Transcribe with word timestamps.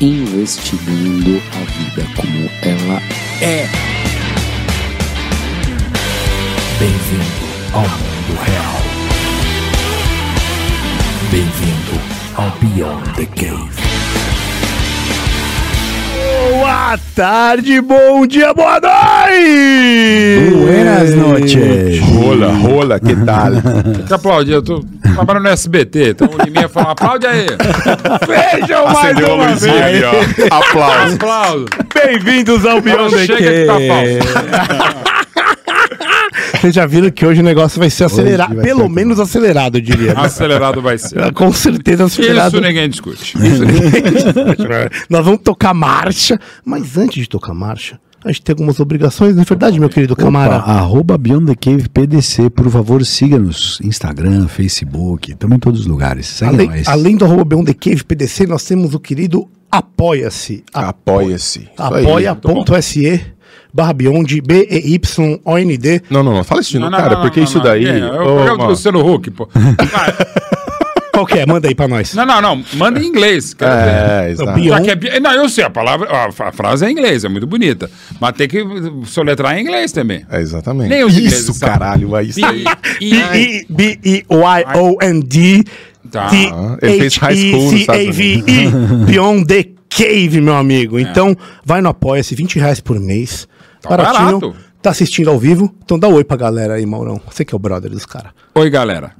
Investigando 0.00 1.42
a 1.52 1.64
vida 1.72 2.08
como 2.14 2.50
ela 2.62 3.02
é. 3.40 3.68
Bem-vindo 6.78 7.48
ao 7.72 7.82
mundo 7.82 8.40
real. 8.44 8.78
Bem-vindo 11.30 12.00
ao 12.36 12.50
Beyond 12.60 13.12
the 13.14 13.26
Cave. 13.26 13.87
Boa 16.38 16.96
tarde, 17.16 17.80
bom 17.80 18.24
dia, 18.24 18.54
boa 18.54 18.80
noite! 18.80 20.50
Buenas 20.54 21.14
noches. 21.16 22.00
Rola, 22.00 22.52
rola, 22.52 23.00
que 23.00 23.16
tal? 23.16 23.50
que 24.06 24.14
aplaudir. 24.14 24.52
Eu 24.52 24.62
tô 24.62 24.84
trabalhando 25.02 25.42
no 25.42 25.48
SBT, 25.48 26.10
então 26.10 26.28
o 26.32 26.44
Liminha 26.44 26.68
falou: 26.68 26.90
aplaude 26.90 27.26
aí. 27.26 27.46
Vejam 28.60 28.84
mais 28.84 28.98
Acendeu 28.98 29.32
a 29.32 29.34
uma 29.34 29.54
vez! 29.56 30.04
ó. 30.04 30.56
Aplausos. 30.56 31.14
Aplauso. 31.14 31.66
Bem-vindos 31.92 32.64
ao 32.64 32.80
Beyond 32.80 33.16
the 33.16 33.26
chega 33.26 33.50
que 33.50 33.66
tá 33.66 33.78
Cave! 33.78 34.98
Vocês 36.60 36.74
já 36.74 36.86
viram 36.86 37.10
que 37.10 37.24
hoje 37.24 37.40
o 37.40 37.44
negócio 37.44 37.78
vai 37.78 37.90
ser 37.90 38.04
acelerado, 38.04 38.54
vai 38.54 38.64
pelo 38.64 38.82
ser- 38.82 38.88
menos 38.88 39.20
acelerado, 39.20 39.76
eu 39.78 39.80
diria. 39.82 40.14
né? 40.14 40.20
Acelerado 40.20 40.80
vai 40.82 40.98
ser. 40.98 41.32
Com 41.34 41.52
certeza 41.52 42.04
acelerado. 42.04 42.52
Isso 42.56 42.60
ninguém 42.66 42.88
discute. 42.88 43.34
Nós 45.08 45.24
vamos 45.24 45.40
tocar 45.42 45.74
marcha, 45.74 46.38
mas 46.64 46.96
antes 46.96 47.22
de 47.22 47.28
tocar 47.28 47.54
marcha, 47.54 47.98
a 48.24 48.28
gente 48.32 48.42
tem 48.42 48.52
algumas 48.52 48.80
obrigações, 48.80 49.34
não 49.34 49.42
é 49.42 49.44
verdade, 49.44 49.78
meu 49.78 49.88
querido 49.88 50.14
Opa, 50.14 50.22
camarada? 50.24 50.64
arroba 50.64 51.16
Beyond 51.16 51.46
the 51.46 51.54
Cave 51.54 51.88
PDC, 51.88 52.50
por 52.50 52.68
favor, 52.70 53.04
siga-nos. 53.06 53.78
Instagram, 53.82 54.48
Facebook, 54.48 55.30
estamos 55.32 55.56
em 55.56 55.60
todos 55.60 55.80
os 55.80 55.86
lugares. 55.86 56.26
Segue 56.26 56.54
Além, 56.54 56.68
nós. 56.68 56.88
além 56.88 57.16
do 57.16 57.24
arroba 57.24 57.44
Beyond 57.44 57.72
the 57.72 57.74
Cave 57.90 58.02
PDC, 58.04 58.46
nós 58.46 58.64
temos 58.64 58.94
o 58.94 59.00
querido 59.00 59.48
Apoia-se. 59.70 60.64
Apoia-se. 60.72 61.58
Isso. 61.60 61.70
Apoia.se 61.76 63.20
barra 63.72 63.92
Beyond, 63.92 64.40
B-E-Y-O-N-D. 64.42 66.02
Não, 66.10 66.22
não, 66.22 66.32
não. 66.34 66.44
Fala 66.44 66.60
isso 66.60 66.70
de 66.70 66.78
novo, 66.78 66.96
cara, 66.96 67.16
porque 67.18 67.40
isso 67.40 67.60
daí. 67.60 67.86
É, 67.86 67.98
é 67.98 68.06
o 68.06 68.24
programa 68.24 68.64
do 68.64 68.70
Luciano 68.70 69.06
Huck, 69.14 69.30
pô. 69.30 69.48
Qual 71.12 71.26
que 71.26 71.36
é? 71.36 71.44
Manda 71.46 71.66
aí 71.66 71.74
pra 71.74 71.88
nós. 71.88 72.14
Não, 72.14 72.24
não, 72.24 72.40
não. 72.40 72.62
Manda 72.74 73.00
em 73.00 73.04
inglês. 73.06 73.52
ver. 73.58 73.66
É, 73.66 74.30
exato. 74.30 74.52
Beyond- 74.52 74.86
Já 74.86 74.96
que 74.96 75.08
é 75.08 75.18
não, 75.18 75.32
eu 75.32 75.48
sei, 75.48 75.64
a 75.64 75.70
palavra, 75.70 76.08
a, 76.12 76.52
frase 76.52 76.84
é 76.84 76.88
em 76.88 76.92
inglês, 76.92 77.24
é 77.24 77.28
muito 77.28 77.44
bonita. 77.44 77.90
Mas 78.20 78.32
tem 78.36 78.46
que 78.46 78.64
soletrar 79.04 79.58
em 79.58 79.62
inglês 79.62 79.90
também. 79.90 80.24
É, 80.30 80.40
exatamente. 80.40 80.88
Nem 80.90 81.04
os 81.04 81.14
ingleses 81.18 81.40
Isso, 81.40 81.54
sabem. 81.54 81.76
caralho. 81.78 82.14
Aí 82.14 82.28
isso 82.28 82.44
aí. 82.46 82.62
B-E-B-E-Y-O-N-D 84.38 85.64
Tá. 86.10 86.30
ele 86.80 86.98
fez 87.00 87.16
high 87.16 87.36
school 87.36 87.68
H-E-C-A-V-E 87.68 88.70
Beyond 89.04 89.44
the 89.46 89.64
Cave, 89.90 90.40
meu 90.40 90.54
amigo. 90.54 90.98
Então, 91.08 91.36
vai 91.64 91.80
no 91.80 91.88
Apoia-se, 91.88 92.34
20 92.34 92.58
reais 92.58 92.80
por 92.80 92.98
mês. 93.00 93.48
Baratinho. 93.88 94.38
barato. 94.40 94.67
Tá 94.80 94.90
assistindo 94.90 95.28
ao 95.28 95.38
vivo? 95.38 95.74
Então 95.84 95.98
dá 95.98 96.06
oi 96.08 96.22
pra 96.22 96.36
galera 96.36 96.74
aí, 96.74 96.86
Maurão. 96.86 97.20
Você 97.28 97.44
que 97.44 97.52
é 97.54 97.56
o 97.56 97.58
brother 97.58 97.90
dos 97.90 98.06
caras. 98.06 98.30
Oi, 98.54 98.70
galera. 98.70 99.10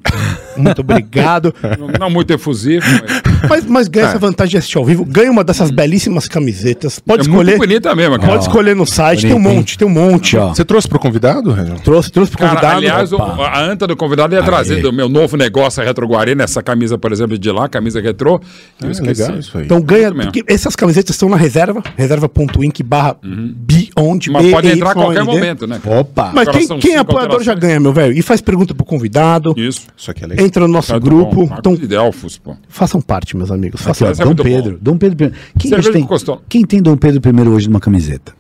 Muito 0.57 0.81
obrigado. 0.81 1.55
Não, 1.79 1.87
não 1.87 2.11
muito 2.11 2.33
efusivo, 2.33 2.85
mas 3.01 3.49
mas, 3.49 3.65
mas 3.67 3.89
ganha 3.89 4.07
essa 4.09 4.19
vantagem 4.19 4.51
de 4.53 4.57
assistir 4.57 4.77
ao 4.79 4.85
vivo. 4.85 5.05
Ganha 5.05 5.31
uma 5.31 5.45
dessas 5.45 5.71
belíssimas 5.71 6.27
camisetas. 6.27 6.99
Pode 6.99 7.21
é 7.21 7.31
escolher. 7.31 7.53
muito 7.57 7.69
bonita 7.69 7.95
mesmo, 7.95 8.19
cara. 8.19 8.33
Pode 8.33 8.43
escolher 8.45 8.75
no 8.75 8.85
site. 8.85 9.23
Tem 9.23 9.31
um 9.31 9.35
bonito, 9.35 9.49
hein? 9.51 9.57
monte, 9.59 9.79
tem 9.79 9.87
um 9.87 9.91
monte. 9.91 10.37
Ó. 10.37 10.49
Você 10.49 10.65
trouxe 10.65 10.89
pro 10.89 10.99
convidado, 10.99 11.53
Renan? 11.53 11.77
Trouxe, 11.77 12.11
trouxe 12.11 12.33
pro 12.33 12.41
Cara, 12.41 12.51
convidado. 12.57 12.77
aliás, 12.79 13.13
o- 13.13 13.17
a 13.23 13.61
anta 13.63 13.87
do 13.87 13.97
convidado 13.97 14.35
ia 14.35 14.43
trazer 14.43 14.83
do 14.83 14.93
meu 14.93 15.09
novo 15.09 15.37
negócio 15.37 15.81
a 15.81 15.87
Retro 15.87 16.07
Guarani, 16.09 16.43
essa 16.43 16.61
camisa, 16.63 16.99
por 16.99 17.13
exemplo, 17.13 17.39
de 17.39 17.51
lá, 17.53 17.69
camisa 17.69 18.01
retrô. 18.01 18.41
eu 18.83 18.89
É, 18.89 18.91
esqueci. 18.91 19.23
legal 19.23 19.39
isso 19.39 19.57
aí. 19.59 19.65
Então 19.65 19.81
ganha. 19.81 20.13
Essas 20.49 20.75
camisetas 20.75 21.15
estão 21.15 21.29
na 21.29 21.37
reserva, 21.37 21.81
reserva.inc 21.97 22.83
barra 22.83 23.17
Beyond. 23.23 24.31
Mas 24.31 24.51
pode 24.51 24.69
entrar 24.69 24.91
a 24.91 24.95
qualquer 24.95 25.25
B-Y-O-N-D. 25.25 25.48
Momento, 25.49 25.67
né? 25.67 25.81
Opa! 25.85 26.33
Mas 26.35 26.49
quem, 26.49 26.79
quem 26.79 26.95
é 26.95 26.99
apoiador 26.99 27.43
já 27.43 27.55
ganha, 27.55 27.81
meu 27.81 27.93
velho. 27.93 28.13
E 28.17 28.23
faz 28.23 28.41
pergunta 28.41 28.75
pro 28.75 28.85
convidado. 28.85 29.55
Isso. 29.57 29.87
Isso 29.97 30.11
aqui 30.11 30.25
é 30.25 30.27
legal. 30.27 30.47
Entra 30.47 30.67
no 30.67 30.73
nosso 30.73 30.89
Tá 30.93 30.99
grupo. 30.99 31.47
bom, 31.47 31.57
Então, 31.59 31.75
de 31.75 31.87
Delfos, 31.87 32.39
pô. 32.39 32.57
façam 32.69 33.01
parte, 33.01 33.37
meus 33.37 33.51
amigos. 33.51 33.81
Façam 33.83 34.09
é 34.09 34.15
Dom 34.15 34.27
muito 34.27 34.43
Pedro. 34.43 34.79
Dom 34.81 34.97
Pedro 34.99 35.27
I. 35.27 35.33
Quem, 35.59 35.71
tem, 35.71 36.09
quem 36.49 36.65
tem 36.65 36.83
Dom 36.83 36.97
Pedro 36.97 37.21
I 37.31 37.49
hoje 37.49 37.69
numa 37.69 37.81
camiseta? 37.81 38.33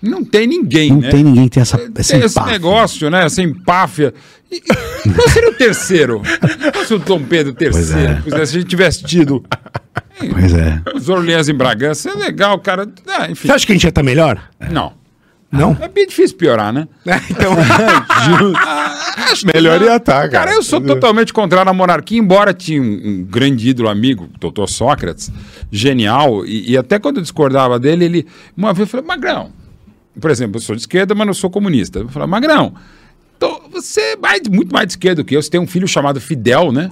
Não 0.00 0.24
tem 0.24 0.46
ninguém, 0.46 0.90
Não 0.90 1.00
né? 1.00 1.10
tem 1.10 1.24
ninguém 1.24 1.44
que 1.44 1.50
tem 1.54 1.60
essa, 1.60 1.76
essa 1.96 2.12
Tem 2.12 2.24
esse 2.24 2.40
negócio, 2.44 3.10
né? 3.10 3.24
Essa 3.24 3.42
empáfia. 3.42 4.14
E- 4.50 4.62
e 5.04 5.10
Qual 5.12 5.28
seria 5.28 5.50
o 5.50 5.54
terceiro? 5.54 6.22
Se 6.24 6.72
fosse 6.72 6.94
o 6.94 6.98
Dom 7.00 7.22
Pedro 7.24 7.52
III, 7.60 7.70
Pois 7.70 7.90
é. 7.90 8.20
pois 8.22 8.34
é, 8.40 8.46
se 8.46 8.56
a 8.56 8.60
gente 8.60 8.68
tivesse 8.68 9.02
tido 9.02 9.42
Pois 10.32 10.52
é. 10.54 10.80
os 10.94 11.08
Orleans 11.08 11.48
em 11.48 11.54
Bragança, 11.54 12.10
é 12.10 12.14
legal, 12.14 12.58
cara. 12.60 12.88
Ah, 13.08 13.28
enfim. 13.30 13.48
Você 13.48 13.52
acha 13.52 13.66
que 13.66 13.72
a 13.72 13.74
gente 13.74 13.82
já 13.82 13.90
tá 13.92 14.02
melhor? 14.02 14.40
Não. 14.70 14.92
Não? 15.50 15.76
É 15.80 15.88
bem 15.88 16.06
difícil 16.06 16.36
piorar, 16.36 16.72
né? 16.72 16.86
então, 17.30 17.52
Melhor 19.54 19.80
ia 19.82 19.96
estar, 19.96 20.28
cara. 20.28 20.30
Cara, 20.30 20.52
eu 20.52 20.62
sou 20.62 20.80
totalmente 20.80 21.32
contrário 21.32 21.70
à 21.70 21.74
monarquia, 21.74 22.18
embora 22.18 22.52
tinha 22.52 22.80
um, 22.82 23.00
um 23.04 23.24
grande 23.24 23.68
ídolo 23.68 23.88
amigo, 23.88 24.28
doutor 24.38 24.68
Sócrates, 24.68 25.30
genial, 25.70 26.44
e, 26.46 26.72
e 26.72 26.76
até 26.76 26.98
quando 26.98 27.16
eu 27.16 27.22
discordava 27.22 27.78
dele, 27.78 28.04
ele 28.04 28.26
uma 28.56 28.72
vez 28.72 28.90
falou, 28.90 29.06
Magrão, 29.06 29.50
por 30.20 30.30
exemplo, 30.30 30.56
eu 30.56 30.60
sou 30.60 30.74
de 30.74 30.82
esquerda, 30.82 31.14
mas 31.14 31.26
não 31.26 31.34
sou 31.34 31.48
comunista. 31.50 32.00
Eu 32.00 32.08
falei, 32.08 32.28
Magrão, 32.28 32.74
tô- 33.38 33.62
você 33.72 34.00
é 34.00 34.16
mais- 34.16 34.42
muito 34.50 34.72
mais 34.72 34.86
de 34.86 34.92
esquerda 34.92 35.22
do 35.22 35.24
que 35.26 35.34
eu, 35.36 35.42
você 35.42 35.50
tem 35.50 35.60
um 35.60 35.66
filho 35.66 35.86
chamado 35.88 36.20
Fidel, 36.20 36.72
né? 36.72 36.90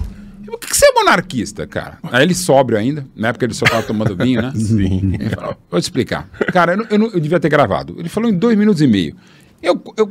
Por 0.56 0.60
que, 0.60 0.68
que 0.68 0.76
você 0.76 0.86
é 0.86 0.92
monarquista, 0.92 1.66
cara? 1.66 1.98
Aí 2.10 2.22
ele 2.22 2.34
sóbrio 2.34 2.78
ainda, 2.78 3.06
na 3.14 3.28
época 3.28 3.44
ele 3.44 3.54
só 3.54 3.64
estava 3.64 3.82
tomando 3.82 4.16
vinho, 4.16 4.42
né? 4.42 4.52
Sim. 4.56 5.14
Ele 5.18 5.30
falou, 5.30 5.56
vou 5.70 5.80
te 5.80 5.84
explicar. 5.84 6.28
Cara, 6.52 6.72
eu, 6.72 6.76
não- 6.78 6.86
eu 6.90 7.12
eu 7.14 7.20
devia 7.20 7.38
ter 7.40 7.48
gravado. 7.48 7.94
Ele 7.98 8.08
falou 8.08 8.28
em 8.30 8.34
dois 8.34 8.56
minutos 8.56 8.82
e 8.82 8.86
meio. 8.86 9.14
Eu, 9.62 9.82
eu, 9.96 10.08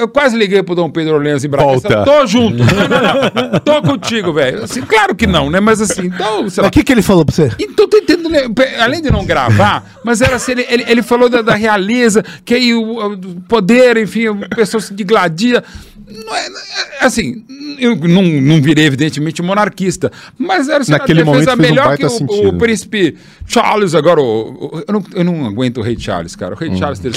eu 0.00 0.08
quase 0.08 0.36
liguei 0.36 0.62
pro 0.62 0.74
Dom 0.74 0.90
Pedro 0.90 1.14
Orleans 1.14 1.44
Bragança. 1.46 1.88
Volta. 1.88 2.04
Tô 2.04 2.26
junto. 2.26 2.56
Não, 2.58 2.66
não, 2.66 3.52
não. 3.52 3.60
Tô 3.60 3.82
contigo, 3.82 4.32
velho. 4.32 4.64
Assim, 4.64 4.82
claro 4.82 5.14
que 5.14 5.26
não, 5.28 5.48
né? 5.48 5.60
Mas 5.60 5.80
assim, 5.80 6.06
então, 6.06 6.50
sei 6.50 6.62
lá. 6.62 6.68
o 6.68 6.72
que, 6.72 6.82
que 6.82 6.92
ele 6.92 7.00
falou 7.00 7.24
pra 7.24 7.34
você? 7.34 7.50
Então, 7.58 7.88
tô 7.88 7.96
entendendo, 7.96 8.28
né? 8.28 8.40
além 8.80 9.00
de 9.00 9.10
não 9.10 9.24
gravar, 9.24 9.84
mas 10.04 10.20
era 10.20 10.36
assim, 10.36 10.52
ele, 10.52 10.66
ele, 10.68 10.84
ele 10.88 11.02
falou 11.02 11.28
da, 11.28 11.40
da 11.40 11.54
realeza, 11.54 12.22
que 12.44 12.52
aí 12.52 12.74
o, 12.74 13.12
o 13.12 13.40
poder, 13.42 13.96
enfim, 13.96 14.28
o 14.28 14.36
pessoal 14.50 14.80
se 14.80 14.92
digladia. 14.92 15.62
Não 16.10 16.34
é, 16.36 16.46
é, 16.46 17.04
assim, 17.04 17.44
eu 17.78 17.94
não, 17.96 18.22
não 18.22 18.60
virei, 18.60 18.84
evidentemente, 18.86 19.40
monarquista, 19.42 20.10
mas 20.38 20.68
era 20.68 20.80
assim, 20.80 20.92
Naquele 20.92 21.22
uma 21.22 21.32
defesa 21.32 21.50
momento 21.56 21.66
um 21.68 21.70
melhor 21.70 21.86
baita 21.88 22.06
que 22.08 22.24
o, 22.24 22.48
o 22.48 22.58
príncipe 22.58 23.16
Charles, 23.46 23.94
agora, 23.94 24.20
o, 24.20 24.24
o- 24.24 24.82
eu, 24.86 24.92
não, 24.94 25.04
eu 25.14 25.24
não 25.24 25.46
aguento 25.46 25.78
o 25.78 25.82
rei 25.82 25.96
Charles, 25.98 26.34
cara. 26.36 26.54
O 26.54 26.58
rei 26.58 26.76
Charles 26.76 27.00
III. 27.04 27.12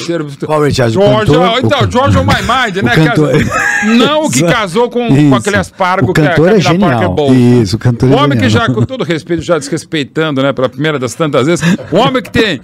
Qual 0.46 0.62
rei 0.62 0.72
Charles? 0.74 0.96
O 0.96 1.00
George, 1.02 1.32
cantor? 1.32 1.60
então, 1.64 1.80
O- 1.88 1.92
George 1.92 2.18
on 2.18 2.24
my 2.24 2.42
mind, 2.42 2.76
né? 2.84 2.96
cantor- 2.96 3.32
cara? 3.46 3.74
Não 3.96 4.24
o 4.26 4.32
que 4.32 4.42
casou 4.44 4.90
com, 4.90 5.08
com 5.10 5.16
Isso. 5.16 5.36
aquele 5.36 5.58
aspargo 5.58 6.12
O 6.12 6.14
que 6.14 6.22
cantor 6.22 6.50
a 6.50 6.52
é 6.58 6.62
Camila 6.62 6.72
genial. 6.72 6.90
Parker 6.92 7.10
Bowles. 7.10 7.64
Isso, 7.68 7.76
o 7.76 7.80
cantor 7.80 8.12
é 8.12 8.16
O 8.16 8.18
homem 8.18 8.38
que 8.38 8.50
genial. 8.50 8.68
já, 8.68 8.74
com 8.74 8.82
todo 8.86 9.04
respeito, 9.04 9.42
já 9.44 9.58
desrespeitando, 9.60 10.42
né, 10.42 10.54
pela 10.54 10.70
primeira 10.70 10.98
das 10.98 11.14
tantas 11.14 11.46
vezes, 11.48 11.64
o 11.92 11.98
homem 11.98 12.22
que 12.24 12.32
tem 12.32 12.62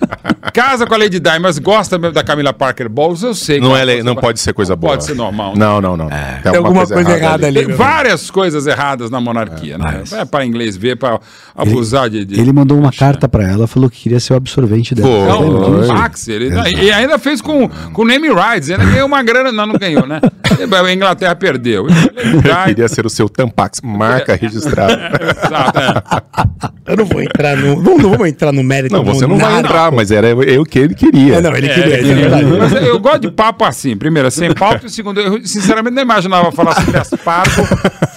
casa 0.54 0.86
com 0.88 0.94
a 0.94 0.98
Lady 0.98 1.20
Di, 1.20 1.40
mas 1.40 1.60
gosta 1.60 1.98
mesmo 1.98 2.14
da 2.14 2.24
Camila 2.24 2.54
Parker 2.54 2.88
Bowles, 2.90 3.22
eu 3.24 3.34
sei. 3.36 3.58
que 3.60 3.64
Não, 3.66 3.76
é, 3.76 4.02
não 4.02 4.16
pode 4.16 4.40
ser 4.40 4.54
coisa 4.54 4.74
não 4.74 4.80
boa. 4.80 4.94
Pode 4.94 5.04
ser 5.06 5.16
normal. 5.16 5.54
né? 5.54 5.60
Não, 5.60 5.82
não, 5.82 5.98
não. 5.98 6.10
Tem 6.44 6.56
alguma 6.56 6.86
coisa 6.88 7.12
errada 7.18 7.48
ali. 7.48 7.60
Tem 7.60 7.68
meu 7.68 7.78
várias 7.78 8.30
coisas 8.32 8.68
erradas 8.68 9.10
na 9.10 9.20
monarquia, 9.20 9.78
né? 9.78 9.98
mas- 10.00 10.10
Vai 10.10 10.26
para 10.26 10.46
inglês 10.46 10.76
ver, 10.78 10.96
para 10.98 11.20
abusar 11.56 12.10
de, 12.10 12.26
de- 12.26 12.40
Ele 12.40 12.52
mandou 12.54 12.78
uma 12.78 12.92
carta 12.92 13.28
pra 13.28 13.44
ela, 13.44 13.68
falou 13.68 13.90
que 13.90 14.00
queria 14.02 14.20
ser 14.20 14.34
o 14.34 14.36
absorvente 14.38 14.96
dela. 14.96 15.08
Pô, 15.08 15.26
Não, 15.44 15.82
o 15.84 15.88
Max, 15.88 16.28
ele, 16.28 16.50
e 16.82 16.92
ainda 16.92 17.18
fez 17.20 17.42
com, 17.42 17.68
com 17.68 18.02
o 18.02 18.06
name 18.06 18.28
rights, 18.30 18.70
ainda 18.70 18.86
ganhou 18.86 19.08
uma 19.08 19.22
grana, 19.24 19.52
não, 19.52 19.66
não 19.68 19.76
ganhou, 19.76 20.06
né? 20.08 20.20
A 20.90 20.94
Inglaterra 20.94 21.36
perdeu. 21.36 21.88
Eu 22.20 22.66
queria 22.66 22.88
ser 22.88 23.06
o 23.06 23.10
seu 23.10 23.30
Tampax, 23.30 23.80
marca 23.84 24.36
registrada. 24.36 24.94
Exato, 25.46 25.80
é. 25.80 26.92
Eu 26.92 26.98
não 26.98 27.06
vou 27.06 27.22
entrar 27.22 27.56
no. 27.56 27.82
Não, 27.82 27.98
não 27.98 28.14
vou 28.18 28.26
entrar 28.26 28.52
no 28.52 28.64
mérito. 28.64 28.96
Não, 28.96 29.04
você 29.06 29.26
não 29.28 29.38
vai 29.38 29.46
monárquico. 29.48 29.68
entrar, 29.74 29.92
mas 29.92 30.12
era 30.12 30.28
eu, 30.30 30.66
que 30.66 30.80
ele 30.80 30.96
queria. 30.96 31.36
É, 31.36 31.42
não, 31.42 31.56
ele 31.56 31.68
É, 31.68 31.74
queria. 31.74 31.96
é, 31.96 32.00
é 32.00 32.04
verdade. 32.16 32.46
Mas 32.46 32.74
eu 32.74 33.00
gosto 33.00 33.20
de 33.22 33.32
papo 33.32 33.64
assim. 33.64 33.96
Primeiro, 33.96 34.28
é 34.28 34.32
sem 34.32 34.52
pauta. 34.54 34.88
E 34.88 34.90
segundo, 34.90 35.20
eu, 35.20 35.46
sinceramente, 35.46 35.94
não 35.96 36.02
é 36.02 36.06
imaginava 36.10 36.52
falar 36.52 36.74
sobre 36.76 36.98
aspargo, 36.98 37.68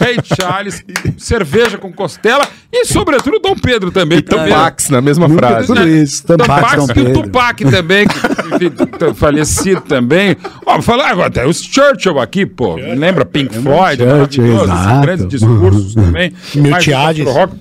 Rei 0.00 0.16
Charles, 0.24 0.82
cerveja 1.18 1.76
com 1.76 1.92
costela 1.92 2.48
e, 2.72 2.86
sobretudo, 2.86 3.38
Dom 3.38 3.54
Pedro 3.54 3.90
também. 3.90 4.18
E 4.18 4.22
Tampax 4.22 4.88
na 4.88 5.02
mesma 5.02 5.28
frase. 5.28 5.66
Tudo 5.66 5.86
isso, 5.86 6.24
Tampax, 6.26 6.76
Dom 6.76 6.82
e 6.82 6.90
o 6.90 6.94
Pedro. 6.94 7.22
Tupac 7.22 7.64
também, 7.66 8.06
que 8.08 8.16
enfim, 8.66 9.14
falecido 9.14 9.82
também. 9.82 10.36
Ó, 10.64 10.80
falar 10.80 11.10
agora, 11.10 11.30
tem 11.30 11.46
os 11.46 11.62
Churchill 11.62 12.18
aqui, 12.18 12.46
pô. 12.46 12.76
Lembra 12.76 13.24
Pink 13.26 13.54
Floyd? 13.58 14.02
Churchill, 14.02 14.64
exato. 14.64 15.00
grandes 15.02 15.28
discursos 15.28 15.94
também. 15.94 16.32
Miltiades. 16.54 17.26
Rock. 17.26 17.54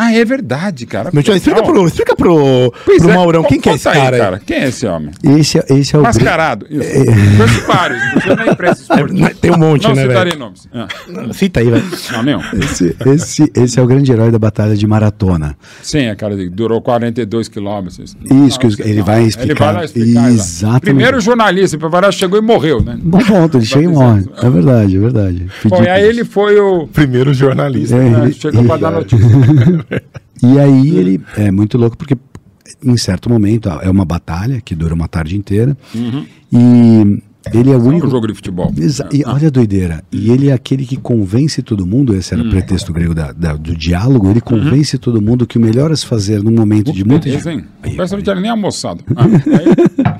Ah, 0.00 0.12
é 0.14 0.24
verdade, 0.24 0.86
cara. 0.86 1.10
Meu 1.12 1.24
tio, 1.24 1.34
explica 1.34 1.60
pro, 1.60 1.84
explica 1.86 2.14
pro, 2.14 2.72
Pois 2.84 3.02
pro 3.02 3.10
é, 3.10 3.14
Maurão, 3.14 3.42
quem 3.42 3.58
que 3.60 3.68
é 3.68 3.74
esse 3.74 3.84
conta 3.84 3.98
aí, 4.00 4.18
cara? 4.18 4.40
Quem 4.46 4.56
é 4.58 4.68
esse 4.68 4.86
homem? 4.86 5.10
Esse, 5.24 5.58
é- 5.58 5.64
esse 5.70 5.96
é 5.96 5.98
o. 5.98 6.02
Mascarado. 6.02 6.66
Isso. 6.70 6.88
Conheço 7.36 7.66
vários, 7.66 8.00
esportiva. 8.80 9.30
Tem 9.40 9.50
um 9.50 9.58
monte, 9.58 9.88
Não 9.88 9.94
né, 9.96 10.02
citarei 10.02 10.32
velho? 10.32 10.38
nomes. 10.38 10.68
Ah, 10.72 10.86
Cita 11.32 11.58
aí, 11.60 11.68
velho. 11.68 11.84
não, 12.12 12.22
nenhum. 12.22 12.40
Esse, 12.62 12.96
esse, 13.06 13.52
esse 13.56 13.80
é 13.80 13.82
o 13.82 13.86
grande 13.88 14.12
herói 14.12 14.30
da 14.30 14.38
batalha 14.38 14.76
de 14.76 14.86
maratona. 14.86 15.56
Sim, 15.82 16.06
a 16.08 16.14
cara 16.14 16.36
durou 16.48 16.80
42 16.80 17.48
quilômetros. 17.48 17.98
Isso, 18.46 18.58
que 18.60 18.82
ele 18.82 19.02
vai 19.02 19.24
explicar. 19.24 19.72
lá 19.74 19.84
explicar. 19.84 20.28
Exatamente. 20.30 20.80
Primeiro 20.82 21.20
jornalista, 21.20 21.76
para 21.76 21.88
variar, 21.88 22.12
chegou 22.12 22.38
e 22.38 22.42
morreu, 22.42 22.80
né? 22.80 22.96
Bom 23.02 23.18
ponto, 23.18 23.58
ele 23.58 23.66
chega 23.66 23.84
e 23.84 23.88
morre. 23.88 24.24
É 24.40 24.48
verdade, 24.48 24.96
é 24.96 25.00
verdade. 25.00 25.46
Bom, 25.64 25.82
e 25.82 25.88
aí 25.88 26.04
ele 26.06 26.24
foi 26.24 26.56
o. 26.60 26.86
Primeiro 26.86 27.34
jornalista. 27.34 27.96
É, 27.96 28.14
Ah, 28.14 28.24
ele- 28.24 28.32
chegou 28.32 28.64
para 28.64 28.76
dar 28.76 28.90
notícia. 28.92 29.26
E 30.42 30.58
aí 30.58 30.96
ele 30.96 31.20
é 31.36 31.50
muito 31.50 31.76
louco 31.78 31.96
porque 31.96 32.16
em 32.84 32.96
certo 32.96 33.28
momento 33.28 33.68
é 33.82 33.90
uma 33.90 34.04
batalha 34.04 34.60
que 34.60 34.74
dura 34.74 34.94
uma 34.94 35.08
tarde 35.08 35.36
inteira 35.36 35.76
e 36.52 37.22
ele 37.54 37.70
é 37.70 37.76
o 37.76 37.80
Um 37.80 37.86
único 37.86 38.08
jogo 38.10 38.26
de 38.26 38.34
futebol. 38.34 38.72
Exa- 38.76 39.08
e 39.12 39.22
olha 39.24 39.48
a 39.48 39.50
doideira. 39.50 40.04
E 40.12 40.30
ele 40.30 40.48
é 40.48 40.52
aquele 40.52 40.84
que 40.84 40.96
convence 40.96 41.62
todo 41.62 41.86
mundo, 41.86 42.14
esse 42.14 42.34
era 42.34 42.42
o 42.42 42.50
pretexto 42.50 42.92
grego 42.92 43.14
da- 43.14 43.32
da- 43.32 43.54
do 43.56 43.74
diálogo, 43.74 44.28
ele 44.30 44.40
convence 44.40 44.98
todo 44.98 45.20
mundo 45.22 45.46
que 45.46 45.56
o 45.56 45.60
melhor 45.60 45.90
a 45.90 45.96
se 45.96 46.04
fazer 46.04 46.42
num 46.42 46.50
momento 46.52 46.92
de 46.92 47.04
muita, 47.04 47.24
Beleza, 47.24 47.50
dif- 47.50 47.58
hein? 47.58 47.64
Parece 47.96 48.10
que 48.12 48.16
não 48.16 48.22
tinha 48.22 48.36
nem 48.36 48.50
almoçado. 48.50 49.02
Ah, 49.16 50.16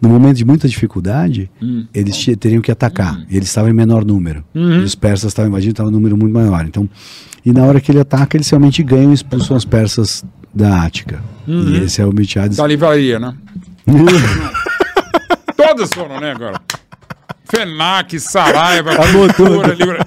no 0.00 0.08
momento 0.08 0.36
de 0.36 0.44
muita 0.44 0.68
dificuldade, 0.68 1.50
eles 1.94 2.24
teriam 2.38 2.60
que 2.62 2.70
atacar. 2.70 3.20
E 3.30 3.36
eles 3.36 3.48
estavam 3.48 3.70
em 3.70 3.74
menor 3.74 4.04
número. 4.04 4.44
E 4.54 4.78
os 4.84 4.94
persas 4.94 5.30
estavam 5.30 5.50
invadindo, 5.50 5.72
estavam 5.72 5.90
em 5.90 5.94
número 5.94 6.16
muito 6.16 6.32
maior. 6.32 6.64
Então, 6.66 6.88
e 7.44 7.52
na 7.52 7.64
hora 7.64 7.80
que 7.80 7.90
ele 7.90 8.00
ataca, 8.00 8.36
eles 8.36 8.48
realmente 8.48 8.82
ganham 8.82 9.10
e 9.10 9.14
expulsam 9.14 9.56
os 9.56 9.64
persas 9.64 10.24
da 10.54 10.82
Ática. 10.82 11.22
E 11.46 11.78
esse 11.84 12.00
é 12.00 12.06
o 12.06 12.12
Miltiades. 12.12 12.56
da 12.56 12.66
livraria, 12.66 13.18
né? 13.18 13.34
Todas 15.56 15.90
foram, 15.92 16.20
né, 16.20 16.32
agora? 16.32 16.60
Fenac, 17.44 18.18
Saraiva, 18.20 18.92
Cultura, 18.96 19.74
livra... 19.74 20.06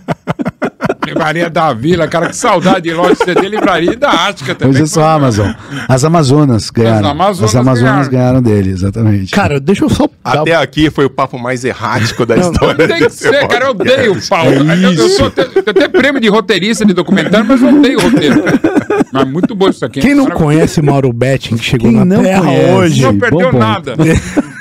Livraria 1.13 1.49
da 1.49 1.73
Vila, 1.73 2.07
cara, 2.07 2.29
que 2.29 2.35
saudade 2.35 2.81
de 2.81 2.93
loja 2.93 3.13
de 3.15 3.23
CD, 3.23 3.47
livraria 3.49 3.93
e 3.93 3.95
da 3.95 4.09
Ática 4.27 4.55
também. 4.55 4.73
Hoje 4.73 4.83
é 4.83 4.85
só 4.85 5.03
a 5.03 5.13
Amazon. 5.13 5.51
As 5.87 6.03
Amazonas 6.03 6.69
ganharam. 6.69 7.09
Amazonas 7.09 7.49
As 7.49 7.55
Amazonas 7.55 8.07
ganharam. 8.07 8.09
ganharam 8.11 8.41
dele, 8.41 8.69
exatamente. 8.71 9.31
Cara, 9.31 9.59
deixa 9.59 9.85
eu 9.85 9.89
só. 9.89 10.07
dar- 10.23 10.41
Até 10.41 10.55
aqui 10.55 10.89
foi 10.89 11.05
o 11.05 11.09
papo 11.09 11.37
mais 11.39 11.63
errático 11.63 12.25
da 12.25 12.35
história. 12.37 12.87
Tem 12.87 12.97
que 12.99 13.09
ser, 13.09 13.47
cara, 13.47 13.65
eu 13.65 13.71
odeio 13.71 14.13
o 14.13 14.27
Paulo. 14.27 14.51
É 14.71 14.85
eu, 14.85 14.93
eu 14.93 15.09
sou 15.09 15.27
até, 15.27 15.43
eu 15.43 15.63
até 15.67 15.87
prêmio 15.87 16.19
de 16.19 16.27
roteirista 16.29 16.85
de 16.85 16.93
documentário, 16.93 17.45
mas 17.47 17.61
eu 17.61 17.69
odeio 17.69 17.99
roteiro. 17.99 18.43
Mas 19.11 19.27
muito 19.27 19.53
bom 19.53 19.69
isso 19.69 19.85
aqui. 19.85 19.99
Quem 20.01 20.15
não 20.15 20.29
conhece 20.29 20.81
Mauro 20.81 21.11
Betting, 21.13 21.57
que 21.57 21.63
chegou 21.63 21.89
Quem 21.89 21.99
na 21.99 22.05
não 22.05 22.23
Terra 22.23 22.41
conhece? 22.41 22.71
hoje. 22.71 23.01
Não 23.03 23.17
perdeu 23.19 23.51
bom 23.51 23.57
nada. 23.59 23.93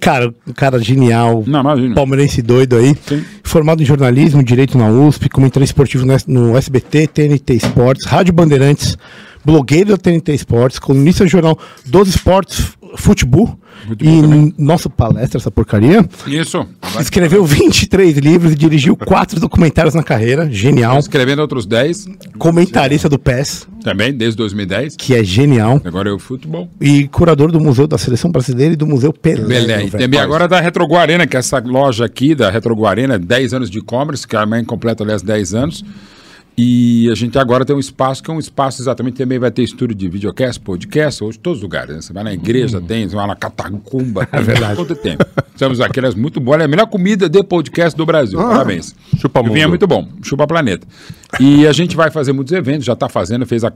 Cara, 0.00 0.34
cara 0.54 0.78
genial. 0.78 1.44
Não, 1.46 1.60
imagina. 1.60 1.94
Palmeirense 1.94 2.42
doido 2.42 2.76
aí. 2.76 2.96
Sim. 3.06 3.24
Formado 3.42 3.82
em 3.82 3.86
jornalismo, 3.86 4.42
direito 4.42 4.76
na 4.76 4.88
USP, 4.88 5.28
comentarista 5.28 5.72
esportivo 5.72 6.06
no 6.26 6.56
SBT, 6.56 7.06
TNT 7.06 7.54
Esportes, 7.54 8.06
Rádio 8.06 8.32
Bandeirantes, 8.32 8.96
blogueiro 9.44 9.90
da 9.90 9.96
TNT 9.96 10.34
Esportes, 10.34 10.78
colunista 10.78 11.24
do 11.24 11.30
jornal 11.30 11.58
dos 11.84 12.08
Esportes 12.08 12.72
Futebol. 12.96 13.58
Futebol 13.86 14.12
E 14.14 14.18
n- 14.18 14.54
nossa 14.58 14.88
palestra, 14.90 15.38
essa 15.38 15.50
porcaria. 15.50 16.04
Isso. 16.26 16.66
Escreveu 17.00 17.44
23 17.44 18.16
livros 18.18 18.52
e 18.52 18.54
dirigiu 18.56 18.96
quatro 18.96 19.38
documentários 19.40 19.94
na 19.94 20.02
carreira. 20.02 20.48
Genial. 20.50 20.98
Escrevendo 20.98 21.40
outros 21.40 21.66
10, 21.66 22.06
Comentarista 22.38 23.08
do 23.08 23.18
PES, 23.18 23.66
também, 23.82 24.12
desde 24.12 24.36
2010. 24.36 24.96
que 24.96 25.14
é 25.14 25.22
genial. 25.24 25.80
Agora 25.84 26.08
é 26.08 26.12
o 26.12 26.18
futebol. 26.18 26.68
E 26.80 27.06
curador 27.08 27.50
do 27.52 27.60
Museu 27.60 27.86
da 27.86 27.98
Seleção 27.98 28.30
Brasileira 28.30 28.74
e 28.74 28.76
do 28.76 28.86
Museu 28.86 29.12
Pelé. 29.12 29.44
Belém. 29.44 29.86
E 29.86 29.90
velho. 29.90 30.04
também 30.04 30.20
agora 30.20 30.48
da 30.48 30.60
Retro 30.60 30.86
Guarena, 30.86 31.26
que 31.26 31.36
é 31.36 31.40
essa 31.40 31.58
loja 31.58 32.04
aqui 32.04 32.34
da 32.34 32.50
Retro 32.50 32.74
Guarena, 32.74 33.18
10 33.18 33.54
anos 33.54 33.70
de 33.70 33.78
e-commerce, 33.78 34.26
que 34.26 34.36
amanhã 34.36 34.64
completa, 34.64 35.02
aliás, 35.04 35.22
10 35.22 35.54
anos. 35.54 35.84
E 36.56 37.10
a 37.10 37.14
gente 37.14 37.36
agora 37.36 37.64
tem 37.64 37.74
um 37.74 37.80
espaço 37.80 38.22
que 38.22 38.30
é 38.30 38.34
um 38.34 38.38
espaço 38.38 38.80
exatamente, 38.80 39.16
também 39.16 39.38
vai 39.38 39.50
ter 39.50 39.62
estúdio 39.62 39.94
de 39.94 40.08
videocast, 40.08 40.60
podcast, 40.60 41.24
hoje 41.24 41.38
todos 41.38 41.58
os 41.58 41.62
lugares. 41.62 41.94
Né? 41.94 42.00
Você 42.00 42.12
vai 42.12 42.22
na 42.22 42.32
igreja, 42.32 42.80
tem, 42.80 43.08
você 43.08 43.16
vai 43.16 43.26
na 43.26 43.34
catacumba, 43.34 44.28
é 44.30 44.40
verdade. 44.40 44.76
Quanto 44.76 44.94
tempo. 44.94 45.24
Estamos 45.52 45.80
aqui, 45.80 45.98
aliás, 45.98 46.14
muito 46.14 46.40
bom. 46.40 46.54
É 46.54 46.64
a 46.64 46.68
melhor 46.68 46.86
comida 46.86 47.28
de 47.28 47.42
podcast 47.42 47.96
do 47.96 48.06
Brasil. 48.06 48.38
Parabéns. 48.38 48.94
chupa 49.18 49.40
o 49.40 49.44
vinho 49.44 49.64
é 49.64 49.66
muito 49.66 49.86
bom, 49.86 50.08
chupa 50.22 50.46
planeta. 50.46 50.86
E 51.40 51.66
a 51.66 51.72
gente 51.72 51.96
vai 51.96 52.10
fazer 52.10 52.32
muitos 52.32 52.52
eventos, 52.52 52.84
já 52.84 52.92
está 52.92 53.08
fazendo, 53.08 53.44
fez 53.44 53.64
a 53.64 53.72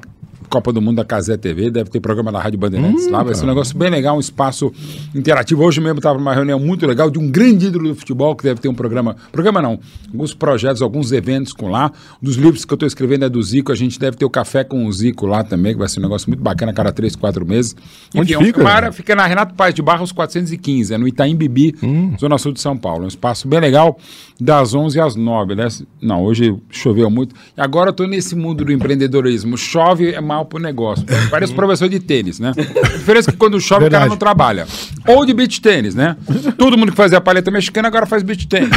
Copa 0.48 0.72
do 0.72 0.80
Mundo 0.80 0.96
da 0.96 1.04
Casé 1.04 1.36
TV, 1.36 1.70
deve 1.70 1.90
ter 1.90 2.00
programa 2.00 2.32
na 2.32 2.40
Rádio 2.40 2.58
Bandeirantes 2.58 3.08
lá, 3.10 3.22
vai 3.22 3.34
ser 3.34 3.44
um 3.44 3.48
negócio 3.48 3.76
bem 3.76 3.90
legal, 3.90 4.16
um 4.16 4.20
espaço 4.20 4.72
interativo. 5.14 5.62
Hoje 5.64 5.80
mesmo 5.80 5.98
estava 5.98 6.18
numa 6.18 6.34
reunião 6.34 6.58
muito 6.58 6.86
legal 6.86 7.10
de 7.10 7.18
um 7.18 7.30
grande 7.30 7.66
ídolo 7.66 7.88
do 7.88 7.94
futebol 7.94 8.34
que 8.34 8.42
deve 8.44 8.60
ter 8.60 8.68
um 8.68 8.74
programa, 8.74 9.16
programa 9.30 9.60
não, 9.62 9.78
alguns 10.12 10.34
projetos, 10.34 10.82
alguns 10.82 11.12
eventos 11.12 11.52
com 11.52 11.68
lá. 11.70 11.92
Um 12.22 12.24
dos 12.26 12.36
livros 12.36 12.64
que 12.64 12.72
eu 12.72 12.76
estou 12.76 12.86
escrevendo 12.86 13.24
é 13.24 13.28
do 13.28 13.42
Zico, 13.42 13.70
a 13.72 13.76
gente 13.76 13.98
deve 13.98 14.16
ter 14.16 14.24
o 14.24 14.30
café 14.30 14.64
com 14.64 14.86
o 14.86 14.92
Zico 14.92 15.26
lá 15.26 15.44
também, 15.44 15.72
que 15.72 15.78
vai 15.78 15.88
ser 15.88 16.00
um 16.00 16.02
negócio 16.02 16.28
muito 16.28 16.42
bacana 16.42 16.72
a 16.72 16.74
cada 16.74 16.92
três, 16.92 17.14
quatro 17.14 17.46
meses. 17.46 17.74
Onde 18.14 18.34
Enfim, 18.34 18.42
é 18.42 18.46
fica, 18.46 18.60
Uma 18.60 18.80
né? 18.80 18.92
fica 18.92 19.14
na 19.14 19.26
Renato 19.26 19.54
Paz 19.54 19.74
de 19.74 19.82
Barros 19.82 20.12
415, 20.12 20.94
é 20.94 20.98
no 20.98 21.06
Itaim 21.06 21.36
Bibi, 21.36 21.74
Hum. 21.82 22.14
Zona 22.18 22.38
Sul 22.38 22.52
de 22.52 22.60
São 22.60 22.76
Paulo. 22.76 23.02
É 23.02 23.04
um 23.04 23.08
espaço 23.08 23.46
bem 23.46 23.60
legal, 23.60 23.98
das 24.40 24.74
11 24.74 25.00
às 25.00 25.14
9, 25.16 25.54
né? 25.54 25.68
Não, 26.00 26.22
hoje 26.22 26.56
choveu 26.70 27.10
muito. 27.10 27.34
E 27.56 27.60
agora 27.60 27.90
eu 27.90 27.92
tô 27.92 28.06
nesse 28.06 28.34
mundo 28.36 28.64
do 28.64 28.72
empreendedorismo. 28.72 29.56
Chove 29.56 30.12
é 30.12 30.20
mal 30.38 30.44
pro 30.46 30.58
negócio. 30.58 31.04
Parece 31.30 31.52
professor 31.54 31.88
de 31.88 31.98
tênis, 32.00 32.38
né? 32.40 32.52
A 32.56 32.96
diferença 32.96 33.30
é 33.30 33.32
que 33.32 33.38
quando 33.38 33.60
chove 33.60 33.86
o 33.86 33.90
cara 33.90 34.04
Verdade. 34.04 34.10
não 34.10 34.16
trabalha. 34.16 34.66
Ou 35.06 35.24
de 35.26 35.32
beach 35.34 35.60
tênis, 35.60 35.94
né? 35.94 36.16
Todo 36.56 36.76
mundo 36.78 36.90
que 36.92 36.96
fazia 36.96 37.20
paleta 37.20 37.50
mexicana 37.50 37.88
agora 37.88 38.06
faz 38.06 38.22
beach 38.22 38.46
tênis. 38.46 38.70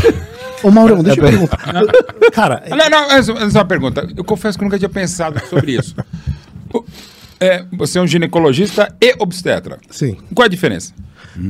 Ô, 0.64 0.70
Maurão, 0.72 1.02
deixa 1.04 1.20
eu 1.20 1.24
perguntar. 1.26 1.58
Cara, 2.34 2.64
Não, 2.70 2.90
não, 2.90 3.12
essa 3.12 3.32
essa 3.34 3.58
é 3.58 3.62
uma 3.62 3.66
pergunta. 3.66 4.08
Eu 4.16 4.24
confesso 4.24 4.58
que 4.58 4.64
eu 4.64 4.66
nunca 4.66 4.78
tinha 4.78 4.90
pensado 4.90 5.40
sobre 5.48 5.74
isso. 5.74 5.96
O- 6.74 6.86
é, 7.38 7.66
você 7.74 7.98
é 7.98 8.02
um 8.02 8.08
ginecologista 8.08 8.96
e 9.02 9.14
obstetra. 9.20 9.78
sim. 9.90 10.16
Qual 10.34 10.44
é 10.44 10.48
a 10.48 10.50
diferença? 10.50 10.94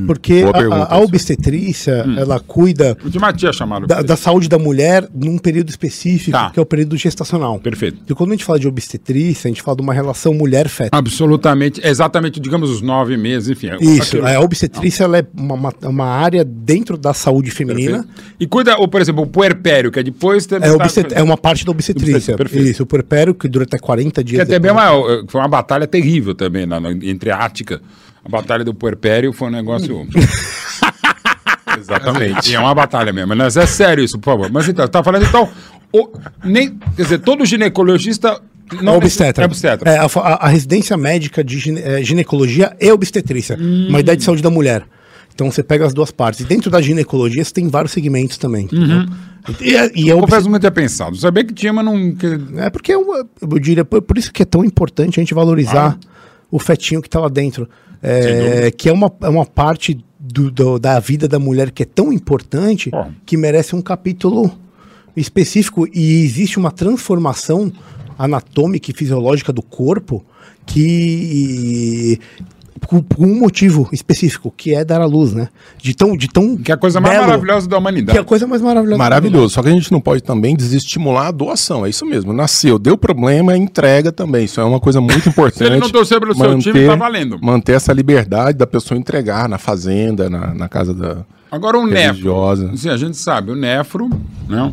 Porque 0.06 0.40
Boa 0.42 0.50
a- 0.50 0.52
pergunta, 0.58 0.84
a, 0.90 0.98
obstetrícia, 0.98 2.04
ela 2.16 2.38
cuida 2.40 2.96
O 3.04 3.10
de 3.10 3.18
Matias 3.18 3.56
chamaram. 3.56 3.86
da, 3.86 4.02
da 4.02 4.16
saúde 4.16 4.48
da 4.48 4.58
mulher 4.58 5.08
num 5.14 5.38
período 5.38 5.70
específico, 5.70 6.30
Tá. 6.32 6.50
que 6.50 6.58
é 6.58 6.62
o 6.62 6.66
período 6.66 6.96
gestacional. 6.96 7.58
Perfeito. 7.58 7.98
E 8.08 8.14
quando 8.14 8.30
a 8.30 8.32
gente 8.34 8.44
fala 8.44 8.58
de 8.58 8.68
obstetrícia, 8.68 9.48
a 9.48 9.50
gente 9.50 9.62
fala 9.62 9.76
de 9.76 9.82
uma 9.82 9.92
relação 9.92 10.32
mulher-feto. 10.34 10.90
Absolutamente, 10.92 11.80
exatamente, 11.84 12.38
digamos, 12.40 12.70
os 12.70 12.80
nove 12.80 13.16
meses, 13.16 13.50
enfim. 13.50 13.68
é 13.68 13.76
Isso, 13.80 14.16
aquilo. 14.16 14.26
a 14.26 14.40
obstetrícia 14.40 15.04
ela 15.04 15.18
é 15.18 15.26
uma, 15.36 15.54
uma, 15.54 15.74
uma 15.84 16.06
área 16.06 16.44
dentro 16.44 16.96
da 16.96 17.12
saúde 17.12 17.50
feminina. 17.50 18.04
Perfeito. 18.04 18.34
E 18.40 18.46
cuida, 18.46 18.76
ou, 18.78 18.88
por 18.88 19.00
exemplo, 19.00 19.22
o 19.22 19.26
puerpério, 19.26 19.90
que 19.90 19.98
é 19.98 20.02
depois. 20.02 20.46
É, 20.52 20.58
tá- 20.60 20.72
obstet- 20.74 21.12
é 21.12 21.22
uma 21.22 21.36
parte 21.36 21.64
da 21.64 21.70
obstetrícia. 21.70 22.36
Perfeito. 22.36 22.68
Isso, 22.68 22.82
o 22.82 22.86
puerpério, 22.86 23.34
que 23.34 23.48
dura 23.48 23.64
até 23.64 23.78
40 23.78 24.22
Que 24.22 24.30
dias. 24.30 24.42
é 24.42 24.44
também 24.44 24.72
depois. 24.72 24.86
uma, 25.20 25.24
foi 25.28 25.40
uma 25.40 25.48
batalha 25.48 25.86
terrível 25.86 26.34
também 26.34 26.66
na, 26.66 26.78
na- 26.80 26.90
entre 26.92 27.30
a 27.30 27.36
Ática. 27.38 27.80
A 28.24 28.28
batalha 28.28 28.64
do 28.64 28.72
puerpério 28.74 29.32
foi 29.32 29.48
um 29.48 29.50
negócio. 29.50 30.06
Exatamente. 31.78 32.50
E 32.50 32.54
é 32.54 32.60
uma 32.60 32.74
batalha 32.74 33.12
mesmo. 33.12 33.34
Mas 33.34 33.56
é 33.56 33.66
sério 33.66 34.04
isso, 34.04 34.18
por 34.18 34.30
favor. 34.32 34.50
Mas 34.50 34.68
então, 34.68 34.86
tá 34.88 35.02
falando 35.02 35.24
então. 35.24 35.48
o- 35.92 36.10
nem, 36.44 36.78
quer 36.96 37.02
dizer, 37.02 37.18
todo 37.18 37.44
ginecologista. 37.44 38.40
Não 38.80 38.94
é 38.94 38.96
obstetra. 38.96 39.44
É 39.44 39.46
obstetra. 39.46 39.90
É, 39.90 39.98
a, 39.98 40.04
a- 40.06 40.46
a 40.46 40.48
residência 40.48 40.96
médica 40.96 41.42
de 41.44 41.58
gine- 41.58 41.80
é, 41.82 42.02
ginecologia 42.02 42.74
e 42.80 42.90
obstetrícia. 42.90 43.56
Hum. 43.60 43.86
Uma 43.88 44.00
ideia 44.00 44.16
de 44.16 44.24
saúde 44.24 44.42
da 44.42 44.50
mulher. 44.50 44.84
Então 45.34 45.50
você 45.50 45.62
pega 45.62 45.86
as 45.86 45.94
duas 45.94 46.10
partes. 46.10 46.40
E 46.40 46.44
dentro 46.44 46.70
da 46.70 46.80
ginecologia 46.80 47.42
você 47.44 47.52
tem 47.52 47.68
vários 47.68 47.92
segmentos 47.92 48.36
também. 48.38 48.66
entendeu? 48.66 49.06
E, 49.60 49.74
é- 49.76 49.90
e 49.94 50.10
é 50.10 50.12
Eu 50.12 50.20
confesso 50.20 50.48
não 50.48 50.58
tinha 50.58 50.70
pensado. 50.70 51.16
Sabia 51.16 51.44
que 51.44 51.52
tinha, 51.54 51.72
mas 51.72 51.84
não. 51.84 52.14
É 52.58 52.70
porque 52.70 52.94
uma- 52.94 53.26
eu 53.40 53.58
diria, 53.58 53.84
por, 53.84 54.00
por 54.02 54.16
isso 54.18 54.32
que 54.32 54.42
é 54.42 54.46
tão 54.46 54.64
importante 54.64 55.18
a 55.18 55.22
gente 55.22 55.34
valorizar 55.34 55.98
o 56.50 56.58
fetinho 56.58 57.00
que 57.02 57.08
está 57.08 57.18
lá 57.20 57.28
dentro. 57.28 57.68
É, 58.02 58.70
que 58.70 58.88
é 58.88 58.92
uma, 58.92 59.12
é 59.22 59.28
uma 59.28 59.46
parte 59.46 60.04
do- 60.18 60.50
do- 60.50 60.78
da 60.78 60.98
vida 60.98 61.28
da 61.28 61.38
mulher 61.38 61.70
que 61.70 61.82
é 61.82 61.86
tão 61.86 62.12
importante 62.12 62.90
Ó. 62.92 63.06
que 63.24 63.36
merece 63.36 63.76
um 63.76 63.80
capítulo 63.82 64.50
específico. 65.16 65.86
E 65.92 66.22
existe 66.24 66.58
uma 66.58 66.70
transformação 66.70 67.72
anatômica 68.18 68.90
e 68.90 68.94
fisiológica 68.94 69.52
do 69.52 69.62
corpo 69.62 70.24
que 70.66 72.18
por, 72.80 73.02
por 73.02 73.24
um 73.24 73.38
motivo 73.38 73.88
específico, 73.92 74.52
que 74.56 74.74
é 74.74 74.84
dar 74.84 75.00
à 75.00 75.04
luz, 75.04 75.32
né? 75.32 75.48
De 75.78 75.94
tão, 75.94 76.16
de 76.16 76.28
tão 76.28 76.56
Que 76.56 76.70
é 76.70 76.74
a 76.74 76.78
coisa 76.78 77.00
mais 77.00 77.14
belo, 77.14 77.26
maravilhosa 77.26 77.66
da 77.66 77.70
Que 77.70 77.74
é 77.74 77.78
humanidade. 77.78 78.18
a 78.18 78.24
coisa 78.24 78.46
mais 78.46 78.62
maravilhosa. 78.62 78.98
Maravilhoso. 78.98 79.54
Só 79.54 79.62
que 79.62 79.68
a 79.68 79.72
gente 79.72 79.90
não 79.92 80.00
pode 80.00 80.22
também 80.22 80.56
desestimular 80.56 81.26
a 81.26 81.30
doação. 81.30 81.84
É 81.86 81.90
isso 81.90 82.04
mesmo. 82.06 82.32
Nasceu, 82.32 82.78
deu 82.78 82.96
problema, 82.96 83.56
entrega 83.56 84.10
também. 84.10 84.44
Isso 84.44 84.60
é 84.60 84.64
uma 84.64 84.80
coisa 84.80 85.00
muito 85.00 85.28
importante. 85.28 85.58
Se 85.58 85.64
ele 85.64 85.78
não 85.78 85.90
torcer 85.90 86.20
pelo 86.20 86.34
seu 86.34 86.58
time, 86.58 86.86
tá 86.86 86.96
valendo. 86.96 87.38
Manter 87.42 87.72
essa 87.72 87.92
liberdade 87.92 88.58
da 88.58 88.66
pessoa 88.66 88.98
entregar 88.98 89.48
na 89.48 89.58
fazenda, 89.58 90.28
na, 90.28 90.54
na 90.54 90.68
casa 90.68 90.92
da. 90.94 91.18
Agora 91.50 91.78
o 91.78 91.86
nefro. 91.86 92.32
Sim, 92.76 92.88
a 92.88 92.96
gente 92.96 93.16
sabe, 93.16 93.50
o 93.50 93.54
nefro, 93.54 94.08
né? 94.48 94.72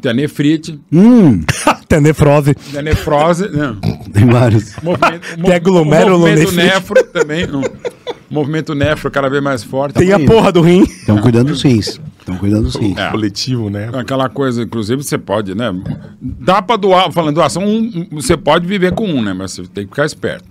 Tem 0.00 0.10
a 0.10 0.14
nefrite, 0.14 0.78
Hum, 0.92 1.42
Tem 1.88 2.00
nefrose. 2.00 2.54
tem 2.54 2.80
a 2.80 2.82
nefrose, 2.82 3.48
né? 3.48 3.76
tem 4.12 4.26
vários. 4.26 4.74
Movimento, 4.82 5.36
Tem 5.36 5.60
o 5.70 6.18
movimento 6.18 6.52
nefro 6.52 7.04
também. 7.04 7.46
não. 7.46 7.62
Movimento 8.30 8.74
nefro 8.74 9.10
cada 9.10 9.28
vez 9.28 9.42
mais 9.42 9.62
forte. 9.62 9.94
Tem 9.96 10.10
a 10.10 10.18
porra 10.18 10.50
do 10.50 10.62
rim. 10.62 10.84
Estão 10.84 11.18
cuidando 11.18 11.48
dos 11.48 11.62
rins. 11.62 12.00
Estão 12.18 12.38
cuidando 12.38 12.62
dos 12.62 12.76
rins. 12.76 12.96
É. 12.96 13.10
Coletivo, 13.10 13.68
né? 13.68 13.90
Aquela 13.92 14.30
coisa, 14.30 14.62
inclusive, 14.62 15.02
você 15.02 15.18
pode, 15.18 15.54
né? 15.54 15.70
Dá 16.18 16.62
pra 16.62 16.76
doar, 16.76 17.12
falando 17.12 17.34
doação, 17.34 17.62
um- 17.62 18.06
um- 18.10 18.16
você 18.20 18.34
pode 18.34 18.66
viver 18.66 18.92
com 18.94 19.04
um, 19.06 19.20
né? 19.22 19.34
Mas 19.34 19.52
você 19.52 19.62
tem 19.64 19.84
que 19.84 19.90
ficar 19.90 20.06
esperto. 20.06 20.46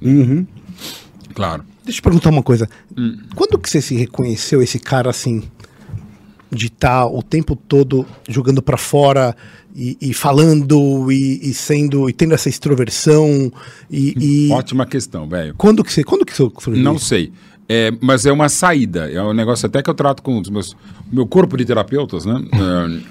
Claro. 1.33 1.63
Deixa 1.83 1.99
eu 1.99 2.03
perguntar 2.03 2.29
uma 2.29 2.43
coisa. 2.43 2.69
Hum. 2.95 3.17
Quando 3.35 3.57
que 3.57 3.67
você 3.69 3.81
se 3.81 3.95
reconheceu 3.95 4.61
esse 4.61 4.77
cara 4.77 5.09
assim? 5.09 5.41
De 6.51 6.67
estar 6.67 7.05
o 7.07 7.23
tempo 7.23 7.55
todo 7.55 8.05
jogando 8.27 8.61
pra 8.61 8.77
fora 8.77 9.35
e, 9.75 9.97
e 10.01 10.13
falando 10.13 11.09
e, 11.11 11.39
e 11.49 11.53
sendo 11.53 12.09
e 12.09 12.13
tendo 12.13 12.33
essa 12.33 12.49
extroversão 12.49 13.51
e, 13.89 14.47
e- 14.49 14.51
Ótima 14.51 14.85
questão, 14.85 15.27
velho. 15.29 15.53
quando 15.57 15.83
que 15.83 15.91
você 15.93 16.03
quando 16.03 16.25
que 16.25 16.35
você 16.35 16.49
foi 16.59 16.77
Não 16.77 16.97
sei. 16.97 17.31
É, 17.69 17.89
mas 18.01 18.25
é 18.25 18.31
uma 18.33 18.49
saída. 18.49 19.09
É 19.09 19.23
um 19.23 19.31
negócio 19.31 19.65
até 19.65 19.81
que 19.81 19.89
eu 19.89 19.93
trato 19.93 20.21
com 20.21 20.37
os 20.37 20.49
meus. 20.49 20.75
Meu 21.09 21.25
corpo 21.25 21.55
de 21.55 21.63
terapeutas, 21.63 22.25
né? 22.25 22.33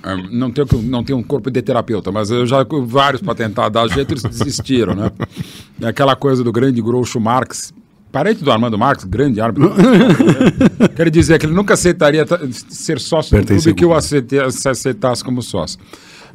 É, 0.04 0.12
é, 0.12 0.16
não, 0.30 0.50
tenho, 0.50 0.66
não 0.82 1.02
tenho 1.02 1.18
um 1.18 1.22
corpo 1.22 1.50
de 1.50 1.62
terapeuta, 1.62 2.12
mas 2.12 2.30
eu 2.30 2.44
já 2.46 2.58
vários 2.84 3.22
para 3.22 3.34
tentar 3.34 3.70
dar 3.70 3.88
jeito, 3.88 4.12
eles 4.12 4.22
desistiram, 4.22 4.94
né? 4.94 5.10
É 5.80 5.86
aquela 5.86 6.14
coisa 6.14 6.44
do 6.44 6.52
grande 6.52 6.82
Groucho 6.82 7.18
Marx. 7.18 7.72
Parente 8.12 8.42
do 8.42 8.50
Armando 8.50 8.76
Marx, 8.76 9.04
grande 9.04 9.40
árbitro. 9.40 9.72
Quero 10.96 11.10
dizer 11.10 11.38
que 11.38 11.46
ele 11.46 11.54
nunca 11.54 11.74
aceitaria 11.74 12.26
ta- 12.26 12.40
ser 12.68 12.98
sócio 12.98 13.30
do 13.30 13.36
Pertence 13.38 13.64
clube 13.64 13.78
que 13.78 13.84
eu 13.84 13.92
ao 13.92 13.98
aceite- 13.98 14.50
se 14.52 14.68
aceitasse 14.68 15.22
como 15.22 15.40
sócio. 15.42 15.78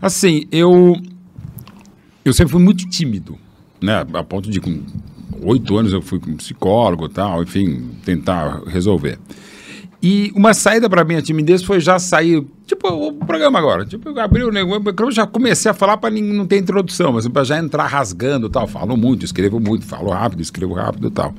Assim, 0.01 0.46
eu 0.51 0.96
eu 2.24 2.34
sempre 2.34 2.51
fui 2.53 2.62
muito 2.62 2.88
tímido, 2.89 3.38
né? 3.82 4.05
A 4.13 4.24
ponto 4.24 4.50
de 4.50 4.60
com 4.62 4.82
oito 5.44 5.77
anos 5.77 5.91
eu 5.94 6.01
fui 6.01 6.20
com 6.20 6.36
psicólogo 6.38 7.10
tal, 7.10 7.44
enfim, 7.44 7.89
tentar 8.05 8.62
resolver. 8.67 9.20
E 10.07 10.31
uma 10.35 10.53
saída 10.53 10.88
para 10.88 11.03
mim 11.03 11.15
a 11.15 11.21
timidez 11.24 11.63
foi 11.63 11.79
já 11.79 11.97
sair, 11.97 12.45
tipo 12.67 12.88
o 12.88 13.12
programa 13.12 13.57
agora, 13.57 13.88
tipo 13.88 14.07
eu 14.07 14.19
abri 14.19 14.43
o 14.43 14.51
negócio, 14.51 14.83
eu 15.00 15.12
já 15.12 15.25
comecei 15.25 15.71
a 15.71 15.74
falar 15.74 15.97
para 15.97 16.13
não 16.13 16.45
ter 16.45 16.59
introdução, 16.59 17.13
mas 17.13 17.27
para 17.27 17.43
já 17.43 17.57
entrar 17.57 17.88
rasgando 17.88 18.45
e 18.45 18.50
tal, 18.51 18.67
falo 18.67 18.95
muito, 18.95 19.25
escrevo 19.25 19.59
muito, 19.59 19.83
falo 19.83 20.12
rápido, 20.12 20.43
escrevo 20.43 20.75
rápido 20.75 21.07
e 21.07 21.09
tal. 21.09 21.33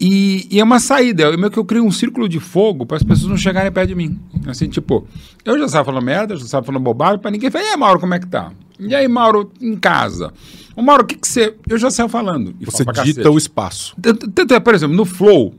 E, 0.00 0.48
e 0.50 0.58
é 0.58 0.64
uma 0.64 0.80
saída, 0.80 1.24
é 1.24 1.36
meio 1.36 1.50
que 1.50 1.58
eu 1.58 1.66
crio 1.66 1.84
um 1.84 1.90
círculo 1.90 2.26
de 2.30 2.40
fogo 2.40 2.86
para 2.86 2.96
as 2.96 3.02
pessoas 3.02 3.28
não 3.28 3.36
chegarem 3.36 3.70
perto 3.70 3.88
de 3.88 3.94
mim. 3.94 4.18
Assim, 4.46 4.70
tipo, 4.70 5.06
eu 5.44 5.58
já 5.58 5.66
estava 5.66 5.84
falando 5.84 6.02
merda, 6.02 6.32
eu 6.32 6.38
já 6.38 6.46
estava 6.46 6.64
falando 6.64 6.82
bobagem, 6.82 7.18
para 7.18 7.30
ninguém 7.30 7.50
falar, 7.50 7.64
e 7.64 7.68
aí, 7.68 7.76
Mauro, 7.76 8.00
como 8.00 8.14
é 8.14 8.18
que 8.18 8.26
tá? 8.26 8.52
E 8.80 8.94
aí, 8.94 9.06
Mauro, 9.06 9.52
em 9.60 9.76
casa? 9.76 10.32
Ô, 10.74 10.80
Mauro, 10.80 11.02
o 11.02 11.06
que 11.06 11.14
que 11.14 11.28
você... 11.28 11.54
Eu 11.68 11.76
já 11.76 11.90
saio 11.90 12.08
falando. 12.08 12.54
Você 12.62 12.86
dita 12.86 12.92
cacete. 12.94 13.28
o 13.28 13.36
espaço. 13.36 13.94
Tanto 14.00 14.54
é, 14.54 14.60
por 14.60 14.74
exemplo, 14.74 14.96
no 14.96 15.04
Flow, 15.04 15.54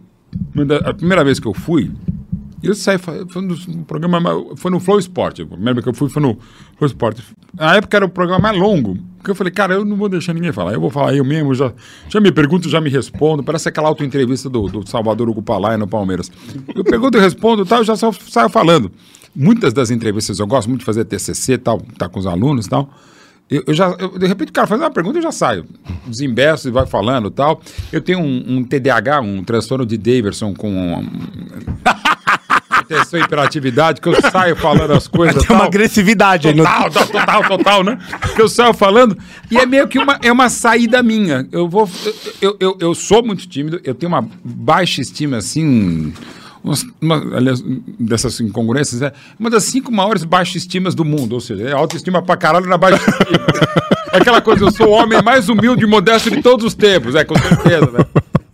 a 0.85 0.93
primeira 0.93 1.23
vez 1.23 1.39
que 1.39 1.47
eu 1.47 1.53
fui, 1.53 1.91
eu 2.61 2.73
saí, 2.73 2.97
foi 2.97 3.41
no 3.41 3.85
programa, 3.85 4.19
foi 4.55 4.71
no 4.71 4.79
Flow 4.79 4.97
Sport. 4.99 5.41
A 5.41 5.45
primeira 5.45 5.73
vez 5.73 5.83
que 5.83 5.89
eu 5.89 5.93
fui 5.93 6.09
foi 6.09 6.21
no 6.21 6.37
Flow 6.77 6.87
Sport. 6.87 7.19
Na 7.53 7.75
época 7.75 7.97
era 7.97 8.05
o 8.05 8.09
programa 8.09 8.41
mais 8.41 8.57
longo, 8.57 8.97
porque 9.17 9.29
eu 9.29 9.35
falei, 9.35 9.51
cara, 9.51 9.75
eu 9.75 9.85
não 9.85 9.95
vou 9.95 10.09
deixar 10.09 10.33
ninguém 10.33 10.51
falar, 10.51 10.73
eu 10.73 10.81
vou 10.81 10.89
falar 10.89 11.13
eu 11.15 11.23
mesmo, 11.23 11.53
já, 11.53 11.71
já 12.09 12.19
me 12.19 12.31
pergunto, 12.31 12.67
já 12.67 12.81
me 12.81 12.89
respondo. 12.89 13.43
Parece 13.43 13.69
aquela 13.69 13.87
auto-entrevista 13.87 14.49
do, 14.49 14.67
do 14.67 14.89
Salvador 14.89 15.29
Hugo 15.29 15.43
Palaia 15.43 15.77
no 15.77 15.87
Palmeiras. 15.87 16.31
Eu 16.73 16.83
pergunto 16.83 17.17
e 17.17 17.21
respondo 17.21 17.65
tal, 17.65 17.79
eu 17.79 17.85
já 17.85 17.95
só 17.95 18.11
saio 18.11 18.49
falando. 18.49 18.91
Muitas 19.35 19.71
das 19.71 19.91
entrevistas, 19.91 20.39
eu 20.39 20.47
gosto 20.47 20.67
muito 20.67 20.79
de 20.79 20.85
fazer 20.85 21.05
TCC 21.05 21.59
tal, 21.59 21.79
tá 21.97 22.09
com 22.09 22.19
os 22.19 22.25
alunos 22.25 22.65
e 22.65 22.69
tal. 22.69 22.89
Eu, 23.49 23.63
eu 23.67 23.73
já, 23.73 23.87
eu- 23.99 24.17
de 24.19 24.27
repente 24.27 24.49
o 24.49 24.53
cara 24.53 24.67
faz 24.67 24.79
uma 24.81 24.91
pergunta 24.91 25.17
e 25.17 25.19
eu 25.19 25.23
já 25.23 25.31
saio. 25.31 25.65
Desembeço 26.05 26.67
e 26.67 26.71
vai 26.71 26.85
falando 26.85 27.29
e 27.29 27.31
tal. 27.31 27.61
Eu 27.91 28.01
tenho 28.01 28.19
um, 28.19 28.57
um 28.57 28.63
TDAH, 28.63 29.21
um 29.21 29.43
transtorno 29.43 29.85
de 29.85 29.97
Davidson 29.97 30.53
com 30.53 30.69
um, 30.69 31.07
atenção 32.69 33.19
e 33.19 33.23
hiperatividade, 33.23 34.01
que 34.01 34.07
eu 34.09 34.15
saio 34.31 34.55
falando 34.55 34.91
as 34.91 35.07
coisas. 35.07 35.43
Tem 35.43 35.55
uma 35.55 35.59
tal. 35.59 35.67
agressividade 35.67 36.47
aí 36.47 36.53
no... 36.55 36.63
Total, 36.63 36.89
total, 36.91 37.07
total, 37.07 37.43
total, 37.57 37.83
né? 37.83 37.97
Que 38.35 38.41
eu 38.41 38.49
saio 38.49 38.73
falando. 38.73 39.17
E 39.49 39.57
é 39.57 39.65
meio 39.65 39.87
que 39.87 39.97
uma, 39.99 40.17
é 40.21 40.31
uma 40.31 40.49
saída 40.49 41.01
minha. 41.03 41.47
Eu 41.51 41.67
vou. 41.67 41.89
Eu, 42.41 42.55
eu, 42.59 42.77
eu 42.79 42.95
sou 42.95 43.23
muito 43.23 43.47
tímido, 43.47 43.79
eu 43.83 43.95
tenho 43.95 44.11
uma 44.11 44.27
baixa 44.43 45.01
estima, 45.01 45.37
assim. 45.37 45.63
umas- 45.65 46.13
uma, 47.01 47.15
aliás, 47.35 47.63
dessas 47.99 48.39
incongruências, 48.39 49.01
é 49.01 49.13
uma 49.39 49.49
das 49.49 49.63
cinco 49.63 49.91
maiores 49.91 50.23
baixas 50.23 50.57
estimas 50.57 50.95
do 50.95 51.05
mundo. 51.05 51.33
Ou 51.33 51.41
seja, 51.41 51.69
é 51.69 51.73
autoestima 51.73 52.21
pra 52.21 52.37
caralho 52.37 52.67
na 52.67 52.77
baixa 52.77 53.09
estima. 53.09 53.47
É 54.13 54.19
aquela 54.19 54.41
coisa, 54.41 54.63
eu 54.63 54.71
sou 54.71 54.87
o 54.87 54.91
homem 54.91 55.21
mais 55.21 55.49
humilde 55.49 55.83
e 55.83 55.85
modesto 55.85 56.31
de 56.31 56.41
todos 56.41 56.65
os 56.65 56.73
tempos, 56.73 57.13
é, 57.13 57.25
com 57.25 57.37
certeza, 57.37 57.91
né? 57.91 58.05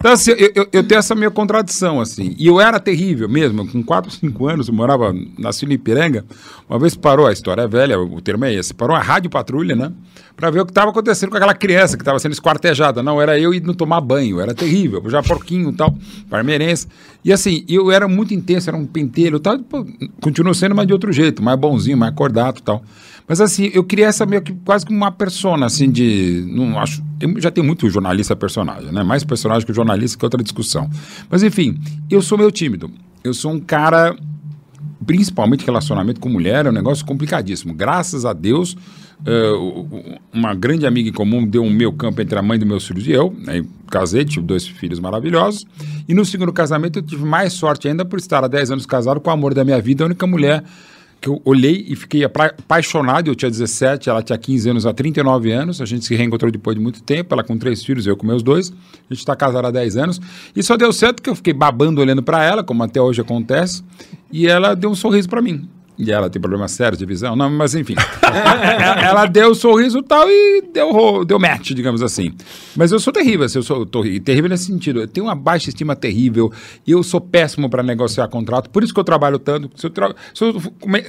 Então, 0.03 0.11
assim, 0.11 0.31
eu, 0.31 0.51
eu, 0.53 0.67
eu 0.73 0.83
tenho 0.83 0.99
essa 0.99 1.15
minha 1.15 1.31
contradição, 1.31 2.01
assim. 2.01 2.35
E 2.37 2.45
eu 2.45 2.59
era 2.59 2.77
terrível 2.77 3.29
mesmo, 3.29 3.65
com 3.65 3.81
4, 3.81 4.11
5 4.11 4.49
anos, 4.49 4.67
eu 4.67 4.73
morava, 4.73 5.13
no 5.13 5.71
Ipiranga. 5.71 6.25
Uma 6.69 6.77
vez 6.77 6.93
parou, 6.93 7.25
a 7.25 7.31
história 7.31 7.61
é 7.61 7.67
velha, 7.69 7.97
o 7.97 8.19
termo 8.19 8.43
é 8.43 8.53
esse, 8.53 8.73
parou 8.73 8.97
a 8.97 8.99
rádio 8.99 9.29
patrulha, 9.29 9.77
né? 9.77 9.93
Pra 10.35 10.51
ver 10.51 10.59
o 10.59 10.65
que 10.65 10.71
estava 10.71 10.91
acontecendo 10.91 11.29
com 11.29 11.37
aquela 11.37 11.53
criança 11.53 11.95
que 11.95 12.01
estava 12.01 12.19
sendo 12.19 12.33
esquartejada. 12.33 13.01
Não, 13.01 13.21
era 13.21 13.39
eu 13.39 13.53
indo 13.53 13.73
tomar 13.73 14.01
banho, 14.01 14.41
era 14.41 14.53
terrível, 14.53 15.01
já 15.09 15.23
porquinho 15.23 15.69
e 15.69 15.73
tal, 15.73 15.95
parmeirense. 16.29 16.85
E 17.23 17.31
assim, 17.31 17.63
eu 17.69 17.89
era 17.89 18.05
muito 18.05 18.33
intenso, 18.33 18.69
era 18.69 18.75
um 18.75 18.85
pentelho 18.85 19.37
e 19.37 19.39
tal, 19.39 19.57
continuo 20.19 20.53
sendo, 20.53 20.75
mas 20.75 20.85
de 20.85 20.91
outro 20.91 21.13
jeito, 21.13 21.41
mais 21.41 21.57
bonzinho, 21.57 21.97
mais 21.97 22.11
acordado 22.11 22.57
e 22.59 22.61
tal. 22.61 22.83
Mas 23.27 23.39
assim, 23.39 23.69
eu 23.73 23.83
queria 23.83 24.07
essa 24.07 24.25
meio 24.25 24.41
que 24.41 24.51
quase 24.65 24.85
como 24.85 24.97
uma 24.97 25.11
persona, 25.11 25.65
assim, 25.65 25.89
de. 25.89 26.45
Não 26.49 26.77
acho. 26.79 27.01
já 27.37 27.49
tem 27.49 27.63
muito 27.63 27.89
jornalista 27.89 28.35
personagem, 28.35 28.91
né? 28.91 29.01
Mais 29.03 29.23
personagem 29.23 29.65
que 29.65 29.73
jornalista 29.73 30.17
que 30.17 30.25
outra 30.25 30.43
discussão. 30.43 30.89
Mas 31.29 31.41
enfim, 31.43 31.77
eu 32.09 32.21
sou 32.21 32.37
meio 32.37 32.51
tímido. 32.51 32.91
Eu 33.23 33.33
sou 33.33 33.51
um 33.53 33.59
cara. 33.59 34.15
Principalmente 35.05 35.65
relacionamento 35.65 36.19
com 36.21 36.29
mulher 36.29 36.65
é 36.65 36.69
um 36.69 36.73
negócio 36.73 37.05
complicadíssimo. 37.05 37.73
Graças 37.73 38.23
a 38.25 38.31
Deus, 38.31 38.75
o- 39.25 40.17
uma 40.33 40.53
grande 40.53 40.85
amiga 40.85 41.09
em 41.09 41.11
comum 41.11 41.45
deu 41.45 41.61
um 41.61 41.69
meio 41.69 41.91
campo 41.91 42.21
entre 42.21 42.39
a 42.39 42.41
mãe 42.41 42.57
dos 42.57 42.65
meus 42.67 42.87
filhos 42.87 43.05
e 43.07 43.11
eu. 43.11 43.35
Aí 43.47 43.65
casei, 43.89 44.23
tive 44.23 44.45
dois 44.45 44.65
filhos 44.65 44.99
maravilhosos. 45.01 45.65
E 46.07 46.13
no 46.13 46.23
segundo 46.23 46.53
casamento 46.53 46.99
eu 46.99 47.03
tive 47.03 47.25
mais 47.25 47.51
sorte 47.51 47.87
ainda 47.87 48.05
por 48.05 48.17
estar 48.17 48.45
há 48.45 48.47
10 48.47 48.71
anos 48.71 48.85
casado 48.85 49.19
com 49.19 49.29
o 49.29 49.33
amor 49.33 49.53
da 49.53 49.65
minha 49.65 49.81
vida, 49.81 50.03
a 50.03 50.07
única 50.07 50.25
mulher 50.25 50.63
que 51.23 51.29
eu 51.29 51.41
olhei 51.45 51.85
e 51.87 51.95
fiquei 51.95 52.25
apaixonado. 52.25 53.29
Eu 53.29 53.35
tinha 53.35 53.49
17, 53.49 54.09
ela 54.09 54.21
tinha 54.21 54.37
15 54.37 54.69
anos, 54.69 54.85
há 54.85 54.93
39 54.93 55.53
anos. 55.53 55.79
A 55.79 55.85
gente 55.85 56.03
se 56.03 56.13
reencontrou 56.13 56.51
depois 56.51 56.75
de 56.75 56.83
muito 56.83 57.01
tempo. 57.01 57.33
Ela 57.33 57.45
com 57.45 57.57
três 57.57 57.83
filhos, 57.83 58.05
eu 58.05 58.17
com 58.17 58.27
meus 58.27 58.43
dois. 58.43 58.71
A 59.09 59.13
gente 59.13 59.19
está 59.19 59.33
casado 59.33 59.65
há 59.65 59.71
10 59.71 59.95
anos. 59.95 60.19
E 60.53 60.61
só 60.61 60.75
deu 60.75 60.91
certo 60.91 61.23
que 61.23 61.29
eu 61.29 61.35
fiquei 61.35 61.53
babando 61.53 62.01
olhando 62.01 62.21
para 62.21 62.43
ela, 62.43 62.61
como 62.61 62.83
até 62.83 63.01
hoje 63.01 63.21
acontece. 63.21 63.81
E 64.29 64.47
ela 64.47 64.75
deu 64.75 64.89
um 64.89 64.95
sorriso 64.95 65.29
para 65.29 65.41
mim. 65.41 65.65
E 65.97 66.11
ela 66.11 66.29
tem 66.29 66.41
problema 66.41 66.67
sério 66.67 66.97
de 66.97 67.05
visão? 67.05 67.35
Não, 67.35 67.49
mas 67.49 67.75
enfim. 67.75 67.95
ela 69.03 69.25
deu 69.25 69.51
o 69.51 69.55
sorriso 69.55 69.99
e 69.99 70.03
tal 70.03 70.27
e 70.27 70.63
deu, 70.73 71.23
deu 71.23 71.39
match, 71.39 71.71
digamos 71.71 72.01
assim. 72.01 72.33
Mas 72.75 72.91
eu 72.91 72.99
sou 72.99 73.13
terrível, 73.13 73.45
assim, 73.45 73.59
eu 73.59 73.63
sou 73.63 73.85
terrível 73.85 74.49
nesse 74.49 74.65
sentido. 74.65 75.01
Eu 75.01 75.07
tenho 75.07 75.27
uma 75.27 75.35
baixa 75.35 75.69
estima 75.69 75.95
terrível 75.95 76.51
e 76.85 76.91
eu 76.91 77.03
sou 77.03 77.21
péssimo 77.21 77.69
para 77.69 77.83
negociar 77.83 78.27
contrato. 78.27 78.69
Por 78.69 78.83
isso 78.83 78.93
que 78.93 78.99
eu 78.99 79.03
trabalho 79.03 79.37
tanto. 79.37 79.69
Se 79.79 79.85
eu, 79.85 79.89
tra- 79.91 80.15
se 80.33 80.43
eu, 80.43 80.61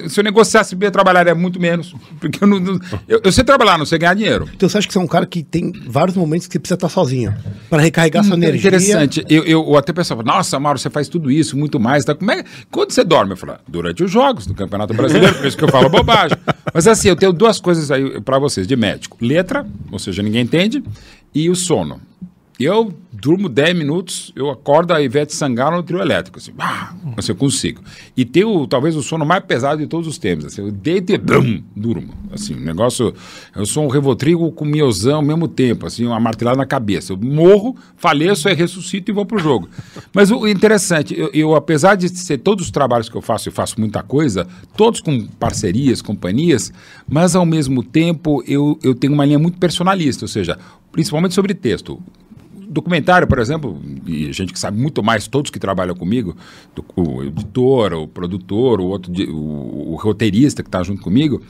se 0.08 0.20
eu 0.20 0.24
negociasse 0.24 0.76
bem, 0.76 0.88
eu 0.88 0.92
trabalharia 0.92 1.34
muito 1.34 1.58
menos. 1.58 1.94
Porque 2.20 2.42
eu 2.44 2.46
não. 2.48 2.78
eu, 3.08 3.20
eu 3.24 3.32
sei 3.32 3.42
trabalhar, 3.42 3.78
não 3.78 3.86
sei 3.86 3.98
ganhar 3.98 4.14
dinheiro. 4.14 4.48
Então 4.54 4.68
você 4.68 4.78
acha 4.78 4.86
que 4.86 4.92
você 4.92 4.98
é 4.98 5.02
um 5.02 5.06
cara 5.06 5.24
que 5.24 5.42
tem 5.42 5.72
vários 5.86 6.16
momentos 6.16 6.46
que 6.46 6.52
você 6.52 6.58
precisa 6.58 6.74
estar 6.76 6.88
sozinho 6.90 7.34
para 7.70 7.80
recarregar 7.82 8.22
sua 8.22 8.34
energia? 8.36 8.58
Interessante. 8.68 9.24
Eu, 9.28 9.44
eu, 9.44 9.64
eu 9.66 9.76
até 9.76 9.92
pensava, 9.92 10.22
nossa, 10.22 10.60
Mauro, 10.60 10.78
você 10.78 10.90
faz 10.90 11.08
tudo 11.08 11.30
isso, 11.30 11.56
muito 11.56 11.80
mais. 11.80 12.04
Tá? 12.04 12.14
Como 12.14 12.30
é, 12.30 12.44
quando 12.70 12.90
você 12.92 13.02
dorme? 13.02 13.32
Eu 13.32 13.36
falo, 13.36 13.54
durante 13.66 14.04
os 14.04 14.10
jogos 14.10 14.46
do 14.46 14.52
Campeonato 14.54 14.73
Brasileiro, 14.94 15.34
por 15.34 15.46
isso 15.46 15.56
que 15.56 15.64
eu 15.64 15.68
falo 15.68 15.88
bobagem. 15.88 16.36
Mas 16.72 16.86
assim, 16.86 17.08
eu 17.08 17.16
tenho 17.16 17.32
duas 17.32 17.60
coisas 17.60 17.90
aí 17.90 18.20
para 18.20 18.38
vocês, 18.38 18.66
de 18.66 18.76
médico. 18.76 19.16
Letra, 19.20 19.66
ou 19.90 19.98
seja, 19.98 20.22
ninguém 20.22 20.42
entende, 20.42 20.82
e 21.34 21.48
o 21.48 21.54
sono. 21.54 22.00
Eu 22.58 22.94
durmo 23.12 23.48
10 23.48 23.76
minutos, 23.76 24.32
eu 24.36 24.48
acordo 24.48 24.92
a 24.92 25.02
Ivete 25.02 25.34
Sangalo 25.34 25.76
no 25.76 25.82
trio 25.82 26.00
elétrico, 26.00 26.38
assim, 26.38 26.52
ah, 26.58 26.94
assim, 27.16 27.32
eu 27.32 27.36
consigo. 27.36 27.82
E 28.16 28.24
tenho 28.24 28.64
talvez 28.68 28.94
o 28.94 29.02
sono 29.02 29.26
mais 29.26 29.42
pesado 29.44 29.82
de 29.82 29.88
todos 29.88 30.06
os 30.06 30.18
tempos, 30.18 30.44
assim, 30.44 30.60
eu 30.60 30.70
deito 30.70 31.12
e 31.12 31.18
durmo, 31.18 32.14
assim, 32.32 32.54
um 32.54 32.60
negócio, 32.60 33.12
eu 33.56 33.66
sou 33.66 33.84
um 33.84 33.88
revotrigo 33.88 34.52
com 34.52 34.64
miosão 34.64 35.16
ao 35.16 35.22
mesmo 35.22 35.48
tempo, 35.48 35.84
assim, 35.84 36.06
uma 36.06 36.20
martelada 36.20 36.56
na 36.56 36.66
cabeça, 36.66 37.12
eu 37.12 37.16
morro, 37.16 37.76
faleço, 37.96 38.48
aí 38.48 38.54
ressuscito 38.54 39.10
e 39.10 39.14
vou 39.14 39.26
pro 39.26 39.38
jogo. 39.38 39.68
Mas 40.12 40.30
o 40.30 40.46
interessante, 40.46 41.18
eu, 41.18 41.30
eu, 41.34 41.54
apesar 41.56 41.96
de 41.96 42.08
ser 42.08 42.38
todos 42.38 42.66
os 42.66 42.70
trabalhos 42.70 43.08
que 43.08 43.16
eu 43.16 43.22
faço, 43.22 43.48
eu 43.48 43.52
faço 43.52 43.80
muita 43.80 44.00
coisa, 44.00 44.46
todos 44.76 45.00
com 45.00 45.26
parcerias, 45.26 46.00
companhias, 46.00 46.72
mas 47.08 47.34
ao 47.34 47.44
mesmo 47.44 47.82
tempo 47.82 48.44
eu, 48.46 48.78
eu 48.80 48.94
tenho 48.94 49.12
uma 49.12 49.24
linha 49.24 49.40
muito 49.40 49.58
personalista, 49.58 50.24
ou 50.24 50.28
seja, 50.28 50.56
principalmente 50.92 51.34
sobre 51.34 51.52
texto 51.52 52.00
documentário, 52.74 53.26
por 53.26 53.38
exemplo, 53.38 53.80
e 54.06 54.32
gente 54.32 54.52
que 54.52 54.58
sabe 54.58 54.78
muito 54.78 55.02
mais, 55.02 55.26
todos 55.26 55.50
que 55.50 55.58
trabalham 55.58 55.94
comigo, 55.94 56.36
do, 56.74 56.84
o 56.96 57.22
editor, 57.22 57.92
o 57.94 58.08
produtor, 58.08 58.80
o 58.80 58.86
outro, 58.86 59.12
o, 59.32 59.92
o 59.92 59.96
roteirista 59.96 60.62
que 60.62 60.68
está 60.68 60.82
junto 60.82 61.00
comigo, 61.00 61.40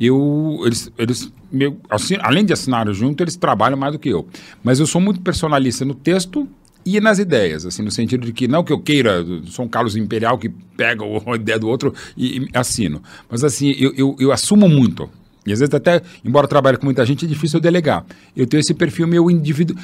eu, 0.00 0.60
eles, 0.64 0.90
eles 0.98 1.32
meu, 1.52 1.78
assim, 1.90 2.16
além 2.20 2.44
de 2.44 2.52
assinar 2.52 2.90
junto, 2.92 3.22
eles 3.22 3.36
trabalham 3.36 3.76
mais 3.76 3.92
do 3.92 3.98
que 3.98 4.08
eu. 4.08 4.26
Mas 4.64 4.80
eu 4.80 4.86
sou 4.86 5.00
muito 5.00 5.20
personalista 5.20 5.84
no 5.84 5.94
texto 5.94 6.48
e 6.84 7.00
nas 7.00 7.18
ideias, 7.18 7.64
assim, 7.64 7.82
no 7.82 7.90
sentido 7.90 8.26
de 8.26 8.32
que 8.32 8.48
não 8.48 8.64
que 8.64 8.72
eu 8.72 8.80
queira, 8.80 9.24
sou 9.46 9.66
um 9.66 9.68
Carlos 9.68 9.94
Imperial 9.94 10.38
que 10.38 10.48
pega 10.48 11.04
a 11.26 11.36
ideia 11.36 11.58
do 11.58 11.68
outro 11.68 11.94
e, 12.16 12.38
e 12.38 12.48
assino. 12.54 13.02
Mas 13.30 13.44
assim, 13.44 13.74
eu, 13.78 13.92
eu, 13.94 14.16
eu 14.18 14.32
assumo 14.32 14.68
muito. 14.68 15.08
E 15.44 15.52
às 15.52 15.58
vezes 15.58 15.74
até, 15.74 16.00
embora 16.24 16.44
eu 16.44 16.48
trabalhe 16.48 16.76
com 16.76 16.84
muita 16.84 17.04
gente, 17.04 17.24
é 17.24 17.28
difícil 17.28 17.58
eu 17.58 17.62
delegar. 17.62 18.04
Eu 18.36 18.46
tenho 18.46 18.60
esse 18.60 18.72
perfil 18.72 19.06
meu 19.06 19.30
indivíduo. 19.30 19.76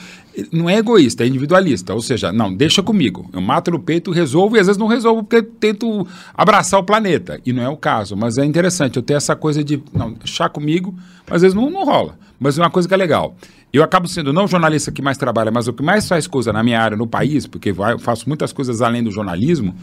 Não 0.52 0.70
é 0.70 0.76
egoísta, 0.76 1.24
é 1.24 1.26
individualista. 1.26 1.94
Ou 1.94 2.00
seja, 2.00 2.32
não, 2.32 2.54
deixa 2.54 2.82
comigo. 2.82 3.28
Eu 3.32 3.40
mato 3.40 3.70
no 3.70 3.80
peito, 3.80 4.12
resolvo, 4.12 4.56
e 4.56 4.60
às 4.60 4.66
vezes 4.66 4.78
não 4.78 4.86
resolvo 4.86 5.24
porque 5.24 5.42
tento 5.42 6.06
abraçar 6.32 6.78
o 6.78 6.84
planeta. 6.84 7.40
E 7.44 7.52
não 7.52 7.62
é 7.62 7.68
o 7.68 7.76
caso. 7.76 8.16
Mas 8.16 8.38
é 8.38 8.44
interessante, 8.44 8.96
eu 8.96 9.02
tenho 9.02 9.16
essa 9.16 9.34
coisa 9.34 9.64
de, 9.64 9.82
não, 9.92 10.12
deixar 10.12 10.48
comigo, 10.48 10.94
mas 11.26 11.36
às 11.36 11.42
vezes 11.42 11.54
não, 11.54 11.68
não 11.70 11.84
rola. 11.84 12.16
Mas 12.38 12.56
é 12.56 12.62
uma 12.62 12.70
coisa 12.70 12.86
que 12.86 12.94
é 12.94 12.96
legal. 12.96 13.36
Eu 13.72 13.82
acabo 13.82 14.08
sendo 14.08 14.32
não 14.32 14.44
o 14.44 14.48
jornalista 14.48 14.90
que 14.90 15.02
mais 15.02 15.18
trabalha, 15.18 15.50
mas 15.50 15.68
o 15.68 15.72
que 15.72 15.82
mais 15.82 16.08
faz 16.08 16.26
coisa 16.26 16.52
na 16.52 16.62
minha 16.62 16.80
área, 16.80 16.96
no 16.96 17.06
país, 17.06 17.46
porque 17.46 17.70
eu 17.70 17.98
faço 17.98 18.26
muitas 18.26 18.52
coisas 18.52 18.80
além 18.80 19.02
do 19.02 19.10
jornalismo, 19.10 19.74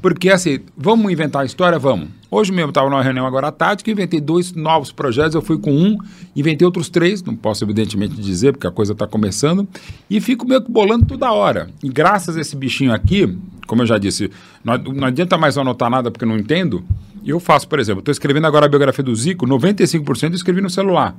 porque 0.00 0.30
assim, 0.30 0.60
vamos 0.76 1.10
inventar 1.12 1.42
a 1.42 1.44
história? 1.44 1.78
Vamos. 1.78 2.08
Hoje 2.30 2.50
mesmo 2.50 2.70
estava 2.70 2.88
numa 2.88 3.02
reunião 3.02 3.26
agora 3.26 3.48
à 3.48 3.52
tarde 3.52 3.84
que 3.84 3.90
inventei 3.90 4.20
dois 4.20 4.52
novos 4.52 4.90
projetos, 4.90 5.34
eu 5.34 5.42
fui 5.42 5.58
com 5.58 5.70
um, 5.70 5.98
inventei 6.34 6.64
outros 6.64 6.88
três, 6.88 7.22
não 7.22 7.36
posso 7.36 7.62
evidentemente 7.64 8.14
dizer, 8.14 8.52
porque 8.52 8.66
a 8.66 8.70
coisa 8.70 8.94
está 8.94 9.06
começando, 9.06 9.68
e 10.08 10.20
fico 10.20 10.46
meio 10.46 10.62
que 10.62 10.70
bolando 10.70 11.04
toda 11.04 11.30
hora. 11.30 11.68
E 11.82 11.88
graças 11.88 12.36
a 12.36 12.40
esse 12.40 12.56
bichinho 12.56 12.92
aqui, 12.92 13.38
como 13.66 13.82
eu 13.82 13.86
já 13.86 13.98
disse, 13.98 14.30
não, 14.64 14.78
não 14.78 15.08
adianta 15.08 15.36
mais 15.36 15.58
anotar 15.58 15.90
nada 15.90 16.10
porque 16.10 16.24
não 16.24 16.38
entendo, 16.38 16.82
eu 17.24 17.38
faço, 17.38 17.68
por 17.68 17.78
exemplo, 17.78 18.00
estou 18.00 18.12
escrevendo 18.12 18.46
agora 18.46 18.66
a 18.66 18.68
biografia 18.68 19.04
do 19.04 19.14
Zico, 19.14 19.46
95% 19.46 20.30
eu 20.30 20.34
escrevi 20.34 20.60
no 20.60 20.70
celular. 20.70 21.14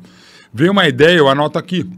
Veio 0.51 0.71
uma 0.71 0.87
ideia, 0.87 1.17
eu 1.17 1.29
anoto 1.29 1.59
aqui 1.59 1.89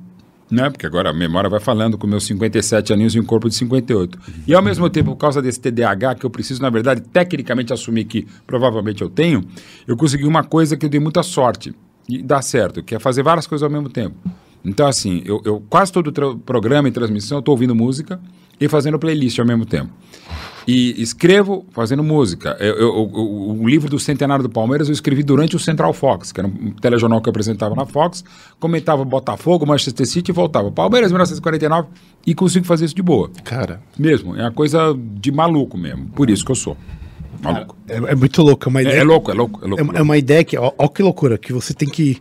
né? 0.49 0.69
Porque 0.69 0.85
agora 0.85 1.09
a 1.09 1.13
memória 1.13 1.49
vai 1.49 1.59
falando 1.59 1.97
com 1.97 2.07
meus 2.07 2.25
57 2.25 2.93
aninhos 2.93 3.15
e 3.15 3.19
um 3.19 3.25
corpo 3.25 3.49
de 3.49 3.55
58. 3.55 4.17
E 4.47 4.53
ao 4.53 4.61
mesmo 4.61 4.89
tempo, 4.89 5.11
por 5.11 5.17
causa 5.17 5.41
desse 5.41 5.59
TDAH, 5.59 6.15
que 6.15 6.25
eu 6.25 6.29
preciso, 6.29 6.61
na 6.61 6.69
verdade, 6.69 7.01
tecnicamente 7.01 7.73
assumir 7.73 8.05
que 8.05 8.27
provavelmente 8.45 9.01
eu 9.01 9.09
tenho, 9.09 9.43
eu 9.87 9.97
consegui 9.97 10.25
uma 10.25 10.43
coisa 10.43 10.77
que 10.77 10.85
eu 10.85 10.89
dei 10.89 10.99
muita 10.99 11.23
sorte 11.23 11.73
e 12.07 12.21
dá 12.21 12.41
certo, 12.41 12.83
que 12.83 12.95
é 12.95 12.99
fazer 12.99 13.23
várias 13.23 13.47
coisas 13.47 13.63
ao 13.63 13.69
mesmo 13.69 13.89
tempo. 13.89 14.15
Então, 14.65 14.87
assim, 14.87 15.21
eu, 15.25 15.41
eu 15.45 15.63
quase 15.69 15.91
todo 15.91 16.11
programa 16.39 16.87
e 16.87 16.91
transmissão 16.91 17.37
eu 17.37 17.39
estou 17.39 17.53
ouvindo 17.53 17.75
música 17.75 18.19
e 18.59 18.67
fazendo 18.67 18.97
playlist 18.97 19.37
ao 19.39 19.45
mesmo 19.45 19.65
tempo. 19.65 19.91
E 20.67 20.99
escrevo 20.99 21.63
fazendo 21.71 22.01
música. 22.03 22.57
Eu, 22.59 22.75
eu- 22.75 22.89
o- 22.95 23.61
o 23.61 23.69
livro 23.69 23.87
do 23.87 23.99
Centenário 23.99 24.41
do 24.41 24.49
Palmeiras 24.49 24.87
eu 24.87 24.93
escrevi 24.93 25.21
durante 25.21 25.55
o 25.55 25.59
Central 25.59 25.93
Fox, 25.93 26.31
que 26.31 26.39
era 26.39 26.47
um 26.47 26.71
telejornal 26.71 27.21
que 27.21 27.29
eu 27.29 27.31
apresentava 27.31 27.75
na 27.75 27.85
Fox, 27.85 28.23
comentava 28.59 29.05
Botafogo, 29.05 29.65
Manchester 29.67 30.07
City 30.07 30.31
e 30.31 30.33
voltava. 30.33 30.71
Palmeiras 30.71 31.11
1949 31.11 31.89
e 32.25 32.33
consigo 32.33 32.65
fazer 32.65 32.85
isso 32.85 32.95
de 32.95 33.03
boa. 33.03 33.29
Cara, 33.43 33.79
Mesmo. 33.99 34.35
É 34.35 34.41
uma 34.41 34.51
coisa 34.51 34.97
de 34.97 35.31
maluco 35.31 35.77
mesmo. 35.77 36.07
Por 36.07 36.29
isso 36.31 36.43
que 36.43 36.51
eu 36.51 36.55
sou. 36.55 36.75
Maluco. 37.43 37.75
É, 37.87 37.97
é 37.97 38.15
muito 38.15 38.41
louco, 38.41 38.67
é 38.67 38.69
uma 38.69 38.79
É, 38.79 38.83
ideia. 38.83 38.99
é 39.01 39.03
louco, 39.03 39.29
é 39.29 39.33
louco, 39.35 39.59
é 39.63 39.67
louco. 39.67 39.79
É, 39.81 39.83
uma- 39.83 39.93
é 39.99 40.01
uma 40.01 40.17
ideia 40.17 40.43
que, 40.43 40.57
ó, 40.57 40.71
ó 40.77 40.87
que 40.87 41.03
loucura, 41.03 41.37
que 41.37 41.53
você 41.53 41.73
tem 41.75 41.87
que 41.87 42.17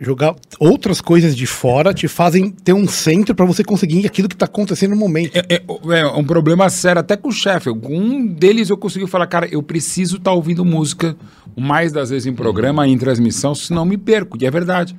jogar 0.00 0.34
outras 0.58 1.00
coisas 1.00 1.36
de 1.36 1.46
fora, 1.46 1.92
te 1.92 2.08
fazem 2.08 2.50
ter 2.50 2.72
um 2.72 2.88
centro 2.88 3.34
pra 3.34 3.44
você 3.44 3.62
conseguir 3.62 4.06
aquilo 4.06 4.28
que 4.28 4.36
tá 4.36 4.46
acontecendo 4.46 4.92
no 4.92 4.96
momento. 4.96 5.36
É, 5.36 5.56
é- 5.56 5.98
é 6.00 6.06
um 6.06 6.24
problema 6.24 6.70
sério, 6.70 7.00
até 7.00 7.16
com 7.16 7.28
o 7.28 7.32
chefe. 7.32 7.68
Um 7.68 8.26
deles 8.26 8.70
eu 8.70 8.78
consegui 8.78 9.06
falar, 9.06 9.26
cara, 9.26 9.46
eu 9.50 9.62
preciso 9.62 10.16
estar 10.16 10.32
ouvindo 10.32 10.64
música 10.64 11.14
mais 11.54 11.92
das 11.92 12.08
vezes 12.08 12.26
em 12.26 12.32
programa, 12.32 12.88
em 12.88 12.96
transmissão, 12.96 13.54
senão 13.54 13.84
me 13.84 13.98
perco. 13.98 14.38
E 14.40 14.46
é 14.46 14.50
verdade. 14.50 14.96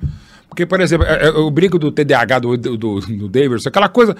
Porque, 0.48 0.66
por 0.66 0.80
exemplo, 0.80 1.06
é- 1.06 1.26
é- 1.26 1.28
eu 1.30 1.50
brinco 1.50 1.78
do 1.78 1.90
TDAH 1.90 2.38
do, 2.38 2.56
do, 2.56 2.76
do, 2.76 3.28
Davidson, 3.28 3.70
aquela 3.70 3.88
coisa. 3.88 4.14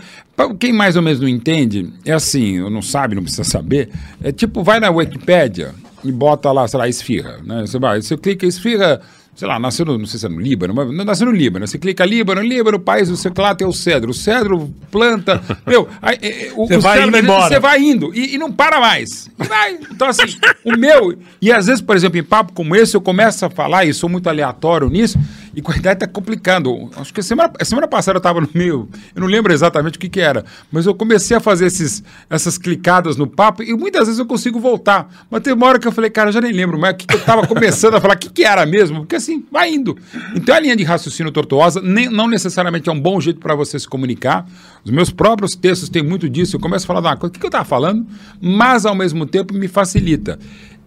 Quem 0.58 0.72
mais 0.72 0.96
ou 0.96 1.02
menos 1.02 1.20
não 1.20 1.28
entende, 1.28 1.92
é 2.06 2.12
assim, 2.12 2.58
não 2.70 2.82
sabe, 2.82 3.14
não 3.14 3.22
precisa 3.22 3.44
saber. 3.44 3.90
É 4.20 4.32
tipo, 4.32 4.64
vai 4.64 4.80
na 4.80 4.90
Wikipédia 4.90 5.74
e 6.02 6.10
bota 6.10 6.50
lá, 6.50 6.66
sei 6.66 6.78
lá, 6.78 6.88
esfirra. 6.88 7.38
Né? 7.44 7.60
Você, 7.66 7.78
vai, 7.78 8.00
você 8.00 8.16
clica 8.16 8.46
esfirra, 8.46 9.00
sei 9.34 9.48
lá, 9.48 9.58
nasceu 9.58 9.86
no, 9.86 9.96
não 9.96 10.06
sei 10.06 10.20
se 10.20 10.26
é 10.26 10.28
no 10.28 10.40
Líbano, 10.40 10.74
mas 10.74 11.06
nasceu 11.06 11.26
no 11.26 11.32
Líbano. 11.32 11.66
Você 11.66 11.78
clica 11.78 12.04
Líbano, 12.04 12.42
Líbano, 12.42 12.78
país, 12.78 13.08
você 13.08 13.30
lá 13.36 13.54
tem 13.54 13.66
o 13.66 13.72
cedro. 13.72 14.10
O 14.10 14.14
cedro 14.14 14.72
planta. 14.90 15.42
Meu, 15.66 15.88
aí, 16.00 16.18
é, 16.20 16.48
é, 16.48 16.52
o, 16.54 16.66
Você 16.66 16.76
o 16.76 16.80
vai 16.80 16.98
cedro, 16.98 17.08
indo 17.08 17.18
embora. 17.18 17.48
Você 17.48 17.60
vai 17.60 17.80
indo 17.80 18.14
e, 18.14 18.34
e 18.34 18.38
não 18.38 18.52
para 18.52 18.78
mais. 18.78 19.30
E 19.40 19.44
vai. 19.44 19.78
Então, 19.90 20.08
assim, 20.08 20.36
o 20.64 20.76
meu. 20.76 21.18
E 21.40 21.50
às 21.50 21.66
vezes, 21.66 21.80
por 21.80 21.96
exemplo, 21.96 22.18
em 22.18 22.22
papo 22.22 22.52
como 22.52 22.76
esse, 22.76 22.94
eu 22.94 23.00
começo 23.00 23.44
a 23.44 23.50
falar 23.50 23.84
e 23.84 23.94
sou 23.94 24.08
muito 24.08 24.28
aleatório 24.28 24.88
nisso, 24.88 25.18
e 25.54 25.62
com 25.62 25.72
a 25.72 25.76
ideia 25.76 25.94
tá 25.94 26.06
complicando. 26.06 26.90
Acho 26.96 27.12
que 27.12 27.22
semana, 27.22 27.52
semana 27.62 27.88
passada 27.88 28.16
eu 28.16 28.20
estava 28.20 28.40
no 28.40 28.48
meio, 28.54 28.88
eu 29.14 29.20
não 29.20 29.28
lembro 29.28 29.52
exatamente 29.52 29.96
o 29.96 30.00
que, 30.00 30.08
que 30.08 30.20
era, 30.20 30.44
mas 30.70 30.86
eu 30.86 30.94
comecei 30.94 31.36
a 31.36 31.40
fazer 31.40 31.66
esses, 31.66 32.02
essas 32.28 32.58
clicadas 32.58 33.16
no 33.16 33.26
papo 33.26 33.62
e 33.62 33.74
muitas 33.74 34.06
vezes 34.06 34.18
eu 34.18 34.26
consigo 34.26 34.58
voltar. 34.58 35.08
Mas 35.30 35.42
tem 35.42 35.52
uma 35.52 35.66
hora 35.66 35.78
que 35.78 35.86
eu 35.86 35.92
falei, 35.92 36.10
cara, 36.10 36.28
eu 36.28 36.32
já 36.32 36.40
nem 36.40 36.52
lembro 36.52 36.78
mais 36.78 36.94
o 36.94 36.96
que, 36.98 37.06
que 37.06 37.14
eu 37.14 37.20
estava 37.20 37.46
começando 37.46 37.94
a 37.94 38.00
falar, 38.00 38.14
o 38.14 38.18
que, 38.18 38.30
que 38.30 38.44
era 38.44 38.64
mesmo? 38.66 39.00
Porque 39.00 39.16
assim, 39.16 39.44
vai 39.50 39.72
indo. 39.72 39.96
Então 40.34 40.54
a 40.54 40.60
linha 40.60 40.76
de 40.76 40.84
raciocínio 40.84 41.32
tortuosa 41.32 41.80
nem, 41.80 42.08
não 42.08 42.28
necessariamente 42.28 42.88
é 42.88 42.92
um 42.92 43.00
bom 43.00 43.20
jeito 43.20 43.40
para 43.40 43.54
você 43.54 43.78
se 43.78 43.88
comunicar. 43.88 44.46
Os 44.84 44.90
meus 44.90 45.10
próprios 45.10 45.54
textos 45.54 45.88
têm 45.88 46.02
muito 46.02 46.28
disso. 46.28 46.56
Eu 46.56 46.60
começo 46.60 46.84
a 46.84 46.94
falar 46.94 47.16
coisa, 47.16 47.28
o 47.28 47.30
que, 47.30 47.38
que 47.38 47.46
eu 47.46 47.48
estava 47.48 47.64
falando? 47.64 48.06
Mas 48.40 48.84
ao 48.84 48.94
mesmo 48.94 49.26
tempo 49.26 49.54
me 49.54 49.68
facilita. 49.68 50.38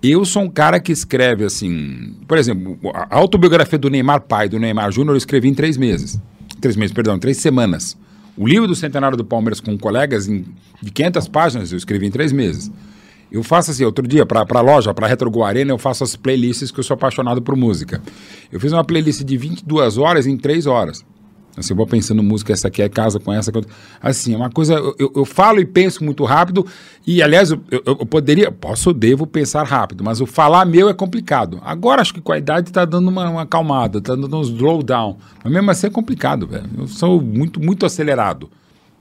Eu 0.02 0.24
sou 0.26 0.44
um 0.44 0.50
cara 0.50 0.80
que 0.80 0.92
escreve 0.92 1.44
assim, 1.44 2.16
por 2.28 2.38
exemplo, 2.38 2.78
a 2.94 3.16
autobiografia 3.18 3.80
do 3.80 3.90
Neymar 3.90 4.22
pai, 4.22 4.48
do 4.48 4.60
Neymar 4.60 4.92
Júnior, 4.92 5.16
eu 5.16 5.18
escrevi 5.18 5.50
em 5.50 5.54
três 5.54 5.78
meses. 5.78 6.20
Três 6.62 6.76
meses, 6.76 6.94
perdão, 6.94 7.18
três 7.18 7.38
semanas. 7.38 7.98
O 8.38 8.48
livro 8.48 8.68
do 8.68 8.76
Centenário 8.76 9.18
do 9.18 9.26
Palmeiras 9.26 9.60
com 9.60 9.78
colegas 9.78 10.28
em, 10.28 10.46
de 10.82 10.92
500 10.92 11.28
páginas 11.30 11.72
eu 11.72 11.78
escrevi 11.78 12.06
em 12.06 12.12
três 12.12 12.32
meses. 12.32 12.72
Eu 13.32 13.44
faço 13.44 13.72
assim, 13.72 13.84
outro 13.84 14.08
dia, 14.08 14.26
para 14.26 14.46
a 14.48 14.62
loja, 14.62 14.94
para 14.94 15.08
Retro 15.08 15.30
Guarena, 15.30 15.72
eu 15.72 15.78
faço 15.78 16.04
as 16.04 16.16
playlists 16.16 16.72
que 16.72 16.80
eu 16.80 16.84
sou 16.84 16.94
apaixonado 16.94 17.42
por 17.42 17.56
música. 17.56 18.02
Eu 18.52 18.60
fiz 18.60 18.72
uma 18.72 18.84
playlist 18.84 19.24
de 19.24 19.38
22 19.38 19.98
horas 19.98 20.28
em 20.28 20.38
3 20.38 20.68
horas. 20.68 21.04
Assim, 21.58 21.72
eu 21.74 21.78
vou 21.78 21.88
pensando 21.88 22.22
música, 22.22 22.52
essa 22.52 22.68
aqui 22.68 22.82
é 22.82 22.90
casa 22.90 23.20
com 23.20 23.32
essa. 23.32 23.52
Assim, 24.02 24.34
é 24.34 24.38
uma 24.38 24.50
coisa. 24.50 24.74
Eu, 24.74 25.12
eu- 25.16 25.26
falo 25.26 25.60
e 25.60 25.66
penso 25.66 26.04
muito 26.04 26.24
rápido. 26.26 26.66
E, 27.08 27.22
aliás, 27.24 27.52
eu, 27.52 27.62
eu- 27.72 27.82
eu 27.86 28.06
poderia. 28.06 28.52
Posso, 28.52 28.92
devo 28.94 29.26
pensar 29.26 29.64
rápido, 29.64 30.04
mas 30.04 30.20
o 30.20 30.26
falar 30.26 30.66
meu 30.66 30.90
é 30.90 30.94
complicado. 30.94 31.60
Agora 31.64 32.02
acho 32.02 32.14
que 32.14 32.22
com 32.22 32.32
a 32.34 32.38
idade 32.38 32.70
está 32.70 32.84
dando 32.86 33.08
uma, 33.08 33.30
uma 33.30 33.42
acalmada, 33.44 34.00
está 34.00 34.16
dando 34.16 34.36
um 34.38 34.42
slowdown. 34.42 35.18
Mas 35.44 35.54
mesmo 35.54 35.72
assim 35.72 35.88
é 35.88 35.90
complicado, 35.90 36.46
velho. 36.48 36.66
Eu 36.78 36.88
sou 36.88 37.22
muito, 37.22 37.60
muito 37.62 37.86
acelerado. 37.86 38.50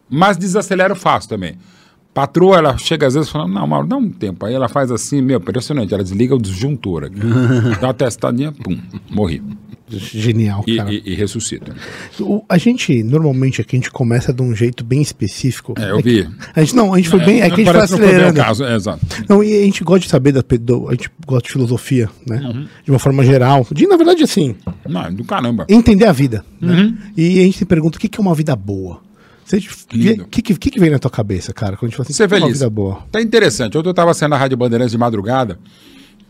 Mas 0.08 0.36
desacelero 0.36 0.94
fácil 0.94 1.30
também. 1.30 1.56
Patroa, 2.12 2.58
ela 2.58 2.76
chega 2.78 3.08
às 3.08 3.14
vezes 3.14 3.28
falando, 3.28 3.52
não, 3.52 3.66
Mauro, 3.66 3.88
dá 3.88 3.96
um 3.96 4.08
tempo. 4.08 4.46
Aí 4.46 4.54
ela 4.54 4.68
faz 4.68 4.92
assim, 4.92 5.20
meu, 5.20 5.38
impressionante. 5.40 5.92
Ela 5.92 6.04
desliga 6.04 6.36
o 6.36 6.40
disjuntor 6.40 7.02
aqui. 7.04 7.18
dá 7.80 7.88
uma 7.88 7.94
testadinha, 7.94 8.52
pum, 8.52 8.78
morri. 9.10 9.42
Genial, 9.88 10.64
E, 10.66 10.76
cara. 10.76 10.92
e, 10.92 11.02
e 11.04 11.14
ressuscita. 11.14 11.74
O- 12.18 12.42
a 12.48 12.56
gente, 12.56 13.02
normalmente, 13.02 13.60
aqui 13.60 13.76
a 13.76 13.78
gente 13.78 13.90
começa 13.90 14.32
de 14.32 14.40
um 14.42 14.54
jeito 14.54 14.82
bem 14.82 15.02
específico. 15.02 15.74
É, 15.78 15.90
eu 15.90 15.98
que- 15.98 16.22
vi. 16.22 16.28
A 16.54 16.60
gente, 16.60 16.74
não, 16.74 16.94
a 16.94 16.96
gente 16.96 17.10
foi 17.10 17.20
bem. 17.20 17.42
É 17.42 17.48
que 17.50 17.54
a 17.54 17.56
gente 17.56 17.66
foi 17.66 17.74
que 17.74 17.78
acelerando. 17.94 18.40
caso, 18.40 18.64
é, 18.64 18.74
exato. 18.74 19.00
Não, 19.28 19.44
e 19.44 19.54
a 19.56 19.64
gente 19.64 19.84
gosta 19.84 20.00
de 20.00 20.08
saber 20.08 20.32
da 20.32 20.40
do- 20.58 20.88
a 20.88 20.92
gente 20.92 21.10
gosta 21.26 21.46
de 21.46 21.52
filosofia, 21.52 22.08
né? 22.26 22.40
Uhum. 22.42 22.66
De 22.84 22.90
uma 22.90 22.98
forma 22.98 23.22
geral. 23.24 23.66
De, 23.70 23.86
na 23.86 23.96
verdade, 23.96 24.22
assim, 24.22 24.56
Não, 24.88 25.12
do 25.12 25.24
caramba. 25.24 25.66
entender 25.68 26.06
a 26.06 26.12
vida. 26.12 26.44
né? 26.60 26.74
Uhum. 26.82 26.96
E 27.16 27.40
a 27.40 27.42
gente 27.42 27.58
se 27.58 27.64
pergunta 27.66 27.98
o 27.98 28.00
que 28.00 28.08
que 28.08 28.18
é 28.18 28.22
uma 28.22 28.34
vida 28.34 28.56
boa. 28.56 29.00
O 29.46 30.26
que, 30.28 30.42
que, 30.42 30.54
que, 30.54 30.70
que 30.70 30.80
vem 30.80 30.88
na 30.90 30.98
tua 30.98 31.10
cabeça, 31.10 31.52
cara? 31.52 31.76
Quando 31.76 31.84
a 31.84 31.90
gente 31.90 31.96
fala 31.98 32.04
assim, 32.06 32.14
Ser 32.14 32.26
que 32.26 32.34
é 32.34 32.38
uma 32.38 32.46
feliz. 32.46 32.58
vida 32.58 32.70
boa? 32.70 33.02
Tá 33.12 33.20
interessante. 33.20 33.76
Ontem 33.76 33.88
eu 33.88 33.90
estava 33.90 34.14
saindo 34.14 34.30
na 34.30 34.38
Rádio 34.38 34.56
Bandeirantes 34.56 34.92
de 34.92 34.96
madrugada, 34.98 35.58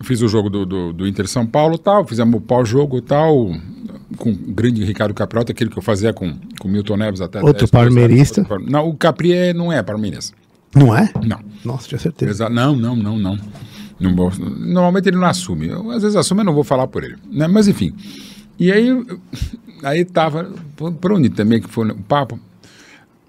fiz 0.03 0.21
o 0.23 0.29
jogo 0.29 0.49
do, 0.51 0.65
do, 0.67 0.93
do 0.93 1.07
Inter 1.07 1.27
São 1.29 1.47
Paulo 1.47 1.77
e 1.77 1.79
tal, 1.79 2.07
fizemos 2.07 2.35
o 2.37 2.41
pós-jogo 2.41 2.99
e 2.99 3.03
tal. 3.03 3.51
com 4.17 4.31
o 4.31 4.35
grande 4.35 4.85
Ricardo 4.85 5.13
Capriota, 5.15 5.53
aquele 5.53 5.71
que 5.71 5.79
eu 5.79 5.83
fazia 5.83 6.13
com 6.13 6.35
o 6.65 6.69
Milton 6.69 6.97
Neves 6.97 7.21
até. 7.21 7.39
Outro 7.41 7.61
10, 7.67 7.71
parmeirista. 7.71 8.41
outro 8.43 8.59
par- 8.61 8.71
Não, 8.71 8.89
o 8.89 8.95
Capri 8.97 9.33
é- 9.33 9.53
não 9.55 9.73
é 9.73 9.83
parmeirista. 9.83 10.37
Não 10.75 10.95
é? 10.97 11.11
Não. 11.27 11.39
Nossa, 11.65 11.89
tinha 11.89 11.99
certeza. 11.99 12.31
Exa- 12.31 12.49
Não, 12.51 12.75
não, 12.77 12.95
não, 12.97 13.17
não. 13.19 13.39
Normalmente 14.01 15.09
ele 15.09 15.17
não 15.17 15.27
assume. 15.27 15.69
Eu, 15.69 15.91
às 15.91 16.03
vezes 16.03 16.17
assume, 16.17 16.41
eu 16.41 16.45
não 16.45 16.55
vou 16.55 16.65
falar 16.65 16.87
por 16.89 17.05
ele. 17.05 17.17
Né? 17.31 17.47
Mas 17.47 17.69
enfim. 17.69 17.95
E 18.59 18.71
aí, 18.73 18.89
aí 19.83 20.05
tava. 20.05 20.53
Por 20.77 20.93
por 20.93 21.13
onde 21.13 21.29
também 21.31 21.61
que 21.61 21.69
foi 21.69 21.89
o 21.91 21.95
papo? 21.97 22.39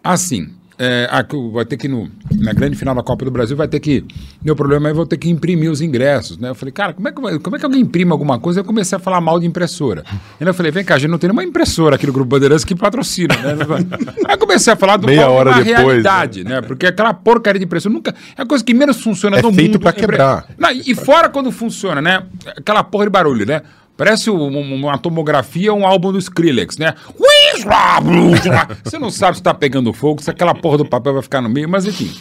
Assim. 0.04 0.49
É, 0.77 1.07
aqui 1.09 1.38
vai 1.53 1.63
ter 1.63 1.77
que, 1.77 1.88
no, 1.88 2.09
na 2.31 2.51
grande 2.51 2.75
final 2.75 2.93
da 2.93 3.01
Copa 3.01 3.23
do 3.23 3.31
Brasil, 3.31 3.55
vai 3.55 3.67
ter 3.67 3.79
que. 3.79 4.03
Meu 4.43 4.55
problema 4.55 4.89
é 4.89 4.93
vou 4.93 5.05
ter 5.05 5.17
que 5.17 5.29
imprimir 5.29 5.71
os 5.71 5.79
ingressos. 5.79 6.38
Né? 6.38 6.49
Eu 6.49 6.55
falei, 6.55 6.71
cara, 6.73 6.93
como 6.93 7.07
é, 7.07 7.11
que, 7.11 7.39
como 7.39 7.55
é 7.55 7.59
que 7.59 7.65
alguém 7.65 7.81
imprime 7.81 8.11
alguma 8.11 8.38
coisa? 8.39 8.59
Eu 8.59 8.65
comecei 8.65 8.95
a 8.95 8.99
falar 8.99 9.21
mal 9.21 9.39
de 9.39 9.47
impressora. 9.47 10.03
Aí 10.11 10.45
eu 10.45 10.53
falei, 10.53 10.71
vem 10.71 10.83
cá, 10.83 10.95
a 10.95 10.97
gente 10.97 11.09
não 11.09 11.17
tem 11.17 11.29
nenhuma 11.29 11.43
impressora 11.43 11.95
aqui 11.95 12.05
no 12.05 12.11
Grupo 12.11 12.29
Bandeirantes 12.29 12.65
que 12.65 12.75
patrocina. 12.75 13.35
Né? 13.35 13.55
Aí 14.27 14.33
eu 14.33 14.38
comecei 14.38 14.73
a 14.73 14.75
falar 14.75 14.97
do 14.97 15.07
Meia 15.07 15.29
hora 15.29 15.51
uma 15.51 15.63
depois, 15.63 15.85
realidade, 15.85 16.43
né? 16.43 16.61
Porque 16.61 16.85
aquela 16.85 17.13
porcaria 17.13 17.59
de 17.59 17.65
impressora 17.65 17.93
nunca. 17.93 18.13
É 18.38 18.41
a 18.41 18.45
coisa 18.45 18.63
que 18.63 18.73
menos 18.73 19.01
funciona 19.01 19.38
É 19.38 19.41
no 19.41 19.53
feito 19.53 19.73
mundo. 19.73 19.79
pra 19.79 19.93
quebrar. 19.93 20.45
Não, 20.57 20.71
e 20.71 20.93
fora 20.93 21.29
quando 21.29 21.51
funciona, 21.51 22.01
né? 22.01 22.23
Aquela 22.57 22.83
porra 22.83 23.05
de 23.05 23.11
barulho, 23.11 23.45
né? 23.45 23.61
Parece 23.97 24.29
um- 24.29 24.36
um- 24.47 24.75
uma 24.75 24.97
tomografia, 24.97 25.73
um 25.73 25.86
álbum 25.86 26.12
do 26.12 26.19
Skrillex, 26.19 26.77
né? 26.77 26.93
Você 28.84 28.99
não 28.99 29.10
sabe 29.10 29.38
se 29.38 29.43
tá 29.43 29.53
pegando 29.53 29.93
fogo, 29.93 30.21
se 30.21 30.29
aquela 30.29 30.53
porra 30.53 30.79
do 30.79 30.86
papel 30.86 31.13
vai 31.13 31.21
ficar 31.21 31.41
no 31.41 31.49
meio, 31.49 31.69
mas 31.69 31.86
enfim. 31.86 32.12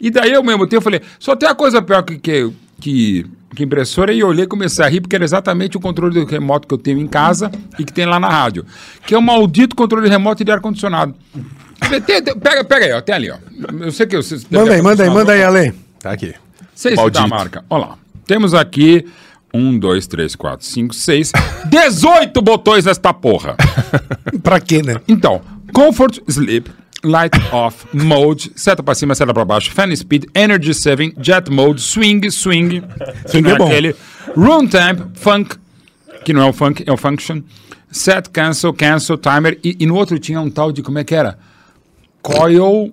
E 0.00 0.10
daí 0.10 0.34
ao 0.34 0.42
mesmo 0.42 0.64
tempo 0.66 0.76
eu 0.76 0.82
falei, 0.82 1.00
só 1.18 1.34
tem 1.34 1.48
uma 1.48 1.54
coisa 1.54 1.80
pior 1.80 2.02
que, 2.02 2.18
que, 2.18 2.50
que, 2.80 3.26
que 3.54 3.62
impressora, 3.64 4.12
e 4.12 4.18
eu 4.20 4.28
olhei 4.28 4.44
e 4.44 4.48
comecei 4.48 4.84
a 4.84 4.88
rir, 4.88 5.00
porque 5.00 5.14
era 5.16 5.24
exatamente 5.24 5.76
o 5.76 5.80
controle 5.80 6.12
do 6.20 6.26
remoto 6.26 6.66
que 6.68 6.74
eu 6.74 6.78
tenho 6.78 6.98
em 6.98 7.06
casa 7.06 7.50
e 7.78 7.84
que 7.84 7.92
tem 7.92 8.04
lá 8.04 8.18
na 8.20 8.28
rádio. 8.28 8.66
Que 9.06 9.14
é 9.14 9.18
o 9.18 9.22
maldito 9.22 9.74
controle 9.76 10.08
remoto 10.08 10.44
de 10.44 10.50
ar-condicionado. 10.50 11.14
Pega, 12.40 12.64
pega 12.64 12.86
aí, 12.86 12.92
ó, 12.92 13.00
tem 13.00 13.14
ali, 13.14 13.30
ó. 13.30 13.36
Eu 13.80 13.90
sei 13.92 14.06
que 14.06 14.16
vocês. 14.16 14.46
Manda 14.50 14.72
aí, 14.74 14.82
manda 14.82 15.02
aí, 15.02 15.10
manda 15.10 15.32
aí, 15.32 15.42
Ale. 15.42 15.72
Tá 16.00 16.10
aqui. 16.12 16.34
Maldito. 16.96 17.22
da 17.22 17.28
marca. 17.28 17.64
Olha 17.70 17.86
lá. 17.86 17.98
Temos 18.26 18.54
aqui 18.54 19.06
um, 19.54 19.78
dois, 19.78 20.06
três, 20.06 20.34
quatro, 20.34 20.64
cinco, 20.66 20.94
seis, 20.94 21.32
18 21.68 22.40
botões 22.42 22.84
nesta 22.84 23.12
porra. 23.12 23.56
Pra 24.42 24.60
quê, 24.60 24.82
né? 24.82 24.96
Então, 25.06 25.40
Comfort 25.72 26.18
Sleep, 26.28 26.70
Light 27.04 27.32
Off, 27.52 27.86
Mode, 27.92 28.52
seta 28.54 28.82
pra 28.82 28.94
cima, 28.94 29.14
seta 29.14 29.32
pra 29.34 29.44
baixo, 29.44 29.70
Fan 29.72 29.94
Speed, 29.94 30.24
Energy 30.34 30.72
Saving, 30.74 31.12
Jet 31.20 31.50
Mode, 31.50 31.80
Swing, 31.80 32.30
Swing, 32.30 32.82
Swing 33.26 33.42
não 33.48 33.50
é 33.54 33.58
bom. 33.58 33.70
Room 34.36 34.66
Temp, 34.68 35.00
Funk, 35.16 35.56
que 36.24 36.32
não 36.32 36.42
é 36.42 36.46
o 36.48 36.52
Funk, 36.52 36.84
é 36.86 36.92
o 36.92 36.96
Function, 36.96 37.42
Set, 37.90 38.30
Cancel, 38.30 38.72
Cancel, 38.72 39.18
Timer, 39.18 39.58
e, 39.64 39.76
e 39.80 39.86
no 39.86 39.96
outro 39.96 40.18
tinha 40.18 40.40
um 40.40 40.48
tal 40.50 40.70
de, 40.72 40.80
como 40.82 40.98
é 40.98 41.04
que 41.04 41.14
era? 41.14 41.38
Coil, 42.22 42.92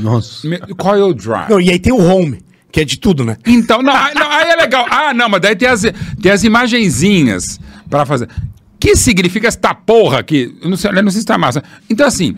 Nossa. 0.00 0.46
me- 0.46 0.58
Coil 0.76 1.14
Drive. 1.14 1.48
Não, 1.50 1.60
e 1.60 1.70
aí 1.70 1.78
tem 1.78 1.92
o 1.92 2.00
home, 2.04 2.40
que 2.78 2.82
é 2.82 2.84
de 2.84 2.96
tudo, 2.96 3.24
né? 3.24 3.36
Então, 3.44 3.82
não, 3.82 3.92
aí, 3.92 4.14
não, 4.14 4.30
aí 4.30 4.50
é 4.50 4.54
legal. 4.54 4.86
Ah, 4.88 5.12
não, 5.12 5.28
mas 5.28 5.40
daí 5.40 5.56
tem 5.56 5.68
as, 5.68 5.82
tem 6.22 6.30
as 6.30 6.44
imagenzinhas 6.44 7.58
pra 7.90 8.06
fazer. 8.06 8.28
Que 8.78 8.94
significa 8.94 9.48
esta 9.48 9.74
porra 9.74 10.20
aqui? 10.20 10.56
Eu 10.62 10.70
não 10.70 10.76
sei, 10.76 10.90
eu 10.92 11.02
não 11.02 11.10
sei 11.10 11.20
se 11.20 11.26
tá 11.26 11.36
massa. 11.36 11.60
Então, 11.90 12.06
assim, 12.06 12.36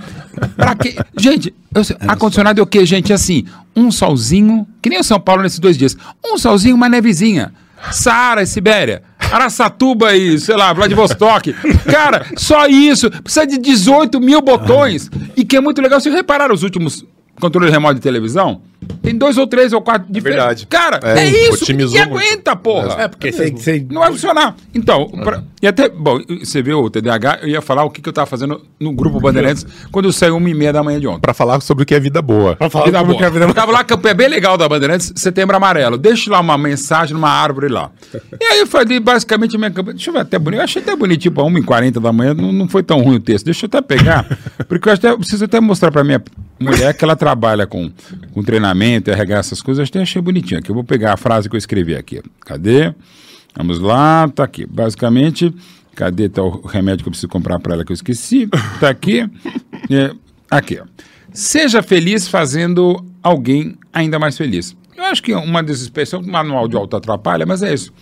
pra 0.57 0.75
que. 0.75 0.97
Gente, 1.19 1.53
eu 1.75 1.85
sei, 1.85 1.95
ar-condicionado 2.09 2.59
é 2.59 2.63
o 2.63 2.67
quê, 2.67 2.87
gente? 2.87 3.13
Assim, 3.13 3.45
um 3.77 3.91
solzinho, 3.91 4.67
que 4.81 4.89
nem 4.89 5.01
o 5.01 5.05
São 5.05 5.21
Paulo 5.21 5.43
nesses 5.43 5.59
dois 5.59 5.77
dias. 5.77 5.95
Um 6.25 6.39
solzinho, 6.39 6.75
uma 6.75 6.89
nevezinha. 6.89 7.53
Saara 7.93 8.43
e 8.43 8.47
Sibéria. 8.47 9.03
Araçatuba 9.31 10.17
e, 10.17 10.39
sei 10.39 10.57
lá, 10.57 10.73
Vladivostok. 10.73 11.53
Cara, 11.85 12.25
só 12.39 12.67
isso. 12.67 13.11
Precisa 13.11 13.47
de 13.47 13.59
18 13.59 14.19
mil 14.19 14.41
botões. 14.41 15.11
E 15.37 15.45
que 15.45 15.57
é 15.57 15.61
muito 15.61 15.83
legal. 15.83 16.01
Vocês 16.01 16.15
repararam 16.15 16.55
os 16.55 16.63
últimos 16.63 17.05
controles 17.41 17.71
remotos 17.73 17.97
de 17.97 18.03
televisão? 18.03 18.61
Tem 19.03 19.17
dois 19.17 19.37
ou 19.37 19.47
três 19.47 19.73
ou 19.73 19.81
quatro 19.83 20.11
diferentes. 20.11 20.65
verdade. 20.65 20.67
Cara, 20.67 21.01
É, 21.03 21.21
é, 21.25 21.49
isso. 21.51 21.63
otimizou 21.65 21.99
E 21.99 22.07
muito. 22.07 22.17
aguenta, 22.27 22.57
porra. 22.57 23.03
É, 23.03 23.09
porque 23.09 23.31
você. 23.31 23.51
você- 23.51 23.87
Não 23.91 24.01
vai 24.01 24.11
funcionar. 24.11 24.57
Então, 24.75 25.07
pra- 25.09 25.43
e 25.63 25.67
até, 25.67 25.89
bom, 25.89 26.19
você 26.43 26.63
viu 26.63 26.81
o 26.83 26.89
TDAH, 26.91 27.41
eu 27.43 27.49
ia 27.49 27.61
falar 27.61 27.85
o 27.85 27.91
que, 27.91 28.01
que 28.01 28.09
eu 28.09 28.13
tava 28.13 28.27
fazendo 28.27 28.63
no 28.81 28.93
grupo 28.93 29.21
Bandeirantes 29.21 29.67
quando 29.93 30.11
saiu 30.13 30.37
uma 30.37 30.49
e 30.49 30.55
meia 30.55 30.73
da 30.73 30.83
manhã 30.83 30.99
de 30.99 31.07
ontem. 31.07 31.21
Pra 31.21 31.35
falar 31.35 31.61
sobre 31.61 31.83
o 31.83 31.87
que 31.87 31.95
é 31.95 32.01
vida 32.01 32.23
boa. 32.23 32.57
Pra 32.57 32.71
falar 32.71 32.87
Vida 32.87 32.99
como 32.99 33.11
boa. 33.13 33.19
que 33.19 33.25
é 33.25 33.31
vida. 33.31 33.45
Eu 33.45 33.55
Tava 33.55 33.71
lá, 33.73 33.85
campanha 33.85 34.15
bem 34.15 34.29
legal 34.29 34.57
da 34.57 34.69
Bandeirantes, 34.69 35.13
Setembro 35.15 35.55
Amarelo. 35.57 35.99
Deixa 35.99 36.31
lá 36.31 36.41
uma 36.41 36.57
mensagem 36.57 37.15
numa 37.15 37.31
árvore 37.31 37.69
lá. 37.69 37.91
E 38.41 38.45
aí 38.45 38.61
eu 38.61 38.67
falei 38.67 38.99
basicamente 38.99 39.57
a 39.57 39.59
minha 39.59 39.71
campanha. 39.71 39.95
Deixa 39.95 40.09
eu 40.11 40.15
ver 40.15 40.21
até 40.21 40.39
bonito. 40.39 40.61
Eu 40.61 40.65
achei 40.65 40.81
até 40.83 40.97
bonito, 40.97 41.21
tipo, 41.21 41.41
a 41.41 41.45
1h40 41.45 42.01
da 42.01 42.13
manhã, 42.13 42.33
não, 42.35 42.51
não 42.51 42.69
foi 42.69 42.83
tão 42.83 43.01
ruim 43.03 43.17
o 43.17 43.21
texto. 43.21 43.45
Deixa 43.45 43.67
eu 43.67 43.69
até 43.69 43.81
pegar, 43.83 44.25
porque 44.69 44.89
eu, 44.89 44.93
acho 44.93 45.01
até, 45.01 45.11
eu 45.11 45.19
preciso 45.19 45.45
até 45.45 45.61
mostrar 45.61 45.91
pra 45.93 46.03
minha 46.03 46.23
mulher 46.61 46.95
que 46.95 47.05
ela 47.05 47.17
trabalha 47.17 47.67
com, 47.67 47.91
com 48.33 48.43
treinamento, 48.43 49.11
RH, 49.11 49.39
essas 49.39 49.63
coisas. 49.63 49.89
Até 49.89 50.03
achei 50.03 50.21
bonitinho 50.21 50.61
aqui. 50.61 50.71
Eu 50.71 50.75
vou 50.75 50.85
pegar 50.85 51.15
a 51.15 51.17
frase 51.17 51.49
que 51.49 51.57
eu 51.57 51.59
escrevi 51.59 51.95
aqui. 51.95 52.23
Cadê? 52.41 52.95
Vamos 53.57 53.81
lá, 53.81 54.29
tá 54.29 54.45
aqui. 54.45 54.67
Basicamente, 54.67 55.53
cadê 55.95 56.29
tá 56.29 56.43
o 56.43 56.67
remédio 56.67 57.03
que 57.03 57.09
eu 57.09 57.13
preciso 57.13 57.29
comprar 57.29 57.59
para 57.59 57.75
ela 57.75 57.85
que 57.85 57.93
eu 57.93 57.95
esqueci? 57.95 58.49
Tá 58.79 58.91
aqui. 58.91 59.29
É, 59.91 60.13
aqui, 60.51 60.79
ó. 60.81 60.85
Seja 61.33 61.83
feliz 61.83 62.29
fazendo 62.29 63.05
alguém 63.23 63.77
ainda 63.93 64.19
mais 64.19 64.37
feliz. 64.37 64.77
Eu 64.97 65.05
acho 65.05 65.23
que 65.23 65.33
uma 65.33 65.63
um 65.63 66.27
manual 66.27 66.69
de 66.69 66.77
auto 66.77 66.97
atrapalha, 66.97 67.47
mas 67.47 67.63
é 67.63 67.73
isso. 67.73 67.93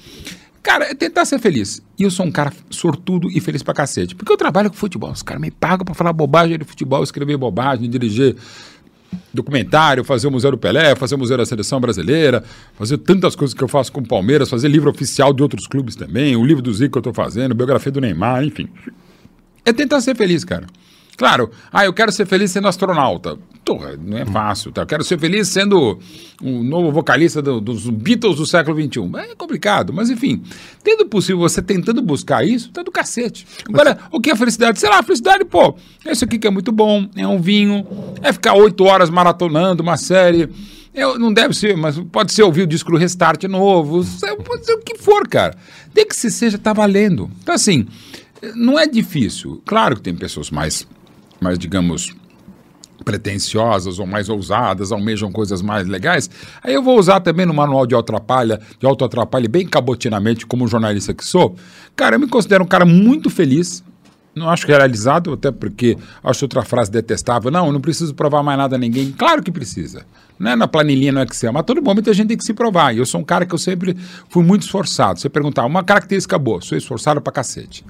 Cara, 0.68 0.84
é 0.84 0.94
tentar 0.94 1.24
ser 1.24 1.38
feliz. 1.38 1.80
E 1.98 2.02
eu 2.02 2.10
sou 2.10 2.26
um 2.26 2.30
cara 2.30 2.52
sortudo 2.68 3.30
e 3.30 3.40
feliz 3.40 3.62
pra 3.62 3.72
cacete. 3.72 4.14
Porque 4.14 4.30
eu 4.30 4.36
trabalho 4.36 4.68
com 4.68 4.76
futebol. 4.76 5.10
Os 5.10 5.22
caras 5.22 5.40
me 5.40 5.50
pagam 5.50 5.82
pra 5.82 5.94
falar 5.94 6.12
bobagem 6.12 6.58
de 6.58 6.64
futebol, 6.66 7.02
escrever 7.02 7.38
bobagem, 7.38 7.88
dirigir 7.88 8.36
documentário, 9.32 10.04
fazer 10.04 10.26
o 10.26 10.30
Museu 10.30 10.50
do 10.50 10.58
Pelé, 10.58 10.94
fazer 10.94 11.14
o 11.14 11.18
Museu 11.18 11.38
da 11.38 11.46
Seleção 11.46 11.80
Brasileira, 11.80 12.44
fazer 12.74 12.98
tantas 12.98 13.34
coisas 13.34 13.54
que 13.54 13.64
eu 13.64 13.68
faço 13.68 13.90
com 13.90 14.02
o 14.02 14.06
Palmeiras, 14.06 14.50
fazer 14.50 14.68
livro 14.68 14.90
oficial 14.90 15.32
de 15.32 15.42
outros 15.42 15.66
clubes 15.66 15.96
também, 15.96 16.36
o 16.36 16.44
livro 16.44 16.62
do 16.62 16.70
Zico 16.70 16.92
que 16.92 16.98
eu 16.98 17.02
tô 17.02 17.14
fazendo, 17.14 17.54
biografia 17.54 17.90
do 17.90 18.02
Neymar, 18.02 18.44
enfim. 18.44 18.68
É 19.64 19.72
tentar 19.72 20.02
ser 20.02 20.14
feliz, 20.14 20.44
cara. 20.44 20.66
Claro, 21.18 21.50
ah, 21.72 21.84
eu 21.84 21.92
quero 21.92 22.10
ser 22.12 22.24
feliz 22.26 22.50
sendo 22.52 22.68
astronauta. 22.68 23.36
Porra, 23.64 23.96
não 24.02 24.16
é 24.16 24.24
fácil, 24.24 24.72
tá? 24.72 24.82
Eu 24.82 24.86
quero 24.86 25.04
ser 25.04 25.18
feliz 25.18 25.48
sendo 25.48 25.98
o 26.40 26.62
novo 26.62 26.90
vocalista 26.90 27.42
do- 27.42 27.60
dos 27.60 27.90
Beatles 27.90 28.36
do 28.36 28.46
século 28.46 28.80
XXI. 28.80 29.00
É 29.30 29.34
complicado, 29.34 29.92
mas 29.92 30.08
enfim, 30.08 30.42
tendo 30.82 31.04
possível 31.06 31.38
você 31.40 31.60
tentando 31.60 32.00
buscar 32.00 32.46
isso, 32.46 32.70
tá 32.70 32.82
do 32.82 32.90
cacete. 32.92 33.46
Agora, 33.68 33.98
o 34.12 34.20
que 34.20 34.30
é 34.30 34.36
felicidade? 34.36 34.78
Sei 34.78 34.88
lá, 34.88 35.02
felicidade, 35.02 35.44
pô, 35.44 35.74
é 36.04 36.12
isso 36.12 36.24
aqui 36.24 36.38
que 36.38 36.46
é 36.46 36.50
muito 36.50 36.70
bom, 36.72 37.06
é 37.16 37.26
um 37.26 37.40
vinho, 37.42 37.84
é 38.22 38.32
ficar 38.32 38.54
oito 38.54 38.84
horas 38.84 39.10
maratonando 39.10 39.82
uma 39.82 39.96
série. 39.98 40.48
É, 40.94 41.02
não 41.18 41.32
deve 41.32 41.52
ser, 41.52 41.76
mas 41.76 41.98
pode 42.10 42.32
ser 42.32 42.44
ouvir 42.44 42.62
o 42.62 42.66
disco 42.66 42.90
do 42.92 42.96
Restart 42.96 43.42
novo, 43.44 44.06
é, 44.24 44.34
pode 44.36 44.64
ser 44.64 44.72
o 44.72 44.78
que 44.78 44.96
for, 44.96 45.28
cara. 45.28 45.54
Tem 45.92 46.06
que 46.06 46.14
se 46.16 46.30
seja, 46.30 46.56
tá 46.56 46.72
valendo. 46.72 47.28
Então, 47.42 47.54
assim, 47.54 47.86
não 48.54 48.78
é 48.78 48.86
difícil. 48.86 49.60
Claro 49.66 49.96
que 49.96 50.02
tem 50.02 50.14
pessoas 50.14 50.50
mais, 50.50 50.86
mais 51.40 51.58
digamos, 51.58 52.14
pretensiosas 53.04 53.98
ou 53.98 54.06
mais 54.06 54.28
ousadas, 54.28 54.92
almejam 54.92 55.30
coisas 55.30 55.62
mais 55.62 55.86
legais. 55.86 56.28
Aí 56.62 56.74
eu 56.74 56.82
vou 56.82 56.98
usar 56.98 57.20
também 57.20 57.46
no 57.46 57.54
manual 57.54 57.86
de 57.86 57.94
autoatrapalha, 57.94 58.60
de 58.78 58.86
autoatrapalha 58.86 59.48
bem 59.48 59.66
cabotinamente, 59.66 60.46
como 60.46 60.66
jornalista 60.66 61.14
que 61.14 61.24
sou. 61.24 61.56
Cara, 61.96 62.16
eu 62.16 62.20
me 62.20 62.28
considero 62.28 62.64
um 62.64 62.66
cara 62.66 62.84
muito 62.84 63.30
feliz. 63.30 63.82
Não 64.34 64.48
acho 64.48 64.66
realizado, 64.66 65.32
até 65.32 65.50
porque 65.50 65.96
acho 66.22 66.44
outra 66.44 66.62
frase 66.62 66.90
detestável. 66.90 67.50
Não, 67.50 67.72
não 67.72 67.80
preciso 67.80 68.14
provar 68.14 68.42
mais 68.42 68.58
nada 68.58 68.76
a 68.76 68.78
ninguém. 68.78 69.10
Claro 69.10 69.42
que 69.42 69.50
precisa. 69.50 70.04
Não 70.38 70.52
é 70.52 70.56
na 70.56 70.68
planilhinha 70.68 71.10
no 71.10 71.20
Excel, 71.22 71.52
mas 71.52 71.64
todo 71.64 71.82
momento 71.82 72.08
a 72.08 72.12
gente 72.12 72.28
tem 72.28 72.36
que 72.36 72.44
se 72.44 72.54
provar. 72.54 72.94
E 72.94 72.98
eu 72.98 73.06
sou 73.06 73.20
um 73.20 73.24
cara 73.24 73.44
que 73.44 73.54
eu 73.54 73.58
sempre 73.58 73.96
fui 74.28 74.44
muito 74.44 74.62
esforçado. 74.62 75.18
Você 75.18 75.28
perguntar, 75.28 75.64
uma 75.64 75.82
característica 75.82 76.38
boa, 76.38 76.60
sou 76.60 76.78
esforçado 76.78 77.20
pra 77.20 77.32
cacete. 77.32 77.84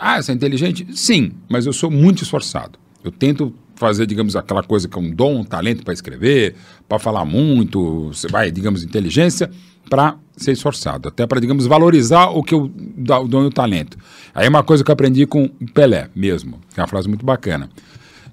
Ah, 0.00 0.20
você 0.20 0.32
é 0.32 0.34
inteligente? 0.34 0.86
Sim, 0.96 1.32
mas 1.48 1.66
eu 1.66 1.72
sou 1.72 1.90
muito 1.90 2.22
esforçado. 2.22 2.78
Eu 3.04 3.10
tento 3.12 3.54
fazer, 3.76 4.06
digamos, 4.06 4.34
aquela 4.34 4.62
coisa 4.62 4.88
que 4.88 4.98
é 4.98 5.00
um 5.00 5.10
dom, 5.10 5.36
um 5.40 5.44
talento 5.44 5.84
para 5.84 5.94
escrever, 5.94 6.56
para 6.88 6.98
falar 6.98 7.24
muito, 7.24 8.08
você 8.12 8.26
vai, 8.26 8.50
digamos, 8.50 8.82
inteligência, 8.82 9.48
para 9.88 10.16
ser 10.36 10.52
esforçado. 10.52 11.08
Até 11.08 11.26
para, 11.26 11.40
digamos, 11.40 11.64
valorizar 11.66 12.26
o 12.30 12.42
que 12.42 12.52
eu 12.54 12.70
dá- 12.96 13.20
o 13.20 13.28
dom 13.28 13.44
e 13.44 13.46
o 13.46 13.50
talento. 13.50 13.96
Aí 14.34 14.46
é 14.46 14.48
uma 14.48 14.64
coisa 14.64 14.82
que 14.82 14.90
eu 14.90 14.92
aprendi 14.92 15.26
com 15.26 15.44
o 15.44 15.72
Pelé 15.72 16.08
mesmo, 16.14 16.58
que 16.74 16.80
é 16.80 16.82
uma 16.82 16.88
frase 16.88 17.06
muito 17.08 17.24
bacana. 17.24 17.70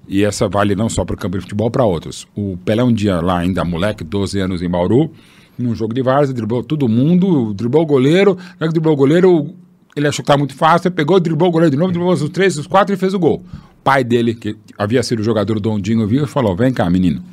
E 0.08 0.24
essa 0.24 0.48
vale 0.48 0.74
não 0.74 0.88
só 0.88 1.04
para 1.04 1.14
o 1.14 1.18
campo 1.18 1.36
de 1.36 1.42
futebol, 1.42 1.70
para 1.70 1.84
outros. 1.84 2.26
O 2.34 2.56
Pelé, 2.64 2.82
um 2.82 2.92
dia 2.92 3.20
lá, 3.20 3.38
ainda 3.38 3.64
moleque, 3.64 4.02
12 4.04 4.38
anos 4.40 4.62
em 4.62 4.68
Bauru, 4.68 5.12
num 5.56 5.74
jogo 5.74 5.94
de 5.94 6.02
várzea, 6.02 6.34
driblou 6.34 6.62
todo 6.62 6.88
mundo, 6.88 7.54
driblou 7.54 7.82
o 7.84 7.86
goleiro, 7.86 8.36
que 8.58 8.68
driblou 8.68 8.94
o 8.94 8.96
goleiro, 8.96 9.54
ele 9.96 10.06
achou 10.06 10.22
que 10.22 10.24
estava 10.24 10.38
muito 10.38 10.54
fácil, 10.54 10.90
pegou, 10.90 11.18
driblou 11.18 11.48
o 11.48 11.52
goleiro 11.52 11.70
de 11.70 11.78
novo, 11.78 11.90
driblou 11.90 12.12
os 12.12 12.28
três, 12.28 12.58
os 12.58 12.66
quatro 12.66 12.94
e 12.94 12.98
fez 12.98 13.14
o 13.14 13.18
gol. 13.18 13.42
O 13.80 13.82
pai 13.82 14.04
dele, 14.04 14.34
que 14.34 14.54
havia 14.76 15.02
sido 15.02 15.22
jogador 15.22 15.54
do 15.54 15.60
Dondinho, 15.60 16.06
viu 16.06 16.24
e 16.24 16.26
falou: 16.26 16.54
vem 16.54 16.72
cá, 16.72 16.88
menino. 16.90 17.24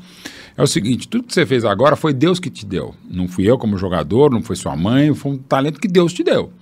É 0.55 0.63
o 0.63 0.67
seguinte, 0.67 1.07
tudo 1.07 1.25
que 1.25 1.33
você 1.33 1.45
fez 1.45 1.65
agora 1.65 1.95
foi 1.95 2.13
Deus 2.13 2.39
que 2.39 2.49
te 2.49 2.65
deu. 2.65 2.95
Não 3.09 3.27
fui 3.27 3.49
eu 3.49 3.57
como 3.57 3.77
jogador, 3.77 4.31
não 4.31 4.41
foi 4.41 4.55
sua 4.55 4.75
mãe, 4.77 5.13
foi 5.13 5.33
um 5.33 5.37
talento 5.37 5.79
que 5.79 5.87
Deus 5.87 6.13
te 6.13 6.23
deu. 6.23 6.53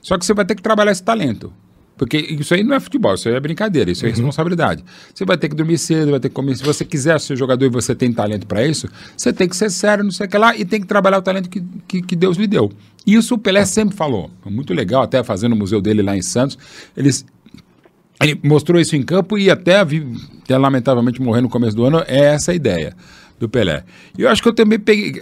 Só 0.00 0.16
que 0.16 0.24
você 0.24 0.32
vai 0.32 0.44
ter 0.44 0.54
que 0.54 0.62
trabalhar 0.62 0.92
esse 0.92 1.02
talento. 1.02 1.52
Porque 2.00 2.16
isso 2.16 2.54
aí 2.54 2.64
não 2.64 2.74
é 2.74 2.80
futebol, 2.80 3.12
isso 3.12 3.28
aí 3.28 3.34
é 3.34 3.40
brincadeira, 3.40 3.90
isso 3.90 4.06
é 4.06 4.08
responsabilidade. 4.08 4.82
Você 5.14 5.22
vai 5.26 5.36
ter 5.36 5.50
que 5.50 5.54
dormir 5.54 5.76
cedo, 5.76 6.12
vai 6.12 6.18
ter 6.18 6.30
que 6.30 6.34
comer. 6.34 6.56
Se 6.56 6.64
você 6.64 6.82
quiser 6.82 7.20
ser 7.20 7.36
jogador 7.36 7.66
e 7.66 7.68
você 7.68 7.94
tem 7.94 8.10
talento 8.10 8.46
para 8.46 8.66
isso, 8.66 8.88
você 9.14 9.34
tem 9.34 9.46
que 9.46 9.54
ser 9.54 9.70
sério, 9.70 10.02
não 10.02 10.10
sei 10.10 10.24
o 10.24 10.30
que 10.30 10.38
lá, 10.38 10.56
e 10.56 10.64
tem 10.64 10.80
que 10.80 10.86
trabalhar 10.86 11.18
o 11.18 11.22
talento 11.22 11.50
que, 11.50 11.62
que, 11.86 12.00
que 12.00 12.16
Deus 12.16 12.38
lhe 12.38 12.46
deu. 12.46 12.72
Isso 13.06 13.34
o 13.34 13.38
Pelé 13.38 13.66
sempre 13.66 13.94
falou. 13.94 14.30
Muito 14.46 14.72
legal, 14.72 15.02
até 15.02 15.22
fazendo 15.22 15.52
o 15.52 15.56
museu 15.56 15.82
dele 15.82 16.00
lá 16.00 16.16
em 16.16 16.22
Santos. 16.22 16.56
Eles 16.96 17.26
ele 18.22 18.40
mostrou 18.42 18.80
isso 18.80 18.96
em 18.96 19.02
campo 19.02 19.36
e 19.36 19.50
até, 19.50 19.80
até 19.80 20.56
lamentavelmente 20.56 21.20
morrer 21.20 21.42
no 21.42 21.50
começo 21.50 21.76
do 21.76 21.84
ano, 21.84 22.02
é 22.06 22.20
essa 22.20 22.52
a 22.52 22.54
ideia 22.54 22.96
do 23.40 23.48
Pelé. 23.48 23.82
E 24.16 24.22
eu 24.22 24.28
acho 24.28 24.42
que 24.42 24.48
eu 24.48 24.52
também 24.52 24.78
peguei, 24.78 25.20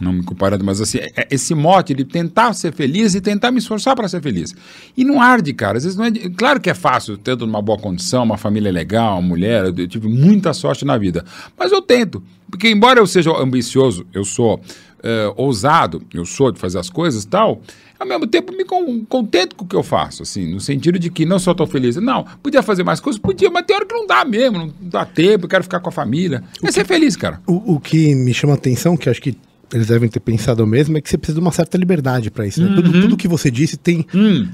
não 0.00 0.14
me 0.14 0.24
comparando, 0.24 0.64
mas 0.64 0.80
assim, 0.80 0.98
é- 0.98 1.28
esse 1.30 1.54
mote 1.54 1.92
de 1.92 2.02
tentar 2.02 2.54
ser 2.54 2.72
feliz 2.72 3.14
e 3.14 3.20
tentar 3.20 3.52
me 3.52 3.58
esforçar 3.58 3.94
para 3.94 4.08
ser 4.08 4.22
feliz. 4.22 4.54
E 4.96 5.04
não 5.04 5.20
arde, 5.20 5.52
cara. 5.52 5.76
Às 5.76 5.84
vezes 5.84 5.98
não 5.98 6.06
é. 6.06 6.10
Claro 6.34 6.58
que 6.60 6.70
é 6.70 6.74
fácil, 6.74 7.18
tendo 7.18 7.44
uma 7.44 7.60
boa 7.60 7.78
condição, 7.78 8.24
uma 8.24 8.38
família 8.38 8.72
legal, 8.72 9.18
uma 9.18 9.28
mulher, 9.28 9.66
eu 9.66 9.86
tive 9.86 10.08
muita 10.08 10.54
sorte 10.54 10.84
na 10.84 10.96
vida. 10.96 11.24
Mas 11.56 11.70
eu 11.70 11.82
tento. 11.82 12.22
Porque, 12.50 12.68
embora 12.70 12.98
eu 12.98 13.06
seja 13.06 13.30
ambicioso, 13.38 14.06
eu 14.12 14.24
sou 14.24 14.60
eh, 15.02 15.32
ousado, 15.36 16.02
eu 16.14 16.24
sou 16.24 16.52
de 16.52 16.58
fazer 16.58 16.78
as 16.78 16.88
coisas 16.88 17.24
e 17.24 17.28
tal, 17.28 17.60
ao 18.02 18.08
mesmo 18.08 18.26
tempo 18.26 18.52
me 18.56 18.64
con- 18.64 19.04
contento 19.08 19.56
com 19.56 19.64
o 19.64 19.68
que 19.68 19.76
eu 19.76 19.82
faço, 19.82 20.22
assim, 20.22 20.52
no 20.52 20.60
sentido 20.60 20.98
de 20.98 21.10
que 21.10 21.24
não 21.24 21.38
só 21.38 21.52
estou 21.52 21.66
feliz, 21.66 21.96
não, 21.96 22.24
podia 22.42 22.62
fazer 22.62 22.82
mais 22.84 23.00
coisas, 23.00 23.20
podia, 23.20 23.50
mas 23.50 23.64
tem 23.64 23.76
hora 23.76 23.86
que 23.86 23.94
não 23.94 24.06
dá 24.06 24.24
mesmo, 24.24 24.58
não 24.58 24.72
dá 24.80 25.04
tempo, 25.04 25.44
eu 25.44 25.48
quero 25.48 25.62
ficar 25.64 25.80
com 25.80 25.88
a 25.88 25.92
família. 25.92 26.42
É 26.62 26.70
ser 26.70 26.84
feliz, 26.86 27.16
cara. 27.16 27.40
O, 27.46 27.74
o 27.74 27.80
que 27.80 28.14
me 28.14 28.34
chama 28.34 28.52
a 28.54 28.56
atenção, 28.56 28.96
que 28.96 29.08
acho 29.08 29.20
que 29.22 29.36
eles 29.72 29.86
devem 29.86 30.08
ter 30.08 30.20
pensado 30.20 30.66
mesmo, 30.66 30.98
é 30.98 31.00
que 31.00 31.08
você 31.08 31.16
precisa 31.16 31.38
de 31.38 31.40
uma 31.42 31.50
certa 31.52 31.78
liberdade 31.78 32.30
para 32.30 32.46
isso. 32.46 32.62
né? 32.62 32.74
Tudo, 32.74 32.92
tudo 33.00 33.16
que 33.16 33.26
você 33.26 33.50
disse 33.50 33.76
tem 33.78 34.04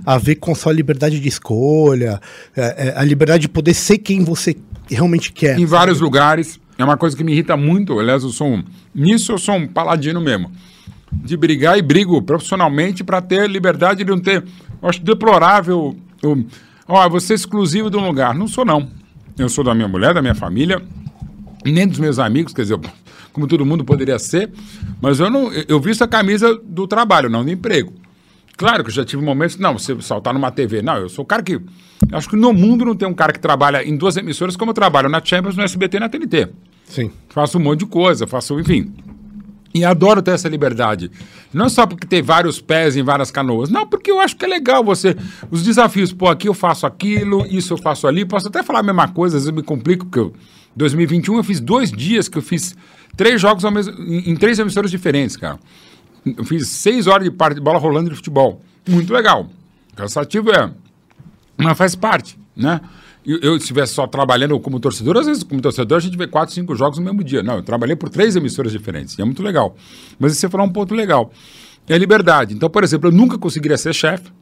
a 0.06 0.16
ver 0.16 0.36
com 0.36 0.52
a 0.52 0.54
sua 0.54 0.72
liberdade 0.72 1.18
de 1.18 1.26
escolha, 1.28 2.20
é, 2.56 2.88
é, 2.88 2.94
a 2.96 3.02
liberdade 3.02 3.42
de 3.42 3.48
poder 3.48 3.74
ser 3.74 3.98
quem 3.98 4.22
você 4.22 4.56
realmente 4.88 5.32
quer. 5.32 5.58
em 5.58 5.64
vários 5.66 6.00
lugares. 6.00 6.60
É 6.78 6.84
uma 6.84 6.96
coisa 6.96 7.16
que 7.16 7.24
me 7.24 7.32
irrita 7.32 7.56
muito. 7.56 7.98
Aliás, 7.98 8.22
eu 8.22 8.28
sou 8.30 8.46
um. 8.46 8.62
Nisso 8.94 9.32
eu 9.32 9.38
sou 9.38 9.56
um 9.56 9.66
paladino 9.66 10.20
mesmo. 10.20 10.52
De 11.12 11.36
brigar 11.36 11.78
e 11.78 11.82
brigo 11.82 12.20
profissionalmente 12.22 13.02
para 13.02 13.20
ter 13.20 13.48
liberdade 13.48 14.04
de 14.04 14.10
não 14.10 14.18
ter. 14.18 14.44
Eu 14.82 14.88
acho 14.88 15.02
deplorável. 15.02 15.96
Ó, 16.86 17.08
vou 17.08 17.20
ser 17.20 17.34
exclusivo 17.34 17.90
de 17.90 17.96
um 17.96 18.06
lugar. 18.06 18.34
Não 18.34 18.46
sou, 18.46 18.64
não. 18.64 18.88
Eu 19.38 19.48
sou 19.48 19.62
da 19.62 19.74
minha 19.74 19.88
mulher, 19.88 20.14
da 20.14 20.20
minha 20.20 20.34
família, 20.34 20.82
nem 21.64 21.86
dos 21.86 21.98
meus 21.98 22.18
amigos, 22.18 22.52
quer 22.52 22.62
dizer, 22.62 22.78
como 23.32 23.46
todo 23.46 23.64
mundo 23.64 23.84
poderia 23.84 24.18
ser, 24.18 24.50
mas 25.00 25.20
eu 25.20 25.30
não. 25.30 25.52
Eu 25.52 25.64
eu 25.68 25.80
visto 25.80 26.02
a 26.02 26.08
camisa 26.08 26.60
do 26.64 26.86
trabalho, 26.88 27.28
não 27.28 27.44
do 27.44 27.50
emprego. 27.50 27.92
Claro 28.56 28.82
que 28.82 28.90
eu 28.90 28.94
já 28.94 29.04
tive 29.04 29.22
momentos, 29.22 29.56
não, 29.56 29.78
você 29.78 30.00
saltar 30.02 30.34
numa 30.34 30.50
TV. 30.50 30.82
Não, 30.82 30.96
eu 30.96 31.08
sou 31.08 31.22
o 31.22 31.26
cara 31.26 31.42
que. 31.42 31.60
Acho 32.10 32.28
que 32.28 32.34
no 32.34 32.52
mundo 32.52 32.84
não 32.84 32.96
tem 32.96 33.06
um 33.06 33.14
cara 33.14 33.32
que 33.32 33.38
trabalha 33.38 33.86
em 33.86 33.96
duas 33.96 34.16
emissoras 34.16 34.56
como 34.56 34.70
eu 34.72 34.74
trabalho 34.74 35.08
na 35.08 35.24
Champions, 35.24 35.56
no 35.56 35.62
SBT 35.62 35.96
e 35.96 36.00
na 36.00 36.08
TNT. 36.08 36.48
Sim. 36.84 37.12
Faço 37.28 37.58
um 37.58 37.60
monte 37.60 37.80
de 37.80 37.86
coisa, 37.86 38.26
faço, 38.26 38.58
enfim. 38.58 38.92
E 39.74 39.84
adoro 39.84 40.22
ter 40.22 40.30
essa 40.30 40.48
liberdade. 40.48 41.10
Não 41.52 41.68
só 41.68 41.86
porque 41.86 42.06
tem 42.06 42.22
vários 42.22 42.60
pés 42.60 42.96
em 42.96 43.02
várias 43.02 43.30
canoas. 43.30 43.68
Não, 43.68 43.86
porque 43.86 44.10
eu 44.10 44.18
acho 44.18 44.36
que 44.36 44.44
é 44.44 44.48
legal 44.48 44.82
você. 44.82 45.14
Os 45.50 45.62
desafios, 45.62 46.12
pô, 46.12 46.26
aqui 46.28 46.48
eu 46.48 46.54
faço 46.54 46.86
aquilo, 46.86 47.46
isso 47.46 47.74
eu 47.74 47.78
faço 47.78 48.06
ali. 48.06 48.24
Posso 48.24 48.48
até 48.48 48.62
falar 48.62 48.80
a 48.80 48.82
mesma 48.82 49.08
coisa, 49.08 49.36
às 49.36 49.42
vezes 49.42 49.50
eu 49.50 49.54
me 49.54 49.62
complico, 49.62 50.06
porque 50.06 50.18
eu, 50.20 50.32
2021 50.74 51.36
eu 51.36 51.44
fiz 51.44 51.60
dois 51.60 51.92
dias 51.92 52.28
que 52.28 52.38
eu 52.38 52.42
fiz 52.42 52.74
três 53.16 53.40
jogos 53.40 53.64
ao 53.64 53.70
mesmo, 53.70 53.92
em, 54.00 54.30
em 54.30 54.36
três 54.36 54.58
emissoras 54.58 54.90
diferentes, 54.90 55.36
cara. 55.36 55.58
Eu 56.24 56.44
fiz 56.44 56.68
seis 56.68 57.06
horas 57.06 57.24
de, 57.24 57.30
parte, 57.30 57.56
de 57.56 57.60
bola 57.60 57.78
rolando 57.78 58.10
de 58.10 58.16
futebol. 58.16 58.62
Muito 58.88 59.12
legal. 59.12 59.48
Cansativo 59.94 60.50
é. 60.50 60.70
Mas 61.56 61.76
faz 61.76 61.94
parte, 61.94 62.38
né? 62.56 62.80
Eu, 63.28 63.38
eu 63.42 63.56
estivesse 63.58 63.92
só 63.92 64.06
trabalhando 64.06 64.58
como 64.58 64.80
torcedor, 64.80 65.18
às 65.18 65.26
vezes, 65.26 65.42
como 65.42 65.60
torcedor, 65.60 65.98
a 65.98 66.00
gente 66.00 66.16
vê 66.16 66.26
quatro, 66.26 66.54
cinco 66.54 66.74
jogos 66.74 66.98
no 66.98 67.04
mesmo 67.04 67.22
dia. 67.22 67.42
Não, 67.42 67.56
eu 67.56 67.62
trabalhei 67.62 67.94
por 67.94 68.08
três 68.08 68.34
emissoras 68.34 68.72
diferentes. 68.72 69.18
E 69.18 69.20
é 69.20 69.24
muito 69.24 69.42
legal. 69.42 69.76
Mas 70.18 70.34
você 70.34 70.48
falou 70.48 70.66
um 70.66 70.72
ponto 70.72 70.94
legal. 70.94 71.30
É 71.86 71.92
a 71.92 71.98
liberdade. 71.98 72.54
Então, 72.54 72.70
por 72.70 72.82
exemplo, 72.82 73.10
eu 73.10 73.12
nunca 73.12 73.36
conseguiria 73.36 73.76
ser 73.76 73.94
chefe. 73.94 74.32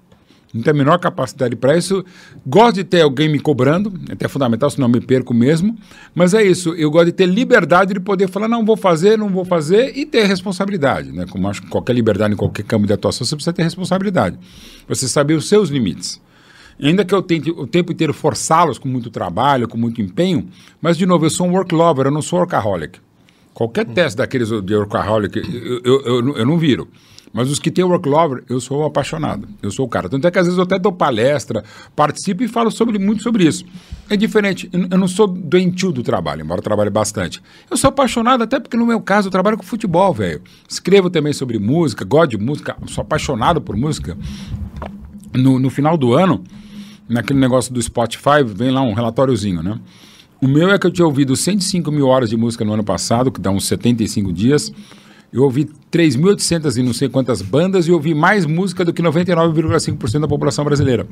Não 0.54 0.62
tenho 0.62 0.76
a 0.76 0.78
menor 0.78 0.98
capacidade 1.00 1.56
para 1.56 1.76
isso. 1.76 2.04
Gosto 2.46 2.76
de 2.76 2.84
ter 2.84 3.02
alguém 3.02 3.28
me 3.28 3.40
cobrando, 3.40 3.92
é 4.08 4.12
até 4.12 4.28
fundamental, 4.28 4.70
senão 4.70 4.88
me 4.88 5.00
perco 5.00 5.34
mesmo. 5.34 5.76
Mas 6.14 6.32
é 6.32 6.44
isso, 6.44 6.72
eu 6.74 6.88
gosto 6.88 7.06
de 7.06 7.12
ter 7.12 7.26
liberdade 7.26 7.92
de 7.92 7.98
poder 7.98 8.28
falar, 8.28 8.46
não 8.46 8.64
vou 8.64 8.76
fazer, 8.76 9.18
não 9.18 9.28
vou 9.28 9.44
fazer, 9.44 9.98
e 9.98 10.06
ter 10.06 10.24
responsabilidade. 10.26 11.10
Né? 11.10 11.26
Como 11.28 11.48
acho 11.48 11.60
que 11.60 11.68
qualquer 11.68 11.92
liberdade 11.92 12.34
em 12.34 12.36
qualquer 12.36 12.62
campo 12.62 12.86
de 12.86 12.92
atuação, 12.92 13.26
você 13.26 13.34
precisa 13.34 13.52
ter 13.52 13.64
responsabilidade. 13.64 14.38
Você 14.88 15.08
saber 15.08 15.34
os 15.34 15.48
seus 15.48 15.70
limites. 15.70 16.20
Ainda 16.80 17.04
que 17.04 17.14
eu 17.14 17.22
tente 17.22 17.50
o 17.50 17.66
tempo 17.66 17.92
inteiro 17.92 18.12
forçá-los 18.12 18.78
com 18.78 18.88
muito 18.88 19.10
trabalho, 19.10 19.66
com 19.68 19.78
muito 19.78 20.00
empenho, 20.02 20.48
mas, 20.80 20.96
de 20.98 21.06
novo, 21.06 21.24
eu 21.24 21.30
sou 21.30 21.46
um 21.46 21.52
work 21.52 21.74
lover, 21.74 22.06
eu 22.06 22.10
não 22.10 22.20
sou 22.22 22.38
workaholic. 22.38 22.98
Qualquer 23.54 23.86
teste 23.86 24.18
daqueles 24.18 24.48
de 24.62 24.74
workaholic, 24.76 25.38
eu, 25.38 25.80
eu, 25.82 26.00
eu, 26.04 26.22
não- 26.22 26.36
eu 26.36 26.44
não 26.46 26.58
viro. 26.58 26.86
Mas 27.32 27.50
os 27.50 27.58
que 27.58 27.70
têm 27.70 27.84
work 27.84 28.08
lover, 28.08 28.44
eu 28.48 28.60
sou 28.60 28.84
apaixonado. 28.84 29.46
Eu 29.62 29.70
sou 29.70 29.84
o 29.84 29.88
cara. 29.88 30.08
Tanto 30.08 30.26
é 30.26 30.30
que 30.30 30.38
às 30.38 30.46
vezes 30.46 30.56
eu 30.56 30.64
até 30.64 30.78
dou 30.78 30.92
palestra, 30.92 31.64
participo 31.94 32.42
e 32.42 32.48
falo 32.48 32.70
sobre, 32.70 32.98
muito 32.98 33.22
sobre 33.22 33.44
isso. 33.46 33.64
É 34.08 34.16
diferente. 34.16 34.68
Eu, 34.72 34.86
eu 34.90 34.98
não 34.98 35.08
sou 35.08 35.26
doentio 35.26 35.92
do 35.92 36.02
trabalho, 36.02 36.42
embora 36.42 36.60
eu 36.60 36.62
trabalhe 36.64 36.88
bastante. 36.88 37.42
Eu 37.70 37.76
sou 37.76 37.88
apaixonado, 37.88 38.42
até 38.42 38.58
porque 38.60 38.76
no 38.76 38.86
meu 38.86 39.00
caso 39.00 39.28
eu 39.28 39.32
trabalho 39.32 39.56
com 39.58 39.62
futebol, 39.64 40.14
velho. 40.14 40.40
Escrevo 40.68 41.10
também 41.10 41.32
sobre 41.34 41.58
música, 41.58 42.04
gosto 42.06 42.30
de 42.30 42.38
música, 42.38 42.76
sou 42.86 43.02
apaixonado 43.02 43.60
por 43.60 43.76
música. 43.76 44.16
No, 45.34 45.58
no 45.58 45.68
final 45.68 45.98
do 45.98 46.14
ano, 46.14 46.42
naquele 47.08 47.38
negócio 47.38 47.72
do 47.72 47.80
Spotify, 47.80 48.42
vem 48.44 48.70
lá 48.70 48.82
um 48.82 48.92
relatóriozinho, 48.94 49.62
né? 49.62 49.78
O 50.40 50.46
meu 50.48 50.70
é 50.70 50.78
que 50.78 50.86
eu 50.86 50.90
tinha 50.90 51.06
ouvido 51.06 51.34
105 51.34 51.90
mil 51.90 52.06
horas 52.08 52.28
de 52.28 52.36
música 52.36 52.64
no 52.64 52.72
ano 52.74 52.84
passado, 52.84 53.32
que 53.32 53.40
dá 53.40 53.50
uns 53.50 53.66
75 53.66 54.32
dias. 54.32 54.72
Eu 55.32 55.42
ouvi 55.42 55.68
3.800 55.90 56.76
e 56.78 56.82
não 56.82 56.92
sei 56.92 57.08
quantas 57.08 57.40
bandas 57.42 57.86
e 57.88 57.92
ouvi 57.92 58.14
mais 58.14 58.44
música 58.46 58.84
do 58.84 58.92
que 58.92 59.02
99,5% 59.02 60.20
da 60.20 60.28
população 60.28 60.64
brasileira. 60.64 61.06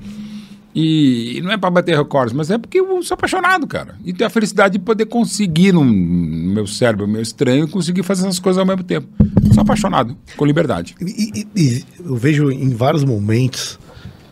E, 0.74 1.38
e 1.38 1.40
não 1.40 1.52
é 1.52 1.56
para 1.56 1.70
bater 1.70 1.96
recordes, 1.96 2.32
mas 2.34 2.50
é 2.50 2.58
porque 2.58 2.80
eu 2.80 3.00
sou 3.02 3.14
apaixonado, 3.14 3.66
cara. 3.66 3.94
E 4.04 4.12
tenho 4.12 4.26
a 4.26 4.30
felicidade 4.30 4.76
de 4.76 4.84
poder 4.84 5.06
conseguir, 5.06 5.72
no, 5.72 5.84
no 5.84 5.92
meu 6.52 6.66
cérebro 6.66 7.06
meio 7.06 7.22
estranho, 7.22 7.68
conseguir 7.68 8.02
fazer 8.02 8.22
essas 8.26 8.40
coisas 8.40 8.58
ao 8.58 8.66
mesmo 8.66 8.82
tempo. 8.82 9.06
Sou 9.52 9.62
apaixonado, 9.62 10.16
com 10.36 10.44
liberdade. 10.44 10.96
E, 11.00 11.46
e- 11.56 11.60
e 11.60 11.84
eu 12.04 12.16
vejo 12.16 12.50
em 12.50 12.70
vários 12.70 13.04
momentos 13.04 13.78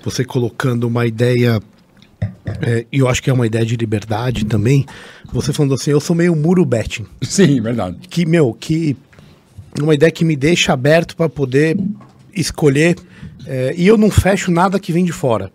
você 0.04 0.24
colocando 0.24 0.84
uma 0.84 1.06
ideia, 1.06 1.60
é, 2.60 2.86
e 2.90 2.98
eu 2.98 3.08
acho 3.08 3.22
que 3.22 3.30
é 3.30 3.32
uma 3.32 3.46
ideia 3.46 3.64
de 3.64 3.76
liberdade 3.76 4.44
também, 4.44 4.86
você 5.32 5.52
falando 5.52 5.74
assim, 5.74 5.90
eu 5.90 6.00
sou 6.00 6.14
meio 6.14 6.34
muro 6.34 6.64
betting. 6.64 7.06
Sim, 7.22 7.60
verdade. 7.60 7.96
que, 8.08 8.26
meu, 8.26 8.52
que 8.52 8.96
uma 9.80 9.94
ideia 9.94 10.10
que 10.12 10.24
me 10.24 10.36
deixa 10.36 10.72
aberto 10.72 11.16
para 11.16 11.28
poder 11.28 11.76
escolher 12.34 12.96
é, 13.46 13.74
e 13.76 13.86
eu 13.86 13.96
não 13.96 14.10
fecho 14.10 14.50
nada 14.50 14.78
que 14.78 14.92
vem 14.92 15.04
de 15.04 15.12
fora. 15.12 15.50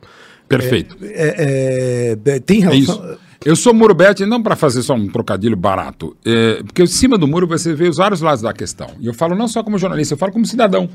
Perfeito. 0.47 0.97
É, 1.01 2.15
é, 2.25 2.31
é, 2.36 2.39
tem 2.39 2.57
É 2.63 2.69
relação. 2.69 2.79
isso. 2.79 3.19
Eu 3.45 3.55
sou 3.55 3.73
Murubete 3.73 4.25
não 4.25 4.41
para 4.41 4.55
fazer 4.55 4.81
só 4.81 4.95
um 4.95 5.07
trocadilho 5.07 5.55
barato, 5.55 6.17
porque 6.65 6.81
em 6.81 6.88
cima 6.88 7.17
do 7.17 7.27
muro 7.27 7.47
você 7.47 7.73
vê 7.73 7.88
os 7.88 7.97
vários 7.97 8.19
lados 8.19 8.41
da 8.41 8.51
questão. 8.51 8.89
E 8.99 9.05
eu 9.07 9.13
falo 9.13 9.36
não 9.36 9.47
só 9.47 9.63
como 9.63 9.77
jornalista, 9.77 10.15
eu 10.15 10.17
falo 10.17 10.31
como 10.33 10.45
cidadão. 10.45 10.89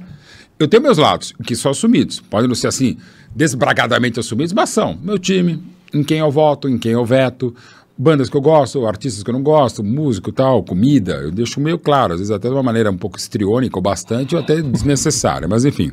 Eu 0.63 0.69
tenho 0.69 0.83
meus 0.83 0.99
lados, 0.99 1.35
que 1.45 1.57
são 1.57 1.73
assumidos. 1.73 2.21
Podem 2.21 2.47
não 2.47 2.55
ser 2.55 2.69
assim, 2.69 2.97
desbragadamente 3.35 4.21
assumidos, 4.21 4.53
mas 4.53 4.71
são. 4.71 4.97
Meu 5.03 5.19
time, 5.19 5.61
em 5.93 6.05
quem 6.05 6.19
eu 6.19 6.31
voto, 6.31 6.69
em 6.69 6.79
quem 6.79 6.93
eu 6.93 7.05
veto, 7.05 7.53
bandas 7.99 8.29
que 8.29 8.37
eu 8.37 8.41
gosto, 8.41 8.87
artistas 8.87 9.25
que 9.25 9.31
eu 9.31 9.35
não 9.35 9.43
gosto, 9.43 9.83
músico 9.83 10.31
tal, 10.31 10.63
comida. 10.63 11.15
Eu 11.15 11.33
deixo 11.33 11.61
meio 11.61 11.79
claro, 11.79 12.13
às 12.13 12.21
vezes 12.21 12.31
até 12.31 12.49
de 12.49 12.55
uma 12.55 12.63
maneira 12.63 12.91
um 12.93 12.97
pouco 12.97 13.19
estriônica 13.19 13.77
ou 13.77 13.83
bastante, 13.83 14.37
ou 14.37 14.41
até 14.41 14.63
desnecessária, 14.63 15.49
mas 15.49 15.65
enfim. 15.65 15.91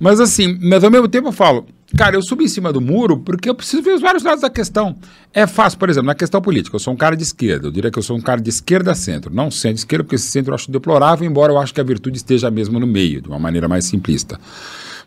Mas 0.00 0.18
assim, 0.18 0.58
mas 0.60 0.82
ao 0.82 0.90
mesmo 0.90 1.06
tempo 1.06 1.28
eu 1.28 1.32
falo, 1.32 1.64
cara, 1.96 2.16
eu 2.16 2.22
subi 2.22 2.44
em 2.44 2.48
cima 2.48 2.72
do 2.72 2.80
muro 2.80 3.18
porque 3.18 3.48
eu 3.48 3.54
preciso 3.54 3.82
ver 3.82 3.94
os 3.94 4.00
vários 4.00 4.22
lados 4.22 4.42
da 4.42 4.50
questão. 4.50 4.96
É 5.32 5.46
fácil, 5.46 5.78
por 5.78 5.88
exemplo, 5.88 6.06
na 6.06 6.14
questão 6.14 6.40
política, 6.40 6.76
eu 6.76 6.80
sou 6.80 6.92
um 6.92 6.96
cara 6.96 7.16
de 7.16 7.22
esquerda, 7.22 7.68
eu 7.68 7.72
diria 7.72 7.90
que 7.90 7.98
eu 7.98 8.02
sou 8.02 8.16
um 8.16 8.20
cara 8.20 8.40
de 8.40 8.50
esquerda-centro, 8.50 9.34
não 9.34 9.50
centro-esquerda, 9.50 10.04
porque 10.04 10.16
esse 10.16 10.26
centro 10.28 10.50
eu 10.50 10.54
acho 10.54 10.70
deplorável, 10.70 11.26
embora 11.28 11.52
eu 11.52 11.58
acho 11.58 11.72
que 11.72 11.80
a 11.80 11.84
virtude 11.84 12.16
esteja 12.16 12.50
mesmo 12.50 12.78
no 12.80 12.86
meio, 12.86 13.20
de 13.22 13.28
uma 13.28 13.38
maneira 13.38 13.68
mais 13.68 13.84
simplista. 13.84 14.38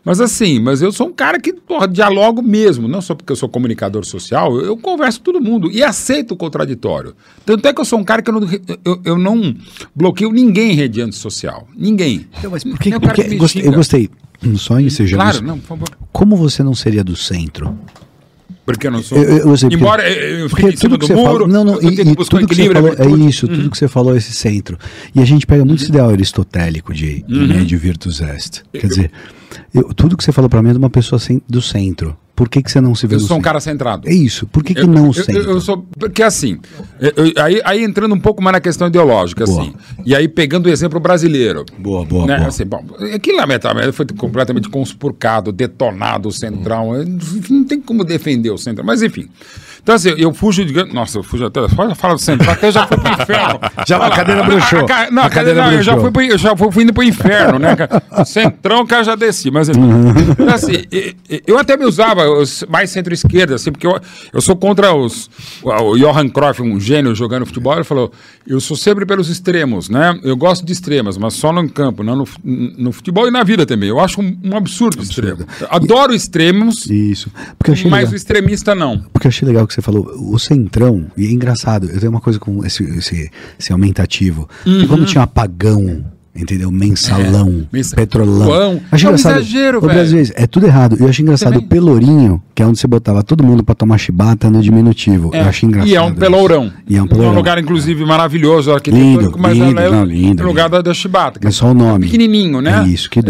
Mas 0.04 0.20
assim, 0.20 0.60
mas 0.60 0.80
eu 0.82 0.92
sou 0.92 1.08
um 1.08 1.12
cara 1.12 1.40
que 1.40 1.52
porra, 1.52 1.88
dialogo 1.88 2.40
mesmo, 2.40 2.86
não 2.86 3.02
só 3.02 3.12
porque 3.12 3.32
eu 3.32 3.36
sou 3.36 3.48
comunicador 3.48 4.04
social, 4.04 4.56
eu, 4.56 4.64
eu 4.66 4.76
converso 4.76 5.18
com 5.18 5.24
todo 5.24 5.40
mundo 5.40 5.68
e 5.68 5.82
aceito 5.82 6.30
o 6.32 6.36
contraditório. 6.36 7.12
Tanto 7.44 7.66
é 7.66 7.72
que 7.72 7.80
eu 7.80 7.84
sou 7.84 7.98
um 7.98 8.04
cara 8.04 8.22
que 8.22 8.30
eu 8.30 8.34
não, 8.40 8.48
eu, 8.84 9.00
eu 9.04 9.18
não 9.18 9.52
bloqueio 9.96 10.30
ninguém 10.30 10.70
em 10.70 10.74
rede 10.76 11.00
antissocial. 11.02 11.66
Ninguém. 11.76 12.24
Então, 12.38 12.52
mas 12.52 12.62
por 12.62 12.78
que, 12.78 12.90
Nem 12.90 12.98
o 12.98 13.00
por 13.00 13.08
cara 13.08 13.22
que- 13.24 13.28
me 13.30 13.36
gostei, 13.36 13.66
eu 13.66 13.72
gostei. 13.72 14.08
Só 14.56 14.78
em 14.78 14.88
seja 14.90 15.16
Claro, 15.16 15.42
não, 15.42 15.58
por 15.58 15.66
favor. 15.66 15.88
Como 16.12 16.36
você 16.36 16.62
não 16.62 16.74
seria 16.74 17.02
do 17.04 17.16
centro? 17.16 17.76
Porque 18.64 18.88
eu 18.88 18.90
não 18.90 19.02
sou. 19.02 19.16
Eu, 19.18 19.24
eu, 19.24 19.54
eu 19.54 19.68
Embora 19.70 20.10
eu 20.10 20.38
eu 20.40 20.48
porque 20.50 20.62
fique 20.64 20.74
em 20.74 20.76
cima 20.78 20.90
tudo 20.90 20.98
do 20.98 21.00
que 21.00 21.06
você 21.06 21.14
muro, 21.14 21.44
fala, 21.44 21.48
não, 21.52 21.64
não, 21.64 21.74
eu 21.80 21.88
e, 21.90 21.94
e 22.00 22.14
tudo 22.16 22.46
que 22.48 22.54
você 22.56 22.72
falou, 22.72 22.88
é 22.88 22.96
virtude. 22.96 23.28
isso, 23.28 23.48
tudo 23.48 23.70
que 23.70 23.78
você 23.78 23.88
falou 23.88 24.14
é 24.14 24.16
esse 24.18 24.32
centro. 24.32 24.76
E 25.14 25.20
a 25.20 25.24
gente 25.24 25.46
pega 25.46 25.64
muito 25.64 25.82
esse 25.82 25.90
ideal 25.90 26.10
aristotélico 26.10 26.92
de, 26.92 27.24
né, 27.28 27.62
de 27.62 27.76
virtus 27.76 28.20
est. 28.20 28.62
Quer 28.72 28.88
dizer, 28.88 29.10
eu- 29.72 29.94
tudo 29.94 30.16
que 30.16 30.24
você 30.24 30.32
falou 30.32 30.50
para 30.50 30.60
mim 30.62 30.70
é 30.70 30.72
de 30.72 30.78
uma 30.78 30.90
pessoa 30.90 31.18
cen- 31.20 31.40
do 31.48 31.62
centro. 31.62 32.16
Por 32.36 32.50
que, 32.50 32.62
que 32.62 32.70
você 32.70 32.82
não 32.82 32.94
se 32.94 33.06
vê 33.06 33.14
Eu 33.16 33.20
sou 33.20 33.38
um 33.38 33.40
cara 33.40 33.58
centrado. 33.60 34.06
É 34.06 34.12
isso. 34.12 34.46
Por 34.46 34.62
que, 34.62 34.74
que 34.74 34.82
Eu- 34.82 34.86
não 34.86 35.06
eu, 35.06 35.12
centro? 35.14 35.38
eu, 35.38 35.50
eu 35.52 35.60
sou. 35.60 35.86
Porque 35.98 36.22
assim, 36.22 36.58
eu- 37.00 37.32
aí, 37.42 37.60
aí 37.64 37.82
entrando 37.82 38.14
um 38.14 38.20
pouco 38.20 38.42
mais 38.42 38.52
na 38.52 38.60
questão 38.60 38.86
ideológica, 38.86 39.44
Boa. 39.46 39.62
assim. 39.62 39.74
E 40.04 40.14
aí 40.14 40.28
pegando 40.28 40.66
o 40.66 40.68
exemplo 40.68 41.00
brasileiro. 41.00 41.64
Boa, 41.78 42.04
boa, 42.04 42.26
né? 42.26 42.36
boa. 42.36 42.48
Assim, 42.48 42.66
bom, 42.66 42.84
aquilo 43.14 43.38
lamentavelmente 43.38 43.92
foi 43.92 44.04
completamente 44.16 44.68
conspurcado, 44.68 45.50
detonado 45.50 46.28
o 46.28 46.32
centrão. 46.32 46.92
Não 47.48 47.64
tem 47.64 47.80
como 47.80 48.04
defender 48.04 48.50
o 48.50 48.58
centrão. 48.58 48.84
Mas 48.84 49.02
enfim. 49.02 49.28
Então, 49.86 49.94
assim, 49.94 50.14
eu 50.18 50.34
fujo 50.34 50.64
de. 50.64 50.74
Nossa, 50.92 51.18
eu 51.18 51.22
fujo 51.22 51.44
até. 51.46 51.68
Fala, 51.68 51.94
fala 51.94 52.14
do 52.16 52.20
centrão, 52.20 52.52
até 52.52 52.72
já 52.72 52.88
fui 52.88 52.96
pro 52.96 53.08
inferno. 53.12 53.60
Já 53.86 53.98
a 54.04 54.10
cadeira 54.10 54.42
bruxou. 54.42 54.80
A 54.80 54.84
ca- 54.84 55.08
não, 55.12 55.22
A 55.22 55.26
a 55.26 55.30
cadeira, 55.30 55.62
não, 55.64 55.72
eu 55.72 55.82
já 55.82 55.96
fui, 55.96 56.10
pro- 56.10 56.22
eu 56.22 56.36
já 56.36 56.56
fui, 56.56 56.72
fui 56.72 56.82
indo 56.82 56.92
pro 56.92 57.04
inferno, 57.04 57.56
né? 57.60 57.76
cara? 57.76 58.02
Centrão, 58.24 58.84
cara, 58.84 59.04
já 59.04 59.14
desci. 59.14 59.48
Mas 59.48 59.68
enfim. 59.68 59.80
Então, 60.32 60.48
assim, 60.52 60.72
e- 60.90 61.14
e- 61.30 61.42
eu 61.46 61.56
até 61.56 61.76
me 61.76 61.84
usava 61.84 62.22
mais 62.68 62.90
centro-esquerda, 62.90 63.54
assim, 63.54 63.70
porque 63.70 63.86
eu, 63.86 63.96
eu 64.32 64.40
sou 64.40 64.56
contra 64.56 64.92
os. 64.92 65.30
O 65.62 65.96
Johan 65.96 66.28
Cruyff, 66.28 66.60
um 66.62 66.80
gênio 66.80 67.14
jogando 67.14 67.46
futebol, 67.46 67.74
ele 67.74 67.84
falou: 67.84 68.10
eu 68.44 68.58
sou 68.60 68.76
sempre 68.76 69.06
pelos 69.06 69.28
extremos, 69.28 69.88
né? 69.88 70.18
Eu 70.24 70.36
gosto 70.36 70.66
de 70.66 70.72
extremas, 70.72 71.16
mas 71.16 71.34
só 71.34 71.52
no 71.52 71.68
campo, 71.70 72.02
não 72.02 72.16
no, 72.16 72.26
no 72.42 72.90
futebol 72.90 73.28
e 73.28 73.30
na 73.30 73.44
vida 73.44 73.64
também. 73.64 73.88
Eu 73.88 74.00
acho 74.00 74.20
um, 74.20 74.36
um 74.42 74.56
absurdo 74.56 75.00
extremo. 75.00 75.44
Eu 75.60 75.68
Adoro 75.70 76.12
extremos, 76.12 76.86
Isso. 76.86 77.30
Porque 77.56 77.70
eu 77.70 77.74
achei 77.74 77.88
mas 77.88 78.00
legal. 78.00 78.12
o 78.14 78.16
extremista 78.16 78.74
não. 78.74 78.98
Porque 79.12 79.26
eu 79.26 79.30
achei 79.30 79.46
legal 79.46 79.64
que 79.64 79.75
você 79.76 79.82
falou, 79.82 80.32
o 80.32 80.38
centrão, 80.38 81.06
e 81.16 81.26
é 81.26 81.30
engraçado, 81.30 81.90
eu 81.90 82.00
tenho 82.00 82.10
uma 82.10 82.20
coisa 82.20 82.38
com 82.38 82.64
esse, 82.64 82.82
esse, 82.82 83.30
esse 83.58 83.72
aumentativo. 83.72 84.48
Que 84.64 84.86
quando 84.86 85.04
tinha 85.04 85.22
apagão, 85.22 86.04
entendeu? 86.38 86.70
Mensalão, 86.70 87.46
Uhum. 87.48 87.66
É, 87.74 87.96
petrolão. 87.96 88.48
Uão. 88.48 88.80
Achei 88.90 89.06
É 89.06 89.10
um 89.10 89.14
engraçado. 89.14 89.40
exagero, 89.40 89.80
velho. 89.80 90.32
É 90.34 90.46
tudo 90.46 90.66
errado. 90.66 90.96
Eu 90.98 91.08
achei 91.08 91.22
engraçado 91.22 91.52
Também. 91.54 91.66
o 91.66 91.68
pelourinho, 91.68 92.42
que 92.54 92.62
é 92.62 92.66
onde 92.66 92.78
você 92.78 92.86
botava 92.86 93.22
todo 93.22 93.42
mundo 93.44 93.62
pra 93.64 93.74
tomar 93.74 93.98
chibata 93.98 94.50
no 94.50 94.60
diminutivo. 94.60 95.30
É, 95.32 95.40
Eu 95.42 95.44
achei 95.46 95.68
engraçado. 95.68 95.88
E 95.90 95.94
é 95.96 96.02
um 96.02 96.06
isso. 96.08 96.16
pelourão. 96.16 96.72
E 96.88 96.96
é 96.96 97.02
um 97.02 97.06
pelourão. 97.06 97.32
Um 97.32 97.34
lugar, 97.36 97.58
inclusive, 97.58 98.04
maravilhoso, 98.04 98.70
Lindo, 98.70 98.74
arquitetônico, 98.76 99.38
mas 99.38 99.56
lindo, 99.56 99.80
é 99.80 99.90
não, 99.90 100.04
lindo, 100.04 100.44
lugar 100.44 100.64
lindo. 100.64 100.76
da, 100.76 100.82
da 100.82 100.94
Chibata. 100.94 101.40
É 101.46 101.50
só 101.50 101.70
o 101.70 101.74
nome. 101.74 102.06
Pequenininho, 102.06 102.60
né? 102.60 102.84
É 102.84 102.88
isso, 102.88 103.08
que. 103.10 103.20
Eh, 103.20 103.22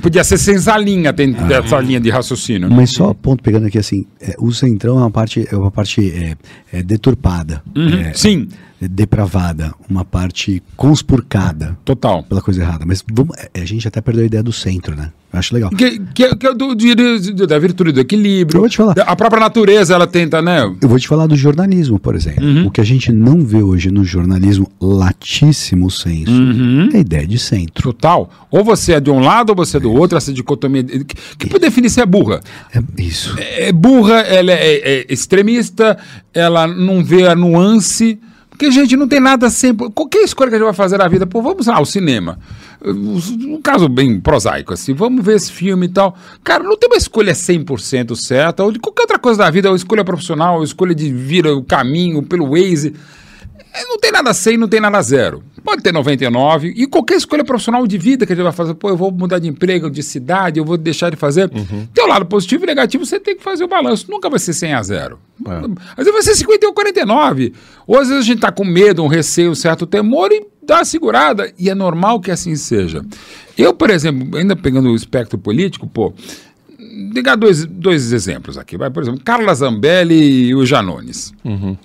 Podia 0.00 0.24
ser 0.24 0.38
sem 0.38 0.56
essa 0.56 0.76
linha, 0.76 1.12
tem 1.12 1.34
essa 1.50 1.78
linha 1.80 2.00
de 2.00 2.10
raciocínio. 2.10 2.68
né? 2.68 2.74
Mas 2.76 2.90
só 2.90 3.12
ponto 3.14 3.42
pegando 3.42 3.66
aqui 3.66 3.78
assim, 3.78 4.04
é, 4.20 4.34
o 4.38 4.52
centrão 4.52 4.96
é 4.98 5.00
uma 5.02 5.10
parte, 5.10 5.46
é 5.50 5.56
uma 5.56 5.70
parte 5.70 6.10
é, 6.10 6.36
é 6.78 6.82
deturpada, 6.82 7.62
Uhum, 7.76 7.88
é, 8.00 8.12
Sim, 8.14 8.48
é 8.52 8.67
depravada, 8.80 9.74
uma 9.88 10.04
parte 10.04 10.62
conspurcada 10.76 11.76
total. 11.84 12.22
pela 12.22 12.40
coisa 12.40 12.62
errada. 12.62 12.84
Mas 12.86 13.04
vamos, 13.12 13.36
é, 13.54 13.60
a 13.60 13.64
gente 13.64 13.86
até 13.88 14.00
perdeu 14.00 14.22
a 14.24 14.26
ideia 14.26 14.42
do 14.42 14.52
centro, 14.52 14.94
né? 14.94 15.10
Eu 15.30 15.38
acho 15.38 15.52
legal. 15.54 15.68
Que, 15.70 15.98
que, 16.14 16.36
que 16.36 16.46
é 16.46 16.54
do, 16.54 16.74
de- 16.74 16.94
da 17.46 17.58
virtude 17.58 17.92
do 17.92 18.00
equilíbrio. 18.00 18.56
Eu 18.56 18.60
vou 18.62 18.68
te 18.70 18.78
falar. 18.78 18.94
A 18.98 19.14
própria 19.14 19.38
natureza, 19.40 19.94
ela 19.94 20.06
tenta, 20.06 20.40
né? 20.40 20.62
Eu 20.80 20.88
vou 20.88 20.98
te 20.98 21.06
falar 21.06 21.26
do 21.26 21.36
jornalismo, 21.36 21.98
por 21.98 22.14
exemplo. 22.14 22.42
Uhum. 22.42 22.66
O 22.68 22.70
que 22.70 22.80
a 22.80 22.84
gente 22.84 23.12
não 23.12 23.42
vê 23.44 23.62
hoje 23.62 23.90
no 23.90 24.04
jornalismo 24.06 24.66
latíssimo 24.80 25.90
senso 25.90 26.30
Uhum. 26.32 26.88
é 26.94 26.96
a 26.96 27.00
ideia 27.00 27.26
de 27.26 27.38
centro. 27.38 27.82
Total. 27.82 28.30
Ou 28.50 28.64
você 28.64 28.92
é 28.94 29.00
de 29.00 29.10
um 29.10 29.20
lado 29.20 29.50
ou 29.50 29.56
você 29.56 29.76
é 29.76 29.80
do 29.80 29.92
outro, 29.92 30.16
essa 30.16 30.32
dicotomia. 30.32 30.82
Que, 30.82 31.04
que 31.38 31.46
por 31.48 31.60
definir 31.60 31.90
se 31.90 32.00
é 32.00 32.06
burra. 32.06 32.40
É 32.74 32.80
isso. 33.02 33.36
é 33.38 33.70
burra, 33.70 34.20
ela 34.20 34.52
é, 34.52 35.00
é 35.00 35.06
extremista, 35.12 35.98
ela 36.32 36.66
não 36.66 37.04
vê 37.04 37.26
a 37.28 37.34
nuance. 37.34 38.18
Porque, 38.58 38.72
gente, 38.72 38.96
não 38.96 39.06
tem 39.06 39.20
nada 39.20 39.48
sempre. 39.50 39.88
Qualquer 39.90 40.18
escolha 40.24 40.50
que 40.50 40.56
a 40.56 40.58
gente 40.58 40.66
vai 40.66 40.74
fazer 40.74 40.98
na 40.98 41.06
vida, 41.06 41.24
pô, 41.24 41.40
vamos 41.40 41.68
lá 41.68 41.76
ao 41.76 41.84
cinema. 41.84 42.40
Um 42.84 43.62
caso 43.62 43.88
bem 43.88 44.18
prosaico, 44.18 44.74
assim, 44.74 44.92
vamos 44.92 45.24
ver 45.24 45.36
esse 45.36 45.52
filme 45.52 45.86
e 45.86 45.88
tal. 45.88 46.16
Cara, 46.42 46.64
não 46.64 46.76
tem 46.76 46.90
uma 46.90 46.96
escolha 46.96 47.32
100% 47.32 48.16
certa, 48.16 48.64
ou 48.64 48.72
de 48.72 48.80
qualquer 48.80 49.02
outra 49.02 49.18
coisa 49.20 49.44
da 49.44 49.50
vida, 49.50 49.70
ou 49.70 49.76
escolha 49.76 50.04
profissional, 50.04 50.56
ou 50.56 50.64
escolha 50.64 50.92
de 50.92 51.12
vir 51.12 51.46
o 51.46 51.62
caminho 51.62 52.20
pelo 52.20 52.50
Waze. 52.50 52.94
É, 53.72 53.84
Não 53.84 53.98
tem 53.98 54.10
nada 54.10 54.32
100, 54.32 54.56
não 54.56 54.68
tem 54.68 54.80
nada 54.80 55.00
zero. 55.02 55.42
Pode 55.62 55.82
ter 55.82 55.92
99. 55.92 56.72
E 56.76 56.86
qualquer 56.86 57.16
escolha 57.16 57.44
profissional 57.44 57.86
de 57.86 57.98
vida 57.98 58.24
que 58.26 58.32
a 58.32 58.36
gente 58.36 58.42
vai 58.44 58.52
fazer, 58.52 58.74
pô, 58.74 58.88
eu 58.88 58.96
vou 58.96 59.10
mudar 59.10 59.38
de 59.38 59.48
emprego, 59.48 59.90
de 59.90 60.02
cidade, 60.02 60.58
eu 60.58 60.64
vou 60.64 60.76
deixar 60.78 61.10
de 61.10 61.16
fazer. 61.16 61.50
Tem 61.92 62.04
o 62.04 62.06
lado 62.08 62.24
positivo 62.26 62.64
e 62.64 62.66
negativo, 62.66 63.04
você 63.04 63.20
tem 63.20 63.36
que 63.36 63.42
fazer 63.42 63.64
o 63.64 63.68
balanço. 63.68 64.10
Nunca 64.10 64.30
vai 64.30 64.38
ser 64.38 64.52
100 64.54 64.74
a 64.74 64.82
0. 64.82 65.18
Às 65.96 66.04
vezes 66.06 66.12
vai 66.12 66.22
ser 66.22 66.34
51 66.36 66.70
a 66.70 66.74
49. 66.74 67.52
Ou 67.86 67.98
às 67.98 68.08
vezes 68.08 68.24
a 68.24 68.26
gente 68.26 68.40
tá 68.40 68.50
com 68.50 68.64
medo, 68.64 69.02
um 69.04 69.08
receio, 69.08 69.50
um 69.50 69.54
certo 69.54 69.86
temor 69.86 70.30
e 70.32 70.46
dá 70.62 70.76
uma 70.76 70.84
segurada. 70.84 71.52
E 71.58 71.68
é 71.68 71.74
normal 71.74 72.20
que 72.20 72.30
assim 72.30 72.56
seja. 72.56 73.04
Eu, 73.56 73.74
por 73.74 73.90
exemplo, 73.90 74.38
ainda 74.38 74.54
pegando 74.56 74.88
o 74.90 74.94
espectro 74.94 75.36
político, 75.38 75.86
pô, 75.86 76.14
pegar 77.14 77.36
dois, 77.36 77.64
dois 77.64 78.12
exemplos 78.12 78.56
aqui. 78.58 78.76
Vai, 78.76 78.90
por 78.90 79.02
exemplo, 79.02 79.20
Carla 79.24 79.54
Zambelli 79.54 80.48
e 80.48 80.54
o 80.54 80.64
Janones. 80.66 81.32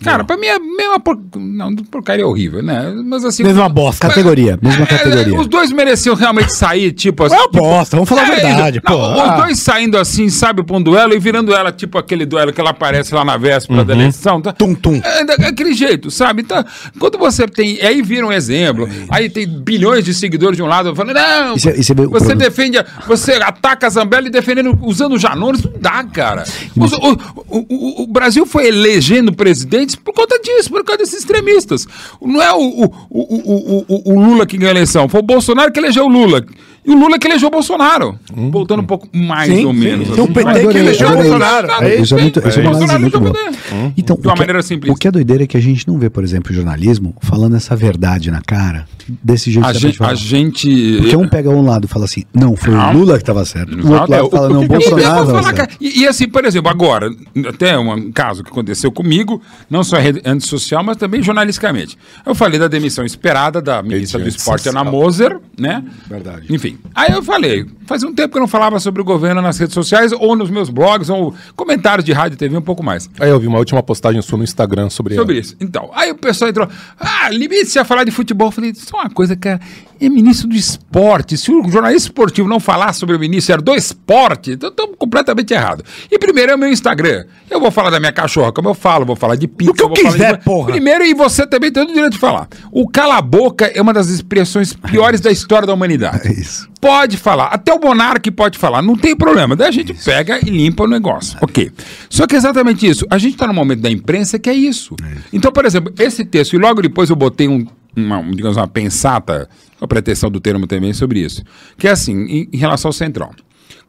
Cara, 0.03 0.23
pra 0.23 0.37
mim 0.37 0.47
é 0.47 0.55
a 0.55 0.59
mesma 0.59 0.99
por... 0.99 1.17
não, 1.35 1.75
porcaria 1.75 2.25
horrível, 2.27 2.61
né? 2.63 2.93
Mas 3.05 3.23
assim. 3.25 3.43
Mesma 3.43 3.67
bosta. 3.69 4.07
Categoria, 4.07 4.57
mesma 4.61 4.83
É, 4.83 4.87
categoria. 4.87 5.39
Os 5.39 5.47
dois 5.47 5.71
mereciam 5.71 6.15
realmente 6.15 6.53
sair, 6.53 6.91
tipo 6.91 7.23
assim. 7.23 7.35
É 7.35 7.37
uma 7.37 7.47
tipo- 7.47 7.57
bosta, 7.59 7.95
vamos 7.97 8.09
falar 8.09 8.23
a 8.23 8.27
É, 8.27 8.35
verdade, 8.35 8.81
não, 8.83 8.91
pô. 8.95 9.13
Os 9.13 9.19
Ah. 9.19 9.37
dois 9.41 9.59
saindo 9.59 9.97
assim, 9.97 10.29
sabe, 10.29 10.63
pra 10.63 10.75
um 10.75 10.81
duelo 10.81 11.13
e 11.13 11.19
virando 11.19 11.53
ela, 11.53 11.71
tipo 11.71 11.97
aquele 11.97 12.25
duelo 12.25 12.51
que 12.53 12.59
ela 12.59 12.71
aparece 12.71 13.13
lá 13.13 13.23
na 13.23 13.37
véspera 13.37 13.83
da 13.85 13.93
eleição. 13.93 14.41
Tá? 14.41 14.51
Tum, 14.53 14.73
tum. 14.75 14.99
É, 15.03 15.23
da- 15.25 15.33
aquele 15.47 15.73
jeito, 15.73 16.09
sabe? 16.11 16.41
Então, 16.41 16.63
quando 16.99 17.17
você 17.17 17.47
tem. 17.47 17.79
Aí 17.81 18.01
vira 18.01 18.25
um 18.25 18.31
exemplo, 18.31 18.87
aí 19.09 19.29
tem 19.29 19.47
bilhões 19.47 20.03
de 20.05 20.13
seguidores 20.13 20.57
de 20.57 20.63
um 20.63 20.67
lado 20.67 20.95
falando, 20.95 21.15
não, 21.15 21.55
E 21.55 21.59
cê- 21.59 21.73
e 21.77 21.83
cê 21.83 21.93
vê 21.93 22.01
o 22.01 22.09
você 22.09 22.25
problema- 22.27 22.41
defende, 22.41 22.77
a- 22.77 22.85
você 23.07 23.33
ataca 23.33 23.87
a 23.87 23.89
Zambelli 23.89 24.29
defendendo, 24.29 24.77
usando 25.03 25.13
o 25.13 25.19
Janones, 25.19 25.63
não 25.63 25.73
dá, 25.79 26.03
cara. 26.03 26.43
O, 26.75 26.85
o- 26.85 27.65
o- 27.69 28.03
o 28.03 28.07
Brasil 28.07 28.45
foi 28.45 28.67
elegendo 28.67 29.33
presidentes 29.33 29.95
por 29.95 30.13
conta 30.13 30.39
disso, 30.39 30.69
por 30.69 30.83
causa 30.83 30.99
desses 30.99 31.19
extremistas. 31.19 31.85
Não 32.21 32.41
é 32.41 32.53
o, 32.53 32.59
o, 32.59 32.85
o, 33.09 33.21
o, 33.51 33.85
o- 33.87 34.13
o 34.13 34.19
Lula 34.25 34.45
que 34.45 34.57
ganhou 34.57 34.69
a 34.71 34.75
eleição, 34.75 35.09
foi 35.09 35.19
o 35.19 35.23
Bolsonaro 35.23 35.71
que 35.71 35.79
elegeu 35.79 36.05
o 36.05 36.09
Lula. 36.09 36.45
E 36.85 36.91
o 36.91 36.97
Lula 36.99 37.17
que 37.17 37.27
elegeu 37.27 37.47
o 37.47 37.51
Bolsonaro. 37.51 38.19
Voltando 38.51 38.81
um 38.81 38.85
pouco 38.85 39.07
mais 39.15 39.49
Sim, 39.49 39.65
ou 39.65 39.73
sim. 39.73 39.79
menos. 39.79 40.09
Um 40.09 40.23
assim. 40.23 40.33
PT 40.33 40.43
Mas- 40.43 40.67
que 40.71 40.77
elegeu 40.77 41.07
o. 41.09 41.15
Bolsonaro. 41.15 41.67
É 41.83 41.95
Isso 41.95 42.15
é 42.17 42.21
muito, 42.21 42.39
isso 42.47 42.59
é 42.59 42.61
uma 42.61 42.71
Bolsonaro 42.71 42.83
análise 42.83 43.01
muito 43.01 43.19
boa. 43.19 43.31
o 43.31 43.33
PT. 43.33 43.93
Então, 43.97 44.15
De 44.17 44.27
uma 44.27 44.33
o 44.33 44.35
é- 44.35 44.39
maneira 44.39 44.61
simplista. 44.61 44.93
O 44.93 44.99
que 44.99 45.07
é 45.07 45.11
doideira 45.11 45.43
é 45.43 45.47
que 45.47 45.55
a 45.57 45.61
gente 45.61 45.87
não 45.87 45.97
vê, 45.97 46.09
por 46.09 46.23
exemplo, 46.23 46.51
o 46.51 46.55
jornalismo 46.55 47.15
falando 47.21 47.55
essa 47.55 47.75
verdade 47.75 48.29
na 48.31 48.41
cara, 48.41 48.85
desse 49.23 49.49
jeito 49.51 49.65
A 49.65 49.73
gente, 49.73 50.03
a 50.03 50.13
gente. 50.13 50.97
Porque 50.97 51.15
um 51.15 51.27
pega 51.27 51.49
um 51.49 51.61
lado 51.65 51.85
e 51.85 51.87
fala 51.87 52.05
assim, 52.05 52.23
não, 52.33 52.55
foi 52.55 52.73
Não. 52.73 52.89
o 52.89 52.97
Lula 52.97 53.13
que 53.15 53.23
estava 53.23 53.45
certo. 53.45 53.73
O 53.73 53.91
outro 53.91 54.13
é, 54.13 54.17
lado 54.17 54.27
o- 54.27 54.29
fala, 54.29 54.49
o 54.49 54.53
não, 54.53 54.63
o 54.63 54.67
Bolsonaro 54.67 55.67
e, 55.79 56.01
e 56.01 56.07
assim, 56.07 56.27
por 56.27 56.43
exemplo, 56.45 56.69
agora, 56.69 57.09
até 57.47 57.77
um 57.77 58.11
caso 58.11 58.43
que 58.43 58.49
aconteceu 58.51 58.91
comigo, 58.91 59.41
não 59.69 59.83
só 59.83 59.97
antissocial, 60.25 60.83
mas 60.83 60.97
também 60.97 61.21
jornalisticamente. 61.23 61.97
Eu 62.25 62.35
falei 62.35 62.59
da 62.59 62.67
demissão 62.67 63.05
esperada 63.05 63.61
da 63.61 63.81
ministra 63.81 64.19
do 64.19 64.27
Esporte, 64.27 64.67
Ana. 64.69 64.83
Moser, 64.83 65.39
né? 65.57 65.83
Verdade. 66.09 66.45
Enfim, 66.49 66.72
aí 66.93 67.11
eu 67.11 67.23
falei, 67.23 67.65
fazia 67.85 68.07
um 68.07 68.13
tempo 68.13 68.31
que 68.31 68.37
eu 68.37 68.41
não 68.41 68.47
falava 68.47 68.79
sobre 68.79 69.01
o 69.01 69.05
governo 69.05 69.41
nas 69.41 69.57
redes 69.57 69.73
sociais, 69.73 70.11
ou 70.11 70.35
nos 70.35 70.49
meus 70.49 70.69
blogs, 70.69 71.09
ou 71.09 71.33
comentários 71.55 72.05
de 72.05 72.11
rádio 72.11 72.35
e 72.35 72.37
TV, 72.37 72.57
um 72.57 72.61
pouco 72.61 72.83
mais. 72.83 73.09
Aí 73.19 73.29
eu 73.29 73.39
vi 73.39 73.47
uma 73.47 73.57
última 73.59 73.81
postagem 73.83 74.21
sua 74.21 74.37
no 74.37 74.43
Instagram 74.43 74.89
sobre, 74.89 75.15
Sobre 75.15 75.35
ela. 75.35 75.41
isso. 75.41 75.55
Então, 75.59 75.89
aí 75.93 76.11
o 76.11 76.15
pessoal 76.15 76.49
entrou. 76.49 76.67
Ah, 76.99 77.29
limite-se 77.29 77.79
a 77.79 77.85
falar 77.85 78.03
de 78.03 78.11
futebol. 78.11 78.47
Eu 78.47 78.51
falei, 78.51 78.73
só 78.75 78.97
uma 78.97 79.09
coisa, 79.09 79.35
cara. 79.35 79.59
É 80.05 80.09
ministro 80.09 80.49
do 80.49 80.55
esporte. 80.55 81.37
Se 81.37 81.51
o 81.51 81.69
jornalista 81.69 82.09
esportivo 82.09 82.47
não 82.47 82.59
falar 82.59 82.93
sobre 82.93 83.15
o 83.15 83.19
ministro 83.19 83.61
do 83.61 83.73
esporte, 83.73 84.51
então 84.51 84.69
estamos 84.69 84.95
completamente 84.97 85.53
errado. 85.53 85.83
E 86.11 86.19
primeiro 86.19 86.51
é 86.51 86.55
o 86.55 86.57
meu 86.57 86.69
Instagram. 86.69 87.25
Eu 87.49 87.59
vou 87.59 87.71
falar 87.71 87.89
da 87.89 87.99
minha 87.99 88.11
cachorra, 88.11 88.51
como 88.51 88.69
eu 88.69 88.73
falo, 88.73 89.05
vou 89.05 89.15
falar 89.15 89.35
de 89.35 89.47
pizza. 89.47 89.71
Do 89.71 89.75
que 89.75 89.83
eu 89.83 89.95
falar 89.95 90.11
quiser, 90.11 90.37
de... 90.37 90.43
porra. 90.43 90.71
Primeiro, 90.71 91.05
e 91.05 91.13
você 91.13 91.47
também 91.47 91.71
tem 91.71 91.83
o 91.83 91.87
direito 91.87 92.13
de 92.13 92.17
falar. 92.17 92.47
O 92.71 92.87
cala-boca 92.87 93.71
é 93.73 93.81
uma 93.81 93.93
das 93.93 94.09
expressões 94.09 94.73
piores 94.73 95.21
da 95.21 95.31
história 95.31 95.65
da 95.65 95.73
humanidade. 95.73 96.27
É 96.27 96.31
isso. 96.31 96.69
Pode 96.81 97.15
falar. 97.15 97.45
Até 97.45 97.73
o 97.73 97.79
monarca 97.79 98.29
pode 98.31 98.57
falar. 98.57 98.81
Não 98.81 98.97
tem 98.97 99.15
problema. 99.15 99.55
Daí 99.55 99.69
a 99.69 99.71
gente 99.71 99.93
pega 99.93 100.39
e 100.45 100.49
limpa 100.49 100.83
o 100.83 100.87
negócio. 100.87 101.37
Ok. 101.41 101.71
Só 102.09 102.27
que 102.27 102.35
é 102.35 102.37
exatamente 102.37 102.85
isso. 102.85 103.05
A 103.09 103.17
gente 103.17 103.33
está 103.33 103.47
no 103.47 103.53
momento 103.53 103.79
da 103.79 103.89
imprensa 103.89 104.37
que 104.37 104.49
é 104.49 104.53
isso. 104.53 104.95
Então, 105.31 105.51
por 105.51 105.65
exemplo, 105.65 105.93
esse 105.97 106.25
texto, 106.25 106.53
e 106.53 106.59
logo 106.59 106.81
depois 106.81 107.09
eu 107.09 107.15
botei 107.15 107.47
um, 107.47 107.65
uma, 107.95 108.19
um, 108.19 108.31
digamos, 108.31 108.57
uma 108.57 108.67
pensata, 108.67 109.49
a 109.79 109.87
pretensão 109.87 110.29
do 110.29 110.39
termo 110.39 110.67
também 110.67 110.93
sobre 110.93 111.19
isso. 111.19 111.43
Que 111.77 111.87
é 111.87 111.91
assim, 111.91 112.25
em, 112.25 112.49
em 112.51 112.57
relação 112.57 112.89
ao 112.89 112.93
Centrão. 112.93 113.31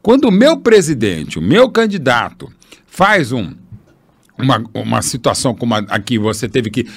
Quando 0.01 0.25
o 0.25 0.31
meu 0.31 0.57
presidente, 0.57 1.39
o 1.39 1.41
meu 1.41 1.69
candidato, 1.69 2.51
faz 2.85 3.31
um, 3.31 3.53
uma, 4.37 4.63
uma 4.73 5.01
situação 5.01 5.55
como 5.55 5.73
a, 5.73 5.79
aqui 5.89 6.17
você 6.17 6.47
teve 6.47 6.69
que 6.69 6.87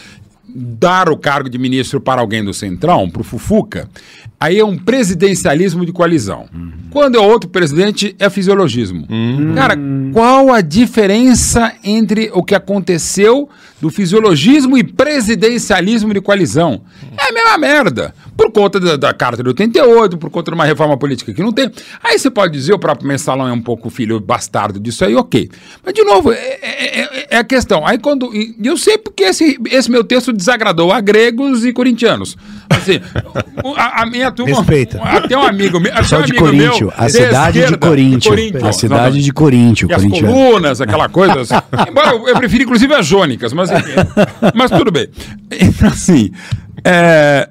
dar 0.48 1.08
o 1.08 1.16
cargo 1.16 1.48
de 1.48 1.58
ministro 1.58 2.00
para 2.00 2.20
alguém 2.20 2.42
do 2.44 2.54
Centrão, 2.54 3.08
para 3.10 3.20
o 3.20 3.24
Fufuca, 3.24 3.88
aí 4.40 4.58
é 4.58 4.64
um 4.64 4.78
presidencialismo 4.78 5.84
de 5.84 5.92
coalizão. 5.92 6.46
Quando 6.90 7.16
é 7.16 7.20
outro 7.20 7.50
presidente, 7.50 8.16
é 8.18 8.30
fisiologismo. 8.30 9.06
Cara, 9.54 9.76
qual 10.12 10.52
a 10.52 10.60
diferença 10.60 11.72
entre 11.84 12.30
o 12.32 12.42
que 12.42 12.54
aconteceu 12.54 13.48
do 13.80 13.90
fisiologismo 13.90 14.76
e 14.78 14.82
presidencialismo 14.82 16.14
de 16.14 16.20
coalizão? 16.20 16.80
É 17.16 17.28
a 17.28 17.32
mesma 17.32 17.58
merda. 17.58 18.14
Por 18.38 18.52
conta 18.52 18.78
da, 18.78 18.94
da 18.96 19.12
Carta 19.12 19.42
de 19.42 19.48
88, 19.48 20.16
por 20.16 20.30
conta 20.30 20.52
de 20.52 20.54
uma 20.54 20.64
reforma 20.64 20.96
política 20.96 21.34
que 21.34 21.42
não 21.42 21.50
tem. 21.52 21.68
Aí 22.04 22.16
você 22.16 22.30
pode 22.30 22.52
dizer 22.52 22.72
o 22.72 22.78
próprio 22.78 23.08
mensalão 23.08 23.48
é 23.48 23.52
um 23.52 23.60
pouco 23.60 23.90
filho 23.90 24.20
bastardo 24.20 24.78
disso 24.78 25.04
aí, 25.04 25.16
ok. 25.16 25.50
Mas, 25.84 25.92
de 25.92 26.04
novo, 26.04 26.30
é, 26.32 26.36
é- 26.36 27.00
é- 27.00 27.26
é 27.30 27.36
a 27.36 27.42
questão. 27.42 27.84
Aí 27.84 27.98
quando. 27.98 28.30
Eu 28.62 28.76
sei 28.76 28.96
porque 28.96 29.24
esse, 29.24 29.58
esse 29.72 29.90
meu 29.90 30.04
texto 30.04 30.32
desagradou 30.32 30.92
a 30.92 31.00
gregos 31.00 31.64
e 31.64 31.72
corintianos. 31.72 32.36
Assim, 32.70 33.00
a, 33.76 34.02
a 34.02 34.06
minha 34.06 34.30
turma. 34.30 34.58
Respeita. 34.58 35.02
Até 35.02 35.36
um 35.36 35.42
amigo 35.42 35.78
até 35.78 36.02
Só 36.04 36.20
um 36.20 36.22
de 36.22 36.32
meu 36.32 36.42
Coríntio, 36.42 36.92
a 36.96 37.06
de 37.06 37.12
cidade 37.12 37.66
de 37.66 37.76
Coríntio. 37.76 38.30
Coríntio. 38.30 38.66
A 38.66 38.72
cidade 38.72 39.16
Não, 39.16 39.24
de 39.24 39.32
Coríntio. 39.32 39.88
e 39.90 39.94
as 39.94 40.02
colunas, 40.04 40.80
aquela 40.80 41.08
coisa. 41.08 41.40
assim. 41.40 41.54
Embora 41.90 42.10
eu, 42.10 42.28
eu 42.28 42.36
prefiro, 42.36 42.62
inclusive, 42.62 42.94
as 42.94 43.04
jônicas, 43.04 43.52
mas, 43.52 43.68
mas 44.54 44.70
tudo 44.70 44.92
bem. 44.92 45.08
Então, 45.50 45.88
assim. 45.88 46.30
É, 46.84 47.48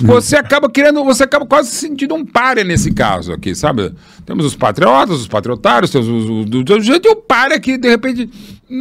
você 0.00 0.36
acaba 0.36 0.68
querendo, 0.70 1.02
você 1.04 1.24
acaba 1.24 1.46
quase 1.46 1.70
se 1.70 1.76
sentindo 1.76 2.14
um 2.14 2.24
párea 2.24 2.62
nesse 2.64 2.92
caso 2.92 3.32
aqui, 3.32 3.54
sabe? 3.54 3.92
Temos 4.26 4.44
os 4.44 4.54
patriotas, 4.54 5.20
os 5.20 5.28
patriotários, 5.28 5.90
temos 5.90 6.06
os, 6.08 6.24
os, 6.28 6.46
os, 6.54 6.76
os 6.78 6.84
gente, 6.86 7.08
o 7.08 7.16
párea 7.16 7.58
que 7.58 7.76
de 7.78 7.88
repente 7.88 8.28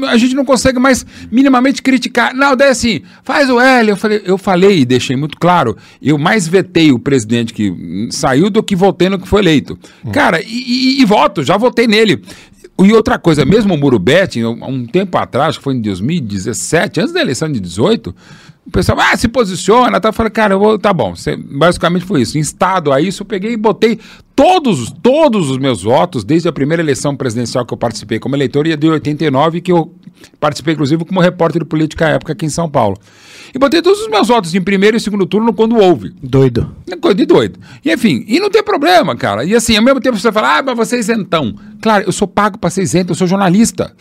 a 0.07 0.15
gente 0.17 0.35
não 0.35 0.45
consegue 0.45 0.79
mais 0.79 1.05
minimamente 1.31 1.81
criticar. 1.81 2.33
Não, 2.33 2.55
daí 2.55 2.69
assim, 2.69 3.01
faz 3.23 3.49
o 3.49 3.59
L. 3.59 3.89
Eu 3.89 3.97
falei, 3.97 4.21
eu 4.25 4.37
falei 4.37 4.79
e 4.79 4.85
deixei 4.85 5.15
muito 5.15 5.37
claro, 5.37 5.75
eu 6.01 6.17
mais 6.17 6.47
vetei 6.47 6.91
o 6.91 6.99
presidente 6.99 7.53
que 7.53 8.07
saiu 8.11 8.49
do 8.49 8.63
que 8.63 8.75
votei 8.75 9.09
no 9.09 9.19
que 9.19 9.27
foi 9.27 9.41
eleito. 9.41 9.77
Cara, 10.13 10.41
e, 10.41 10.47
e- 10.47 11.01
e 11.01 11.05
voto, 11.05 11.43
já 11.43 11.57
votei 11.57 11.87
nele. 11.87 12.21
E 12.83 12.93
outra 12.93 13.19
coisa, 13.19 13.45
mesmo 13.45 13.75
o 13.75 13.77
Muro 13.77 14.01
um 14.67 14.85
tempo 14.87 15.15
atrás, 15.17 15.55
que 15.57 15.63
foi 15.63 15.75
em 15.75 15.81
2017, 15.81 16.99
antes 17.01 17.13
da 17.13 17.21
eleição 17.21 17.51
de 17.51 17.59
18, 17.59 18.15
o 18.65 18.69
pessoal, 18.71 18.99
ah, 19.01 19.17
se 19.17 19.27
posiciona, 19.27 19.99
tá? 19.99 20.09
Eu 20.09 20.13
falei, 20.13 20.29
cara, 20.31 20.53
eu 20.53 20.59
vou, 20.59 20.77
tá 20.77 20.93
bom. 20.93 21.15
Cê- 21.15 21.35
basicamente 21.35 22.05
foi 22.05 22.21
isso. 22.21 22.37
Instado 22.37 22.91
a 22.91 23.01
isso, 23.01 23.23
eu 23.23 23.25
peguei 23.25 23.53
e 23.53 23.57
botei 23.57 23.99
todos, 24.35 24.91
todos 25.01 25.49
os 25.49 25.57
meus 25.57 25.81
votos, 25.83 26.23
desde 26.23 26.47
a 26.47 26.51
primeira 26.51 26.81
eleição 26.81 27.15
presidencial 27.15 27.65
que 27.65 27.73
eu 27.73 27.77
participei 27.77 28.19
como 28.19 28.35
eleitor, 28.35 28.67
e 28.67 28.73
a 28.73 28.75
de 28.75 28.87
89, 28.87 29.61
que 29.61 29.71
eu 29.71 29.93
participei, 30.39 30.75
inclusive, 30.75 31.03
como 31.05 31.19
repórter 31.19 31.63
de 31.63 31.67
política 31.67 32.05
à 32.05 32.09
época 32.09 32.33
aqui 32.33 32.45
em 32.45 32.49
São 32.49 32.69
Paulo. 32.69 32.97
E 33.53 33.57
botei 33.59 33.81
todos 33.81 33.99
os 33.99 34.07
meus 34.07 34.27
votos 34.27 34.53
em 34.53 34.61
primeiro 34.61 34.95
e 34.95 34.99
segundo 34.99 35.25
turno 35.25 35.51
quando 35.53 35.75
houve. 35.75 36.13
Doido. 36.21 36.73
É 36.89 36.95
coisa 36.95 37.15
de 37.15 37.25
doido. 37.25 37.59
E 37.83 37.91
enfim, 37.91 38.23
e 38.27 38.39
não 38.39 38.49
tem 38.49 38.63
problema, 38.63 39.15
cara. 39.15 39.43
E 39.43 39.55
assim, 39.55 39.75
ao 39.75 39.83
mesmo 39.83 39.99
tempo 39.99 40.17
você 40.17 40.31
fala, 40.31 40.59
ah, 40.59 40.63
mas 40.63 40.77
você 40.77 40.95
é 40.97 40.99
isentão. 40.99 41.55
Claro, 41.81 42.05
eu 42.05 42.11
sou 42.11 42.27
pago 42.27 42.57
para 42.59 42.69
ser 42.69 42.83
isento, 42.83 43.11
eu 43.11 43.15
sou 43.15 43.27
jornalista. 43.27 43.93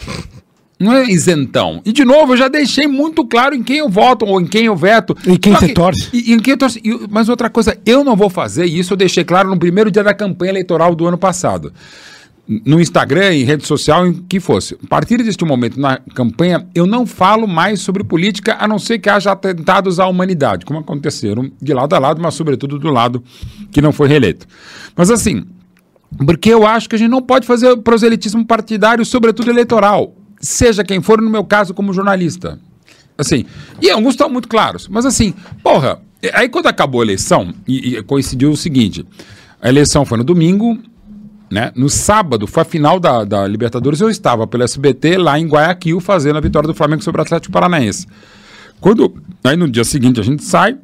Não 0.81 0.95
é 0.95 1.05
isentão. 1.11 1.83
E 1.85 1.93
de 1.93 2.07
novo, 2.07 2.33
eu 2.33 2.37
já 2.39 2.49
deixei 2.49 2.87
muito 2.87 3.23
claro 3.27 3.55
em 3.55 3.63
quem 3.63 3.77
eu 3.77 3.89
voto 3.91 4.25
ou 4.25 4.41
em 4.41 4.47
quem 4.47 4.65
eu 4.65 4.75
veto. 4.75 5.15
E 5.27 5.37
quem 5.39 5.53
você 5.53 5.69
que- 5.69 5.75
torce. 5.75 6.09
E, 6.11 6.33
em 6.33 6.39
quem 6.39 6.55
eu. 6.55 6.59
E- 6.83 7.07
mas 7.11 7.29
outra 7.29 7.51
coisa, 7.51 7.77
eu 7.85 8.03
não 8.03 8.17
vou 8.17 8.31
fazer, 8.31 8.65
e 8.65 8.79
isso 8.79 8.95
eu 8.95 8.97
deixei 8.97 9.23
claro 9.23 9.51
no 9.51 9.59
primeiro 9.59 9.91
dia 9.91 10.03
da 10.03 10.15
campanha 10.15 10.53
eleitoral 10.53 10.95
do 10.95 11.07
ano 11.07 11.19
passado. 11.19 11.71
No 12.65 12.81
Instagram, 12.81 13.33
em 13.35 13.45
rede 13.45 13.65
social, 13.65 14.05
em 14.07 14.13
que 14.13 14.41
fosse. 14.41 14.75
A 14.83 14.87
partir 14.89 15.19
deste 15.23 15.45
momento 15.45 15.79
na 15.79 15.99
campanha, 16.15 16.67
eu 16.75 16.85
não 16.87 17.07
falo 17.07 17.47
mais 17.47 17.81
sobre 17.81 18.03
política, 18.03 18.57
a 18.59 18.67
não 18.67 18.77
ser 18.79 18.99
que 18.99 19.09
haja 19.09 19.31
atentados 19.31 20.01
à 20.01 20.07
humanidade, 20.09 20.65
como 20.65 20.81
aconteceram 20.81 21.49
de 21.63 21.73
lado 21.75 21.95
a 21.95 21.99
lado, 22.01 22.21
mas 22.21 22.35
sobretudo 22.35 22.77
do 22.79 22.91
lado 22.91 23.23
que 23.71 23.81
não 23.83 23.93
foi 23.93 24.09
reeleito. 24.09 24.47
Mas 24.97 25.11
assim, 25.13 25.45
porque 26.27 26.49
eu 26.49 26.67
acho 26.67 26.89
que 26.89 26.97
a 26.97 26.99
gente 26.99 27.11
não 27.11 27.23
pode 27.23 27.47
fazer 27.47 27.77
proselitismo 27.77 28.45
partidário, 28.45 29.05
sobretudo 29.05 29.49
eleitoral. 29.51 30.17
Seja 30.41 30.83
quem 30.83 31.03
for, 31.03 31.21
no 31.21 31.29
meu 31.29 31.45
caso, 31.45 31.75
como 31.75 31.93
jornalista. 31.93 32.59
Assim, 33.17 33.45
e 33.81 33.91
alguns 33.91 34.15
estão 34.15 34.31
muito 34.31 34.49
claros. 34.49 34.89
Mas 34.89 35.05
assim, 35.05 35.35
porra, 35.63 36.01
aí 36.33 36.49
quando 36.49 36.67
acabou 36.67 37.03
a 37.03 37.05
eleição, 37.05 37.53
e, 37.69 37.97
e 37.97 38.03
coincidiu 38.03 38.51
o 38.51 38.57
seguinte: 38.57 39.05
a 39.61 39.69
eleição 39.69 40.07
foi 40.07 40.17
no 40.17 40.25
domingo, 40.25 40.79
né? 41.51 41.73
No 41.75 41.91
sábado, 41.91 42.47
foi 42.47 42.63
a 42.63 42.67
final 42.67 42.99
da, 42.99 43.25
da 43.25 43.47
Libertadores, 43.47 44.01
eu 44.01 44.09
estava 44.09 44.47
pelo 44.47 44.63
SBT 44.63 45.19
lá 45.19 45.39
em 45.39 45.47
Guayaquil 45.47 46.01
fazendo 46.01 46.37
a 46.37 46.41
vitória 46.41 46.67
do 46.67 46.75
Flamengo 46.75 47.03
sobre 47.03 47.21
o 47.21 47.23
Atlético 47.23 47.53
Paranaense. 47.53 48.07
Quando 48.81 49.15
aí 49.45 49.57
no 49.57 49.69
dia 49.69 49.85
seguinte 49.85 50.19
a 50.19 50.23
gente 50.23 50.43
sai 50.43 50.79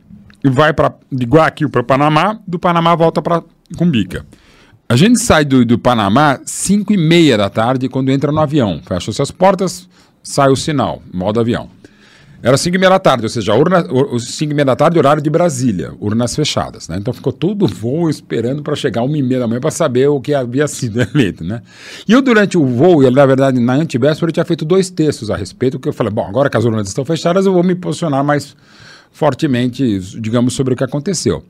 e 0.44 0.50
vai 0.50 0.74
para 0.74 0.94
de 1.10 1.24
Guayaquil 1.24 1.70
para 1.70 1.82
Panamá, 1.82 2.38
do 2.46 2.58
Panamá 2.58 2.94
volta 2.94 3.22
para 3.22 3.42
Cumbica. 3.78 4.26
A 4.88 4.94
gente 4.94 5.18
sai 5.18 5.44
do, 5.44 5.64
do 5.64 5.76
Panamá 5.76 6.38
5 6.44 6.92
e 6.92 6.96
meia 6.96 7.36
da 7.36 7.50
tarde 7.50 7.88
quando 7.88 8.10
entra 8.10 8.30
no 8.30 8.38
avião. 8.38 8.80
Fecha-se 8.86 9.20
as 9.20 9.32
portas, 9.32 9.88
sai 10.22 10.48
o 10.48 10.54
sinal, 10.54 11.02
modo 11.12 11.40
avião. 11.40 11.68
Era 12.40 12.56
5 12.56 12.76
e 12.76 12.78
meia 12.78 12.90
da 12.90 12.98
tarde, 13.00 13.24
ou 13.24 13.28
seja, 13.28 13.52
urna, 13.52 13.84
o 13.90 14.20
5 14.20 14.52
e 14.52 14.54
meia 14.54 14.64
da 14.64 14.76
tarde, 14.76 14.96
horário 14.96 15.20
de 15.20 15.28
Brasília, 15.28 15.92
urnas 15.98 16.36
fechadas, 16.36 16.86
né? 16.88 16.98
Então 17.00 17.12
ficou 17.12 17.32
todo 17.32 17.64
o 17.64 17.68
voo 17.68 18.08
esperando 18.08 18.62
para 18.62 18.76
chegar 18.76 19.02
uma 19.02 19.18
e 19.18 19.22
meia 19.24 19.40
da 19.40 19.48
manhã 19.48 19.58
para 19.58 19.72
saber 19.72 20.06
o 20.06 20.20
que 20.20 20.32
havia 20.32 20.68
sido 20.68 21.00
eleito, 21.00 21.42
né? 21.42 21.62
E 22.06 22.12
eu, 22.12 22.22
durante 22.22 22.56
o 22.56 22.64
voo, 22.64 23.02
e 23.02 23.10
na 23.10 23.26
verdade, 23.26 23.58
na 23.58 23.72
antivéspera, 23.72 24.28
eu 24.28 24.34
tinha 24.34 24.44
feito 24.44 24.64
dois 24.64 24.88
textos 24.88 25.32
a 25.32 25.36
respeito, 25.36 25.80
que 25.80 25.88
eu 25.88 25.92
falei, 25.92 26.12
bom, 26.12 26.28
agora 26.28 26.48
que 26.48 26.56
as 26.56 26.64
urnas 26.64 26.86
estão 26.86 27.04
fechadas, 27.04 27.44
eu 27.44 27.52
vou 27.52 27.64
me 27.64 27.74
posicionar 27.74 28.22
mais 28.22 28.54
fortemente, 29.10 29.98
digamos, 30.20 30.54
sobre 30.54 30.74
o 30.74 30.76
que 30.76 30.84
aconteceu. 30.84 31.42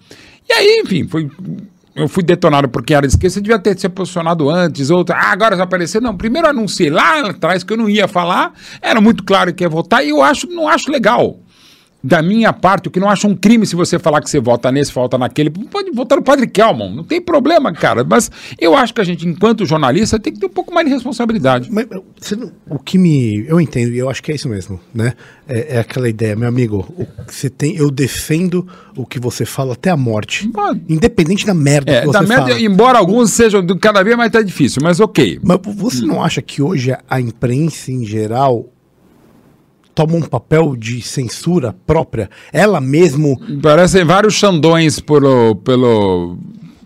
E 0.48 0.52
aí, 0.54 0.82
enfim, 0.82 1.06
foi 1.06 1.28
eu 1.96 2.06
fui 2.08 2.22
detonado 2.22 2.68
porque 2.68 2.94
era 2.94 3.06
esquerda, 3.06 3.30
você 3.30 3.40
devia 3.40 3.58
ter 3.58 3.78
se 3.78 3.88
posicionado 3.88 4.50
antes, 4.50 4.90
outra, 4.90 5.16
ah, 5.16 5.32
agora 5.32 5.56
já 5.56 5.64
apareceu. 5.64 6.00
Não, 6.00 6.14
primeiro 6.16 6.46
anunciei 6.46 6.90
lá 6.90 7.20
atrás 7.20 7.64
que 7.64 7.72
eu 7.72 7.76
não 7.76 7.88
ia 7.88 8.06
falar, 8.06 8.52
era 8.82 9.00
muito 9.00 9.24
claro 9.24 9.52
que 9.54 9.64
ia 9.64 9.68
votar, 9.68 10.04
e 10.04 10.10
eu 10.10 10.22
acho, 10.22 10.46
não 10.48 10.68
acho 10.68 10.90
legal. 10.90 11.40
Da 12.04 12.22
minha 12.22 12.52
parte, 12.52 12.86
o 12.86 12.90
que 12.90 13.00
não 13.00 13.08
acho 13.10 13.26
um 13.26 13.34
crime 13.34 13.66
se 13.66 13.74
você 13.74 13.98
falar 13.98 14.20
que 14.20 14.30
você 14.30 14.38
vota 14.38 14.70
nesse, 14.70 14.92
vota 14.92 15.18
naquele. 15.18 15.50
Pode 15.50 15.90
votar 15.90 16.16
no 16.18 16.22
Padre 16.22 16.46
Kelman, 16.46 16.94
não 16.94 17.02
tem 17.02 17.20
problema, 17.20 17.72
cara. 17.72 18.04
Mas 18.04 18.30
eu 18.60 18.76
acho 18.76 18.94
que 18.94 19.00
a 19.00 19.04
gente, 19.04 19.26
enquanto 19.26 19.66
jornalista, 19.66 20.18
tem 20.20 20.32
que 20.32 20.38
ter 20.38 20.46
um 20.46 20.50
pouco 20.50 20.72
mais 20.72 20.86
de 20.86 20.92
responsabilidade. 20.92 21.68
Mas 21.72 21.86
não- 22.36 22.52
o 22.70 22.78
que 22.78 22.96
me. 22.96 23.44
Eu 23.48 23.60
entendo, 23.60 23.92
e 23.92 23.98
eu 23.98 24.08
acho 24.08 24.22
que 24.22 24.30
é 24.30 24.34
isso 24.36 24.48
mesmo, 24.48 24.78
né? 24.94 25.14
É, 25.48 25.76
é 25.76 25.78
aquela 25.80 26.08
ideia, 26.08 26.36
meu 26.36 26.48
amigo. 26.48 26.86
você 27.26 27.50
tem, 27.50 27.74
eu 27.76 27.90
defendo 27.90 28.66
o 28.96 29.04
que 29.04 29.18
você 29.18 29.44
fala 29.44 29.72
até 29.72 29.90
a 29.90 29.96
morte. 29.96 30.46
Pode. 30.48 30.82
Independente 30.88 31.44
da 31.44 31.54
merda 31.54 31.90
É, 31.90 32.00
que 32.00 32.06
você 32.06 32.12
da 32.12 32.22
merda, 32.22 32.48
fala. 32.48 32.60
embora 32.60 32.98
alguns 32.98 33.30
sejam 33.32 33.66
cada 33.80 34.02
vez 34.04 34.16
mais 34.16 34.30
tá 34.30 34.42
difícil, 34.42 34.80
mas 34.82 35.00
ok. 35.00 35.40
Mas 35.42 35.58
você 35.74 36.04
não 36.04 36.22
acha 36.22 36.40
que 36.40 36.62
hoje 36.62 36.96
a 37.08 37.20
imprensa 37.20 37.90
em 37.90 38.04
geral 38.04 38.66
toma 39.96 40.14
um 40.14 40.20
papel 40.22 40.76
de 40.76 41.00
censura 41.02 41.74
própria? 41.86 42.30
Ela 42.52 42.80
mesmo. 42.80 43.40
Parecem 43.62 44.04
vários 44.04 44.34
Xandões 44.34 45.00
pelo, 45.00 45.56
pelo. 45.56 46.36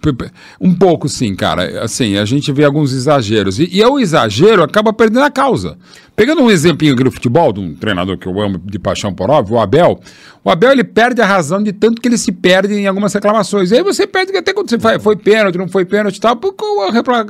pe- 0.01 0.13
pe- 0.13 0.31
Um 0.61 0.73
pouco, 0.73 1.09
sim, 1.09 1.35
cara. 1.35 1.83
Assim, 1.83 2.17
a 2.17 2.25
gente 2.25 2.51
vê 2.53 2.65
alguns 2.65 2.93
exageros. 2.95 3.59
E, 3.59 3.69
e 3.71 3.85
o 3.85 3.99
exagero 3.99 4.63
acaba 4.63 4.93
perdendo 4.93 5.25
a 5.25 5.31
causa. 5.31 5.77
Pegando 6.21 6.43
um 6.43 6.51
exemplinho 6.51 6.93
aqui 6.93 7.03
do 7.03 7.11
futebol, 7.11 7.51
de 7.51 7.61
um 7.61 7.75
treinador 7.75 8.19
que 8.19 8.27
eu 8.27 8.39
amo 8.39 8.61
de 8.63 8.79
paixão 8.79 9.11
por 9.11 9.31
óbvio, 9.31 9.57
o 9.57 9.59
Abel. 9.59 9.99
O 10.45 10.51
Abel 10.51 10.73
ele 10.73 10.85
perde 10.85 11.23
a 11.23 11.25
razão 11.25 11.63
de 11.63 11.73
tanto 11.73 11.99
que 11.99 12.07
ele 12.07 12.19
se 12.19 12.31
perde 12.31 12.75
em 12.75 12.87
algumas 12.87 13.15
reclamações. 13.15 13.71
E 13.71 13.77
aí 13.77 13.83
você 13.83 14.07
perde 14.07 14.37
até 14.37 14.53
quando 14.53 14.69
você 14.69 14.79
faz, 14.79 15.03
foi 15.03 15.17
pênalti, 15.17 15.57
não 15.57 15.67
foi 15.67 15.87
pênalti 15.87 16.19
e 16.19 16.21
tal, 16.21 16.37
porque 16.37 16.63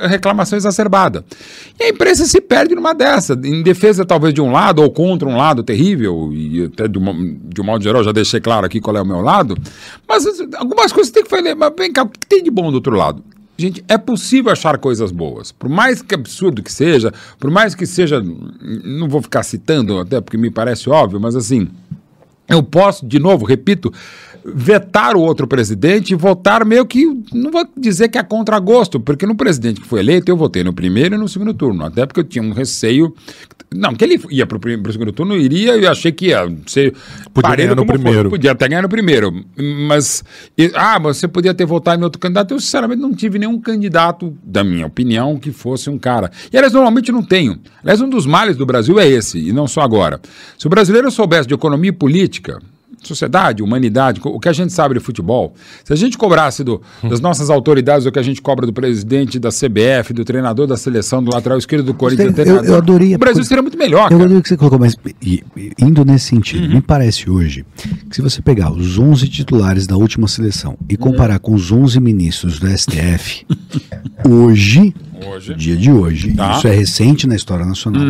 a 0.02 0.08
reclamação 0.08 0.56
exacerbada. 0.56 1.24
E 1.78 1.84
a 1.84 1.88
imprensa 1.90 2.24
se 2.24 2.40
perde 2.40 2.74
numa 2.74 2.92
dessa, 2.92 3.34
em 3.44 3.62
defesa 3.62 4.04
talvez 4.04 4.34
de 4.34 4.40
um 4.40 4.50
lado 4.50 4.82
ou 4.82 4.90
contra 4.90 5.28
um 5.28 5.36
lado 5.36 5.62
terrível, 5.62 6.32
e 6.32 6.64
até 6.64 6.88
de, 6.88 6.98
uma, 6.98 7.14
de 7.14 7.60
um 7.60 7.64
modo 7.64 7.84
geral 7.84 8.02
já 8.02 8.10
deixei 8.10 8.40
claro 8.40 8.66
aqui 8.66 8.80
qual 8.80 8.96
é 8.96 9.00
o 9.00 9.06
meu 9.06 9.20
lado, 9.20 9.56
mas 10.08 10.26
algumas 10.56 10.90
coisas 10.90 11.12
tem 11.12 11.22
que 11.22 11.30
fazer, 11.30 11.54
mas 11.54 11.72
vem 11.78 11.92
cá, 11.92 12.02
o 12.02 12.08
que 12.08 12.26
tem 12.26 12.42
de 12.42 12.50
bom 12.50 12.72
do 12.72 12.74
outro 12.74 12.96
lado? 12.96 13.22
Gente, 13.60 13.84
é 13.86 13.98
possível 13.98 14.50
achar 14.50 14.78
coisas 14.78 15.12
boas. 15.12 15.52
Por 15.52 15.68
mais 15.68 16.00
que 16.00 16.14
absurdo 16.14 16.62
que 16.62 16.72
seja, 16.72 17.12
por 17.38 17.50
mais 17.50 17.74
que 17.74 17.84
seja. 17.84 18.24
Não 18.84 19.06
vou 19.06 19.20
ficar 19.20 19.42
citando, 19.42 19.98
até 19.98 20.18
porque 20.18 20.38
me 20.38 20.50
parece 20.50 20.88
óbvio, 20.88 21.20
mas 21.20 21.36
assim. 21.36 21.68
Eu 22.50 22.62
posso, 22.62 23.06
de 23.06 23.18
novo, 23.18 23.46
repito, 23.46 23.92
vetar 24.44 25.16
o 25.16 25.20
outro 25.20 25.46
presidente 25.46 26.12
e 26.12 26.16
votar 26.16 26.64
meio 26.64 26.84
que. 26.86 27.06
Não 27.32 27.50
vou 27.50 27.66
dizer 27.76 28.08
que 28.08 28.18
é 28.18 28.22
contra 28.22 28.58
gosto, 28.58 28.98
porque 28.98 29.26
no 29.26 29.34
presidente 29.34 29.80
que 29.80 29.86
foi 29.86 30.00
eleito 30.00 30.30
eu 30.30 30.36
votei 30.36 30.64
no 30.64 30.72
primeiro 30.72 31.14
e 31.14 31.18
no 31.18 31.28
segundo 31.28 31.54
turno. 31.54 31.84
Até 31.84 32.06
porque 32.06 32.20
eu 32.20 32.24
tinha 32.24 32.42
um 32.42 32.52
receio. 32.52 33.14
Não, 33.72 33.94
que 33.94 34.02
ele 34.04 34.20
ia 34.30 34.46
para 34.46 34.58
o 34.58 34.92
segundo 34.92 35.12
turno, 35.12 35.36
iria 35.36 35.76
e 35.76 35.84
eu 35.84 35.90
achei 35.92 36.10
que 36.10 36.26
ia 36.28 36.40
ser. 36.66 36.92
Podia 37.32 37.54
ganhar 37.54 37.76
no 37.76 37.86
primeiro. 37.86 38.28
Podia 38.28 38.50
até 38.50 38.66
ganhar 38.66 38.82
no 38.82 38.88
primeiro. 38.88 39.32
Mas. 39.86 40.24
e- 40.58 40.72
ah, 40.74 40.98
você 40.98 41.28
podia 41.28 41.54
ter 41.54 41.66
votado 41.66 42.00
em 42.00 42.04
outro 42.04 42.20
candidato. 42.20 42.52
Eu, 42.52 42.58
sinceramente, 42.58 43.00
não 43.00 43.14
tive 43.14 43.38
nenhum 43.38 43.60
candidato, 43.60 44.36
da 44.42 44.64
minha 44.64 44.86
opinião, 44.86 45.38
que 45.38 45.52
fosse 45.52 45.88
um 45.88 45.98
cara. 45.98 46.32
E, 46.52 46.56
aliás, 46.56 46.72
normalmente 46.72 47.12
não 47.12 47.22
tenho. 47.22 47.60
Aliás, 47.82 48.00
um 48.00 48.08
dos 48.08 48.26
males 48.26 48.56
do 48.56 48.66
Brasil 48.66 48.98
é 48.98 49.06
esse, 49.06 49.38
e 49.38 49.52
não 49.52 49.68
só 49.68 49.82
agora. 49.82 50.20
Se 50.58 50.66
o 50.66 50.70
brasileiro 50.70 51.08
soubesse 51.10 51.46
de 51.46 51.54
economia 51.54 51.90
e 51.90 51.92
política, 51.92 52.39
sociedade, 53.02 53.62
humanidade, 53.62 54.20
o 54.22 54.38
que 54.38 54.46
a 54.48 54.52
gente 54.52 54.74
sabe 54.74 54.92
de 54.94 55.00
futebol. 55.00 55.54
Se 55.82 55.90
a 55.90 55.96
gente 55.96 56.18
cobrasse 56.18 56.62
do- 56.62 56.82
das 57.08 57.18
nossas 57.18 57.48
autoridades 57.48 58.04
o 58.06 58.12
que 58.12 58.18
a 58.18 58.22
gente 58.22 58.42
cobra 58.42 58.66
do 58.66 58.74
presidente 58.74 59.38
da 59.38 59.50
CBF, 59.50 60.12
do 60.12 60.22
treinador 60.22 60.66
da 60.66 60.76
seleção, 60.76 61.24
do 61.24 61.30
lateral 61.32 61.56
esquerdo 61.56 61.84
do 61.86 61.94
Corinthians, 61.94 62.34
do 62.34 62.38
Eu- 62.40 62.44
treinador, 62.44 62.68
eu 62.70 62.76
adorei 62.76 63.14
o 63.14 63.18
Brasil 63.18 63.42
seria 63.42 63.62
muito 63.62 63.78
melhor, 63.78 64.02
Eu 64.02 64.08
cara. 64.10 64.14
adorei 64.16 64.36
o 64.36 64.42
que 64.42 64.48
você 64.50 64.56
colocou, 64.58 64.78
mas 64.78 64.94
indo 65.78 66.04
nesse 66.04 66.26
sentido, 66.26 66.68
me 66.68 66.82
parece 66.82 67.30
hoje 67.30 67.64
que 68.10 68.16
se 68.16 68.20
você 68.20 68.42
pegar 68.42 68.70
os 68.70 68.98
11 68.98 69.28
titulares 69.28 69.86
da 69.86 69.96
última 69.96 70.28
seleção 70.28 70.76
e 70.86 70.94
comparar 70.94 71.38
com 71.38 71.54
os 71.54 71.72
11 71.72 71.98
ministros 72.00 72.58
do 72.58 72.66
STF, 72.68 73.46
hoje, 74.28 74.94
Hoje. 75.26 75.54
dia 75.54 75.76
de 75.76 75.90
hoje, 75.90 76.32
Tá. 76.34 76.58
isso 76.58 76.68
é 76.68 76.74
recente 76.74 77.26
na 77.26 77.34
história 77.34 77.64
nacional, 77.64 78.02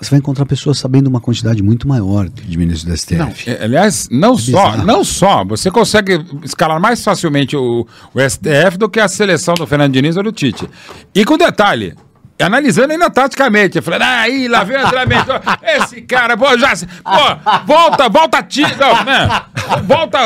você 0.00 0.10
vai 0.10 0.18
encontrar 0.18 0.46
pessoas 0.46 0.78
sabendo 0.78 1.08
uma 1.08 1.20
quantidade 1.20 1.62
muito 1.62 1.88
maior 1.88 2.28
de 2.28 2.56
ministros 2.56 2.84
do 2.84 2.96
STF. 2.96 3.50
É, 3.50 3.64
Aliás, 3.64 4.08
não 4.10 4.36
só, 4.36 4.70
bizarro. 4.70 4.86
não 4.86 5.04
só, 5.04 5.44
você 5.44 5.70
consegue 5.70 6.24
escalar 6.44 6.80
mais 6.80 7.02
facilmente 7.02 7.56
o, 7.56 7.86
o 8.14 8.20
STF 8.20 8.78
do 8.78 8.88
que 8.88 9.00
a 9.00 9.08
seleção 9.08 9.54
do 9.54 9.66
Fernando 9.66 9.92
Diniz 9.92 10.16
ou 10.16 10.22
do 10.22 10.32
Tite. 10.32 10.68
E 11.14 11.24
com 11.24 11.36
detalhe, 11.36 11.94
analisando 12.40 12.92
ainda 12.92 13.10
taticamente, 13.10 13.80
falando, 13.80 14.02
ah, 14.02 14.20
aí, 14.20 14.48
lá 14.48 14.64
vem 14.64 14.76
o 14.76 14.86
André 14.86 15.06
Mendonça, 15.06 15.58
esse 15.62 16.02
cara, 16.02 16.36
pô, 16.36 16.56
já, 16.56 16.72
pô, 17.04 17.62
volta, 17.66 18.08
volta, 18.08 18.42
Tite, 18.42 18.76
não, 18.78 19.04
né, 19.04 19.42
volta, 19.84 20.18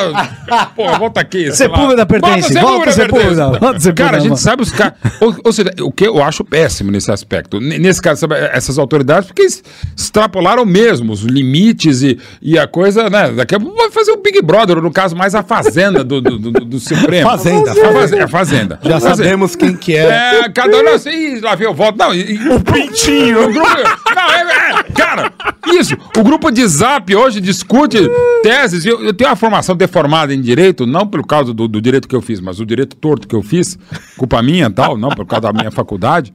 pô, 0.75 0.93
volta 0.99 1.21
aqui. 1.21 1.51
Sepúlveda 1.53 2.05
pertence, 2.07 2.53
volta 2.59 2.93
Sepúlveda 2.93 3.51
volta 3.59 3.93
Cara, 3.93 4.17
a 4.17 4.21
gente 4.21 4.39
sabe 4.41 4.63
os 4.63 4.71
caras, 4.71 4.95
ou, 5.21 5.35
ou 5.45 5.53
seja, 5.53 5.71
o 5.81 5.91
que 5.91 6.07
eu 6.07 6.23
acho 6.23 6.45
péssimo 6.45 6.91
nesse 6.91 7.11
aspecto, 7.11 7.61
nesse 7.61 8.01
caso, 8.01 8.27
essas 8.53 8.79
autoridades, 8.79 9.27
porque 9.27 9.43
eles 9.43 9.63
extrapolaram 9.97 10.65
mesmo 10.65 11.13
os 11.13 11.23
limites 11.23 12.03
e, 12.03 12.19
e 12.41 12.59
a 12.59 12.67
coisa, 12.67 13.09
né, 13.09 13.31
daqui 13.33 13.55
a 13.55 13.61
pouco 13.61 13.77
vai 13.77 13.91
fazer 13.91 14.13
o 14.13 14.19
Big 14.19 14.41
Brother, 14.43 14.81
no 14.81 14.91
caso 14.91 15.17
mais 15.17 15.35
a 15.35 15.43
Fazenda 15.43 16.05
do, 16.05 16.21
do, 16.21 16.39
do, 16.39 16.51
do 16.51 16.81
Supremo. 16.81 17.29
Fazenda, 17.29 17.73
A 17.73 17.75
Fazenda. 17.93 18.25
A 18.25 18.29
Fazenda. 18.29 18.81
Já 18.83 19.01
Fazenda. 19.01 19.17
sabemos 19.17 19.57
quem 19.57 19.75
que 19.77 19.97
é. 19.97 20.41
É, 20.41 20.49
cada 20.49 20.77
um 20.77 20.89
assim, 20.95 21.11
"Ih, 21.11 21.41
lá 21.41 21.55
vem 21.55 21.69
o 21.69 21.75
voto. 21.75 22.02
Não, 22.03 22.13
e, 22.13 22.49
o 22.49 22.61
pintinho. 22.61 23.49
O 23.49 23.53
grupo, 23.53 23.69
não, 24.13 24.31
é, 24.33 24.41
é, 24.41 24.83
cara, 24.93 25.33
isso. 25.69 25.97
O 26.17 26.25
grupo 26.25 26.51
de 26.51 26.67
zap 26.67 27.15
hoje 27.15 27.41
discute 27.41 27.99
teses. 28.43 28.85
Eu, 28.85 29.01
eu 29.05 29.15
tenho 29.15 29.31
uma 29.31 29.37
formação 29.37 29.77
deformada 29.77 30.35
em 30.35 30.41
direito, 30.41 30.85
não 30.85 31.07
pelo 31.07 31.25
causa 31.25 31.55
do, 31.55 31.69
do 31.69 31.81
direito 31.81 32.09
que 32.09 32.17
eu 32.17 32.21
fiz, 32.21 32.41
mas 32.41 32.59
o 32.59 32.67
direito 32.67 32.97
torto 32.97 33.29
que 33.29 33.37
eu 33.37 33.43
fiz, 33.43 33.79
culpa 34.17 34.43
minha 34.43 34.67
e 34.67 34.73
tal, 34.73 34.99
não 34.99 35.11
por 35.11 35.25
causa 35.25 35.43
da 35.43 35.53
minha 35.53 35.71
faculdade. 35.71 36.35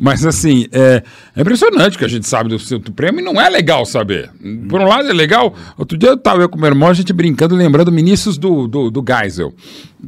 Mas 0.00 0.24
assim, 0.24 0.66
é, 0.70 1.02
é 1.34 1.40
impressionante 1.40 1.98
que 1.98 2.04
a 2.04 2.08
gente 2.08 2.24
sabe 2.26 2.48
do 2.48 2.58
Supremo 2.58 3.18
e 3.18 3.22
não 3.22 3.40
é 3.40 3.48
legal 3.50 3.84
saber. 3.84 4.30
Por 4.68 4.80
um 4.80 4.84
lado 4.86 5.08
é 5.08 5.12
legal. 5.12 5.52
Outro 5.76 5.98
dia 5.98 6.10
eu 6.10 6.14
estava 6.14 6.48
com 6.48 6.56
meu 6.56 6.68
irmão, 6.68 6.88
a 6.88 6.94
gente 6.94 7.12
brincando, 7.12 7.56
lembrando 7.56 7.90
ministros 7.90 8.38
do, 8.38 8.68
do, 8.68 8.90
do 8.92 9.04
Geisel, 9.04 9.52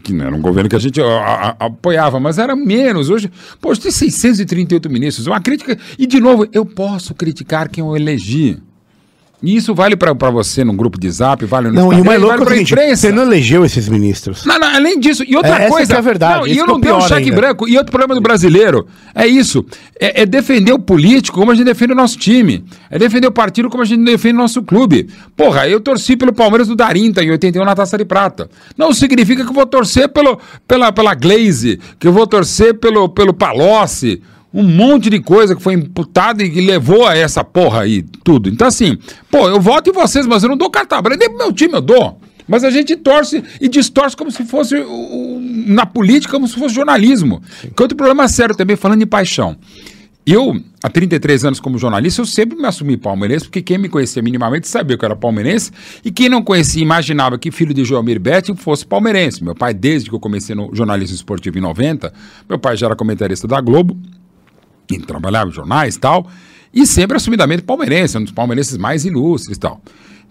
que 0.05 0.13
não 0.13 0.27
era 0.27 0.37
um 0.37 0.41
governo 0.41 0.71
que 0.71 0.77
a 0.77 0.79
gente 0.79 1.01
a- 1.01 1.57
a- 1.59 1.67
apoiava, 1.67 2.21
mas 2.21 2.39
era 2.39 2.55
menos. 2.55 3.11
Hoje, 3.11 3.29
hoje 3.61 3.81
tem 3.81 3.91
638 3.91 4.89
ministros. 4.89 5.27
Uma 5.27 5.41
crítica. 5.41 5.77
E, 5.99 6.07
de 6.07 6.21
novo, 6.21 6.47
eu 6.53 6.65
posso 6.65 7.13
criticar 7.13 7.69
quem 7.69 7.83
eu 7.85 7.97
elegi. 7.97 8.59
E 9.43 9.57
isso 9.57 9.75
vale 9.75 9.97
para 9.97 10.13
você 10.31 10.63
num 10.63 10.77
grupo 10.77 11.01
de 11.01 11.11
zap, 11.11 11.45
vale 11.47 11.69
no 11.69 11.75
Não, 11.75 11.83
e 11.85 11.85
o 11.85 11.89
Instagram, 11.99 12.05
mais 12.05 12.21
louco 12.21 12.45
vale 12.45 12.59
é 12.59 12.63
imprensa. 12.63 12.97
você 12.97 13.13
não 13.13 13.23
elegeu 13.23 13.65
esses 13.65 13.89
ministros. 13.89 14.45
Não, 14.45 14.59
não, 14.59 14.69
além 14.75 15.01
disso, 15.01 15.25
e 15.27 15.35
outra 15.35 15.53
É, 15.53 15.63
essa 15.63 15.69
coisa. 15.71 15.87
que 15.87 15.95
é 15.95 15.99
a 15.99 16.03
verdade, 16.03 16.39
Não, 16.41 16.47
e 16.47 16.59
eu 16.59 16.65
é 16.65 16.67
não 16.67 16.75
o 16.77 16.81
dei 16.81 16.93
um 16.93 17.01
cheque 17.01 17.15
ainda. 17.31 17.37
branco. 17.37 17.67
E 17.69 17.77
outro 17.79 17.91
problema 17.91 18.15
do 18.15 18.21
brasileiro 18.21 18.87
é 19.15 19.27
isso: 19.27 19.65
é, 19.99 20.23
é 20.23 20.27
defender 20.27 20.73
o 20.73 20.79
político 20.79 21.39
como 21.39 21.53
a 21.53 21.55
gente 21.55 21.65
defende 21.65 21.93
o 21.93 21.97
nosso 21.97 22.19
time. 22.19 22.65
É 22.91 22.99
defender 22.99 23.29
o 23.29 23.33
partido 23.33 23.71
como 23.71 23.83
a 23.83 23.87
gente 23.87 24.05
defende 24.05 24.35
o 24.35 24.39
nosso 24.39 24.63
clube. 24.63 25.09
Porra, 25.37 25.67
eu 25.67 25.81
torci 25.81 26.17
pelo 26.17 26.35
Palmeiras 26.35 26.69
do 26.69 26.77
Darinta 26.77 27.23
em 27.25 27.31
81 27.31 27.65
na 27.65 27.75
Taça 27.75 27.97
de 27.97 28.05
Prata. 28.05 28.51
Não 28.77 28.93
significa 28.93 29.43
que 29.43 29.49
eu 29.51 29.55
vou 29.55 29.65
torcer 29.67 30.11
pelo, 30.11 30.39
pela, 30.69 30.93
pela 30.93 31.15
Glaze, 31.15 31.81
que 31.99 32.07
eu 32.07 32.13
vou 32.13 32.27
torcer 32.27 32.75
pelo, 32.75 33.09
pelo 33.09 33.33
Palocci. 33.33 34.21
Um 34.53 34.65
monte 34.65 35.09
de 35.09 35.21
coisa 35.21 35.55
que 35.55 35.63
foi 35.63 35.75
imputada 35.75 36.43
e 36.43 36.51
que 36.51 36.61
levou 36.61 37.07
a 37.07 37.17
essa 37.17 37.45
porra 37.45 37.83
aí, 37.83 38.03
tudo. 38.25 38.49
Então, 38.49 38.67
assim, 38.67 38.99
pô, 39.31 39.49
eu 39.49 39.61
voto 39.61 39.91
em 39.91 39.93
vocês, 39.93 40.27
mas 40.27 40.43
eu 40.43 40.49
não 40.49 40.57
dou 40.57 40.71
carta 40.71 41.01
branca. 41.01 41.19
Nem 41.21 41.29
pro 41.29 41.39
meu 41.39 41.53
time 41.53 41.75
eu 41.75 41.81
dou. 41.81 42.21
Mas 42.49 42.65
a 42.65 42.71
gente 42.71 42.97
torce 42.97 43.45
e 43.61 43.69
distorce 43.69 44.17
como 44.17 44.31
se 44.31 44.45
fosse 44.45 44.75
na 45.67 45.87
política, 45.87 46.33
como 46.33 46.49
se 46.49 46.57
fosse 46.57 46.75
jornalismo. 46.75 47.41
Que 47.77 47.81
outro 47.81 47.97
problema 47.97 48.27
sério 48.27 48.57
também, 48.57 48.75
falando 48.75 49.03
em 49.03 49.07
paixão. 49.07 49.57
Eu, 50.27 50.61
há 50.83 50.89
33 50.89 51.45
anos 51.45 51.61
como 51.61 51.79
jornalista, 51.79 52.21
eu 52.21 52.27
sempre 52.27 52.59
me 52.59 52.67
assumi 52.67 52.97
palmeirense, 52.97 53.47
porque 53.47 53.63
quem 53.63 53.79
me 53.79 53.89
conhecia 53.89 54.23
minimamente 54.23 54.69
sabia 54.69 54.99
que 54.99 55.05
eu 55.05 55.07
era 55.07 55.17
palmeirense, 55.17 55.71
e 56.05 56.11
quem 56.11 56.29
não 56.29 56.43
conhecia 56.43 56.83
imaginava 56.83 57.39
que 57.39 57.51
filho 57.51 57.73
de 57.73 57.85
Joelmir 57.85 58.21
Betti 58.21 58.55
fosse 58.55 58.85
palmeirense. 58.85 59.43
Meu 59.43 59.55
pai, 59.55 59.73
desde 59.73 60.11
que 60.11 60.15
eu 60.15 60.21
comecei 60.21 60.55
no 60.55 60.75
jornalismo 60.75 61.15
esportivo 61.15 61.57
em 61.57 61.61
90, 61.61 62.13
meu 62.49 62.59
pai 62.59 62.77
já 62.77 62.87
era 62.87 62.97
comentarista 62.97 63.49
da 63.49 63.61
Globo, 63.61 63.97
e 64.95 65.07
trabalhava 65.07 65.51
em 65.51 65.53
jornais 65.53 65.97
e 65.97 66.01
tal, 66.01 66.27
e 66.73 66.87
sempre 66.87 67.17
assumidamente 67.17 67.63
palmeirense, 67.63 68.17
um 68.19 68.23
dos 68.23 68.33
palmeirenses 68.33 68.77
mais 68.77 69.05
ilustres 69.05 69.57
e 69.57 69.61
tal. 69.61 69.81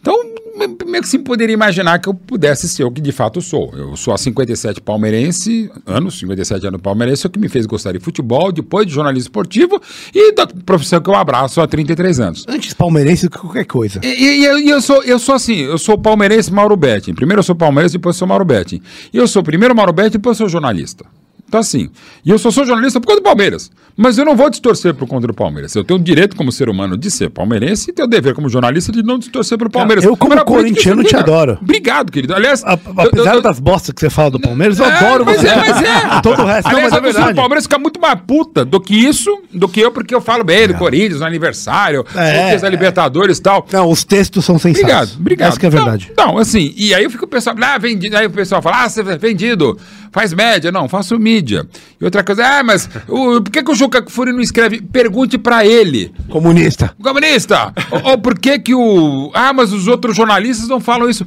Então, 0.01 0.15
me- 0.55 0.67
meio 0.89 1.01
que 1.03 1.09
se 1.09 1.19
poderia 1.19 1.53
imaginar 1.53 1.99
que 1.99 2.07
eu 2.07 2.13
pudesse 2.13 2.69
ser 2.69 2.85
o 2.85 2.91
que 2.91 3.01
de 3.01 3.11
fato 3.11 3.41
sou. 3.41 3.73
Eu 3.75 3.97
sou 3.97 4.13
há 4.13 4.17
57 4.17 4.79
palmeirense, 4.79 5.69
anos, 5.85 6.17
57 6.19 6.65
anos 6.67 6.79
palmeirense, 6.81 7.27
o 7.27 7.29
que 7.29 7.37
me 7.37 7.49
fez 7.49 7.65
gostar 7.65 7.91
de 7.91 7.99
futebol, 7.99 8.49
depois 8.51 8.87
de 8.87 8.93
jornalismo 8.93 9.27
esportivo 9.27 9.81
e 10.15 10.31
da 10.33 10.47
profissão 10.47 11.01
que 11.01 11.09
eu 11.09 11.15
abraço 11.15 11.59
há 11.59 11.67
33 11.67 12.19
anos. 12.21 12.45
Antes 12.47 12.73
palmeirense 12.73 13.25
do 13.27 13.31
que 13.31 13.37
qualquer 13.39 13.65
coisa. 13.65 13.99
E, 14.01 14.07
e- 14.07 14.45
eu, 14.45 14.57
e 14.59 14.69
eu 14.69 14.81
sou, 14.81 15.03
eu 15.03 15.19
sou 15.19 15.35
assim, 15.35 15.57
eu 15.57 15.77
sou 15.77 15.97
palmeirense 15.97 16.51
Mauro 16.53 16.77
Betting. 16.77 17.13
Primeiro 17.13 17.39
eu 17.39 17.43
sou 17.43 17.55
palmeirense, 17.55 17.93
depois 17.97 18.15
eu 18.15 18.19
sou 18.19 18.27
Mauro 18.29 18.45
Betting. 18.45 18.81
E 19.13 19.17
eu 19.17 19.27
sou 19.27 19.43
primeiro 19.43 19.75
Mauro 19.75 19.91
Betting, 19.91 20.11
depois 20.13 20.37
eu 20.39 20.45
sou 20.45 20.49
jornalista. 20.49 21.03
Então 21.49 21.59
assim, 21.59 21.89
e 22.23 22.29
eu 22.29 22.37
só 22.37 22.51
sou 22.51 22.63
jornalista 22.63 23.01
por 23.01 23.07
causa 23.07 23.19
do 23.21 23.23
Palmeiras. 23.23 23.71
Mas 23.97 24.17
eu 24.17 24.23
não 24.23 24.33
vou 24.33 24.49
distorcer 24.49 24.93
por 24.93 25.07
conta 25.09 25.27
do 25.27 25.33
Palmeiras. 25.33 25.75
Eu 25.75 25.83
tenho 25.83 25.99
o 25.99 26.03
direito 26.03 26.33
como 26.35 26.51
ser 26.53 26.69
humano 26.69 26.95
de 26.95 27.11
ser 27.11 27.29
palmeirense 27.29 27.89
e 27.89 27.93
tenho 27.93 28.07
o 28.07 28.09
dever 28.09 28.33
como 28.33 28.47
jornalista 28.47 28.93
de 28.93 29.03
não 29.03 29.19
distorcer 29.19 29.57
pelo 29.57 29.69
Palmeiras. 29.69 30.05
eu, 30.05 30.15
como 30.15 30.39
corintiano, 30.45 31.03
te 31.03 31.09
cara. 31.11 31.23
adoro. 31.23 31.57
Obrigado, 31.61 32.09
querido. 32.11 32.33
Aliás, 32.33 32.63
A- 32.63 32.73
eu- 32.85 32.93
apesar 33.03 33.35
eu- 33.35 33.41
das 33.41 33.59
bostas 33.59 33.93
que 33.93 33.99
você 33.99 34.09
fala 34.09 34.29
do 34.31 34.39
Palmeiras, 34.39 34.79
eu 34.79 34.85
é, 34.85 34.91
adoro 34.97 35.25
mas 35.25 35.41
você. 35.41 35.47
É, 35.49 35.55
mas 35.57 35.81
é. 35.81 36.21
Todo 36.23 36.43
o 36.43 36.45
resto, 36.45 36.69
não, 36.69 36.77
Aliás, 36.77 36.93
mas 37.01 37.15
é 37.15 37.21
a 37.21 37.29
do. 37.31 37.35
Palmeiras 37.35 37.63
fica 37.65 37.77
muito 37.79 37.99
mais 37.99 38.17
puta 38.25 38.63
do 38.63 38.79
que 38.79 38.95
isso, 38.95 39.37
do 39.53 39.67
que 39.67 39.81
eu, 39.81 39.91
porque 39.91 40.15
eu 40.15 40.21
falo 40.21 40.43
bem 40.45 40.67
do 40.67 40.75
Corinthians 40.75 41.19
no 41.19 41.25
aniversário, 41.25 42.05
É, 42.15 42.53
é, 42.53 42.57
da 42.57 42.69
Libertadores 42.69 43.37
e 43.39 43.41
tal. 43.41 43.67
Não, 43.73 43.89
os 43.89 44.03
textos 44.05 44.45
são 44.45 44.57
sensatos. 44.59 44.81
Obrigado, 44.83 45.09
obrigado. 45.19 45.47
Essa 45.49 45.59
que 45.59 45.65
é 45.65 45.67
a 45.67 45.71
verdade. 45.71 46.11
Não, 46.17 46.27
não, 46.27 46.37
assim, 46.37 46.73
e 46.77 46.93
aí 46.93 47.03
eu 47.03 47.09
fico 47.09 47.25
pensando, 47.27 47.61
ah, 47.63 47.77
vendido, 47.77 48.15
aí 48.15 48.27
o 48.27 48.29
pessoal 48.31 48.61
fala, 48.61 48.83
ah, 48.83 48.89
você 48.89 49.01
é 49.01 49.17
vendido, 49.17 49.77
faz 50.11 50.33
média. 50.33 50.71
Não, 50.71 50.87
faço 50.87 51.17
mídia. 51.19 51.67
E 51.99 52.05
outra 52.05 52.23
coisa, 52.23 52.45
ah, 52.45 52.63
mas 52.63 52.89
o, 53.07 53.41
por 53.41 53.51
que, 53.51 53.63
que 53.63 53.71
o 53.71 53.75
Juca 53.75 54.01
Kfouri 54.01 54.31
não 54.31 54.41
escreve? 54.41 54.81
Pergunte 54.81 55.37
pra 55.37 55.65
ele. 55.65 56.13
Comunista. 56.29 56.93
Comunista! 57.01 57.73
ou, 57.91 58.11
ou 58.11 58.17
por 58.17 58.37
que 58.37 58.59
que 58.59 58.75
o... 58.75 59.31
Ah, 59.33 59.53
mas 59.53 59.73
os 59.73 59.87
outros 59.87 60.15
jornalistas 60.15 60.67
não 60.67 60.79
falam 60.79 61.09
isso. 61.09 61.25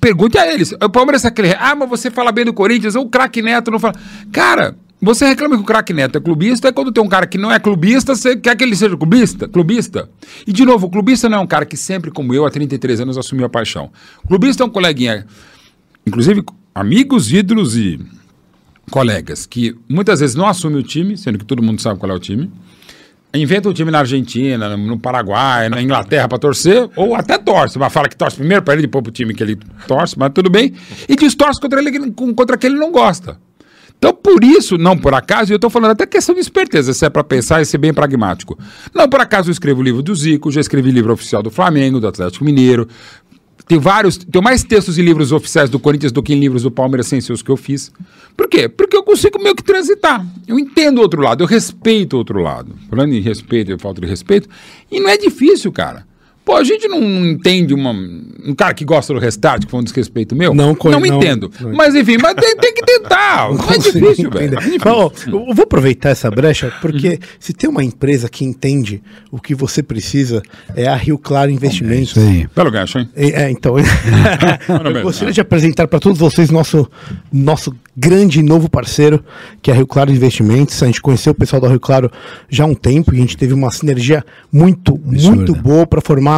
Pergunte 0.00 0.38
a 0.38 0.52
eles. 0.52 0.72
O 0.72 0.90
Palmeiras 0.90 1.24
é 1.24 1.28
aquele... 1.28 1.54
Ah, 1.58 1.74
mas 1.74 1.88
você 1.88 2.10
fala 2.10 2.30
bem 2.30 2.44
do 2.44 2.52
Corinthians, 2.52 2.94
o 2.94 3.06
craque 3.06 3.42
Neto 3.42 3.70
não 3.70 3.78
fala... 3.78 3.94
Cara... 4.32 4.76
Você 5.02 5.26
reclama 5.26 5.56
que 5.56 5.62
o 5.62 5.66
craque 5.66 5.92
Neto 5.92 6.16
é 6.16 6.20
clubista, 6.20 6.68
é 6.68 6.72
quando 6.72 6.90
tem 6.90 7.04
um 7.04 7.08
cara 7.08 7.26
que 7.26 7.36
não 7.36 7.52
é 7.52 7.58
clubista, 7.58 8.14
você 8.14 8.36
quer 8.36 8.56
que 8.56 8.64
ele 8.64 8.74
seja 8.74 8.96
clubista? 8.96 9.46
Clubista. 9.46 10.08
E, 10.46 10.52
de 10.52 10.64
novo, 10.64 10.86
o 10.86 10.90
clubista 10.90 11.28
não 11.28 11.38
é 11.38 11.40
um 11.42 11.46
cara 11.46 11.66
que 11.66 11.76
sempre, 11.76 12.10
como 12.10 12.32
eu, 12.32 12.46
há 12.46 12.50
33 12.50 13.00
anos, 13.00 13.18
assumiu 13.18 13.44
a 13.44 13.48
paixão. 13.50 13.90
Clubista 14.26 14.62
é 14.62 14.66
um 14.66 14.70
coleguinha, 14.70 15.26
inclusive 16.06 16.42
amigos, 16.74 17.32
ídolos 17.32 17.76
e 17.76 18.00
colegas, 18.90 19.46
que 19.46 19.76
muitas 19.88 20.20
vezes 20.20 20.34
não 20.34 20.46
assumem 20.46 20.78
o 20.78 20.82
time, 20.82 21.16
sendo 21.16 21.38
que 21.38 21.44
todo 21.44 21.62
mundo 21.62 21.80
sabe 21.80 22.00
qual 22.00 22.10
é 22.10 22.14
o 22.14 22.18
time, 22.18 22.50
inventa 23.32 23.68
um 23.68 23.72
time 23.72 23.90
na 23.90 24.00
Argentina, 24.00 24.76
no 24.76 24.98
Paraguai, 24.98 25.68
na 25.68 25.80
Inglaterra 25.80 26.28
para 26.28 26.38
torcer, 26.38 26.88
ou 26.96 27.14
até 27.14 27.38
torce, 27.38 27.78
mas 27.78 27.92
fala 27.92 28.08
que 28.08 28.16
torce 28.16 28.36
primeiro 28.36 28.62
para 28.62 28.74
ele, 28.74 28.82
depois 28.82 29.02
para 29.02 29.10
o 29.10 29.12
time 29.12 29.34
que 29.34 29.42
ele 29.42 29.58
torce, 29.86 30.18
mas 30.18 30.32
tudo 30.32 30.50
bem, 30.50 30.74
e 31.08 31.16
distorce 31.16 31.60
contra, 31.60 31.80
ele, 31.80 32.12
contra 32.12 32.56
aquele 32.56 32.58
que 32.58 32.66
ele 32.66 32.76
não 32.76 32.92
gosta. 32.92 33.38
Então, 33.96 34.12
por 34.12 34.44
isso, 34.44 34.76
não 34.76 34.98
por 34.98 35.14
acaso, 35.14 35.50
eu 35.52 35.56
estou 35.56 35.70
falando 35.70 35.92
até 35.92 36.04
questão 36.04 36.34
de 36.34 36.40
esperteza, 36.40 36.92
se 36.92 37.06
é 37.06 37.08
para 37.08 37.24
pensar 37.24 37.62
e 37.62 37.64
ser 37.64 37.78
bem 37.78 37.94
pragmático. 37.94 38.58
Não 38.94 39.08
por 39.08 39.20
acaso 39.20 39.48
eu 39.48 39.52
escrevo 39.52 39.80
o 39.80 39.82
livro 39.82 40.02
do 40.02 40.14
Zico, 40.14 40.50
já 40.50 40.60
escrevi 40.60 40.90
livro 40.90 41.12
oficial 41.12 41.42
do 41.42 41.50
Flamengo, 41.50 41.98
do 41.98 42.06
Atlético 42.06 42.44
Mineiro. 42.44 42.86
Tem 43.66 43.78
vários, 43.78 44.18
tenho 44.18 44.42
mais 44.42 44.62
textos 44.62 44.98
e 44.98 45.02
livros 45.02 45.32
oficiais 45.32 45.70
do 45.70 45.78
Corinthians 45.78 46.12
do 46.12 46.22
que 46.22 46.34
em 46.34 46.38
livros 46.38 46.62
do 46.62 46.70
Palmeiras 46.70 47.06
sem 47.06 47.20
ser 47.20 47.32
os 47.32 47.42
que 47.42 47.50
eu 47.50 47.56
fiz. 47.56 47.90
Por 48.36 48.48
quê? 48.48 48.68
Porque 48.68 48.96
eu 48.96 49.02
consigo 49.02 49.42
meio 49.42 49.54
que 49.54 49.62
transitar. 49.62 50.24
Eu 50.46 50.58
entendo 50.58 50.98
o 50.98 51.00
outro 51.00 51.22
lado, 51.22 51.42
eu 51.42 51.46
respeito 51.46 52.14
o 52.14 52.18
outro 52.18 52.40
lado. 52.40 52.74
Falando 52.90 53.14
em 53.14 53.20
respeito 53.20 53.72
e 53.72 53.78
falta 53.78 54.00
de 54.00 54.06
respeito, 54.06 54.48
e 54.90 55.00
não 55.00 55.08
é 55.08 55.16
difícil, 55.16 55.72
cara. 55.72 56.06
Pô, 56.44 56.56
a 56.56 56.62
gente 56.64 56.86
não 56.86 57.00
entende 57.24 57.72
uma, 57.72 57.90
um 57.90 58.54
cara 58.54 58.74
que 58.74 58.84
gosta 58.84 59.14
do 59.14 59.18
restart, 59.18 59.64
que 59.64 59.70
foi 59.70 59.80
um 59.80 59.82
desrespeito 59.82 60.36
meu. 60.36 60.52
Não 60.54 60.74
não 60.74 60.90
não- 60.90 61.06
entendo. 61.06 61.50
não- 61.58 61.72
Mas 61.72 61.94
enfim, 61.94 62.18
mas 62.20 62.34
tem, 62.34 62.54
tem 62.56 62.74
que 62.74 62.82
tentar. 62.84 63.48
Não 63.54 63.70
é 63.70 63.78
difícil, 63.78 64.30
velho. 64.30 64.58
Ó, 64.84 65.10
eu 65.26 65.54
vou 65.54 65.62
aproveitar 65.64 66.10
essa 66.10 66.30
brecha, 66.30 66.72
porque 66.80 67.18
se 67.38 67.52
tem 67.52 67.68
uma 67.68 67.82
empresa 67.82 68.28
que 68.28 68.44
entende 68.44 69.02
o 69.30 69.40
que 69.40 69.54
você 69.54 69.82
precisa, 69.82 70.42
é 70.76 70.86
a 70.86 70.94
Rio 70.94 71.16
Claro 71.18 71.50
Investimentos. 71.50 72.10
Isso 72.10 72.20
aí. 72.20 72.46
Belo 72.54 72.70
gancho, 72.70 72.98
hein? 72.98 73.08
É, 73.16 73.44
é, 73.44 73.50
então, 73.50 73.76
eu 73.78 75.02
gostaria 75.02 75.32
de 75.32 75.40
apresentar 75.40 75.86
para 75.88 75.98
todos 75.98 76.18
vocês 76.18 76.50
nosso, 76.50 76.88
nosso 77.32 77.74
grande 77.96 78.42
novo 78.42 78.68
parceiro, 78.68 79.24
que 79.62 79.70
é 79.70 79.74
a 79.74 79.76
Rio 79.76 79.86
Claro 79.86 80.10
Investimentos. 80.10 80.82
A 80.82 80.86
gente 80.86 81.00
conheceu 81.00 81.32
o 81.32 81.34
pessoal 81.34 81.60
da 81.60 81.68
Rio 81.68 81.80
Claro 81.80 82.10
já 82.48 82.64
há 82.64 82.66
um 82.66 82.74
tempo 82.74 83.14
e 83.14 83.18
a 83.18 83.20
gente 83.20 83.36
teve 83.36 83.54
uma 83.54 83.70
sinergia 83.70 84.24
muito, 84.52 84.98
muito 85.04 85.54
boa 85.54 85.86
para 85.86 86.00
formar 86.00 86.33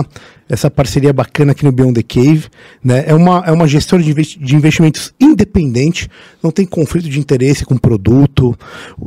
essa 0.49 0.71
parceria 0.71 1.13
bacana 1.13 1.53
aqui 1.53 1.65
no 1.65 1.73
Beyond 1.73 1.95
the 1.95 2.03
Cave. 2.03 2.47
Né? 2.83 3.05
É, 3.07 3.15
uma, 3.15 3.43
é 3.47 3.53
uma 3.53 3.67
gestora 3.67 4.03
de, 4.03 4.11
investi- 4.11 4.39
de 4.39 4.55
investimentos 4.55 5.13
independente, 5.21 6.09
não 6.43 6.51
tem 6.51 6.65
conflito 6.65 7.09
de 7.09 7.19
interesse 7.19 7.65
com 7.65 7.75
o 7.75 7.81
produto, 7.81 8.57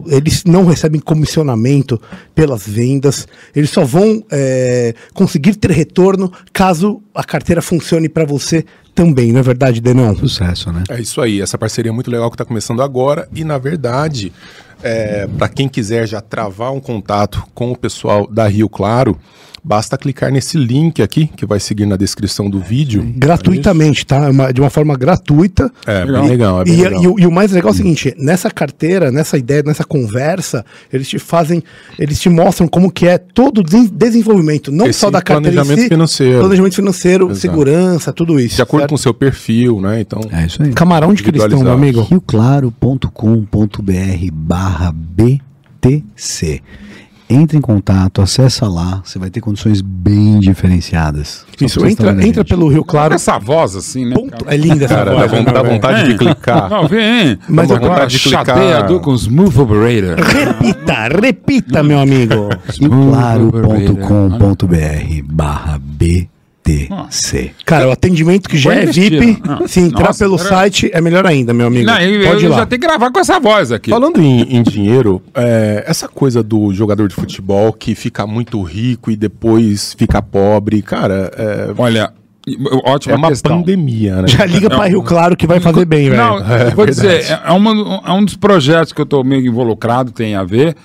eles 0.08 0.44
não 0.44 0.66
recebem 0.66 1.00
comissionamento 1.00 2.00
pelas 2.36 2.68
vendas, 2.68 3.28
eles 3.56 3.70
só 3.70 3.84
vão 3.84 4.24
é, 4.32 4.94
conseguir 5.14 5.56
ter 5.56 5.72
retorno 5.72 6.32
caso 6.52 7.02
a 7.14 7.24
carteira 7.24 7.62
funcione 7.62 8.10
para 8.10 8.26
você 8.26 8.66
também, 8.94 9.32
não 9.32 9.40
é 9.40 9.44
verdade, 9.44 9.80
Denão? 9.80 10.16
Sucesso, 10.16 10.72
né? 10.74 10.84
É 10.90 11.00
isso 11.00 11.22
aí, 11.22 11.42
essa 11.42 11.58
parceria 11.58 11.90
é 11.90 11.94
muito 11.94 12.12
legal 12.12 12.30
que 12.30 12.36
está 12.36 12.44
começando 12.44 12.82
agora 12.82 13.30
e, 13.34 13.46
na 13.46 13.58
verdade, 13.58 14.34
para 15.38 15.48
quem 15.48 15.70
quiser 15.70 16.08
já 16.08 16.20
travar 16.20 16.74
um 16.74 16.80
contato 16.82 17.44
com 17.54 17.72
o 17.72 17.78
pessoal 17.78 18.28
da 18.28 18.48
Rio 18.48 18.68
Claro, 18.68 19.18
basta 19.64 19.98
clicar 19.98 20.32
nesse 20.32 20.58
link 20.58 21.02
aqui 21.02 21.28
que 21.36 21.46
vai 21.46 21.60
seguir 21.60 21.86
na 21.86 21.96
descrição 21.96 22.50
do 22.50 22.60
vídeo. 22.60 23.04
Gratuitamente, 23.18 24.06
tá? 24.06 24.30
É 24.50 24.54
de 24.54 24.62
uma 24.62 24.70
forma 24.70 24.96
gratuita. 24.96 25.72
É, 25.86 26.04
Legal. 26.04 26.22
bem 26.22 26.30
legal, 26.32 26.62
é 26.62 26.64
bem 26.66 26.74
E, 26.74 26.78
legal. 26.84 27.04
e 27.04 27.08
o- 27.08 27.20
e 27.20 27.28
o 27.28 27.32
mais 27.32 27.52
legal 27.52 27.70
é 27.70 27.74
o 27.74 27.76
seguinte, 27.76 28.14
nessa 28.18 28.50
carteira, 28.50 29.12
nessa 29.12 29.38
ideia, 29.38 29.64
nessa 29.66 29.84
conversa, 29.84 30.66
eles 30.92 31.08
te 31.08 31.20
fazem, 31.20 31.64
eles 31.98 32.20
te 32.20 32.30
mostram 32.30 32.68
como 32.68 32.92
que 32.92 33.08
é 33.08 33.18
todo 33.18 33.60
o 33.60 33.64
desen- 33.64 33.90
desenvolvimento, 33.92 34.72
não 34.72 34.88
Esse 34.88 35.00
só 35.00 35.10
da 35.12 35.22
carteira 35.22 35.56
planejamento 35.58 35.84
si, 35.84 35.90
financeiro. 35.90 36.40
planejamento 36.40 36.76
financeiro, 36.76 37.26
Exato. 37.26 37.40
segurança, 37.40 38.14
tudo 38.14 38.40
isso. 38.40 38.56
De 38.56 38.62
acordo 38.62 38.82
certo? 38.82 38.90
com 38.90 38.96
o 38.96 39.00
seu 39.00 39.14
perfil, 39.14 39.80
né? 39.82 40.00
Então, 40.02 40.22
É 40.32 40.46
isso 40.46 40.62
aí. 40.64 40.72
Camarão, 40.74 41.12
eles 41.12 41.22
estão, 41.44 41.62
meu 41.64 41.72
amigo? 41.74 42.02
rioclaro.com.br 42.10 44.32
barra 44.32 44.92
BTC. 44.94 46.62
Entre 47.32 47.56
em 47.58 47.62
contato, 47.62 48.24
acessa 48.24 48.68
lá, 48.68 49.02
você 49.06 49.20
vai 49.20 49.30
ter 49.30 49.40
condições 49.40 49.82
bem 49.82 50.40
diferenciadas. 50.40 51.46
Só 51.60 51.66
Isso, 51.66 51.86
entra, 51.86 52.26
entra 52.26 52.44
pelo 52.44 52.68
Rio 52.68 52.84
Claro. 52.84 53.14
Essa 53.14 53.38
voz 53.38 53.76
assim, 53.76 54.04
né? 54.06 54.16
Ponto. 54.16 54.46
É 54.48 54.58
linda 54.58 54.86
essa 54.86 54.96
cara, 54.96 55.12
dá, 55.12 55.18
voz. 55.18 55.30
von- 55.32 55.38
né, 55.44 55.52
dá 55.54 55.62
vontade 55.62 56.12
de 56.12 56.18
clicar. 56.18 56.70
Não, 56.72 56.88
vem. 56.88 57.38
Mas 57.48 57.68
Dá 57.68 57.76
eu- 57.76 57.82
vontade 57.82 58.18
de 58.18 58.24
clicar. 58.24 58.88
com 59.00 59.14
Smooth 59.14 59.60
Operator. 59.60 60.26
Repita, 60.26 61.08
repita, 61.22 61.84
meu 61.84 62.00
amigo. 62.00 62.50
rioclaro.com.br 62.80 65.24
barra 65.32 65.80
BTC. 66.88 67.52
Cara, 67.66 67.88
o 67.88 67.92
atendimento 67.92 68.48
que 68.50 68.58
já 68.58 68.76
é 68.76 68.84
investir. 68.84 69.12
VIP, 69.20 69.42
Ah, 69.48 69.60
se 69.68 69.80
entrar 69.80 70.08
nossa, 70.08 70.20
pelo 70.24 70.38
cara. 70.38 70.50
site, 70.50 70.90
é 70.94 71.02
melhor 71.02 71.26
ainda, 71.26 71.54
meu 71.54 71.68
amigo. 71.68 71.86
Não, 71.86 72.00
eu, 72.00 72.28
Pode 72.30 72.44
ir 72.44 72.46
eu 72.46 72.52
lá. 72.52 72.58
já 72.58 72.66
tenho 72.66 72.82
que 72.82 72.88
gravar 72.88 73.12
com 73.12 73.20
essa 73.20 73.40
voz 73.40 73.72
aqui. 73.72 73.90
Falando 73.90 74.22
em, 74.22 74.42
em 74.58 74.64
dinheiro, 74.64 75.22
é, 75.34 75.84
essa 75.88 76.08
coisa 76.08 76.44
do 76.44 76.74
jogador 76.74 77.08
de 77.08 77.16
futebol 77.16 77.74
que 77.74 77.96
fica 77.96 78.26
muito 78.28 78.62
rico 78.62 79.12
e 79.12 79.16
depois 79.16 79.94
fica 79.98 80.22
pobre, 80.22 80.82
cara, 80.82 81.32
é, 81.36 81.74
Olha, 81.78 82.12
ótima 82.86 83.14
é 83.14 83.18
uma 83.18 83.30
questão. 83.30 83.60
pandemia, 83.60 84.22
né? 84.22 84.28
Já 84.30 84.46
liga 84.46 84.70
pra 84.70 84.86
Rio 84.86 85.02
Claro 85.04 85.36
que 85.36 85.48
vai 85.48 85.60
fazer 85.60 85.86
bem, 85.86 86.10
velho. 86.10 86.22
Não, 86.22 86.38
eu 86.40 86.76
vou 86.76 86.86
dizer, 86.86 87.24
é, 87.30 87.42
é 87.46 87.52
uma- 87.52 88.02
é 88.06 88.12
um 88.12 88.24
dos 88.24 88.36
projetos 88.36 88.92
que 88.94 89.02
eu 89.02 89.04
estou 89.04 89.24
meio 89.24 89.46
involucrado, 89.46 90.12
tem 90.12 90.36
a 90.36 90.44
ver, 90.44 90.76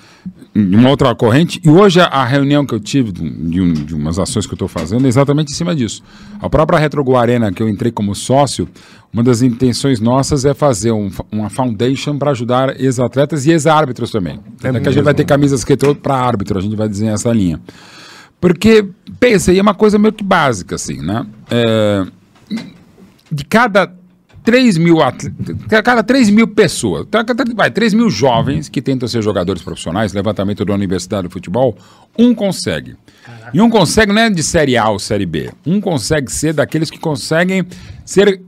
uma 0.55 0.89
outra 0.89 1.13
corrente, 1.13 1.59
e 1.65 1.69
hoje 1.69 1.99
a, 1.99 2.05
a 2.05 2.23
reunião 2.25 2.65
que 2.65 2.73
eu 2.73 2.79
tive 2.79 3.11
de, 3.11 3.21
um- 3.61 3.73
de 3.73 3.93
um- 3.95 3.97
umas 3.99 4.17
ações 4.17 4.45
que 4.45 4.53
eu 4.53 4.55
estou 4.55 4.67
fazendo 4.69 5.05
é 5.05 5.07
exatamente 5.09 5.51
em 5.51 5.55
cima 5.55 5.75
disso. 5.75 6.01
A 6.41 6.49
própria 6.49 6.79
Retrogo 6.79 7.15
Arena, 7.15 7.51
que 7.51 7.61
eu 7.61 7.67
entrei 7.67 7.91
como 7.91 8.15
sócio, 8.15 8.67
uma 9.13 9.21
das 9.23 9.41
intenções 9.41 9.99
nossas 9.99 10.45
é 10.45 10.53
fazer 10.53 10.91
um 10.91 11.09
uma 11.31 11.49
foundation 11.49 12.17
para 12.17 12.31
ajudar 12.31 12.79
ex-atletas 12.79 13.45
e 13.45 13.51
ex-árbitros 13.51 14.11
também. 14.11 14.39
É 14.63 14.79
que 14.79 14.89
a 14.89 14.91
gente 14.91 15.03
vai 15.03 15.13
ter 15.13 15.25
camisas 15.25 15.63
que 15.63 15.75
para 16.01 16.15
árbitro, 16.15 16.57
a 16.57 16.61
gente 16.61 16.75
vai 16.75 16.87
desenhar 16.87 17.15
essa 17.15 17.31
linha. 17.31 17.59
Porque, 18.39 18.87
pensa, 19.19 19.51
aí 19.51 19.59
é 19.59 19.61
uma 19.61 19.73
coisa 19.73 19.97
meio 19.97 20.13
que 20.13 20.23
básica, 20.23 20.75
assim, 20.75 21.01
né? 21.01 21.25
É, 21.49 22.05
de 23.31 23.43
cada 23.43 23.91
3 24.45 24.77
mil 24.77 25.01
atletas, 25.01 25.55
cada 25.83 26.03
3 26.03 26.29
mil 26.29 26.47
pessoas, 26.47 27.07
tá, 27.09 27.25
vai, 27.55 27.71
3 27.71 27.95
mil 27.95 28.09
jovens 28.11 28.69
que 28.69 28.81
tentam 28.81 29.07
ser 29.07 29.23
jogadores 29.23 29.63
profissionais, 29.63 30.13
levantamento 30.13 30.63
da 30.63 30.73
Universidade 30.73 31.27
do 31.27 31.31
Futebol, 31.31 31.75
um 32.17 32.33
consegue. 32.33 32.95
E 33.53 33.59
um 33.59 33.69
consegue 33.69 34.13
não 34.13 34.21
é 34.21 34.29
de 34.29 34.43
Série 34.43 34.77
A 34.77 34.89
ou 34.89 34.99
Série 34.99 35.25
B. 35.25 35.51
Um 35.65 35.81
consegue 35.81 36.31
ser 36.31 36.53
daqueles 36.53 36.91
que 36.91 36.99
conseguem 36.99 37.65
ser, 38.05 38.39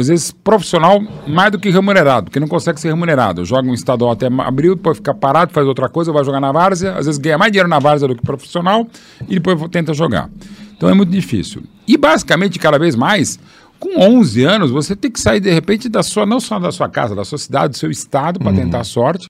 às 0.00 0.08
vezes, 0.08 0.32
profissional 0.32 1.00
mais 1.26 1.52
do 1.52 1.58
que 1.58 1.70
remunerado, 1.70 2.24
porque 2.26 2.40
não 2.40 2.48
consegue 2.48 2.80
ser 2.80 2.88
remunerado. 2.88 3.44
Joga 3.44 3.68
um 3.68 3.74
estadual 3.74 4.12
até 4.12 4.26
abril, 4.26 4.74
depois 4.74 4.96
fica 4.96 5.14
parado, 5.14 5.52
faz 5.52 5.66
outra 5.66 5.88
coisa, 5.88 6.12
vai 6.12 6.24
jogar 6.24 6.40
na 6.40 6.50
várzea, 6.50 6.96
às 6.96 7.06
vezes 7.06 7.18
ganha 7.18 7.38
mais 7.38 7.52
dinheiro 7.52 7.68
na 7.68 7.78
várzea 7.78 8.08
do 8.08 8.16
que 8.16 8.22
profissional, 8.22 8.86
e 9.28 9.38
depois 9.38 9.58
tenta 9.70 9.94
jogar. 9.94 10.28
Então 10.76 10.88
é 10.88 10.94
muito 10.94 11.10
difícil. 11.10 11.62
E 11.86 11.96
basicamente, 11.96 12.58
cada 12.58 12.78
vez 12.78 12.96
mais, 12.96 13.38
com 13.78 14.00
11 14.00 14.44
anos, 14.44 14.70
você 14.70 14.94
tem 14.94 15.10
que 15.10 15.20
sair 15.20 15.40
de 15.40 15.50
repente 15.50 15.88
da 15.88 16.02
sua, 16.02 16.24
não 16.24 16.40
só 16.40 16.58
da 16.58 16.70
sua 16.70 16.88
casa, 16.88 17.14
da 17.14 17.24
sua 17.24 17.38
cidade, 17.38 17.72
do 17.72 17.78
seu 17.78 17.90
estado, 17.90 18.38
para 18.38 18.52
tentar 18.52 18.80
a 18.80 18.84
sorte. 18.84 19.28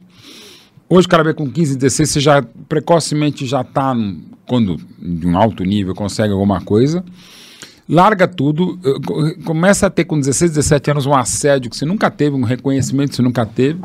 Hoje, 0.89 1.07
cara, 1.07 1.23
vê 1.23 1.33
com 1.33 1.49
15, 1.49 1.77
16, 1.77 2.11
você 2.11 2.21
já 2.21 2.43
precocemente 2.69 3.47
já 3.47 3.61
está, 3.61 3.95
quando 4.47 4.77
de 4.99 5.27
um 5.27 5.39
alto 5.39 5.63
nível, 5.63 5.95
consegue 5.95 6.33
alguma 6.33 6.61
coisa. 6.61 7.05
Larga 7.91 8.29
tudo, 8.29 8.79
eh, 8.85 8.95
co- 9.05 9.35
começa 9.45 9.87
a 9.87 9.91
ter 9.91 10.05
com 10.05 10.19
16, 10.19 10.53
17 10.53 10.91
anos 10.93 11.07
um 11.07 11.15
assédio 11.15 11.69
que 11.71 11.77
você 11.77 11.85
nunca 11.85 12.11
teve, 12.11 12.37
um 12.37 12.45
reconhecimento 12.45 13.11
que 13.11 13.17
você 13.17 13.23
nunca 13.23 13.45
teve, 13.45 13.81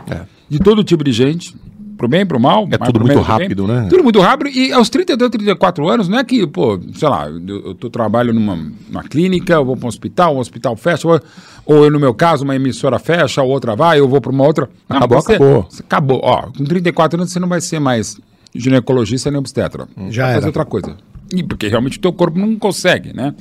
de 0.48 0.60
todo 0.60 0.84
tipo 0.84 1.04
de 1.04 1.12
gente, 1.12 1.56
pro 1.98 2.08
bem, 2.08 2.24
pro 2.26 2.40
mal. 2.40 2.68
É 2.70 2.78
tudo 2.78 3.00
bem, 3.00 3.08
muito 3.16 3.26
pro 3.26 3.34
bem. 3.36 3.42
rápido, 3.44 3.68
né? 3.68 3.88
Tudo 3.90 4.04
muito 4.04 4.20
rápido. 4.20 4.50
E 4.50 4.72
aos 4.72 4.90
32, 4.90 5.32
34 5.32 5.90
anos, 5.90 6.08
não 6.08 6.20
é 6.20 6.24
que, 6.24 6.46
pô, 6.46 6.80
sei 6.94 7.10
lá, 7.10 7.28
eu, 7.30 7.68
eu 7.68 7.74
tô, 7.74 7.90
trabalho 7.90 8.32
numa, 8.34 8.56
numa 8.90 9.04
clínica, 9.04 9.54
eu 9.54 9.66
vou 9.66 9.76
para 9.76 9.86
um 9.86 9.90
hospital, 9.90 10.36
um 10.36 10.40
hospital 10.40 10.76
fecha, 10.76 11.08
ou, 11.08 11.20
ou 11.66 11.86
eu, 11.86 11.90
no 11.90 12.00
meu 12.00 12.14
caso, 12.14 12.44
uma 12.44 12.56
emissora 12.56 13.00
fecha, 13.00 13.42
a 13.42 13.44
outra 13.44 13.76
vai, 13.76 14.00
eu 14.00 14.08
vou 14.08 14.22
para 14.22 14.32
uma 14.32 14.44
outra. 14.46 14.70
Não, 14.88 14.98
Acabou, 14.98 15.20
você- 15.22 15.34
acabou. 15.36 15.66
você 15.70 15.82
acabou. 15.82 16.20
Ó, 16.24 16.42
com 16.56 16.64
34 16.64 17.20
anos 17.20 17.32
você 17.34 17.40
não 17.40 17.48
vai 17.48 17.60
ser 17.62 17.80
mais 17.80 18.20
ginecologista 18.54 19.32
nem 19.32 19.40
obstetra. 19.40 19.88
Já 20.10 20.24
vai 20.24 20.32
era. 20.32 20.36
fazer 20.42 20.48
outra 20.48 20.66
coisa. 20.66 20.96
E 21.36 21.44
porque 21.44 21.68
realmente 21.68 21.98
o 21.98 22.02
teu 22.02 22.14
corpo 22.14 22.38
não 22.40 22.56
consegue, 22.58 23.14
né? 23.14 23.34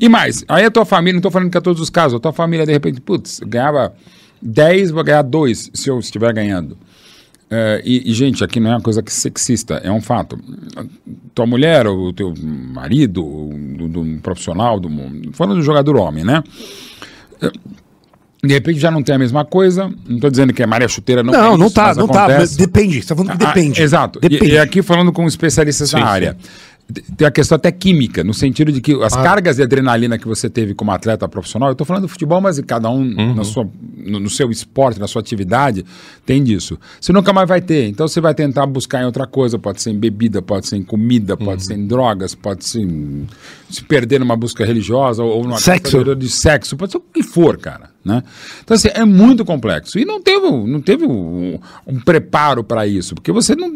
E 0.00 0.08
mais, 0.08 0.44
aí 0.48 0.64
a 0.64 0.70
tua 0.70 0.84
família, 0.84 1.14
não 1.14 1.18
estou 1.20 1.30
falando 1.30 1.50
que 1.50 1.58
é 1.58 1.60
todos 1.60 1.80
os 1.80 1.90
casos, 1.90 2.16
a 2.16 2.20
tua 2.20 2.32
família, 2.32 2.64
de 2.66 2.72
repente, 2.72 3.00
putz, 3.00 3.40
ganhava 3.46 3.92
10, 4.42 4.90
vou 4.90 5.04
ganhar 5.04 5.22
2 5.22 5.70
se 5.74 5.88
eu 5.90 5.98
estiver 5.98 6.32
ganhando. 6.32 6.76
É, 7.50 7.82
e, 7.84 8.10
e, 8.10 8.14
gente, 8.14 8.42
aqui 8.42 8.58
não 8.58 8.70
é 8.70 8.74
uma 8.74 8.80
coisa 8.80 9.02
que 9.02 9.12
sexista, 9.12 9.74
é 9.84 9.90
um 9.92 10.00
fato. 10.00 10.38
Tua 11.34 11.46
mulher, 11.46 11.86
o 11.86 12.12
teu 12.12 12.32
marido, 12.42 13.22
do, 13.76 13.86
do 13.88 14.00
um 14.00 14.18
profissional, 14.18 14.80
do, 14.80 14.88
falando 15.32 15.56
do 15.58 15.62
jogador 15.62 15.96
homem, 15.96 16.24
né? 16.24 16.42
É, 17.42 17.50
De 18.42 18.52
repente 18.52 18.80
já 18.80 18.90
não 18.90 19.02
tem 19.02 19.14
a 19.14 19.18
mesma 19.18 19.44
coisa. 19.44 19.92
Não 20.08 20.16
estou 20.16 20.30
dizendo 20.30 20.52
que 20.52 20.62
a 20.62 20.66
Maria 20.66 20.88
Chuteira 20.88 21.22
não 21.22 21.32
Não, 21.32 21.54
é 21.54 21.56
não 21.58 21.70
tá, 21.70 21.88
mas 21.88 21.96
não 21.96 22.08
tá. 22.08 22.24
acontece. 22.26 22.56
Depende, 22.58 23.00
você 23.02 23.08
tá 23.08 23.14
falando 23.16 23.38
que 23.38 23.44
Ah, 23.44 23.48
depende. 23.48 23.80
exato. 23.82 24.18
E- 24.22 24.28
Depende. 24.28 24.52
E, 24.52 24.58
aqui 24.58 24.82
falando 24.82 25.12
com 25.12 25.26
especialistas 25.26 25.90
Sim, 25.90 26.00
na 26.00 26.18
sim. 26.18 26.34
Tem 27.16 27.26
a 27.26 27.30
questão 27.30 27.56
até 27.56 27.72
química, 27.72 28.22
no 28.22 28.34
sentido 28.34 28.70
de 28.70 28.78
que 28.80 28.92
as 29.02 29.14
cargas 29.14 29.56
de 29.56 29.62
adrenalina 29.62 30.18
que 30.18 30.28
você 30.28 30.50
teve 30.50 30.74
como 30.74 30.90
atleta 30.92 31.26
profissional, 31.26 31.70
eu 31.70 31.72
estou 31.72 31.86
falando 31.86 32.02
do 32.02 32.08
futebol, 32.08 32.42
mas 32.42 32.60
cada 32.60 32.90
um 32.90 33.00
Uhum. 33.00 33.34
na 33.34 33.42
sua, 33.42 33.66
no, 33.96 34.20
no 34.20 34.28
seu 34.28 34.50
esporte, 34.50 35.00
na 35.00 35.06
sua 35.08 35.20
atividade, 35.20 35.82
tem 36.26 36.44
disso. 36.44 36.78
Você 37.00 37.10
nunca 37.12 37.32
mais 37.32 37.48
vai 37.48 37.62
ter. 37.62 37.88
Então 37.88 38.06
você 38.06 38.20
vai 38.20 38.34
tentar 38.34 38.66
buscar 38.66 39.00
em 39.02 39.06
outra 39.06 39.26
coisa, 39.26 39.58
pode 39.58 39.80
ser 39.80 39.90
em 39.92 39.98
bebida, 39.98 40.42
pode 40.42 40.66
ser 40.68 40.76
em 40.76 40.82
comida, 40.82 41.36
pode 41.38 41.62
Uhum. 41.62 41.68
ser 41.68 41.74
em 41.74 41.86
drogas, 41.86 42.34
pode 42.34 42.64
ser 42.66 42.80
em, 42.82 43.26
se 43.70 43.82
perder 43.82 44.20
numa 44.20 44.36
busca 44.36 44.64
religiosa 44.64 45.22
ou 45.24 45.42
numa 45.42 45.56
Sexo. 45.58 46.14
de 46.14 46.28
sexo, 46.28 46.76
pode 46.76 46.92
ser 46.92 46.98
o 46.98 47.04
que 47.12 47.22
for, 47.22 47.56
cara. 47.56 47.88
Né? 48.04 48.22
Então, 48.62 48.74
assim, 48.74 48.88
é 48.92 49.02
muito 49.06 49.42
complexo. 49.46 49.98
E 49.98 50.04
não 50.04 50.20
teve, 50.20 50.46
não 50.50 50.82
teve 50.82 51.06
um, 51.06 51.58
um 51.86 51.98
preparo 51.98 52.62
para 52.62 52.86
isso, 52.86 53.14
porque 53.14 53.32
você 53.32 53.56
não. 53.56 53.72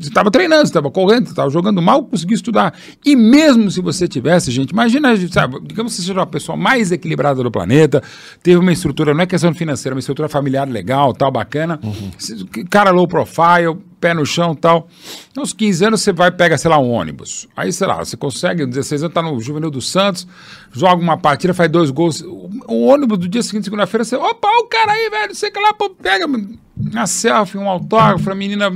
Você 0.00 0.08
estava 0.08 0.30
treinando, 0.30 0.62
você 0.62 0.70
estava 0.70 0.90
correndo, 0.90 1.26
você 1.26 1.32
estava 1.32 1.50
jogando 1.50 1.80
mal, 1.82 2.02
conseguiu 2.04 2.34
estudar. 2.34 2.74
E 3.04 3.14
mesmo 3.14 3.70
se 3.70 3.80
você 3.80 4.08
tivesse, 4.08 4.50
gente, 4.50 4.70
imagina, 4.70 5.14
sabe, 5.28 5.60
digamos 5.62 5.92
que 5.92 6.00
você 6.02 6.06
seja 6.08 6.22
a 6.22 6.26
pessoa 6.26 6.56
mais 6.56 6.90
equilibrada 6.90 7.42
do 7.42 7.50
planeta, 7.50 8.02
teve 8.42 8.56
uma 8.58 8.72
estrutura, 8.72 9.12
não 9.12 9.20
é 9.22 9.26
questão 9.26 9.52
financeira, 9.54 9.94
uma 9.94 10.00
estrutura 10.00 10.28
familiar 10.28 10.66
legal, 10.68 11.12
tal, 11.12 11.30
bacana, 11.30 11.78
se- 12.18 12.44
cara 12.70 12.90
low 12.90 13.06
profile, 13.06 13.76
pé 14.00 14.14
no 14.14 14.24
chão 14.24 14.54
tal. 14.54 14.88
Aos 15.36 15.52
15 15.52 15.84
anos 15.84 16.00
você 16.00 16.12
vai 16.12 16.30
pega, 16.30 16.56
sei 16.56 16.70
lá, 16.70 16.78
um 16.78 16.90
ônibus. 16.90 17.46
Aí, 17.54 17.70
sei 17.70 17.86
lá, 17.86 17.98
você 18.02 18.16
consegue, 18.16 18.64
16 18.64 19.02
anos, 19.02 19.14
tá 19.14 19.20
no 19.20 19.38
Juvenil 19.40 19.70
do 19.70 19.82
Santos, 19.82 20.26
joga 20.72 21.02
uma 21.02 21.18
partida, 21.18 21.52
faz 21.52 21.70
dois 21.70 21.90
gols. 21.90 22.22
O, 22.22 22.48
o 22.66 22.86
ônibus 22.86 23.18
do 23.18 23.28
dia 23.28 23.42
seguinte, 23.42 23.64
segunda-feira, 23.64 24.02
você, 24.04 24.16
opa, 24.16 24.48
o 24.62 24.64
cara 24.68 24.92
aí, 24.92 25.10
velho, 25.10 25.34
sei 25.34 25.50
que 25.50 25.60
lá, 25.60 25.74
pô, 25.74 25.90
pega 25.90 26.26
uma 26.26 27.06
selfie, 27.06 27.58
um 27.58 27.68
autógrafo, 27.68 28.30
a 28.30 28.34
menina 28.34 28.70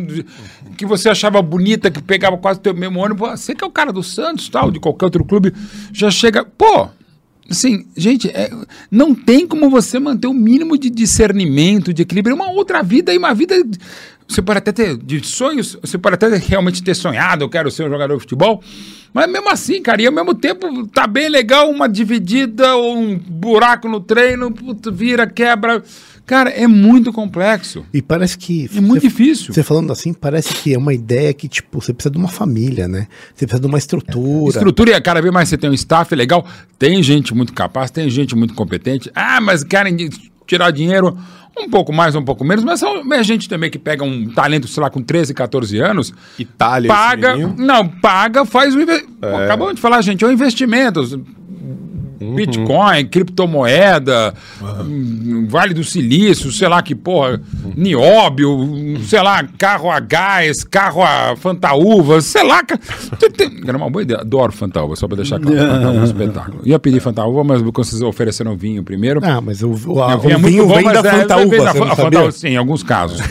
que 0.74 0.84
você 0.84 1.08
achava 1.08 1.40
bonita, 1.40 1.90
que 1.90 2.02
pegava 2.02 2.36
quase 2.36 2.58
o 2.58 2.62
teu 2.62 2.74
mesmo 2.74 3.00
ônibus, 3.00 3.28
"Ah, 3.28 3.36
você 3.36 3.54
que 3.54 3.64
é 3.64 3.66
o 3.66 3.70
cara 3.70 3.92
do 3.92 4.02
Santos, 4.02 4.48
tal, 4.48 4.70
de 4.70 4.80
qualquer 4.80 5.06
outro 5.06 5.24
clube, 5.24 5.52
já 5.92 6.10
chega, 6.10 6.44
pô, 6.44 6.88
Assim, 7.50 7.86
gente, 7.94 8.28
é, 8.30 8.50
não 8.90 9.14
tem 9.14 9.46
como 9.46 9.68
você 9.68 9.98
manter 9.98 10.26
o 10.26 10.32
mínimo 10.32 10.78
de 10.78 10.88
discernimento, 10.88 11.92
de 11.92 12.02
equilíbrio. 12.02 12.32
É 12.32 12.34
uma 12.34 12.50
outra 12.50 12.82
vida 12.82 13.12
e 13.12 13.18
uma 13.18 13.34
vida. 13.34 13.54
Você 14.26 14.40
pode 14.40 14.58
até 14.58 14.72
ter 14.72 14.96
de 14.96 15.24
sonhos, 15.26 15.76
você 15.80 15.98
pode 15.98 16.14
até 16.14 16.28
realmente 16.38 16.82
ter 16.82 16.94
sonhado, 16.94 17.44
eu 17.44 17.48
quero 17.50 17.70
ser 17.70 17.84
um 17.84 17.90
jogador 17.90 18.14
de 18.14 18.22
futebol. 18.22 18.62
Mas 19.12 19.30
mesmo 19.30 19.50
assim, 19.50 19.82
cara, 19.82 20.00
e 20.00 20.06
ao 20.06 20.12
mesmo 20.12 20.34
tempo 20.34 20.86
tá 20.86 21.06
bem 21.06 21.28
legal 21.28 21.70
uma 21.70 21.86
dividida 21.86 22.74
ou 22.76 22.96
um 22.96 23.18
buraco 23.18 23.88
no 23.88 24.00
treino, 24.00 24.50
puta, 24.50 24.90
vira, 24.90 25.26
quebra. 25.26 25.82
Cara, 26.26 26.48
é 26.50 26.66
muito 26.66 27.12
complexo. 27.12 27.84
E 27.92 28.00
parece 28.00 28.38
que. 28.38 28.70
É 28.74 28.80
muito 28.80 29.02
você- 29.02 29.08
difícil. 29.08 29.52
Você 29.52 29.62
falando 29.62 29.92
assim, 29.92 30.12
parece 30.14 30.54
que 30.54 30.72
é 30.72 30.78
uma 30.78 30.94
ideia 30.94 31.32
que, 31.34 31.46
tipo, 31.48 31.80
você 31.80 31.92
precisa 31.92 32.10
de 32.10 32.18
uma 32.18 32.28
família, 32.28 32.88
né? 32.88 33.06
Você 33.34 33.46
precisa 33.46 33.60
de 33.60 33.66
uma 33.66 33.76
estrutura. 33.78 34.48
Estrutura 34.50 34.90
e 34.96 35.00
cada 35.00 35.20
vez 35.20 35.32
mais 35.32 35.48
você 35.48 35.58
tem 35.58 35.68
um 35.68 35.74
staff 35.74 36.14
legal, 36.14 36.46
tem 36.78 37.02
gente 37.02 37.34
muito 37.34 37.52
capaz, 37.52 37.90
tem 37.90 38.08
gente 38.08 38.34
muito 38.34 38.54
competente. 38.54 39.10
Ah, 39.14 39.38
mas 39.40 39.62
querem 39.62 39.96
tirar 40.46 40.70
dinheiro 40.70 41.16
um 41.56 41.68
pouco 41.70 41.92
mais, 41.92 42.14
um 42.16 42.22
pouco 42.24 42.42
menos, 42.44 42.64
mas 42.64 42.80
são- 42.80 43.12
é 43.12 43.22
gente 43.22 43.48
também 43.48 43.70
que 43.70 43.78
pega 43.78 44.02
um 44.02 44.28
talento, 44.30 44.66
sei 44.66 44.82
lá, 44.82 44.90
com 44.90 45.00
13, 45.02 45.32
14 45.32 45.78
anos, 45.78 46.12
Itália, 46.38 46.88
paga, 46.88 47.36
não, 47.36 47.86
paga, 47.86 48.44
faz 48.44 48.74
o 48.74 48.80
investimento. 48.80 49.24
Acabamos 49.44 49.74
de 49.76 49.80
falar, 49.80 50.00
gente, 50.02 50.24
é 50.24 50.26
um 50.28 50.32
investimento. 50.32 51.22
Bitcoin, 52.18 53.06
criptomoeda, 53.06 54.34
hum, 54.84 55.46
Vale 55.48 55.74
do 55.74 55.84
Silício, 55.84 56.50
sei 56.52 56.68
lá 56.68 56.82
que 56.82 56.94
porra, 56.94 57.40
nióbio, 57.76 58.98
sei 59.06 59.22
lá, 59.22 59.44
carro 59.58 59.90
a 59.90 60.00
gás, 60.00 60.64
carro 60.64 61.02
a 61.02 61.34
fantaúva, 61.36 62.20
sei 62.20 62.42
lá. 62.46 62.62
Era 63.66 63.76
uma 63.76 63.90
boa 63.90 64.02
ideia, 64.02 64.20
adoro 64.20 64.52
fantaúva, 64.52 64.96
só 64.96 65.06
pra 65.06 65.16
deixar 65.16 65.38
claro. 65.40 65.56
Fantaúva 65.58 65.96
é 65.96 66.00
um 66.00 66.04
espetáculo. 66.04 66.60
Ia 66.64 66.78
pedir 66.78 67.00
fantaúva, 67.00 67.44
mas 67.44 67.62
quando 67.62 67.84
vocês 67.84 68.02
ofereceram 68.02 68.56
vinho 68.56 68.82
primeiro. 68.82 69.20
Ah, 69.22 69.40
mas 69.40 69.62
o, 69.62 69.68
o, 69.70 69.72
o 69.72 70.18
vinho 70.18 70.32
é 70.34 70.36
muito 70.36 70.46
vinho 70.46 70.66
bom, 70.66 70.74
vem 70.76 70.84
da 70.84 71.00
é- 71.00 71.02
Fantaúva, 71.02 71.46
vem 71.48 71.64
da 71.64 71.72
você 71.72 71.78
fa- 71.78 71.84
não 71.84 71.92
a 71.92 71.96
sabia? 71.96 72.10
Fantaúva, 72.10 72.32
sim, 72.32 72.48
em 72.48 72.56
alguns 72.56 72.82
casos. 72.82 73.20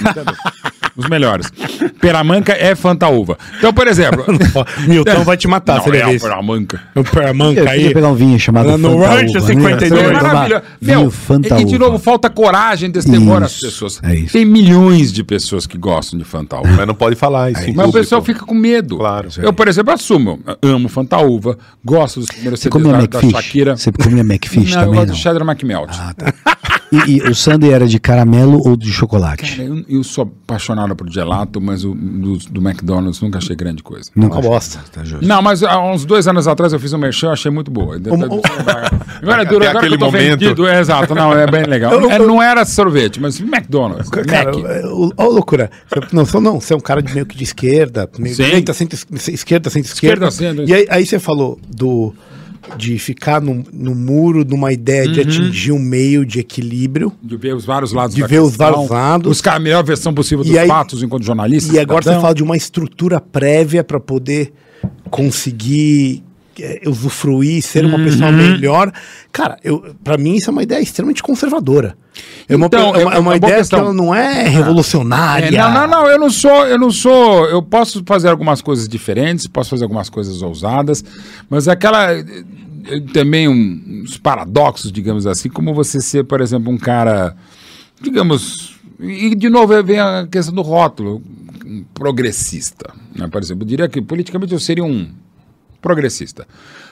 Os 0.95 1.09
melhores. 1.09 1.51
Peramanca 1.99 2.53
é 2.53 2.75
Fantaúva. 2.75 3.37
Então, 3.57 3.73
por 3.73 3.87
exemplo. 3.87 4.23
Milton 4.87 5.23
vai 5.23 5.35
te 5.37 5.47
matar, 5.47 5.77
Não, 5.77 5.83
se 5.83 5.89
ele 5.89 5.97
é 5.97 6.05
ver 6.05 6.11
o 6.11 6.15
isso. 6.15 6.25
Peramanca. 6.27 6.81
O 6.95 6.99
Eu 6.99 7.03
Peramanca 7.03 7.69
aí. 7.69 7.93
pegar 7.93 8.09
um 8.09 8.15
vinho 8.15 8.39
chamado 8.39 8.77
no 8.77 8.89
Fantaúva, 8.89 9.07
Rancho 9.07 9.33
né? 9.33 9.39
52. 9.41 9.89
Você 9.89 9.95
É 9.95 10.03
vai 10.03 10.17
tomar 10.19 10.33
maravilhoso. 10.33 10.63
Meu, 10.81 11.07
e 11.07 11.11
Fantaúva. 11.11 11.65
de 11.65 11.77
novo, 11.79 11.97
falta 11.99 12.29
coragem 12.29 12.91
desse 12.91 13.09
temor 13.11 13.41
às 13.43 13.53
Isso, 13.53 13.65
pessoas. 13.65 13.99
é 14.03 14.15
isso. 14.15 14.33
Tem 14.33 14.45
milhões 14.45 15.11
de 15.11 15.23
pessoas 15.23 15.65
que 15.65 15.77
gostam 15.77 16.19
de 16.19 16.25
Fantaúva. 16.25 16.69
Mas 16.71 16.85
não 16.87 16.95
pode 16.95 17.15
falar 17.15 17.51
isso. 17.51 17.69
em 17.69 17.73
Mas 17.73 17.89
o 17.89 17.91
pessoal 17.91 18.21
fica 18.21 18.45
com 18.45 18.53
medo. 18.53 18.97
Claro. 18.97 19.29
Eu, 19.37 19.51
por 19.53 19.67
exemplo, 19.67 19.93
assumo. 19.93 20.39
eu 20.61 20.75
Amo 20.75 20.87
Fantaúva. 20.89 21.57
Gosto 21.83 22.19
dos 22.19 22.29
primeiros 22.29 22.59
Você 22.59 22.69
CDs 22.69 23.07
da? 23.07 23.21
Shakira. 23.31 23.77
Você 23.77 23.91
comia 23.91 24.21
McFish 24.23 24.71
não, 24.75 24.81
eu 24.81 24.85
também, 24.85 24.99
gosto 24.99 25.07
não? 25.07 25.15
do 25.15 25.19
Cheddar 25.19 25.41
McMelt. 25.47 25.89
E, 27.07 27.17
e 27.17 27.21
o 27.23 27.33
sundae 27.33 27.71
era 27.71 27.87
de 27.87 27.99
caramelo 27.99 28.61
ou 28.67 28.77
de 28.77 28.91
chocolate? 28.91 29.43
Cara, 29.57 29.63
eu, 29.63 29.83
eu 29.89 30.03
sou 30.03 30.23
apaixonado 30.45 30.95
por 30.95 31.09
gelato, 31.09 31.59
mas 31.59 31.83
o 31.83 31.93
do, 31.95 32.37
do 32.37 32.61
McDonald's 32.61 33.19
nunca 33.21 33.39
achei 33.39 33.55
grande 33.55 33.81
coisa. 33.81 34.11
Não 34.15 34.27
Uma 34.27 34.41
bosta. 34.41 34.79
Tá 34.91 35.03
justo. 35.03 35.25
Não, 35.25 35.41
mas 35.41 35.63
há 35.63 35.81
uns 35.81 36.05
dois 36.05 36.27
anos 36.27 36.47
atrás 36.47 36.71
eu 36.73 36.79
fiz 36.79 36.93
um 36.93 36.97
merchan, 36.97 37.31
achei 37.31 37.49
muito 37.51 37.71
boa. 37.71 37.95
Agora 39.21 39.41
é 39.41 39.45
duro, 39.45 39.63
Até 39.63 39.69
agora 39.69 39.87
que 39.87 39.93
eu 39.93 39.97
tô 39.99 40.05
momento. 40.05 40.39
vendido. 40.39 40.67
É, 40.67 40.79
exato, 40.79 41.15
não, 41.15 41.33
é 41.33 41.47
bem 41.49 41.63
legal. 41.63 41.93
Eu- 41.93 42.11
É, 42.11 42.19
não 42.19 42.41
era 42.41 42.65
sorvete, 42.65 43.19
mas 43.19 43.39
McDonald's. 43.39 44.09
Cara, 44.09 44.51
Mac. 44.51 44.63
é, 44.65 44.85
o- 44.85 45.11
ó, 45.17 45.27
loucura. 45.27 45.71
Não, 46.11 46.25
você 46.25 46.39
não, 46.39 46.59
você 46.59 46.73
é 46.73 46.77
um 46.77 46.81
cara 46.81 47.01
de 47.01 47.13
meio 47.13 47.25
que 47.25 47.35
de 47.37 47.43
esquerda, 47.43 48.09
meio 48.17 48.35
Sim. 48.35 48.43
direita, 48.43 48.73
centro, 48.73 48.97
esquerda, 49.13 49.69
centro-esquerda. 49.69 50.27
Esquerda, 50.27 50.31
centro. 50.31 50.69
E 50.69 50.73
aí, 50.73 50.85
aí 50.89 51.05
você 51.05 51.17
falou 51.19 51.57
do 51.67 52.13
de 52.77 52.97
ficar 52.97 53.41
no, 53.41 53.63
no 53.73 53.93
muro 53.93 54.43
numa 54.45 54.71
ideia 54.71 55.05
Uhum. 55.07 55.11
de 55.13 55.21
atingir 55.21 55.71
um 55.71 55.79
meio 55.79 56.25
de 56.25 56.39
equilíbrio. 56.39 57.11
De 57.21 57.35
ver 57.37 57.55
os 57.55 57.65
vários 57.65 57.91
lados 57.93 58.15
De 58.15 58.23
ver 58.25 58.39
os 58.41 58.49
questão, 58.49 58.71
vários 58.71 58.89
lados. 58.89 59.27
Buscar 59.29 59.55
a 59.55 59.59
melhor 59.59 59.83
versão 59.83 60.13
possível 60.13 60.43
dos 60.43 60.55
aí- 60.55 60.67
fatos 60.67 61.03
enquanto 61.03 61.23
jornalista. 61.23 61.73
E 61.75 61.79
agora 61.79 62.01
você 62.01 62.09
cidadão. 62.09 62.21
fala 62.21 62.35
de 62.35 62.43
uma 62.43 62.55
estrutura 62.57 63.19
prévia 63.19 63.83
para 63.83 63.99
poder 63.99 64.53
conseguir 65.09 66.23
usufruir, 66.85 67.61
ser 67.61 67.85
uma 67.85 67.97
pessoa 67.97 68.29
Uhum. 68.29 68.35
melhor. 68.37 68.91
Cara, 69.31 69.57
eu, 69.63 69.95
para 70.03 70.17
mim 70.17 70.35
isso 70.35 70.49
é 70.49 70.53
uma 70.53 70.63
ideia 70.63 70.81
extremamente 70.81 71.23
conservadora. 71.23 71.95
É 72.47 72.55
uma, 72.55 72.67
Então, 72.67 72.95
é 72.95 73.03
uma, 73.05 73.13
é 73.13 73.15
é 73.15 73.19
uma 73.19 73.21
boa 73.21 73.35
ideia 73.37 73.57
questão. 73.57 73.79
que 73.79 73.85
ela 73.85 73.93
não 73.93 74.13
é 74.13 74.47
revolucionária. 74.47 75.47
É, 75.47 75.51
não, 75.51 75.71
não, 75.73 75.87
não, 75.87 76.07
eu 76.07 76.19
não 76.19 76.29
sou, 76.29 76.65
eu 76.67 76.77
não 76.77 76.91
sou, 76.91 77.45
eu 77.47 77.61
posso 77.61 78.03
fazer 78.05 78.29
algumas 78.29 78.61
coisas 78.61 78.87
diferentes, 78.87 79.47
posso 79.47 79.69
fazer 79.71 79.83
algumas 79.83 80.09
coisas 80.09 80.41
ousadas, 80.41 81.03
mas 81.49 81.67
aquela 81.67 82.13
eh, 82.13 82.43
também 83.13 83.47
um- 83.47 84.01
uns 84.03 84.17
paradoxos, 84.17 84.91
digamos 84.91 85.25
assim, 85.25 85.49
como 85.49 85.73
você 85.73 85.99
ser, 86.01 86.23
por 86.25 86.41
exemplo, 86.41 86.71
um 86.71 86.77
cara, 86.77 87.35
digamos, 88.01 88.75
e 88.99 89.33
de 89.35 89.49
novo 89.49 89.81
vem 89.83 89.99
a 89.99 90.27
questão 90.29 90.53
do 90.53 90.61
rótulo, 90.61 91.21
um 91.65 91.83
progressista, 91.93 92.93
né? 93.15 93.27
Por 93.27 93.41
exemplo, 93.41 93.63
eu 93.63 93.67
diria 93.67 93.87
que 93.89 94.01
politicamente 94.01 94.53
eu 94.53 94.59
seria 94.59 94.83
um 94.83 95.07
progressista. 95.83 96.47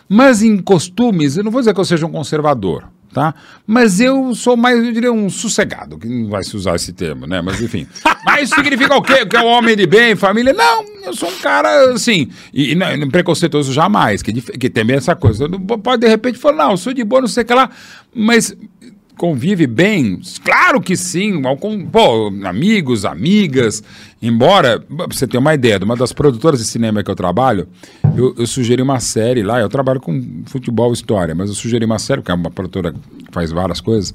Mas 0.07 0.43
em 0.43 0.57
costumes, 0.57 1.37
eu 1.37 1.43
não 1.43 1.49
vou 1.49 1.61
dizer 1.61 1.73
que 1.73 1.79
eu 1.79 1.85
seja 1.85 2.05
um 2.05 2.11
conservador, 2.11 2.83
tá? 3.13 3.33
Mas 3.65 3.99
eu 3.99 4.35
sou 4.35 4.57
mais, 4.57 4.77
eu 4.77 4.91
diria, 4.91 5.11
um 5.11 5.29
sossegado, 5.29 5.97
que 5.97 6.07
não 6.07 6.29
vai 6.29 6.43
se 6.43 6.55
usar 6.55 6.75
esse 6.75 6.91
termo, 6.91 7.25
né? 7.25 7.41
Mas 7.41 7.61
enfim. 7.61 7.87
Mas 8.23 8.43
isso 8.43 8.55
significa 8.55 8.95
o 8.95 9.01
quê? 9.01 9.25
Que 9.25 9.37
é 9.37 9.41
um 9.41 9.47
homem 9.47 9.75
de 9.75 9.87
bem, 9.87 10.15
família? 10.15 10.53
Não, 10.53 10.85
eu 11.03 11.13
sou 11.13 11.29
um 11.29 11.37
cara, 11.39 11.93
assim, 11.93 12.29
e, 12.53 12.73
e 12.73 13.09
preconceituoso 13.09 13.73
jamais, 13.73 14.21
que, 14.21 14.33
que 14.33 14.67
é 14.67 14.95
essa 14.95 15.15
coisa. 15.15 15.47
Pode 15.81 16.01
de 16.01 16.07
repente 16.07 16.37
falar, 16.37 16.65
não, 16.65 16.71
eu 16.71 16.77
sou 16.77 16.93
de 16.93 17.03
boa, 17.03 17.21
não 17.21 17.27
sei 17.27 17.43
o 17.43 17.45
que 17.45 17.53
lá, 17.53 17.69
mas 18.13 18.55
convive 19.21 19.67
bem? 19.67 20.19
Claro 20.43 20.81
que 20.81 20.97
sim. 20.97 21.39
con- 21.59 21.85
Pô, 21.85 22.33
amigos, 22.43 23.05
amigas. 23.05 23.83
Embora, 24.19 24.79
pra 24.79 25.05
você 25.05 25.27
ter 25.27 25.37
uma 25.37 25.53
ideia, 25.53 25.77
de 25.77 25.85
uma 25.85 25.95
das 25.95 26.11
produtoras 26.11 26.59
de 26.59 26.65
cinema 26.65 27.03
que 27.03 27.11
eu 27.11 27.15
trabalho, 27.15 27.67
eu, 28.17 28.33
eu 28.35 28.47
sugeri 28.47 28.81
uma 28.81 28.99
série 28.99 29.43
lá. 29.43 29.59
Eu 29.59 29.69
trabalho 29.69 29.99
com 30.01 30.41
futebol 30.47 30.91
história, 30.91 31.35
mas 31.35 31.49
eu 31.49 31.55
sugeri 31.55 31.85
uma 31.85 31.99
série, 31.99 32.21
porque 32.21 32.31
é 32.31 32.35
uma 32.35 32.49
produtora 32.49 32.91
que 32.93 32.99
faz 33.31 33.51
várias 33.51 33.79
coisas. 33.79 34.11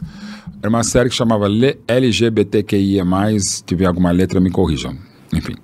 Era 0.61 0.69
uma 0.69 0.83
série 0.83 1.09
que 1.09 1.15
chamava 1.15 1.47
LGBTQIA. 1.87 3.05
Se 3.39 3.63
tiver 3.63 3.87
alguma 3.87 4.11
letra, 4.11 4.41
me 4.41 4.51
corrijam. 4.51 4.97
Enfim. 5.33 5.55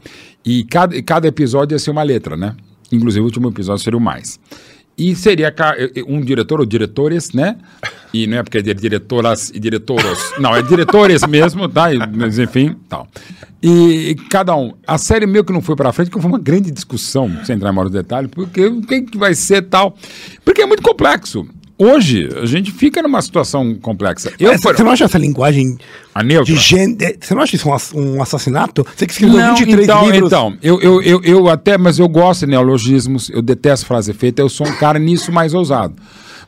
E 0.45 0.63
cada, 0.65 1.01
cada 1.03 1.27
episódio 1.27 1.75
ia 1.75 1.79
ser 1.81 1.91
uma 1.91 2.03
letra, 2.05 2.37
né? 2.37 2.55
Inclusive 2.93 3.23
o 3.23 3.25
último 3.25 3.49
episódio 3.49 3.83
seria 3.83 3.99
o 3.99 4.01
mais. 4.01 4.39
E 4.97 5.15
seria 5.17 5.51
ca- 5.51 5.75
um 6.07 6.21
diretor 6.21 6.61
ou 6.61 6.67
diretores, 6.67 7.33
né? 7.33 7.57
E 8.13 8.27
não 8.27 8.39
é 8.39 8.43
porque 8.43 8.59
é 8.59 8.63
diretoras 8.63 9.51
e 9.55 9.59
diretoros. 9.59 10.19
Não, 10.39 10.55
é 10.55 10.63
diretores 10.63 11.27
mesmo, 11.27 11.67
tá? 11.69 11.87
Mas 12.15 12.39
enfim, 12.39 12.77
tal. 12.89 13.09
E 13.63 14.15
cada 14.29 14.55
um. 14.55 14.75
A 14.87 14.99
série 14.99 15.27
meio 15.27 15.45
que 15.45 15.53
não 15.53 15.63
foi 15.63 15.75
pra 15.77 15.93
frente, 15.93 16.11
porque 16.11 16.21
foi 16.21 16.31
uma 16.31 16.39
grande 16.39 16.71
discussão, 16.71 17.31
sem 17.45 17.57
entrar 17.57 17.71
em 17.71 17.75
maior 17.75 17.89
detalhe, 17.89 18.29
porque 18.29 18.71
quem 18.83 19.07
que 19.07 19.17
vai 19.17 19.35
ser 19.35 19.63
tal. 19.63 19.97
Porque 20.45 20.61
é 20.63 20.67
muito 20.67 20.83
complexo. 20.83 21.47
Hoje, 21.85 22.29
a 22.41 22.47
gente 22.47 22.71
fica 22.71 23.03
numa 23.03 23.21
situação 23.21 23.75
complexa. 23.75 24.33
Eu, 24.39 24.53
Mas 24.53 24.61
por- 24.61 24.77
Você 24.77 24.83
não 24.85 24.91
acha 24.93 25.05
essa 25.05 25.19
linguagem 25.19 25.77
a 26.15 26.23
neutra. 26.23 26.53
de 26.55 26.61
gênero. 26.61 27.17
Você 27.21 27.35
não 27.35 27.43
acha 27.43 27.57
isso 27.57 27.69
um, 27.69 28.17
um 28.17 28.23
assassinato? 28.23 28.87
Você 28.97 29.07
que 29.07 29.13
escreveu 29.13 29.39
Não, 29.39 29.57
23 29.57 29.85
então, 29.85 30.05
livros. 30.11 30.27
então 30.29 30.57
eu, 30.63 30.81
eu, 30.81 31.03
eu, 31.03 31.21
eu 31.25 31.49
até, 31.49 31.77
mas 31.77 31.99
eu 31.99 32.09
gosto 32.09 32.41
de 32.47 32.53
neologismos, 32.53 33.31
eu 33.31 33.43
detesto 33.43 33.87
frase 33.87 34.13
feita, 34.13 34.41
eu 34.43 34.49
sou 34.49 34.67
um 34.67 34.75
cara 34.77 34.99
nisso 34.99 35.33
mais 35.33 35.55
ousado. 35.55 35.95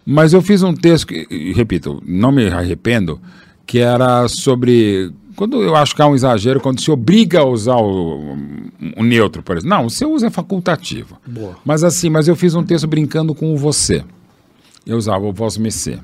Mas 0.06 0.32
eu 0.32 0.40
fiz 0.42 0.62
um 0.62 0.72
texto, 0.74 1.06
que, 1.06 1.26
e 1.30 1.52
repito, 1.52 2.02
não 2.06 2.30
me 2.30 2.46
arrependo, 2.48 3.18
que 3.66 3.78
era 3.78 4.28
sobre. 4.28 5.10
Quando 5.34 5.60
eu 5.62 5.74
acho 5.74 5.96
que 5.96 6.02
há 6.02 6.06
um 6.06 6.14
exagero, 6.14 6.60
quando 6.60 6.80
se 6.80 6.90
obriga 6.92 7.40
a 7.40 7.44
usar 7.44 7.76
o, 7.76 8.36
o 8.96 9.02
neutro, 9.02 9.42
por 9.42 9.56
exemplo. 9.56 9.76
Não, 9.76 9.88
você 9.88 10.04
usa 10.06 10.30
facultativo. 10.30 11.18
Boa. 11.26 11.56
Mas 11.64 11.82
assim, 11.82 12.08
mas 12.08 12.28
eu 12.28 12.36
fiz 12.36 12.54
um 12.54 12.62
texto 12.62 12.86
brincando 12.86 13.34
com 13.34 13.52
o 13.52 13.56
você. 13.56 14.04
Eu 14.86 14.96
usava 14.96 15.24
o 15.24 15.32
voz 15.32 15.56
messê. 15.56 15.98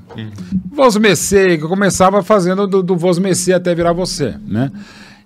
Voz 0.71 0.97
messê, 0.97 1.57
que 1.57 1.63
eu 1.63 1.69
começava 1.69 2.23
fazendo 2.23 2.65
do, 2.65 2.81
do 2.81 2.95
voz 2.95 3.19
messê 3.19 3.53
até 3.53 3.75
virar 3.75 3.93
você, 3.93 4.35
né? 4.47 4.71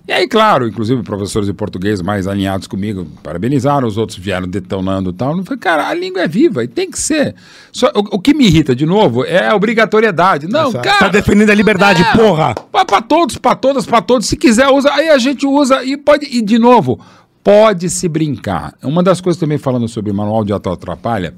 E 0.07 0.11
aí, 0.11 0.27
claro, 0.27 0.67
inclusive 0.67 1.01
professores 1.01 1.47
de 1.47 1.53
português 1.53 1.99
mais 1.99 2.27
alinhados 2.27 2.67
comigo 2.67 3.07
parabenizaram, 3.23 3.87
os 3.87 3.97
outros 3.97 4.19
vieram 4.19 4.47
detonando 4.47 5.09
e 5.09 5.13
tal. 5.13 5.35
Eu 5.35 5.43
falei, 5.43 5.59
cara, 5.59 5.87
a 5.87 5.93
língua 5.95 6.21
é 6.21 6.27
viva 6.27 6.63
e 6.63 6.67
tem 6.67 6.91
que 6.91 6.99
ser. 6.99 7.33
Só, 7.71 7.87
o, 7.87 8.17
o 8.17 8.19
que 8.19 8.31
me 8.31 8.45
irrita, 8.45 8.75
de 8.75 8.85
novo, 8.85 9.25
é 9.25 9.47
a 9.47 9.55
obrigatoriedade. 9.55 10.47
Não, 10.47 10.69
Exato. 10.69 10.87
cara. 10.87 10.99
Tá 10.99 11.07
defendendo 11.07 11.49
a 11.49 11.55
liberdade, 11.55 12.03
é, 12.03 12.17
porra! 12.17 12.53
Pra, 12.53 12.85
pra 12.85 13.01
todos, 13.01 13.39
pra 13.39 13.55
todas, 13.55 13.83
pra 13.87 13.99
todos. 13.99 14.27
Se 14.27 14.37
quiser, 14.37 14.67
usa. 14.69 14.93
Aí 14.93 15.09
a 15.09 15.17
gente 15.17 15.47
usa 15.47 15.83
e 15.83 15.97
pode. 15.97 16.27
E 16.27 16.39
de 16.39 16.59
novo, 16.59 16.99
pode 17.43 17.89
se 17.89 18.07
brincar. 18.07 18.75
Uma 18.83 19.01
das 19.01 19.19
coisas 19.19 19.39
também 19.39 19.57
falando 19.57 19.87
sobre 19.87 20.13
manual 20.13 20.45
de 20.45 20.53
auto 20.53 20.69
atrapalha. 20.69 21.33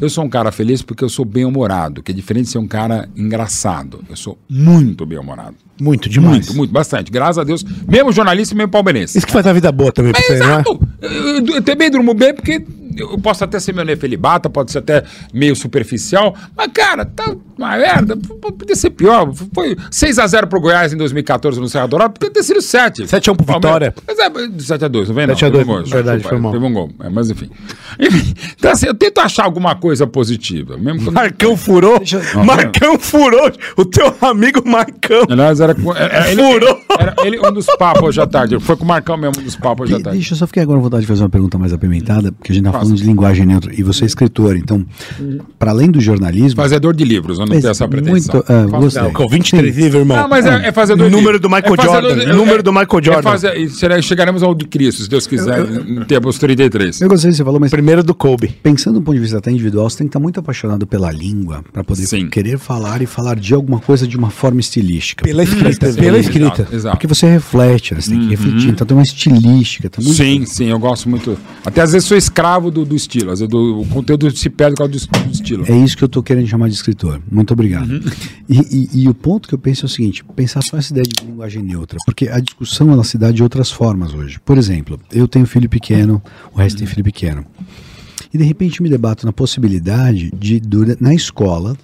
Eu 0.00 0.08
sou 0.10 0.24
um 0.24 0.28
cara 0.28 0.50
feliz 0.50 0.82
porque 0.82 1.04
eu 1.04 1.08
sou 1.08 1.24
bem-humorado, 1.24 2.02
que 2.02 2.10
é 2.10 2.14
diferente 2.14 2.46
de 2.46 2.50
ser 2.52 2.58
um 2.58 2.66
cara 2.66 3.08
engraçado. 3.14 4.02
Eu 4.08 4.16
sou 4.16 4.38
muito 4.48 5.04
bem-humorado. 5.06 5.54
Muito, 5.80 6.08
demais. 6.08 6.32
Muito, 6.46 6.54
muito, 6.54 6.72
bastante. 6.72 7.10
Graças 7.10 7.38
a 7.38 7.44
Deus. 7.44 7.64
Mesmo 7.88 8.12
jornalista 8.12 8.54
e 8.54 8.56
mesmo 8.56 8.70
palmeirense. 8.70 9.18
Isso 9.18 9.26
que 9.26 9.32
faz 9.32 9.46
a 9.46 9.52
vida 9.52 9.70
boa 9.70 9.92
também 9.92 10.12
pra 10.12 10.20
É 10.20 10.24
você, 10.24 10.38
né? 10.38 10.62
Eu, 10.66 10.80
eu- 11.10 11.46
eu 11.56 11.62
também 11.62 11.90
durmo 11.90 12.14
bem 12.14 12.34
porque 12.34 12.64
eu 12.96 13.18
posso 13.18 13.44
até 13.44 13.58
ser 13.60 13.72
meu 13.74 13.84
nefelibata, 13.84 14.48
pode 14.50 14.70
ser 14.72 14.78
até 14.78 15.02
meio 15.32 15.54
superficial, 15.56 16.34
mas, 16.56 16.68
cara, 16.72 17.04
tá 17.04 17.34
uma 17.58 17.76
merda. 17.76 18.16
Podia 18.16 18.74
ser 18.74 18.90
pior. 18.90 19.32
Foi 19.54 19.76
6x0 19.76 20.46
pro 20.46 20.60
Goiás 20.60 20.92
em 20.92 20.96
2014 20.96 21.60
no 21.60 21.68
Serra 21.68 21.86
Dourada, 21.86 22.12
podia 22.12 22.30
ter 22.30 22.42
sido 22.42 22.60
7. 22.60 23.06
7 23.06 23.30
a 23.30 23.32
1 23.32 23.36
pro 23.36 23.54
Vitória. 23.54 23.94
Mas 24.06 24.18
é, 24.18 24.30
7x2, 24.30 25.08
não 25.08 25.14
vem 25.14 25.26
não? 25.26 25.34
7 25.34 25.44
a 25.44 25.48
2, 25.48 25.58
Teve 25.62 25.70
um 25.70 25.74
gol, 25.76 25.84
verdade, 25.84 26.18
desculpa, 26.22 26.28
foi 26.28 26.38
mal. 26.38 26.52
Teve 26.52 26.64
um 26.64 26.72
gol, 26.72 26.90
é, 27.00 27.08
mas 27.08 27.30
enfim. 27.30 27.50
Enfim, 28.00 28.34
Então, 28.58 28.70
assim, 28.70 28.86
eu 28.86 28.94
tento 28.94 29.18
achar 29.20 29.44
alguma 29.44 29.74
coisa 29.74 30.06
positiva. 30.06 30.76
Mesmo 30.78 31.04
quando... 31.04 31.14
Marcão 31.14 31.56
furou. 31.56 32.00
Marcão 32.44 32.98
furou. 32.98 33.52
O 33.76 33.84
teu 33.84 34.14
amigo 34.22 34.62
Marcão. 34.66 35.24
Aliás, 35.28 35.60
era, 35.60 35.74
com- 35.74 35.94
era- 35.94 36.12
era 36.14 36.30
ele, 36.32 36.42
Furou. 36.42 36.80
era 36.98 37.14
ele 37.24 37.38
um 37.38 37.52
dos 37.52 37.66
papos 37.76 38.02
hoje 38.02 38.20
à 38.20 38.26
tarde. 38.26 38.58
Foi 38.60 38.76
com 38.76 38.84
o 38.84 38.88
Marcão 38.88 39.16
mesmo, 39.16 39.40
um 39.40 39.44
dos 39.44 39.56
papos 39.56 39.84
hoje 39.84 39.94
à 39.94 39.96
De- 39.98 40.04
tarde. 40.04 40.18
deixa 40.18 40.32
eu 40.34 40.38
só 40.38 40.46
ficar 40.46 40.62
agora 40.62 40.80
vontade 40.80 41.02
de 41.02 41.06
fazer 41.06 41.22
uma 41.22 41.28
pergunta 41.28 41.58
mais 41.58 41.72
apimentada, 41.72 42.32
porque 42.32 42.52
a 42.52 42.54
gente 42.54 42.66
está 42.66 42.78
falando 42.82 42.96
de 42.96 43.04
linguagem 43.04 43.46
neutra 43.46 43.72
e 43.76 43.82
você 43.82 44.04
é 44.04 44.06
escritor, 44.06 44.56
então, 44.56 44.84
para 45.58 45.70
além 45.70 45.90
do 45.90 46.00
jornalismo. 46.00 46.56
Fazedor 46.56 46.94
de 46.94 47.04
livros, 47.04 47.38
eu 47.38 47.46
não 47.46 47.52
tenho 47.54 47.68
essa 47.70 47.86
pretensão. 47.88 48.12
muito, 48.34 48.46
Faço- 48.46 48.68
gostei. 48.82 49.02
Não, 49.02 49.12
com 49.12 49.28
23 49.28 49.76
livros, 49.76 49.94
irmão. 50.00 50.16
Não, 50.16 50.28
mas 50.28 50.46
é, 50.46 50.68
é 50.68 50.72
fazedor 50.72 51.08
de 51.08 51.14
Número 51.16 51.38
do 51.38 51.48
Michael 51.48 51.74
É 51.74 51.76
fazedor 51.76 52.02
Jordan. 52.10 52.24
de- 52.30 52.32
Número 52.36 52.58
é- 52.58 52.62
do 52.62 52.72
Michael 52.72 52.98
é 52.98 53.02
Jordan. 53.04 53.22
fazer- 53.22 53.70
será- 53.70 54.02
chegaremos 54.02 54.42
ao 54.42 54.54
de 54.54 54.66
Cristo, 54.66 55.02
se 55.02 55.08
Deus 55.08 55.26
quiser, 55.26 55.60
em 55.86 56.04
termos 56.04 56.38
33. 56.38 57.00
Eu 57.00 57.08
gostei 57.08 57.30
que 57.30 57.36
você 57.36 57.44
falou, 57.44 57.60
mas 57.60 57.70
Primeiro 57.70 58.02
do 58.02 58.14
Kobe. 58.14 58.48
pensando 58.62 58.94
do 58.98 59.02
ponto 59.02 59.14
de 59.14 59.20
vista 59.20 59.38
até 59.38 59.50
individual, 59.50 59.88
você 59.88 59.98
tem 59.98 60.06
que 60.06 60.10
estar 60.10 60.20
muito 60.20 60.40
apaixonado 60.40 60.86
pela 60.86 61.10
língua 61.12 61.62
para 61.72 61.84
poder 61.84 62.06
Sim. 62.06 62.28
querer 62.28 62.58
falar 62.58 63.00
e 63.02 63.06
falar 63.06 63.36
de 63.38 63.54
alguma 63.54 63.78
coisa 63.78 64.06
de 64.06 64.16
uma 64.16 64.30
forma 64.30 64.60
estilística. 64.60 65.24
Pela 65.24 65.42
escrita. 65.42 65.92
Sim, 65.92 66.00
pela 66.00 66.18
escrita. 66.18 66.66
Exato. 66.72 66.96
Porque 66.96 67.06
você 67.06 67.26
reflete, 67.26 67.94
você 67.94 68.10
tem 68.10 68.20
que 68.20 68.28
refletir, 68.28 68.70
então 68.70 68.86
tem 68.86 68.96
uma 68.96 69.02
estilística. 69.02 69.88
Tá 69.90 70.00
muito 70.02 70.16
Sim, 70.16 70.44
sim, 70.46 70.66
eu 70.66 70.78
gosto 70.78 71.08
muito. 71.08 71.36
Até 71.64 71.80
às 71.82 71.92
vezes 71.92 72.06
sou 72.08 72.16
escravo 72.16 72.70
do, 72.72 72.84
do 72.84 72.96
estilo, 72.96 73.34
do, 73.46 73.80
o 73.82 73.86
conteúdo 73.86 74.30
se 74.36 74.50
perde 74.50 74.74
por 74.76 74.88
causa 74.90 75.06
do, 75.06 75.24
do 75.28 75.30
estilo. 75.32 75.64
É 75.68 75.76
isso 75.76 75.96
que 75.96 76.02
eu 76.02 76.06
estou 76.06 76.22
querendo 76.22 76.46
chamar 76.48 76.68
de 76.68 76.74
escritor. 76.74 77.20
Muito 77.30 77.52
obrigado. 77.52 77.88
Uhum. 77.90 78.00
E, 78.48 78.58
e- 78.58 79.02
e 79.02 79.08
o 79.08 79.14
ponto 79.14 79.48
que 79.48 79.54
eu 79.54 79.58
penso 79.58 79.84
é 79.84 79.86
o 79.86 79.88
seguinte: 79.88 80.24
pensar 80.34 80.62
só 80.62 80.76
essa 80.76 80.92
ideia 80.92 81.04
de 81.06 81.24
linguagem 81.24 81.62
neutra, 81.62 81.98
porque 82.04 82.28
a 82.28 82.40
discussão 82.40 82.90
ela 82.90 83.04
se 83.04 83.16
dá 83.16 83.30
de 83.30 83.42
outras 83.42 83.70
formas 83.70 84.12
hoje. 84.14 84.40
Por 84.44 84.58
exemplo, 84.58 84.98
eu 85.12 85.28
tenho 85.28 85.46
filho 85.46 85.68
pequeno, 85.68 86.22
o 86.52 86.58
resto 86.58 86.76
Uhum. 86.76 86.78
tem 86.80 86.86
filho 86.88 87.04
pequeno. 87.04 87.44
E 88.34 88.38
de 88.38 88.44
repente 88.44 88.82
me 88.82 88.88
debato 88.88 89.26
na 89.26 89.32
possibilidade 89.32 90.30
de, 90.38 90.60
na 90.98 91.12
escola, 91.14 91.76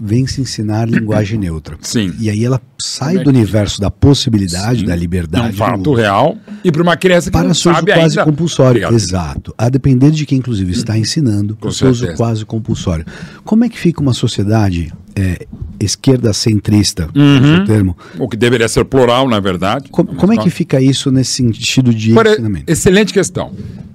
vem 0.00 0.26
se 0.26 0.40
ensinar 0.40 0.88
linguagem 0.88 1.38
neutra. 1.40 1.76
Sim. 1.82 2.12
E 2.18 2.30
aí 2.30 2.44
ela 2.44 2.60
sai 2.80 3.18
é 3.18 3.22
do 3.22 3.28
universo 3.30 3.80
da 3.80 3.90
possibilidade, 3.90 4.84
da 4.84 4.92
É 4.94 4.96
um 4.96 4.98
liberdade. 4.98 5.56
fato 5.56 5.82
do- 5.82 5.92
real. 5.94 6.36
E 6.64 6.72
para 6.72 6.82
uma 6.82 6.96
criança 6.96 7.30
que 7.30 7.32
para 7.36 7.48
não 7.48 7.54
sabe 7.54 7.92
quase 7.92 8.18
ainda. 8.18 8.24
compulsório. 8.30 8.70
Obrigado. 8.86 8.94
Exato. 8.94 9.54
A 9.58 9.68
depender 9.68 10.10
de 10.10 10.24
quem, 10.26 10.38
inclusive, 10.38 10.72
está 10.72 10.96
ensinando 10.96 11.56
Com 11.56 11.68
o 11.68 11.72
seu 11.72 11.90
uso 11.90 12.06
quase 12.14 12.44
compulsório. 12.44 13.04
Como 13.44 13.64
é 13.64 13.68
que 13.68 13.78
fica 13.78 14.00
uma 14.00 14.14
sociedade 14.14 14.92
é, 15.14 15.46
esquerda 15.78 16.32
centrista, 16.32 17.08
Uhum. 17.14 17.56
esse 17.56 17.64
termo? 17.66 17.96
O 18.18 18.28
que 18.28 18.36
deveria 18.36 18.68
ser 18.68 18.84
plural, 18.84 19.28
na 19.28 19.40
verdade. 19.40 19.88
Como, 19.90 20.14
como 20.14 20.32
é 20.32 20.36
que 20.38 20.48
fica 20.50 20.80
isso 20.80 21.10
nesse 21.10 21.32
sentido 21.32 21.92
de 21.92 22.12
Por- 22.14 22.26
ensinamento? 22.26 22.70
excelente 22.70 23.12
questão. 23.12 23.52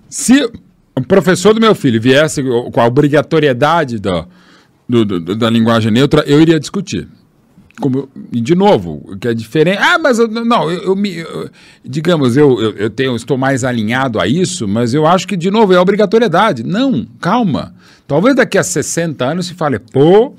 Se 0.10 0.44
o 0.98 1.02
professor 1.02 1.54
do 1.54 1.60
meu 1.60 1.74
filho 1.76 2.00
viesse 2.02 2.42
com 2.44 2.80
a 2.80 2.86
obrigatoriedade 2.86 4.00
da, 4.00 4.26
do- 4.88 5.06
do- 5.06 5.36
da 5.36 5.50
linguagem 5.50 5.92
neutra, 5.92 6.24
eu 6.28 6.42
iria 6.42 6.60
discutir. 6.60 7.08
Como, 7.82 8.08
de 8.32 8.56
novo, 8.56 9.18
que 9.20 9.28
é 9.28 9.34
diferente. 9.34 9.80
Ah, 9.82 10.00
mas 10.00 10.18
eu, 10.18 10.30
não, 10.30 10.72
eu, 10.72 10.82
eu 10.84 10.96
me. 10.96 11.18
eu- 11.18 11.50
digamos, 11.84 12.38
eu, 12.38 12.58
eu, 12.62 12.72
eu 12.78 12.90
tenho, 12.90 13.14
estou 13.18 13.38
mais 13.38 13.66
alinhado 13.66 14.18
a 14.20 14.26
isso, 14.28 14.66
mas 14.66 14.94
eu 14.94 15.06
acho 15.06 15.28
que, 15.28 15.36
de 15.36 15.52
novo, 15.52 15.74
é 15.74 15.80
obrigatoriedade. 15.80 16.64
Não, 16.64 17.06
calma. 17.20 17.76
Talvez 18.08 18.34
daqui 18.36 18.58
a 18.58 18.64
60 18.64 19.26
anos 19.26 19.48
se 19.48 19.54
fale, 19.56 19.78
pô, 19.78 20.34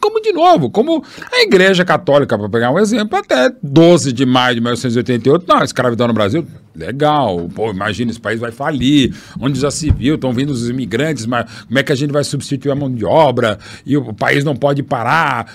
como 0.00 0.20
de 0.20 0.32
novo, 0.32 0.68
como 0.70 1.02
a 1.32 1.42
Igreja 1.42 1.84
Católica, 1.86 2.36
para 2.38 2.48
pegar 2.50 2.70
um 2.70 2.78
exemplo, 2.78 3.18
até 3.18 3.50
12 3.62 4.12
de 4.12 4.26
maio 4.26 4.56
de 4.56 4.60
1988, 4.60 5.46
não, 5.48 5.62
escravidão 5.64 6.06
no 6.08 6.12
Brasil, 6.14 6.46
legal, 6.74 7.48
pô, 7.54 7.70
imagina, 7.70 8.10
esse 8.10 8.20
país 8.20 8.40
vai 8.40 8.50
falir, 8.50 9.14
onde 9.40 9.60
já 9.60 9.70
se 9.70 9.90
viu, 9.90 10.14
estão 10.14 10.32
vindo 10.32 10.50
os 10.50 10.68
imigrantes, 10.68 11.26
mas 11.26 11.46
como 11.66 11.78
é 11.78 11.82
que 11.82 11.92
a 11.92 11.94
gente 11.94 12.12
vai 12.12 12.24
substituir 12.24 12.70
a 12.70 12.74
mão 12.74 12.92
de 12.92 13.04
obra, 13.04 13.58
e 13.84 13.96
o 13.96 14.12
país 14.14 14.44
não 14.44 14.56
pode 14.56 14.82
parar, 14.82 15.52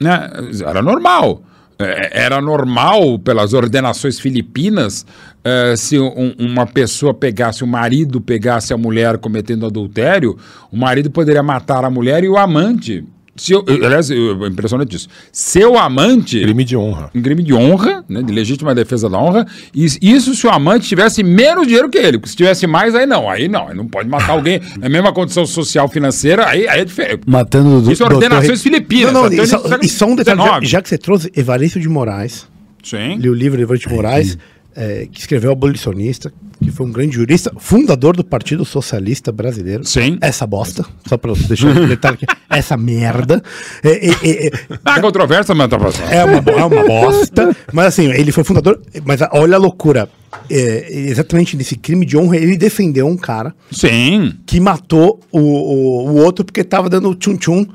né? 0.00 0.30
Era 0.64 0.82
normal. 0.82 1.42
É, 1.78 2.22
Era 2.24 2.40
normal, 2.40 3.18
pelas 3.18 3.54
ordenações 3.54 4.20
filipinas, 4.20 5.04
eh, 5.42 5.74
se 5.76 5.98
um- 5.98 6.34
uma 6.38 6.66
pessoa 6.66 7.12
pegasse, 7.14 7.64
o 7.64 7.66
marido 7.66 8.20
pegasse 8.20 8.72
a 8.72 8.76
mulher 8.76 9.18
cometendo 9.18 9.66
adultério, 9.66 10.36
o 10.70 10.76
marido 10.76 11.10
poderia 11.10 11.42
matar 11.42 11.84
a 11.84 11.90
mulher 11.90 12.22
e 12.22 12.28
o 12.28 12.36
amante. 12.36 13.04
Se 13.34 13.52
eu, 13.52 13.64
aliás, 13.66 14.10
eu- 14.10 14.44
é 14.44 14.48
impressionante 14.48 14.94
isso. 14.94 15.08
Seu 15.32 15.78
amante. 15.78 16.38
Crime 16.40 16.64
de 16.64 16.76
honra. 16.76 17.10
Em 17.14 17.22
crime 17.22 17.42
de 17.42 17.54
honra, 17.54 18.04
né, 18.06 18.22
de 18.22 18.30
legítima 18.32 18.74
defesa 18.74 19.08
da 19.08 19.18
honra, 19.18 19.46
e 19.74 19.86
isso 20.02 20.34
se 20.34 20.46
o 20.46 20.50
amante 20.50 20.86
tivesse 20.86 21.22
menos 21.22 21.66
dinheiro 21.66 21.88
que 21.88 21.96
ele. 21.96 22.18
porque 22.18 22.28
Se 22.30 22.36
tivesse 22.36 22.66
mais, 22.66 22.94
aí 22.94 23.06
não. 23.06 23.30
Aí 23.30 23.48
não. 23.48 23.68
Aí 23.68 23.74
não 23.74 23.86
pode 23.88 24.06
matar 24.08 24.32
alguém 24.32 24.60
na 24.78 24.88
mesma 24.88 25.12
condição 25.14 25.46
social 25.46 25.88
financeira, 25.88 26.46
aí, 26.46 26.68
aí 26.68 26.80
é 26.80 26.84
diferente. 26.84 27.22
Matando 27.26 27.80
do, 27.80 27.90
Isso 27.90 28.02
é 28.02 28.06
ordenações 28.06 28.62
filipinas. 28.62 29.12
Não, 29.12 29.22
não, 29.30 29.32
e 29.32 29.46
só, 29.46 29.62
e 29.80 29.88
só 29.88 30.06
um 30.06 30.14
detalhe, 30.14 30.40
já, 30.42 30.60
já 30.62 30.82
que 30.82 30.88
você 30.90 30.98
trouxe 30.98 31.32
Evaristo 31.34 31.80
de 31.80 31.88
Moraes, 31.88 32.46
Sim. 32.82 33.16
li 33.16 33.30
o 33.30 33.34
livro 33.34 33.56
de 33.56 33.62
Evaristo 33.62 33.88
de 33.88 33.94
Moraes, 33.94 34.36
é, 34.74 35.06
que 35.10 35.18
escreveu 35.20 35.52
Abolicionista, 35.52 36.32
que 36.62 36.70
foi 36.70 36.86
um 36.86 36.92
grande 36.92 37.16
jurista, 37.16 37.52
fundador 37.58 38.16
do 38.16 38.22
Partido 38.24 38.64
Socialista 38.64 39.32
Brasileiro. 39.32 39.84
Sim. 39.84 40.18
Essa 40.20 40.46
bosta, 40.46 40.84
só 41.08 41.16
pra 41.16 41.32
deixar 41.32 41.68
um 41.68 41.86
detalhe 41.88 42.18
aqui, 42.22 42.26
essa 42.48 42.76
merda. 42.76 43.42
É, 43.82 44.08
é, 44.08 44.46
é, 44.46 44.50
Ah, 44.84 45.00
controvérsia, 45.00 45.54
mas 45.54 45.68
tá. 45.68 45.76
É 46.10 46.24
uma, 46.24 46.38
é 46.50 46.64
uma 46.64 46.84
bosta. 46.84 47.56
Mas 47.72 47.86
assim, 47.86 48.06
ele 48.12 48.30
foi 48.32 48.44
fundador. 48.44 48.80
Mas 49.04 49.20
a- 49.22 49.30
olha 49.32 49.56
a 49.56 49.58
loucura. 49.58 50.08
É, 50.50 50.90
exatamente 51.10 51.56
nesse 51.56 51.76
crime 51.76 52.06
de 52.06 52.16
honra, 52.16 52.36
ele 52.38 52.56
defendeu 52.56 53.06
um 53.06 53.16
cara 53.18 53.54
Sim. 53.70 54.32
que 54.46 54.58
matou 54.60 55.20
o, 55.30 55.38
o, 55.38 56.10
o 56.10 56.16
outro 56.16 56.42
porque 56.44 56.64
tava 56.64 56.88
dando 56.88 57.14
tchum-tchum 57.14 57.66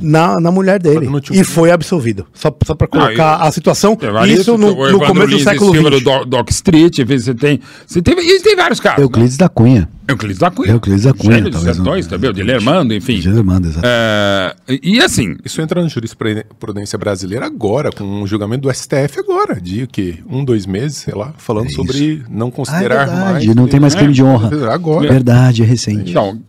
na, 0.00 0.40
na 0.40 0.50
mulher 0.50 0.80
dele. 0.80 1.08
E 1.30 1.44
foi 1.44 1.70
absolvido. 1.70 2.26
Só, 2.32 2.54
só 2.64 2.74
pra 2.74 2.86
colocar 2.86 3.36
Ah, 3.40 3.44
e- 3.46 3.48
a 3.48 3.52
situação. 3.52 3.96
Isso 4.26 4.56
no, 4.56 4.68
no 4.90 4.98
começo 5.00 5.14
do 5.14 5.26
Lins 5.26 5.40
em 5.40 5.44
século 5.44 5.72
XX. 5.74 5.90
do 5.90 6.00
Doc, 6.00 6.26
Doc 6.26 6.50
Street, 6.50 6.98
você 7.06 7.34
tem, 7.34 7.60
você 7.86 8.02
tem, 8.02 8.14
e 8.18 8.40
tem 8.40 8.56
vários 8.56 8.80
casos. 8.80 9.00
Euclides 9.02 9.36
da 9.36 9.48
Cunha. 9.48 9.88
Euclides 10.08 10.38
da 10.38 10.50
Cunha. 10.50 10.72
Euclides 10.72 11.04
da 11.04 11.12
Cunha, 11.12 11.34
Gênio 11.34 11.50
dos 11.50 11.54
talvez, 11.60 11.76
Sertões, 11.76 12.04
não. 12.06 12.10
também, 12.10 12.30
o 12.30 12.32
Dilermando, 12.32 12.94
enfim. 12.94 13.20
Germando, 13.20 13.68
exato. 13.68 13.86
É, 13.86 14.54
e 14.82 15.00
assim, 15.00 15.36
Isso 15.44 15.60
entra 15.60 15.82
na 15.82 15.88
jurisprudência 15.88 16.98
brasileira 16.98 17.46
agora, 17.46 17.90
com 17.92 18.04
um 18.04 18.26
julgamento 18.26 18.62
do 18.68 18.74
STF 18.74 19.18
agora, 19.18 19.60
de 19.60 19.86
que 19.86 20.22
um, 20.28 20.44
dois 20.44 20.64
meses, 20.66 20.98
sei 20.98 21.14
lá, 21.14 21.34
falando 21.36 21.66
É 21.66 21.70
sobre 21.70 22.22
não 22.30 22.46
Ah, 22.46 22.48
é 22.48 22.52
considerar 22.52 23.04
verdade, 23.06 23.46
mais. 23.46 23.54
não 23.56 23.68
tem 23.68 23.78
mais 23.80 23.94
é, 23.94 23.98
crime 23.98 24.14
de 24.14 24.22
honra. 24.24 24.72
Agora. 24.72 25.08
Verdade, 25.08 25.62
é 25.62 25.66
recente. 25.66 26.10
Então, 26.10 26.40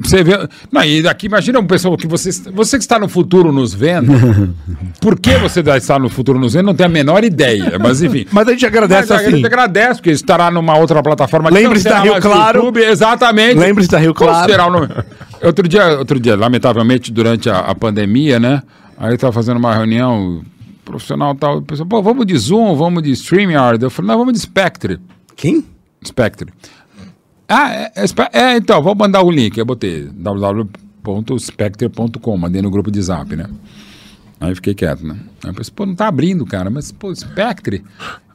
você 0.00 0.22
vê. 0.22 0.48
Não, 0.70 0.84
e 0.84 1.02
daqui, 1.02 1.26
imagina 1.26 1.58
um 1.58 1.66
pessoal 1.66 1.96
que 1.96 2.06
você, 2.06 2.30
você 2.52 2.76
que 2.76 2.84
está 2.84 2.98
no 2.98 3.08
futuro 3.08 3.52
nos 3.52 3.72
vendo. 3.72 4.12
por 5.00 5.18
que 5.18 5.36
você 5.38 5.60
está 5.60 5.98
no 5.98 6.08
futuro 6.08 6.38
nos 6.38 6.52
vendo? 6.52 6.66
Não 6.66 6.74
tem 6.74 6.86
a 6.86 6.88
menor 6.90 7.24
ideia. 7.24 7.78
Mas 7.78 8.02
enfim. 8.02 8.26
Mas 8.30 8.46
a 8.48 8.50
gente 8.52 8.66
agradece 8.66 9.10
Mas 9.10 9.10
a 9.10 9.16
assim. 9.26 9.36
gente 9.36 9.46
agradece, 9.46 9.94
porque 9.94 10.10
estará 10.10 10.50
numa 10.50 10.76
outra 10.76 11.02
plataforma. 11.02 11.48
Lembre-se 11.50 11.84
da 11.84 12.00
Rio 12.00 12.20
Claro. 12.20 12.58
YouTube, 12.58 12.82
exatamente. 12.98 13.58
Lembre-se 13.58 13.90
da 13.90 13.98
Rio 13.98 14.14
Claro. 14.14 14.50
será 14.50 14.66
o 14.66 14.70
nome? 14.70 14.88
Outro 15.42 15.68
dia, 15.68 15.98
outro 15.98 16.18
dia, 16.18 16.34
lamentavelmente, 16.36 17.12
durante 17.12 17.48
a, 17.48 17.58
a 17.60 17.74
pandemia, 17.74 18.40
né? 18.40 18.62
Aí 18.96 19.10
eu 19.10 19.14
estava 19.14 19.32
fazendo 19.32 19.58
uma 19.58 19.72
reunião 19.74 20.42
profissional 20.84 21.32
e 21.34 21.36
tal. 21.36 21.58
O 21.58 21.62
pessoal, 21.62 21.88
pô, 21.88 22.02
vamos 22.02 22.26
de 22.26 22.36
Zoom, 22.36 22.74
vamos 22.74 23.02
de 23.02 23.12
StreamYard. 23.12 23.82
Eu 23.82 23.90
falei, 23.90 24.10
não, 24.10 24.18
vamos 24.18 24.32
de 24.34 24.40
Spectre. 24.40 24.98
Quem? 25.36 25.64
Spectre. 26.04 26.52
Ah, 27.48 27.72
é, 27.72 27.92
é, 27.94 28.04
é, 28.32 28.56
então, 28.56 28.82
vou 28.82 28.94
mandar 28.94 29.22
o 29.22 29.30
link. 29.30 29.56
Eu 29.56 29.64
botei 29.64 30.08
www.spectre.com, 30.12 32.36
mandei 32.36 32.60
no 32.60 32.70
grupo 32.70 32.90
de 32.90 33.00
zap, 33.00 33.34
né? 33.36 33.46
Aí 34.40 34.50
eu 34.50 34.54
fiquei 34.56 34.72
quieto, 34.74 35.04
né? 35.06 35.16
Aí 35.42 35.50
eu 35.50 35.54
pensei, 35.54 35.72
pô, 35.74 35.84
não 35.84 35.94
tá 35.94 36.06
abrindo, 36.06 36.46
cara. 36.46 36.70
Mas, 36.70 36.92
pô, 36.92 37.14
Spectre 37.14 37.84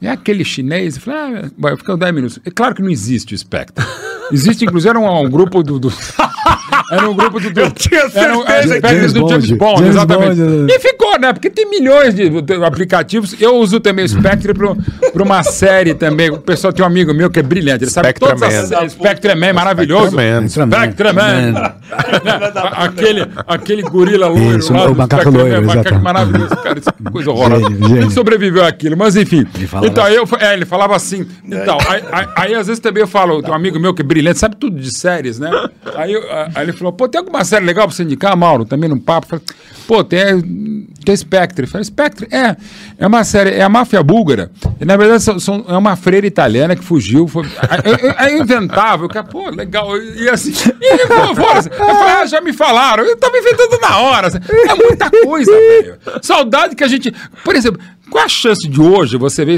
é 0.02 0.10
aquele 0.10 0.44
chinês. 0.44 0.96
Eu 0.96 1.02
falei, 1.02 1.20
ah, 1.46 1.50
vai 1.58 1.76
ficar 1.76 1.96
10 1.96 2.14
minutos. 2.14 2.38
É 2.44 2.50
claro 2.50 2.74
que 2.74 2.82
não 2.82 2.90
existe 2.90 3.34
o 3.34 3.38
Spectre. 3.38 3.84
Existe, 4.32 4.64
inclusive, 4.64 4.90
era 4.90 4.98
um, 5.00 5.24
um 5.24 5.30
grupo 5.30 5.62
do. 5.62 5.78
do- 5.78 5.92
era 6.90 7.08
um 7.08 7.14
grupo 7.14 7.40
do. 7.40 7.50
do 7.50 7.60
Eu 7.60 7.70
tinha 7.70 8.00
era 8.14 8.36
um, 8.36 8.42
era 8.46 8.64
o 8.64 8.68
certeza 8.68 8.74
Spectre 8.78 8.96
James 8.96 9.12
do 9.12 9.28
James 9.28 9.50
Bond. 9.52 9.78
James 9.78 9.96
exatamente. 9.96 10.40
Bond, 10.40 10.72
é. 10.72 10.76
E 10.76 10.80
ficou, 10.80 11.18
né? 11.18 11.32
Porque 11.32 11.50
tem 11.50 11.68
milhões 11.68 12.14
de, 12.14 12.30
aplicativos. 12.64 13.36
Eu 13.40 13.56
uso 13.56 13.80
também 13.80 14.04
o 14.04 14.08
Spectre 14.08 14.52
para 14.54 15.22
uma 15.22 15.42
série 15.42 15.94
também. 15.94 16.30
O 16.30 16.38
pessoal 16.38 16.72
tem 16.72 16.84
um 16.84 16.88
amigo 16.88 17.12
meu 17.14 17.30
que 17.30 17.40
é 17.40 17.42
brilhante. 17.42 17.84
Ele 17.84 17.90
sabe 17.90 18.12
todas 18.12 18.42
as 18.42 18.48
Spectreman. 18.52 18.78
séries. 18.78 18.92
Spectreman, 18.92 19.52
maravilhoso. 19.52 20.10
Spectreman. 20.12 20.48
Spectreman. 20.48 21.54
aquele, 22.76 23.26
aquele 23.46 23.82
gorila 23.82 24.28
loiro 24.28 24.58
Isso, 24.58 24.72
lá 24.72 24.86
o 24.88 24.94
macaco 24.94 25.30
loiro, 25.30 25.64
macaco 25.64 26.00
maravilhoso, 26.00 26.56
cara, 26.56 26.78
isso 26.78 26.88
é 26.88 27.10
coisa 27.10 27.30
horrorosa. 27.30 27.64
Gênio, 27.64 27.88
gênio. 27.88 28.02
Ele 28.04 28.10
sobreviveu 28.10 28.64
àquilo, 28.64 28.96
mas 28.96 29.16
enfim. 29.16 29.46
falava 29.68 29.86
Então, 29.86 30.08
eu, 30.08 30.28
é, 30.40 30.54
ele 30.54 30.64
falava 30.64 30.96
assim. 30.96 31.26
Então, 31.44 31.78
aí, 31.88 32.02
aí- 32.12 32.28
aí, 32.36 32.54
às 32.54 32.66
vezes 32.66 32.80
também 32.80 33.02
eu 33.02 33.06
falo, 33.06 33.42
tem 33.42 33.50
um 33.50 33.54
amigo 33.54 33.78
meu 33.78 33.94
que 33.94 34.02
é 34.02 34.04
brilhante, 34.04 34.38
sabe 34.38 34.56
tudo 34.56 34.78
de 34.78 34.92
séries, 34.96 35.38
né? 35.38 35.50
Aí, 35.96 36.14
aí 36.54 36.62
ele 36.64 36.72
falou, 36.78 36.92
pô, 36.92 37.08
tem 37.08 37.18
alguma 37.18 37.44
série 37.44 37.64
legal 37.64 37.86
pra 37.86 37.94
você 37.96 38.02
indicar, 38.02 38.36
Mauro? 38.36 38.64
Também 38.64 38.88
num 38.88 38.98
papo. 38.98 39.26
Falei, 39.26 39.44
pô, 39.86 40.02
tem, 40.04 40.86
tem 41.04 41.16
Spectre. 41.16 41.66
Falei, 41.66 41.84
Spectre, 41.84 42.26
é, 42.30 42.56
é 42.98 43.06
uma 43.06 43.24
série, 43.24 43.50
é 43.50 43.62
a 43.62 43.68
máfia 43.68 44.02
búlgara. 44.02 44.50
E, 44.80 44.84
na 44.84 44.96
verdade, 44.96 45.22
são, 45.22 45.38
são- 45.38 45.64
é 45.68 45.76
uma 45.76 45.96
freira 45.96 46.26
italiana 46.26 46.74
que 46.76 46.84
fugiu. 46.84 47.26
Foi, 47.28 47.44
eu- 47.84 48.08
eu- 48.10 48.28
eu 48.36 48.42
inventava, 48.42 49.04
eu 49.04 49.08
cara, 49.08 49.26
pô, 49.26 49.48
legal. 49.50 49.96
E 49.98 50.28
assim, 50.28 50.52
e 50.80 50.92
ele 50.92 51.06
falou, 51.06 51.34
fora, 51.34 51.58
assim, 51.58 51.70
eu 51.70 51.76
falei, 51.76 52.12
ah, 52.14 52.26
já 52.26 52.40
me 52.40 52.52
falaram, 52.52 53.04
eu 53.04 53.16
tava 53.16 53.36
inventando 53.38 53.80
na 53.80 53.98
hora. 53.98 54.26
assim. 54.28 54.38
É 54.68 54.74
muita 54.74 55.10
coisa, 55.10 55.50
velho. 55.52 55.96
Saudade 56.22 56.74
que 56.74 56.84
a 56.84 56.88
gente. 56.88 57.12
Por 57.44 57.54
exemplo, 57.56 57.80
qual 58.10 58.24
a 58.24 58.28
chance 58.28 58.68
de 58.68 58.80
hoje 58.80 59.16
você 59.16 59.44
ver 59.44 59.54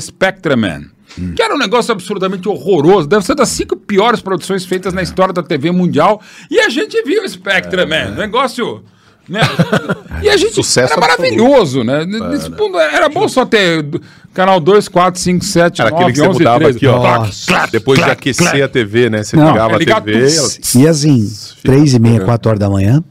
Spectreman? 1.17 1.35
Que 1.35 1.43
era 1.43 1.55
um 1.55 1.59
negócio 1.59 1.93
absolutamente 1.93 2.49
horroroso. 2.49 3.09
Deve 3.09 3.25
ser 3.25 3.35
das 3.35 3.49
cinco 3.49 3.77
piores 3.77 4.21
produções 4.21 4.65
feitas 4.65 4.93
na 4.93 5.03
história 5.03 5.33
da 5.33 5.43
TV 5.43 5.71
mundial. 5.71 6.21
E 6.51 6.61
a 6.61 6.69
gente 6.69 7.03
viu 7.03 7.23
o 7.25 7.29
Spectreman. 7.29 8.11
Negócio. 8.13 8.83
Né? 9.29 9.41
E 10.23 10.31
a 10.31 10.37
gente. 10.37 10.55
Sucesso 10.55 10.93
era 10.95 11.01
maravilhoso, 11.01 11.85
né? 11.85 12.07
Nesse 12.07 12.49
ponto, 12.51 12.79
era 12.79 13.07
bom 13.09 13.29
só 13.29 13.45
ter 13.45 13.85
canal 14.33 14.59
2, 14.59 14.89
4, 14.89 15.21
5, 15.21 15.45
7, 15.45 15.81
Era 15.83 15.91
9, 15.91 16.03
aquele 16.05 16.13
que 16.15 16.19
você 16.21 16.29
11, 16.29 16.39
mudava 16.39 16.59
13. 16.61 16.77
aqui, 16.79 16.87
ó. 16.87 17.27
Clac, 17.47 17.71
Depois 17.73 17.99
de 18.03 18.11
aquecer 18.11 18.47
clac. 18.47 18.63
a 18.63 18.69
TV, 18.69 19.11
né? 19.11 19.23
Você 19.23 19.37
Não, 19.37 19.49
ligava 19.49 19.73
é 19.73 19.75
a 19.93 20.01
TV. 20.01 20.35
ela- 20.37 20.49
E 20.77 20.89
assim, 20.89 21.31
três 21.63 21.93
e 21.93 21.99
meia, 21.99 22.21
quatro 22.21 22.49
horas 22.49 22.59
da 22.61 22.71
manhã, 22.71 23.03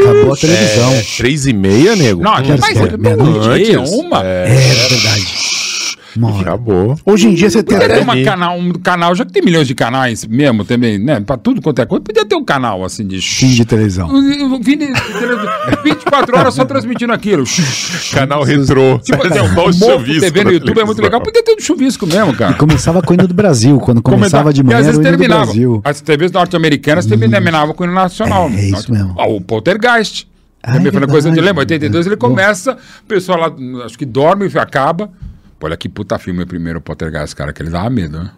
acabou 0.00 0.32
a 0.32 0.36
televisão. 0.36 0.92
É, 0.92 1.02
três 1.18 1.46
e 1.46 1.52
meia, 1.52 1.96
nego. 1.96 2.22
Não, 2.22 2.34
Quero 2.42 2.58
mas 2.60 2.76
é 2.76 2.96
meia-noite. 2.96 3.48
meia, 3.48 3.78
Antes, 3.80 3.92
uma. 3.92 4.24
É, 4.24 4.46
verdade. 4.46 5.26
Uma 6.16 6.30
hora. 6.30 6.40
Acabou. 6.40 6.98
Hoje 7.06 7.28
em 7.28 7.34
dia 7.34 7.48
você 7.50 7.62
tem 7.62 7.76
Podia 7.78 7.88
ter 7.94 8.02
até. 8.02 8.02
uma 8.04 8.22
canal, 8.24 8.58
um 8.58 8.72
canal, 8.72 9.14
já 9.14 9.24
que 9.24 9.32
tem 9.32 9.42
milhões 9.42 9.66
de 9.66 9.74
canais 9.74 10.24
mesmo 10.26 10.64
também, 10.64 10.98
né? 10.98 11.20
Pra 11.20 11.36
tudo 11.36 11.60
quanto 11.62 11.80
é 11.80 11.86
coisa, 11.86 12.04
podia 12.04 12.24
ter 12.24 12.34
um 12.34 12.44
canal 12.44 12.84
assim 12.84 13.06
de. 13.06 13.20
Fim 13.20 13.48
de 13.50 13.64
televisão. 13.64 14.08
Um 14.12 14.62
fim 14.62 14.76
de- 14.78 14.92
24 15.84 16.38
horas 16.38 16.54
só 16.54 16.64
transmitindo 16.64 17.12
aquilo. 17.12 17.44
Canal 18.12 18.42
retrô. 18.42 18.98
Tipo, 18.98 19.22
É 19.26 19.26
igual 19.28 19.72
Morto 19.72 19.74
chuvisco 19.74 20.20
TV 20.20 20.44
no 20.44 20.52
YouTube 20.52 20.80
é 20.80 20.84
muito 20.84 21.02
legal. 21.02 21.20
Podia 21.20 21.42
ter 21.42 21.54
um 21.54 21.60
chuvisco 21.60 22.06
mesmo, 22.06 22.34
cara. 22.34 22.54
Começava 22.54 23.00
com 23.02 23.12
o 23.12 23.14
hino 23.14 23.26
do 23.26 23.34
Brasil. 23.34 23.78
Quando 23.78 24.02
começava 24.02 24.52
de 24.52 24.60
e 24.60 24.64
manhã, 24.64 24.78
às 24.78 24.86
era 24.86 24.92
vezes 24.92 24.98
o 24.98 25.08
hino 25.08 25.16
do 25.16 25.18
terminava. 25.20 25.44
Brasil. 25.46 25.80
As 25.84 26.00
TVs 26.00 26.32
norte-americanas 26.32 27.06
também 27.06 27.30
terminavam 27.30 27.74
com 27.74 27.82
o 27.84 27.86
hino 27.86 27.94
nacional. 27.94 28.48
É, 28.50 28.54
é 28.56 28.68
isso 28.70 28.92
mesmo. 28.92 29.14
Ah, 29.18 29.26
o 29.26 29.40
Poltergeist. 29.40 30.26
Ah, 30.62 30.76
é 30.76 31.06
coisa 31.06 31.30
de 31.30 31.40
lembra. 31.40 31.60
82 31.60 32.06
ele 32.06 32.14
Bom. 32.16 32.28
começa, 32.28 32.74
o 33.02 33.06
pessoal 33.08 33.38
lá, 33.40 33.52
acho 33.84 33.98
que 33.98 34.04
dorme 34.04 34.48
e 34.48 34.58
acaba. 34.58 35.10
Pô, 35.62 35.66
Olha 35.68 35.76
que 35.76 35.88
puta 35.88 36.18
filme 36.18 36.42
o 36.42 36.46
primeiro 36.46 36.80
Poltergeist, 36.80 37.36
cara, 37.36 37.52
que 37.52 37.62
ele 37.62 37.70
dava 37.70 37.88
medo, 37.88 38.18
né? 38.18 38.30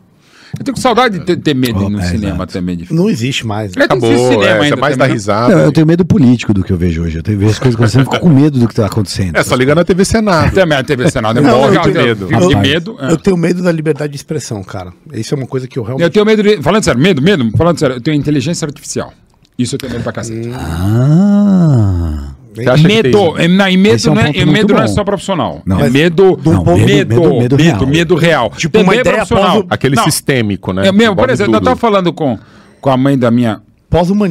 Eu 0.58 0.62
tenho 0.62 0.76
cinema 0.76 1.08
de 1.08 1.20
ter, 1.20 1.36
ter 1.38 1.54
medo 1.54 1.86
Oh, 1.86 1.88
no 1.88 1.98
é, 1.98 2.04
cinema 2.04 2.34
exato. 2.36 2.52
também. 2.52 2.76
De... 2.76 2.92
Não 2.92 3.08
existe 3.08 3.46
mais. 3.46 3.74
né? 3.74 3.80
É, 3.80 3.84
Acabou. 3.86 4.10
cinema 4.30 4.44
é, 4.44 4.60
ainda 4.60 4.76
você 4.76 4.80
mais 4.80 4.96
né? 4.98 5.06
risada. 5.06 5.56
Não, 5.56 5.62
eu 5.64 5.72
tenho 5.72 5.86
medo 5.86 6.04
político 6.04 6.52
do 6.52 6.62
que 6.62 6.70
eu 6.70 6.76
vejo 6.76 7.02
hoje. 7.02 7.16
Eu 7.16 7.22
tenho 7.22 7.38
vejo 7.38 7.52
as 7.52 7.58
coisas 7.58 7.74
acontecendo, 7.76 8.00
eu 8.02 8.12
fico 8.12 8.20
com 8.20 8.28
medo 8.28 8.58
do 8.60 8.66
que 8.66 8.72
está 8.74 8.84
acontecendo. 8.86 9.36
É 9.36 9.42
só 9.42 9.54
ligar 9.56 9.74
na 9.74 9.84
TV 9.84 10.04
Senado. 10.04 10.52
Também 10.54 10.76
a 10.76 10.84
TV 10.84 11.10
Senado 11.10 11.38
é 11.38 11.42
Não, 11.42 11.50
bom, 11.62 11.72
eu 11.72 11.80
tenho 11.80 11.94
medo. 11.94 12.28
filme 12.28 12.48
de 12.48 12.56
medo. 12.56 12.96
é. 13.00 13.10
Eu 13.10 13.16
tenho 13.16 13.36
medo 13.38 13.62
da 13.62 13.72
liberdade 13.72 14.10
de 14.12 14.16
expressão, 14.18 14.62
cara. 14.62 14.92
Isso 15.14 15.34
é 15.34 15.38
uma 15.38 15.46
coisa 15.46 15.66
que 15.66 15.78
eu 15.78 15.82
Eu 15.82 15.86
realmente. 15.86 16.12
tenho 16.12 16.26
medo 16.26 16.42
de. 16.42 16.62
Falando 16.62 16.84
sério, 16.84 17.00
medo, 17.00 17.22
medo, 17.22 17.50
falando 17.56 17.78
sério, 17.80 17.96
eu 17.96 18.00
tenho 18.02 18.14
inteligência 18.16 18.66
artificial. 18.66 19.12
Isso 19.58 19.74
eu 19.76 19.78
tenho 19.78 19.92
medo 19.92 20.02
pra 20.04 20.12
cacete. 20.12 20.50
Ah. 20.54 22.34
Medo, 22.56 23.34
tem- 23.34 23.44
é, 23.44 23.48
não, 23.48 23.68
e 23.68 23.76
medo, 23.76 24.08
é 24.08 24.10
um 24.10 24.18
é, 24.18 24.30
e 24.30 24.44
muito 24.44 24.52
medo 24.52 24.74
não 24.74 24.80
é 24.82 24.86
bom. 24.86 24.92
só 24.94 25.04
profissional. 25.04 25.62
Não, 25.66 25.80
é 25.80 25.90
medo, 25.90 26.38
Não, 26.44 26.52
medo, 26.52 26.76
medo- 26.76 26.86
medo, 26.86 27.36
medo- 27.38 27.56
medo, 27.56 27.86
medo 27.86 28.14
real. 28.14 28.48
real. 28.48 28.58
Tipo, 28.58 28.78
uma 28.78 28.84
Também 28.84 28.98
é 28.98 29.00
ideia 29.00 29.16
profissional. 29.16 29.46
após 29.50 29.64
o- 29.64 29.66
Aquele 29.70 29.96
Não, 29.96 30.04
sistêmico, 30.04 30.72
né? 30.72 30.86
É 30.86 30.92
mesmo, 30.92 31.16
por 31.16 31.30
exemplo, 31.30 31.54
eu 31.54 31.58
tudo. 31.60 31.64
tava 31.64 31.76
falando 31.80 32.12
com, 32.12 32.38
com 32.80 32.90
a 32.90 32.96
mãe 32.96 33.18
da 33.18 33.30
minha 33.30 33.60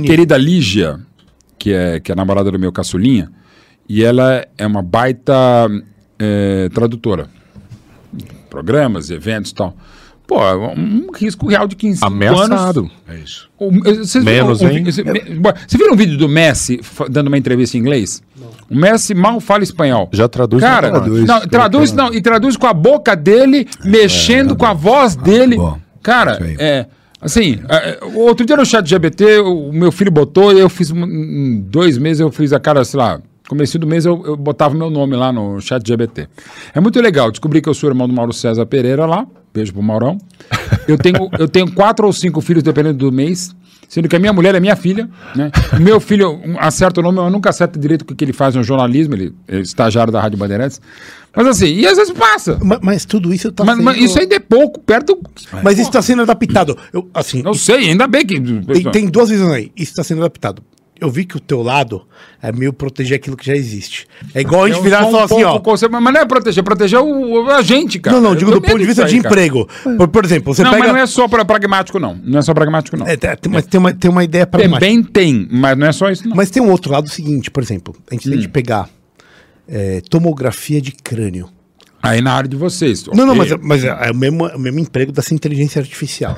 querida 0.05 0.37
Lígia, 0.37 0.99
que 1.57 1.71
é, 1.73 1.99
que 1.99 2.11
é 2.11 2.13
a 2.13 2.15
namorada 2.15 2.51
do 2.51 2.59
meu 2.59 2.71
caçulinha, 2.71 3.29
e 3.87 4.03
ela 4.03 4.45
é 4.57 4.65
uma 4.65 4.81
baita 4.81 5.33
é, 6.19 6.69
tradutora. 6.73 7.27
Programas, 8.49 9.09
eventos 9.09 9.51
e 9.51 9.55
tal. 9.55 9.75
Pô, 10.33 10.43
é 10.43 10.55
um 10.55 11.07
risco 11.13 11.47
real 11.47 11.67
de 11.67 11.75
15 11.75 12.03
anos. 12.03 12.15
Ameaçado. 12.15 12.89
É 13.07 13.15
isso. 13.17 13.47
Vocês 13.59 14.25
viram 14.25 14.47
Menos, 14.47 14.61
um 14.63 14.67
hein? 14.67 14.83
Você 14.83 15.03
você 15.03 15.77
viram 15.77 15.93
um 15.93 15.95
vídeo 15.95 16.17
do 16.17 16.27
Messi 16.27 16.81
dando 17.07 17.27
uma 17.27 17.37
entrevista 17.37 17.77
em 17.77 17.81
inglês? 17.81 18.23
O 18.67 18.75
Messi 18.75 19.13
mal 19.13 19.39
fala 19.39 19.61
espanhol. 19.61 20.09
Já 20.11 20.27
traduz 20.27 20.63
Cara, 20.63 20.89
na 20.89 20.99
traduz. 20.99 21.25
não, 21.25 21.41
traduz, 21.41 21.91
não, 21.93 22.11
e 22.11 22.19
traduz 22.19 22.57
com 22.57 22.65
a 22.65 22.73
boca 22.73 23.15
dele, 23.15 23.67
mexendo 23.85 24.55
com 24.55 24.65
a 24.65 24.73
voz 24.73 25.15
dele. 25.15 25.55
bom. 25.55 25.77
Cara, 26.01 26.39
é. 26.57 26.87
Assim, 27.21 27.59
é, 27.69 27.75
é, 27.91 27.99
outro 28.15 28.43
dia 28.43 28.57
no 28.57 28.65
chat 28.65 28.89
GBT, 28.89 29.37
o 29.39 29.71
meu 29.71 29.91
filho 29.91 30.11
botou 30.11 30.51
e 30.51 30.59
eu 30.59 30.67
fiz. 30.67 30.89
Em 30.89 31.61
dois 31.61 31.99
meses 31.99 32.21
eu 32.21 32.31
fiz 32.31 32.51
a 32.51 32.59
cara, 32.59 32.83
sei 32.83 32.99
lá. 32.99 33.21
Começo 33.47 33.77
do 33.77 33.85
mês 33.85 34.03
eu, 34.03 34.23
eu 34.25 34.35
botava 34.35 34.73
meu 34.73 34.89
nome 34.89 35.15
lá 35.15 35.31
no 35.31 35.61
chat 35.61 35.87
GBT. 35.87 36.27
É 36.73 36.79
muito 36.79 36.99
legal. 36.99 37.29
Descobri 37.29 37.61
que 37.61 37.69
eu 37.69 37.73
sou 37.75 37.87
irmão 37.87 38.07
do 38.07 38.13
Mauro 38.15 38.33
César 38.33 38.65
Pereira 38.65 39.05
lá. 39.05 39.27
Beijo 39.53 39.71
pro 39.73 39.81
Maurão. 39.83 40.17
Eu 40.87 40.97
tenho, 40.97 41.29
eu 41.37 41.47
tenho 41.47 41.71
quatro 41.71 42.05
ou 42.07 42.13
cinco 42.13 42.41
filhos, 42.41 42.63
dependendo 42.63 42.97
do 42.97 43.11
mês. 43.11 43.55
Sendo 43.87 44.07
que 44.07 44.15
a 44.15 44.19
minha 44.19 44.33
mulher 44.33 44.55
é 44.55 44.59
minha 44.59 44.75
filha, 44.75 45.07
né? 45.35 45.51
Meu 45.79 45.99
filho 45.99 46.31
um, 46.43 46.57
acerta 46.57 46.99
o 46.99 47.03
nome, 47.03 47.19
eu 47.19 47.29
nunca 47.29 47.51
acerto 47.51 47.77
direito 47.77 48.01
o 48.01 48.15
que 48.15 48.25
ele 48.25 48.33
faz 48.33 48.55
no 48.55 48.63
jornalismo, 48.63 49.13
ele 49.13 49.35
é 49.47 49.59
estagiário 49.59 50.11
da 50.11 50.19
Rádio 50.19 50.35
Bandeirantes. 50.39 50.81
Mas 51.35 51.45
assim, 51.45 51.67
e 51.67 51.85
às 51.85 51.97
vezes 51.97 52.11
passa. 52.11 52.57
Ma- 52.63 52.79
Mas, 52.81 53.05
tudo 53.05 53.31
isso 53.31 53.51
tá 53.51 53.63
Mas, 53.63 53.75
sendo... 53.75 53.85
mas 53.85 53.97
isso 53.97 54.19
ainda 54.19 54.35
é 54.35 54.39
pouco, 54.39 54.79
perto. 54.79 55.19
Mas 55.61 55.77
isso 55.77 55.89
está 55.89 56.01
sendo 56.01 56.23
adaptado. 56.23 56.75
Eu, 56.91 57.07
assim, 57.13 57.43
Não 57.43 57.53
sei, 57.53 57.89
ainda 57.89 58.07
bem 58.07 58.25
que. 58.25 58.39
tem, 58.41 58.91
tem 58.91 59.07
duas 59.07 59.29
visões 59.29 59.51
aí. 59.51 59.71
Isso 59.75 59.91
está 59.91 60.03
sendo 60.03 60.21
adaptado. 60.21 60.63
Eu 61.01 61.09
vi 61.09 61.25
que 61.25 61.35
o 61.35 61.39
teu 61.39 61.61
lado 61.61 62.03
é 62.41 62.51
meio 62.51 62.71
proteger 62.71 63.17
aquilo 63.17 63.35
que 63.35 63.45
já 63.45 63.55
existe. 63.55 64.07
É 64.33 64.39
igual 64.41 64.63
a 64.63 64.67
gente 64.67 64.77
Eu 64.77 64.83
virar 64.83 64.99
e 64.99 65.01
sou 65.01 65.09
um 65.09 65.11
falar 65.11 65.25
assim, 65.25 65.43
ó. 65.43 65.99
Mas 65.99 66.13
não 66.13 66.21
é 66.21 66.25
proteger, 66.25 66.61
é 66.61 66.63
proteger 66.63 66.99
o, 66.99 67.49
a 67.49 67.61
gente, 67.61 67.99
cara. 67.99 68.15
Não, 68.15 68.23
não, 68.23 68.29
Eu 68.31 68.35
digo 68.37 68.51
do 68.51 68.61
ponto 68.61 68.77
de 68.79 68.85
vista 68.85 69.03
de 69.03 69.15
aí, 69.15 69.21
cara. 69.21 69.33
emprego. 69.33 69.67
Por, 69.97 70.07
por 70.07 70.23
exemplo, 70.23 70.53
você 70.53 70.63
Não, 70.63 70.71
pega. 70.71 70.83
mas 70.85 70.93
não 70.93 70.99
é 71.01 71.05
só 71.05 71.27
pra 71.27 71.43
pragmático, 71.43 71.99
não. 71.99 72.15
Não 72.23 72.39
é 72.39 72.41
só 72.41 72.53
pragmático, 72.53 72.95
não. 72.95 73.05
É, 73.07 73.17
tem, 73.17 73.35
tem- 73.35 73.51
mas 73.51 73.65
tem 73.65 73.79
uma, 73.79 73.93
tem 73.93 74.09
uma 74.09 74.23
ideia 74.23 74.47
para 74.47 74.63
Também 74.63 75.03
tem, 75.03 75.47
mas 75.51 75.77
não 75.77 75.87
é 75.87 75.91
só 75.91 76.09
isso, 76.09 76.27
não. 76.27 76.35
Mas 76.37 76.49
tem 76.49 76.61
um 76.63 76.69
outro 76.71 76.91
lado 76.91 77.09
seguinte, 77.09 77.51
por 77.51 77.61
exemplo, 77.61 77.93
a 78.09 78.13
gente 78.13 78.29
tem 78.29 78.37
Hum. 78.39 78.41
que 78.41 78.47
pegar 78.47 78.87
é, 79.67 80.01
tomografia 80.09 80.79
de 80.81 80.91
crânio. 80.91 81.49
Aí 82.01 82.21
na 82.21 82.33
área 82.33 82.49
de 82.49 82.55
vocês. 82.55 83.05
Não, 83.07 83.25
não, 83.25 83.33
ok. 83.35 83.57
mas, 83.61 83.81
mas 83.81 83.83
é 83.85 84.11
o 84.11 84.15
mesmo, 84.15 84.47
é 84.47 84.55
o 84.55 84.59
mesmo 84.59 84.79
emprego 84.79 85.11
dessa 85.11 85.33
inteligência 85.33 85.81
artificial. 85.81 86.37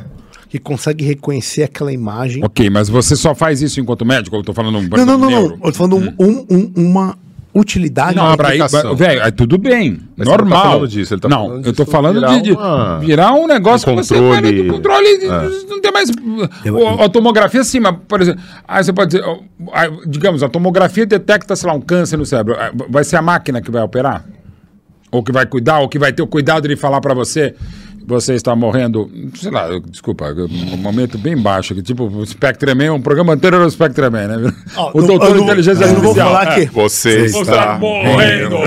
Que 0.55 0.59
consegue 0.59 1.03
reconhecer 1.03 1.63
aquela 1.63 1.91
imagem. 1.91 2.41
Ok, 2.41 2.69
mas 2.69 2.87
você 2.87 3.13
só 3.13 3.35
faz 3.35 3.61
isso 3.61 3.81
enquanto 3.81 4.05
médico? 4.05 4.37
Eu 4.37 4.41
tô 4.41 4.53
falando 4.53 4.77
um. 4.77 4.83
Não, 4.87 5.05
não, 5.05 5.17
não, 5.17 5.29
não. 5.29 5.41
Eu 5.41 5.59
tô 5.59 5.73
falando 5.73 5.97
um- 5.97 6.13
um- 6.17 6.45
um- 6.49 6.71
uma 6.77 7.17
utilidade. 7.53 8.15
Não, 8.15 8.37
pra 8.37 8.47
aplicação. 8.47 8.95
velho, 8.95 9.21
aí 9.21 9.33
tudo 9.33 9.57
bem, 9.57 9.99
Mas 10.15 10.25
tá 10.29 10.37
normal. 10.37 10.63
falando 10.63 10.87
disso, 10.87 11.13
ele 11.13 11.19
tá 11.19 11.27
não, 11.27 11.55
eu 11.57 11.61
tô 11.73 11.83
disso 11.83 11.85
falando 11.91 12.15
virar 12.21 12.37
de, 12.37 12.41
de 12.43 12.51
uma- 12.53 12.99
virar 12.99 13.33
um 13.33 13.47
negócio 13.47 13.91
um 13.91 13.97
que 13.97 14.03
você 14.05 14.13
controle- 14.15 14.41
vai 14.41 14.63
do 14.63 14.73
controle, 14.73 15.17
de- 15.19 15.67
não 15.67 15.81
tem 15.81 15.91
mais 15.91 16.09
Eu- 16.63 16.75
o- 16.77 17.01
a 17.03 17.09
tomografia 17.09 17.61
sim, 17.65 17.81
mas 17.81 17.97
por 18.07 18.21
exemplo, 18.21 18.41
aí 18.65 18.81
você 18.81 18.93
pode 18.93 19.11
dizer, 19.11 19.25
aí, 19.73 19.89
digamos, 20.07 20.41
a 20.41 20.47
tomografia 20.47 21.05
detecta, 21.05 21.53
sei 21.57 21.69
lá, 21.69 21.75
um 21.75 21.81
câncer 21.81 22.15
no 22.15 22.25
cérebro, 22.25 22.55
Ah, 22.57 22.71
vai 22.89 23.03
ser 23.03 23.17
a 23.17 23.21
máquina 23.21 23.59
que 23.61 23.69
vai 23.69 23.83
operar? 23.83 24.23
Ou 25.11 25.21
que 25.21 25.33
vai 25.33 25.45
cuidar, 25.45 25.79
ou 25.79 25.89
que 25.89 25.99
vai 25.99 26.13
ter 26.13 26.21
o 26.21 26.27
cuidado 26.27 26.65
de 26.65 26.77
falar 26.77 27.01
pra 27.01 27.13
você 27.13 27.55
você 28.07 28.33
está 28.35 28.55
morrendo, 28.55 29.09
sei 29.35 29.51
lá, 29.51 29.67
desculpa, 29.89 30.25
um 30.33 30.77
momento 30.77 31.17
bem 31.17 31.35
baixo, 31.37 31.73
que 31.73 31.81
tipo, 31.81 32.03
o 32.05 32.25
Spectreman, 32.25 32.91
um 32.91 33.01
programa 33.01 33.33
anterior 33.33 33.61
ao 33.61 33.69
Spectreman, 33.69 34.27
né? 34.27 34.53
Ó, 34.77 34.91
o 34.93 35.01
doutor 35.01 35.35
não- 35.35 35.43
inteligência 35.43 35.83
eu 35.85 35.93
não 35.93 36.01
vou 36.01 36.11
artificial. 36.11 36.27
falar 36.33 36.51
é. 36.59 36.65
que- 36.65 36.71
Você 36.73 37.29
Você 37.29 37.39
está 37.41 37.41
está 37.41 37.77
morrendo. 37.79 38.57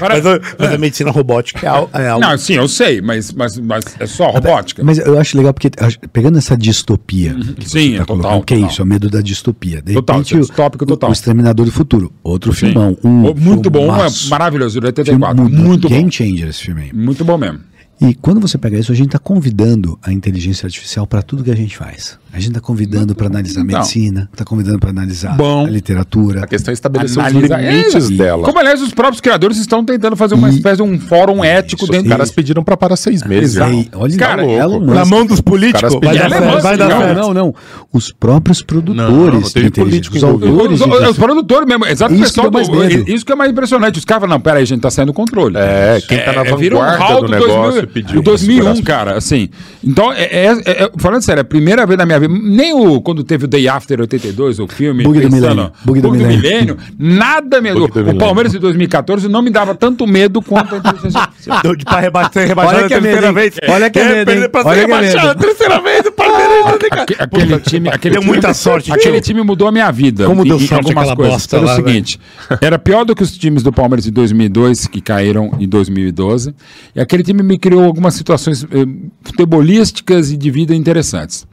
Mas, 0.00 0.22
mas 0.58 0.72
a 0.72 0.78
medicina 0.78 1.10
robótica 1.10 1.66
é, 1.66 1.68
al- 1.68 1.90
é 1.94 2.08
algo. 2.08 2.26
Não, 2.26 2.36
sim, 2.38 2.54
eu 2.54 2.68
sei, 2.68 3.00
mas, 3.00 3.32
mas, 3.32 3.58
mas 3.58 3.84
é 3.98 4.06
só 4.06 4.30
robótica. 4.30 4.82
Mas 4.84 4.98
eu 4.98 5.18
acho 5.18 5.36
legal 5.36 5.52
porque, 5.54 5.70
pegando 6.12 6.38
essa 6.38 6.56
distopia, 6.56 7.34
que 7.58 7.68
Sim, 7.68 7.94
é 7.94 7.98
tá 7.98 8.04
total, 8.06 8.22
colocando, 8.30 8.44
que 8.44 8.54
é 8.54 8.58
isso, 8.58 8.80
é 8.80 8.84
o 8.84 8.86
medo 8.86 9.08
da 9.08 9.20
distopia. 9.20 9.80
De 9.82 9.94
Total, 9.94 10.16
repente, 10.16 10.34
é 10.34 10.36
o- 10.38 10.40
distópico 10.40 10.84
o- 10.84 10.86
total. 10.86 11.10
O 11.10 11.12
Exterminador 11.12 11.64
do 11.66 11.72
Futuro, 11.72 12.12
outro 12.22 12.52
Sim. 12.52 12.66
filmão. 12.66 12.96
Um 13.02 13.34
muito 13.34 13.70
bom, 13.70 13.94
é 13.94 14.08
maravilhoso, 14.28 14.80
de 14.80 14.86
Filme 14.86 15.24
84. 15.24 15.42
muito, 15.42 15.56
Muito 15.58 15.88
Game 15.88 16.04
bom. 16.04 16.10
changer 16.10 16.48
esse 16.48 16.62
filme 16.64 16.82
aí. 16.82 16.92
Muito 16.92 17.24
bom 17.24 17.38
mesmo. 17.38 17.60
E 18.00 18.14
quando 18.14 18.40
você 18.40 18.56
pega 18.56 18.78
isso, 18.78 18.92
a 18.92 18.94
gente 18.94 19.06
está 19.08 19.18
convidando 19.18 19.98
a 20.02 20.12
inteligência 20.12 20.66
artificial 20.66 21.04
para 21.04 21.20
tudo 21.20 21.42
que 21.42 21.50
a 21.50 21.56
gente 21.56 21.76
faz. 21.76 22.16
A 22.32 22.36
gente 22.38 22.48
está 22.48 22.60
convidando 22.60 23.14
para 23.14 23.26
analisar 23.26 23.62
a 23.62 23.64
medicina, 23.64 24.28
está 24.32 24.44
convidando 24.44 24.78
para 24.78 24.90
analisar 24.90 25.34
Bom. 25.34 25.64
a 25.66 25.70
literatura. 25.70 26.44
A 26.44 26.46
questão 26.46 26.70
é 26.70 26.74
estabelecer 26.74 27.22
os 27.24 27.32
limites 27.32 28.10
É, 28.10 28.14
dela. 28.16 28.42
Como, 28.44 28.58
aliás, 28.58 28.82
os 28.82 28.92
próprios 28.92 29.20
criadores 29.20 29.56
estão 29.56 29.82
tentando 29.84 30.14
fazer 30.14 30.34
uma 30.34 30.50
espécie 30.50 30.76
de 30.76 30.82
um 30.82 30.98
fórum 31.00 31.42
ético 31.42 31.84
Os 31.84 31.90
dentro 31.90 32.08
caras 32.10 32.30
pediram 32.30 32.62
pra 32.62 32.76
parar 32.76 32.96
seis 32.96 33.22
meses. 33.22 33.54
E 33.56 33.58
irmão. 33.60 33.78
aí, 33.78 33.88
olha, 33.94 34.16
Cara, 34.18 34.44
Elon 34.44 34.78
louco. 34.78 34.94
Na 34.94 35.04
mão 35.04 35.24
dos 35.24 35.40
políticos, 35.40 35.94
vai 36.02 36.16
dar 36.18 36.30
certo. 36.30 36.62
Vai 36.62 36.76
dar 36.76 36.88
Não, 36.88 36.98
certo. 36.98 37.16
Não, 37.18 37.34
não. 37.34 37.54
Os 37.92 38.12
próprios 38.12 38.62
produtores 38.62 39.10
Não, 39.10 39.20
não 39.30 39.70
político 39.70 40.16
os 40.16 40.24
autores 40.24 40.80
Os, 40.80 40.86
os, 40.86 41.08
os 41.10 41.16
produtores 41.16 41.66
mesmo, 41.66 41.86
exato 41.86 42.12
Isso 42.14 42.24
pessoal 42.24 42.48
que 42.48 42.54
mais 42.54 42.68
do-. 42.68 43.08
Isso 43.10 43.24
que 43.24 43.32
é 43.32 43.34
mais 43.34 43.50
impressionante. 43.50 43.98
Os 43.98 44.04
caras 44.04 44.20
falam, 44.22 44.36
não, 44.36 44.40
peraí, 44.40 44.66
gente, 44.66 44.80
tá 44.80 44.90
saindo 44.90 45.08
do 45.08 45.14
controle. 45.14 45.56
É, 45.56 45.98
quem 46.06 46.18
tá 46.18 46.32
na 46.32 46.42
vira 46.42 46.76
um 46.76 46.78
vanguarda 46.80 47.20
do 47.22 47.28
negócio 47.28 47.52
2000, 47.82 47.86
pediu. 47.88 48.22
2001, 48.22 48.76
segurar 48.76 48.82
cara, 48.98 49.16
assim. 49.16 49.48
Então, 49.82 50.12
é, 50.12 50.24
é- 50.24 50.46
é- 50.64 50.82
é- 50.84 50.90
falando 50.98 51.22
sério, 51.22 51.40
é 51.40 51.42
a 51.42 51.44
primeira 51.44 51.86
vez 51.86 51.96
na 51.98 52.04
minha 52.04 52.17
nem 52.26 52.72
o, 52.72 53.00
quando 53.00 53.22
teve 53.22 53.44
o 53.44 53.48
Day 53.48 53.68
After 53.68 54.00
82, 54.00 54.58
o 54.58 54.66
filme, 54.66 55.04
Bug 55.04 55.20
do 55.20 55.30
Milênio, 55.30 55.70
Bug 55.84 56.00
do 56.00 56.10
Milênio. 56.10 56.38
Milênio, 56.40 56.76
nada 56.98 57.60
mesmo. 57.60 57.80
Bug 57.80 57.92
do 57.92 57.98
O 58.00 58.02
Milênio. 58.02 58.18
Palmeiras 58.20 58.52
de 58.52 58.58
2014 58.58 59.28
não 59.28 59.42
me 59.42 59.50
dava 59.50 59.74
tanto 59.74 60.06
medo 60.06 60.40
quanto 60.42 60.74
a 60.74 60.78
inteligência 60.78 61.20
artificial. 61.20 61.60
Deu 61.62 61.76
de 61.76 61.84
pra 61.84 62.00
rebater, 62.00 62.48
rebaixar 62.48 62.74
Olha 62.76 62.84
a 62.86 62.88
que 62.88 62.94
é 62.94 63.00
terceira 63.00 63.20
medo, 63.32 63.34
vez. 63.34 63.54
Olha 63.68 63.90
que 63.90 63.98
é 63.98 64.04
medo, 64.14 64.30
hein? 64.32 64.48
Pra 64.48 64.62
ser 64.62 64.68
Olha 64.68 64.74
que 64.74 64.80
é 64.80 64.96
rebaixado 64.96 65.28
medo. 65.28 65.38
a 65.38 65.42
terceira 65.46 65.80
vez, 65.80 66.06
o 66.06 66.12
Palmeiras. 66.12 66.48
Aque- 66.90 67.16
Aquele 67.18 67.58
time, 67.60 67.88
aquele 67.90 68.14
Deu 68.14 68.22
muita 68.24 68.54
sorte, 68.54 68.90
Aquele 68.92 69.20
time 69.20 69.42
mudou 69.42 69.68
a 69.68 69.72
minha 69.72 69.90
vida. 69.90 70.24
Como 70.26 70.44
deu 70.44 70.58
sorte 70.58 70.74
algumas 70.88 71.14
coisas. 71.14 71.32
bosta 71.34 71.56
Pelo 71.58 71.68
lá, 71.68 71.76
seguinte, 71.76 72.18
era 72.60 72.78
pior 72.78 73.04
do 73.04 73.14
que 73.14 73.22
os 73.22 73.36
times 73.36 73.62
do 73.62 73.72
Palmeiras 73.72 74.04
de 74.04 74.10
2002 74.10 74.86
que 74.86 75.00
caíram 75.00 75.50
em 75.60 75.68
2012. 75.68 76.54
E 76.94 77.00
aquele 77.00 77.22
time 77.22 77.42
me 77.42 77.58
criou 77.58 77.84
algumas 77.84 78.14
situações 78.14 78.64
eh, 78.64 78.86
futebolísticas 79.22 80.30
e 80.30 80.36
de 80.36 80.50
vida 80.50 80.74
interessantes. 80.74 81.46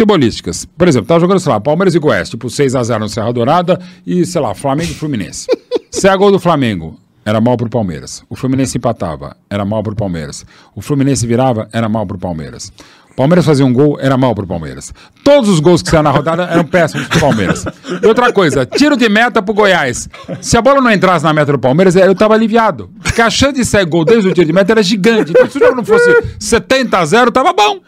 Futebolísticas. 0.00 0.64
Por 0.64 0.88
exemplo, 0.88 1.08
tava 1.08 1.20
jogando, 1.20 1.40
sei 1.40 1.52
lá, 1.52 1.60
Palmeiras 1.60 1.94
e 1.94 1.98
Goiás, 1.98 2.30
tipo 2.30 2.48
6 2.48 2.74
a 2.74 2.82
0 2.82 3.00
no 3.00 3.08
Serra 3.08 3.30
Dourada 3.34 3.78
e, 4.06 4.24
sei 4.24 4.40
lá, 4.40 4.54
Flamengo 4.54 4.90
e 4.90 4.94
Fluminense. 4.94 5.46
Se 5.92 6.08
é 6.08 6.16
gol 6.16 6.32
do 6.32 6.40
Flamengo, 6.40 6.98
era 7.22 7.38
mal 7.38 7.54
pro 7.54 7.68
Palmeiras. 7.68 8.24
O 8.30 8.34
Fluminense 8.34 8.78
empatava, 8.78 9.36
era 9.50 9.62
mal 9.62 9.82
pro 9.82 9.94
Palmeiras. 9.94 10.46
O 10.74 10.80
Fluminense 10.80 11.26
virava, 11.26 11.68
era 11.70 11.86
mal 11.86 12.06
pro 12.06 12.16
Palmeiras. 12.16 12.72
O 13.20 13.22
Palmeiras 13.22 13.44
fazia 13.44 13.66
um 13.66 13.72
gol, 13.74 13.98
era 14.00 14.16
mal 14.16 14.34
pro 14.34 14.46
Palmeiras. 14.46 14.94
Todos 15.22 15.50
os 15.50 15.60
gols 15.60 15.82
que 15.82 15.90
saíram 15.90 16.04
na 16.04 16.10
rodada 16.10 16.44
eram 16.44 16.64
péssimos 16.64 17.06
pro 17.06 17.20
Palmeiras. 17.20 17.66
E 18.02 18.06
outra 18.06 18.32
coisa, 18.32 18.64
tiro 18.64 18.96
de 18.96 19.10
meta 19.10 19.42
pro 19.42 19.52
Goiás. 19.52 20.08
Se 20.40 20.56
a 20.56 20.62
bola 20.62 20.80
não 20.80 20.90
entrasse 20.90 21.22
na 21.22 21.34
meta 21.34 21.52
do 21.52 21.58
Palmeiras, 21.58 21.94
eu 21.96 22.14
tava 22.14 22.32
aliviado. 22.32 22.88
Porque 23.02 23.20
a 23.20 23.28
chance 23.28 23.52
de 23.52 23.64
sair 23.66 23.84
gol 23.84 24.06
desde 24.06 24.30
o 24.30 24.32
tiro 24.32 24.46
de 24.46 24.54
meta 24.54 24.72
era 24.72 24.82
gigante. 24.82 25.32
Então, 25.32 25.50
se 25.50 25.58
o 25.58 25.60
jogo 25.60 25.76
não 25.76 25.84
fosse 25.84 26.08
70 26.38 26.96
a 26.96 27.04
0, 27.04 27.30
tava 27.30 27.52
bom. 27.52 27.80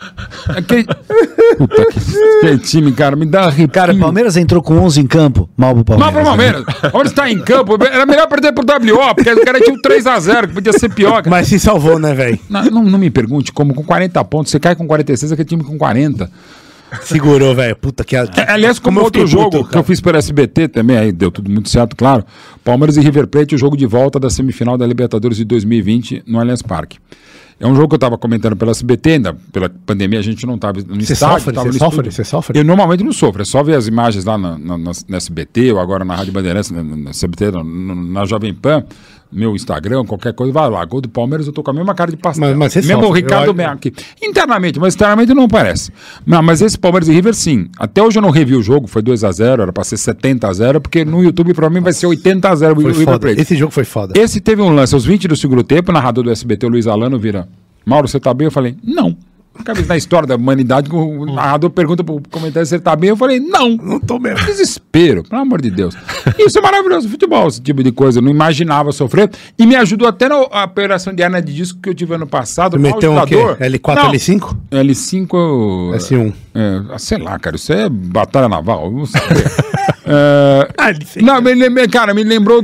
Aquele, 0.49 0.85
Puta, 1.57 1.75
que, 1.87 2.37
aquele 2.39 2.59
time, 2.59 2.93
cara, 2.93 3.17
me 3.17 3.25
dá 3.25 3.45
arrepio. 3.45 3.73
Cara, 3.73 3.95
o 3.95 3.99
Palmeiras 3.99 4.37
entrou 4.37 4.63
com 4.63 4.77
11 4.81 5.01
em 5.01 5.07
campo, 5.07 5.49
mal 5.57 5.75
pro 5.75 5.85
Palmeiras. 5.85 6.13
Mal 6.15 6.23
pro 6.23 6.31
Palmeiras. 6.31 6.61
O 6.63 6.91
Palmeiras 6.91 7.13
tá 7.13 7.31
em 7.31 7.39
campo. 7.39 7.79
Era 7.83 8.05
melhor 8.05 8.29
perder 8.29 8.53
pro 8.53 8.65
WO, 8.65 9.15
porque 9.15 9.33
o 9.33 9.45
cara 9.45 9.59
tinha 9.61 9.75
um 9.75 9.81
3x0, 9.81 10.49
que 10.49 10.53
podia 10.53 10.73
ser 10.75 10.91
pior. 10.91 11.23
cara. 11.23 11.31
Mas 11.31 11.49
se 11.49 11.59
salvou, 11.59 11.99
né, 11.99 12.13
velho? 12.13 12.39
Não, 12.51 12.65
não, 12.65 12.83
não 12.85 12.99
me 12.99 13.09
pergunte 13.09 13.51
como 13.51 13.73
com 13.73 13.83
40 13.83 14.23
pontos, 14.25 14.51
você 14.51 14.61
cai 14.61 14.75
com 14.75 14.87
46, 15.23 15.33
aquele 15.33 15.49
time 15.49 15.65
com 15.65 15.79
40. 15.79 16.31
Segurou, 17.03 17.55
velho. 17.55 17.75
Puta 17.77 18.05
que. 18.05 18.15
É, 18.15 18.29
Aliás, 18.49 18.79
como, 18.79 19.01
eu 19.01 19.05
outro 19.05 19.27
jogo 19.27 19.51
puto, 19.59 19.71
que 19.71 19.79
eu 19.79 19.83
fiz 19.83 19.99
pelo 20.01 20.19
SBT 20.19 20.69
também, 20.69 20.97
aí 20.99 21.11
deu 21.13 21.31
tudo 21.31 21.51
muito 21.51 21.71
certo, 21.71 21.97
claro. 21.97 22.23
Palmeiras 22.63 22.97
e 22.99 23.01
River 23.01 23.27
Plate, 23.27 23.55
o 23.55 23.59
jogo 23.59 23.77
de 23.79 23.87
volta 23.87 24.21
da 24.21 24.29
semifinal 24.29 24.77
da 24.77 24.87
Libertadores 24.87 25.39
de 25.39 25.45
2020 25.45 26.23
no 26.27 26.39
Allianz 26.39 26.61
Parque. 26.61 26.99
É 27.59 27.67
um 27.67 27.75
jogo 27.77 27.89
que 27.89 27.95
eu 27.95 27.97
estava 27.97 28.19
comentando 28.19 28.57
pela 28.57 28.73
SBT, 28.73 29.11
ainda 29.13 29.37
pela 29.53 29.69
pandemia 29.87 30.19
a 30.19 30.23
gente 30.23 30.45
não 30.45 30.57
estava 30.57 30.81
no 30.87 31.01
Você 31.01 31.13
estádio. 31.13 31.39
sofre? 31.39 31.55
tava 31.55 31.73
Você 31.73 31.79
sofre? 31.79 32.11
Você 32.11 32.25
sofre? 32.25 32.59
Eu 32.59 32.65
normalmente 32.65 33.05
não 33.05 33.13
sofro, 33.13 33.41
é 33.41 33.45
só 33.45 33.63
ver 33.63 33.77
as 33.77 33.87
imagens 33.87 34.25
lá 34.25 34.37
na, 34.37 34.59
na, 34.59 34.77
na- 34.77 34.91
na 35.09 35.17
SBT 35.17 35.71
ou 35.73 35.79
agora 35.79 36.05
na 36.05 36.17
Rádio 36.17 36.33
Bandeirantes, 36.33 36.71
na, 36.73 36.83
na 36.83 37.11
SBT, 37.11 37.53
na 37.63 38.25
Jovem 38.27 38.53
Pan, 38.53 38.85
meu 39.33 39.55
Instagram, 39.55 40.05
qualquer 40.05 40.33
coisa, 40.35 40.53
vai 40.53 40.69
lá. 40.69 40.85
Gol 40.85 41.01
do 41.01 41.09
Palmeiras, 41.09 41.47
eu 41.47 41.53
tô 41.53 41.63
com 41.63 41.71
a 41.71 41.75
mesma 41.75 41.95
cara 41.95 42.11
de 42.11 42.17
pastel. 42.17 42.49
Mas- 42.57 42.75
mas 42.75 42.75
Mesmo 42.87 42.99
o 43.03 43.07
sofre, 43.07 43.21
Ricardo 43.23 43.49
eu- 43.49 43.55
Meac. 43.55 43.93
Internamente, 44.23 44.79
mas 44.79 44.95
externamente 44.95 45.33
não 45.35 45.49
parece. 45.49 45.91
Não, 46.27 46.43
mas 46.43 46.61
esse 46.61 46.79
Palmeiras 46.79 47.09
e 47.09 47.13
River, 47.13 47.35
sim. 47.35 47.69
Até 47.79 48.03
hoje 48.03 48.19
eu 48.19 48.23
não 48.23 48.31
revi 48.31 48.55
o 48.55 48.63
jogo, 48.63 48.87
foi 48.87 49.03
2x0, 49.03 49.63
era 49.63 49.73
pra 49.73 49.85
ser 49.85 49.97
70x0, 49.97 50.81
porque 50.81 51.05
no 51.05 51.23
YouTube 51.23 51.55
pra 51.55 51.71
mim 51.71 51.81
vai 51.81 51.93
ser 51.93 52.07
80x0 52.07 52.73
o 52.77 52.79
River 52.79 52.95
foda. 53.05 53.19
Plate. 53.19 53.41
Esse 53.41 53.57
jogo 53.57 53.73
foi 53.73 53.85
foda. 53.85 54.13
Esse 54.19 54.41
teve 54.41 54.61
um 54.63 54.75
lance 54.75 54.95
aos 54.95 55.05
20 55.05 55.27
do 55.29 55.37
segundo 55.37 55.63
tempo, 55.63 55.91
o 55.91 55.95
narrador 55.95 56.25
do 56.25 56.31
SBT, 56.31 56.67
o 56.67 56.69
Luiz 56.69 56.87
Alano, 56.87 57.19
vira: 57.19 57.49
Mauro, 57.87 58.07
você 58.07 58.21
tá 58.21 58.33
bem? 58.35 58.47
Eu 58.47 58.51
falei: 58.53 58.77
Não. 58.85 59.17
Nunca 59.57 59.75
vi 59.75 59.85
na 59.85 59.97
história 59.97 60.27
da 60.27 60.37
humanidade 60.37 60.89
que 60.89 60.97
o 60.97 61.27
narrador 61.27 61.71
pergunta 61.71 62.03
pro 62.03 62.21
comentário 62.31 62.67
se 62.67 62.75
ele 62.75 62.83
tá 62.83 62.97
bem. 62.97 63.11
Eu 63.11 63.17
falei: 63.17 63.39
Não. 63.39 63.77
Não 63.77 64.01
tô 64.01 64.19
mesmo. 64.19 64.45
Desespero, 64.47 65.23
pelo 65.23 65.43
amor 65.43 65.61
de 65.61 65.71
Deus. 65.71 65.95
Isso 66.39 66.59
é 66.59 66.63
maravilhoso, 66.63 67.09
futebol, 67.09 67.47
esse 67.49 67.61
tipo 67.61 67.83
de 67.83 67.93
coisa. 67.93 68.19
Eu 68.19 68.23
não 68.23 68.31
imaginava 68.31 68.91
sofrer. 68.93 69.31
E 69.59 69.67
me 69.67 69.77
ajudou 69.77 70.09
até 70.09 70.29
na 70.29 70.41
operação 70.41 71.15
de 71.15 71.23
hernia 71.23 71.41
de 71.43 71.55
disco 71.55 71.79
que 71.81 71.89
eu 71.89 71.95
tive 71.95 72.15
ano 72.15 72.27
passado. 72.27 72.77
Tu 72.77 72.81
meteu 72.81 73.13
um 73.13 73.25
quê? 73.27 73.35
Algidador. 73.35 73.57
L4, 73.59 73.95
Não, 73.95 74.11
L5? 74.13 74.57
L5 74.71 75.29
eu- 75.35 75.93
S1. 75.97 76.33
é, 76.55 76.99
sei 76.99 77.19
lá, 77.19 77.39
cara, 77.39 77.57
isso 77.57 77.73
é 77.73 77.89
batalha 77.89 78.49
naval, 78.49 78.87
eu 78.87 78.93
não 78.93 79.07
sei. 79.07 79.21
É, 80.05 80.69
Ah, 80.79 80.93
não, 81.23 81.41
me 81.41 81.55
lembrei, 81.55 81.87
cara, 81.89 82.13
me 82.13 82.23
lembrou. 82.25 82.63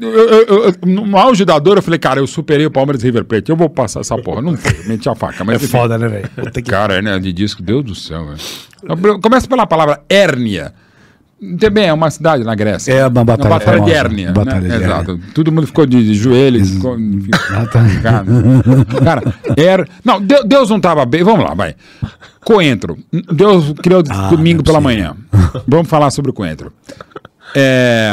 eu- 0.00 0.28
eu- 0.28 0.64
eu- 0.64 0.74
no 0.86 1.16
auge 1.16 1.44
da 1.44 1.58
dor, 1.58 1.76
eu 1.78 1.82
falei, 1.82 1.98
cara, 1.98 2.20
eu 2.20 2.26
superei 2.26 2.66
o 2.66 2.70
Palmeiras 2.70 3.02
River 3.02 3.24
Plate, 3.24 3.50
eu 3.50 3.56
vou 3.56 3.68
passar 3.70 4.00
essa 4.00 4.16
porra. 4.18 4.42
Não 4.42 4.56
foi, 4.56 4.86
meti 4.86 5.08
a 5.08 5.14
faca. 5.14 5.44
Mas, 5.44 5.62
É 5.62 5.66
foda, 5.66 5.96
né, 5.96 6.08
velho? 6.08 6.30
Que- 6.52 6.62
Cara, 6.62 7.00
né, 7.00 7.18
de 7.18 7.32
disco, 7.32 7.62
Deus 7.62 7.84
do 7.84 7.94
céu, 7.94 8.26
velho. 8.26 9.20
Começa 9.20 9.46
pela 9.46 9.66
palavra 9.66 10.00
hérnia. 10.08 10.72
Também 11.58 11.86
é 11.86 11.92
uma 11.92 12.10
cidade 12.10 12.44
na 12.44 12.54
Grécia. 12.54 12.92
É 12.92 13.06
uma 13.06 13.24
batalha 13.24 13.58
de 13.58 13.64
famosa, 13.64 13.90
hérnia. 13.94 14.30
batalha 14.32 14.68
né? 14.68 14.76
de 14.78 14.84
Exato. 14.84 15.20
Todo 15.34 15.50
mundo 15.50 15.66
ficou 15.66 15.86
de, 15.86 16.04
de 16.04 16.14
joelho. 16.14 16.64
ficou- 16.64 16.98
enfim. 17.00 17.30
Cara, 18.02 18.24
cara, 19.02 19.34
era. 19.56 19.86
Não, 20.04 20.20
Deus, 20.20 20.68
não 20.68 20.76
estava 20.76 21.06
bem. 21.06 21.22
Vamos 21.22 21.44
lá, 21.44 21.54
vai. 21.54 21.74
Coentro. 22.44 22.98
Deus 23.32 23.72
criou 23.82 24.02
Ah, 24.10 24.28
domingo 24.28 24.60
é 24.60 24.64
pela 24.64 24.82
possível. 24.82 25.04
manhã. 25.14 25.16
Vamos 25.66 25.88
falar 25.88 26.10
sobre 26.10 26.30
o 26.30 26.34
coentro. 26.34 26.70
É, 27.54 28.12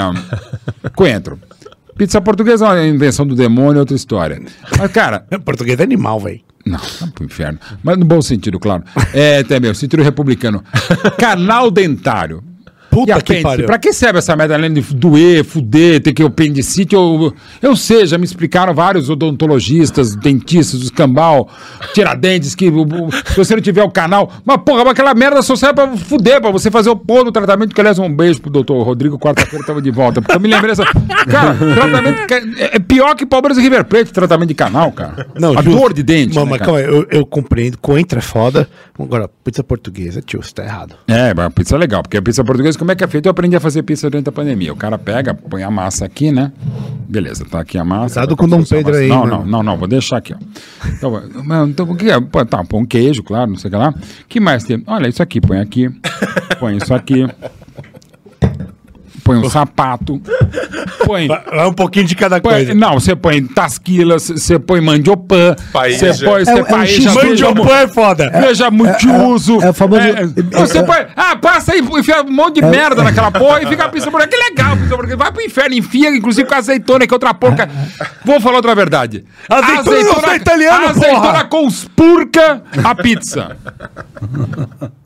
coentro. 0.96 1.40
Pizza 1.98 2.22
portuguesa 2.22 2.66
é 2.66 2.70
uma 2.70 2.88
invenção 2.88 3.26
do 3.26 3.36
demônio, 3.36 3.78
é 3.78 3.80
outra 3.82 3.96
história. 3.96 4.42
Mas, 4.78 4.92
cara, 4.92 5.26
Português 5.44 5.80
é 5.80 5.84
animal, 5.84 6.20
velho. 6.20 6.40
não, 6.66 6.80
não 7.02 7.10
pro 7.10 7.26
inferno. 7.26 7.60
Mas 7.84 7.98
no 7.98 8.06
bom 8.06 8.22
sentido, 8.22 8.60
claro. 8.60 8.84
É, 9.14 9.40
até 9.40 9.60
mesmo, 9.60 9.76
sentido 9.76 10.04
republicano. 10.04 10.64
Canal 11.18 11.70
dentário. 11.72 12.44
Puta 12.98 13.12
E 13.12 13.14
que 13.16 13.32
apêndice? 13.34 13.44
pariu. 13.44 13.66
Pra 13.68 13.78
que 13.78 13.94
serve 13.94 14.18
essa 14.18 14.36
merda 14.36 14.56
além 14.56 14.74
de 14.74 14.82
doer, 14.82 15.44
fuder, 15.44 16.02
ter 16.02 16.14
que 16.14 16.24
apendicite? 16.24 16.96
Eu, 16.96 17.32
eu 17.62 17.76
sei, 17.76 18.08
já 18.08 18.18
me 18.18 18.26
explicaram 18.26 18.74
vários 18.74 19.08
odontologistas, 19.10 20.16
dentistas, 20.16 20.82
os 20.82 20.90
cambal, 20.90 21.48
tiradentes, 21.94 22.56
que 22.56 22.66
se 22.72 23.36
você 23.36 23.56
não 23.56 23.62
tiver 23.62 23.84
o 23.84 23.92
canal. 23.92 24.32
Mas, 24.44 24.58
porra, 24.66 24.90
aquela 24.90 25.14
merda 25.14 25.42
só 25.44 25.56
serve 25.56 25.76
pra 25.76 25.96
fuder, 25.96 26.42
pra 26.42 26.50
você 26.52 26.72
fazer 26.72 26.90
o 26.90 26.96
pôr 26.96 27.24
do 27.24 27.32
tratamento. 27.32 27.76
Que, 27.76 27.82
aliás, 27.82 28.00
um 28.00 28.14
beijo 28.14 28.42
pro 28.42 28.50
doutor 28.50 28.82
Rodrigo, 28.84 29.20
quarta-feira 29.20 29.64
tava 29.66 29.82
de 29.82 29.92
volta. 29.92 30.22
Porque 30.22 30.36
eu 30.36 30.40
me 30.40 30.48
lembrei 30.48 30.72
dessa. 30.74 30.84
Cara, 31.30 31.56
tratamento. 31.56 32.26
que- 32.28 32.34
É 32.64 32.78
é 32.78 32.80
pior 32.80 33.16
que 33.16 33.26
Palmeiras 33.26 33.58
e 33.58 33.62
River 33.62 33.86
Plate, 33.86 34.12
tratamento 34.12 34.50
de 34.50 34.54
canal, 34.56 34.92
cara. 34.92 35.28
Não, 35.40 35.58
a 35.58 35.62
dor 35.62 35.94
de 35.94 36.04
dente. 36.04 36.36
Mano, 36.36 36.52
né, 36.52 36.58
calma 36.60 36.80
aí, 36.80 36.86
eu, 36.86 37.06
eu 37.12 37.26
compreendo. 37.26 37.78
Coentro 37.78 38.18
é 38.20 38.22
foda. 38.22 38.68
Agora, 39.00 39.30
pizza 39.44 39.64
portuguesa, 39.64 40.22
tio, 40.22 40.42
você 40.42 40.52
tá 40.54 40.64
errado. 40.64 40.96
É, 41.08 41.34
mas 41.34 41.46
a 41.46 41.50
pizza 41.50 41.76
é 41.76 41.78
legal, 41.78 42.02
porque 42.02 42.18
a 42.18 42.22
pizza 42.22 42.44
portuguesa, 42.44 42.78
como 42.88 42.94
é 42.94 42.96
que 42.96 43.04
é 43.04 43.08
feita? 43.08 43.28
Eu 43.28 43.32
aprendi 43.32 43.54
a 43.54 43.60
fazer 43.60 43.84
pizza 43.84 44.10
durante 44.10 44.30
a 44.30 44.32
pandemia. 44.32 44.72
O 44.72 44.76
cara 44.78 44.98
pega, 44.98 45.34
põe 45.34 45.62
a 45.62 45.70
massa 45.70 46.06
aqui, 46.06 46.32
né? 46.32 46.54
Beleza, 47.06 47.44
tá 47.44 47.60
aqui 47.60 47.78
a 47.78 47.84
massa. 47.84 48.22
Cuidado 48.22 48.30
Vai 48.30 48.38
com 48.38 48.46
o 48.46 48.48
Dom 48.48 48.64
Pedro 48.64 48.96
aí, 48.96 49.10
Não, 49.10 49.20
mano. 49.20 49.32
não, 49.40 49.46
não, 49.46 49.64
não, 49.64 49.78
vou 49.78 49.90
deixar 49.90 50.16
aqui, 50.18 50.34
ó. 50.34 50.38
Então, 50.88 51.22
então 51.68 51.90
o 51.92 51.98
que 51.98 52.10
é? 52.10 52.18
Pô, 52.22 52.46
tá, 52.46 52.64
põe 52.64 52.82
um 52.82 52.86
queijo, 52.86 53.24
claro, 53.24 53.52
não 53.52 53.58
sei 53.58 53.68
o 53.68 53.72
que 53.72 53.78
lá. 53.78 53.94
que 54.30 54.40
mais 54.40 54.64
tem? 54.64 54.82
Olha, 54.88 55.10
isso 55.10 55.22
aqui, 55.22 55.42
põe 55.42 55.60
aqui. 55.60 55.90
Põe 56.62 56.78
isso 56.78 56.94
aqui. 56.94 57.28
Põe 59.22 59.38
um 59.38 59.50
sapato. 59.50 60.22
Põe. 61.06 61.28
Um 61.68 61.74
pouquinho 61.74 62.06
de 62.06 62.16
cada 62.16 62.40
põe- 62.42 62.54
coisa. 62.54 62.74
não, 62.74 63.00
você 63.00 63.16
põe 63.16 63.44
tasquilas, 63.44 64.28
você 64.30 64.58
põe 64.60 64.82
mandiopan, 64.82 65.56
Paeja. 65.72 66.14
você 66.14 66.26
põe, 66.26 66.42
É- 66.42 66.46
você 66.46 66.52
é 66.52 66.56
um 66.56 66.66
paeja, 66.66 67.10
veja, 67.12 67.26
Mandiopan 67.46 67.76
é 67.78 67.88
foda. 67.88 68.30
veja 68.42 68.72
multiuso. 68.72 69.62
é 69.62 69.70
o 69.70 69.74
famoso- 69.74 70.02
você 70.52 70.78
é- 70.80 70.84
põe, 70.84 71.06
ah, 71.16 71.36
passa 71.36 71.74
aí, 71.74 71.80
enfia 71.80 72.22
um 72.24 72.32
monte 72.32 72.56
de 72.56 72.62
merda 72.66 73.04
naquela 73.04 73.32
porra 73.32 73.62
e 73.64 73.68
fica 73.68 73.88
pensando, 73.90 74.18
que 74.28 74.36
legal, 74.38 74.76
vai 75.18 75.32
pro 75.32 75.42
inferno, 75.42 75.76
enfia, 75.76 76.10
inclusive 76.16 76.48
com 76.48 76.56
azeitona, 76.56 77.06
que 77.08 77.14
é 77.14 77.16
outra 77.16 77.34
porca. 77.34 77.70
Vou 78.26 78.40
falar 78.42 78.58
outra 78.58 78.76
verdade. 78.76 79.24
Azeitona 79.50 80.34
é 80.34 80.36
italiano, 80.36 80.88
azeitona 80.90 81.22
porra. 81.22 81.44
conspurca 81.46 82.62
a 82.84 82.96
pizza. 82.96 83.56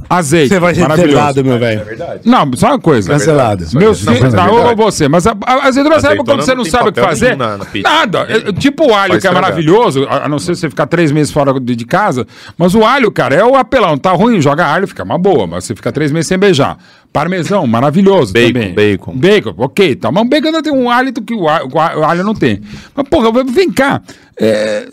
Azeite, 0.10 0.50
Você 0.50 0.60
vai 0.60 0.76
ser 0.76 0.86
cancelado, 0.88 1.44
meu 1.44 1.58
velho. 1.58 1.86
Não, 2.26 2.52
só 2.56 2.68
uma 2.68 2.80
coisa. 2.80 3.14
Cancelado. 3.14 3.66
Meus 3.74 4.02
filhos, 4.02 4.34
é 4.34 4.38
não, 4.38 4.50
ou 4.50 4.58
verdade. 4.58 4.76
você, 4.76 5.08
mas 5.08 5.26
a, 5.26 5.32
a 5.46 5.72
sabe 5.90 5.96
Azeitona 5.96 6.24
quando 6.24 6.42
você 6.46 6.52
não 6.56 6.64
não 6.64 6.70
sabe 6.72 6.90
o 6.90 6.94
que 6.94 7.02
fazer? 7.02 7.36
na- 7.38 7.58
na. 7.58 7.66
Nada. 7.84 8.26
É, 8.30 8.52
tipo 8.54 8.88
o 8.90 8.94
alho, 8.94 9.20
que 9.20 9.28
é 9.28 9.32
maravilhoso, 9.32 10.06
a 10.10 10.26
a 10.26 10.30
não 10.30 10.38
ser 10.40 10.56
você 10.56 10.70
ficar 10.70 10.86
três 10.88 11.12
meses 11.12 11.32
fora 11.34 11.60
de, 11.60 11.76
de 11.76 11.86
casa, 11.86 12.26
mas 12.58 12.76
o 12.76 12.84
alho, 12.86 13.12
cara, 13.12 13.36
é 13.36 13.44
o 13.44 13.56
apelão. 13.56 13.98
Tá 13.98 14.12
ruim, 14.12 14.40
joga 14.42 14.66
alho, 14.66 14.88
fica 14.88 15.04
uma 15.04 15.18
boa, 15.18 15.48
mas 15.48 15.64
você 15.66 15.76
fica 15.76 15.92
três 15.92 16.12
meses 16.12 16.28
sem 16.28 16.38
beijar. 16.38 16.78
Parmesão, 17.12 17.68
maravilhoso 17.68 18.32
Bacon, 18.32 18.54
também. 18.54 18.74
bacon. 18.74 19.14
Bacon, 19.18 19.54
ok, 19.58 19.96
tá. 19.96 20.12
Mas 20.12 20.24
o 20.24 20.26
bacon 20.30 20.48
ainda 20.48 20.64
tem 20.64 20.72
um 20.74 20.90
hálito 20.90 21.22
que 21.22 21.34
o 21.34 21.48
alho- 21.50 21.68
o 21.74 21.80
alho 22.06 22.24
não 22.24 22.34
tem. 22.34 22.62
Mas, 22.96 23.08
porra, 23.10 23.32
vem 23.44 23.70
cá. 23.72 24.02
É, 24.40 24.88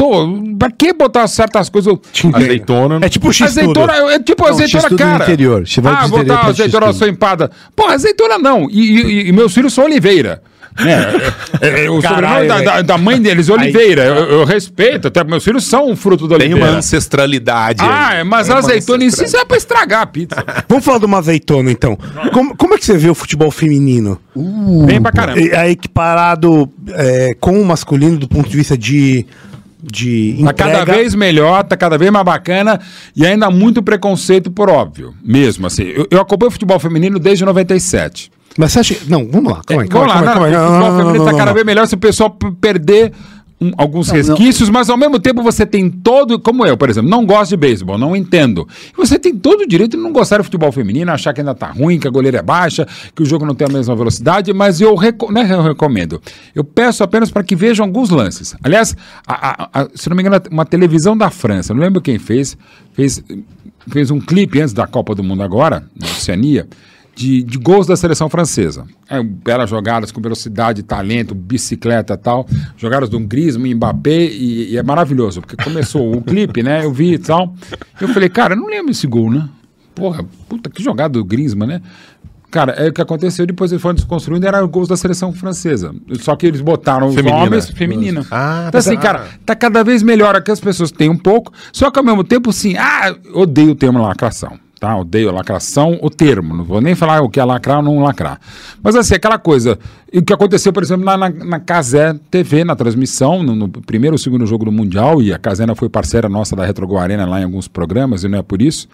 tô, 0.00 0.56
pra 0.58 0.70
que 0.70 0.94
botar 0.94 1.26
certas 1.28 1.68
coisas? 1.68 1.94
Azeitona. 2.32 2.98
É 3.02 3.08
tipo 3.08 3.30
X 3.32 3.48
Azeitona, 3.48 3.92
é 4.12 4.18
tipo 4.18 4.42
Não, 4.42 4.50
azeitona 4.50 4.96
cara. 4.96 5.24
interior. 5.24 5.68
Você 5.68 5.80
vai 5.82 5.92
ah, 5.94 6.08
botar 6.08 6.46
azeitona 6.46 6.92
só 6.94 7.06
empada. 7.06 7.50
Pô, 7.76 7.86
azeitona 7.86 8.38
não. 8.38 8.66
E, 8.70 8.80
e- 8.80 9.28
e 9.28 9.32
meus 9.32 9.52
filhos 9.52 9.74
são 9.74 9.84
Oliveira. 9.84 10.42
É, 10.78 11.66
é, 11.66 11.84
é, 11.86 11.90
o 11.90 12.00
Caralho, 12.00 12.48
sobrenome 12.48 12.48
da, 12.48 12.60
da- 12.76 12.82
da 12.82 12.96
mãe 12.98 13.20
deles 13.20 13.48
é 13.48 13.52
Oliveira. 13.52 14.04
Eu, 14.04 14.14
eu 14.30 14.44
respeito, 14.44 15.08
até 15.08 15.22
meus 15.24 15.42
filhos 15.44 15.64
são 15.64 15.94
fruto 15.96 16.28
da 16.28 16.38
Tem 16.38 16.46
Oliveira. 16.46 16.70
uma 16.72 16.78
ancestralidade. 16.78 17.82
Ah, 17.82 18.08
aí. 18.10 18.20
é, 18.20 18.24
mas 18.24 18.46
Tem 18.46 18.54
a 18.56 18.58
azeitona 18.60 19.04
em 19.04 19.10
si 19.10 19.36
é 19.36 19.44
pra 19.44 19.56
estragar 19.56 20.02
a 20.02 20.06
pizza. 20.06 20.36
Vamos 20.68 20.84
falar 20.84 20.98
de 20.98 21.06
uma 21.06 21.18
azeitona, 21.18 21.70
então. 21.72 21.98
Como, 22.32 22.56
como 22.56 22.74
é 22.74 22.78
que 22.78 22.84
você 22.86 22.96
vê 22.96 23.10
o 23.10 23.14
futebol 23.14 23.50
feminino? 23.50 24.18
Bem 24.86 25.02
pra 25.02 25.10
caramba. 25.12 25.40
É 25.40 25.66
é 25.66 25.70
equiparado 25.70 26.70
é, 26.90 27.34
com 27.40 27.60
o 27.60 27.64
masculino 27.66 28.16
do 28.16 28.28
ponto 28.28 28.48
de 28.48 28.56
vista 28.56 28.78
de, 28.78 29.26
de 29.82 30.40
Tá 30.44 30.52
cada 30.52 30.84
vez 30.84 31.14
melhor, 31.14 31.64
tá 31.64 31.76
cada 31.76 31.96
vez 31.98 32.10
mais 32.10 32.24
bacana 32.24 32.80
e 33.14 33.26
ainda 33.26 33.46
há 33.46 33.50
muito 33.50 33.82
preconceito 33.82 34.50
por 34.50 34.68
óbvio. 34.68 35.14
Mesmo 35.22 35.66
assim. 35.66 35.84
Eu, 35.84 36.06
eu 36.10 36.20
acompanho 36.20 36.48
o 36.48 36.52
futebol 36.52 36.78
feminino 36.78 37.18
desde 37.18 37.44
97. 37.44 38.30
Mas 38.58 38.72
você 38.72 38.80
acha... 38.80 38.96
Não, 39.06 39.26
vamos 39.30 39.52
lá. 39.52 39.62
Calma 39.64 39.82
aí, 39.82 39.88
É, 39.88 39.92
Vamos 39.92 40.06
calma 40.06 40.06
lá, 40.06 40.32
calma 40.32 40.48
calma 40.50 40.66
o 40.66 40.70
futebol 40.72 40.80
Não, 40.80 40.90
não, 40.90 40.96
feminino 40.98 41.18
não, 41.18 41.24
tá 41.24 41.32
não, 41.32 41.38
cada 41.38 41.50
não. 41.50 41.54
vez 41.54 41.66
um- 43.60 43.72
alguns 43.76 44.08
resquícios, 44.16 44.70
mas 44.70 44.88
ao 44.88 44.96
mesmo 44.96 45.18
tempo 45.18 45.42
você 45.42 45.66
tem 45.66 45.90
todo, 45.90 46.38
como 46.38 46.64
eu, 46.64 46.76
por 46.76 46.88
exemplo, 46.88 47.10
não 47.10 47.26
gosto 47.26 47.50
de 47.50 47.56
beisebol, 47.58 47.98
não 47.98 48.16
entendo. 48.16 48.66
Você 48.96 49.18
tem 49.18 49.34
todo 49.36 49.60
o 49.62 49.66
direito 49.68 49.96
de 49.96 50.02
não 50.02 50.12
gostar 50.12 50.38
do 50.38 50.44
futebol 50.44 50.72
feminino, 50.72 51.10
achar 51.12 51.32
que 51.34 51.40
ainda 51.40 51.54
tá 51.54 51.66
ruim, 51.70 51.98
que 51.98 52.08
a 52.08 52.10
goleira 52.10 52.38
é 52.38 52.42
baixa, 52.42 52.86
que 53.14 53.22
o 53.22 53.26
jogo 53.26 53.44
não 53.44 53.54
tem 53.54 53.66
a 53.66 53.70
mesma 53.70 53.94
velocidade, 53.94 54.52
mas 54.52 54.80
eu, 54.80 54.94
reco 54.94 55.30
não 55.30 55.42
é 55.42 55.46
que 55.46 55.52
eu 55.52 55.62
recomendo. 55.62 56.20
Eu 56.54 56.64
peço 56.64 57.04
apenas 57.04 57.30
para 57.30 57.42
que 57.42 57.54
vejam 57.54 57.84
alguns 57.84 58.08
lances. 58.10 58.54
Aliás, 58.62 58.96
a- 59.26 59.64
a- 59.64 59.82
a- 59.82 59.88
se 59.94 60.08
não 60.08 60.16
me 60.16 60.22
engano, 60.22 60.40
uma 60.50 60.64
televisão 60.64 61.16
da 61.16 61.28
França, 61.30 61.74
não 61.74 61.80
lembro 61.82 62.00
quem 62.00 62.18
fez, 62.18 62.56
fez, 62.94 63.22
fez 63.88 64.10
um 64.10 64.20
clipe 64.20 64.60
antes 64.60 64.72
da 64.72 64.86
Copa 64.86 65.14
do 65.14 65.22
Mundo 65.22 65.42
agora, 65.42 65.84
na 66.00 66.06
Oceania, 66.06 66.66
de, 67.14 67.42
de 67.42 67.58
gols 67.58 67.86
da 67.86 67.96
seleção 67.96 68.28
francesa. 68.28 68.84
É, 69.08 69.22
belas 69.22 69.68
jogadas 69.68 70.10
com 70.10 70.20
velocidade, 70.20 70.82
talento, 70.82 71.34
bicicleta 71.34 72.14
e 72.14 72.16
tal. 72.16 72.46
Jogadas 72.76 73.08
do 73.08 73.18
Griezmann, 73.20 73.74
Mbappé 73.74 74.26
e, 74.26 74.72
e 74.72 74.76
é 74.76 74.82
maravilhoso, 74.82 75.40
porque 75.40 75.62
começou 75.62 76.16
o 76.16 76.22
clipe, 76.22 76.62
né? 76.62 76.84
Eu 76.84 76.92
vi 76.92 77.14
e 77.14 77.18
tal. 77.18 77.54
Eu 78.00 78.08
falei, 78.08 78.28
cara, 78.28 78.54
eu 78.54 78.58
não 78.58 78.66
lembro 78.66 78.90
esse 78.90 79.06
gol, 79.06 79.30
né? 79.30 79.48
Porra, 79.94 80.24
puta, 80.48 80.70
que 80.70 80.82
jogada 80.82 81.14
do 81.14 81.24
Griezmann, 81.24 81.68
né? 81.68 81.82
Cara, 82.50 82.72
é 82.72 82.88
o 82.88 82.92
que 82.92 83.00
aconteceu 83.00 83.46
depois 83.46 83.70
eles 83.70 83.80
foram 83.80 83.94
desconstruindo, 83.94 84.44
eram 84.44 84.66
gols 84.66 84.88
da 84.88 84.96
seleção 84.96 85.32
francesa. 85.32 85.94
Só 86.18 86.34
que 86.34 86.46
eles 86.46 86.60
botaram 86.60 87.06
os 87.06 87.14
Feminina. 87.14 87.44
homens 87.44 87.70
feminina. 87.70 88.26
Ah, 88.28 88.64
então, 88.68 88.78
assim, 88.78 88.96
tá. 88.96 89.00
cara, 89.00 89.28
tá 89.46 89.54
cada 89.54 89.84
vez 89.84 90.02
melhor 90.02 90.34
aqui, 90.34 90.50
as 90.50 90.58
pessoas 90.58 90.90
têm 90.90 91.08
um 91.08 91.16
pouco, 91.16 91.52
só 91.72 91.90
que 91.90 91.98
ao 91.98 92.04
mesmo 92.04 92.24
tempo, 92.24 92.52
sim, 92.52 92.76
ah, 92.76 93.14
odeio 93.34 93.70
o 93.70 93.74
termo 93.76 94.02
lacração. 94.02 94.58
Tá, 94.80 94.96
odeio 94.96 95.30
lacração, 95.30 95.98
o 96.00 96.08
termo. 96.08 96.56
Não 96.56 96.64
vou 96.64 96.80
nem 96.80 96.94
falar 96.94 97.20
o 97.20 97.28
que 97.28 97.38
é 97.38 97.44
lacrar 97.44 97.76
ou 97.76 97.82
não 97.82 97.98
lacrar. 97.98 98.40
Mas 98.82 98.96
assim, 98.96 99.14
aquela 99.14 99.38
coisa. 99.38 99.78
O 100.10 100.22
que 100.22 100.32
aconteceu, 100.32 100.72
por 100.72 100.82
exemplo, 100.82 101.04
na, 101.04 101.18
na, 101.18 101.28
na 101.28 101.60
Casé 101.60 102.18
TV, 102.30 102.64
na 102.64 102.74
transmissão, 102.74 103.42
no, 103.42 103.54
no 103.54 103.68
primeiro 103.68 104.14
ou 104.14 104.18
segundo 104.18 104.46
jogo 104.46 104.64
do 104.64 104.72
Mundial, 104.72 105.20
e 105.20 105.34
a 105.34 105.38
Casena 105.38 105.74
foi 105.74 105.90
parceira 105.90 106.30
nossa 106.30 106.56
da 106.56 106.64
Retro 106.64 106.96
Arena 106.96 107.26
lá 107.26 107.38
em 107.38 107.44
alguns 107.44 107.68
programas, 107.68 108.24
e 108.24 108.28
não 108.28 108.38
é 108.38 108.42
por 108.42 108.62
isso. 108.62 108.88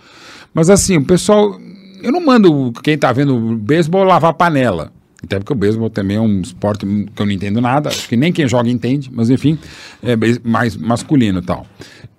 Mas 0.52 0.68
assim, 0.68 0.96
o 0.96 1.04
pessoal. 1.04 1.56
Eu 2.02 2.10
não 2.10 2.20
mando 2.20 2.72
quem 2.82 2.98
tá 2.98 3.12
vendo 3.12 3.38
beisebol 3.56 4.02
lavar 4.02 4.34
panela. 4.34 4.90
Até 5.22 5.38
porque 5.38 5.52
o 5.52 5.56
beisebol 5.56 5.88
também 5.88 6.16
é 6.16 6.20
um 6.20 6.40
esporte 6.40 6.84
que 6.84 7.22
eu 7.22 7.26
não 7.26 7.32
entendo 7.32 7.60
nada, 7.60 7.90
acho 7.90 8.08
que 8.08 8.16
nem 8.16 8.32
quem 8.32 8.46
joga 8.48 8.68
entende, 8.68 9.08
mas 9.12 9.30
enfim, 9.30 9.56
é 10.02 10.14
mais 10.44 10.76
masculino 10.76 11.38
e 11.38 11.42
tal. 11.42 11.64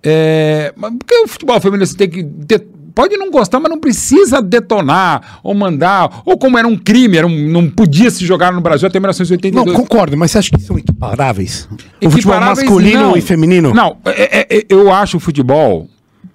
É, 0.01 0.73
porque 0.77 1.15
o 1.23 1.27
futebol 1.27 1.59
feminino 1.59 1.85
você 1.85 1.97
tem 1.97 2.09
que. 2.09 2.23
de- 2.23 2.76
pode 2.97 3.15
não 3.15 3.29
gostar, 3.29 3.59
mas 3.59 3.69
não 3.69 3.79
precisa 3.79 4.41
detonar 4.41 5.39
ou 5.43 5.53
mandar, 5.53 6.23
ou 6.25 6.35
como 6.37 6.57
era 6.57 6.67
um 6.67 6.75
crime, 6.75 7.15
era 7.15 7.27
um- 7.27 7.47
não 7.51 7.69
podia 7.69 8.09
se 8.09 8.25
jogar 8.25 8.51
no 8.51 8.59
Brasil 8.59 8.87
até 8.87 8.97
Não, 8.99 9.03
1982. 9.03 9.77
concordo, 9.77 10.17
mas 10.17 10.31
você 10.31 10.39
acha 10.39 10.49
que 10.49 10.59
são 10.59 10.79
equiparáveis? 10.79 11.69
O 12.03 12.09
futebol 12.09 12.39
masculino 12.39 13.01
não. 13.01 13.17
e 13.17 13.21
feminino? 13.21 13.71
Não, 13.73 13.97
é- 14.05 14.39
é- 14.39 14.57
é- 14.57 14.65
eu 14.67 14.91
acho 14.91 15.17
o 15.17 15.19
futebol. 15.19 15.87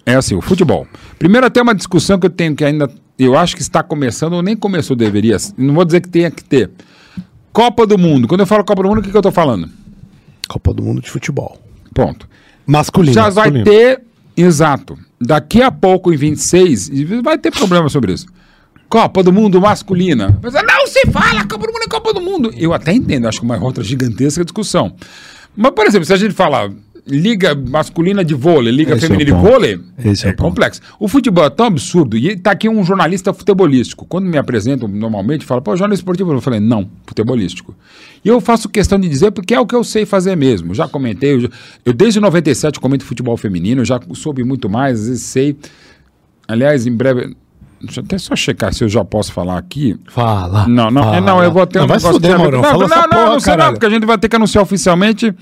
É 0.06 0.14
assim, 0.14 0.36
o 0.36 0.40
futebol. 0.40 0.86
Primeiro, 1.18 1.46
até 1.46 1.60
uma 1.60 1.74
discussão 1.74 2.18
que 2.18 2.26
eu 2.26 2.30
tenho 2.30 2.54
que 2.54 2.64
ainda. 2.64 2.88
Eu 3.18 3.36
acho 3.36 3.54
que 3.56 3.62
está 3.62 3.82
começando, 3.82 4.32
ou 4.34 4.42
nem 4.42 4.56
começou, 4.56 4.96
deveria. 4.96 5.36
Não 5.56 5.74
vou 5.74 5.84
dizer 5.84 6.00
que 6.00 6.08
tenha 6.08 6.30
que 6.30 6.42
ter. 6.44 6.70
Copa 7.52 7.86
do 7.86 7.98
Mundo. 7.98 8.26
Quando 8.28 8.40
eu 8.40 8.46
falo 8.46 8.64
Copa 8.64 8.82
do 8.82 8.88
Mundo, 8.88 8.98
o 8.98 9.02
que, 9.02 9.10
que 9.10 9.16
eu 9.16 9.20
estou 9.20 9.30
falando? 9.32 9.68
Copa 10.48 10.72
do 10.72 10.82
Mundo 10.82 11.00
de 11.00 11.10
Futebol. 11.10 11.58
Ponto. 11.94 12.28
Masculino. 12.66 13.12
Já 13.14 13.28
vai 13.30 13.50
masculino. 13.50 13.64
ter. 13.64 14.00
Exato. 14.36 14.96
Daqui 15.24 15.62
a 15.62 15.70
pouco, 15.70 16.12
em 16.12 16.16
26, 16.16 16.88
e 16.88 17.04
vai 17.22 17.38
ter 17.38 17.52
problema 17.52 17.88
sobre 17.88 18.12
isso. 18.12 18.26
Copa 18.88 19.22
do 19.22 19.32
Mundo 19.32 19.60
masculina. 19.60 20.38
Mas, 20.42 20.52
não 20.52 20.86
se 20.86 21.06
fala, 21.10 21.46
Copa 21.46 21.66
do 21.66 21.72
Mundo 21.72 21.82
é 21.84 21.88
Copa 21.88 22.12
do 22.12 22.20
Mundo. 22.20 22.52
Eu 22.56 22.72
até 22.74 22.92
entendo, 22.92 23.28
acho 23.28 23.38
que 23.38 23.44
uma 23.44 23.62
outra 23.62 23.84
gigantesca 23.84 24.44
discussão. 24.44 24.94
Mas, 25.56 25.72
por 25.72 25.86
exemplo, 25.86 26.04
se 26.04 26.12
a 26.12 26.16
gente 26.16 26.34
falar 26.34 26.70
liga 27.06 27.54
masculina 27.54 28.24
de 28.24 28.32
vôlei, 28.34 28.72
liga 28.72 28.94
Esse 28.94 29.06
é 29.06 29.08
feminina 29.08 29.30
de 29.36 29.36
ponto. 29.36 29.50
vôlei, 29.52 29.80
Esse 30.04 30.26
é 30.26 30.30
é, 30.30 30.32
complexo. 30.32 30.80
O 31.00 31.08
futebol 31.08 31.44
é 31.44 31.50
tão 31.50 31.66
absurdo, 31.66 32.16
e 32.16 32.36
tá 32.36 32.52
aqui 32.52 32.68
um 32.68 32.84
jornalista 32.84 33.32
futebolístico. 33.32 34.06
Quando 34.06 34.26
me 34.26 34.38
apresentam 34.38 34.86
normalmente, 34.86 35.44
fala, 35.44 35.60
pô, 35.60 35.74
jornalista 35.76 36.02
esportivo. 36.02 36.32
Eu 36.32 36.40
falei, 36.40 36.60
não, 36.60 36.88
futebolístico. 37.06 37.74
E 38.24 38.28
eu 38.28 38.40
faço 38.40 38.68
questão 38.68 39.00
de 39.00 39.08
dizer 39.08 39.32
porque 39.32 39.52
é 39.52 39.58
o 39.58 39.66
que 39.66 39.74
eu 39.74 39.82
sei 39.82 40.06
fazer 40.06 40.36
mesmo. 40.36 40.74
Já 40.74 40.86
comentei, 40.86 41.34
eu, 41.34 41.48
eu 41.84 41.92
desde 41.92 42.20
97 42.20 42.78
comento 42.78 43.04
futebol 43.04 43.36
feminino, 43.36 43.84
já 43.84 44.00
soube 44.14 44.44
muito 44.44 44.68
mais, 44.70 45.00
às 45.00 45.08
vezes 45.08 45.22
sei. 45.22 45.56
Aliás, 46.46 46.86
em 46.86 46.92
breve. 46.94 47.34
Deixa 47.80 47.98
eu 47.98 48.04
até 48.04 48.16
só 48.16 48.36
checar 48.36 48.72
se 48.72 48.84
eu 48.84 48.88
já 48.88 49.04
posso 49.04 49.32
falar 49.32 49.58
aqui. 49.58 49.98
Fala. 50.08 50.68
Não, 50.68 50.88
não, 50.88 51.02
fala. 51.02 51.16
é, 51.16 51.20
não, 51.20 51.42
eu 51.42 51.50
vou 51.50 51.66
ter 51.66 51.78
Não, 51.80 51.86
um 51.86 51.88
vai 51.88 51.96
negócio 51.96 52.14
fuder, 52.14 52.30
de- 52.30 52.38
Maurão. 52.38 52.62
Não, 52.62 52.68
Fala 52.70 52.78
não, 52.78 52.96
essa 52.96 53.00
não, 53.02 53.08
porra, 53.08 53.26
não 53.32 53.40
sei 53.40 53.56
não, 53.56 53.72
porque 53.72 53.86
a 53.86 53.90
gente 53.90 54.06
vai 54.06 54.18
ter 54.18 54.28
que 54.28 54.36
anunciar 54.36 54.62
oficialmente. 54.62 55.34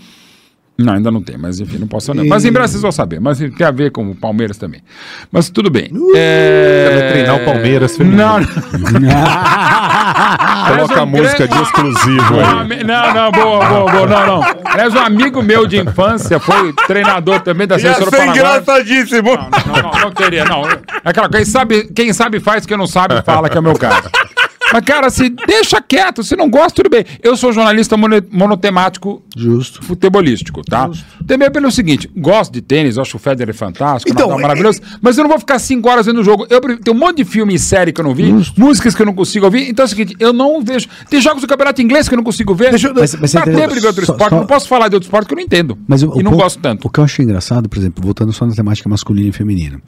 Não, 0.84 0.94
ainda 0.94 1.10
não 1.10 1.22
tem, 1.22 1.36
mas 1.36 1.60
enfim, 1.60 1.78
não 1.78 1.86
posso 1.86 2.14
não. 2.14 2.26
Mas 2.26 2.44
em 2.44 2.52
breve 2.52 2.68
vocês 2.68 2.82
vão 2.82 2.92
saber. 2.92 3.20
Mas 3.20 3.38
tem 3.38 3.66
a 3.66 3.70
ver 3.70 3.90
com 3.90 4.10
o 4.10 4.14
Palmeiras 4.14 4.56
também. 4.56 4.82
Mas 5.30 5.50
tudo 5.50 5.70
bem. 5.70 5.90
é... 6.16 6.88
Você 6.90 6.98
vai 7.00 7.10
treinar 7.12 7.36
o 7.36 7.44
Palmeiras 7.44 7.96
feminino. 7.96 8.22
Não, 8.22 8.40
não. 8.40 8.46
Coloca 10.76 11.00
a 11.00 11.02
um 11.02 11.06
música 11.06 11.46
de 11.46 11.48
grande- 11.48 11.62
exclusivo 11.62 12.34
Um 12.34 12.40
aí. 12.40 12.84
Não, 12.84 13.14
não, 13.14 13.32
boa, 13.32 13.64
boa, 13.66 13.92
boa, 13.92 14.06
não, 14.06 14.26
não. 14.26 14.42
Aliás, 14.64 14.94
um 14.94 14.98
amigo 14.98 15.42
meu 15.42 15.66
de 15.66 15.78
infância 15.78 16.38
foi 16.38 16.72
treinador 16.86 17.40
também 17.40 17.66
da 17.66 17.78
seleção 17.78 18.04
do 18.04 18.10
Paraguai. 18.10 18.36
engraçadíssimo. 18.38 19.36
Não, 19.36 19.50
não, 19.74 19.82
não, 19.92 20.00
não 20.00 20.10
queria, 20.12 20.44
não. 20.44 20.68
É 20.68 20.78
Aquela, 21.04 21.28
quem 21.28 21.44
sabe, 21.44 21.84
quem 21.94 22.12
sabe 22.12 22.40
faz, 22.40 22.66
quem 22.66 22.76
não 22.76 22.86
sabe 22.86 23.20
fala 23.22 23.48
que 23.48 23.56
é 23.56 23.60
o 23.60 23.62
meu 23.62 23.74
caso. 23.74 24.08
Mas, 24.72 24.84
cara, 24.84 25.10
se 25.10 25.28
deixa 25.28 25.80
quieto, 25.80 26.22
se 26.22 26.36
não 26.36 26.48
gosta, 26.48 26.70
tudo 26.82 26.90
bem. 26.90 27.04
Eu 27.22 27.36
sou 27.36 27.52
jornalista 27.52 27.96
mono- 27.96 28.22
monotemático 28.30 29.22
Justo. 29.36 29.82
futebolístico, 29.84 30.62
tá? 30.62 30.90
Também 31.26 31.50
pelo 31.50 31.70
seguinte, 31.70 32.10
gosto 32.16 32.52
de 32.52 32.60
tênis, 32.60 32.98
acho 32.98 33.16
o 33.16 33.20
Federer 33.20 33.54
fantástico, 33.54 34.10
Então, 34.12 34.26
Nadal 34.28 34.38
é- 34.38 34.42
maravilhoso, 34.42 34.80
mas 35.00 35.16
eu 35.18 35.24
não 35.24 35.28
vou 35.30 35.38
ficar 35.38 35.58
cinco 35.58 35.88
horas 35.88 36.06
vendo 36.06 36.20
o 36.20 36.24
jogo. 36.24 36.46
Eu, 36.50 36.60
tem 36.78 36.92
um 36.94 36.96
monte 36.96 37.18
de 37.18 37.24
filme 37.24 37.54
e 37.54 37.58
série 37.58 37.92
que 37.92 38.00
eu 38.00 38.04
não 38.04 38.14
vi, 38.14 38.32
músicas 38.56 38.94
que 38.94 39.02
eu 39.02 39.06
não 39.06 39.14
consigo 39.14 39.44
ouvir. 39.46 39.68
Então 39.68 39.84
é 39.84 39.86
o 39.86 39.88
seguinte, 39.88 40.14
eu 40.20 40.32
não 40.32 40.62
vejo. 40.62 40.88
Tem 41.08 41.20
jogos 41.20 41.40
do 41.42 41.46
campeonato 41.48 41.80
inglês 41.82 42.08
que 42.08 42.14
eu 42.14 42.16
não 42.16 42.24
consigo 42.24 42.54
ver. 42.54 42.70
Deixa 42.70 42.88
eu- 42.88 42.94
Mas- 42.94 43.14
mas 43.14 43.30
você 43.30 43.36
Dá 43.38 43.42
entendeu? 43.42 43.60
tempo 43.62 43.74
de 43.74 43.80
ver 43.80 43.86
outro 43.88 44.06
Só- 44.06 44.12
esporte. 44.12 44.30
só- 44.30 44.36
Não 44.40 44.46
posso 44.46 44.68
falar 44.68 44.88
de 44.88 44.94
outro 44.94 45.06
esporte 45.06 45.26
que 45.26 45.34
eu 45.34 45.36
não 45.36 45.42
entendo. 45.42 45.78
Mas 45.88 46.02
o- 46.02 46.06
e 46.18 46.22
não 46.22 46.30
ponto- 46.32 46.42
gosto 46.42 46.58
tanto. 46.60 46.86
O 46.86 46.90
que 46.90 47.00
eu 47.00 47.04
acho 47.04 47.20
engraçado, 47.22 47.68
por 47.68 47.78
exemplo, 47.78 48.02
voltando 48.04 48.32
só 48.32 48.46
na 48.46 48.54
temática 48.54 48.88
masculina 48.88 49.28
e 49.28 49.32
feminina. 49.32 49.80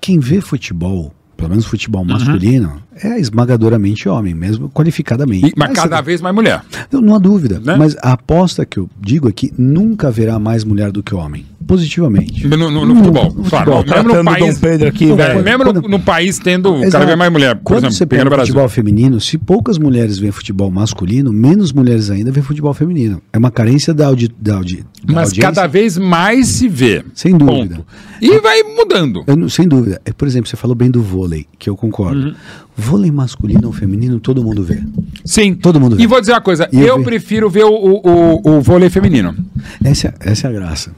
Quem 0.00 0.18
vê 0.18 0.40
futebol 0.40 1.12
pelo 1.36 1.50
menos 1.50 1.66
futebol 1.66 2.04
masculino, 2.04 2.80
é 3.02 3.18
esmagadoramente 3.20 4.08
homem, 4.08 4.34
mesmo 4.34 4.68
qualificadamente. 4.70 5.48
E- 5.48 5.52
mas 5.56 5.72
cada 5.72 6.00
vez 6.00 6.20
mais 6.20 6.34
mulher. 6.34 6.62
Não, 6.90 7.00
não 7.00 7.14
há 7.14 7.18
dúvida. 7.18 7.60
Né? 7.60 7.76
Mas 7.76 7.96
a 8.02 8.12
aposta 8.12 8.64
que 8.64 8.78
eu 8.78 8.88
digo 9.00 9.28
é 9.28 9.32
que 9.32 9.52
nunca 9.58 10.08
haverá 10.08 10.38
mais 10.38 10.64
mulher 10.64 10.90
do 10.90 11.02
que 11.02 11.14
homem. 11.14 11.44
Positivamente. 11.66 12.46
No, 12.46 12.56
no- 12.70 12.86
no 12.86 12.94
futebol. 12.96 13.32
Claro, 13.48 13.84
mesmo 13.86 14.14
no 14.14 14.24
país. 14.24 14.54
Dom 14.54 14.60
Pedro 14.60 14.88
aqui, 14.88 15.06
no- 15.06 15.16
velho. 15.16 15.42
mesmo 15.42 15.64
no, 15.64 15.72
Quando- 15.74 15.88
no 15.88 15.98
país 16.00 16.38
tendo 16.38 16.72
cada 16.74 16.86
Exato. 16.86 17.06
vez 17.06 17.18
mais 17.18 17.32
mulher. 17.32 17.54
Por 17.56 17.62
Quando 17.64 17.78
exemplo, 17.78 17.94
você 17.96 18.06
pega 18.06 18.24
no 18.24 18.30
futebol 18.30 18.68
feminino, 18.68 19.20
se 19.20 19.36
poucas 19.36 19.76
mulheres 19.78 20.18
veem 20.18 20.30
futebol 20.32 20.70
masculino, 20.70 21.32
menos 21.32 21.72
mulheres 21.72 22.10
ainda 22.10 22.30
veem 22.30 22.44
futebol 22.44 22.72
feminino. 22.72 23.20
É 23.32 23.38
uma 23.38 23.50
carência 23.50 23.92
da, 23.92 24.06
audi 24.06 24.28
da, 24.38 24.56
audi 24.56 24.84
da 25.04 25.14
Mas 25.14 25.28
audiência. 25.28 25.42
cada 25.42 25.66
vez 25.66 25.98
mais 25.98 26.46
se 26.48 26.68
vê. 26.68 27.04
Sem 27.14 27.36
dúvida. 27.36 27.76
Ponto. 27.76 27.86
E 28.22 28.38
vai 28.40 28.62
mudando. 28.62 29.24
Eu 29.26 29.36
não- 29.36 29.48
sem 29.48 29.66
dúvida. 29.66 30.00
É, 30.04 30.12
por 30.12 30.26
exemplo, 30.28 30.48
você 30.48 30.56
falou 30.56 30.74
bem 30.74 30.90
do 30.90 31.02
vôlei, 31.02 31.46
que 31.58 31.68
eu 31.68 31.76
concordo. 31.76 32.28
Uhum. 32.28 32.34
Vôlei 32.76 33.10
masculino 33.10 33.66
ou 33.66 33.72
feminino, 33.72 34.20
todo 34.20 34.42
mundo 34.44 34.62
vê. 34.62 34.80
Sim. 35.24 35.54
Todo 35.54 35.80
mundo 35.80 35.96
vê. 35.96 36.02
E 36.02 36.06
vou 36.06 36.20
dizer 36.20 36.32
uma 36.32 36.40
coisa, 36.40 36.68
eu 36.72 36.80
eu 36.86 37.02
prefiro 37.02 37.48
ver 37.50 37.64
o, 37.64 37.70
o, 37.70 38.00
o, 38.44 38.50
o 38.56 38.60
vôlei 38.60 38.88
feminino. 38.90 39.34
Essa, 39.82 40.14
essa 40.20 40.46
é 40.46 40.50
a 40.50 40.52
graça. 40.52 40.92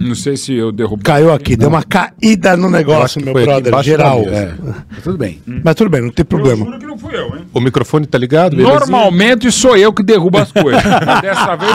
Não 0.00 0.14
sei 0.14 0.34
se 0.34 0.54
eu 0.54 0.72
derrubo. 0.72 1.02
Caiu 1.04 1.30
aqui, 1.30 1.54
deu 1.54 1.68
uma 1.68 1.82
caída 1.82 2.56
no 2.56 2.70
negócio, 2.70 3.22
meu 3.22 3.34
brother, 3.34 3.82
geral. 3.82 4.20
É. 4.28 4.54
Mas 4.90 5.02
tudo 5.04 5.18
bem. 5.18 5.42
Mas 5.62 5.74
tudo 5.74 5.90
bem, 5.90 6.00
não 6.00 6.10
tem 6.10 6.24
problema. 6.24 6.78
que 6.78 6.86
não 6.86 6.96
fui 6.96 7.14
eu, 7.14 7.26
hein? 7.36 7.42
O 7.52 7.60
microfone 7.60 8.06
tá 8.06 8.16
ligado? 8.16 8.56
belezinha? 8.56 8.78
Normalmente 8.78 9.52
sou 9.52 9.76
eu 9.76 9.92
que 9.92 10.02
derrubo 10.02 10.38
as 10.38 10.50
coisas. 10.50 10.82
Mas 10.82 11.20
Dessa 11.20 11.54
vez 11.54 11.72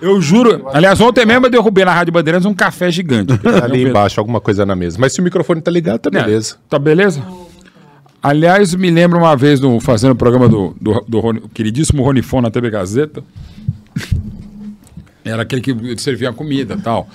eu, 0.00 0.08
eu 0.14 0.22
juro. 0.22 0.68
Aliás, 0.72 0.98
ontem 1.02 1.26
mesmo 1.26 1.46
eu 1.46 1.50
derrubei 1.50 1.84
na 1.84 1.92
Rádio 1.92 2.14
Bandeirantes 2.14 2.46
um 2.46 2.54
café 2.54 2.90
gigante. 2.90 3.36
Tá 3.36 3.64
ali 3.64 3.82
embaixo, 3.84 4.18
alguma 4.18 4.40
coisa 4.40 4.64
na 4.64 4.74
mesa. 4.74 4.96
Mas 4.98 5.12
se 5.12 5.20
o 5.20 5.22
microfone 5.22 5.60
tá 5.60 5.70
ligado, 5.70 5.98
tá 5.98 6.08
É, 6.18 6.22
beleza. 6.22 6.56
Tá 6.66 6.78
beleza? 6.78 7.22
Aliás, 8.22 8.74
me 8.74 8.90
lembro 8.90 9.18
uma 9.18 9.36
vez 9.36 9.60
no, 9.60 9.78
fazendo 9.80 10.12
o 10.12 10.16
programa 10.16 10.48
do, 10.48 10.74
do, 10.80 11.04
do 11.06 11.20
Rony- 11.20 11.40
o 11.44 11.48
queridíssimo 11.50 12.02
Ronifon 12.02 12.40
na 12.40 12.50
TV 12.50 12.70
Gazeta. 12.70 13.22
Era 15.30 15.42
aquele 15.42 15.62
que 15.62 15.98
servia 16.00 16.30
a 16.30 16.32
comida 16.32 16.74
e 16.74 16.80
tal. 16.82 17.08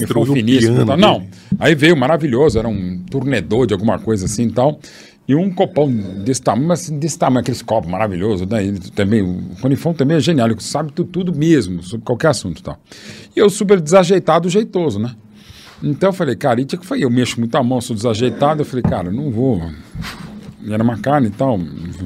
Destruiu 0.00 0.22
o 0.22 0.26
finíssimo 0.36 0.76
tal. 0.86 0.96
Não. 0.96 1.18
dele. 1.20 1.30
Aí 1.58 1.74
veio 1.74 1.96
maravilhoso, 1.96 2.58
era 2.58 2.68
um 2.68 2.98
turnedor 3.10 3.66
de 3.66 3.74
alguma 3.74 3.98
coisa 3.98 4.26
assim 4.26 4.44
e 4.48 4.52
tal. 4.52 4.78
E 5.28 5.34
um 5.34 5.50
copão 5.52 5.90
desse 6.24 6.40
tamanho, 6.40 6.68
mas 6.68 6.88
desse 6.88 7.18
tamanho, 7.18 7.40
aqueles 7.40 7.60
copos 7.60 7.90
maravilhosos, 7.90 8.46
né? 8.46 8.64
Ele 8.64 8.78
também, 8.94 9.22
o 9.22 9.40
Ronifon 9.60 9.92
também 9.92 10.16
é 10.16 10.20
genial, 10.20 10.46
ele 10.48 10.60
sabe 10.60 10.92
tu- 10.92 11.04
tudo 11.04 11.34
mesmo, 11.34 11.82
sobre 11.82 12.04
qualquer 12.06 12.28
assunto 12.28 12.60
e 12.60 12.62
tal. 12.62 12.78
E 13.34 13.40
eu 13.40 13.50
super 13.50 13.80
desajeitado, 13.80 14.48
jeitoso, 14.48 15.00
né? 15.00 15.10
Então 15.82 16.10
eu 16.10 16.12
falei, 16.12 16.36
cara, 16.36 16.60
e 16.60 16.64
tinha 16.64 16.78
que 16.78 16.86
foi, 16.86 17.02
eu 17.02 17.10
mexo 17.10 17.40
muito 17.40 17.54
a 17.56 17.62
mão, 17.62 17.80
sou 17.80 17.96
desajeitado, 17.96 18.62
eu 18.62 18.64
falei, 18.64 18.82
cara, 18.84 19.10
não 19.10 19.30
vou. 19.32 19.60
Era 20.68 20.82
uma 20.82 20.96
carne 20.98 21.28
e 21.28 21.30
tal, 21.30 21.58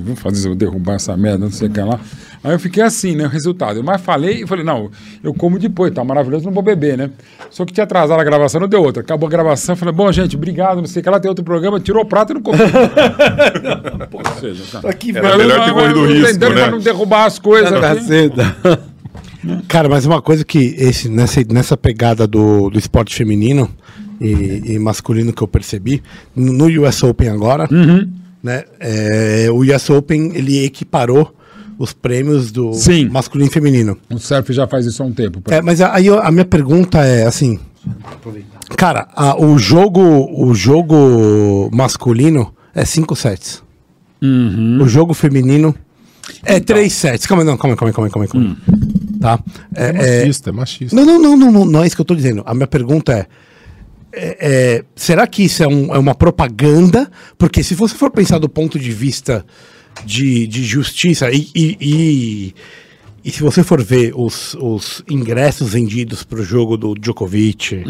vou 0.05 0.15
fazer 0.17 0.49
eu 0.49 0.55
derrubar 0.55 0.95
essa 0.95 1.17
merda, 1.17 1.45
não 1.47 1.51
sei 1.53 1.69
o 1.69 1.71
que 1.71 1.81
lá. 1.81 1.99
Aí 2.43 2.53
eu 2.53 2.59
fiquei 2.59 2.83
assim, 2.83 3.15
né? 3.15 3.27
O 3.27 3.29
resultado. 3.29 3.79
Eu 3.79 3.83
mais 3.83 4.01
falei 4.01 4.43
e 4.43 4.47
falei, 4.47 4.65
não, 4.65 4.91
eu 5.23 5.35
como 5.35 5.59
depois, 5.59 5.93
tá 5.93 6.03
maravilhoso, 6.03 6.47
não 6.47 6.53
vou 6.53 6.63
beber, 6.63 6.97
né? 6.97 7.11
Só 7.51 7.65
que 7.67 7.73
tinha 7.73 7.85
atrasado 7.85 8.19
a 8.19 8.25
gravação, 8.25 8.61
não 8.61 8.69
deu 8.69 8.83
outra. 8.83 9.03
Acabou 9.03 9.27
a 9.27 9.31
gravação, 9.31 9.77
falei, 9.77 9.95
bom, 9.95 10.11
gente, 10.11 10.37
obrigado, 10.37 10.79
não 10.79 10.87
sei 10.87 11.01
o 11.01 11.03
que 11.03 11.11
lá, 11.11 11.21
tem 11.21 11.29
outro 11.29 11.45
programa, 11.45 11.79
tirou 11.81 12.03
o 12.03 12.07
prato 12.07 12.33
e 12.33 12.35
não 12.35 12.43
comeu. 12.43 12.67
Ou 14.13 14.41
seja, 14.41 14.65
cara. 14.73 14.89
Aqui, 14.91 15.17
Era 15.17 15.37
melhor 15.37 15.65
ter 15.65 15.73
corrido 15.73 16.07
risco, 16.07 16.33
Tentando 16.33 16.55
né? 16.55 16.63
pra 16.63 16.71
não 16.71 16.79
derrubar 16.79 17.25
as 17.27 17.39
coisas. 17.39 17.73
aqui. 17.73 18.31
Cara, 19.69 19.89
mas 19.89 20.05
uma 20.05 20.21
coisa 20.21 20.45
que 20.45 20.75
esse, 20.79 21.09
nessa, 21.09 21.43
nessa 21.51 21.75
pegada 21.77 22.27
do, 22.27 22.69
do 22.69 22.79
esporte 22.79 23.15
feminino 23.15 23.71
e, 24.21 24.75
e 24.75 24.79
masculino 24.79 25.33
que 25.33 25.43
eu 25.43 25.49
percebi, 25.49 26.03
no 26.37 26.53
no 26.53 26.67
US 26.87 27.03
Open 27.03 27.29
agora, 27.31 27.67
Uhum. 27.71 28.07
Né, 28.43 28.65
é, 28.79 29.49
o 29.51 29.59
US 29.61 29.91
Open 29.91 30.33
ele 30.35 30.65
equiparou 30.65 31.35
os 31.79 31.93
prêmios 31.93 32.51
do 32.53 32.73
Sim. 32.75 33.09
masculino 33.09 33.49
e 33.51 33.53
feminino. 33.53 33.97
O 34.11 34.19
surf 34.19 34.53
já 34.53 34.67
faz 34.67 34.85
isso 34.87 35.03
há 35.03 35.07
um 35.07 35.13
tempo. 35.13 35.41
É, 35.51 35.63
mas 35.63 35.81
aí 35.81 36.07
eu- 36.07 36.21
a 36.21 36.31
minha 36.31 36.45
pergunta 36.45 36.99
é 37.05 37.27
assim, 37.27 37.59
cara, 38.77 39.09
a- 39.15 39.41
o 39.41 39.59
jogo 39.59 40.01
o 40.33 40.55
jogo 40.55 41.71
masculino 41.73 42.55
é 42.75 42.85
cinco 42.85 43.17
sets. 43.17 43.63
Uhum. 44.23 44.83
O 44.83 44.89
jogo 44.89 45.15
feminino 45.15 45.75
é 46.45 46.57
Então. 46.57 46.77
três 46.77 46.93
sets. 46.93 47.27
Calma, 47.27 47.43
não, 47.45 47.57
calma, 47.57 47.77
calma, 47.77 47.93
calma, 47.93 48.11
calma, 48.11 48.29
calma. 48.29 48.47
Hum. 48.49 48.57
Tá? 49.21 49.39
É 49.75 49.85
É, 49.85 49.89
é, 49.89 50.19
machista, 50.21 50.51
é 50.51 50.53
machista. 50.53 50.97
não, 50.97 51.05
não, 51.05 51.19
não, 51.19 51.37
não, 51.37 51.51
não, 51.53 51.65
não 51.65 51.83
é 51.83 51.87
isso 51.87 51.97
que 51.97 52.01
eu 52.03 52.07
tô 52.07 52.15
dizendo. 52.15 52.43
A 52.47 52.55
minha 52.55 52.67
pergunta 52.67 53.13
é, 53.13 53.27
é, 54.13 54.37
é, 54.79 54.85
será 54.95 55.27
que 55.27 55.45
isso 55.45 55.63
é, 55.63 55.69
um- 55.69 55.95
é 55.95 55.99
uma 55.99 56.15
propaganda? 56.15 57.11
Porque 57.39 57.63
se 57.63 57.75
você 57.75 57.95
for 57.95 58.11
pensar 58.11 58.39
do 58.39 58.49
ponto 58.49 58.79
de 58.79 58.91
vista 58.91 59.45
de, 60.05 60.47
de 60.47 60.65
justiça 60.65 61.31
e, 61.31 61.49
e, 61.55 61.77
e, 61.81 62.55
e 63.25 63.31
se 63.31 63.43
você 63.43 63.63
for 63.63 63.83
ver 63.83 64.13
os, 64.17 64.55
os 64.55 65.03
ingressos 65.09 65.73
vendidos 65.73 66.23
para 66.25 66.41
o 66.41 66.43
jogo 66.43 66.77
do 66.77 66.95
Djokovic, 66.95 67.85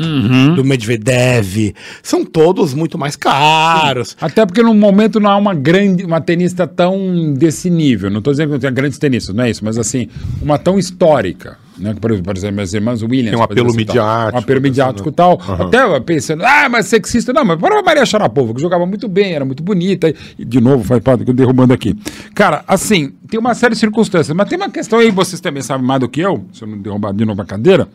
do 0.56 0.64
Medvedev, 0.64 1.72
são 2.02 2.24
todos 2.24 2.74
muito 2.74 2.98
mais 2.98 3.14
caros. 3.16 4.16
Até 4.20 4.44
porque 4.44 4.62
no 4.62 4.74
momento 4.74 5.20
não 5.20 5.30
há 5.30 5.36
uma 5.36 5.54
grande, 5.54 6.04
uma 6.04 6.20
tenista 6.20 6.66
tão 6.66 7.32
desse 7.32 7.70
nível. 7.70 8.10
Não 8.10 8.18
estou 8.18 8.32
dizendo 8.32 8.48
que 8.48 8.52
não 8.54 8.60
tenha 8.60 8.72
grandes 8.72 8.98
tenistas, 8.98 9.34
não 9.34 9.44
é 9.44 9.50
isso, 9.50 9.64
mas 9.64 9.78
assim, 9.78 10.08
uma 10.42 10.58
tão 10.58 10.78
histórica. 10.78 11.56
Né? 11.80 11.94
Por 11.98 12.10
exemplo, 12.10 12.26
por 12.26 12.36
exemplo, 12.36 12.54
minhas 12.56 12.74
irmãs 12.74 13.02
Williams. 13.02 13.30
Tem 13.30 13.38
um 13.38 13.42
apelo 13.42 13.74
midiático, 13.74 14.36
Um 14.36 14.38
apelo 14.38 14.60
midiático 14.60 15.08
e 15.08 15.12
tal. 15.12 15.40
Até 15.58 15.82
eu 15.82 16.00
pensando, 16.02 16.44
ah, 16.44 16.68
mas 16.68 16.86
sexista. 16.86 17.32
Não, 17.32 17.44
mas 17.44 17.58
para 17.58 17.78
a 17.78 17.82
Maria 17.82 18.04
Sharapova, 18.04 18.54
que 18.54 18.60
jogava 18.60 18.84
muito 18.84 19.08
bem, 19.08 19.32
era 19.32 19.44
muito 19.44 19.62
bonita. 19.62 20.12
E, 20.38 20.44
de 20.44 20.60
novo, 20.60 20.84
faz 20.84 21.02
parte 21.02 21.24
que 21.24 21.30
eu 21.30 21.34
derrubando 21.34 21.72
aqui. 21.72 21.96
Cara, 22.34 22.62
assim, 22.68 23.12
tem 23.28 23.40
uma 23.40 23.54
série 23.54 23.74
de 23.74 23.80
circunstâncias, 23.80 24.36
mas 24.36 24.48
tem 24.48 24.58
uma 24.58 24.70
questão 24.70 24.98
aí, 24.98 25.10
vocês 25.10 25.40
também 25.40 25.62
sabem 25.62 25.86
mais 25.86 26.00
do 26.00 26.08
que 26.08 26.20
eu, 26.20 26.44
se 26.52 26.62
eu 26.62 26.68
não 26.68 26.78
derrubar 26.78 27.12
de 27.14 27.24
novo 27.24 27.40
a 27.40 27.44
cadeira, 27.44 27.88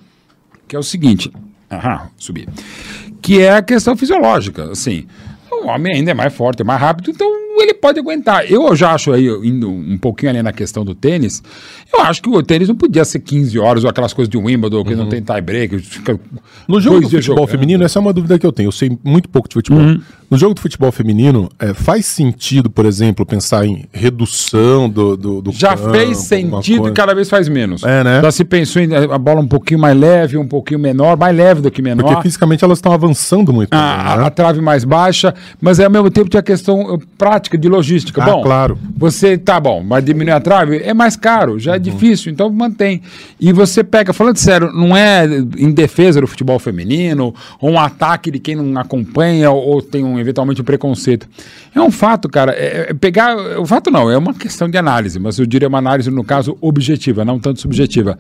que 0.68 0.76
é 0.76 0.80
o 0.80 0.84
seguinte. 0.84 1.32
Aham, 1.72 2.10
subi. 2.18 2.48
Que 3.22 3.42
é 3.42 3.56
a 3.56 3.62
questão 3.62 3.96
fisiológica, 3.96 4.72
assim. 4.72 5.06
O 5.52 5.68
homem 5.68 5.94
ainda 5.94 6.12
é 6.12 6.14
mais 6.14 6.34
forte, 6.34 6.62
é 6.62 6.66
mais 6.66 6.80
rápido, 6.80 7.12
então 7.12 7.45
ele 7.62 7.74
pode 7.74 8.00
aguentar. 8.00 8.50
Eu 8.52 8.76
já 8.76 8.94
acho 8.94 9.12
aí, 9.12 9.28
indo 9.28 9.70
um 9.70 9.98
pouquinho 9.98 10.32
ali 10.32 10.42
na 10.44 10.52
questão 10.54 10.84
do 10.84 10.94
tênis, 10.96 11.42
eu 11.94 12.02
acho 12.02 12.22
que 12.22 12.30
o 12.30 12.42
tênis 12.44 12.68
não 12.68 12.76
podia 12.76 13.06
ser 13.06 13.20
15 13.20 13.58
horas 13.60 13.84
ou 13.84 13.90
aquelas 13.90 14.14
coisas 14.14 14.30
de 14.30 14.38
Wimbledon, 14.38 14.84
que 14.84 14.96
não 14.96 15.08
tem 15.08 15.22
tie-break, 15.22 15.80
fica 15.80 16.20
No 16.68 16.80
jogo 16.82 17.02
do 17.02 17.10
futebol 17.10 17.22
jogando. 17.38 17.48
feminino, 17.48 17.84
essa 17.84 18.00
é 18.00 18.02
uma 18.02 18.14
dúvida 18.14 18.38
que 18.40 18.46
eu 18.46 18.52
tenho. 18.52 18.68
Eu 18.68 18.72
sei 18.72 18.98
muito 19.04 19.30
pouco 19.30 19.48
de 19.50 19.54
futebol. 19.54 19.80
Uhum. 19.80 20.02
No 20.30 20.38
jogo 20.38 20.56
do 20.56 20.62
futebol 20.62 20.92
feminino, 20.92 21.50
é, 21.60 21.74
faz 21.74 22.06
sentido, 22.08 22.70
por 22.70 22.86
exemplo, 22.86 23.26
pensar 23.26 23.66
em 23.66 23.86
redução 23.94 24.90
do, 24.90 25.16
do, 25.16 25.42
do 25.42 25.52
Já 25.52 25.76
campo, 25.78 25.92
fez 25.92 26.18
sentido 26.18 26.88
e 26.90 26.92
cada 26.94 27.14
vez 27.14 27.30
faz 27.30 27.48
menos. 27.48 27.84
É, 27.84 28.04
né? 28.04 28.22
Já 28.24 28.32
se 28.32 28.44
pensou 28.44 28.82
em 28.82 28.90
a 28.96 29.18
bola 29.18 29.40
um 29.40 29.48
pouquinho 29.48 29.80
mais 29.80 29.96
leve, 29.98 30.36
um 30.38 30.48
pouquinho 30.48 30.80
menor, 30.80 31.16
mais 31.18 31.36
leve 31.36 31.62
do 31.62 31.70
que 31.70 31.82
menor. 31.82 32.04
Porque 32.08 32.24
fisicamente 32.24 32.64
elas 32.64 32.80
estão 32.80 32.92
avançando 32.92 33.54
muito. 33.54 33.72
a, 33.74 33.78
também, 33.78 34.14
a- 34.14 34.18
né? 34.18 34.24
a 34.26 34.30
trave 34.32 34.62
mais 34.62 34.84
baixa, 34.84 35.34
mas 35.62 35.80
ao 35.80 35.90
mesmo 35.92 36.10
tempo 36.10 36.30
tem 36.30 36.40
a 36.40 36.44
questão 36.44 36.96
eh, 36.96 36.98
prática 37.46 37.58
de 37.58 37.70
logística. 37.70 38.22
Ah, 38.22 38.26
bom, 38.26 38.42
claro. 38.42 38.78
você 38.98 39.38
tá 39.38 39.60
bom, 39.60 39.86
vai 39.88 40.02
diminuir 40.02 40.34
a 40.34 40.40
trave, 40.40 40.78
é 40.78 40.94
mais 40.94 41.16
caro, 41.16 41.60
já 41.60 41.76
é 41.76 41.80
difícil, 41.80 42.32
então 42.32 42.50
mantém. 42.50 43.02
E 43.40 43.54
você 43.54 43.84
pega, 43.84 44.12
falando 44.12 44.38
sério, 44.38 44.72
não 44.72 44.96
é 44.96 45.26
em 45.58 45.72
defesa 45.72 46.20
do 46.20 46.28
futebol 46.28 46.58
feminino, 46.60 47.34
ou 47.60 47.72
um 47.72 47.80
ataque 47.80 48.32
de 48.32 48.40
quem 48.40 48.56
não 48.56 48.80
acompanha, 48.80 49.52
ou, 49.52 49.76
ou 49.76 49.82
tem 49.82 50.04
um, 50.04 50.20
eventualmente 50.20 50.62
um 50.62 50.66
preconceito. 50.66 51.28
É 51.74 51.82
um 51.82 51.92
fato, 51.92 52.28
cara. 52.30 52.52
É, 52.54 52.88
é 52.90 52.94
pegar. 52.94 53.36
O 53.60 53.66
fato 53.66 53.92
não, 53.92 54.10
é 54.10 54.18
uma 54.18 54.34
questão 54.34 54.70
de 54.70 54.78
análise, 54.78 55.20
mas 55.20 55.38
eu 55.38 55.46
diria 55.46 55.68
uma 55.68 55.78
análise, 55.78 56.10
no 56.10 56.24
caso, 56.24 56.58
objetiva, 56.62 57.24
não 57.24 57.40
tanto 57.40 57.62
subjetiva. 57.62 58.18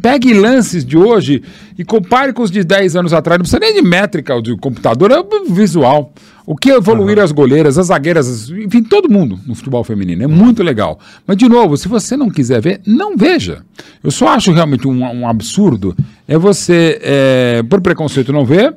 Pegue 0.00 0.32
lances 0.32 0.84
de 0.84 0.96
hoje 0.96 1.42
e 1.78 1.84
compare 1.84 2.32
com 2.32 2.42
os 2.42 2.50
de 2.50 2.64
10 2.64 2.96
anos 2.96 3.12
atrás. 3.12 3.38
Não 3.38 3.42
precisa 3.42 3.60
nem 3.60 3.74
de 3.74 3.82
métrica 3.82 4.40
de 4.40 4.56
computador, 4.56 5.10
é 5.10 5.22
visual. 5.52 6.12
O 6.44 6.56
que 6.56 6.70
evoluíram 6.70 7.22
as 7.22 7.30
goleiras, 7.30 7.78
as 7.78 7.86
zagueiras, 7.86 8.28
as- 8.28 8.50
enfim, 8.50 8.82
todo 8.82 9.08
mundo 9.08 9.38
no 9.46 9.54
futebol 9.54 9.84
feminino. 9.84 10.24
É 10.24 10.26
muito 10.26 10.62
legal. 10.62 10.98
Mas, 11.26 11.36
de 11.36 11.48
novo, 11.48 11.76
se 11.76 11.86
você 11.88 12.16
não 12.16 12.28
quiser 12.28 12.60
ver, 12.60 12.80
não 12.86 13.16
veja. 13.16 13.64
Eu 14.02 14.10
só 14.10 14.28
acho 14.28 14.50
realmente 14.52 14.88
um, 14.88 15.02
um 15.04 15.28
absurdo 15.28 15.96
é 16.26 16.36
você, 16.36 16.98
é, 17.02 17.62
por 17.62 17.80
preconceito, 17.80 18.32
não 18.32 18.44
ver. 18.44 18.74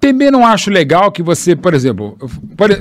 Também 0.00 0.30
não 0.30 0.44
acho 0.44 0.68
legal 0.70 1.10
que 1.10 1.22
você, 1.22 1.54
por 1.56 1.72
exemplo, 1.74 2.18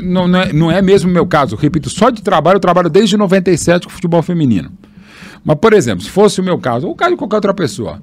não, 0.04 0.28
não, 0.28 0.42
é, 0.42 0.52
não 0.54 0.72
é 0.72 0.82
mesmo 0.82 1.10
o 1.10 1.14
meu 1.14 1.26
caso, 1.26 1.56
repito, 1.56 1.90
só 1.90 2.10
de 2.10 2.22
trabalho, 2.22 2.58
eu 2.58 2.60
trabalho 2.60 2.90
desde 2.90 3.16
97 3.16 3.86
com 3.88 3.94
futebol 3.94 4.22
feminino. 4.22 4.72
Mas, 5.44 5.58
por 5.58 5.72
exemplo, 5.74 6.04
se 6.04 6.10
fosse 6.10 6.42
o 6.42 6.44
meu 6.44 6.58
caso, 6.58 6.88
ou 6.88 6.94
o 6.94 6.96
caso 6.96 7.12
de 7.12 7.18
qualquer 7.18 7.36
outra 7.38 7.54
pessoa. 7.54 8.02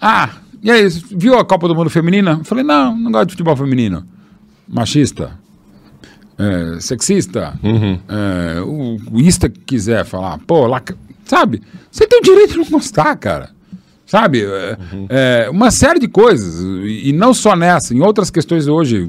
Ah, 0.00 0.30
e 0.62 0.70
aí, 0.70 0.86
viu 1.12 1.38
a 1.38 1.44
Copa 1.44 1.66
do 1.68 1.74
Mundo 1.74 1.88
Feminina? 1.88 2.32
Eu 2.40 2.44
falei, 2.44 2.62
não, 2.64 2.94
não 2.96 3.10
gosto 3.12 3.26
de 3.28 3.32
futebol 3.32 3.56
feminino. 3.56 4.04
Machista, 4.68 5.30
é, 6.40 6.80
sexista, 6.80 7.54
é, 8.08 8.60
o, 8.62 8.96
o 9.12 9.20
ista 9.20 9.48
que 9.48 9.60
quiser 9.60 10.04
falar, 10.04 10.38
pô, 10.46 10.66
lá, 10.66 10.82
sabe? 11.24 11.62
Você 11.90 12.06
tem 12.06 12.18
o 12.18 12.22
direito 12.22 12.52
de 12.52 12.58
não 12.58 12.70
gostar, 12.70 13.14
cara. 13.16 13.50
Sabe? 14.06 14.44
É, 14.44 14.76
é, 15.08 15.50
uma 15.50 15.70
série 15.70 16.00
de 16.00 16.08
coisas. 16.08 16.60
E, 16.60 17.10
e 17.10 17.12
não 17.12 17.32
só 17.32 17.54
nessa, 17.54 17.94
em 17.94 18.00
outras 18.00 18.30
questões 18.30 18.66
hoje. 18.66 19.08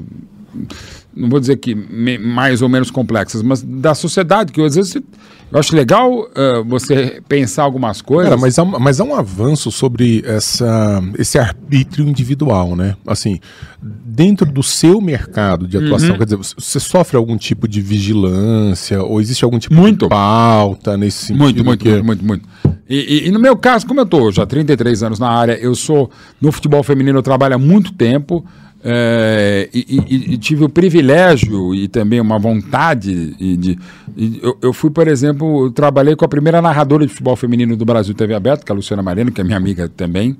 Não 1.14 1.28
vou 1.28 1.38
dizer 1.40 1.56
que 1.56 1.74
mais 2.18 2.62
ou 2.62 2.68
menos 2.68 2.90
complexas, 2.90 3.42
mas 3.42 3.62
da 3.62 3.94
sociedade, 3.94 4.52
que 4.52 4.60
às 4.62 4.74
vezes 4.76 4.94
eu 4.94 5.58
acho 5.58 5.76
legal 5.76 6.28
ah, 6.34 6.62
você 6.66 7.20
pensar 7.28 7.62
algumas 7.64 8.00
coisas. 8.00 8.30
Cara, 8.30 8.40
mas 8.40 8.58
há, 8.58 8.62
um- 8.62 8.78
mas 8.78 9.00
há 9.00 9.04
um 9.04 9.14
avanço 9.14 9.70
sobre 9.70 10.22
essa, 10.26 11.02
esse 11.18 11.38
arbítrio 11.38 12.08
individual, 12.08 12.74
né? 12.74 12.96
Assim, 13.06 13.38
dentro 13.82 14.46
do 14.50 14.62
seu 14.62 15.00
mercado 15.00 15.66
de 15.68 15.76
Uhum. 15.76 15.84
atuação, 15.86 16.16
quer 16.18 16.24
dizer, 16.24 16.36
você- 16.36 16.54
você 16.58 16.80
sofre 16.80 17.16
algum 17.16 17.36
tipo 17.36 17.66
de 17.68 17.80
vigilância 17.80 19.02
ou 19.02 19.20
existe 19.20 19.44
algum 19.44 19.58
tipo 19.58 19.74
Muito. 19.74 20.06
de 20.06 20.08
pauta 20.08 20.96
nesse 20.96 21.26
sentido? 21.26 21.42
Muito, 21.42 21.64
muito, 21.64 21.82
que- 21.84 21.90
muito, 21.90 22.04
muito, 22.04 22.24
muito. 22.24 22.48
E, 22.88 23.24
e- 23.24 23.28
e 23.28 23.30
no 23.30 23.38
meu 23.38 23.56
caso, 23.56 23.86
como 23.86 24.00
eu 24.00 24.04
estou 24.04 24.30
já 24.32 24.42
há 24.42 24.46
33 24.46 25.02
anos 25.02 25.18
na 25.18 25.28
área, 25.28 25.52
eu 25.58 25.74
sou 25.74 26.10
no 26.40 26.52
futebol 26.52 26.82
feminino, 26.82 27.18
eu 27.18 27.22
trabalho 27.22 27.54
há 27.54 27.58
muito 27.58 27.92
tempo. 27.92 28.44
É, 28.84 29.68
e, 29.72 29.78
e- 30.08 30.34
e 30.34 30.38
tive 30.38 30.64
o 30.64 30.68
privilégio 30.68 31.74
e 31.74 31.86
também 31.88 32.20
uma 32.20 32.38
vontade 32.38 33.34
de. 33.56 33.78
e 34.16 34.40
eu, 34.42 34.58
eu 34.60 34.72
fui, 34.72 34.90
por 34.90 35.06
exemplo, 35.06 35.70
trabalhei 35.70 36.16
com 36.16 36.24
a 36.24 36.28
primeira 36.28 36.60
narradora 36.60 37.06
de 37.06 37.10
futebol 37.12 37.36
feminino 37.36 37.76
do 37.76 37.84
Brasil 37.84 38.14
TV 38.14 38.34
Aberto, 38.34 38.64
que 38.64 38.72
é 38.72 38.74
a 38.74 38.76
Luciana 38.76 39.02
Marino, 39.02 39.30
que 39.30 39.40
é 39.40 39.44
minha 39.44 39.56
amiga 39.56 39.88
também. 39.88 40.36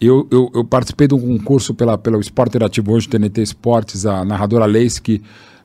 Eu, 0.00 0.26
eu, 0.30 0.50
eu 0.54 0.64
participei 0.64 1.06
de 1.06 1.14
um 1.14 1.18
concurso 1.20 1.74
pela, 1.74 1.96
pelo 1.96 2.18
Esporte 2.20 2.50
Interativo 2.50 2.92
hoje, 2.92 3.08
TNT 3.08 3.42
Esportes, 3.42 4.04
a 4.06 4.24
narradora 4.24 4.66
Leis, 4.66 4.98
que 4.98 5.22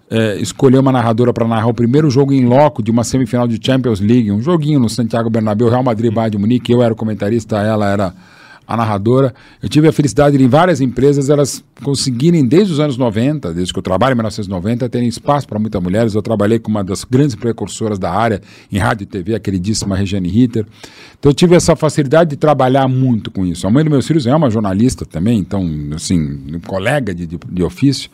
é, 0.09 0.37
escolheu 0.37 0.81
uma 0.81 0.91
narradora 0.91 1.31
para 1.33 1.47
narrar 1.47 1.67
o 1.67 1.73
primeiro 1.73 2.09
jogo 2.09 2.33
em 2.33 2.45
loco 2.45 2.81
de 2.83 2.91
uma 2.91 3.03
semifinal 3.03 3.47
de 3.47 3.59
Champions 3.65 3.99
League, 3.99 4.31
um 4.31 4.41
joguinho 4.41 4.79
no 4.79 4.89
Santiago 4.89 5.29
Bernabéu, 5.29 5.69
Real 5.69 5.83
Madrid 5.83 6.11
Bayern 6.13 6.31
de 6.31 6.37
Munique, 6.37 6.71
eu 6.71 6.81
era 6.81 6.93
o 6.93 6.95
comentarista, 6.95 7.57
ela 7.57 7.87
era 7.89 8.13
a 8.69 8.77
narradora. 8.77 9.33
Eu 9.63 9.67
tive 9.67 9.87
a 9.87 9.91
felicidade 9.91 10.37
de 10.37 10.43
em 10.43 10.47
várias 10.47 10.79
empresas 10.79 11.27
elas 11.27 11.63
conseguirem 11.83 12.45
desde 12.45 12.71
os 12.71 12.79
anos 12.79 12.97
90, 12.97 13.51
desde 13.51 13.73
que 13.73 13.79
eu 13.79 13.83
trabalho 13.83 14.13
em 14.13 14.15
1990, 14.15 14.87
terem 14.87 15.07
espaço 15.07 15.47
para 15.47 15.57
muitas 15.57 15.81
mulheres. 15.81 16.13
Eu 16.13 16.21
trabalhei 16.21 16.59
com 16.59 16.69
uma 16.69 16.83
das 16.83 17.03
grandes 17.03 17.35
precursoras 17.35 17.97
da 17.97 18.11
área 18.11 18.39
em 18.71 18.77
rádio 18.77 19.05
e 19.05 19.07
TV, 19.07 19.33
a 19.33 19.39
queridíssima 19.39 19.95
Regiane 19.95 20.29
Ritter. 20.29 20.67
Então 21.17 21.31
eu 21.31 21.33
tive 21.33 21.55
essa 21.55 21.75
facilidade 21.75 22.29
de 22.29 22.35
trabalhar 22.35 22.87
muito 22.87 23.31
com 23.31 23.43
isso. 23.43 23.65
A 23.65 23.71
mãe 23.71 23.83
dos 23.83 23.91
meus 23.91 24.05
filhos 24.05 24.27
é 24.27 24.35
uma 24.35 24.51
jornalista 24.51 25.03
também, 25.03 25.39
então, 25.39 25.67
assim, 25.95 26.39
um 26.53 26.59
colega 26.59 27.11
de, 27.11 27.25
de, 27.25 27.39
de 27.49 27.63
ofício. 27.63 28.11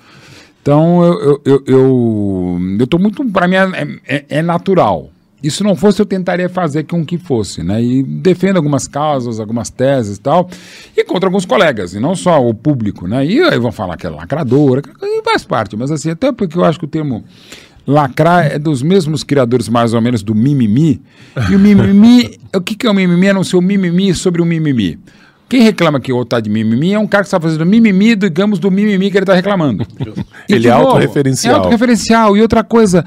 Então, 0.61 1.03
eu 1.03 1.13
eu 1.19 1.41
eu, 1.45 1.63
eu, 1.67 2.87
eu 2.91 2.99
muito. 2.99 3.25
Para 3.25 3.45
mim, 3.45 3.55
é, 3.55 3.99
é, 4.07 4.25
é 4.29 4.41
natural. 4.41 5.11
E 5.45 5.51
se 5.51 5.61
não 5.61 5.75
fosse, 5.75 6.01
eu 6.01 6.07
tentaria 6.07 6.49
fazer 6.49 6.85
com 6.85 7.05
que 7.05 7.19
fosse, 7.19 7.61
né? 7.61 7.79
E 7.79 8.01
defendo 8.01 8.57
algumas 8.57 8.87
causas, 8.87 9.39
algumas 9.39 9.69
teses 9.69 10.17
e 10.17 10.19
tal, 10.19 10.49
e 10.97 11.03
contra 11.03 11.29
alguns 11.29 11.45
colegas, 11.45 11.93
e 11.93 11.99
não 11.99 12.15
só 12.15 12.43
o 12.43 12.51
público, 12.51 13.07
né? 13.07 13.23
E 13.23 13.39
aí 13.43 13.59
vão 13.59 13.71
falar 13.71 13.95
que 13.95 14.07
é 14.07 14.09
lacradora, 14.09 14.81
e 15.03 15.21
faz 15.21 15.45
parte, 15.45 15.77
mas 15.77 15.91
assim, 15.91 16.09
até 16.09 16.31
porque 16.31 16.57
eu 16.57 16.65
acho 16.65 16.79
que 16.79 16.85
o 16.85 16.87
termo 16.87 17.23
lacrar 17.85 18.47
é 18.47 18.57
dos 18.57 18.81
mesmos 18.81 19.23
criadores, 19.23 19.69
mais 19.69 19.93
ou 19.93 20.01
menos, 20.01 20.23
do 20.23 20.33
mimimi. 20.33 20.99
E 21.51 21.55
o 21.55 21.59
mimimi, 21.59 22.39
o 22.51 22.59
que, 22.59 22.73
que 22.73 22.87
é 22.87 22.89
o 22.89 22.93
mimimi? 22.95 23.27
É 23.27 23.33
não 23.33 23.43
ser 23.43 23.57
o 23.57 23.61
mimimi 23.61 24.15
sobre 24.15 24.41
o 24.41 24.45
mimimi. 24.45 24.97
Quem 25.47 25.61
reclama 25.61 25.99
que 25.99 26.11
o 26.11 26.15
outro 26.15 26.29
tá 26.29 26.39
de 26.39 26.49
mimimi 26.49 26.93
é 26.93 26.99
um 26.99 27.05
cara 27.05 27.23
que 27.23 27.27
está 27.27 27.39
fazendo 27.39 27.65
mimimi, 27.65 28.15
digamos, 28.15 28.57
do 28.57 28.71
mimimi 28.71 29.11
que 29.11 29.17
ele 29.17 29.23
está 29.23 29.35
reclamando. 29.35 29.85
E, 30.49 30.55
Ele 30.55 30.67
é 30.67 30.71
novo, 30.71 30.87
autorreferencial. 30.87 31.53
É 31.53 31.57
autorreferencial. 31.57 32.37
E 32.37 32.41
outra 32.41 32.63
coisa, 32.63 33.05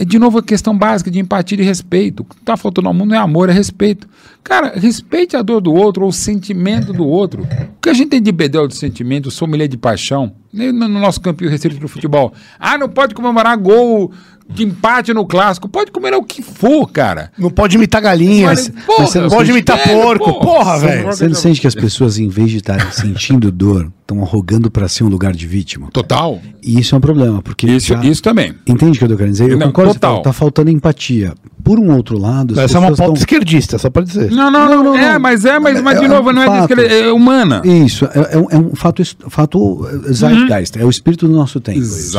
é 0.00 0.04
de 0.04 0.18
novo 0.18 0.38
a 0.38 0.42
questão 0.42 0.76
básica 0.76 1.10
de 1.10 1.18
empatia 1.18 1.60
e 1.60 1.62
respeito. 1.62 2.20
O 2.20 2.24
que 2.24 2.34
está 2.34 2.56
faltando 2.56 2.88
ao 2.88 2.94
mundo 2.94 3.10
não 3.10 3.16
é 3.16 3.18
amor, 3.18 3.50
é 3.50 3.52
respeito. 3.52 4.08
Cara, 4.42 4.72
respeite 4.74 5.36
a 5.36 5.42
dor 5.42 5.60
do 5.60 5.74
outro 5.74 6.04
ou 6.04 6.08
o 6.08 6.12
sentimento 6.12 6.90
do 6.90 7.06
outro. 7.06 7.42
O 7.42 7.80
que 7.82 7.90
a 7.90 7.92
gente 7.92 8.08
tem 8.08 8.22
de 8.22 8.32
bedel 8.32 8.66
de 8.66 8.74
sentimento, 8.76 9.30
sommelier 9.30 9.68
de 9.68 9.76
paixão, 9.76 10.32
no 10.50 10.72
no 10.72 10.88
nosso 10.88 11.20
campinho 11.20 11.50
restrito 11.50 11.78
do 11.78 11.86
futebol. 11.86 12.32
Ah, 12.58 12.78
não 12.78 12.88
pode 12.88 13.14
comemorar 13.14 13.54
gol 13.58 14.10
de 14.52 14.64
empate 14.64 15.12
no 15.14 15.24
clássico. 15.26 15.68
Pode 15.68 15.90
comer 15.90 16.12
o 16.14 16.22
que 16.22 16.42
for, 16.42 16.86
cara. 16.86 17.30
Não 17.38 17.50
pode 17.50 17.76
imitar 17.76 18.02
galinhas. 18.02 18.68
Mas, 18.74 18.84
porra, 18.86 19.06
você 19.06 19.20
não 19.20 19.28
pode 19.28 19.50
imitar 19.50 19.78
velho, 19.78 20.00
porco. 20.02 20.32
porra. 20.40 20.40
Porra, 20.60 20.78
velho. 20.78 21.02
não 21.04 21.12
Você 21.12 21.28
não 21.28 21.34
sente 21.34 21.60
que 21.60 21.66
as 21.66 21.74
pessoas, 21.74 22.18
em 22.18 22.28
vez 22.28 22.50
de 22.50 22.56
estarem 22.58 22.86
sentindo 22.92 23.50
dor, 23.52 23.90
estão 24.00 24.22
arrogando 24.22 24.70
para 24.70 24.88
ser 24.88 25.04
um 25.04 25.08
lugar 25.08 25.32
de 25.32 25.46
vítima? 25.46 25.88
Total. 25.92 26.40
E 26.62 26.78
isso 26.80 26.94
é 26.94 26.98
um 26.98 27.00
problema, 27.00 27.40
porque 27.42 27.66
Isso, 27.66 27.88
já- 27.88 28.00
isso 28.04 28.22
também. 28.22 28.54
Entende 28.66 28.96
o 28.96 28.98
que 28.98 29.04
eu 29.04 29.08
tô 29.08 29.16
querendo 29.16 29.32
dizer? 29.32 29.50
Eu 29.50 29.56
Não, 29.58 29.68
concordo 29.68 29.94
total. 29.94 30.18
que 30.18 30.24
tá 30.24 30.32
faltando 30.32 30.70
empatia. 30.70 31.32
Por 31.62 31.78
um 31.78 31.94
outro 31.94 32.18
lado, 32.18 32.58
Essa 32.58 32.78
é 32.78 32.80
uma 32.80 32.88
pauta 32.88 33.04
tão- 33.04 33.14
esquerdista, 33.14 33.78
só 33.78 33.88
pode 33.90 34.08
dizer. 34.08 34.30
Não, 34.30 34.50
não, 34.50 34.66
não. 34.68 34.82
não, 34.82 34.96
é, 34.96 35.12
não. 35.12 35.20
mas 35.20 35.44
é, 35.44 35.58
mas, 35.58 35.80
mas 35.82 35.98
de 35.98 36.04
É- 36.04 36.06
é 36.06 36.08
novo, 36.08 36.30
um 36.30 36.32
não 36.32 36.42
é 36.42 36.48
disso 36.48 36.68
que 36.68 36.74
fato. 36.76 36.84
ele 36.84 37.08
é 37.08 37.12
humana. 37.12 37.62
Isso, 37.64 38.06
é, 38.06 38.34
é 38.34 38.38
um- 38.38 38.46
é 38.50 38.58
um 38.58 38.74
fato, 38.74 39.02
fato 39.28 39.86
eh, 40.08 40.12
zeitgeist, 40.12 40.78
é 40.78 40.84
o 40.84 40.90
espírito 40.90 41.28
do 41.28 41.34
nosso 41.34 41.60
tempo. 41.60 41.78
isso. 41.78 42.12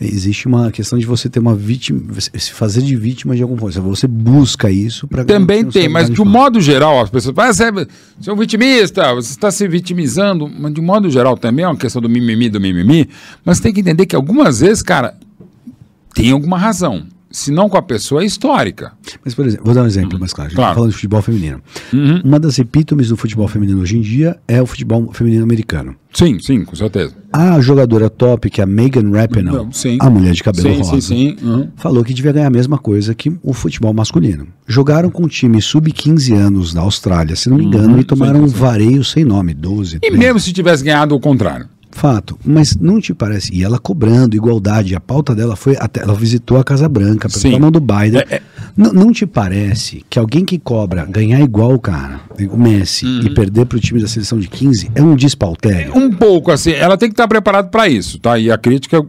Existe 0.00 0.48
uma 0.48 0.70
questão 0.70 0.98
de 0.98 1.04
você 1.04 1.28
ter 1.28 1.40
uma 1.40 1.54
vítima, 1.54 2.00
se 2.18 2.52
fazer 2.52 2.80
de 2.80 2.96
vítima 2.96 3.36
de 3.36 3.42
alguma 3.42 3.60
coisa. 3.60 3.82
Você 3.82 4.06
busca 4.06 4.70
isso 4.70 5.06
para 5.06 5.26
Também 5.26 5.62
tem, 5.62 5.90
mas 5.90 6.08
de 6.08 6.22
um 6.22 6.24
modo 6.24 6.58
geral, 6.58 7.02
as 7.02 7.10
pessoas 7.10 7.34
falam, 7.34 7.50
ah, 7.50 7.52
você 7.52 7.64
é, 7.64 7.72
você 8.18 8.30
é 8.30 8.32
um 8.32 8.36
vitimista, 8.36 9.14
você 9.14 9.30
está 9.30 9.50
se 9.50 9.68
vitimizando, 9.68 10.48
mas 10.48 10.72
de 10.72 10.80
um 10.80 10.84
modo 10.84 11.10
geral 11.10 11.36
também 11.36 11.66
é 11.66 11.68
uma 11.68 11.76
questão 11.76 12.00
do 12.00 12.08
mimimi, 12.08 12.48
do 12.48 12.58
mimimi, 12.58 13.10
mas 13.44 13.60
tem 13.60 13.74
que 13.74 13.80
entender 13.80 14.06
que 14.06 14.16
algumas 14.16 14.60
vezes, 14.60 14.82
cara, 14.82 15.18
tem 16.14 16.30
alguma 16.30 16.56
razão. 16.56 17.04
Se 17.30 17.52
não 17.52 17.68
com 17.68 17.76
a 17.76 17.82
pessoa, 17.82 18.22
é 18.22 18.26
histórica. 18.26 18.92
Mas, 19.24 19.34
por 19.34 19.46
exemplo, 19.46 19.64
vou 19.64 19.74
dar 19.74 19.82
um 19.82 19.86
exemplo 19.86 20.18
mais 20.18 20.32
claro. 20.32 20.48
A 20.48 20.50
gente 20.50 20.56
Claro. 20.56 20.70
tá 20.70 20.74
falando 20.74 20.90
de 20.90 20.96
futebol 20.96 21.22
feminino. 21.22 21.60
Uhum. 21.92 22.20
Uma 22.24 22.40
das 22.40 22.58
epítomes 22.58 23.08
do 23.08 23.16
futebol 23.16 23.46
feminino 23.46 23.80
hoje 23.80 23.96
em 23.96 24.00
dia 24.00 24.36
é 24.48 24.60
o 24.60 24.66
futebol 24.66 25.12
feminino 25.12 25.44
americano. 25.44 25.94
Sim, 26.12 26.40
sim, 26.40 26.64
com 26.64 26.74
certeza. 26.74 27.14
A 27.32 27.60
jogadora 27.60 28.10
top, 28.10 28.50
que 28.50 28.60
é 28.60 28.64
a 28.64 28.66
Megan 28.66 29.08
Rapinoe, 29.12 29.68
sim. 29.70 29.96
a 30.00 30.10
mulher 30.10 30.32
de 30.32 30.42
cabelo 30.42 30.68
sim, 30.74 30.82
rosa, 30.82 31.00
sim. 31.00 31.36
Uhum. 31.40 31.68
falou 31.76 32.02
que 32.02 32.12
devia 32.12 32.32
ganhar 32.32 32.48
a 32.48 32.50
mesma 32.50 32.78
coisa 32.78 33.14
que 33.14 33.32
o 33.44 33.52
futebol 33.52 33.94
masculino. 33.94 34.48
Jogaram 34.66 35.08
com 35.08 35.22
um 35.22 35.28
time 35.28 35.62
sub-15 35.62 36.34
anos 36.34 36.74
da 36.74 36.80
Austrália, 36.80 37.36
se 37.36 37.48
não 37.48 37.58
me 37.58 37.64
engano, 37.64 38.00
e 38.00 38.02
tomaram 38.04 38.42
um 38.42 38.48
vareio 38.48 39.04
sem 39.04 39.24
nome, 39.24 39.54
12. 39.54 39.94
Uhum. 39.94 40.00
E 40.02 40.08
13. 40.08 40.18
mesmo 40.18 40.40
se 40.40 40.52
tivesse 40.52 40.82
ganhado 40.82 41.14
o 41.14 41.20
contrário. 41.20 41.68
Fato, 41.92 42.38
mas 42.44 42.76
não 42.76 43.00
te 43.00 43.12
parece? 43.12 43.52
E 43.52 43.64
ela 43.64 43.78
cobrando 43.78 44.36
igualdade, 44.36 44.94
a 44.94 45.00
pauta 45.00 45.34
dela 45.34 45.56
foi 45.56 45.76
até 45.78 46.00
ela 46.02 46.14
visitou 46.14 46.56
a 46.56 46.64
Casa 46.64 46.88
Branca, 46.88 47.28
Sim. 47.28 47.48
pela 47.50 47.58
mão 47.60 47.70
do 47.70 47.80
Biden. 47.80 48.20
É, 48.30 48.36
é. 48.36 48.42
Não, 48.76 48.92
não 48.92 49.12
te 49.12 49.26
parece 49.26 50.04
que 50.08 50.18
alguém 50.18 50.44
que 50.44 50.58
cobra 50.58 51.04
ganhar 51.04 51.40
igual 51.40 51.74
o 51.74 51.80
cara, 51.80 52.20
o 52.50 52.56
Messi, 52.56 53.04
Uhum. 53.04 53.22
e 53.22 53.34
perder 53.34 53.66
pro 53.66 53.80
time 53.80 54.00
da 54.00 54.06
seleção 54.06 54.38
de 54.38 54.48
15 54.48 54.90
é 54.94 55.02
um 55.02 55.16
despautério? 55.16 55.96
Um 55.96 56.10
pouco 56.12 56.50
assim, 56.52 56.70
ela 56.70 56.96
tem 56.96 57.08
que 57.08 57.14
estar 57.14 57.26
preparada 57.26 57.68
para 57.68 57.88
isso, 57.88 58.18
tá? 58.20 58.38
E 58.38 58.50
a 58.50 58.56
crítica 58.56 58.98
é 58.98 59.00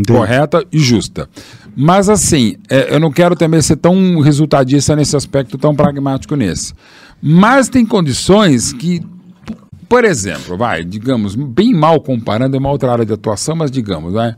Entendeu? 0.00 0.16
correta 0.22 0.64
e 0.72 0.78
justa. 0.78 1.28
Mas 1.76 2.08
assim, 2.08 2.56
é, 2.70 2.94
eu 2.94 2.98
não 2.98 3.12
quero 3.12 3.36
também 3.36 3.60
ser 3.60 3.76
tão 3.76 4.18
resultadista 4.20 4.96
nesse 4.96 5.14
aspecto, 5.14 5.58
tão 5.58 5.74
pragmático 5.76 6.34
nesse. 6.34 6.72
Mas 7.20 7.68
tem 7.68 7.84
condições 7.84 8.72
que, 8.72 9.02
por 9.88 10.04
exemplo, 10.04 10.56
vai, 10.56 10.84
digamos, 10.84 11.34
bem 11.34 11.72
mal 11.72 12.00
comparando, 12.00 12.54
é 12.56 12.58
uma 12.58 12.70
outra 12.70 12.92
área 12.92 13.06
de 13.06 13.12
atuação, 13.12 13.56
mas 13.56 13.70
digamos, 13.70 14.12
vai. 14.12 14.36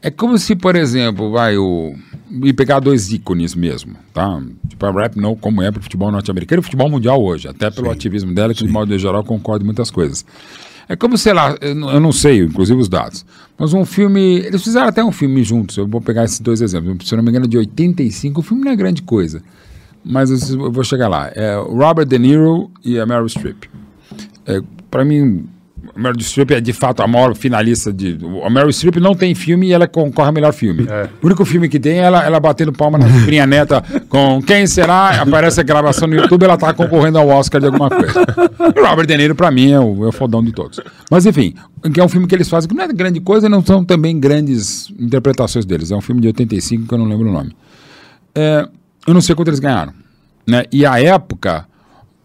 É 0.00 0.10
como 0.10 0.38
se, 0.38 0.54
por 0.54 0.76
exemplo, 0.76 1.32
vai 1.32 1.56
o. 1.56 1.94
E 2.42 2.52
pegar 2.52 2.80
dois 2.80 3.12
ícones 3.12 3.54
mesmo, 3.54 3.94
tá? 4.12 4.40
Tipo 4.68 4.86
a 4.86 4.92
rap, 4.92 5.16
não, 5.16 5.34
como 5.34 5.62
é 5.62 5.70
pro 5.70 5.82
futebol 5.82 6.10
norte-americano 6.10 6.60
e 6.60 6.62
futebol 6.62 6.88
mundial 6.88 7.22
hoje, 7.22 7.48
até 7.48 7.70
pelo 7.70 7.90
ativismo 7.90 8.34
dela, 8.34 8.52
que 8.52 8.64
de 8.64 8.72
modo 8.72 8.96
geral 8.98 9.24
concordo 9.24 9.64
em 9.64 9.66
muitas 9.66 9.90
coisas. 9.90 10.24
É 10.88 10.94
como, 10.94 11.18
sei 11.18 11.32
lá, 11.32 11.56
eu 11.60 11.74
não, 11.74 12.12
sei, 12.12 12.40
inclusive 12.40 12.80
os 12.80 12.88
dados, 12.88 13.26
mas 13.58 13.72
um 13.72 13.84
filme. 13.84 14.38
Eles 14.38 14.62
fizeram 14.62 14.86
até 14.86 15.04
um 15.04 15.10
filme 15.10 15.42
juntos, 15.42 15.76
eu 15.76 15.86
vou 15.86 16.00
pegar 16.00 16.24
esses 16.24 16.38
dois 16.38 16.60
exemplos. 16.60 17.08
Se 17.08 17.14
eu 17.14 17.16
não 17.16 17.24
me 17.24 17.30
engano, 17.30 17.48
de 17.48 17.58
85, 17.58 18.40
o 18.40 18.42
filme 18.42 18.64
não 18.64 18.72
é 18.72 18.76
grande 18.76 19.02
coisa. 19.02 19.42
Mas 20.04 20.50
eu 20.50 20.70
vou 20.70 20.84
chegar 20.84 21.08
lá. 21.08 21.32
É 21.34 21.56
o 21.58 21.74
Robert 21.76 22.06
De 22.06 22.16
Niro 22.16 22.70
e 22.84 23.00
a 23.00 23.04
Meryl 23.04 23.28
Streep. 23.28 23.64
É, 24.46 24.60
para 24.96 25.04
mim, 25.04 25.44
a 25.94 26.00
Meryl 26.00 26.22
Streep 26.22 26.52
é 26.52 26.60
de 26.60 26.72
fato 26.72 27.02
a 27.02 27.06
maior 27.06 27.36
finalista 27.36 27.92
de. 27.92 28.18
A 28.42 28.48
Meryl 28.48 28.72
Streep 28.72 28.96
não 28.96 29.14
tem 29.14 29.34
filme 29.34 29.66
e 29.66 29.72
ela 29.74 29.86
concorre 29.86 30.28
ao 30.28 30.32
melhor 30.32 30.54
filme. 30.54 30.86
O 31.22 31.26
único 31.26 31.44
filme 31.44 31.68
que 31.68 31.78
tem 31.78 31.98
é 31.98 32.04
ela, 32.04 32.24
ela 32.24 32.40
batendo 32.40 32.72
palma 32.72 32.96
na 32.96 33.06
sobrinha 33.06 33.46
neta 33.46 33.84
com 34.08 34.40
quem 34.40 34.66
será? 34.66 35.20
Aparece 35.20 35.60
a 35.60 35.62
gravação 35.62 36.08
no 36.08 36.14
YouTube, 36.14 36.44
ela 36.44 36.56
tá 36.56 36.72
concorrendo 36.72 37.18
ao 37.18 37.28
Oscar 37.28 37.60
de 37.60 37.66
alguma 37.66 37.90
coisa. 37.90 38.24
E 38.74 38.80
o 38.80 38.86
Robert 38.86 39.06
De 39.06 39.18
Niro, 39.18 39.34
pra 39.34 39.50
mim, 39.50 39.72
é 39.72 39.78
o, 39.78 40.06
é 40.06 40.08
o 40.08 40.12
fodão 40.12 40.42
de 40.42 40.50
todos. 40.50 40.80
Mas 41.10 41.26
enfim, 41.26 41.54
que 41.92 42.00
é 42.00 42.02
um 42.02 42.08
filme 42.08 42.26
que 42.26 42.34
eles 42.34 42.48
fazem 42.48 42.70
que 42.70 42.74
não 42.74 42.84
é 42.84 42.88
grande 42.88 43.20
coisa 43.20 43.48
e 43.48 43.50
não 43.50 43.62
são 43.62 43.84
também 43.84 44.18
grandes 44.18 44.90
interpretações 44.98 45.66
deles. 45.66 45.90
É 45.90 45.94
um 45.94 46.00
filme 46.00 46.22
de 46.22 46.28
85 46.28 46.88
que 46.88 46.94
eu 46.94 46.98
não 46.98 47.06
lembro 47.06 47.28
o 47.28 47.32
nome. 47.32 47.54
É, 48.34 48.66
eu 49.06 49.12
não 49.12 49.20
sei 49.20 49.34
quanto 49.34 49.48
eles 49.48 49.60
ganharam. 49.60 49.92
Né? 50.46 50.64
E 50.72 50.86
a 50.86 50.98
época, 50.98 51.66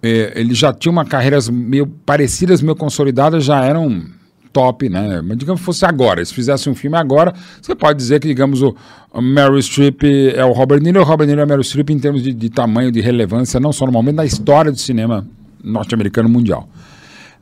é, 0.02 0.34
eles 0.36 0.58
já 0.58 0.74
tinham 0.74 0.94
uma 0.94 1.06
carreiras 1.06 1.48
meio 1.50 1.86
parecidas, 1.86 2.62
meio 2.62 2.76
consolidadas, 2.76 3.46
já 3.46 3.64
eram 3.64 4.04
top, 4.52 4.90
né? 4.90 5.22
Mas 5.22 5.38
digamos 5.38 5.62
que 5.62 5.66
fosse 5.66 5.86
agora, 5.86 6.24
se 6.24 6.34
fizesse 6.34 6.70
um 6.70 6.76
filme 6.76 6.98
agora, 6.98 7.34
você 7.62 7.74
pode 7.76 7.98
dizer 7.98 8.20
que, 8.20 8.28
digamos, 8.28 8.62
o 8.62 8.76
Meryl 9.22 9.62
Streep 9.62 10.04
é 10.36 10.44
o 10.44 10.52
Robert 10.52 10.80
De 10.80 10.86
Niro, 10.86 11.02
o 11.02 11.04
Robert 11.04 11.26
De 11.26 11.32
Niro 11.32 11.42
é 11.42 11.46
o 11.46 11.48
Meryl 11.48 11.64
Streep 11.64 11.90
em 11.90 12.00
termos 12.00 12.22
de, 12.22 12.34
de 12.34 12.50
tamanho, 12.50 12.92
de 12.92 13.00
relevância, 13.00 13.60
não 13.60 13.72
só 13.72 13.86
no 13.86 13.92
momento, 13.92 14.16
na 14.16 14.26
história 14.26 14.72
do 14.72 14.78
cinema 14.78 15.28
norte-americano 15.64 16.28
mundial. 16.28 16.68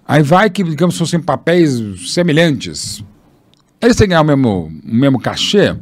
Aí 0.07 0.23
vai 0.23 0.49
que, 0.49 0.63
digamos, 0.63 0.97
fossem 0.97 1.19
papéis 1.19 2.11
semelhantes. 2.13 3.03
eles 3.81 3.95
têm 3.95 4.07
que 4.07 4.09
ganhar 4.09 4.21
o 4.21 4.25
mesmo, 4.25 4.71
o 4.83 4.95
mesmo 4.95 5.19
cachê. 5.19 5.75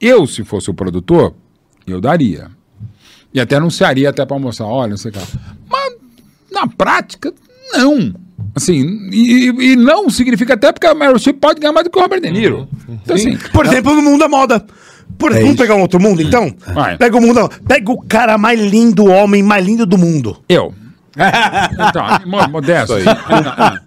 Eu, 0.00 0.26
se 0.26 0.44
fosse 0.44 0.70
o 0.70 0.74
produtor, 0.74 1.34
eu 1.86 2.00
daria. 2.00 2.50
E 3.32 3.40
até 3.40 3.56
anunciaria 3.56 4.08
até 4.10 4.24
para 4.24 4.38
mostrar, 4.38 4.66
olha, 4.66 4.90
não 4.90 4.96
sei 4.96 5.10
o 5.10 5.14
que. 5.14 5.18
lá. 5.18 5.26
Mas 5.70 5.94
na 6.50 6.66
prática, 6.66 7.32
não. 7.72 8.14
Assim, 8.54 9.08
e, 9.12 9.46
e 9.72 9.76
não 9.76 10.08
significa 10.10 10.54
até 10.54 10.72
porque 10.72 10.86
a 10.86 10.94
Meryl 10.94 11.18
Streep 11.18 11.38
pode 11.38 11.60
ganhar 11.60 11.72
mais 11.72 11.84
do 11.84 11.90
que 11.90 11.98
o 11.98 12.02
Robert 12.02 12.20
De 12.20 12.30
Niro. 12.30 12.68
Então, 12.88 13.14
assim, 13.14 13.36
Por 13.52 13.66
exemplo, 13.66 13.94
no 13.94 14.02
mundo 14.02 14.20
da 14.20 14.28
moda. 14.28 14.64
Por, 15.18 15.32
vamos 15.32 15.48
isso. 15.50 15.56
pegar 15.58 15.74
um 15.74 15.80
outro 15.80 16.00
mundo, 16.00 16.22
então? 16.22 16.54
Vai. 16.74 16.96
Pega 16.96 17.16
o 17.16 17.20
mundo. 17.20 17.48
Pega 17.66 17.90
o 17.92 18.00
cara 18.02 18.38
mais 18.38 18.60
lindo, 18.60 19.04
o 19.04 19.08
homem 19.10 19.42
mais 19.42 19.64
lindo 19.64 19.84
do 19.84 19.98
mundo. 19.98 20.36
eu. 20.48 20.72
Então, 21.88 22.04
mo- 22.26 22.48
modesto. 22.48 22.98
Isso 22.98 23.08
aí. 23.08 23.16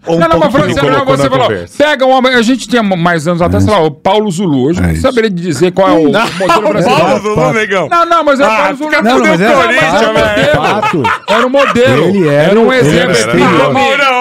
Ou 0.08 0.16
um 0.16 0.20
Não, 0.20 0.28
não, 0.30 0.40
mas 0.40 0.52
falando 0.52 0.74
sério, 0.74 0.90
colocou 0.92 1.18
você 1.18 1.30
falou, 1.30 1.48
conversa. 1.48 1.84
pega 1.84 2.06
um 2.06 2.10
homem, 2.12 2.34
a 2.36 2.42
gente 2.42 2.68
tinha 2.68 2.84
mais 2.84 3.28
anos 3.28 3.42
atrás, 3.42 3.64
sei 3.64 3.74
lá, 3.74 3.80
o 3.80 3.92
Paulo 3.92 4.30
Zulu, 4.32 4.64
hoje 4.68 4.80
É 4.80 4.84
não 4.84 4.92
isso. 4.92 5.02
saberia 5.02 5.30
dizer 5.30 5.72
qual 5.72 5.90
é 5.90 5.94
o 5.94 6.04
modelo 6.12 6.70
brasileiro. 6.70 7.20
Zulu, 7.22 7.54
negão. 7.54 7.88
Não, 7.90 8.06
não, 8.06 8.24
mas 8.24 8.40
é 8.40 8.44
Ah, 8.44 8.48
Paulo 8.50 8.78
Zulu. 8.78 8.92
Não, 8.92 9.20
mas 9.20 9.40
o 9.40 9.44
era- 9.44 9.54
era 9.54 10.14
velho. 10.14 10.14
modelo. 10.14 10.52
Fato. 10.82 11.04
Era 11.28 11.48
um 11.48 11.50
modelo. 11.50 12.06
Ele 12.06 12.28
era, 12.28 12.60
um 12.60 12.74
exemplo. 12.74 13.16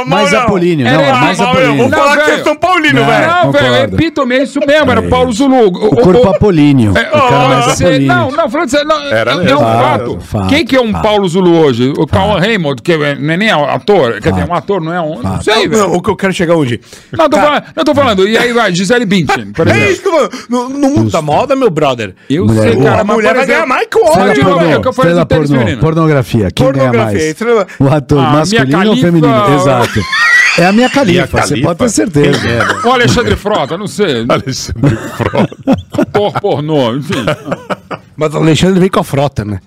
Mais. 0.07 0.33
Apolíneo, 0.35 0.87
não, 0.87 0.93
Era- 0.93 1.07
é 1.09 1.13
mais 1.21 1.41
Apolíneo. 1.41 1.89
Não, 1.89 1.99
falar 1.99 2.11
que 2.11 2.17
velho. 2.17 2.33
vocês 2.33 2.45
são 2.45 2.57
paulino, 2.57 3.01
Não. 3.01 3.07
velho. 3.07 3.27
Não, 3.27 3.53
velho, 3.53 3.65
Concordo. 3.75 3.97
epítome 3.97 4.35
é 4.37 4.43
isso 4.43 4.61
mesmo, 4.67 4.91
era 4.91 5.03
Paulo 5.03 5.33
Zulu. 5.33 5.57
O- 5.57 5.67
O 5.67 5.97
corpo 5.97 6.27
o- 6.27 6.31
apolíneo. 6.31 6.93
é, 6.97 7.11
o 7.13 7.17
não, 7.17 8.31
não, 8.31 8.49
falando 8.49 8.69
sério, 8.69 8.87
não, 8.87 9.03
Era 9.07 9.33
é, 9.33 9.51
é 9.51 9.57
um 9.57 10.21
Fato, 10.21 10.47
Quem 10.49 10.65
que 10.65 10.77
é 10.77 10.81
um. 10.81 10.93
Paulo 10.93 11.29
Zulu 11.29 11.57
hoje? 11.65 11.93
O 11.99 12.07
Cauan 12.07 12.39
Raymond, 12.39 12.83
que 12.83 12.93
é- 12.93 12.97
não 13.19 13.35
é 13.35 13.37
nem 13.37 13.51
ator, 13.51 14.21
quer 14.21 14.33
dizer, 14.33 14.49
um 14.49 14.55
ator, 14.55 14.81
não 14.81 14.93
é 14.93 15.01
um. 15.01 15.23
Não 15.23 15.41
sei, 15.43 15.69
velho. 15.69 15.93
O 15.93 16.01
que 16.03 16.11
eu 16.11 16.17
quero 16.17 16.33
chegar 16.33 16.55
hoje. 16.55 16.81
Não, 17.17 17.29
tô 17.29 17.37
falando, 17.37 17.63
não 17.77 17.85
tô 17.85 17.95
falando. 17.95 18.29
E 18.29 18.37
aí 18.39 18.53
vai, 18.53 18.75
Gisele 18.75 19.05
Bündchen, 19.07 19.53
por 19.53 19.67
É 19.69 19.71
exemplo. 19.71 19.91
isso 19.93 20.03
que 20.03 20.09
eu 20.09 20.13
falo. 20.13 20.31
No, 20.49 20.69
no 20.69 20.91
mundo 20.91 21.11
da 21.11 21.23
moda, 21.23 21.55
meu 21.57 21.71
brother. 21.71 22.15
Eu 22.29 22.47
Mulher- 22.47 22.73
sei, 22.73 22.83
cara, 22.83 23.01
a 23.01 23.05
mas 23.05 23.17
mulher 23.17 23.35
vai 23.35 23.47
ganhar 23.47 23.67
mais 23.67 23.87
que 23.87 23.99
o 23.99 24.05
homem. 24.05 24.35
de 24.35 24.43
novo, 24.43 24.55
pornô, 24.59 24.71
é 24.71 24.77
o 24.77 24.81
que 24.83 24.89
eu 24.89 24.93
falei 24.93 25.13
estrela 25.19 25.47
pornô, 25.47 25.77
pornografia. 25.81 26.51
Quem 26.51 26.67
ganha 26.73 26.85
Pornografia, 26.91 27.13
mais? 27.19 27.25
estrela- 27.31 27.67
O 27.79 27.89
ator 27.89 28.19
Ah, 28.19 28.33
masculino 28.33 28.91
ou 28.91 28.97
feminino? 28.97 29.55
Exato. 29.55 30.01
É 30.59 30.67
a 30.67 30.73
minha 30.73 30.91
califa, 30.91 31.43
você 31.43 31.57
pode 31.61 31.79
ter 31.79 31.89
certeza. 31.89 32.39
O 32.85 32.91
Alexandre 32.91 33.37
Frota, 33.37 33.79
não 33.79 33.87
sei. 33.87 34.27
Alexandre 34.29 34.97
Frota. 35.17 35.57
Por 36.13 36.33
pornô, 36.41 36.95
enfim. 36.97 37.25
Mas 38.21 38.35
o 38.35 38.37
Alexandre 38.37 38.79
vem 38.79 38.91
com 38.91 39.01
a 39.01 39.05
frota, 39.05 39.47
né? 39.47 39.61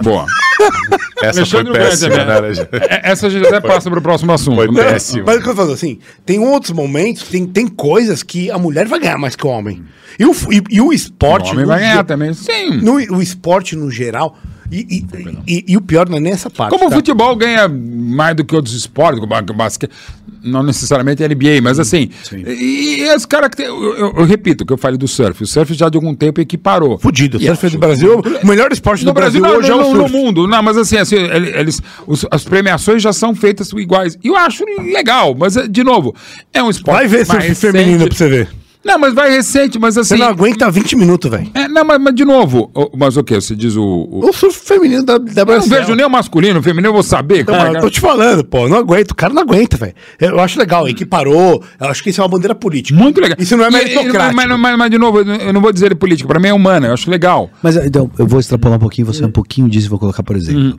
Boa. 0.00 0.24
Essa 1.20 1.40
Alexandre 1.40 1.72
foi 1.72 1.80
péssima, 1.80 2.08
Grande, 2.10 2.26
né? 2.26 2.32
né? 2.32 2.36
Alexandre? 2.38 2.70
É- 2.80 3.10
Essa 3.10 3.26
a 3.26 3.30
gente 3.30 3.46
até 3.48 3.60
passa 3.60 3.90
para 3.90 3.98
o 3.98 4.02
próximo 4.02 4.32
assunto. 4.32 4.54
Foi 4.54 4.70
né? 4.70 4.84
péssimo. 4.84 5.24
Mas 5.26 5.38
o 5.38 5.42
que 5.42 5.48
eu 5.48 5.56
falo 5.56 5.72
assim, 5.72 5.98
tem 6.24 6.38
outros 6.38 6.70
momentos, 6.70 7.24
tem, 7.24 7.44
tem 7.44 7.66
coisas 7.66 8.22
que 8.22 8.52
a 8.52 8.56
mulher 8.56 8.86
vai 8.86 9.00
ganhar 9.00 9.18
mais 9.18 9.34
que 9.34 9.44
o 9.44 9.50
homem. 9.50 9.82
E 10.16 10.24
o, 10.24 10.32
e, 10.48 10.62
e 10.70 10.80
o 10.80 10.86
O 10.86 10.92
esporte. 10.92 11.50
homem 11.50 11.62
no 11.62 11.66
vai 11.66 11.80
ganhar 11.80 12.04
também. 12.04 12.32
Sim. 12.34 12.76
No, 12.80 12.94
o 12.94 13.20
esporte 13.20 13.74
no 13.74 13.90
geral. 13.90 14.38
E, 14.70 14.76
e, 14.80 15.06
e- 15.46 15.64
e 15.68 15.76
o 15.76 15.80
pior 15.80 16.08
não 16.08 16.18
é 16.18 16.20
nessa 16.20 16.50
parte. 16.50 16.70
Como 16.70 16.86
o 16.86 16.90
tá? 16.90 16.96
futebol 16.96 17.34
ganha 17.36 17.66
mais 17.68 18.36
do 18.36 18.44
que 18.44 18.54
outros 18.54 18.74
esportes, 18.74 19.18
como 19.20 19.34
o 19.34 19.54
basquete, 19.54 19.90
não 20.42 20.62
necessariamente 20.62 21.22
NBA, 21.26 21.60
mas 21.62 21.78
assim. 21.78 22.10
E, 22.32 23.00
e 23.00 23.02
esse 23.08 23.26
cara 23.26 23.48
que 23.48 23.56
tem. 23.56 23.66
Eu, 23.66 23.96
eu- 23.96 24.14
eu 24.18 24.24
repito 24.24 24.64
o 24.64 24.66
que 24.66 24.72
eu 24.72 24.76
falei 24.78 24.98
do 24.98 25.08
surf. 25.08 25.42
O 25.42 25.46
surf 25.46 25.72
já 25.74 25.88
de 25.88 25.96
algum 25.96 26.14
tempo 26.14 26.40
equiparou. 26.40 26.98
Fudido. 26.98 27.38
E 27.40 27.46
Surf 27.46 27.70
do 27.70 27.78
Brasil, 27.78 28.20
o 28.42 28.46
melhor 28.46 28.70
esporte 28.72 29.04
No 29.04 29.10
do 29.12 29.14
Brasil, 29.14 29.40
Brasil, 29.40 29.58
hoje 29.58 29.70
não, 29.70 29.80
é 29.80 29.84
o 29.84 29.88
no, 29.88 29.94
no 29.94 30.00
surf. 30.08 30.12
mundo. 30.16 30.46
Não, 30.46 30.62
mas 30.62 30.76
assim, 30.76 30.96
assim 30.98 31.16
ele- 31.16 31.48
eles, 31.58 31.80
os- 32.06 32.26
as 32.30 32.44
premiações 32.44 33.02
já 33.02 33.12
são 33.12 33.34
feitas 33.34 33.70
iguais. 33.72 34.18
E 34.22 34.28
eu 34.28 34.36
acho 34.36 34.64
legal, 34.82 35.34
mas, 35.38 35.56
é, 35.56 35.66
de 35.66 35.82
novo, 35.82 36.14
é 36.52 36.62
um 36.62 36.68
esporte. 36.70 36.96
Vai 36.98 37.08
ver 37.08 37.24
surf 37.26 37.54
feminino 37.54 38.06
pra 38.06 38.16
você 38.16 38.28
ver. 38.28 38.48
Não, 38.88 38.98
mas 38.98 39.14
vai 39.14 39.30
recente, 39.30 39.78
mas 39.78 39.96
assim. 39.98 40.16
Você 40.16 40.22
não 40.22 40.28
aguenta 40.28 40.70
20 40.70 40.96
minutos, 40.96 41.30
velho. 41.30 41.48
é, 41.54 41.68
não, 41.68 41.84
mas, 41.84 42.00
mas 42.00 42.14
de 42.14 42.24
novo, 42.24 42.70
mas 42.96 43.16
o 43.16 43.22
que? 43.22 43.34
Você 43.34 43.54
diz 43.54 43.76
o. 43.76 43.82
o- 43.84 44.28
O 44.28 44.32
surf 44.32 44.58
feminino 44.58 45.04
da, 45.04 45.18
da 45.18 45.24
eu 45.30 45.34
não 45.36 45.44
Brasil. 45.44 45.70
vejo 45.70 45.94
nem 45.94 46.04
o 46.06 46.10
masculino, 46.10 46.58
o 46.60 46.62
feminino 46.62 46.88
eu 46.88 46.92
vou 46.92 47.02
saber. 47.02 47.40
é 47.40 47.44
Não, 47.44 47.58
que 47.58 47.66
eu 47.72 47.76
é. 47.76 47.80
tô 47.80 47.90
te 47.90 48.00
falando, 48.00 48.44
pô, 48.44 48.68
não 48.68 48.78
aguento, 48.78 49.10
o 49.10 49.14
cara 49.14 49.32
não 49.32 49.42
aguenta, 49.42 49.76
velho. 49.76 49.94
Eu 50.20 50.40
acho 50.40 50.58
legal, 50.58 50.88
equiparou, 50.88 51.62
eu 51.80 51.88
acho 51.88 52.02
que 52.02 52.10
isso 52.10 52.20
é 52.20 52.24
uma 52.24 52.28
bandeira 52.30 52.54
política. 52.54 52.98
Muito 52.98 53.20
legal. 53.20 53.36
Isso 53.38 53.56
não 53.56 53.64
é 53.64 53.68
E- 53.68 53.70
e- 53.70 53.72
meritocrático. 53.72 54.36
Mas, 54.36 54.48
mas- 54.48 54.58
mas, 54.60 54.78
mas, 54.78 54.90
de 54.90 54.98
novo, 54.98 55.20
eu 55.20 55.52
não 55.52 55.60
vou 55.60 55.72
dizer 55.72 55.86
ele 55.86 55.94
político, 55.94 56.28
pra 56.28 56.40
mim 56.40 56.48
é 56.48 56.54
humano, 56.54 56.86
eu 56.86 56.92
acho 56.94 57.10
legal. 57.10 57.50
Mas 57.62 57.76
então, 57.76 58.10
eu 58.18 58.26
vou 58.26 58.40
extrapolar 58.40 58.76
um 58.78 58.80
pouquinho, 58.80 59.06
você 59.06 59.24
um 59.24 59.30
pouquinho 59.30 59.68
disso 59.68 59.88
vou 59.90 59.98
colocar, 59.98 60.22
por 60.22 60.36
exemplo. 60.36 60.78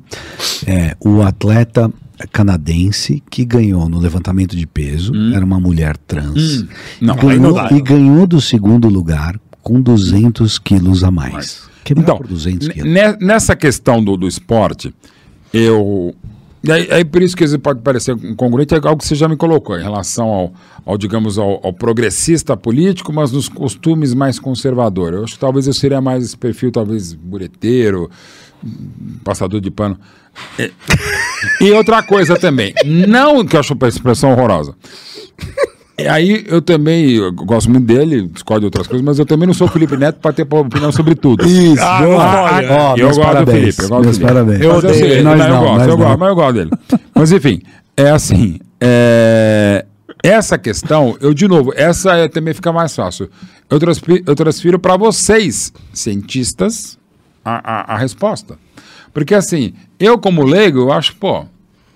É, 0.68 0.96
o 1.04 1.22
atleta 1.22 1.92
canadense 2.28 3.22
que 3.30 3.46
ganhou 3.46 3.88
no 3.90 4.00
levantamento 4.00 4.56
de 4.56 4.66
peso, 4.68 5.12
era 5.34 5.44
uma 5.44 5.60
mulher 5.60 5.96
trans. 5.98 6.64
Não, 7.00 7.16
e, 7.16 7.18
não 7.18 7.28
ganhou, 7.28 7.54
dá. 7.54 7.70
e 7.72 7.82
ganhou 7.82 8.28
do 8.28 8.40
segundo 8.42 8.88
lugar 8.90 9.40
com 9.62 9.82
200 9.82 10.58
quilos 10.60 11.04
a 11.04 11.12
mais. 11.12 11.68
Quebrou 11.84 12.04
Então, 12.04 12.18
por 12.18 12.28
200 12.28 12.68
ne- 12.68 12.74
quilos. 12.74 12.92
ne- 12.92 13.18
nessa 13.20 13.56
questão 13.56 14.04
do, 14.04 14.16
do 14.18 14.28
esporte, 14.28 14.94
eu. 15.54 16.14
Aí, 16.70 16.92
aí 16.92 17.06
por 17.06 17.22
isso 17.22 17.38
que 17.38 17.44
vezes 17.44 17.56
pode 17.58 17.80
parecer 17.80 18.14
incongruente, 18.18 18.74
é 18.74 18.78
algo 18.78 18.98
que 18.98 19.08
você 19.08 19.16
já 19.16 19.30
me 19.30 19.38
colocou 19.38 19.80
em 19.80 19.82
relação 19.82 20.28
ao, 20.28 20.54
ao 20.86 20.98
digamos, 20.98 21.38
ao, 21.38 21.66
ao 21.66 21.72
progressista 21.72 22.58
político, 22.58 23.14
mas 23.14 23.32
nos 23.32 23.48
costumes 23.48 24.14
mais 24.14 24.38
conservador. 24.40 25.14
Eu 25.14 25.24
acho 25.24 25.36
que 25.36 25.40
talvez 25.40 25.68
eu 25.68 25.74
seria 25.74 26.02
mais 26.02 26.22
esse 26.26 26.36
perfil, 26.38 26.70
talvez, 26.70 27.14
bureteiro, 27.14 28.10
passador 29.24 29.60
de 29.62 29.72
pano. 29.72 29.98
E, 30.58 30.72
e 31.66 31.72
outra 31.72 32.02
coisa 32.04 32.38
também, 32.38 32.74
não 32.86 33.46
que 33.46 33.56
eu 33.56 33.60
acho 33.60 33.74
essa 33.74 33.88
expressão 33.90 34.32
horrorosa. 34.32 34.76
E 35.98 36.08
aí 36.08 36.46
eu 36.48 36.62
também 36.62 37.12
eu 37.12 37.30
gosto 37.34 37.70
muito 37.70 37.86
dele, 37.86 38.26
discordo 38.28 38.62
de 38.62 38.66
outras 38.68 38.88
coisas, 38.88 39.04
mas 39.06 39.20
eu 39.20 39.26
também 39.26 39.46
não 39.46 39.54
sou 39.54 39.68
Felipe 39.68 39.98
Neto 39.98 40.20
para 40.22 40.32
ter 40.32 40.48
opinião 40.50 40.92
sobre 40.94 41.14
tudo. 41.14 41.46
Isso, 41.46 41.84
Ah, 41.84 42.02
boa. 42.02 42.42
olha, 42.54 42.72
Ó, 42.72 42.92
eu 42.94 42.98
meus 43.06 43.18
gosto 43.18 43.20
do 43.20 43.26
parabéns. 43.34 43.60
Felipe, 43.76 43.82
eu 43.84 43.90
gosto 43.90 44.04
meus 44.04 44.18
do 44.18 44.22
Felipe. 44.26 44.34
parabéns. 44.34 44.62
Eu 44.62 44.74
Mas 44.76 44.84
eu 44.84 44.90
odeio 44.90 45.06
ele. 45.06 45.22
Nós 45.24 45.40
eu 45.42 45.48
não, 45.50 45.60
gosto, 45.60 45.78
nós 45.78 45.82
eu 45.82 45.88
não. 45.90 45.98
gosto, 45.98 46.20
mas 46.20 46.30
eu 46.30 46.36
gosto 46.36 46.54
dele. 46.54 46.72
Mas 47.14 47.32
enfim, 47.34 47.62
é 47.98 48.10
assim, 48.12 48.60
é, 48.80 49.86
essa 50.24 50.58
questão, 50.58 51.18
eu 51.20 51.34
de 51.34 51.48
novo, 51.50 51.74
essa 51.76 52.16
é, 52.16 52.28
também 52.30 52.54
fica 52.54 52.72
mais 52.72 52.96
fácil. 52.96 53.30
Eu 53.70 53.78
transfiro, 53.78 54.24
eu 54.26 54.36
transfiro 54.36 54.80
para 54.80 54.96
vocês, 54.96 55.74
cientistas, 55.92 56.98
a, 57.44 57.94
a, 57.94 57.96
a 57.96 57.98
resposta. 57.98 58.58
Porque 59.14 59.34
assim, 59.34 59.74
eu 60.00 60.18
como 60.18 60.44
leigo, 60.44 60.80
eu 60.80 60.92
acho, 60.92 61.16
pô, 61.16 61.46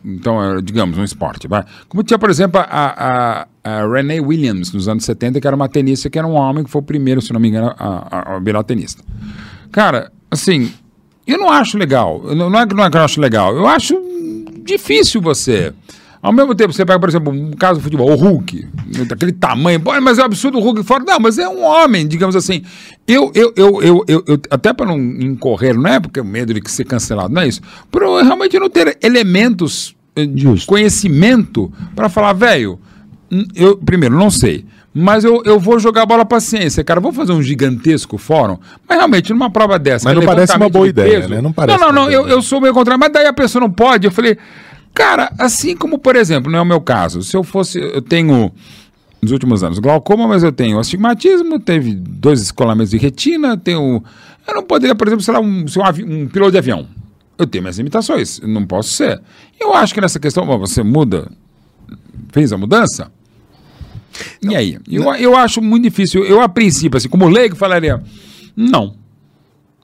então, 0.03 0.57
é, 0.57 0.61
digamos, 0.61 0.97
um 0.97 1.03
esporte. 1.03 1.47
Vai. 1.47 1.63
Como 1.87 2.03
tinha, 2.03 2.19
por 2.19 2.29
exemplo, 2.29 2.59
a, 2.59 2.65
a, 2.69 3.47
a 3.63 3.87
Renee 3.87 4.19
Williams, 4.19 4.73
nos 4.73 4.87
anos 4.87 5.05
70, 5.05 5.39
que 5.39 5.47
era 5.47 5.55
uma 5.55 5.69
tenista, 5.69 6.09
que 6.09 6.17
era 6.17 6.27
um 6.27 6.33
homem 6.33 6.63
que 6.63 6.69
foi 6.69 6.81
o 6.81 6.83
primeiro, 6.83 7.21
se 7.21 7.31
não 7.31 7.39
me 7.39 7.47
engano, 7.47 7.73
a, 7.77 8.33
a, 8.33 8.35
a 8.35 8.39
virar 8.39 8.63
tenista. 8.63 9.01
Cara, 9.71 10.11
assim, 10.29 10.73
eu 11.25 11.37
não 11.37 11.49
acho 11.49 11.77
legal. 11.77 12.21
Não 12.35 12.49
não 12.49 12.59
é 12.59 12.65
não 12.65 12.83
é 12.83 12.89
que 12.89 12.97
eu 12.97 13.01
acho 13.01 13.21
legal. 13.21 13.55
Eu 13.55 13.65
acho 13.65 13.95
difícil 14.63 15.21
você. 15.21 15.73
Ao 16.23 16.31
mesmo 16.31 16.55
tempo, 16.55 16.71
você 16.71 16.85
pega, 16.85 16.97
por 16.97 17.09
exemplo, 17.09 17.33
um 17.33 17.51
caso 17.51 17.81
do 17.81 17.83
futebol, 17.83 18.09
o 18.09 18.15
Hulk, 18.15 18.65
daquele 19.09 19.33
tamanho, 19.33 19.81
mas 20.01 20.17
é 20.17 20.23
absurdo 20.23 20.57
o 20.57 20.61
Hulk 20.61 20.81
fora. 20.83 21.03
Não, 21.03 21.19
mas 21.19 21.37
é 21.37 21.49
um 21.49 21.61
homem, 21.61 22.07
digamos 22.07 22.33
assim. 22.33 22.63
Eu, 23.05 23.29
eu, 23.35 23.51
eu, 23.57 23.81
eu, 23.81 24.05
eu, 24.07 24.39
até 24.49 24.71
para 24.71 24.85
não 24.85 24.97
incorrer, 24.97 25.75
não 25.75 25.89
é 25.89 25.99
porque 25.99 26.21
o 26.21 26.23
medo 26.23 26.53
de 26.53 26.71
ser 26.71 26.85
cancelado, 26.85 27.33
não 27.33 27.41
é 27.41 27.49
isso. 27.49 27.59
Eu 27.93 28.23
realmente 28.23 28.57
não 28.57 28.69
ter 28.69 28.97
elementos 29.03 29.97
eh, 30.15 30.25
de 30.25 30.43
Justo. 30.43 30.65
conhecimento 30.65 31.69
para 31.93 32.07
falar, 32.07 32.31
velho, 32.31 32.79
eu 33.53 33.75
primeiro 33.75 34.17
não 34.17 34.31
sei. 34.31 34.63
Mas 34.93 35.25
eu, 35.25 35.41
eu 35.43 35.59
vou 35.59 35.77
jogar 35.79 36.05
bola 36.05 36.23
pra 36.23 36.39
ciência, 36.39 36.83
cara. 36.83 37.01
Vou 37.01 37.11
fazer 37.11 37.33
um 37.33 37.41
gigantesco 37.41 38.17
fórum. 38.17 38.59
Mas 38.87 38.97
realmente, 38.97 39.33
numa 39.33 39.49
prova 39.49 39.79
dessa. 39.79 40.07
Mas 40.07 40.15
não 40.15 40.23
parece 40.23 40.55
uma 40.55 40.69
boa 40.69 40.85
de 40.85 40.91
ideia, 40.91 41.27
né? 41.27 41.41
Não 41.41 41.51
parece 41.51 41.79
não, 41.79 41.91
não, 41.91 42.03
não. 42.03 42.11
Eu, 42.11 42.27
eu 42.27 42.41
sou 42.43 42.61
meio 42.61 42.75
contrário. 42.75 42.99
Mas 42.99 43.11
daí 43.11 43.25
a 43.25 43.33
pessoa 43.33 43.61
não 43.61 43.71
pode. 43.71 44.05
Eu 44.05 44.11
falei, 44.11 44.37
cara, 44.93 45.31
assim 45.37 45.75
como, 45.75 45.97
por 45.97 46.15
exemplo, 46.15 46.51
não 46.51 46.59
é 46.59 46.61
o 46.61 46.65
meu 46.65 46.81
caso. 46.81 47.21
Se 47.23 47.35
eu 47.35 47.43
fosse. 47.43 47.79
Eu 47.79 48.01
tenho. 48.01 48.51
Nos 49.21 49.31
últimos 49.31 49.63
anos, 49.63 49.79
glaucoma, 49.79 50.27
mas 50.27 50.43
eu 50.43 50.51
tenho 50.51 50.77
astigmatismo, 50.77 51.57
teve 51.57 51.93
dois 51.95 52.41
escolamentos 52.41 52.91
de 52.91 52.97
retina, 52.97 53.55
tenho. 53.55 54.03
Eu 54.45 54.55
não 54.55 54.63
poderia, 54.63 54.93
por 54.93 55.07
exemplo, 55.07 55.23
lá, 55.33 55.39
um, 55.39 55.65
ser 55.65 55.79
um, 55.79 55.85
avi- 55.85 56.03
um 56.03 56.27
piloto 56.27 56.51
de 56.51 56.57
avião. 56.57 56.85
Eu 57.37 57.47
tenho 57.47 57.61
minhas 57.63 57.77
limitações, 57.77 58.41
não 58.43 58.65
posso 58.65 58.89
ser. 58.89 59.21
Eu 59.59 59.73
acho 59.73 59.93
que 59.93 60.01
nessa 60.01 60.19
questão, 60.19 60.45
bom, 60.45 60.59
você 60.59 60.83
muda, 60.83 61.31
fez 62.33 62.51
a 62.51 62.57
mudança? 62.57 63.09
E 64.41 64.53
aí? 64.57 64.77
Eu, 64.91 65.03
eu 65.15 65.37
acho 65.37 65.61
muito 65.61 65.83
difícil. 65.83 66.25
Eu, 66.25 66.41
a 66.41 66.49
princípio, 66.49 66.97
assim, 66.97 67.07
como 67.07 67.27
leigo, 67.29 67.55
falaria, 67.55 68.03
não. 68.55 68.95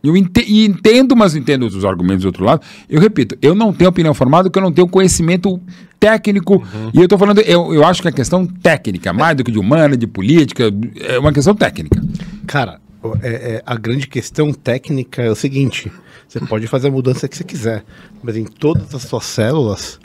Eu 0.03 0.15
ente- 0.15 0.45
e 0.47 0.65
entendo, 0.65 1.15
mas 1.15 1.35
entendo 1.35 1.63
os 1.67 1.83
argumentos 1.83 2.23
do 2.23 2.27
outro 2.27 2.43
lado. 2.45 2.61
Eu 2.89 2.99
repito, 3.01 3.37
eu 3.41 3.53
não 3.53 3.73
tenho 3.73 3.89
opinião 3.89 4.13
formada 4.13 4.49
porque 4.49 4.59
eu 4.59 4.63
não 4.63 4.71
tenho 4.71 4.87
conhecimento 4.87 5.59
técnico. 5.99 6.63
E 6.93 6.97
eu 6.97 7.03
estou 7.03 7.17
falando, 7.19 7.39
eu, 7.41 7.73
eu 7.73 7.83
acho 7.85 8.01
que 8.01 8.07
é 8.07 8.11
questão 8.11 8.45
técnica, 8.45 9.11
mais 9.11 9.35
do 9.35 9.43
que 9.43 9.51
de 9.51 9.59
humana, 9.59 9.97
de 9.97 10.07
política, 10.07 10.71
é 11.01 11.19
uma 11.19 11.33
questão 11.33 11.53
técnica. 11.53 12.01
Cara, 12.47 12.79
é- 13.21 13.27
é, 13.55 13.63
a 13.65 13.75
grande 13.75 14.07
questão 14.07 14.53
técnica 14.53 15.21
é 15.21 15.29
o 15.29 15.35
seguinte: 15.35 15.91
você 16.27 16.39
pode 16.39 16.65
fazer 16.67 16.87
a 16.87 16.91
mudança 16.91 17.27
que 17.27 17.35
você 17.35 17.43
quiser, 17.43 17.83
mas 18.23 18.37
em 18.37 18.45
todas 18.45 18.95
as 18.95 19.01
suas 19.03 19.25
células 19.25 19.99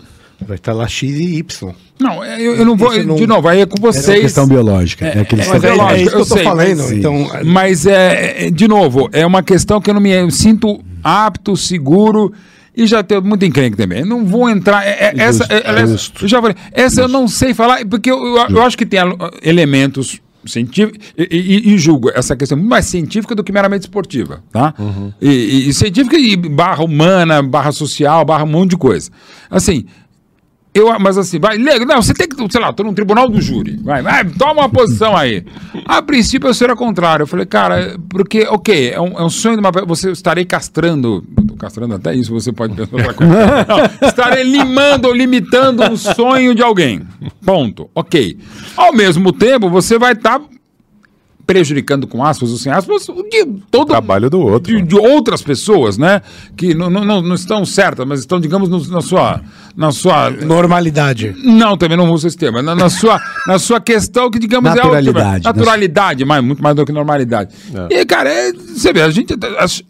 Vai 0.46 0.56
estar 0.56 0.72
lá 0.72 0.86
X 0.86 1.10
e 1.18 1.36
Y. 1.38 1.72
Não, 2.00 2.22
é, 2.24 2.40
eu, 2.40 2.56
eu 2.56 2.64
não 2.64 2.76
vou. 2.76 2.92
Não- 3.04 3.14
De 3.16 3.26
novo, 3.26 3.46
aí 3.48 3.60
é 3.60 3.66
com 3.66 3.76
é 3.78 3.80
vocês. 3.80 4.08
uma 4.08 4.20
questão 4.22 4.46
biológica. 4.48 5.06
É, 5.06 5.20
aquele 5.20 5.42
é, 5.42 5.46
Mas 5.48 5.64
é, 5.64 5.68
é 5.68 5.72
lógico, 5.74 5.92
é 5.92 6.02
isso 6.02 6.10
que 6.10 6.16
eu 6.16 6.20
eu 6.20 6.26
tô 6.26 6.34
sei, 6.34 6.44
falando. 6.44 6.76
mas- 6.78 6.92
Então, 6.92 7.30
Mas 7.44 7.86
é, 7.86 8.46
é, 8.46 8.50
de 8.50 8.66
novo, 8.68 9.08
é 9.12 9.24
uma 9.24 9.42
questão 9.42 9.80
que 9.80 9.90
eu 9.90 9.94
não 9.94 10.00
me 10.00 10.10
eu 10.10 10.30
sinto 10.30 10.80
apto, 11.02 11.56
seguro 11.56 12.32
e 12.76 12.86
já 12.86 13.02
tenho 13.02 13.22
muito 13.22 13.44
encrenque 13.44 13.76
também. 13.76 14.00
Eu 14.00 14.06
Não 14.06 14.24
vou 14.24 14.48
entrar. 14.50 14.84
é- 14.84 15.12
é- 15.16 15.22
essa, 15.22 15.44
é- 15.48 16.26
já 16.26 16.40
falei, 16.40 16.56
essa 16.72 17.02
eu 17.02 17.08
não 17.08 17.28
sei 17.28 17.54
falar, 17.54 17.84
porque 17.86 18.10
eu, 18.10 18.18
eu, 18.24 18.46
eu 18.48 18.62
acho 18.62 18.76
que 18.76 18.84
tem 18.84 18.98
al- 18.98 19.16
elementos 19.42 20.20
científicos 20.46 20.98
e, 21.16 21.26
e- 21.30 21.74
e 21.74 21.78
julgo 21.78 22.10
essa 22.14 22.36
questão 22.36 22.58
muito 22.58 22.68
mais 22.68 22.84
científica 22.84 23.34
do 23.34 23.42
que 23.42 23.50
meramente 23.52 23.82
esportiva, 23.82 24.42
tá? 24.52 24.74
E, 25.20 25.28
e- 25.30 25.68
e 25.68 25.72
científica 25.72 26.18
e 26.18 26.36
barra 26.36 26.84
humana, 26.84 27.42
barra 27.42 27.72
social, 27.72 28.24
barra 28.26 28.44
um 28.44 28.48
monte 28.48 28.70
de 28.70 28.76
coisa. 28.76 29.10
Assim, 29.50 29.86
eu, 30.74 30.98
mas 30.98 31.16
assim, 31.16 31.38
vai, 31.38 31.56
lega, 31.56 31.84
não, 31.84 32.02
você 32.02 32.12
tem 32.12 32.28
que, 32.28 32.36
sei 32.50 32.60
lá, 32.60 32.72
tô 32.72 32.82
no 32.82 32.92
tribunal 32.92 33.28
do 33.28 33.40
júri, 33.40 33.78
vai, 33.80 34.02
vai, 34.02 34.24
toma 34.24 34.62
uma 34.62 34.68
posição 34.68 35.16
aí. 35.16 35.44
A 35.86 36.02
princípio 36.02 36.48
eu 36.48 36.54
seria 36.54 36.74
contrário, 36.74 37.22
eu 37.22 37.26
falei, 37.28 37.46
cara, 37.46 37.96
porque, 38.08 38.42
ok, 38.42 38.90
é 38.90 39.00
um, 39.00 39.18
é 39.18 39.22
um 39.22 39.30
sonho 39.30 39.54
de 39.56 39.60
uma, 39.60 39.70
você 39.70 40.10
estarei 40.10 40.44
castrando, 40.44 41.24
castrando 41.58 41.94
até 41.94 42.12
isso, 42.12 42.32
você 42.32 42.52
pode 42.52 42.74
pensar 42.74 42.96
outra 42.96 43.14
coisa. 43.14 43.32
Não, 43.68 44.08
estarei 44.08 44.42
limando 44.42 45.06
ou 45.06 45.14
limitando 45.14 45.84
um 45.84 45.96
sonho 45.96 46.56
de 46.56 46.62
alguém, 46.62 47.02
ponto, 47.44 47.88
ok. 47.94 48.36
Ao 48.76 48.92
mesmo 48.92 49.32
tempo, 49.32 49.70
você 49.70 49.96
vai 49.96 50.12
estar 50.12 50.40
prejudicando 51.46 52.06
com 52.06 52.24
aspas 52.24 52.50
ou 52.50 52.56
sem 52.56 52.72
aspas 52.72 53.08
o 53.08 53.22
de 53.28 53.44
todo 53.70 53.88
trabalho 53.88 54.30
do 54.30 54.40
outro. 54.40 54.74
de, 54.74 54.82
de 54.82 54.94
outras 54.96 55.42
pessoas, 55.42 55.98
né? 55.98 56.22
Que 56.56 56.74
não, 56.74 56.88
não, 56.88 57.20
não 57.22 57.34
estão 57.34 57.64
certas, 57.64 58.06
mas 58.06 58.20
estão, 58.20 58.40
digamos, 58.40 58.68
no- 58.68 58.86
na 58.88 59.00
sua. 59.00 59.40
Na 59.76 59.90
sua 59.90 60.30
normalidade. 60.30 61.34
não, 61.42 61.76
também 61.76 61.96
não 61.96 62.08
uso 62.12 62.28
esse 62.28 62.36
termo. 62.36 62.62
Na, 62.62 62.76
na 62.76 62.88
sua, 62.88 63.20
na 63.46 63.58
sua 63.58 63.80
questão 63.80 64.30
que, 64.30 64.38
digamos, 64.38 64.70
Naturalidade, 64.72 65.08
é. 65.08 65.48
outra- 65.48 65.52
Naturalidade, 65.52 66.24
mais, 66.24 66.44
muito 66.44 66.62
mais 66.62 66.76
do 66.76 66.86
que 66.86 66.92
normalidade. 66.92 67.52
E, 67.90 68.04
cara, 68.06 68.30
é, 68.30 68.52
você 68.52 68.92
vê, 68.92 69.02
a 69.02 69.10
gente. 69.10 69.34
as- 69.58 69.82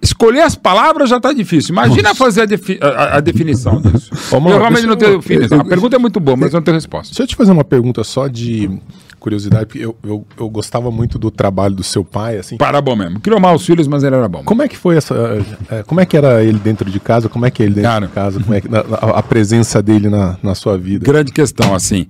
escolher 0.00 0.40
as 0.42 0.54
palavras 0.54 1.10
já 1.10 1.16
está 1.18 1.32
difícil. 1.32 1.72
Imagina 1.72 2.14
fazer 2.14 2.42
a, 2.42 2.44
defi- 2.46 2.78
a- 2.80 3.16
a 3.16 3.20
definição 3.20 3.80
disso. 3.82 4.10
Ô, 4.32 4.36
eu 4.36 4.58
realmente 4.58 4.84
não 4.86 4.92
eu- 4.92 4.96
tenho 4.96 5.18
definição. 5.18 5.60
A 5.60 5.64
pergunta 5.64 5.96
é 5.96 5.98
muito 5.98 6.18
boa, 6.20 6.36
mas 6.36 6.52
eu 6.54 6.58
não 6.58 6.64
tenho 6.64 6.76
resposta. 6.76 7.08
Deixa 7.10 7.22
eu 7.22 7.26
te 7.26 7.36
fazer 7.36 7.52
uma 7.52 7.64
pergunta 7.64 8.02
só 8.04 8.28
de 8.28 8.70
curiosidade, 9.18 9.66
porque 9.66 9.84
eu, 9.84 9.96
eu, 10.04 10.26
eu 10.38 10.48
gostava 10.48 10.90
muito 10.90 11.18
do 11.18 11.30
trabalho 11.30 11.74
do 11.74 11.82
seu 11.82 12.04
pai, 12.04 12.36
assim. 12.38 12.56
Para 12.56 12.80
bom 12.80 12.96
mesmo. 12.96 13.20
Criou 13.20 13.40
mal 13.40 13.54
os 13.54 13.64
filhos, 13.66 13.86
mas 13.86 14.02
ele 14.04 14.14
era 14.16 14.28
bom. 14.28 14.42
Como 14.44 14.62
é 14.62 14.68
que 14.68 14.76
foi 14.76 14.96
essa. 14.96 15.14
eh, 15.70 15.82
Como 15.86 16.00
é 16.00 16.06
que 16.06 16.16
era 16.16 16.42
ele 16.42 16.58
dentro 16.58 16.90
de 16.90 17.00
casa? 17.00 17.28
Como 17.28 17.44
é 17.46 17.50
que 17.50 17.62
é 17.62 17.66
ele 17.66 17.74
dentro 17.76 17.90
Cara. 17.90 18.06
de 18.06 18.12
casa? 18.12 18.40
Como 18.40 18.54
é 18.54 18.60
que, 18.60 18.68
a, 18.74 19.18
a 19.18 19.22
presença 19.22 19.82
dele 19.82 20.08
na, 20.08 20.36
na 20.42 20.54
sua 20.54 20.76
vida? 20.78 21.04
grande 21.04 21.32
questão, 21.32 21.74
assim. 21.74 22.06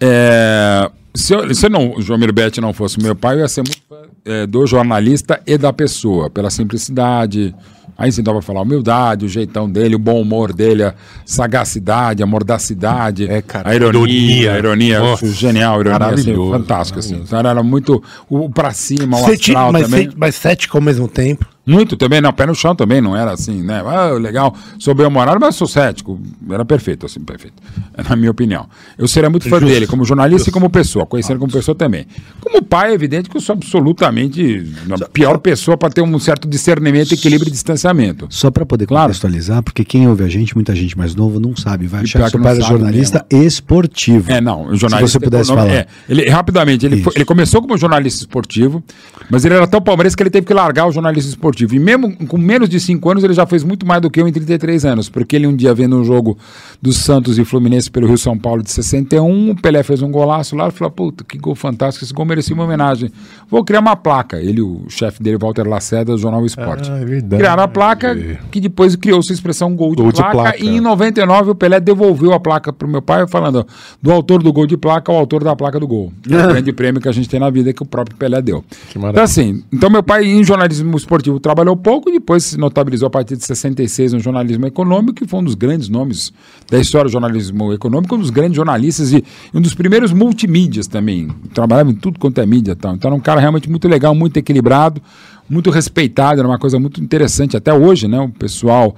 É, 0.00 0.90
se, 1.14 1.32
eu, 1.34 1.54
se 1.54 1.66
eu 1.66 1.70
não, 1.70 1.94
o 1.96 2.02
João 2.02 2.18
Mirbete 2.18 2.60
não 2.60 2.72
fosse 2.72 3.00
meu 3.00 3.14
pai, 3.14 3.36
eu 3.36 3.40
ia 3.40 3.48
ser 3.48 3.62
muito 3.62 3.80
é, 4.24 4.46
do 4.46 4.66
jornalista 4.66 5.40
e 5.46 5.56
da 5.56 5.72
pessoa, 5.72 6.28
pela 6.28 6.50
simplicidade. 6.50 7.54
Aí 7.96 8.10
sim 8.10 8.22
dá 8.22 8.32
pra 8.32 8.42
falar 8.42 8.60
a 8.60 8.62
humildade, 8.64 9.24
o 9.24 9.28
jeitão 9.28 9.70
dele, 9.70 9.94
o 9.94 9.98
bom 9.98 10.20
humor 10.20 10.52
dele, 10.52 10.82
a 10.82 10.94
sagacidade, 11.24 12.22
a 12.22 12.26
mordacidade, 12.26 13.30
É, 13.30 13.40
cara, 13.42 13.70
a 13.70 13.74
ironia, 13.74 14.00
ironia. 14.00 14.52
a 14.52 14.58
ironia, 14.58 14.98
Nossa, 15.00 15.26
genial, 15.32 15.76
a 15.76 15.80
ironia, 15.80 15.96
assim, 15.98 16.04
maravilhoso, 16.04 16.50
fantástico, 16.52 16.98
assim. 16.98 17.20
O 17.20 17.26
cara 17.26 17.50
era 17.50 17.62
muito, 17.62 18.02
o, 18.28 18.48
pra 18.50 18.72
cima, 18.72 19.16
o 19.18 19.24
Ceti- 19.24 19.50
astral 19.52 19.72
mas, 19.72 19.82
também. 19.84 20.04
ceti- 20.06 20.16
mas 20.18 20.34
cético 20.34 20.76
ao 20.76 20.82
mesmo 20.82 21.06
tempo. 21.08 21.46
Muito 21.66 21.96
também, 21.96 22.20
não, 22.20 22.30
pé 22.32 22.44
no 22.46 22.54
chão 22.54 22.74
também, 22.76 23.00
não 23.00 23.16
era 23.16 23.32
assim, 23.32 23.62
né? 23.62 23.82
Ah, 23.86 24.10
legal, 24.10 24.54
sou 24.78 24.94
bem-humorado, 24.94 25.38
mas 25.40 25.54
sou 25.56 25.66
cético. 25.66 26.20
Era 26.50 26.62
perfeito, 26.64 27.06
assim, 27.06 27.20
perfeito. 27.20 27.54
Na 28.08 28.14
minha 28.16 28.30
opinião. 28.30 28.66
Eu 28.98 29.08
seria 29.08 29.30
muito 29.30 29.48
fã 29.48 29.58
dele, 29.60 29.86
como 29.86 30.04
jornalista 30.04 30.50
e 30.50 30.52
como 30.52 30.68
pessoa, 30.68 31.06
conhecendo 31.06 31.38
como 31.38 31.50
pessoa 31.50 31.74
também. 31.74 32.06
Como 32.40 32.62
pai, 32.62 32.90
é 32.90 32.94
evidente 32.94 33.30
que 33.30 33.36
eu 33.36 33.40
sou 33.40 33.54
absolutamente 33.54 34.70
a 35.02 35.08
pior 35.08 35.38
pessoa 35.38 35.76
para 35.78 35.88
ter 35.88 36.02
um 36.02 36.18
certo 36.18 36.46
discernimento, 36.46 37.12
equilíbrio 37.14 37.48
e 37.48 37.52
distanciamento. 37.52 38.26
Só 38.28 38.50
para 38.50 38.66
poder 38.66 38.86
Claro. 38.86 39.06
contextualizar, 39.06 39.62
porque 39.62 39.84
quem 39.86 40.06
ouve 40.06 40.22
a 40.22 40.28
gente, 40.28 40.54
muita 40.54 40.74
gente 40.76 40.98
mais 40.98 41.14
novo, 41.14 41.40
não 41.40 41.56
sabe. 41.56 41.86
Vai 41.86 42.02
achar 42.02 42.24
que 42.24 42.30
seu 42.30 42.40
pai 42.40 42.52
era 42.52 42.60
sabe 42.62 42.72
jornalista 42.74 43.24
esportivo. 43.30 44.30
É, 44.30 44.38
não, 44.40 44.74
jornalista. 44.76 45.06
Se 45.06 45.12
você 45.14 45.20
pudesse 45.20 45.48
falar. 45.48 45.66
É, 45.68 45.86
ele, 46.08 46.28
rapidamente, 46.28 46.84
ele, 46.84 47.02
foi- 47.02 47.12
ele 47.16 47.24
começou 47.24 47.62
como 47.62 47.76
jornalista 47.78 48.20
esportivo, 48.20 48.84
mas 49.30 49.46
ele 49.46 49.54
era 49.54 49.66
tão 49.66 49.80
palmeirense 49.80 50.14
que 50.14 50.22
ele 50.22 50.30
teve 50.30 50.46
que 50.46 50.52
largar 50.52 50.86
o 50.86 50.92
jornalismo 50.92 51.30
esportivo. 51.30 51.53
E 51.62 51.78
mesmo 51.78 52.14
com 52.26 52.36
menos 52.38 52.68
de 52.68 52.80
5 52.80 53.10
anos, 53.10 53.24
ele 53.24 53.32
já 53.32 53.46
fez 53.46 53.62
muito 53.62 53.86
mais 53.86 54.00
do 54.00 54.10
que 54.10 54.20
eu 54.20 54.26
em 54.26 54.32
33 54.32 54.84
anos, 54.84 55.08
porque 55.08 55.36
ele 55.36 55.46
um 55.46 55.54
dia 55.54 55.74
vendo 55.74 55.96
um 55.96 56.04
jogo 56.04 56.36
do 56.80 56.92
Santos 56.92 57.38
e 57.38 57.44
Fluminense 57.44 57.90
pelo 57.90 58.06
Rio 58.06 58.18
São 58.18 58.38
Paulo 58.38 58.62
de 58.62 58.70
61, 58.70 59.50
o 59.50 59.56
Pelé 59.56 59.82
fez 59.82 60.02
um 60.02 60.10
golaço 60.10 60.56
lá, 60.56 60.64
ele 60.64 60.72
falou, 60.72 60.90
puta, 60.90 61.24
que 61.24 61.38
gol 61.38 61.54
fantástico, 61.54 62.04
esse 62.04 62.12
gol 62.12 62.24
merecia 62.24 62.54
uma 62.54 62.64
homenagem. 62.64 63.10
Vou 63.48 63.64
criar 63.64 63.80
uma 63.80 63.96
placa. 63.96 64.40
Ele, 64.40 64.60
o 64.60 64.84
chefe 64.88 65.22
dele, 65.22 65.38
Walter 65.38 65.66
Lacerda, 65.68 66.12
do 66.12 66.18
Jornal 66.18 66.44
Esporte. 66.44 66.90
Ah, 66.90 66.98
é 66.98 67.04
verdade. 67.04 67.42
Criaram 67.42 67.62
a 67.62 67.68
placa, 67.68 68.16
que 68.50 68.60
depois 68.60 68.96
criou-se 68.96 69.32
a 69.32 69.34
expressão 69.34 69.74
gol 69.74 69.94
de, 69.94 70.02
Gol 70.02 70.12
de 70.12 70.18
placa, 70.18 70.32
placa. 70.32 70.64
e 70.64 70.68
em 70.68 70.80
99 70.80 71.50
o 71.50 71.54
Pelé 71.54 71.80
devolveu 71.80 72.32
a 72.32 72.40
placa 72.40 72.72
pro 72.72 72.88
meu 72.88 73.02
pai, 73.02 73.26
falando 73.28 73.66
do 74.02 74.12
autor 74.12 74.42
do 74.42 74.52
gol 74.52 74.66
de 74.66 74.76
placa 74.76 75.12
ao 75.12 75.18
autor 75.18 75.44
da 75.44 75.54
placa 75.54 75.78
do 75.78 75.86
gol. 75.86 76.12
É 76.28 76.34
o 76.36 76.48
grande 76.48 76.72
prêmio 76.72 77.00
que 77.00 77.08
a 77.08 77.12
gente 77.12 77.28
tem 77.28 77.40
na 77.40 77.50
vida 77.50 77.72
que 77.72 77.82
o 77.82 77.86
próprio 77.86 78.16
Pelé 78.16 78.40
deu. 78.42 78.64
Que 78.90 78.98
maravilha. 78.98 79.20
Então 79.20 79.24
assim, 79.24 79.62
então 79.72 79.90
meu 79.90 80.02
pai 80.02 80.24
em 80.24 80.42
jornalismo 80.44 80.96
esportivo 80.96 81.40
trabalhou 81.44 81.76
pouco 81.76 82.08
e 82.08 82.12
depois 82.12 82.42
se 82.42 82.58
notabilizou 82.58 83.06
a 83.06 83.10
partir 83.10 83.36
de 83.36 83.44
66 83.44 84.14
no 84.14 84.18
jornalismo 84.18 84.66
econômico, 84.66 85.12
que 85.12 85.26
foi 85.26 85.40
um 85.40 85.44
dos 85.44 85.54
grandes 85.54 85.90
nomes 85.90 86.32
da 86.70 86.78
história 86.78 87.04
do 87.04 87.12
jornalismo 87.12 87.70
econômico, 87.70 88.14
um 88.14 88.18
dos 88.18 88.30
grandes 88.30 88.56
jornalistas 88.56 89.12
e 89.12 89.22
um 89.52 89.60
dos 89.60 89.74
primeiros 89.74 90.10
multimídias 90.10 90.86
também. 90.86 91.28
Trabalhava 91.52 91.90
em 91.90 91.94
tudo 91.94 92.18
quanto 92.18 92.40
é 92.40 92.46
mídia 92.46 92.74
tal. 92.74 92.94
Então 92.94 93.10
era 93.10 93.14
um 93.14 93.20
cara 93.20 93.42
realmente 93.42 93.68
muito 93.68 93.86
legal, 93.86 94.14
muito 94.14 94.38
equilibrado, 94.38 95.02
muito 95.46 95.68
respeitado, 95.68 96.40
era 96.40 96.48
uma 96.48 96.58
coisa 96.58 96.80
muito 96.80 97.02
interessante 97.02 97.58
até 97.58 97.74
hoje, 97.74 98.08
né? 98.08 98.18
O 98.18 98.30
pessoal 98.30 98.96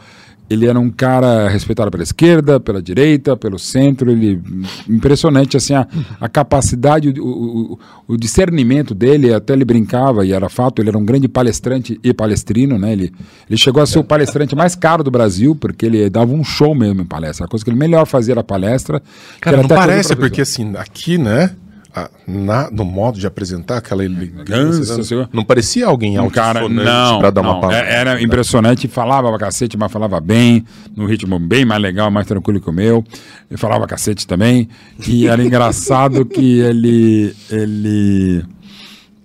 ele 0.49 0.67
era 0.67 0.79
um 0.79 0.91
cara 0.91 1.49
respeitado 1.49 1.91
pela 1.91 2.03
esquerda, 2.03 2.61
pela 2.61 2.81
direita, 2.81 3.37
pelo 3.37 3.59
centro. 3.59 4.11
Ele 4.11 4.41
impressionante 4.89 5.57
assim 5.57 5.75
a, 5.75 5.87
a 6.21 6.29
capacidade, 6.29 7.09
o, 7.21 7.27
o, 7.27 7.79
o 8.07 8.17
discernimento 8.17 8.95
dele. 8.95 9.35
Até 9.35 9.55
ele 9.55 9.65
brincava 9.65 10.25
e 10.25 10.33
era 10.33 10.49
fato. 10.49 10.81
Ele 10.81 10.89
era 10.89 10.99
um 10.99 11.05
grande 11.05 11.27
palestrante 11.27 11.99
e 12.03 12.15
palestrino, 12.15 12.79
né? 12.79 12.93
Ele, 12.93 13.13
ele 13.49 13.59
chegou 13.59 13.83
a 13.83 13.87
ser 13.87 13.99
o 13.99 14.05
palestrante 14.05 14.55
mais 14.55 14.77
caro 14.77 15.03
do 15.03 15.11
Brasil 15.11 15.57
porque 15.57 15.87
ele 15.87 16.09
dava 16.09 16.33
um 16.33 16.45
show 16.45 16.75
mesmo 16.75 17.03
em 17.03 17.07
palestra. 17.07 17.47
A 17.47 17.49
coisa 17.49 17.65
que 17.65 17.71
ele 17.71 17.79
melhor 17.79 18.07
fazia 18.07 18.35
era 18.35 18.45
palestra. 18.45 19.03
Cara, 19.41 19.57
não 19.57 19.69
parece, 19.69 20.15
porque 20.15 20.43
assim, 20.43 20.75
aqui, 20.77 21.19
né? 21.19 21.51
A- 21.97 22.11
na- 22.29 22.71
no 22.71 22.85
modo 22.85 23.19
de 23.19 23.27
apresentar 23.27 23.79
aquela 23.79 24.05
elegância, 24.05 24.81
Nossa 24.97 25.03
Senhora. 25.03 25.29
não 25.33 25.43
parecia 25.43 25.87
alguém 25.87 26.21
Um 26.21 26.29
cara, 26.29 26.69
não, 26.69 27.19
pra 27.19 27.31
dar 27.31 27.41
uma 27.41 27.55
não, 27.55 27.61
palavra. 27.63 27.89
é- 27.89 27.95
era 27.95 28.23
impressionante, 28.23 28.87
falava 28.87 29.29
pra 29.31 29.39
cacete, 29.39 29.79
mas 29.79 29.91
falava 29.91 30.21
bem, 30.21 30.63
no 30.95 31.07
ritmo 31.07 31.39
bem 31.39 31.65
mais 31.65 31.81
legal, 31.81 32.11
mais 32.11 32.27
tranquilo 32.27 32.61
que 32.61 32.69
o 32.69 32.73
meu. 32.73 33.03
Ele 33.51 33.57
falava 33.59 33.87
cacete 33.87 34.27
também, 34.27 34.69
e 35.09 35.27
era 35.27 35.43
engraçado 35.43 36.27
que 36.27 36.59
ele, 36.61 37.35
ele, 37.51 38.45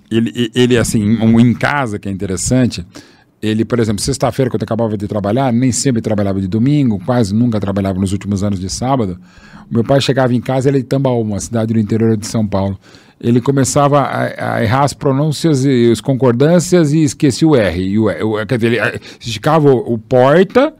ele, 0.09 0.51
ele 0.55 0.77
assim, 0.77 1.17
um, 1.21 1.39
em 1.39 1.53
casa, 1.53 1.99
que 1.99 2.07
é 2.07 2.11
interessante, 2.11 2.85
ele, 3.41 3.65
por 3.65 3.79
exemplo, 3.79 4.01
sexta-feira, 4.01 4.51
quando 4.51 4.63
acabava 4.63 4.95
de 4.95 5.07
trabalhar, 5.07 5.51
nem 5.51 5.71
sempre 5.71 6.01
trabalhava 6.01 6.39
de 6.39 6.47
domingo, 6.47 6.99
quase 7.03 7.33
nunca 7.33 7.59
trabalhava 7.59 7.99
nos 7.99 8.11
últimos 8.11 8.43
anos 8.43 8.59
de 8.59 8.69
sábado. 8.69 9.17
Meu 9.69 9.83
pai 9.83 9.99
chegava 9.99 10.33
em 10.33 10.41
casa, 10.41 10.69
ele 10.69 10.77
é 10.77 10.81
de 10.81 10.87
Tambaú, 10.87 11.21
uma 11.21 11.39
cidade 11.39 11.73
do 11.73 11.79
interior 11.79 12.15
de 12.15 12.27
São 12.27 12.45
Paulo. 12.45 12.77
Ele 13.19 13.41
começava 13.41 14.01
a, 14.01 14.55
a 14.55 14.63
errar 14.63 14.83
as 14.83 14.93
pronúncias 14.93 15.65
e 15.65 15.91
as 15.91 16.01
concordâncias 16.01 16.93
e 16.93 17.03
esquecia 17.03 17.47
o 17.47 17.55
R. 17.55 17.81
E 17.81 17.97
o, 17.97 18.05
o, 18.05 18.45
quer 18.45 18.57
dizer, 18.57 18.73
ele 18.73 18.99
esticava 19.19 19.71
o, 19.71 19.93
o 19.93 19.97
porta 19.97 20.73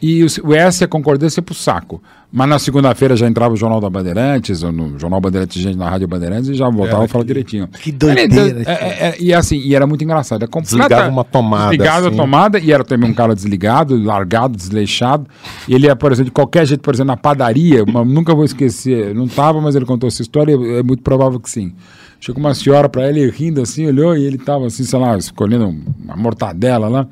e 0.00 0.22
o, 0.22 0.26
o 0.44 0.54
S, 0.54 0.84
a 0.84 0.88
concordância, 0.88 1.42
para 1.42 1.52
o 1.52 1.54
saco. 1.54 2.02
Mas 2.38 2.48
na 2.50 2.58
segunda-feira 2.58 3.16
já 3.16 3.26
entrava 3.26 3.54
o 3.54 3.56
Jornal 3.56 3.80
da 3.80 3.88
Bandeirantes, 3.88 4.62
ou 4.62 4.70
no 4.70 4.98
Jornal 4.98 5.18
Bandeirantes, 5.22 5.62
gente 5.62 5.78
na 5.78 5.88
Rádio 5.88 6.06
Bandeirantes, 6.06 6.50
e 6.50 6.54
já 6.54 6.68
voltava 6.68 7.04
a 7.04 7.08
falar 7.08 7.24
direitinho. 7.24 7.66
que 7.66 7.90
doideira, 7.90 8.62
é, 8.66 8.72
é, 8.72 9.08
é, 9.08 9.16
e 9.18 9.32
assim, 9.32 9.56
e 9.56 9.74
era 9.74 9.86
muito 9.86 10.04
engraçado. 10.04 10.42
É 10.44 10.46
completa- 10.46 10.76
Desligava 10.76 11.08
uma 11.08 11.24
tomada, 11.24 11.70
Desligava 11.70 12.08
assim. 12.08 12.14
a 12.18 12.20
tomada, 12.22 12.58
e 12.58 12.70
era 12.70 12.84
também 12.84 13.08
um 13.10 13.14
cara 13.14 13.34
desligado, 13.34 13.96
largado, 13.96 14.54
desleixado. 14.54 15.26
E 15.66 15.74
ele 15.74 15.86
ia, 15.86 15.96
por 15.96 16.12
exemplo, 16.12 16.26
de 16.26 16.32
qualquer 16.32 16.66
jeito, 16.66 16.82
por 16.82 16.92
exemplo, 16.92 17.06
na 17.08 17.16
padaria, 17.16 17.82
uma- 17.84 18.04
nunca 18.04 18.34
vou 18.34 18.44
esquecer, 18.44 19.14
não 19.14 19.24
estava, 19.24 19.58
mas 19.62 19.74
ele 19.74 19.86
contou 19.86 20.06
essa 20.06 20.20
história, 20.20 20.52
é 20.52 20.82
muito 20.82 21.02
provável 21.02 21.40
que 21.40 21.48
sim. 21.50 21.72
Chegou 22.20 22.40
uma 22.40 22.54
senhora 22.54 22.86
para 22.88 23.08
ele 23.08 23.30
rindo 23.30 23.62
assim, 23.62 23.86
olhou 23.86 24.14
e 24.14 24.24
ele 24.24 24.36
estava 24.36 24.66
assim, 24.66 24.84
sei 24.84 24.98
lá, 24.98 25.16
escolhendo 25.16 25.74
uma 26.04 26.16
mortadela 26.16 26.86
lá. 26.88 27.06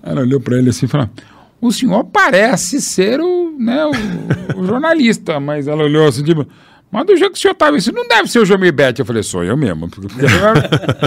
Ela 0.00 0.20
olhou 0.20 0.40
para 0.40 0.58
ele 0.58 0.70
assim 0.70 0.86
e 0.86 0.88
falou: 0.88 1.08
O 1.60 1.70
senhor 1.72 2.04
parece 2.04 2.80
ser 2.80 3.20
o, 3.20 3.39
né, 3.58 3.84
o, 3.86 4.60
o 4.60 4.66
jornalista, 4.66 5.38
mas 5.40 5.66
ela 5.68 5.82
olhou 5.84 6.06
assim, 6.08 6.22
tipo, 6.22 6.46
Mas 6.90 7.06
do 7.06 7.16
jeito 7.16 7.32
que 7.32 7.38
o 7.38 7.40
senhor 7.40 7.54
tava, 7.54 7.76
isso 7.76 7.92
não 7.92 8.06
deve 8.08 8.28
ser 8.28 8.40
o 8.40 8.44
Jomir 8.44 8.72
Bet. 8.72 8.98
Eu 8.98 9.06
falei, 9.06 9.22
sou 9.22 9.44
eu 9.44 9.56
mesmo. 9.56 9.88
Porque 9.88 10.08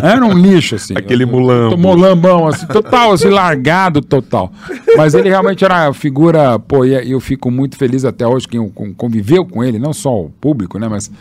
era, 0.01 0.25
um 0.25 0.31
lixo, 0.33 0.75
assim. 0.75 0.93
Aquele 0.95 1.25
mulambo. 1.25 1.77
Mulambão, 1.77 2.47
assim, 2.47 2.65
total, 2.67 3.11
assim, 3.11 3.27
largado 3.27 4.01
total. 4.01 4.51
Mas 4.95 5.13
ele 5.13 5.27
realmente 5.27 5.65
era 5.65 5.89
a 5.89 5.93
figura, 5.93 6.57
pô, 6.57 6.85
e 6.85 7.11
eu 7.11 7.19
fico 7.19 7.51
muito 7.51 7.75
feliz 7.75 8.05
até 8.05 8.25
hoje 8.25 8.47
quem 8.47 8.69
con- 8.69 8.93
conviveu 8.93 9.45
com 9.45 9.61
ele, 9.63 9.77
não 9.77 9.91
só 9.91 10.21
o 10.21 10.29
público, 10.29 10.79
né, 10.79 10.87
mas 10.87 11.11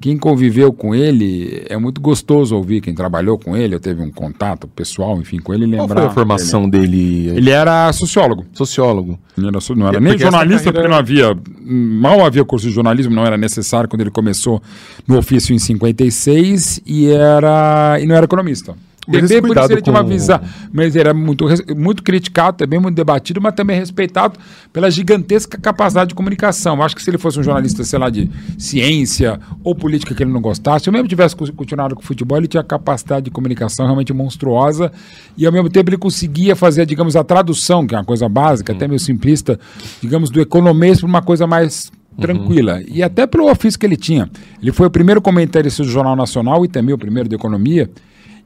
quem 0.00 0.16
conviveu 0.16 0.72
com 0.72 0.94
ele, 0.94 1.64
é 1.68 1.76
muito 1.76 2.00
gostoso 2.00 2.56
ouvir 2.56 2.80
quem 2.80 2.94
trabalhou 2.94 3.38
com 3.38 3.56
ele, 3.56 3.74
eu 3.74 3.80
teve 3.80 4.02
um 4.02 4.10
contato 4.10 4.68
pessoal, 4.68 5.18
enfim, 5.18 5.38
com 5.38 5.54
ele, 5.54 5.66
Qual 5.66 5.82
lembrar. 5.82 6.02
foi 6.02 6.10
a 6.10 6.10
formação 6.10 6.68
dele? 6.68 7.28
Ele 7.28 7.50
era 7.50 7.92
sociólogo. 7.92 8.44
Sociólogo. 8.52 9.18
Ele 9.36 9.48
era 9.48 9.58
não 9.74 9.88
era 9.88 10.00
nem 10.00 10.18
jornalista, 10.18 10.72
porque 10.72 10.88
não 10.88 10.96
havia. 10.96 11.36
Mal 11.62 12.24
havia 12.24 12.44
curso 12.44 12.68
de 12.68 12.72
jornalismo, 12.72 13.14
não 13.14 13.24
era 13.24 13.36
necessário 13.36 13.88
quando 13.88 14.02
ele 14.02 14.10
começou 14.10 14.62
no 15.06 15.16
ofício 15.18 15.54
em 15.54 15.58
56 15.58 16.82
e, 16.86 17.08
era, 17.08 17.98
e 18.00 18.06
não 18.06 18.14
era 18.14 18.24
economista. 18.24 18.74
Mas 19.06 19.24
esse 19.24 19.40
por 19.42 19.56
isso 19.56 19.72
ele 19.72 19.82
tinha 19.82 19.94
uma 19.94 20.02
com- 20.02 20.08
visão. 20.08 20.40
Mas 20.72 20.94
ele 20.96 21.00
era 21.00 21.14
muito, 21.14 21.44
muito 21.76 22.02
criticado, 22.02 22.56
também 22.56 22.78
muito 22.80 22.94
debatido, 22.96 23.40
mas 23.40 23.54
também 23.54 23.78
respeitado 23.78 24.38
pela 24.72 24.90
gigantesca 24.90 25.58
capacidade 25.58 26.08
de 26.08 26.14
comunicação. 26.14 26.82
Acho 26.82 26.96
que 26.96 27.02
se 27.02 27.10
ele 27.10 27.18
fosse 27.18 27.38
um 27.38 27.42
jornalista, 27.42 27.84
sei 27.84 27.98
lá, 27.98 28.08
de 28.10 28.30
ciência 28.58 29.38
ou 29.62 29.74
política 29.74 30.14
que 30.14 30.22
ele 30.22 30.32
não 30.32 30.40
gostasse, 30.40 30.88
ou 30.88 30.92
mesmo 30.92 31.06
tivesse 31.08 31.36
co- 31.36 31.52
continuado 31.52 31.94
com 31.94 32.00
o 32.02 32.04
futebol, 32.04 32.38
ele 32.38 32.48
tinha 32.48 32.62
capacidade 32.64 33.24
de 33.26 33.30
comunicação 33.30 33.84
realmente 33.84 34.12
monstruosa 34.12 34.90
e 35.36 35.44
ao 35.46 35.52
mesmo 35.52 35.68
tempo 35.68 35.90
ele 35.90 35.98
conseguia 35.98 36.56
fazer, 36.56 36.86
digamos, 36.86 37.14
a 37.16 37.22
tradução, 37.22 37.86
que 37.86 37.94
é 37.94 37.98
uma 37.98 38.04
coisa 38.04 38.28
básica, 38.28 38.72
até 38.72 38.88
meio 38.88 38.98
simplista, 39.00 39.58
digamos, 40.00 40.30
do 40.30 40.40
economês 40.40 41.00
para 41.00 41.08
uma 41.08 41.22
coisa 41.22 41.46
mais 41.46 41.92
tranquila. 42.20 42.80
E 42.86 43.02
até 43.02 43.26
pelo 43.26 43.50
ofício 43.50 43.78
que 43.78 43.84
ele 43.84 43.96
tinha. 43.96 44.30
Ele 44.62 44.72
foi 44.72 44.86
o 44.86 44.90
primeiro 44.90 45.20
comentarista 45.20 45.82
do 45.82 45.88
Jornal 45.88 46.14
Nacional 46.16 46.64
e 46.64 46.68
também 46.68 46.94
o 46.94 46.98
primeiro 46.98 47.28
de 47.28 47.34
economia. 47.34 47.90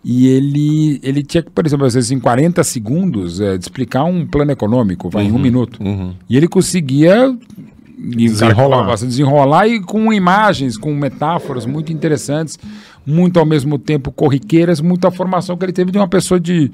E 0.04 0.28
ele, 0.28 1.00
ele 1.02 1.22
tinha 1.22 1.42
que, 1.42 1.50
por 1.50 1.66
exemplo, 1.66 1.84
às 1.84 1.94
vezes 1.94 2.10
em 2.10 2.20
40 2.20 2.62
segundos, 2.64 3.38
de 3.38 3.58
explicar 3.58 4.04
um 4.04 4.26
plano 4.26 4.52
econômico, 4.52 5.10
vai 5.10 5.24
em 5.24 5.32
um 5.32 5.38
minuto. 5.38 5.80
E 6.28 6.36
ele 6.36 6.48
conseguia 6.48 7.36
Desenrolar. 7.98 8.86
bastante, 8.86 9.10
desenrolar 9.10 9.66
e 9.66 9.80
com 9.80 10.12
imagens, 10.12 10.78
com 10.78 10.94
metáforas 10.94 11.66
muito 11.66 11.92
interessantes, 11.92 12.56
muito 13.04 13.40
ao 13.40 13.44
mesmo 13.44 13.76
tempo 13.76 14.12
corriqueiras, 14.12 14.80
muita 14.80 15.10
formação 15.10 15.56
que 15.56 15.64
ele 15.64 15.72
teve 15.72 15.90
de 15.90 15.98
uma 15.98 16.06
pessoa 16.06 16.38
de, 16.38 16.70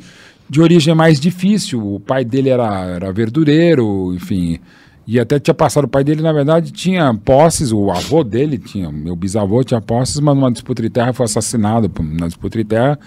de 0.49 0.61
origem 0.61 0.95
mais 0.95 1.19
difícil. 1.19 1.95
O 1.95 1.99
pai 1.99 2.25
dele 2.27 2.51
era, 2.51 2.85
era 2.85 3.13
verdureiro, 3.13 4.13
enfim. 4.15 4.59
E 5.07 5.21
até 5.21 5.39
tinha 5.39 5.53
passado, 5.53 5.85
o 5.85 5.89
pai 5.89 6.03
dele, 6.03 6.23
na 6.23 6.33
verdade, 6.33 6.73
tinha 6.73 7.13
posses, 7.15 7.73
o 7.73 7.91
avô 7.91 8.25
dele 8.25 8.57
tinha, 8.57 8.91
meu 8.91 9.15
bisavô 9.15 9.63
tinha 9.63 9.81
posses, 9.81 10.19
mas 10.19 10.35
numa 10.35 10.51
disputa 10.51 10.81
de 10.83 10.89
terra 10.89 11.13
foi 11.13 11.27
assassinado 11.27 11.91
na 12.03 12.27
disputa 12.27 12.57
de 12.57 12.65
terra. 12.65 12.99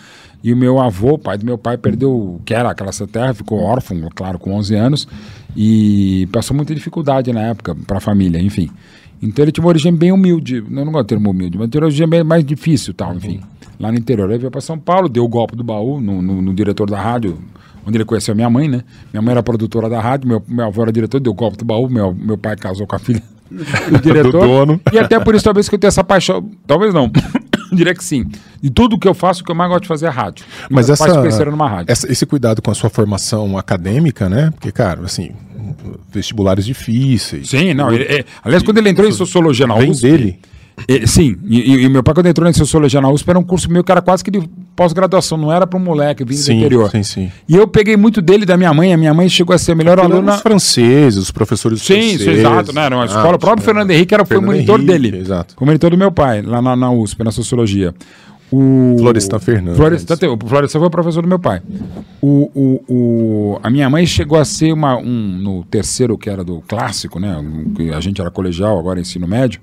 E 0.43 0.53
o 0.53 0.57
meu 0.57 0.79
avô, 0.79 1.13
o 1.13 1.17
pai 1.17 1.39
do 1.39 1.45
meu 1.45 1.57
pai, 1.57 1.75
perdeu, 1.75 2.11
o 2.11 2.41
que 2.45 2.53
era 2.53 2.69
aquela 2.69 2.91
terra, 3.11 3.33
ficou 3.33 3.59
órfão, 3.59 3.97
claro, 4.13 4.37
com 4.37 4.53
11 4.53 4.75
anos, 4.75 5.07
e 5.55 6.27
passou 6.31 6.55
muita 6.55 6.75
dificuldade 6.75 7.33
na 7.33 7.41
época 7.41 7.75
para 7.87 7.97
a 7.97 8.01
família, 8.01 8.39
enfim. 8.39 8.69
Então 9.19 9.43
ele 9.43 9.51
tinha 9.51 9.63
uma 9.63 9.69
origem 9.69 9.91
bem 9.91 10.11
humilde, 10.11 10.63
não, 10.69 10.85
não 10.85 10.91
gosto 10.91 11.05
do 11.05 11.09
termo 11.09 11.31
humilde, 11.31 11.57
mas 11.57 11.67
tinha 11.69 11.81
uma 11.81 11.87
origem 11.87 12.07
bem 12.07 12.23
mais 12.23 12.45
difícil, 12.45 12.93
tal, 12.93 13.15
enfim. 13.15 13.39
Lá 13.79 13.91
no 13.91 13.97
interior. 13.97 14.29
Ele 14.29 14.37
veio 14.39 14.51
para 14.51 14.61
São 14.61 14.77
Paulo, 14.77 15.09
deu 15.09 15.23
o 15.23 15.27
golpe 15.27 15.55
do 15.55 15.63
baú 15.63 15.99
no, 15.99 16.21
no- 16.21 16.41
no 16.41 16.53
diretor 16.53 16.87
da 16.89 17.01
rádio, 17.01 17.37
onde 17.87 17.97
ele 17.97 18.05
conheceu 18.05 18.33
a 18.33 18.35
minha 18.35 18.49
mãe, 18.49 18.67
né? 18.67 18.81
Minha 19.13 19.21
mãe 19.21 19.31
era 19.31 19.41
produtora 19.41 19.89
da 19.89 20.01
rádio, 20.01 20.27
meu, 20.27 20.43
meu 20.47 20.65
avô 20.65 20.81
era 20.81 20.91
diretor, 20.91 21.19
deu 21.19 21.33
golpe 21.33 21.57
do 21.57 21.63
baú, 21.65 21.89
meu, 21.89 22.13
meu 22.13 22.37
pai 22.37 22.55
casou 22.57 22.85
com 22.85 22.95
a 22.95 22.99
filha 22.99 23.23
do 23.89 23.99
diretor. 23.99 24.31
Do 24.31 24.39
dono. 24.47 24.81
E 24.91 24.99
até 24.99 25.19
por 25.19 25.33
isso, 25.33 25.45
talvez, 25.45 25.69
que 25.69 25.75
eu 25.75 25.79
tenha 25.79 25.87
essa 25.89 26.03
paixão. 26.03 26.49
Talvez 26.67 26.93
não. 26.93 27.09
Diria 27.71 27.93
que 27.93 28.03
sim. 28.03 28.25
De 28.61 28.69
tudo 28.69 28.97
que 28.97 29.07
eu 29.07 29.13
faço, 29.13 29.41
o 29.41 29.45
que 29.45 29.51
eu 29.51 29.55
mais 29.55 29.69
gosto 29.69 29.83
de 29.83 29.87
fazer 29.89 30.05
é 30.05 30.09
rádio. 30.09 30.45
Mas 30.69 30.89
essa, 30.89 31.05
numa 31.51 31.67
rádio. 31.69 31.91
essa- 31.91 32.11
esse 32.11 32.25
cuidado 32.25 32.61
com 32.61 32.71
a 32.71 32.73
sua 32.73 32.89
formação 32.89 33.57
acadêmica, 33.57 34.29
né? 34.29 34.51
Porque, 34.51 34.71
cara, 34.71 35.01
assim, 35.03 35.31
vestibulares 36.11 36.65
difíceis. 36.65 37.49
Sim, 37.49 37.73
não. 37.73 37.91
ele- 37.91 38.03
é- 38.05 38.25
aliás, 38.43 38.63
quando 38.63 38.77
ele 38.77 38.89
entrou 38.89 39.07
em 39.07 39.11
sociologia 39.11 39.67
na 39.67 39.75
Vem 39.75 39.91
USP. 39.91 40.01
dele. 40.01 40.39
ele- 40.87 41.07
sim, 41.07 41.35
e, 41.45 41.59
e- 41.73 41.83
e 41.85 41.89
meu 41.89 42.01
pai, 42.03 42.13
quando 42.13 42.27
entrou 42.27 42.49
em 42.49 42.53
sociologia 42.53 43.01
na 43.01 43.09
USP, 43.09 43.29
era 43.29 43.39
um 43.39 43.43
curso 43.43 43.69
meu 43.71 43.83
que 43.83 43.91
era 43.91 44.01
quase 44.01 44.23
que 44.23 44.31
de 44.31 44.49
pós-graduação, 44.77 45.37
não 45.37 45.51
era 45.51 45.65
para 45.67 45.77
um 45.77 45.81
moleque 45.81 46.23
vindo 46.23 46.41
do 46.41 46.51
interior. 46.51 46.91
sim, 46.91 47.01
sim. 47.03 47.31
E 47.49 47.55
eu 47.55 47.67
peguei 47.67 47.97
muito 47.97 48.21
dele 48.21 48.45
da 48.45 48.55
minha 48.55 48.71
mãe. 48.73 48.93
A 48.93 48.97
minha 48.97 49.13
mãe 49.13 49.27
chegou 49.27 49.53
a 49.53 49.57
ser 49.57 49.71
a 49.71 49.75
melhor 49.75 49.99
aluna. 49.99 50.35
Os 50.35 50.41
franceses, 50.41 51.17
os 51.17 51.31
professores 51.31 51.81
Sim, 51.81 51.95
franceses. 51.95 52.21
sim, 52.21 52.29
exato, 52.29 52.71
né? 52.73 52.85
Era 52.85 52.95
uma 52.95 53.05
escola. 53.05 53.35
o 53.35 53.39
próprio 53.39 53.63
é. 53.63 53.65
Fernando 53.65 53.91
Henrique 53.91 54.13
era, 54.13 54.23
foi 54.23 54.37
Fernando 54.37 54.53
monitor 54.53 54.79
Henrique, 54.79 54.91
dele. 55.11 55.17
exato. 55.17 55.55
Foi 55.57 55.65
monitor 55.65 55.89
do 55.89 55.97
meu 55.97 56.11
pai, 56.11 56.41
lá 56.43 56.61
na, 56.61 56.75
na 56.75 56.91
USP, 56.91 57.23
na 57.23 57.31
sociologia. 57.31 57.93
O... 58.51 58.95
Florestan 58.99 59.39
Fernandes. 59.39 59.77
Florestan, 59.77 60.15
o 60.31 60.47
Florestan 60.47 60.79
foi 60.79 60.87
o 60.87 60.91
professor 60.91 61.21
do 61.21 61.27
meu 61.27 61.37
pai. 61.39 61.61
O, 62.21 62.49
o, 62.55 62.93
o, 62.93 63.59
a 63.61 63.69
minha 63.69 63.89
mãe 63.89 64.05
chegou 64.05 64.39
a 64.39 64.45
ser 64.45 64.71
uma, 64.71 64.97
um, 64.97 65.37
no 65.37 65.63
terceiro, 65.65 66.17
que 66.17 66.29
era 66.29 66.43
do 66.43 66.61
clássico, 66.61 67.19
né? 67.19 67.35
A 67.95 67.99
gente 67.99 68.21
era 68.21 68.31
colegial, 68.31 68.79
agora 68.79 68.99
ensino 68.99 69.27
médio. 69.27 69.59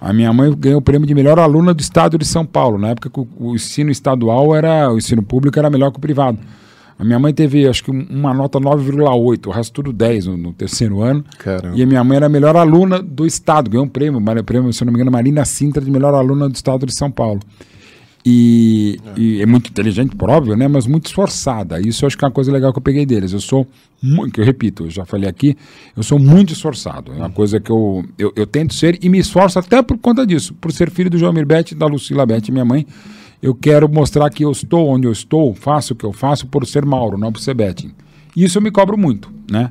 A 0.00 0.12
minha 0.12 0.32
mãe 0.32 0.54
ganhou 0.56 0.78
o 0.78 0.82
prêmio 0.82 1.06
de 1.06 1.14
melhor 1.14 1.38
aluna 1.38 1.72
do 1.72 1.80
estado 1.80 2.18
de 2.18 2.24
São 2.26 2.44
Paulo. 2.44 2.78
Na 2.78 2.88
época 2.88 3.08
que 3.10 3.18
o, 3.20 3.26
o 3.38 3.54
ensino 3.54 3.90
estadual 3.90 4.54
era, 4.54 4.92
o 4.92 4.98
ensino 4.98 5.22
público 5.22 5.58
era 5.58 5.70
melhor 5.70 5.90
que 5.90 5.96
o 5.98 6.00
privado. 6.00 6.38
A 6.98 7.04
minha 7.04 7.18
mãe 7.18 7.32
teve, 7.32 7.66
acho 7.68 7.82
que, 7.84 7.90
um- 7.92 8.06
uma 8.10 8.34
nota 8.34 8.58
9,8, 8.60 9.46
o 9.46 9.50
resto 9.52 9.72
tudo 9.72 9.92
10 9.92 10.26
no, 10.26 10.36
no 10.36 10.52
terceiro 10.52 11.00
ano. 11.00 11.24
Caramba. 11.38 11.76
E 11.76 11.82
a 11.82 11.86
minha 11.86 12.02
mãe 12.02 12.16
era 12.16 12.26
a 12.26 12.28
melhor 12.28 12.56
aluna 12.56 13.00
do 13.00 13.24
estado, 13.24 13.70
ganhou 13.70 13.86
um 13.86 13.88
prêmio, 13.88 14.20
prêmio, 14.44 14.72
se 14.72 14.84
não 14.84 14.92
me 14.92 14.96
engano, 14.98 15.10
Marina 15.12 15.44
Sintra, 15.44 15.82
de 15.82 15.90
melhor 15.90 16.12
aluna 16.12 16.48
do 16.48 16.54
estado 16.56 16.84
de 16.84 16.92
São 16.94 17.08
Paulo. 17.10 17.40
E 18.30 18.98
é. 19.16 19.20
e 19.20 19.42
é 19.42 19.46
muito 19.46 19.70
inteligente, 19.70 20.14
por 20.14 20.28
óbvio, 20.28 20.54
né? 20.54 20.68
Mas 20.68 20.86
muito 20.86 21.06
esforçada. 21.06 21.80
Isso 21.80 22.04
eu 22.04 22.06
acho 22.08 22.18
que 22.18 22.24
é 22.24 22.28
uma 22.28 22.34
coisa 22.34 22.52
legal 22.52 22.72
que 22.72 22.78
eu 22.78 22.82
peguei 22.82 23.06
deles. 23.06 23.32
Eu 23.32 23.40
sou, 23.40 23.66
que 24.32 24.40
eu 24.40 24.44
repito, 24.44 24.84
eu 24.84 24.90
já 24.90 25.06
falei 25.06 25.26
aqui, 25.26 25.56
eu 25.96 26.02
sou 26.02 26.18
muito 26.18 26.52
esforçado. 26.52 27.12
É 27.12 27.16
uma 27.16 27.30
coisa 27.30 27.58
que 27.58 27.70
eu, 27.70 28.04
eu, 28.18 28.30
eu 28.36 28.46
tento 28.46 28.74
ser 28.74 28.98
e 29.02 29.08
me 29.08 29.18
esforço 29.18 29.58
até 29.58 29.80
por 29.82 29.96
conta 29.96 30.26
disso. 30.26 30.52
Por 30.54 30.70
ser 30.72 30.90
filho 30.90 31.08
do 31.08 31.16
João 31.16 31.32
Mirbete 31.32 31.74
da 31.74 31.86
Lucila 31.86 32.26
Bete, 32.26 32.52
minha 32.52 32.66
mãe. 32.66 32.86
Eu 33.40 33.54
quero 33.54 33.88
mostrar 33.88 34.28
que 34.30 34.44
eu 34.44 34.50
estou 34.50 34.88
onde 34.88 35.06
eu 35.06 35.12
estou, 35.12 35.54
faço 35.54 35.94
o 35.94 35.96
que 35.96 36.04
eu 36.04 36.12
faço 36.12 36.46
por 36.48 36.66
ser 36.66 36.84
Mauro, 36.84 37.16
não 37.16 37.32
por 37.32 37.40
ser 37.40 37.54
Betting. 37.54 37.92
Isso 38.36 38.58
eu 38.58 38.62
me 38.62 38.70
cobro 38.70 38.98
muito, 38.98 39.30
né? 39.50 39.70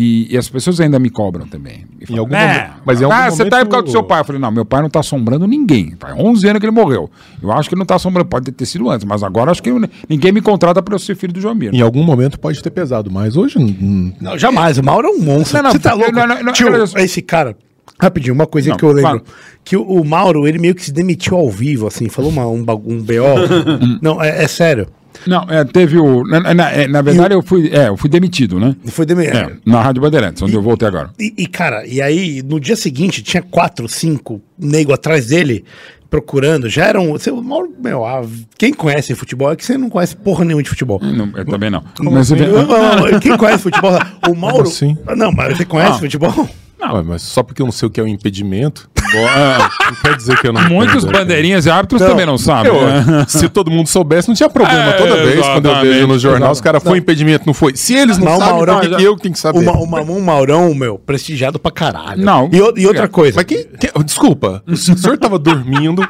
E, 0.00 0.32
e 0.32 0.36
as 0.38 0.48
pessoas 0.48 0.78
ainda 0.78 0.96
me 1.00 1.10
cobram 1.10 1.44
também. 1.48 1.84
E 2.00 2.06
falam, 2.06 2.20
algum 2.20 2.32
"Né, 2.32 2.46
momento- 2.46 2.70
mas 2.84 3.00
em 3.00 3.04
algum 3.04 3.16
ah, 3.16 3.30
você 3.30 3.44
tá 3.46 3.56
aí 3.58 3.64
por 3.64 3.70
causa 3.72 3.82
do 3.82 3.86
momento- 3.88 3.90
seu 3.90 4.02
pai. 4.04 4.20
Eu 4.20 4.24
falei, 4.24 4.40
não, 4.40 4.50
meu 4.52 4.64
pai 4.64 4.78
não 4.80 4.86
está 4.86 5.00
assombrando 5.00 5.44
ninguém. 5.44 5.94
Faz 5.98 6.14
11 6.16 6.46
anos 6.46 6.60
que 6.60 6.66
ele 6.66 6.72
morreu. 6.72 7.10
Eu 7.42 7.50
acho 7.50 7.68
que 7.68 7.74
ele 7.74 7.80
não 7.80 7.84
está 7.84 7.96
assombrando. 7.96 8.28
Pode 8.28 8.52
ter 8.52 8.64
sido 8.64 8.88
antes, 8.88 9.04
mas 9.04 9.24
agora 9.24 9.50
acho 9.50 9.60
que 9.60 9.70
eu- 9.70 9.80
ninguém 10.08 10.30
me 10.30 10.40
contrata 10.40 10.80
para 10.80 10.94
eu 10.94 11.00
ser 11.00 11.16
filho 11.16 11.32
do 11.32 11.40
João. 11.40 11.58
Em 11.60 11.80
algum 11.80 12.04
momento 12.04 12.38
pode 12.38 12.62
ter 12.62 12.70
pesado, 12.70 13.10
mas 13.10 13.36
hoje 13.36 13.58
hum, 13.58 14.12
Não, 14.20 14.38
jamais. 14.38 14.78
O 14.78 14.84
Mauro 14.84 15.08
é 15.08 15.10
um 15.10 15.18
monstro. 15.20 15.56
Não, 15.56 15.64
não, 15.64 15.72
Você 15.72 15.78
tá 15.80 15.94
louco? 15.94 16.12
não, 16.12 16.26
não, 16.28 16.44
não, 16.44 16.52
Tio, 16.52 16.68
esse 16.98 17.20
cara. 17.20 17.56
Rapidinho, 18.00 18.32
uma 18.34 18.46
coisa 18.46 18.70
Não, 18.70 18.76
que 18.76 18.84
eu 18.84 18.90
lembro. 18.92 19.02
fala. 19.10 19.22
Que 19.64 19.76
o, 19.76 19.82
o 19.82 20.04
Mauro, 20.04 20.46
ele 20.46 20.58
meio 20.60 20.72
que 20.76 20.84
se 20.84 20.92
demitiu 20.92 21.36
ao 21.36 21.50
vivo, 21.50 21.88
assim, 21.88 22.08
falou 22.08 22.30
uma, 22.30 22.46
um, 22.46 22.60
um 22.86 23.02
BO. 23.02 23.34
não, 24.00 24.22
é, 24.22 24.44
é 24.44 24.46
sério. 24.46 24.86
Não, 25.26 25.42
é, 25.48 25.64
teve 25.64 25.98
o. 25.98 26.22
Na, 26.24 26.54
na- 26.54 26.70
é, 26.70 26.86
na 26.86 27.02
verdade, 27.02 27.34
eu 27.34 27.42
fui, 27.42 27.68
é, 27.72 27.88
eu 27.88 27.96
fui 27.96 28.08
demitido, 28.08 28.58
né? 28.60 28.76
Foi 28.86 29.04
demitido. 29.04 29.36
É, 29.36 29.52
na 29.66 29.82
Rádio 29.82 30.02
Bandeirantes, 30.02 30.40
onde 30.42 30.54
eu 30.54 30.62
voltei 30.62 30.86
agora. 30.88 31.10
E, 31.18 31.34
e, 31.36 31.46
cara, 31.46 31.86
e 31.86 32.00
aí, 32.00 32.42
no 32.42 32.60
dia 32.60 32.76
seguinte, 32.76 33.22
tinha 33.22 33.42
quatro, 33.42 33.88
cinco 33.88 34.40
nego 34.58 34.92
atrás 34.92 35.26
dele, 35.28 35.64
procurando. 36.08 36.68
Já 36.68 36.86
eram. 36.86 37.08
Você, 37.12 37.30
o 37.30 37.42
Mauro, 37.42 37.72
meu, 37.82 38.04
ah, 38.06 38.22
quem 38.56 38.72
conhece 38.72 39.14
futebol 39.14 39.50
é 39.52 39.56
que 39.56 39.64
você 39.64 39.76
não 39.76 39.90
conhece 39.90 40.16
porra 40.16 40.44
nenhuma 40.44 40.62
de 40.62 40.68
futebol. 40.70 41.00
Não, 41.02 41.30
eu 41.36 41.44
também 41.44 41.70
não. 41.70 41.82
Mas, 42.00 42.30
assim? 42.32 42.40
não, 42.46 43.10
não, 43.10 43.20
Quem 43.20 43.36
conhece 43.36 43.62
futebol? 43.64 43.98
O 44.28 44.34
Mauro. 44.34 44.68
assim? 44.68 44.96
Não, 45.16 45.32
mas 45.32 45.56
você 45.56 45.64
conhece 45.64 45.96
Ah. 45.96 45.98
futebol? 45.98 46.48
Ué, 46.80 47.02
mas 47.02 47.22
só 47.22 47.42
porque 47.42 47.60
eu 47.60 47.66
não 47.66 47.72
sei 47.72 47.86
o 47.88 47.90
que 47.90 48.00
é 48.00 48.02
um 48.04 48.08
impedimento, 48.08 48.88
Ah, 49.28 49.68
não 49.86 49.94
quer 49.96 50.16
dizer 50.16 50.38
que 50.38 50.46
eu 50.46 50.52
não 50.52 50.62
muitos 50.68 51.02
entendo, 51.02 51.12
bandeirinhas 51.12 51.66
e 51.66 51.70
árbitros 51.70 52.00
Não, 52.00 52.08
também 52.08 52.24
não 52.26 52.38
sabem. 52.38 52.70
Eu, 52.72 52.86
né? 52.86 53.24
se 53.28 53.48
todo 53.48 53.70
mundo 53.70 53.86
soubesse, 53.88 54.28
não 54.28 54.34
tinha 54.34 54.48
problema. 54.48 54.90
É, 54.90 54.92
Toda 54.92 55.16
vez 55.24 55.46
quando 55.46 55.66
eu 55.66 55.80
vejo 55.80 56.06
no 56.06 56.18
jornal, 56.18 56.52
os 56.52 56.60
caras 56.60 56.82
foi 56.82 56.98
impedimento, 56.98 57.46
não 57.46 57.54
foi. 57.54 57.74
Se 57.76 57.94
eles 57.94 58.16
não, 58.18 58.26
Não, 58.32 58.38
sabem, 58.38 58.54
Maurão, 58.54 58.74
por 58.74 58.82
que 58.82 58.90
já- 58.90 58.96
que 58.96 59.04
eu 59.04 59.16
que 59.16 59.22
tenho 59.22 59.32
que 59.34 59.40
saber? 59.40 59.58
Uma, 59.58 59.72
uma, 59.72 60.00
um 60.02 60.20
Maurão, 60.20 60.74
meu, 60.74 60.98
prestigiado 60.98 61.58
pra 61.58 61.70
caralho. 61.72 62.22
Não. 62.24 62.48
E, 62.52 62.80
e 62.80 62.86
outra 62.86 63.08
coisa. 63.08 63.36
Mas 63.36 63.44
quem, 63.46 63.64
quem- 63.78 63.90
Desculpa, 64.04 64.62
o 64.66 64.76
senhor 64.76 65.16
tava 65.18 65.38
dormindo, 65.38 66.02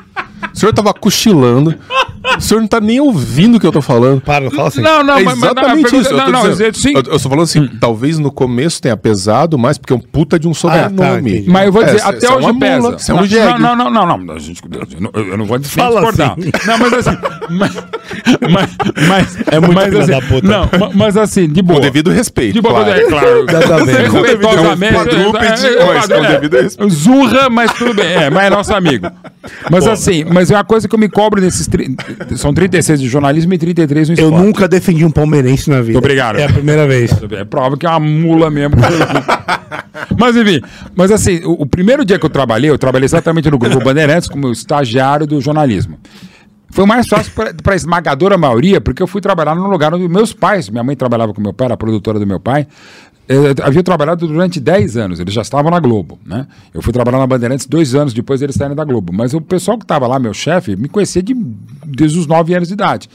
o 0.52 0.58
senhor 0.58 0.72
tava 0.72 0.92
cochilando, 0.92 1.74
O 2.36 2.40
senhor 2.40 2.60
não 2.60 2.68
tá 2.68 2.80
nem 2.80 3.00
ouvindo 3.00 3.56
o 3.56 3.60
que 3.60 3.66
eu 3.66 3.72
tô 3.72 3.80
falando. 3.80 4.20
Para, 4.20 4.44
não 4.44 4.50
fala 4.50 4.68
assim. 4.68 4.80
Não, 4.82 5.02
não, 5.02 5.18
é 5.18 5.22
mas, 5.22 5.38
mas 5.38 5.50
exatamente 5.50 5.82
pergunta- 5.90 5.96
isso. 6.02 6.10
eu 6.12 6.16
Não, 6.18 6.24
tô 6.26 6.30
não, 6.32 6.50
dizendo. 6.50 6.66
eu, 6.68 6.74
sim, 6.74 6.90
Eu, 6.90 6.96
eu 6.98 7.02
tô 7.02 7.18
falando 7.20 7.42
assim, 7.42 7.68
talvez 7.80 8.18
no 8.18 8.30
começo 8.30 8.80
tenha 8.82 8.96
pesado, 8.96 9.58
mas 9.58 9.78
porque 9.78 9.92
é 9.92 9.96
um 9.96 10.00
puta 10.00 10.38
de 10.38 10.46
um 10.48 10.54
sobrenome. 10.54 11.30
entendi. 11.32 11.50
Mas 11.50 11.66
eu 11.66 11.72
vou 11.72 11.82
É, 11.82 11.86
dizer, 11.86 11.98
cê- 12.00 12.04
até 12.08 12.26
é 12.26 12.30
hoje 12.32 12.46
uma 12.46 12.58
pesa. 12.58 12.80
mula, 12.80 12.96
é 13.08 13.12
um 13.12 13.16
não, 13.16 13.26
jegue. 13.26 13.58
não, 13.60 13.76
não, 13.76 13.90
não, 13.90 14.06
não, 14.06 14.18
não, 14.18 14.38
gente- 14.38 14.60
eu, 14.62 15.00
não, 15.00 15.10
eu 15.14 15.36
não 15.38 15.44
vou 15.46 15.60
Fala 15.62 16.00
discordar. 16.00 16.36
assim. 16.38 16.50
Não, 16.66 16.78
mas 16.78 16.92
assim, 16.92 17.18
mas, 17.50 17.74
mas, 18.50 18.76
mas 19.08 19.38
É 19.50 19.60
muito 19.60 19.74
mas, 19.74 19.94
assim, 19.96 20.10
da 20.10 20.20
puta. 20.22 20.46
Não, 20.46 20.68
ma- 20.78 20.90
mas 20.94 21.16
assim, 21.16 21.48
de 21.48 21.62
boa. 21.62 21.78
Com 21.80 21.82
devido 21.86 22.10
respeito. 22.10 22.54
De 22.54 22.60
boa, 22.60 22.84
claro. 22.84 22.90
é 23.00 23.04
claro. 23.04 23.46
Exatamente. 23.48 23.98
Respeitosamente. 24.10 24.94
É 24.94 24.98
um 24.98 25.04
quadrúpede, 25.04 25.66
é, 25.66 25.72
é, 25.80 25.84
mas 25.94 26.06
com 26.06 26.14
é, 26.14 26.28
devido 26.38 26.56
respeito. 26.62 26.90
Zurra, 26.94 27.50
mas 27.50 27.72
tudo 27.72 27.94
bem. 27.94 28.06
É, 28.06 28.30
mas 28.30 28.44
é 28.44 28.50
nosso 28.50 28.74
amigo. 28.74 29.06
Mas 29.70 29.86
assim, 29.86 30.24
mas 30.24 30.50
é 30.50 30.54
uma 30.56 30.64
coisa 30.64 30.86
que 30.88 30.94
eu 30.94 30.98
me 30.98 31.08
cobro 31.08 31.40
nesses. 31.40 31.68
São 32.36 32.52
36 32.52 33.00
de 33.00 33.08
jornalismo 33.08 33.52
e 33.54 33.58
33 33.58 34.08
no 34.08 34.14
Eu 34.14 34.24
esporte. 34.26 34.44
nunca 34.44 34.68
defendi 34.68 35.04
um 35.04 35.10
palmeirense 35.10 35.70
na 35.70 35.80
vida. 35.80 35.98
Obrigado. 35.98 36.38
É 36.38 36.44
a 36.44 36.52
primeira 36.52 36.86
vez. 36.86 37.10
É 37.32 37.44
prova 37.44 37.76
que 37.76 37.86
é 37.86 37.88
uma 37.90 38.00
mula 38.00 38.50
mesmo. 38.50 38.76
mas 40.18 40.36
enfim, 40.36 40.60
mas 40.94 41.10
assim, 41.10 41.40
o, 41.44 41.62
o 41.62 41.66
primeiro 41.66 42.04
dia 42.04 42.18
que 42.18 42.26
eu 42.26 42.30
trabalhei, 42.30 42.70
eu 42.70 42.78
trabalhei 42.78 43.04
exatamente 43.04 43.50
no 43.50 43.58
Grupo 43.58 43.82
Bandeirantes 43.82 44.28
como 44.28 44.50
estagiário 44.50 45.26
do 45.26 45.40
jornalismo. 45.40 45.98
Foi 46.70 46.84
mais 46.84 47.06
fácil 47.08 47.32
para 47.32 47.72
a 47.72 47.76
esmagadora 47.76 48.36
maioria, 48.36 48.78
porque 48.80 49.02
eu 49.02 49.06
fui 49.06 49.22
trabalhar 49.22 49.54
no 49.54 49.68
lugar 49.68 49.94
onde 49.94 50.06
meus 50.06 50.34
pais, 50.34 50.68
minha 50.68 50.84
mãe 50.84 50.94
trabalhava 50.94 51.32
com 51.32 51.40
meu 51.40 51.52
pai, 51.52 51.66
era 51.66 51.76
produtora 51.78 52.18
do 52.18 52.26
meu 52.26 52.38
pai, 52.38 52.66
eh, 53.28 53.54
havia 53.62 53.82
trabalhado 53.82 54.26
durante 54.26 54.58
10 54.58 54.96
anos, 54.96 55.20
eles 55.20 55.34
já 55.34 55.42
estavam 55.42 55.70
na 55.70 55.78
Globo, 55.78 56.18
né? 56.24 56.46
Eu 56.72 56.80
fui 56.80 56.92
trabalhar 56.92 57.18
na 57.18 57.26
Bandeirantes 57.26 57.66
dois 57.66 57.94
anos 57.94 58.14
depois 58.14 58.40
deles 58.40 58.56
saírem 58.56 58.74
da 58.74 58.84
Globo, 58.84 59.12
mas 59.12 59.34
o 59.34 59.40
pessoal 59.40 59.76
que 59.76 59.84
estava 59.84 60.06
lá, 60.06 60.18
meu 60.18 60.32
chefe, 60.32 60.74
me 60.76 60.88
conhecia 60.88 61.22
de, 61.22 61.34
desde 61.84 62.18
os 62.18 62.26
9 62.26 62.54
anos 62.54 62.68
de 62.68 62.74
idade. 62.74 63.08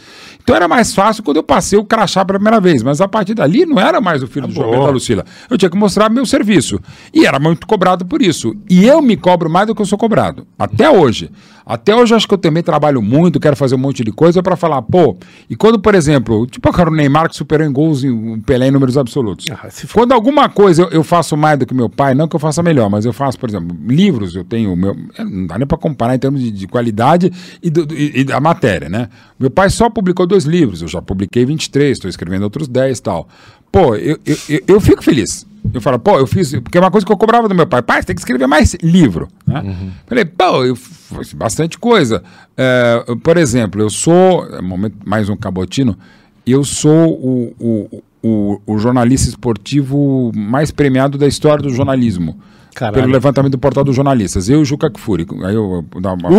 Então 0.43 0.55
era 0.55 0.67
mais 0.67 0.93
fácil 0.93 1.23
quando 1.23 1.37
eu 1.37 1.43
passei 1.43 1.79
o 1.79 1.85
crachá 1.85 2.23
pela 2.25 2.37
primeira 2.37 2.59
vez, 2.59 2.83
mas 2.83 2.99
a 3.01 3.07
partir 3.07 3.33
dali 3.33 3.65
não 3.65 3.79
era 3.79 3.99
mais 4.01 4.21
o 4.21 4.27
filho 4.27 4.45
do 4.47 4.53
João 4.53 4.83
da 4.85 4.91
Lucila. 4.91 5.25
Eu 5.49 5.57
tinha 5.57 5.69
que 5.69 5.77
mostrar 5.77 6.09
meu 6.09 6.25
serviço. 6.25 6.79
E 7.13 7.25
era 7.25 7.39
muito 7.39 7.65
cobrado 7.65 8.05
por 8.05 8.21
isso. 8.21 8.53
E 8.69 8.85
eu 8.85 9.01
me 9.01 9.15
cobro 9.15 9.49
mais 9.49 9.67
do 9.67 9.73
que 9.73 9.81
eu 9.81 9.85
sou 9.85 9.97
cobrado. 9.97 10.45
Até 10.59 10.89
hoje. 10.89 11.31
Até 11.65 11.95
hoje 11.95 12.13
eu 12.13 12.17
acho 12.17 12.27
que 12.27 12.33
eu 12.33 12.37
também 12.37 12.61
trabalho 12.61 13.01
muito, 13.01 13.39
quero 13.39 13.55
fazer 13.55 13.75
um 13.75 13.77
monte 13.77 14.03
de 14.03 14.11
coisa 14.11 14.43
para 14.43 14.57
falar, 14.57 14.81
pô, 14.81 15.15
e 15.49 15.55
quando, 15.55 15.79
por 15.79 15.95
exemplo, 15.95 16.45
tipo 16.45 16.67
o 16.67 16.73
cara 16.73 16.89
o 16.89 16.93
Neymar 16.93 17.29
que 17.29 17.37
superou 17.37 17.65
em 17.65 17.71
gols 17.71 18.03
e 18.03 18.09
o 18.09 18.37
Pelé 18.45 18.67
em 18.67 18.71
números 18.71 18.97
absolutos. 18.97 19.45
Ah, 19.49 19.69
Quando 19.93 20.11
alguma 20.11 20.49
coisa 20.49 20.81
eu, 20.81 20.89
eu 20.89 21.03
faço 21.05 21.37
mais 21.37 21.57
do 21.57 21.65
que 21.65 21.73
meu 21.73 21.89
pai, 21.89 22.13
não 22.13 22.27
que 22.27 22.35
eu 22.35 22.39
faça 22.39 22.61
melhor, 22.61 22.89
mas 22.89 23.05
eu 23.05 23.13
faço, 23.13 23.39
por 23.39 23.47
exemplo, 23.47 23.77
livros, 23.87 24.35
eu 24.35 24.43
tenho 24.43 24.75
meu. 24.75 24.93
é, 25.17 25.23
Não 25.23 25.47
dá 25.47 25.57
nem 25.57 25.65
para 25.65 25.77
comparar 25.77 26.15
em 26.15 26.19
termos 26.19 26.41
de, 26.41 26.51
de 26.51 26.67
qualidade 26.67 27.31
e, 27.63 27.69
do- 27.69 27.87
e- 27.95 28.11
e 28.19 28.23
da 28.25 28.41
matéria, 28.41 28.89
né? 28.89 29.07
Meu 29.39 29.49
pai 29.49 29.69
só 29.69 29.89
publicou 29.89 30.27
dois 30.33 30.45
livros, 30.45 30.81
eu 30.81 30.87
já 30.87 31.01
publiquei 31.01 31.45
23, 31.45 31.91
estou 31.91 32.09
escrevendo 32.09 32.43
outros 32.43 32.67
10 32.67 32.97
e 32.97 33.01
tal. 33.01 33.27
Pô, 33.71 33.95
eu, 33.95 34.19
eu, 34.25 34.37
eu, 34.49 34.61
eu 34.67 34.81
fico 34.81 35.03
feliz. 35.03 35.45
Eu 35.73 35.79
falo, 35.79 35.97
pô, 35.97 36.19
eu 36.19 36.27
fiz. 36.27 36.51
Porque 36.59 36.77
é 36.77 36.81
uma 36.81 36.91
coisa 36.91 37.05
que 37.05 37.11
eu 37.11 37.17
cobrava 37.17 37.47
do 37.47 37.55
meu 37.55 37.65
pai. 37.65 37.81
Pai, 37.81 38.01
você 38.01 38.07
tem 38.07 38.15
que 38.15 38.21
escrever 38.21 38.47
mais 38.47 38.75
livro. 38.81 39.27
Né? 39.47 39.93
Falei, 40.05 40.25
pô, 40.25 40.65
eu 40.65 40.75
fiz 40.75 41.33
bastante 41.33 41.77
coisa. 41.77 42.23
É, 42.57 43.03
por 43.23 43.37
exemplo, 43.37 43.81
eu 43.81 43.89
sou. 43.89 44.45
é, 44.53 44.61
momento, 44.61 44.97
mais 45.05 45.29
um 45.29 45.35
cabotino. 45.35 45.97
Eu 46.45 46.63
sou 46.63 47.13
o, 47.13 47.55
o, 47.59 48.03
o, 48.21 48.61
o 48.65 48.77
jornalista 48.77 49.29
esportivo 49.29 50.31
mais 50.35 50.69
premiado 50.69 51.17
da 51.17 51.27
história 51.27 51.63
do 51.63 51.69
jornalismo. 51.69 52.37
Caralho. 52.73 52.95
Pelo 53.01 53.11
levantamento 53.13 53.51
do 53.51 53.57
portal 53.57 53.83
dos 53.83 53.95
jornalistas. 53.95 54.49
Eu 54.49 54.59
e 54.59 54.61
o 54.61 54.65
Juca 54.65 54.89
Kfouri. 54.89 55.25
Aí 55.43 55.55
eu 55.55 55.85
vou 55.91 56.01
dar 56.01 56.13
uma. 56.13 56.29
Uh! 56.29 56.33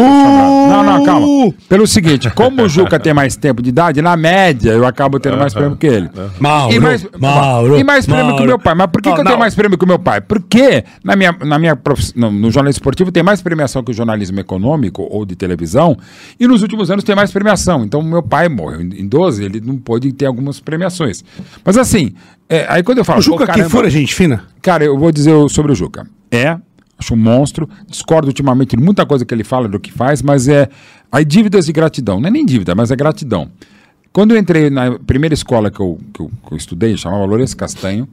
Não, 0.69 0.82
não, 0.85 1.05
calma. 1.05 1.27
Pelo 1.69 1.86
seguinte, 1.86 2.31
como 2.31 2.62
o 2.62 2.69
Juca 2.69 2.98
tem 2.98 3.15
mais 3.15 3.36
tempo 3.36 3.62
de 3.62 3.69
idade, 3.69 4.01
na 4.02 4.16
média 4.16 4.70
eu 4.73 4.85
acabo 4.86 5.19
tendo 5.20 5.36
mais 5.36 5.52
prêmio 5.55 5.77
que 5.77 5.86
ele. 5.86 6.11
Mauro, 6.40 6.74
e 6.74 6.81
mais, 6.81 7.06
Mauro, 7.19 7.78
e 7.78 7.85
mais 7.85 8.06
prêmio 8.06 8.24
que 8.24 8.31
o 8.31 8.35
Mauro. 8.36 8.47
meu 8.48 8.59
pai. 8.59 8.74
Mas 8.74 8.86
por 8.90 9.01
que, 9.02 9.09
Não, 9.09 9.15
que 9.16 9.20
eu 9.20 9.24
tenho 9.24 9.35
não. 9.36 9.40
mais 9.40 9.55
prêmio 9.55 9.78
que 9.78 9.85
o 9.85 9.89
meu 9.89 9.98
pai? 9.98 10.20
Porque 10.20 10.85
na 11.02 11.15
minha, 11.16 11.32
na 11.44 11.59
minha 11.59 11.77
profiss- 11.77 12.15
no, 12.15 12.31
no 12.31 12.51
jornalismo 12.51 12.78
esportivo 12.81 13.12
tem 13.12 13.23
mais 13.23 13.40
premiação 13.43 13.82
que 13.82 13.90
o 13.90 13.94
jornalismo 13.94 14.40
econômico 14.40 15.06
ou 15.11 15.24
de 15.24 15.36
televisão, 15.36 15.97
e 16.39 16.47
nos 16.47 16.62
últimos 16.62 16.90
anos 16.90 17.05
tem 17.05 17.15
mais 17.15 17.31
premiação. 17.31 17.85
Então, 17.85 18.02
meu 18.02 18.23
pai 18.23 18.48
morreu 18.48 18.81
em 18.81 19.06
12, 19.06 19.44
ele 19.44 19.61
não 19.61 19.77
pôde 19.77 20.12
ter 20.12 20.27
algumas 20.27 20.61
premiações. 20.61 21.23
Mas 21.65 21.77
assim, 21.77 22.12
é, 22.48 22.66
aí 22.68 22.82
quando 22.82 22.98
eu 22.98 23.04
falo. 23.04 23.18
O 23.18 23.22
Juca 23.22 23.46
caramba, 23.46 23.64
Kifura, 23.66 23.88
gente 23.90 24.14
fina? 24.14 24.44
Cara, 24.62 24.84
eu 24.84 24.98
vou 24.98 25.10
dizer 25.12 25.32
o- 25.32 25.48
sobre 25.48 25.72
o 25.72 25.74
Juca. 25.74 26.06
É, 26.30 26.58
acho 26.98 27.14
um 27.14 27.16
monstro. 27.16 27.68
Discordo 27.88 28.28
ultimamente 28.28 28.76
de 28.76 28.82
muita 28.82 29.04
coisa 29.06 29.24
que 29.24 29.32
ele 29.34 29.44
fala, 29.44 29.68
do 29.68 29.78
que 29.80 29.90
faz, 29.92 30.22
mas 30.22 30.48
é. 30.48 30.68
Aí 31.10 31.24
dívidas 31.24 31.66
de 31.66 31.72
gratidão. 31.72 32.20
Não 32.20 32.28
é 32.28 32.30
nem 32.30 32.44
dívida, 32.44 32.74
mas 32.74 32.90
é 32.90 32.96
gratidão. 32.96 33.50
Quando 34.12 34.32
eu 34.34 34.38
entrei 34.38 34.70
na 34.70 34.98
primeira 34.98 35.34
escola 35.34 35.70
que 35.70 35.80
eu, 35.80 35.98
que 36.12 36.20
eu, 36.20 36.30
que 36.46 36.52
eu 36.52 36.56
estudei, 36.56 36.96
chamava 36.96 37.24
Lourenço 37.24 37.56
Castanho, 37.56 38.06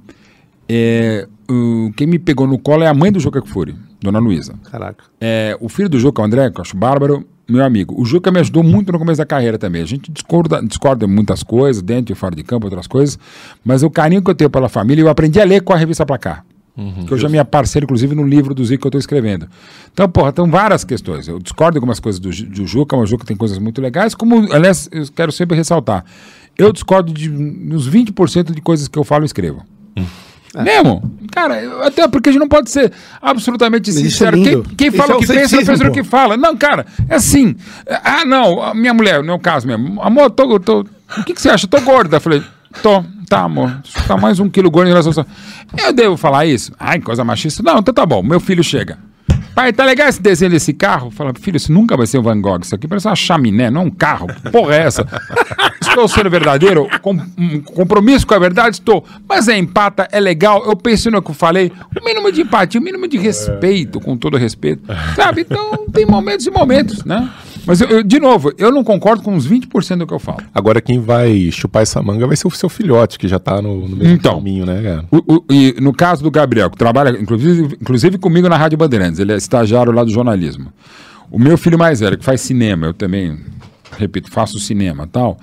é, 0.68 1.28
o- 1.50 1.92
quem 1.96 2.08
me 2.08 2.18
pegou 2.20 2.48
no 2.48 2.58
colo 2.58 2.84
é 2.84 2.88
a 2.88 2.94
mãe 2.94 3.12
do 3.12 3.20
Juca 3.20 3.42
Kfouri, 3.42 3.76
Dona 4.02 4.20
Luísa. 4.20 4.56
Caraca. 4.72 5.04
É, 5.20 5.56
o 5.60 5.68
filho 5.70 5.90
do 5.90 6.00
Juca, 6.00 6.22
o 6.22 6.26
André, 6.26 6.50
que 6.50 6.60
eu 6.60 6.62
acho 6.62 6.76
bárbaro, 6.76 7.28
meu 7.52 7.64
amigo. 7.64 8.00
O 8.00 8.06
Juca 8.06 8.32
me 8.32 8.40
ajudou 8.40 8.64
muito 8.64 8.92
no 8.92 9.00
começo 9.00 9.18
da 9.18 9.26
carreira 9.26 9.58
também. 9.58 9.82
A 9.82 9.86
gente 9.86 10.12
discorda, 10.12 10.62
discorda 10.62 11.08
muitas 11.08 11.44
coisas, 11.44 11.82
dentro 11.82 12.14
e 12.14 12.16
fora 12.16 12.36
de 12.36 12.44
campo, 12.44 12.68
outras 12.68 12.88
coisas. 12.88 13.20
Mas 13.64 13.84
o 13.84 13.90
carinho 13.90 14.22
que 14.22 14.30
eu 14.30 14.36
tenho 14.36 14.50
pela 14.50 14.70
família, 14.70 15.02
eu 15.02 15.10
aprendi 15.10 15.40
a 15.40 15.44
ler 15.44 15.62
com 15.62 15.74
a 15.74 15.78
revista 15.78 16.06
Placar. 16.06 16.46
que 17.06 17.14
hoje 17.14 17.26
é 17.26 17.30
minha 17.30 17.44
parceira, 17.46 17.84
inclusive, 17.84 18.16
no 18.16 18.26
livro 18.26 18.54
do 18.56 18.64
Zico 18.64 18.82
que 18.82 18.88
eu 18.88 18.90
estou 18.90 19.00
escrevendo. 19.00 19.48
Então, 19.92 20.08
porra, 20.10 20.30
estão 20.30 20.50
várias 20.50 20.84
questões. 20.84 21.28
Eu 21.28 21.38
discordo 21.40 21.74
de 21.74 21.78
algumas 21.78 22.00
coisas 22.00 22.20
do, 22.20 22.30
do 22.30 22.66
Juca, 22.66 22.96
mas 22.96 23.04
o 23.04 23.08
Juca 23.08 23.26
tem 23.26 23.36
coisas 23.36 23.58
muito 23.58 23.82
legais. 23.82 24.16
Como, 24.16 24.52
aliás, 24.54 24.90
eu 24.92 25.06
quero 25.14 25.32
sempre 25.32 25.58
ressaltar. 25.58 26.06
Eu 26.58 26.72
discordo 26.72 27.14
de 27.14 27.30
uns 27.30 27.90
20% 27.90 28.54
de 28.54 28.62
coisas 28.62 28.88
que 28.88 28.98
eu 28.98 29.04
falo 29.04 29.24
e 29.24 29.26
escrevo. 29.26 29.66
Mesmo? 30.56 31.18
Cara, 31.32 31.86
até 31.86 32.08
porque 32.08 32.30
a 32.30 32.32
gente 32.32 32.42
não 32.42 32.48
pode 32.48 32.70
ser 32.70 32.92
absolutamente 33.22 33.90
é 33.90 33.94
sincero. 33.94 34.36
Quem, 34.38 34.56
lindo. 34.56 34.70
quem 34.76 34.88
Isso 34.90 34.98
fala 34.98 35.12
é 35.12 35.14
o 35.14 35.18
o 35.18 35.22
que 35.22 35.28
pensa, 35.28 35.40
ceticismo, 35.40 35.66
pensa 35.66 35.88
o 35.88 35.92
que 35.94 36.04
fala. 36.04 36.36
Não, 36.36 36.58
cara, 36.58 36.86
é 37.08 37.16
assim. 37.16 37.56
Ah, 38.04 38.26
não, 38.26 38.74
minha 38.74 38.94
mulher, 38.94 39.20
no 39.20 39.26
meu 39.26 39.40
caso 39.40 39.66
mesmo. 39.66 40.02
Amor, 40.02 40.30
tô, 40.32 40.60
tô, 40.60 40.82
o 40.82 41.24
que, 41.26 41.34
que 41.34 41.42
você 41.42 41.50
acha? 41.50 41.68
Tô 41.68 41.80
gorda. 41.82 42.18
Eu 42.18 42.22
falei, 42.22 42.44
tô, 42.84 43.04
tá, 43.30 43.44
amor. 43.44 43.82
Tá 44.08 44.18
mais 44.18 44.40
um 44.40 44.50
quilo 44.50 44.70
gordo 44.70 44.88
em 44.88 44.92
relação 44.92 45.24
a... 45.24 45.86
Eu 45.88 45.94
devo 45.94 46.18
falar 46.18 46.46
isso? 46.46 46.74
Ai, 46.78 47.00
coisa 47.00 47.24
machista. 47.24 47.64
Não, 47.64 47.80
então 47.80 47.94
tá 47.94 48.06
bom. 48.06 48.22
Meu 48.22 48.42
filho 48.42 48.64
chega. 48.64 48.98
Pai, 49.54 49.74
tá 49.74 49.84
legal 49.84 50.08
esse 50.08 50.22
desenho 50.22 50.52
desse 50.52 50.74
carro? 50.74 51.12
Fala, 51.12 51.34
filho, 51.40 51.58
isso 51.58 51.72
nunca 51.72 51.98
vai 51.98 52.08
ser 52.08 52.18
um 52.18 52.22
Van 52.22 52.40
Gogh. 52.40 52.62
Isso 52.62 52.74
aqui 52.74 52.88
parece 52.88 53.08
uma 53.08 53.16
chaminé, 53.16 53.70
não 53.70 53.86
um 53.86 53.92
carro. 53.92 54.28
Que 54.28 54.50
porra 54.50 54.76
é 54.76 54.80
essa? 54.84 55.06
Estou 55.82 56.08
sendo 56.08 56.30
verdadeiro? 56.30 56.88
Com, 57.02 57.20
um 57.38 57.62
compromisso 57.62 58.26
com 58.26 58.34
a 58.34 58.40
verdade? 58.40 58.78
Estou. 58.78 59.06
Mas 59.28 59.48
é 59.48 59.58
empata, 59.58 60.08
é 60.12 60.20
legal. 60.20 60.64
Eu 60.66 60.76
penso 60.76 61.12
no 61.12 61.22
que 61.22 61.32
eu 61.32 61.36
falei. 61.36 61.72
O 62.00 62.06
mínimo 62.06 62.32
de 62.32 62.42
empatia, 62.42 62.80
o 62.80 62.84
mínimo 62.84 63.08
de 63.08 63.18
respeito, 63.18 64.00
com 64.00 64.16
todo 64.16 64.38
respeito. 64.38 64.84
Sabe? 65.16 65.42
Então, 65.42 65.86
tem 65.92 66.06
momentos 66.06 66.46
e 66.46 66.52
momentos, 66.52 67.04
né? 67.04 67.30
Mas, 67.66 67.80
eu, 67.82 67.88
eu, 67.90 68.04
de 68.04 68.20
novo, 68.20 68.52
eu 68.58 68.72
não 68.72 68.84
concordo 68.84 69.22
com 69.22 69.34
uns 69.36 69.48
20% 69.48 69.98
do 70.00 70.08
que 70.08 70.14
eu 70.14 70.20
falo. 70.20 70.40
Agora 70.54 70.82
quem 70.82 71.00
vai 71.00 71.50
chupar 71.52 71.84
essa 71.84 72.02
manga 72.02 72.26
vai 72.26 72.36
ser 72.36 72.48
o 72.48 72.52
seu 72.52 72.68
filhote, 72.70 73.20
que 73.20 73.28
já 73.28 73.38
tá 73.40 73.62
no, 73.62 73.88
no 73.88 73.96
mesmo 73.96 74.14
Então. 74.14 74.36
caminho, 74.36 74.66
né, 74.66 74.82
cara? 74.82 75.06
O- 75.12 75.36
o- 75.36 75.44
e 75.54 75.76
no 75.80 75.94
caso 75.94 76.24
do 76.24 76.32
Gabriel, 76.32 76.70
que 76.70 76.78
trabalha 76.78 77.10
inclusive, 77.20 77.78
inclusive 77.80 78.18
comigo 78.18 78.50
na 78.50 78.58
Rádio 78.58 78.78
Bandeirantes, 78.78 79.20
ele 79.20 79.32
é 79.32 79.36
estagiário 79.38 79.92
lá 79.92 80.04
do 80.04 80.10
jornalismo. 80.12 80.74
O 81.30 81.38
meu 81.40 81.58
filho 81.58 81.78
mais 81.78 82.00
velho, 82.00 82.18
que 82.18 82.26
faz 82.26 82.42
cinema, 82.42 82.88
eu 82.88 82.94
também, 82.94 83.38
repito, 83.98 84.30
faço 84.32 84.60
cinema 84.60 85.04
e 85.04 85.08
tal. 85.08 85.38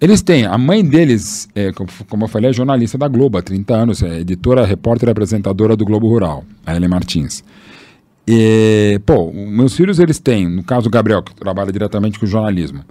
Eles 0.00 0.22
têm, 0.22 0.46
a 0.46 0.56
mãe 0.58 0.82
deles, 0.84 1.48
é, 1.54 1.72
como, 1.72 1.88
como 2.08 2.24
eu 2.24 2.28
falei, 2.28 2.50
é 2.50 2.52
jornalista 2.52 2.96
da 2.98 3.06
Globo 3.06 3.36
há 3.38 3.42
30 3.42 3.74
anos, 3.74 4.02
é 4.02 4.20
editora, 4.20 4.64
repórter 4.64 5.08
e 5.08 5.12
apresentadora 5.12 5.76
do 5.76 5.84
Globo 5.84 6.08
Rural, 6.08 6.42
a 6.66 6.74
Ellen 6.74 6.88
Martins. 6.88 7.44
E, 8.32 9.00
pô, 9.04 9.32
meus 9.32 9.74
filhos, 9.74 9.98
eles 9.98 10.20
têm, 10.20 10.48
no 10.48 10.62
caso 10.62 10.84
do 10.84 10.90
Gabriel, 10.90 11.20
que 11.20 11.34
trabalha 11.34 11.72
diretamente 11.72 12.16
com 12.16 12.26
jornalismo, 12.26 12.84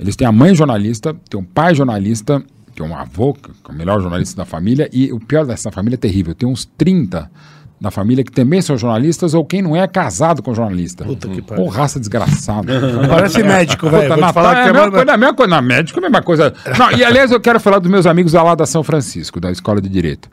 eles 0.00 0.16
têm 0.16 0.26
a 0.26 0.32
mãe 0.32 0.54
jornalista, 0.54 1.14
tem 1.28 1.38
um 1.38 1.44
pai 1.44 1.74
jornalista, 1.74 2.42
que 2.74 2.80
é 2.80 2.84
um 2.84 2.96
avô, 2.96 3.34
que 3.34 3.50
é 3.50 3.72
o 3.72 3.74
melhor 3.74 4.00
jornalista 4.00 4.34
da 4.36 4.46
família, 4.46 4.88
e 4.90 5.12
o 5.12 5.20
pior 5.20 5.44
dessa 5.44 5.70
família 5.70 5.96
é 5.96 5.98
terrível, 5.98 6.34
tem 6.34 6.48
uns 6.48 6.64
30 6.64 7.30
da 7.78 7.90
família 7.90 8.24
que 8.24 8.32
também 8.32 8.62
são 8.62 8.78
jornalistas, 8.78 9.34
ou 9.34 9.44
quem 9.44 9.60
não 9.60 9.76
é, 9.76 9.80
é 9.80 9.86
casado 9.86 10.42
com 10.42 10.54
jornalista. 10.54 11.04
Puta 11.04 11.28
que 11.28 11.42
pariu. 11.42 11.62
Pô, 11.62 11.70
raça 11.70 12.00
desgraçada. 12.00 12.72
Parece 13.06 13.42
médico, 13.42 13.90
velho. 13.90 14.04
Puta, 14.04 14.16
Natal 14.16 14.32
falar 14.32 14.56
é 14.56 14.68
é 14.68 14.72
mesma 14.72 14.90
coisa, 14.90 15.12
a 15.12 15.16
mesma 15.18 15.34
coisa. 15.34 15.50
Na 15.50 15.60
médico 15.60 15.98
é 15.98 16.00
a 16.00 16.02
mesma 16.02 16.22
coisa. 16.22 16.54
Não, 16.78 16.90
e 16.92 17.04
aliás, 17.04 17.30
eu 17.30 17.38
quero 17.38 17.60
falar 17.60 17.80
dos 17.80 17.90
meus 17.90 18.06
amigos 18.06 18.32
lá 18.32 18.54
da 18.54 18.64
São 18.64 18.82
Francisco, 18.82 19.38
da 19.38 19.50
Escola 19.50 19.78
de 19.78 19.90
Direito. 19.90 20.30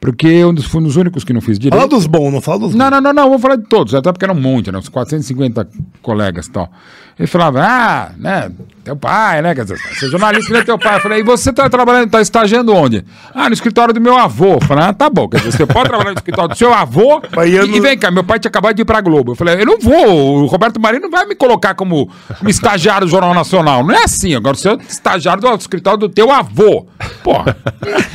Porque 0.00 0.26
eu 0.26 0.56
fui 0.62 0.80
um 0.80 0.84
dos 0.84 0.96
únicos 0.96 1.24
que 1.24 1.32
não 1.32 1.42
fiz 1.42 1.58
direito. 1.58 1.76
Fala 1.76 1.88
dos 1.88 2.06
bons, 2.06 2.32
não 2.32 2.40
fala 2.40 2.60
dos 2.60 2.74
Não, 2.74 2.90
não, 2.90 3.02
não, 3.02 3.12
não, 3.12 3.28
vou 3.28 3.38
falar 3.38 3.56
de 3.56 3.64
todos, 3.64 3.94
até 3.94 4.10
porque 4.10 4.24
era 4.24 4.32
um 4.32 4.40
monte, 4.40 4.72
né? 4.72 4.78
Uns 4.78 4.88
450 4.88 5.68
colegas 6.00 6.46
e 6.46 6.50
tal. 6.50 6.70
Ele 7.18 7.26
falava, 7.26 7.62
ah, 7.62 8.12
né? 8.16 8.50
Teu 8.90 8.96
pai, 8.96 9.40
né? 9.40 9.54
Quer 9.54 9.62
dizer, 9.64 9.78
você 9.78 10.06
é 10.06 10.08
jornalista 10.08 10.52
nem 10.52 10.64
teu 10.64 10.78
pai. 10.78 10.96
Eu 10.96 11.00
falei, 11.00 11.20
e 11.20 11.22
você 11.22 11.52
tá 11.52 11.68
trabalhando, 11.70 12.10
tá 12.10 12.20
estagiando 12.20 12.74
onde? 12.74 13.04
Ah, 13.32 13.48
no 13.48 13.54
escritório 13.54 13.94
do 13.94 14.00
meu 14.00 14.16
avô. 14.16 14.54
Eu 14.54 14.60
falei, 14.60 14.84
ah, 14.84 14.92
tá 14.92 15.08
bom. 15.08 15.28
Quer 15.28 15.38
dizer, 15.38 15.52
você 15.52 15.66
pode 15.66 15.88
trabalhar 15.88 16.10
no 16.10 16.18
escritório 16.18 16.50
do 16.50 16.56
seu 16.56 16.74
avô 16.74 17.22
e, 17.46 17.76
e 17.76 17.80
vem 17.80 17.96
cá, 17.96 18.10
meu 18.10 18.24
pai 18.24 18.38
tinha 18.38 18.48
acabado 18.50 18.74
de 18.74 18.82
ir 18.82 18.84
pra 18.84 19.00
Globo. 19.00 19.32
Eu 19.32 19.36
falei, 19.36 19.60
eu 19.60 19.66
não 19.66 19.78
vou, 19.78 20.42
o 20.42 20.46
Roberto 20.46 20.80
Marinho 20.80 21.02
não 21.02 21.10
vai 21.10 21.24
me 21.26 21.34
colocar 21.34 21.74
como, 21.74 22.10
como 22.38 22.50
estagiário 22.50 23.06
do 23.06 23.10
Jornal 23.10 23.32
Nacional. 23.34 23.84
Não 23.84 23.94
é 23.94 24.04
assim, 24.04 24.34
agora 24.34 24.56
você 24.56 24.70
é 24.70 24.78
estagiário 24.88 25.40
do 25.40 25.54
escritório 25.54 25.98
do 26.00 26.08
teu 26.08 26.30
avô. 26.32 26.86
Pô, 27.22 27.34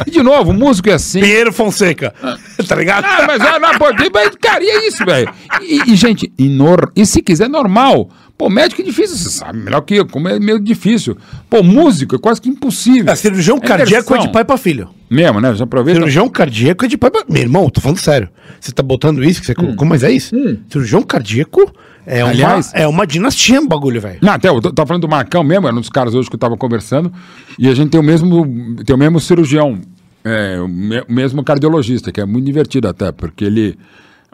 e 0.06 0.11
de 0.11 0.22
novo, 0.22 0.52
o 0.52 0.53
músico 0.53 0.89
é 0.89 0.93
assim. 0.93 1.22
Pinheiro 1.22 1.53
Fonseca. 1.53 2.14
tá 2.68 2.76
ligado? 2.76 3.06
Ah, 3.06 3.23
mas, 3.27 3.41
ah, 3.41 3.60
não, 3.60 3.77
pô, 3.77 3.85
mas, 4.14 4.35
cara, 4.41 4.64
e 4.64 4.68
é 4.68 4.88
isso, 4.88 5.06
velho. 5.06 5.31
E, 5.61 5.91
e, 5.91 5.95
gente, 5.95 6.31
e, 6.38 6.49
nor- 6.49 6.91
e 6.95 7.06
se 7.06 7.22
quiser, 7.22 7.47
normal. 7.47 8.10
Pô, 8.38 8.49
médico 8.49 8.82
é 8.82 8.84
difícil, 8.86 9.16
você 9.16 9.30
sabe 9.30 9.60
melhor 9.60 9.80
que 9.82 9.95
eu, 9.95 10.06
como 10.06 10.28
é 10.28 10.38
meio 10.40 10.60
difícil. 10.60 11.16
Pô, 11.49 11.64
músico 11.64 12.16
é 12.16 12.20
quase 12.20 12.41
que 12.41 12.49
impossível. 12.49 13.10
É, 13.12 13.16
cirurgião 13.16 13.57
É 13.57 13.62
cardíaco 13.62 14.14
é 14.14 14.18
de 14.20 14.30
pai 14.30 14.44
pra 14.44 14.57
filho. 14.57 14.90
Mesmo, 15.10 15.40
né? 15.40 15.53
Já 15.56 15.64
aproveita. 15.64 15.99
Cirurgião 15.99 16.28
cardíaco 16.28 16.84
é 16.84 16.88
de 16.88 16.98
pai 16.98 17.10
pra... 17.12 17.24
Meu 17.30 17.41
irmão, 17.41 17.70
tô 17.70 17.80
falando 17.80 17.98
sério. 17.99 18.28
Você 18.60 18.72
tá 18.74 18.84
botando 18.84 19.24
isso 19.24 19.40
que 19.40 19.45
você 19.45 19.56
colocou, 19.56 19.88
mas 19.88 20.03
é 20.03 20.12
isso. 20.12 20.36
Cirurgião 20.70 21.02
cardíaco 21.02 21.72
é, 22.06 22.22
Aliás- 22.22 22.72
uma, 22.74 22.82
é 22.82 22.88
uma 22.88 23.07
dinastia 23.07 23.60
um 23.62 23.68
bagulho, 23.68 24.02
velho. 24.02 24.20
Não, 24.22 24.34
até 24.34 24.49
eu 24.49 24.60
tô- 24.62 24.72
tava 24.72 24.88
falando 24.88 25.03
do 25.03 25.07
Marcão 25.10 25.44
mesmo, 25.44 25.66
era 25.68 25.76
um 25.76 25.80
dos 25.80 25.90
caras 25.90 26.14
hoje 26.14 26.28
que 26.30 26.36
eu 26.36 26.40
tava 26.40 26.57
conversando, 26.57 27.12
e 27.57 27.68
a 27.70 27.74
gente 27.74 27.90
tem 27.90 27.99
o 27.99 28.03
mesmo, 28.03 28.76
tem 28.86 28.94
o 28.95 28.99
mesmo 28.99 29.20
cirurgião, 29.20 29.80
é, 30.24 30.60
o 30.60 30.68
me- 30.68 31.02
o 31.07 31.12
mesmo 31.14 31.41
cardiologista, 31.44 32.12
que 32.12 32.20
é 32.22 32.26
muito 32.26 32.45
divertido 32.45 32.88
até, 32.90 33.12
porque 33.12 33.45
ele. 33.45 33.78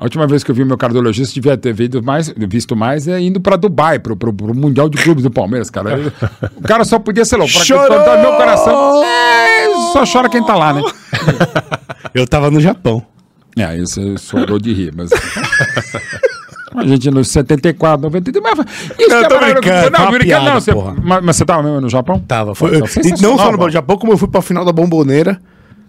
A 0.02 0.06
última 0.06 0.26
vez 0.26 0.44
que 0.44 0.50
eu 0.50 0.56
vi 0.56 0.66
meu 0.66 0.80
cardiologista, 0.80 1.32
devia 1.36 1.56
ter 1.56 1.72
visto 1.74 2.02
mais, 2.02 2.34
visto 2.36 2.76
mais 2.76 3.08
é 3.08 3.22
indo 3.22 3.40
pra 3.40 3.56
Dubai, 3.56 4.00
pro, 4.00 4.16
pro, 4.16 4.34
pro 4.34 4.52
Mundial 4.52 4.90
de 4.90 4.98
Clubes 4.98 5.22
do 5.24 5.30
Palmeiras, 5.30 5.70
cara. 5.70 6.12
O 6.58 6.62
cara 6.64 6.84
só 6.84 6.98
podia 6.98 7.24
ser 7.24 7.36
louco. 7.38 7.54
Pra 7.54 7.64
Chorou! 7.64 8.00
cantar 8.00 8.18
no 8.18 8.24
meu 8.24 8.32
coração. 8.36 9.04
É, 9.04 9.68
só 9.94 10.04
chora 10.12 10.28
quem 10.28 10.44
tá 10.44 10.56
lá, 10.56 10.74
né? 10.74 10.82
Eu 12.16 12.26
tava 12.26 12.50
no 12.50 12.60
Japão. 12.60 13.06
É, 13.56 13.64
aí 13.64 13.82
você 13.82 14.18
chorou 14.18 14.58
de 14.58 14.74
rir, 14.74 14.92
mas. 14.98 15.12
A 16.76 16.84
gente 16.88 17.12
nos 17.12 17.28
74, 17.28 18.02
93. 18.02 18.44
Mas, 18.44 18.66
isso 18.98 19.08
que 19.08 19.14
é 19.14 19.28
tô 19.28 19.38
brincando, 19.40 19.92
Não, 19.92 20.12
brincando, 20.12 20.46
não. 20.46 20.54
Você, 20.56 20.74
porra. 20.74 20.96
mas, 21.04 21.24
mas 21.24 21.36
você 21.36 21.46
tava 21.46 21.62
mesmo 21.62 21.82
no 21.82 21.90
Japão? 21.90 22.18
Tava. 22.18 22.56
Foi, 22.56 22.70
Pô, 22.72 22.76
eu- 22.76 23.18
não 23.22 23.38
só 23.38 23.52
no. 23.52 23.70
Japão, 23.70 23.98
como 23.98 24.14
eu 24.14 24.18
fui 24.18 24.30
pra 24.30 24.42
final 24.42 24.66
da 24.66 24.72
Bomboneira. 24.72 25.40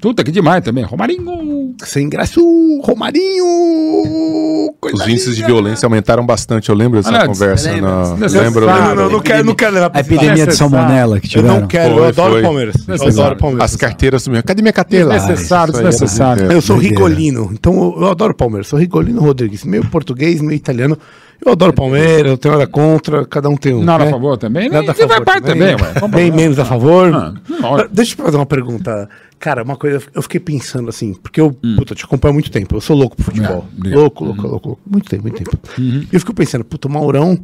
Puta, 0.03 0.25
que 0.25 0.33
demais 0.33 0.65
também. 0.65 0.83
Romarinho. 0.83 1.77
Sem 1.85 2.07
ingresso, 2.07 2.41
Romarinho. 2.83 4.75
coisa 4.81 4.97
Os 4.97 5.09
índices 5.09 5.37
de 5.37 5.45
violência 5.45 5.87
aumentaram 5.87 6.27
bastante. 6.27 6.69
Eu 6.71 6.75
lembro 6.75 7.01
dessa 7.01 7.15
Olha, 7.17 7.27
conversa. 7.27 7.71
lembra? 7.71 7.89
Na... 7.91 8.15
Necessário. 8.17 8.47
Lembro, 8.49 8.67
Não, 8.67 8.75
lembro. 8.75 8.89
não, 8.89 9.03
não, 9.05 9.11
não 9.13 9.21
quero, 9.21 9.45
não 9.45 9.55
quero 9.55 9.77
A 9.95 10.01
epidemia 10.01 10.45
de 10.47 10.57
salmonela 10.57 11.21
que 11.21 11.27
Eu 11.29 11.31
tiveram. 11.31 11.61
não 11.61 11.67
quero, 11.69 11.91
eu 11.95 11.99
Foi, 11.99 12.09
adoro 12.09 12.31
foi. 12.33 12.41
o 12.41 12.45
Palmeiras. 12.45 12.75
Eu 12.89 12.95
adoro 13.09 13.35
o 13.35 13.39
Palmeiras. 13.39 13.71
As 13.73 13.77
carteiras 13.77 14.23
sumiram. 14.25 14.43
Cadê 14.43 14.61
minha 14.61 14.73
carteira? 14.73 15.09
Desnecessário, 15.11 15.73
Ah, 15.77 15.79
é 15.79 15.83
desnecessário. 15.85 16.53
Eu 16.53 16.61
sou 16.61 16.77
rigolino, 16.77 17.51
então 17.53 17.73
eu, 17.97 18.03
eu 18.03 18.11
adoro 18.11 18.33
o 18.33 18.37
Palmeiras. 18.37 18.67
Sou 18.67 18.79
rigolino 18.81 19.21
Rodrigues, 19.21 19.65
meio 19.65 19.87
português, 19.89 20.41
meio 20.41 20.57
italiano. 20.57 20.99
Eu 21.45 21.53
adoro 21.53 21.73
o 21.73 21.75
Palmeiras, 21.75 22.31
eu 22.31 22.39
tenho 22.39 22.55
nada 22.55 22.69
contra, 22.69 23.25
cada 23.25 23.49
um 23.49 23.57
tem 23.57 23.75
um. 23.75 23.83
Nada 23.83 24.05
né? 24.05 24.11
a 24.11 24.13
favor 24.13 24.37
também? 24.39 24.69
Nada 24.69 24.93
a 24.93 24.95
E 24.95 24.99
vai 24.99 25.09
favor 25.09 25.25
parte 25.25 25.43
também, 25.45 25.75
ué. 25.75 25.93
Vamos 26.01 26.15
Bem 26.17 26.31
menos 26.31 26.57
a 26.59 26.65
favor. 26.65 27.13
Ah. 27.13 27.87
Deixa 27.91 28.15
eu 28.17 28.25
fazer 28.25 28.37
uma 28.37 28.47
pergunta. 28.47 29.09
Cara, 29.43 29.65
uma 29.65 29.75
coisa, 29.77 30.01
eu 30.15 30.23
fiquei 30.23 30.39
pensando 30.39 30.89
assim, 30.89 31.15
porque 31.15 31.41
eu, 31.41 31.49
Hum. 31.65 31.75
puta, 31.77 31.97
te 31.97 32.05
acompanho 32.05 32.31
há 32.31 32.35
muito 32.35 32.49
tempo. 32.49 32.77
Eu 32.77 32.81
sou 32.81 32.97
louco 32.97 33.17
pro 33.17 33.25
futebol. 33.25 33.67
É, 33.85 33.89
louco, 33.89 34.25
louco, 34.25 34.43
louco, 34.47 34.69
louco. 34.69 34.83
Muito 34.89 35.11
tempo, 35.11 35.23
muito 35.25 35.37
tempo. 35.37 35.59
Uhum. 35.77 36.07
E 36.13 36.15
eu 36.15 36.21
fico 36.21 36.33
pensando, 36.33 36.65
puta, 36.65 36.87
o 36.87 36.91
Maurão, 36.93 37.37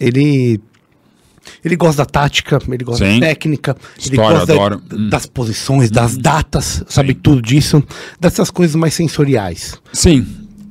ele. 0.00 0.60
Ele 1.64 1.76
gosta 1.76 1.98
da 2.02 2.06
tática, 2.06 2.58
ele 2.68 2.82
gosta 2.82 3.06
Sim. 3.06 3.20
da 3.20 3.26
técnica, 3.28 3.76
ele 3.98 4.10
História, 4.16 4.38
gosta 4.38 4.52
adoro. 4.52 4.82
Hum. 4.92 5.08
das 5.10 5.26
posições, 5.26 5.92
das 5.92 6.16
datas, 6.16 6.82
sabe 6.88 7.14
tudo 7.14 7.40
disso, 7.40 7.80
dessas 8.18 8.50
coisas 8.50 8.74
mais 8.74 8.92
sensoriais. 8.94 9.80
Sim. 9.92 10.26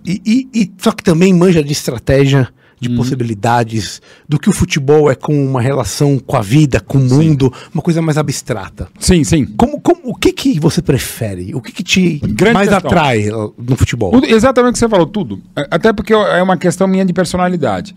E, 0.06 0.22
e- 0.26 0.48
e- 0.64 0.72
só 0.78 0.92
que 0.92 1.02
também 1.04 1.34
manja 1.34 1.64
de 1.64 1.72
estratégia, 1.72 2.50
de 2.82 2.90
Uhum. 2.90 2.96
possibilidades, 2.98 4.02
do 4.28 4.40
que 4.40 4.50
o 4.50 4.52
futebol 4.52 5.10
é 5.10 5.14
com 5.16 5.46
uma 5.46 5.62
relação 5.62 6.18
com 6.18 6.36
a 6.36 6.42
vida, 6.42 6.80
com 6.80 6.98
o 6.98 7.02
mundo, 7.02 7.54
uma 7.72 7.82
coisa 7.84 8.02
mais 8.02 8.18
abstrata. 8.18 8.88
Sim, 9.00 9.24
sim. 9.24 9.46
Como, 9.46 9.80
como, 9.80 10.02
o 10.06 10.16
que, 10.16 10.34
que 10.34 10.60
você 10.60 10.82
prefere? 10.82 11.54
O 11.54 11.62
que, 11.62 11.72
que 11.72 11.84
te 11.84 12.18
Grande 12.20 12.56
mais 12.56 12.70
questão. 12.70 12.90
atrai 12.90 13.30
uh, 13.30 13.54
no 13.58 13.76
futebol? 13.78 14.12
Tudo- 14.12 14.26
exatamente 14.26 14.72
o 14.72 14.74
que 14.74 14.80
você 14.80 14.90
falou, 14.90 15.06
tudo. 15.06 15.40
É, 15.56 15.68
Até 15.70 15.94
porque 15.94 16.12
é 16.12 16.42
uma 16.42 16.58
questão 16.58 16.88
minha 16.88 17.06
de 17.06 17.14
personalidade. 17.14 17.96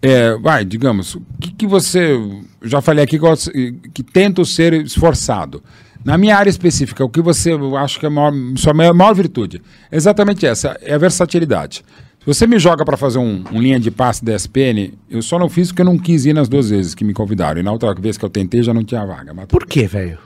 É, 0.00 0.34
vai, 0.38 0.64
digamos, 0.64 1.16
o 1.16 1.22
que, 1.40 1.50
que 1.52 1.66
você. 1.66 2.16
Já 2.62 2.80
falei 2.80 3.04
aqui 3.04 3.18
que, 3.18 3.72
que 3.92 4.02
tento 4.02 4.44
ser 4.46 4.72
esforçado. 4.74 5.62
Na 6.02 6.16
minha 6.16 6.34
área 6.36 6.48
específica, 6.48 7.04
o 7.04 7.10
que 7.10 7.20
você 7.20 7.50
acha 7.76 7.98
que 8.00 8.06
é 8.06 8.08
a 8.08 8.10
maior, 8.10 8.32
sua 8.56 8.72
maior, 8.72 8.94
maior 8.94 9.12
virtude? 9.14 9.60
Exatamente 9.92 10.46
essa, 10.46 10.78
é 10.80 10.94
a 10.94 10.98
versatilidade. 10.98 11.84
Se 12.20 12.26
você 12.26 12.46
me 12.46 12.58
joga 12.58 12.84
para 12.84 12.98
fazer 12.98 13.18
um, 13.18 13.42
um 13.50 13.62
linha 13.62 13.80
de 13.80 13.90
passe 13.90 14.22
da 14.22 14.34
SPN, 14.34 14.92
eu 15.10 15.22
só 15.22 15.38
não 15.38 15.48
fiz 15.48 15.68
porque 15.68 15.80
eu 15.80 15.86
não 15.86 15.98
quis 15.98 16.26
ir 16.26 16.34
nas 16.34 16.50
duas 16.50 16.68
vezes 16.68 16.94
que 16.94 17.02
me 17.02 17.14
convidaram. 17.14 17.60
E 17.60 17.62
na 17.62 17.72
outra 17.72 17.94
vez 17.94 18.18
que 18.18 18.24
eu 18.24 18.28
tentei 18.28 18.62
já 18.62 18.74
não 18.74 18.84
tinha 18.84 19.04
vaga. 19.06 19.32
Mas 19.32 19.46
Por 19.46 19.66
quê, 19.66 19.86
velho? 19.86 20.18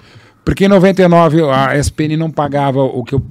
porque 0.44 0.64
em 0.64 0.68
99 0.68 1.42
a 1.44 1.78
SPN 1.78 2.16
não 2.16 2.30
pagava 2.32 2.82
o 2.82 3.04
que 3.04 3.14
eu, 3.14 3.22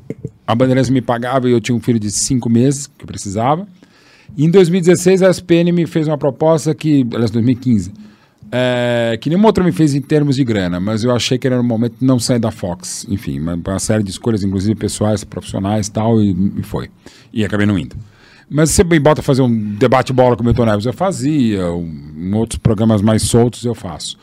a 0.47 0.55
Bandeirantes 0.55 0.89
me 0.89 1.01
pagava 1.01 1.47
e 1.49 1.51
eu 1.51 1.59
tinha 1.59 1.75
um 1.75 1.79
filho 1.79 1.99
de 1.99 2.09
cinco 2.09 2.49
meses 2.49 2.87
que 2.87 3.03
eu 3.03 3.07
precisava. 3.07 3.67
E 4.35 4.45
em 4.45 4.49
2016 4.49 5.21
a 5.21 5.29
SPN 5.29 5.73
me 5.73 5.85
fez 5.85 6.07
uma 6.07 6.17
proposta 6.17 6.73
que, 6.73 7.05
aliás, 7.13 7.29
2015, 7.31 7.91
é, 8.49 9.17
que 9.19 9.29
nenhuma 9.29 9.47
outra 9.47 9.63
me 9.63 9.73
fez 9.73 9.93
em 9.93 10.01
termos 10.01 10.37
de 10.37 10.43
grana, 10.43 10.79
mas 10.79 11.03
eu 11.03 11.13
achei 11.13 11.37
que 11.37 11.45
era 11.45 11.59
o 11.59 11.63
momento 11.63 11.97
de 11.99 12.05
não 12.05 12.17
sair 12.17 12.39
da 12.39 12.49
Fox. 12.49 13.05
Enfim, 13.09 13.39
uma, 13.39 13.55
uma 13.55 13.79
série 13.79 14.03
de 14.03 14.09
escolhas, 14.09 14.41
inclusive 14.41 14.73
pessoais, 14.73 15.23
profissionais 15.25 15.87
e 15.87 15.91
tal, 15.91 16.21
e, 16.21 16.31
e 16.57 16.63
foi. 16.63 16.89
E 17.33 17.43
acabei 17.43 17.65
não 17.65 17.77
indo. 17.77 17.95
Mas 18.49 18.71
você 18.71 18.83
me 18.83 18.99
bota 18.99 19.21
fazer 19.21 19.41
um 19.41 19.75
debate-bola 19.75 20.35
com 20.35 20.43
o 20.43 20.45
Milton 20.45 20.65
Neves, 20.65 20.85
eu 20.85 20.93
fazia, 20.93 21.71
um, 21.71 22.11
em 22.17 22.33
outros 22.33 22.59
programas 22.59 23.01
mais 23.01 23.23
soltos 23.23 23.63
eu 23.65 23.73
faço. 23.75 24.17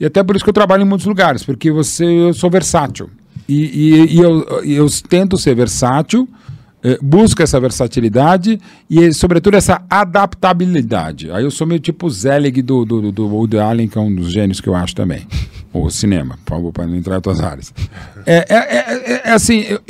E 0.00 0.04
até 0.04 0.22
por 0.22 0.34
isso 0.36 0.44
que 0.44 0.48
eu 0.50 0.54
trabalho 0.54 0.82
em 0.82 0.86
muitos 0.86 1.06
lugares, 1.06 1.42
porque 1.44 1.70
você, 1.70 2.04
eu 2.04 2.34
sou 2.34 2.50
versátil. 2.50 3.08
E, 3.48 3.54
e- 3.64 4.14
e 4.16 4.18
eu, 4.18 4.40
eu 4.64 4.86
tento 5.08 5.38
ser 5.38 5.54
versátil, 5.54 6.28
eh, 6.86 6.98
busco 7.02 7.42
essa 7.42 7.58
versatilidade 7.58 8.60
e, 8.88 9.12
sobretudo, 9.12 9.56
essa 9.56 9.82
adaptabilidade. 9.90 11.28
Aí 11.32 11.42
eu 11.42 11.50
sou 11.50 11.66
meio 11.66 11.80
tipo 11.80 12.06
o 12.06 12.10
Zelig 12.10 12.62
do, 12.62 12.84
do, 12.84 13.10
do, 13.10 13.26
Woody 13.26 13.58
Allen, 13.58 13.88
que 13.88 13.98
é 13.98 14.00
um 14.00 14.14
dos 14.14 14.32
gênios 14.32 14.60
que 14.60 14.68
eu 14.68 14.74
acho 14.76 14.94
também. 14.94 15.26
Ou 15.72 15.90
cinema, 15.90 16.38
para 16.44 16.86
não 16.86 16.94
entrar 16.94 17.14
em 17.14 17.16
outras 17.16 17.40
áreas. 17.40 17.74
É, 18.24 18.36
é, 18.48 18.56
é- 18.56 19.12
é- 19.14 19.28
é 19.30 19.32
assim, 19.32 19.64
eu, 19.68 19.80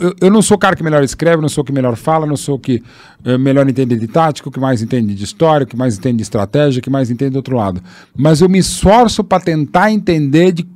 eu, 0.00 0.14
eu 0.22 0.30
não 0.30 0.40
sou 0.40 0.56
o 0.56 0.58
cara 0.58 0.74
que 0.74 0.82
melhor 0.82 1.04
escreve, 1.04 1.42
não 1.42 1.48
sou 1.48 1.60
o 1.60 1.64
que 1.64 1.72
melhor 1.72 1.94
fala, 1.94 2.24
não 2.26 2.38
sou 2.38 2.56
o 2.56 2.58
que 2.58 2.82
eh, 3.22 3.36
melhor 3.36 3.68
entende 3.68 3.94
de 3.94 4.08
tática, 4.08 4.48
o 4.48 4.52
que 4.52 4.58
mais 4.58 4.80
entende 4.80 5.14
de 5.14 5.22
história, 5.22 5.64
o 5.64 5.66
que 5.66 5.76
mais 5.76 5.98
entende 5.98 6.16
de 6.16 6.22
estratégia, 6.22 6.80
o 6.80 6.82
que 6.82 6.90
mais 6.90 7.10
entende 7.10 7.32
do 7.32 7.36
outro 7.36 7.54
lado. 7.54 7.82
Mas 8.16 8.40
eu 8.40 8.48
me 8.48 8.58
esforço 8.58 9.22
para 9.22 9.38
tentar 9.44 9.92
entender 9.92 10.52
de 10.52 10.66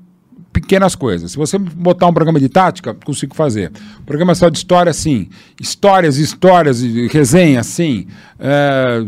pequenas 0.52 0.94
coisas. 0.94 1.32
Se 1.32 1.36
você 1.36 1.58
botar 1.58 2.06
um 2.06 2.12
programa 2.12 2.40
de 2.40 2.48
tática, 2.48 2.94
consigo 2.94 3.34
fazer. 3.34 3.70
Programa 4.04 4.34
só 4.34 4.48
de 4.48 4.58
história, 4.58 4.92
sim. 4.92 5.28
Histórias, 5.60 6.16
histórias, 6.16 6.82
resenha, 7.10 7.62
sim. 7.62 8.06
É, 8.38 9.04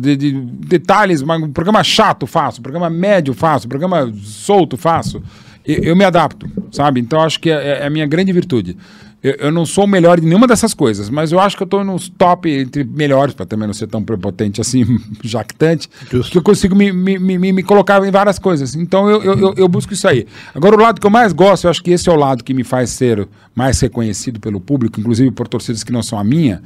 de, 0.00 0.16
de 0.16 0.32
detalhes, 0.32 1.22
mas 1.22 1.42
um 1.42 1.52
programa 1.52 1.84
chato 1.84 2.26
faço, 2.26 2.62
programa 2.62 2.88
médio 2.88 3.34
faço, 3.34 3.68
programa 3.68 4.10
solto 4.22 4.76
faço. 4.76 5.22
Eu, 5.64 5.82
eu 5.84 5.96
me 5.96 6.04
adapto, 6.04 6.50
sabe? 6.72 7.00
Então 7.00 7.20
acho 7.20 7.38
que 7.38 7.50
é, 7.50 7.80
é 7.80 7.86
a 7.86 7.90
minha 7.90 8.06
grande 8.06 8.32
virtude. 8.32 8.76
Eu, 9.22 9.34
eu 9.38 9.52
não 9.52 9.66
sou 9.66 9.84
o 9.84 9.86
melhor 9.88 10.20
de 10.20 10.26
nenhuma 10.26 10.46
dessas 10.46 10.72
coisas, 10.72 11.10
mas 11.10 11.32
eu 11.32 11.40
acho 11.40 11.56
que 11.56 11.62
eu 11.62 11.66
estou 11.66 11.82
nos 11.82 12.08
top 12.08 12.48
entre 12.48 12.84
melhores, 12.84 13.34
para 13.34 13.44
também 13.44 13.66
não 13.66 13.74
ser 13.74 13.88
tão 13.88 14.02
prepotente 14.02 14.60
assim, 14.60 14.84
jactante, 15.22 15.88
Justo. 16.10 16.30
que 16.30 16.38
eu 16.38 16.42
consigo 16.42 16.76
me, 16.76 16.92
me, 16.92 17.18
me, 17.18 17.52
me 17.52 17.62
colocar 17.62 18.04
em 18.06 18.10
várias 18.10 18.38
coisas. 18.38 18.76
Então 18.76 19.10
eu, 19.10 19.22
eu, 19.22 19.54
eu, 19.56 19.68
busco 19.68 19.92
isso 19.92 20.06
aí. 20.06 20.26
Agora, 20.54 20.76
o 20.76 20.80
lado 20.80 21.00
que 21.00 21.06
eu 21.06 21.10
mais 21.10 21.32
gosto, 21.32 21.64
eu 21.64 21.70
acho 21.70 21.82
que 21.82 21.90
esse 21.90 22.08
é 22.08 22.12
o 22.12 22.16
lado 22.16 22.44
que 22.44 22.54
me 22.54 22.62
faz 22.62 22.90
ser 22.90 23.26
mais 23.54 23.80
reconhecido 23.80 24.38
pelo 24.38 24.60
público, 24.60 25.00
inclusive 25.00 25.30
por 25.32 25.48
torcidas 25.48 25.82
que 25.82 25.92
não 25.92 26.02
são 26.02 26.18
a 26.18 26.22
minha, 26.22 26.62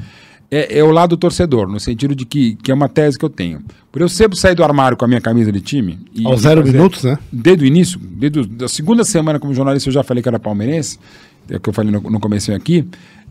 é, 0.51 0.81
é 0.81 0.85
o 0.85 0.91
lado 0.91 1.17
torcedor, 1.17 1.67
no 1.67 1.81
sentido 1.81 2.15
de 2.15 2.27
que, 2.27 2.57
que 2.57 2.71
é 2.71 2.75
uma 2.75 2.87
tese 2.87 3.19
que 3.19 3.25
eu 3.25 3.31
tenho. 3.31 3.63
Por 3.91 4.03
eu 4.03 4.09
sempre 4.09 4.39
sair 4.39 4.55
do 4.55 4.63
armário 4.63 4.99
com 4.99 5.05
a 5.07 5.09
minha 5.09 5.21
camisa 5.21 5.51
de 5.51 5.63
time. 5.63 5.99
Aos 6.27 6.43
zero 6.43 6.61
fazer- 6.61 6.77
minutos, 6.77 7.05
né? 7.05 7.19
Desde 7.33 7.65
o 7.65 7.67
início, 7.67 7.99
desde 7.99 8.63
a 8.63 8.69
segunda 8.69 9.03
semana 9.03 9.41
como 9.41 9.55
jornalista, 9.55 9.89
eu 9.89 9.95
já 9.95 10.03
falei 10.03 10.23
que 10.23 10.29
era 10.29 10.39
palmeirense, 10.39 10.99
é 11.49 11.57
o 11.57 11.61
que 11.61 11.69
eu 11.69 11.73
falei 11.73 11.91
no, 11.91 12.01
no 12.01 12.21
começo 12.21 12.53
aqui, 12.53 12.87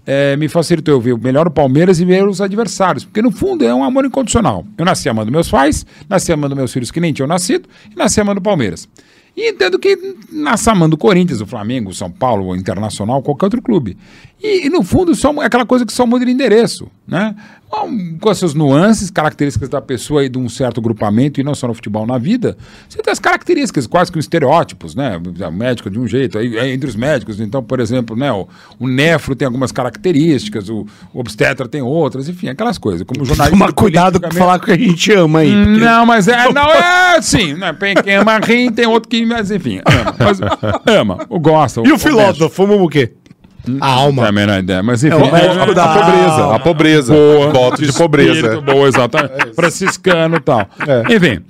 é, 0.05 0.35
me 0.35 0.47
facilitou 0.47 0.95
eu 0.95 1.01
ver 1.01 1.17
melhor 1.17 1.47
o 1.47 1.51
Palmeiras 1.51 1.99
e 1.99 2.05
ver 2.05 2.27
os 2.27 2.41
adversários, 2.41 3.05
porque 3.05 3.21
no 3.21 3.31
fundo 3.31 3.63
é 3.63 3.73
um 3.73 3.83
amor 3.83 4.05
incondicional. 4.05 4.65
Eu 4.77 4.85
nasci 4.85 5.07
amando 5.07 5.31
meus 5.31 5.49
pais, 5.49 5.85
nasci 6.09 6.31
amando 6.31 6.55
meus 6.55 6.73
filhos 6.73 6.91
que 6.91 6.99
nem 6.99 7.13
tinham 7.13 7.27
nascido, 7.27 7.69
e 7.91 7.95
nasci 7.95 8.19
amando 8.19 8.39
o 8.39 8.43
Palmeiras. 8.43 8.89
E 9.43 9.49
entendo 9.49 9.79
que 9.79 9.97
nasce 10.31 10.69
amando 10.69 10.95
o 10.95 10.97
Corinthians, 10.99 11.41
o 11.41 11.45
Flamengo, 11.47 11.89
o 11.89 11.93
São 11.93 12.11
Paulo, 12.11 12.45
o 12.47 12.55
Internacional, 12.55 13.21
qualquer 13.23 13.45
outro 13.45 13.61
clube. 13.61 13.97
E, 14.43 14.65
e, 14.65 14.69
no 14.69 14.81
fundo 14.83 15.13
só, 15.15 15.31
é 15.41 15.45
aquela 15.45 15.65
coisa 15.65 15.85
que 15.85 15.93
só 15.93 16.05
muda 16.05 16.25
de 16.25 16.31
endereço. 16.31 16.87
né? 17.07 17.35
Com 18.19 18.29
as 18.29 18.37
suas 18.37 18.53
nuances, 18.53 19.09
características 19.09 19.69
da 19.69 19.79
pessoa 19.81 20.25
e 20.25 20.29
de 20.29 20.37
um 20.37 20.49
certo 20.49 20.81
grupamento, 20.81 21.39
e 21.39 21.43
não 21.43 21.55
só 21.55 21.67
no 21.69 21.73
futebol, 21.73 22.05
na 22.05 22.17
vida, 22.17 22.57
você 22.89 23.01
tem 23.01 23.11
as 23.11 23.19
características, 23.19 23.87
quase 23.87 24.11
que 24.11 24.19
os 24.19 24.25
estereótipos, 24.25 24.93
né? 24.93 25.17
O 25.47 25.51
médico 25.51 25.89
de 25.89 25.97
um 25.97 26.05
jeito, 26.05 26.37
aí, 26.37 26.57
entre 26.73 26.89
os 26.89 26.95
médicos, 26.97 27.39
então, 27.39 27.63
por 27.63 27.79
exemplo, 27.79 28.13
né, 28.15 28.29
o, 28.31 28.45
o 28.77 28.87
nefro 28.89 29.35
tem 29.37 29.45
algumas 29.45 29.71
características, 29.71 30.67
o, 30.69 30.85
o 31.13 31.19
obstetra 31.21 31.65
tem 31.67 31.81
outras, 31.81 32.27
enfim, 32.27 32.49
aquelas 32.49 32.77
coisas. 32.77 33.03
Como 33.07 33.23
jornalista. 33.23 33.57
Tomar 33.57 33.71
cuidado 33.73 34.19
com 34.19 34.31
falar 34.31 34.59
que 34.59 34.71
a 34.71 34.77
gente 34.77 35.13
ama 35.13 35.39
aí. 35.39 35.51
porque- 35.53 35.79
Não, 35.85 36.05
mas 36.05 36.27
é, 36.27 36.49
não 36.51 36.69
é 36.73 37.17
assim, 37.17 37.53
né? 37.53 37.71
Tem 37.73 37.95
quem 37.95 38.15
ama 38.15 38.37
rim, 38.39 38.69
tem 38.71 38.85
outro 38.85 39.07
que, 39.09 39.25
mas 39.31 39.51
enfim, 39.51 39.81
ama, 39.85 40.15
mas, 40.19 40.39
ama, 40.87 41.17
o 41.29 41.39
gosta. 41.39 41.81
E 41.85 41.91
o 41.91 41.97
filósofo, 41.97 42.49
fumamos 42.55 42.85
o 42.85 42.89
quê? 42.89 43.11
A 43.79 43.87
alma. 43.87 44.21
Não 44.21 44.25
é 44.25 44.29
a 44.29 44.31
menor 44.31 44.59
ideia, 44.59 44.81
mas 44.81 45.03
enfim. 45.03 45.15
É 45.15 45.19
o 45.23 45.31
médico 45.31 45.73
da- 45.75 45.83
A 45.83 45.93
pobreza, 45.99 46.55
a 46.55 46.59
pobreza. 46.59 47.13
Boa, 47.13 47.49
Voto 47.51 47.81
de 47.85 47.93
pobreza. 47.93 48.61
Boa, 48.61 48.87
exatamente. 48.87 49.53
Franciscano 49.55 50.37
e 50.37 50.39
tal. 50.39 50.67
Enfim. 51.15 51.41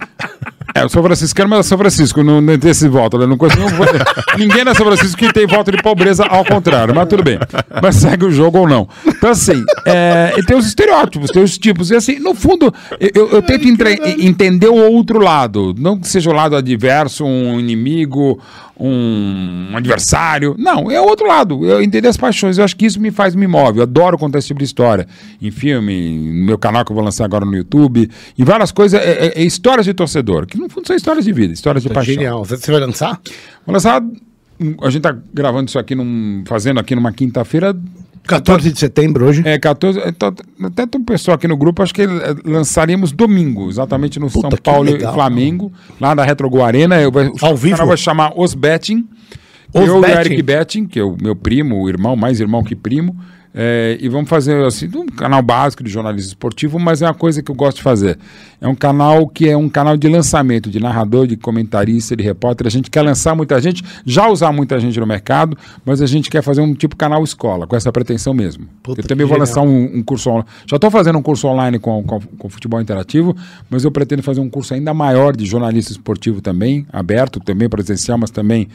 É, 0.75 0.83
eu 0.83 0.89
sou 0.89 1.03
franciscano, 1.03 1.49
mas 1.49 1.57
eu 1.59 1.63
sou 1.63 1.77
Francisco, 1.77 2.23
não, 2.23 2.39
não 2.41 2.57
tem 2.57 2.71
esse 2.71 2.87
voto. 2.87 3.17
né? 3.17 3.25
Não 3.25 3.37
conheço 3.37 3.57
nenhum 3.59 3.71
Ninguém 4.37 4.61
é 4.67 4.73
São 4.73 4.85
Francisco 4.85 5.17
que 5.17 5.33
tem 5.33 5.45
voto 5.47 5.71
de 5.71 5.81
pobreza, 5.81 6.25
ao 6.25 6.45
contrário, 6.45 6.93
mas 6.95 7.07
tudo 7.07 7.23
bem. 7.23 7.39
Mas 7.81 7.95
segue 7.95 8.25
o 8.25 8.31
jogo 8.31 8.59
ou 8.59 8.67
não. 8.67 8.87
Então, 9.05 9.29
assim, 9.29 9.63
é, 9.85 10.33
tem 10.47 10.55
os 10.57 10.65
estereótipos, 10.65 11.29
tem 11.31 11.43
os 11.43 11.57
tipos. 11.57 11.91
E 11.91 11.95
assim, 11.95 12.19
no 12.19 12.33
fundo, 12.33 12.73
eu, 12.99 13.29
eu 13.31 13.41
tento 13.41 13.67
entre- 13.67 13.99
entender 14.25 14.67
o 14.69 14.75
outro 14.75 15.19
lado. 15.19 15.75
Não 15.77 15.99
que 15.99 16.07
seja 16.07 16.29
o 16.29 16.33
lado 16.33 16.55
adverso, 16.55 17.25
um 17.25 17.59
inimigo, 17.59 18.39
um 18.79 19.71
adversário. 19.75 20.55
Não, 20.57 20.89
é 20.91 20.99
o 20.99 21.05
outro 21.05 21.27
lado. 21.27 21.65
Eu 21.65 21.81
entender 21.81 22.07
as 22.07 22.17
paixões. 22.17 22.57
Eu 22.57 22.63
acho 22.63 22.75
que 22.75 22.85
isso 22.85 22.99
me 22.99 23.11
faz, 23.11 23.35
me 23.35 23.47
move. 23.47 23.79
Eu 23.79 23.83
adoro 23.83 24.17
contar 24.17 24.39
esse 24.39 24.47
tipo 24.47 24.59
de 24.59 24.65
história. 24.65 25.07
Em 25.41 25.51
filme, 25.51 26.17
no 26.17 26.45
meu 26.45 26.57
canal 26.57 26.83
que 26.85 26.91
eu 26.91 26.95
vou 26.95 27.03
lançar 27.03 27.25
agora 27.25 27.45
no 27.45 27.55
YouTube, 27.55 28.09
em 28.37 28.43
várias 28.43 28.71
coisas, 28.71 28.99
é, 28.99 29.27
é- 29.27 29.41
é 29.41 29.43
histórias 29.43 29.85
de 29.85 29.93
torcedor, 29.93 30.45
que 30.45 30.57
no 30.57 30.69
fundo 30.69 30.87
são 30.87 30.95
histórias 30.95 31.25
de 31.25 31.31
vida, 31.31 31.53
histórias 31.53 31.83
de 31.83 31.89
paixão. 31.89 32.13
Genial. 32.13 32.43
Você 32.45 32.71
vai 32.71 32.79
lançar? 32.81 33.19
Vou 33.65 33.73
lançar. 33.73 34.01
A 34.83 34.89
gente 34.89 35.01
tá 35.01 35.15
gravando 35.33 35.69
isso 35.69 35.79
aqui, 35.79 35.95
num, 35.95 36.43
fazendo 36.45 36.79
aqui 36.79 36.93
numa 36.95 37.11
quinta-feira. 37.11 37.75
14 38.23 38.71
de 38.71 38.79
setembro 38.79 39.25
hoje. 39.25 39.41
É, 39.45 39.57
14. 39.59 39.99
é, 39.99 40.11
tô- 40.11 40.33
Até 40.63 40.85
tem 40.85 41.01
um 41.01 41.03
pessoal 41.03 41.35
aqui 41.35 41.47
no 41.47 41.57
grupo, 41.57 41.81
acho 41.83 41.93
que 41.93 42.01
é, 42.03 42.07
lançaríamos 42.45 43.11
domingo, 43.11 43.69
exatamente 43.69 44.19
no 44.19 44.29
São 44.29 44.49
que 44.49 44.61
Paulo 44.61 44.91
legal. 44.91 45.11
e 45.11 45.13
Flamengo, 45.13 45.71
lá 45.99 46.13
na 46.15 46.23
Retrogo 46.23 46.61
Arena. 46.61 46.99
Eu, 47.01 47.11
vai- 47.11 47.31
Ao 47.41 47.53
o 47.53 47.57
vivo? 47.57 47.75
canal 47.75 47.87
vai 47.87 47.97
chamar 47.97 48.33
Os 48.35 48.53
Betting. 48.53 49.07
Os 49.73 49.81
eu 49.81 49.87
e 49.87 49.89
o 49.89 50.01
Betting? 50.01 50.19
Eric 50.19 50.41
Betting, 50.43 50.85
que 50.85 50.99
é 50.99 51.03
o 51.03 51.15
meu 51.21 51.35
primo, 51.35 51.81
o 51.81 51.89
irmão, 51.89 52.15
mais 52.15 52.39
irmão 52.39 52.63
que 52.63 52.75
primo. 52.75 53.15
É, 53.53 53.97
e 53.99 54.07
vamos 54.07 54.29
fazer 54.29 54.63
assim, 54.65 54.89
um 54.95 55.05
canal 55.07 55.41
básico 55.41 55.83
de 55.83 55.89
jornalismo 55.89 56.29
esportivo, 56.29 56.79
mas 56.79 57.01
é 57.01 57.05
uma 57.05 57.13
coisa 57.13 57.43
que 57.43 57.51
eu 57.51 57.55
gosto 57.55 57.77
de 57.77 57.83
fazer. 57.83 58.17
É 58.61 58.67
um 58.67 58.75
canal 58.75 59.27
que 59.27 59.49
é 59.49 59.57
um 59.57 59.67
canal 59.67 59.97
de 59.97 60.07
lançamento, 60.07 60.69
de 60.69 60.79
narrador, 60.79 61.27
de 61.27 61.35
comentarista, 61.35 62.15
de 62.15 62.23
repórter. 62.23 62.67
A 62.67 62.69
gente 62.69 62.89
quer 62.89 63.01
lançar 63.01 63.35
muita 63.35 63.59
gente, 63.59 63.83
já 64.05 64.29
usar 64.29 64.51
muita 64.53 64.79
gente 64.79 64.99
no 64.99 65.05
mercado, 65.05 65.57
mas 65.85 66.01
a 66.01 66.05
gente 66.05 66.29
quer 66.29 66.41
fazer 66.41 66.61
um 66.61 66.73
tipo 66.73 66.95
canal 66.95 67.23
escola, 67.23 67.67
com 67.67 67.75
essa 67.75 67.91
pretensão 67.91 68.33
mesmo. 68.33 68.67
Puta, 68.81 69.01
eu 69.01 69.07
também 69.07 69.27
vou 69.27 69.37
lançar 69.37 69.61
um, 69.61 69.97
um 69.97 70.03
curso 70.03 70.29
online. 70.29 70.47
Já 70.65 70.77
estou 70.77 70.89
fazendo 70.89 71.17
um 71.17 71.23
curso 71.23 71.47
online 71.47 71.77
com, 71.77 72.01
com, 72.03 72.19
com 72.19 72.49
futebol 72.49 72.79
interativo, 72.79 73.35
mas 73.69 73.83
eu 73.83 73.91
pretendo 73.91 74.23
fazer 74.23 74.39
um 74.39 74.49
curso 74.49 74.73
ainda 74.73 74.93
maior 74.93 75.35
de 75.35 75.45
jornalista 75.45 75.91
esportivo 75.91 76.39
também, 76.39 76.85
aberto, 76.93 77.39
também 77.39 77.67
presencial, 77.67 78.17
mas 78.17 78.31
também 78.31 78.69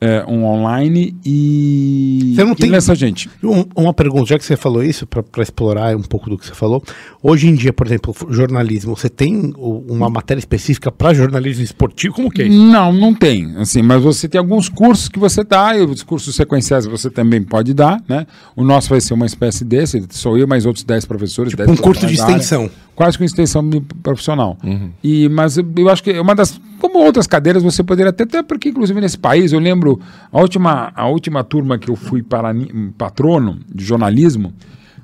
é, 0.00 0.24
um 0.28 0.44
online 0.44 1.16
e, 1.24 2.32
Você 2.34 2.44
não 2.44 2.52
e 2.52 2.56
tem- 2.56 2.70
lança 2.70 2.94
gente. 2.94 3.30
Um- 3.42 3.64
uma 3.74 3.94
pergunta, 3.94 4.26
já 4.26 4.38
que 4.38 4.44
você 4.44 4.56
falou 4.56 4.82
isso, 4.82 5.06
para 5.06 5.42
explorar 5.42 5.96
um 5.96 6.02
pouco 6.02 6.28
do 6.28 6.36
que 6.36 6.46
você 6.46 6.54
falou. 6.54 6.82
Hoje 7.22 7.48
em 7.48 7.54
dia, 7.54 7.72
por 7.72 7.86
exemplo, 7.86 8.14
jornalismo, 8.30 8.96
você 8.96 9.08
tem 9.08 9.52
uma 9.56 10.08
matéria 10.10 10.38
específica 10.38 10.90
para 10.92 11.14
jornalismo 11.14 11.64
esportivo? 11.64 12.14
Como 12.14 12.30
que 12.30 12.42
é 12.42 12.46
isso? 12.46 12.56
Não, 12.58 12.92
não 12.92 13.14
tem. 13.14 13.56
Assim, 13.56 13.80
mas 13.82 14.02
você 14.02 14.28
tem 14.28 14.38
alguns 14.38 14.68
cursos 14.68 15.08
que 15.08 15.18
você 15.18 15.42
dá, 15.42 15.76
e 15.76 15.82
os 15.82 16.02
cursos 16.02 16.34
sequenciais 16.34 16.84
você 16.86 17.08
também 17.10 17.42
pode 17.42 17.72
dar, 17.72 18.02
né? 18.08 18.26
O 18.54 18.62
nosso 18.62 18.90
vai 18.90 19.00
ser 19.00 19.14
uma 19.14 19.26
espécie 19.26 19.64
desse, 19.64 20.04
sou 20.10 20.36
eu 20.36 20.46
mais 20.46 20.66
outros 20.66 20.84
10 20.84 21.04
professores. 21.04 21.54
10 21.54 21.68
um 21.70 21.76
curso 21.76 22.06
de 22.06 22.16
da 22.16 22.24
área. 22.24 22.70
Quase 22.96 23.16
com 23.18 23.22
extensão 23.24 23.62
profissional. 24.02 24.58
E, 25.04 25.28
mas 25.28 25.56
eu, 25.58 25.88
acho 25.90 26.02
que 26.02 26.10
é 26.10 26.20
uma 26.20 26.34
das. 26.34 26.58
Como 26.80 26.98
outras 26.98 27.26
cadeiras, 27.26 27.62
você 27.62 27.84
poderia 27.84 28.10
até, 28.10 28.24
até 28.24 28.42
porque, 28.42 28.70
inclusive, 28.70 28.98
nesse 29.00 29.18
país, 29.18 29.52
eu 29.52 29.60
lembro 29.60 30.00
a 30.32 30.40
última, 30.40 30.90
a 30.96 31.06
última 31.06 31.44
turma 31.44 31.78
que 31.78 31.90
eu 31.90 31.94
fui 31.94 32.22
para 32.22 32.54
patrono 32.96 33.58
de 33.72 33.84
jornalismo 33.84 34.52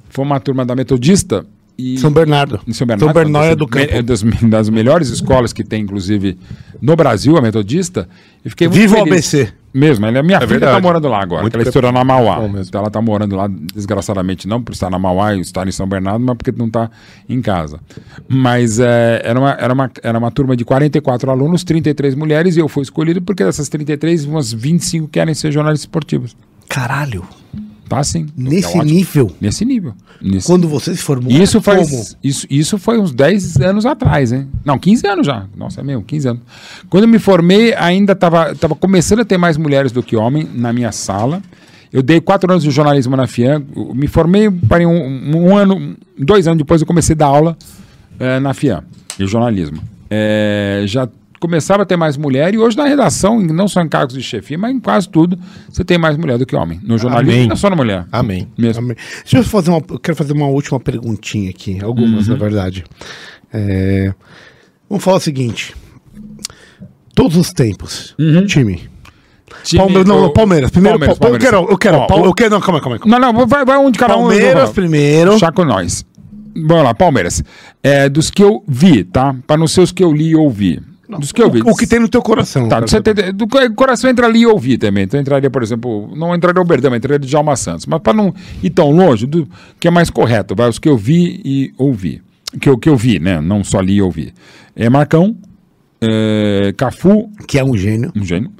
foi 0.09 0.25
uma 0.25 0.41
turma 0.41 0.65
da 0.65 0.75
Metodista. 0.75 1.45
E, 1.79 1.99
São 1.99 2.11
Bernardo. 2.11 2.61
em 2.67 2.73
São 2.73 2.87
Bernardo. 2.87 3.13
São 3.13 3.23
Bernardo 3.23 3.57
do 3.57 3.65
me- 3.65 3.71
Campo. 3.87 3.95
é 3.95 4.03
das, 4.03 4.23
das 4.23 4.69
melhores 4.71 5.09
escolas 5.09 5.53
que 5.53 5.63
tem, 5.65 5.83
inclusive, 5.83 6.39
no 6.81 6.97
Brasil, 6.97 7.37
a 7.37 7.41
Metodista. 7.43 8.09
E 8.45 8.51
fiquei 8.51 8.69
muito 8.69 8.81
Viva 8.81 8.99
o. 8.99 9.03
ABC. 9.03 9.53
Mesmo, 9.75 10.05
ela, 10.05 10.23
minha 10.23 10.39
filha 10.39 10.49
verdade. 10.49 10.77
está 10.77 10.87
morando 10.87 11.09
lá 11.09 11.23
agora, 11.23 11.43
Muito 11.43 11.55
ela 11.55 11.63
estourou 11.63 11.91
na 11.91 12.05
Mauá. 12.05 12.45
Então 12.47 12.81
ela 12.81 12.89
está 12.89 13.01
morando 13.01 13.37
lá, 13.37 13.49
desgraçadamente, 13.49 14.47
não 14.47 14.63
por 14.63 14.73
estar 14.73 14.91
na 14.91 14.99
Mauá 14.99 15.35
e 15.35 15.41
estar 15.41 15.67
em 15.67 15.73
São 15.73 15.87
Bernardo, 15.87 16.25
mas 16.25 16.37
porque 16.37 16.53
não 16.53 16.67
está 16.67 16.91
em 17.29 17.41
casa. 17.41 17.81
Mas 18.29 18.79
é, 18.79 19.23
era, 19.25 19.39
uma, 19.39 19.53
era, 19.53 19.73
uma, 19.73 19.91
era 20.03 20.19
uma 20.19 20.31
turma 20.31 20.57
de 20.57 20.65
44 20.65 21.31
alunos, 21.31 21.65
33 21.65 22.15
mulheres, 22.15 22.57
e 22.57 22.61
eu 22.61 22.69
fui 22.69 22.83
escolhido 22.83 23.23
porque 23.23 23.45
dessas 23.45 23.69
33, 23.69 24.27
umas 24.27 24.53
25 24.53 25.09
querem 25.09 25.35
ser 25.35 25.51
jornalistas 25.51 25.85
esportivos. 25.85 26.37
Caralho. 26.69 27.25
Assim. 28.01 28.27
Nesse 28.37 28.77
É 28.79 28.85
nível. 28.85 29.31
Nesse 29.41 29.65
nível. 29.65 29.95
Nesse 30.21 30.47
Quando 30.47 30.69
você 30.69 30.95
se 30.95 31.03
formou. 31.03 31.31
isso 31.33 31.61
como? 31.61 31.77
faz. 31.85 32.17
Isso, 32.23 32.47
isso 32.49 32.79
foi 32.79 32.99
uns 32.99 33.13
10 33.13 33.61
anos 33.61 33.85
atrás, 33.87 34.33
hein? 34.33 34.49
Não, 34.65 34.79
15 34.79 35.07
anos 35.07 35.27
já. 35.27 35.47
Nossa, 35.57 35.81
é 35.81 35.85
mesmo, 35.85 36.03
15 36.03 36.29
anos. 36.29 36.43
Quando 36.89 37.05
eu 37.05 37.09
me 37.09 37.19
formei, 37.19 37.75
ainda 37.75 38.13
estava 38.13 38.55
tava 38.55 38.75
começando 38.75 39.21
a 39.21 39.25
ter 39.25 39.37
mais 39.39 39.57
mulheres 39.57 39.91
do 39.93 40.03
que 40.03 40.17
homem 40.17 40.49
na 40.55 40.73
minha 40.73 40.93
sala. 40.93 41.43
Eu 41.93 42.03
dei 42.03 42.21
quatro 42.21 42.51
anos 42.51 42.63
de 42.65 42.71
jornalismo 42.71 43.17
na 43.17 43.27
FIAN. 43.27 43.63
Me 43.95 44.07
formei, 44.07 44.51
parei 44.51 44.87
um, 44.87 45.37
um 45.37 45.57
ano, 45.57 45.95
dois 46.19 46.47
anos 46.47 46.59
depois 46.59 46.81
eu 46.81 46.87
comecei 46.87 47.15
a 47.15 47.19
dar 47.19 47.27
aula 47.27 47.57
eh, 48.19 48.41
na 48.41 48.55
FIAN, 48.55 48.83
de 49.19 49.27
jornalismo. 49.27 49.79
Eh, 50.11 50.85
já 50.87 51.07
começava 51.43 51.83
a 51.83 51.87
ter 51.87 51.97
mais 51.97 52.17
mulher 52.17 52.55
e 52.55 52.59
hoje 52.59 52.77
na 52.77 52.85
redação, 52.87 53.41
não 53.43 53.67
só 53.67 53.83
em 53.83 53.89
cargos 53.89 54.15
de 54.15 54.23
chefia, 54.23 54.57
mas 54.57 54.73
em 54.75 54.79
quase 54.79 55.09
tudo, 55.09 55.37
você 55.69 55.85
tem 55.85 55.99
mais 55.99 56.17
mulher 56.17 56.39
do 56.39 56.47
que 56.47 56.55
homem. 56.55 56.81
No 56.85 56.97
jornalismo, 56.97 57.35
Amém. 57.37 57.49
não 57.49 57.57
só 57.57 57.69
na 57.69 57.75
mulher. 57.77 58.07
Amém. 58.13 58.47
Mesmo. 58.57 58.83
Amém. 58.85 58.97
Deixa 59.23 59.39
eu 59.39 59.45
fazer 59.45 59.71
uma. 59.71 59.83
Eu 59.91 59.99
quero 59.99 60.17
fazer 60.17 60.33
uma 60.33 60.47
última 60.47 60.79
perguntinha 60.79 61.51
aqui. 61.51 61.79
Algumas, 61.83 62.29
Uhum. 62.29 62.35
na 62.35 62.39
verdade. 62.39 62.85
É, 63.53 64.15
vamos 64.89 65.03
falar 65.05 65.17
o 65.17 65.21
seguinte. 65.21 65.75
Todos 67.15 67.37
os 67.37 67.53
tempos. 67.53 68.15
Uhum. 68.19 68.47
Time. 68.47 68.89
Time- 69.65 69.79
Palmeiras, 69.83 70.07
não, 70.09 70.21
não, 70.23 70.33
Palmeiras. 70.33 70.71
Primeiro, 70.71 70.99
Palmeiras, 70.99 71.19
Pal- 71.19 71.33
eu 71.35 71.39
quero, 71.39 71.71
eu 71.73 71.79
quero, 71.79 71.97
Ó, 71.99 72.07
Pal- 72.07 72.23
o- 72.23 72.25
eu 72.27 72.33
quero, 72.35 72.51
não, 72.51 72.61
calma, 72.61 72.81
calma, 72.81 72.99
calma. 72.99 73.19
Não, 73.19 73.33
não, 73.33 73.47
vai, 73.47 73.65
vai 73.65 73.77
um 73.79 73.91
de 73.91 73.99
cada 73.99 74.17
um. 74.17 74.21
Palmeiras 74.29 74.71
primeiro. 74.71 75.39
Chá 75.39 75.53
com 75.53 75.65
nós. 75.65 76.05
Vamos 76.55 76.85
lá, 76.85 76.95
Palmeiras. 76.95 77.43
É, 77.83 78.09
dos 78.09 78.31
que 78.31 78.43
eu 78.43 78.63
vi, 78.69 79.05
tá? 79.05 79.35
Para 79.47 79.57
não 79.59 79.67
ser 79.67 79.81
os 79.83 79.93
que 79.93 80.03
eu 80.05 80.13
li 80.13 80.29
e 80.31 80.37
ouvi. 80.37 80.81
Dos 81.19 81.33
que 81.33 81.43
eu 81.43 81.51
vi. 81.51 81.61
O, 81.63 81.71
o 81.71 81.77
que 81.77 81.87
tem 81.87 81.99
no 82.01 82.09
teu 82.09 82.23
coração. 82.23 82.65
Tá, 82.65 82.77
cara. 82.77 82.85
do, 82.87 82.91
70 82.91 83.33
do 83.33 83.47
co- 83.49 83.75
coração 83.75 84.09
entra 84.11 84.27
ali 84.27 84.41
e 84.41 84.47
ouvi 84.47 84.77
também. 84.79 85.05
Então 85.05 85.19
entraria, 85.21 85.51
por 85.51 85.63
exemplo, 85.63 86.11
não 86.17 86.35
entraria 86.35 86.61
o 86.61 86.65
Berdão, 86.65 86.95
entraria 86.95 87.19
de 87.19 87.27
Djalma 87.29 87.57
Santos. 87.57 87.87
Mas 87.87 88.01
para 88.01 88.13
não 88.13 88.35
ir 88.63 88.71
tão 88.71 88.91
longe, 88.91 89.27
do 89.27 89.49
que 89.81 89.89
é 89.89 89.91
mais 89.91 90.11
correto, 90.11 90.55
vai 90.55 90.69
os 90.69 90.79
que 90.79 90.89
eu 90.89 90.97
vi 90.97 91.41
e 91.45 91.73
ouvi. 91.79 92.21
Que 92.61 92.69
eu, 92.69 92.77
que 92.77 92.89
eu 92.89 92.97
vi, 92.97 93.19
né? 93.19 93.41
Não 93.41 93.65
só 93.65 93.81
li 93.81 93.95
e 93.95 94.03
ouvi. 94.03 94.33
É 94.77 94.89
Marcão, 94.91 95.37
é, 96.01 96.73
Cafu, 96.77 97.31
Que 97.47 97.59
é 97.59 97.65
um 97.65 97.77
gênio. 97.77 98.13
um 98.17 98.25
gênio. 98.25 98.51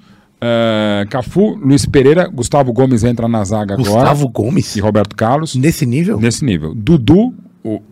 É, 0.41 1.07
Cafu, 1.09 1.55
Luiz 1.55 1.87
Pereira, 1.87 2.27
Gustavo 2.29 2.73
Gomes 2.73 3.05
entra 3.05 3.29
na 3.29 3.45
zaga 3.45 3.75
agora. 3.75 3.89
Gustavo 3.91 4.29
Gomes. 4.29 4.75
E 4.77 4.81
Roberto 4.81 5.15
Carlos. 5.15 5.55
Nesse 5.55 5.87
nível? 5.87 6.19
Nesse 6.21 6.45
nível. 6.45 6.75
Dudu, 6.75 7.33
o, 7.63 7.75
o 7.77 7.83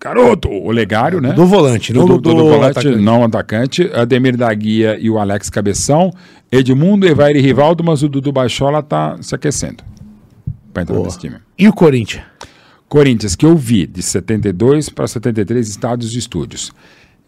garoto, 0.00 0.48
o 0.48 0.70
Legário, 0.70 1.20
né? 1.20 1.32
Do 1.32 1.46
volante, 1.46 1.92
não 1.92 2.06
do, 2.06 2.14
Dudu, 2.14 2.30
do, 2.30 2.36
do 2.36 2.48
volante, 2.50 2.78
atacante. 2.78 3.02
não 3.02 3.24
atacante. 3.24 3.90
Ademir 3.94 4.36
da 4.36 4.52
Guia 4.54 4.98
e 5.00 5.10
o 5.10 5.18
Alex 5.18 5.50
Cabeção. 5.50 6.10
Edmundo, 6.50 7.06
Evair 7.06 7.36
e 7.36 7.40
Rivaldo, 7.40 7.84
mas 7.84 8.02
o 8.02 8.08
Dudu 8.08 8.32
Baixola 8.32 8.82
tá 8.82 9.16
se 9.20 9.34
aquecendo. 9.34 9.84
Pra 10.72 10.82
entrar 10.82 10.94
Boa. 10.94 11.06
nesse 11.06 11.18
time. 11.18 11.36
E 11.58 11.68
o 11.68 11.72
Corinthians? 11.72 12.24
Corinthians, 12.88 13.36
que 13.36 13.46
eu 13.46 13.56
vi 13.56 13.86
de 13.86 14.02
72 14.02 14.88
para 14.88 15.06
73 15.06 15.68
estádios 15.68 16.14
e 16.14 16.18
estúdios. 16.18 16.72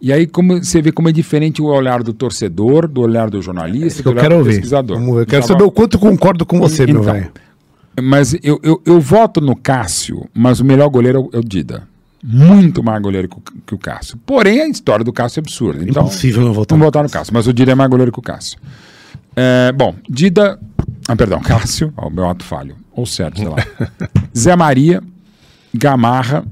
E 0.01 0.13
aí 0.13 0.27
como 0.27 0.59
você 0.63 0.83
vê 0.83 0.91
como 0.91 1.09
é 1.09 1.13
diferente 1.13 1.63
o 1.63 1.67
olhar 1.67 2.03
do 2.03 2.13
torcedor, 2.13 2.89
do 2.89 3.03
olhar 3.03 3.31
do 3.31 3.41
jornalista, 3.41 4.03
do 4.03 4.09
Eu 4.09 4.13
olhar 4.13 4.23
quero 4.23 4.35
do 4.35 4.39
ouvir. 4.39 4.55
pesquisador. 4.55 4.99
Ver. 4.99 5.21
Eu 5.21 5.27
quero 5.27 5.47
saber 5.47 5.63
o 5.63 5.71
quanto 5.71 5.95
eu 5.95 6.01
concordo 6.01 6.45
com 6.45 6.59
você, 6.59 6.85
meu 6.87 7.03
Então, 7.03 7.15
velho. 7.15 7.31
Mas 8.03 8.35
eu, 8.43 8.59
eu, 8.63 8.83
eu 8.85 9.01
voto 9.01 9.41
no 9.41 9.55
Cássio, 9.55 10.29
mas 10.35 10.59
o 10.59 10.65
melhor 10.65 10.89
goleiro 10.89 11.29
é 11.33 11.37
é 11.37 11.39
o 11.39 11.45
Dida. 11.45 11.87
Muito 12.23 12.83
mais 12.85 13.03
goleiro 13.03 13.29
que 13.29 13.37
o, 13.37 13.75
o 13.75 13.79
Cássio. 13.79 14.17
Porém, 14.25 14.61
a 14.61 14.69
história 14.69 15.05
do 15.05 15.13
Cássio 15.13 15.41
é 15.41 15.43
absurda. 15.43 15.85
Então, 15.85 16.05
Impossível 16.05 16.45
não 16.45 16.53
votar. 16.53 16.79
Vamos 16.79 16.87
votar 16.87 17.03
no 17.03 17.11
Cássio, 17.11 17.35
mas 17.35 17.47
o 17.47 17.53
Dida 17.53 17.73
é 17.73 17.75
mais 17.75 17.91
goleiro 17.91 18.13
que 18.13 18.19
o 18.19 18.23
Cássio. 18.23 18.59
É, 19.35 19.73
bom, 19.73 19.95
Dida. 20.09 20.59
Ah, 21.09 21.17
perdão, 21.17 21.41
Cássio. 21.43 21.93
Ó, 21.97 22.07
o 22.07 22.11
meu 22.11 22.29
ato 22.29 22.45
falho. 22.45 22.77
Ou 22.93 23.05
certo, 23.07 23.39
sei 23.39 23.49
lá. 23.49 23.57
Zé 24.37 24.55
Maria, 24.55 25.03
Gamarra, 25.75 26.45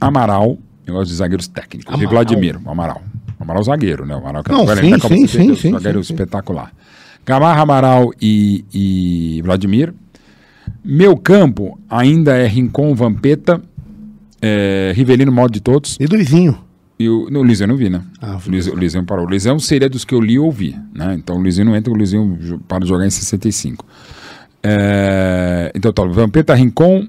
Amaral, 0.00 0.58
eu 0.86 0.94
gosto 0.94 1.10
de 1.10 1.16
zagueiros 1.16 1.48
técnicos. 1.48 1.92
E 1.92 1.94
Amaral. 1.94 2.10
Vladimir, 2.10 2.60
o 2.64 2.70
Amaral. 2.70 3.02
O 3.38 3.42
Amaral 3.42 3.62
zagueiro, 3.64 4.06
né? 4.06 4.14
O 4.14 4.18
Amaral 4.18 4.44
que 4.44 4.50
Não, 4.52 4.66
sim, 4.66 4.80
ainda 4.80 4.96
acabou 4.96 5.18
sim, 5.18 5.26
de 5.26 5.32
ter 5.32 5.38
sim, 5.38 5.54
sim, 5.56 5.72
zagueiro 5.72 6.04
sim, 6.04 6.08
sim. 6.08 6.14
espetacular. 6.14 6.72
Gamarra, 7.26 7.62
Amaral 7.62 8.12
e, 8.20 8.64
e 8.72 9.42
Vladimir. 9.42 9.92
Meu 10.84 11.16
campo 11.16 11.78
ainda 11.90 12.36
é 12.36 12.46
Rincon, 12.46 12.94
Vampeta, 12.94 13.60
é, 14.40 14.92
Rivelino, 14.94 15.32
modo 15.32 15.52
de 15.52 15.60
todos. 15.60 15.96
E 15.98 16.06
Luizinho. 16.06 16.58
E 16.98 17.08
o, 17.08 17.30
no, 17.30 17.40
o 17.40 17.42
Luizinho 17.42 17.66
eu 17.66 17.68
não 17.68 17.76
vi, 17.76 17.88
né? 17.88 18.02
Ah, 18.20 18.38
o, 18.44 18.50
Luizinho, 18.50 18.74
o 18.74 18.78
Luizinho 18.78 19.04
parou. 19.04 19.24
O 19.24 19.28
Luizinho 19.28 19.58
seria 19.60 19.88
dos 19.88 20.04
que 20.04 20.14
eu 20.14 20.20
li 20.20 20.34
e 20.34 20.38
ouvi, 20.38 20.76
né? 20.92 21.14
Então 21.14 21.36
o 21.36 21.38
Luizinho 21.38 21.66
não 21.66 21.76
entra, 21.76 21.92
o 21.92 21.96
Luizinho 21.96 22.60
para 22.66 22.80
de 22.80 22.88
jogar 22.88 23.06
em 23.06 23.10
65. 23.10 23.86
É, 24.62 25.70
então 25.74 25.92
tá, 25.92 26.04
Vampeta, 26.04 26.54
Rincon, 26.54 27.06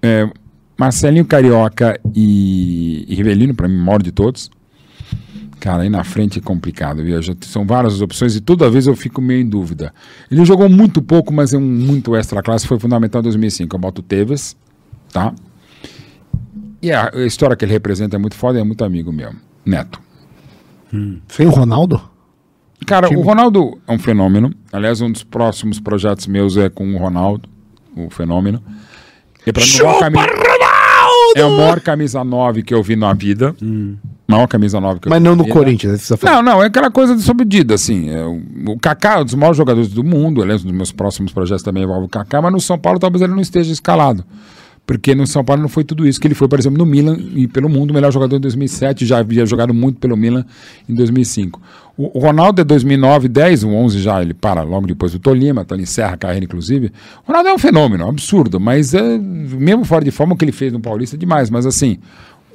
é, 0.00 0.28
Marcelinho 0.78 1.24
Carioca 1.24 1.98
e, 2.14 3.04
e 3.08 3.14
Rivelino, 3.14 3.54
para 3.54 3.66
mim, 3.66 3.76
maior 3.76 4.00
de 4.00 4.12
todos. 4.12 4.50
Cara, 5.58 5.82
aí 5.82 5.88
na 5.88 6.04
frente 6.04 6.38
é 6.38 6.42
complicado, 6.42 7.02
viu? 7.02 7.20
Já 7.22 7.34
são 7.40 7.66
várias 7.66 7.94
as 7.94 8.00
opções 8.02 8.36
e 8.36 8.40
toda 8.40 8.70
vez 8.70 8.86
eu 8.86 8.94
fico 8.94 9.20
meio 9.22 9.40
em 9.40 9.48
dúvida. 9.48 9.92
Ele 10.30 10.44
jogou 10.44 10.68
muito 10.68 11.00
pouco, 11.00 11.32
mas 11.32 11.54
é 11.54 11.58
um 11.58 11.60
muito 11.62 12.14
extra 12.14 12.42
classe, 12.42 12.66
foi 12.66 12.78
fundamental 12.78 13.20
em 13.20 13.24
2005. 13.24 13.74
Eu 13.74 13.80
boto 13.80 14.00
o 14.00 14.04
Tevez, 14.04 14.54
tá? 15.12 15.34
E 16.84 16.92
a, 16.92 17.10
história 17.24 17.56
que 17.56 17.64
ele 17.64 17.72
representa 17.72 18.16
é 18.16 18.18
muito 18.18 18.36
foda 18.36 18.58
e 18.58 18.60
é 18.60 18.64
muito 18.64 18.84
amigo 18.84 19.10
meu. 19.10 19.32
Neto. 19.64 19.98
Sem 21.28 21.46
o 21.46 21.50
Ronaldo? 21.50 21.98
Cara, 22.86 23.08
o 23.08 23.22
Ronaldo 23.22 23.78
é 23.88 23.92
um 23.92 23.98
fenômeno. 23.98 24.52
Aliás, 24.70 25.00
um 25.00 25.10
dos 25.10 25.24
próximos 25.24 25.80
projetos 25.80 26.26
meus 26.26 26.58
é 26.58 26.68
com 26.68 26.94
o 26.94 26.98
Ronaldo, 26.98 27.48
o 27.96 28.10
fenômeno. 28.10 28.62
E 29.46 29.50
pra 29.50 29.64
mim, 29.64 29.80
o 29.80 29.84
maior 29.84 29.98
camisa, 29.98 30.26
é 31.36 31.40
a 31.40 31.48
maior 31.48 31.80
camisa 31.80 32.22
9 32.22 32.62
que 32.62 32.74
eu 32.74 32.82
vi 32.82 32.96
na 32.96 33.14
vida. 33.14 33.56
Maior 34.28 34.46
camisa 34.46 34.78
9 34.78 35.00
que 35.00 35.08
eu 35.08 35.10
Mas 35.10 35.20
vi 35.20 35.24
não 35.24 35.36
no. 35.36 35.48
Corinthians, 35.48 36.10
né, 36.10 36.16
tá. 36.18 36.34
Não, 36.34 36.42
não, 36.42 36.62
é 36.62 36.66
aquela 36.66 36.90
coisa 36.90 37.16
de 37.16 37.22
sob 37.22 37.44
medida, 37.44 37.74
assim. 37.74 38.10
É, 38.10 38.22
o, 38.22 38.42
o 38.72 38.78
Kaká 38.78 39.14
é 39.14 39.20
um 39.22 39.24
dos 39.24 39.34
maiores 39.34 39.56
jogadores 39.56 39.88
do 39.88 40.04
mundo, 40.04 40.42
aliás, 40.42 40.62
um 40.62 40.68
dos 40.68 40.76
meus 40.76 40.92
próximos 40.92 41.32
projetos 41.32 41.62
também 41.62 41.82
envolve 41.82 42.04
o 42.04 42.08
Kaká, 42.10 42.42
mas 42.42 42.52
no 42.52 42.60
São 42.60 42.78
Paulo 42.78 42.98
talvez 42.98 43.22
ele 43.22 43.32
não 43.32 43.40
esteja 43.40 43.72
escalado. 43.72 44.22
Porque 44.86 45.14
no 45.14 45.26
São 45.26 45.42
Paulo 45.42 45.62
não 45.62 45.68
foi 45.68 45.82
tudo 45.82 46.06
isso 46.06 46.20
que 46.20 46.26
ele 46.26 46.34
foi, 46.34 46.46
por 46.46 46.58
exemplo, 46.58 46.78
no 46.78 46.84
Milan 46.84 47.16
e 47.34 47.48
pelo 47.48 47.68
mundo, 47.68 47.90
o 47.90 47.94
melhor 47.94 48.12
jogador 48.12 48.36
em 48.36 48.40
2007, 48.40 49.06
já 49.06 49.18
havia 49.18 49.46
jogado 49.46 49.72
muito 49.72 49.98
pelo 49.98 50.16
Milan 50.16 50.44
em 50.86 50.94
2005. 50.94 51.60
O, 51.96 52.18
Ronaldo 52.18 52.60
é 52.60 52.64
2009, 52.64 53.28
10, 53.28 53.64
o 53.64 53.68
11 53.68 54.00
já, 54.00 54.20
ele 54.20 54.34
para 54.34 54.62
logo 54.62 54.86
depois 54.86 55.12
do 55.12 55.18
Tolima, 55.18 55.62
então 55.62 55.76
ele 55.76 55.84
encerra 55.84 56.14
a 56.14 56.16
carreira, 56.16 56.44
inclusive. 56.44 56.92
O 57.24 57.28
Ronaldo 57.28 57.48
é 57.48 57.54
um 57.54 57.58
fenômeno, 57.58 58.08
absurdo, 58.08 58.58
mas 58.58 58.92
é, 58.94 59.16
mesmo 59.16 59.84
fora 59.84 60.04
de 60.04 60.10
forma 60.10 60.34
o 60.34 60.36
que 60.36 60.44
ele 60.44 60.52
fez 60.52 60.72
no 60.72 60.80
Paulista 60.80 61.14
é 61.14 61.18
demais, 61.18 61.48
mas 61.50 61.64
assim, 61.64 61.98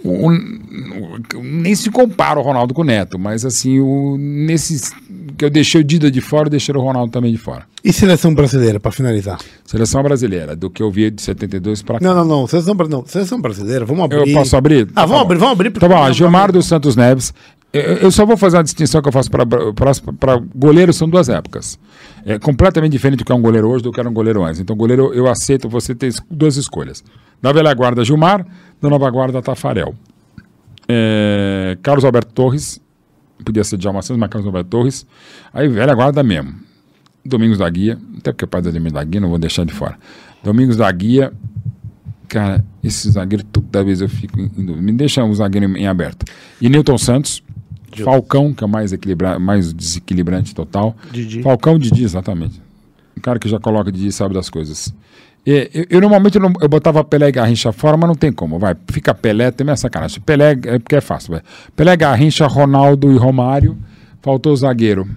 o- 0.04 0.30
o- 0.30 1.44
nem 1.44 1.76
se 1.76 1.90
compara 1.90 2.40
o 2.40 2.44
Ronaldo 2.44 2.74
com 2.74 2.82
o 2.82 2.86
Neto, 2.86 3.18
mas 3.20 3.44
assim, 3.46 3.80
o, 3.80 4.18
nesses 4.18 4.92
que 5.38 5.46
eu 5.46 5.50
deixei 5.50 5.82
o 5.82 5.84
Dida 5.84 6.10
de 6.12 6.22
fora, 6.22 6.50
deixei 6.50 6.74
o 6.76 6.80
Ronaldo 6.82 7.12
também 7.12 7.32
de 7.32 7.38
fora. 7.38 7.64
E 7.84 7.94
seleção 7.94 8.34
brasileira, 8.34 8.80
pra 8.80 8.92
finalizar? 8.92 9.40
Seleção 9.66 10.04
brasileira, 10.04 10.56
do 10.56 10.70
que 10.70 10.84
eu 10.84 10.92
vi 10.92 11.10
de 11.10 11.22
72 11.22 11.82
para 11.82 12.00
cá. 12.00 12.06
Não, 12.06 12.14
não, 12.14 12.26
não. 12.26 12.48
Seleção, 12.48 12.76
não. 12.90 13.06
seleção 13.06 13.40
brasileira, 13.40 13.86
vamos 13.86 14.04
abrir. 14.04 14.28
Eu 14.28 14.34
posso 14.34 14.56
abrir? 14.58 14.88
Ah, 14.96 15.06
vamos 15.06 15.22
abrir, 15.24 15.38
vamos 15.38 15.54
abrir. 15.54 15.72
Tá 15.72 15.88
bom, 15.88 16.12
Gilmar 16.12 16.52
dos 16.52 16.66
Santos 16.66 16.96
Neves. 16.96 17.34
Eu, 17.72 17.82
eu 17.98 18.12
só 18.12 18.26
vou 18.26 18.36
fazer 18.36 18.58
uma 18.58 18.64
distinção 18.64 19.00
que 19.02 19.08
eu 19.08 19.12
faço 19.14 19.30
para 19.30 20.42
goleiro, 20.56 20.92
são 20.92 21.08
duas 21.08 21.30
épocas. 21.30 21.78
É 22.30 22.38
completamente 22.38 22.92
diferente 22.92 23.18
do 23.18 23.26
que 23.26 23.32
é 23.32 23.36
um 23.36 23.42
goleiro 23.42 23.68
hoje 23.68 23.84
do 23.84 23.92
que 23.92 24.00
era 24.00 24.08
um 24.08 24.14
goleiro 24.14 24.44
antes. 24.44 24.60
Então, 24.60 24.76
goleiro, 24.76 25.12
eu 25.16 25.28
aceito 25.28 25.68
você 25.68 25.96
ter 25.96 26.14
duas 26.30 26.58
escolhas. 26.58 27.04
Da 27.42 27.52
velha 27.52 27.74
guarda, 27.74 28.06
Gilmar. 28.06 28.46
Da 28.80 28.88
nova 28.88 29.10
guarda, 29.10 29.42
Tafarel. 29.42 29.96
É, 30.88 31.76
Carlos 31.82 32.06
Alberto 32.06 32.32
Torres. 32.32 32.80
Podia 33.44 33.64
ser 33.64 33.78
Djalma 33.78 34.04
Santos, 34.04 34.20
mas 34.20 34.30
Carlos 34.30 34.46
Alberto 34.46 34.70
Torres. 34.70 35.08
Aí, 35.52 35.68
velha 35.68 35.96
guarda 35.96 36.22
mesmo. 36.22 36.54
Domingos 37.26 37.58
da 37.58 37.68
Guia. 37.68 37.98
Até 38.20 38.32
porque 38.32 38.46
é 38.46 38.48
pai 38.48 38.62
do 38.62 38.72
Domingos 38.72 38.94
da 38.94 39.04
Guia, 39.04 39.20
não 39.20 39.30
vou 39.30 39.40
deixar 39.40 39.66
de 39.66 39.74
fora. 39.74 39.98
Domingos 40.44 40.78
da 40.78 40.92
Guia. 40.92 41.34
Cara, 42.28 42.64
esse 42.84 43.10
zagueiro, 43.10 43.44
toda 43.46 43.84
vez 43.84 44.02
eu 44.02 44.08
fico 44.08 44.40
em 44.40 44.52
em. 44.56 44.80
Me 44.80 44.92
deixa 44.92 45.24
um 45.24 45.34
zagueiro 45.34 45.76
em 45.76 45.88
aberto. 45.88 46.32
E 46.62 46.70
Newton 46.70 47.00
Santos, 47.00 47.42
Falcão, 47.98 48.54
que 48.54 48.64
é 48.64 48.68
o 48.68 48.70
mais, 48.70 48.94
equilibra 48.94 49.40
mais 49.40 49.74
desequilibrante 49.74 50.54
total. 50.54 50.96
Didi. 51.12 51.42
Falcão 51.42 51.78
Didi, 51.78 52.04
exatamente. 52.04 52.62
Um 53.18 53.22
cara 53.22 53.40
que 53.40 53.50
já 53.50 53.60
coloca 53.60 53.92
Didi 53.92 54.08
e 54.08 54.12
sabe 54.12 54.34
das 54.34 54.50
coisas. 54.50 54.94
E, 55.46 55.70
eu, 55.74 55.86
eu 55.90 56.02
normalmente 56.02 56.38
não, 56.38 56.54
eu 56.62 56.70
botava 56.70 57.04
Pelé 57.04 57.30
e 57.30 57.32
Garrincha 57.32 57.72
fora, 57.72 57.98
mas 57.98 58.08
não 58.08 58.16
tem 58.16 58.32
como. 58.32 58.60
Vai, 58.60 58.76
fica 58.92 59.14
Pelé, 59.14 59.52
também 59.52 59.74
é 59.74 59.76
sacanagem. 59.76 60.22
Pelé 60.22 60.52
é 60.52 60.80
porque 60.80 60.96
é 60.96 61.02
fácil. 61.02 61.34
Vai. 61.34 61.42
Pelé, 61.76 61.96
Garrincha, 61.98 62.48
Ronaldo 62.48 63.12
e 63.12 63.18
Romário. 63.18 63.78
Faltou 64.22 64.54
o 64.54 64.56
zagueiro. 64.56 65.08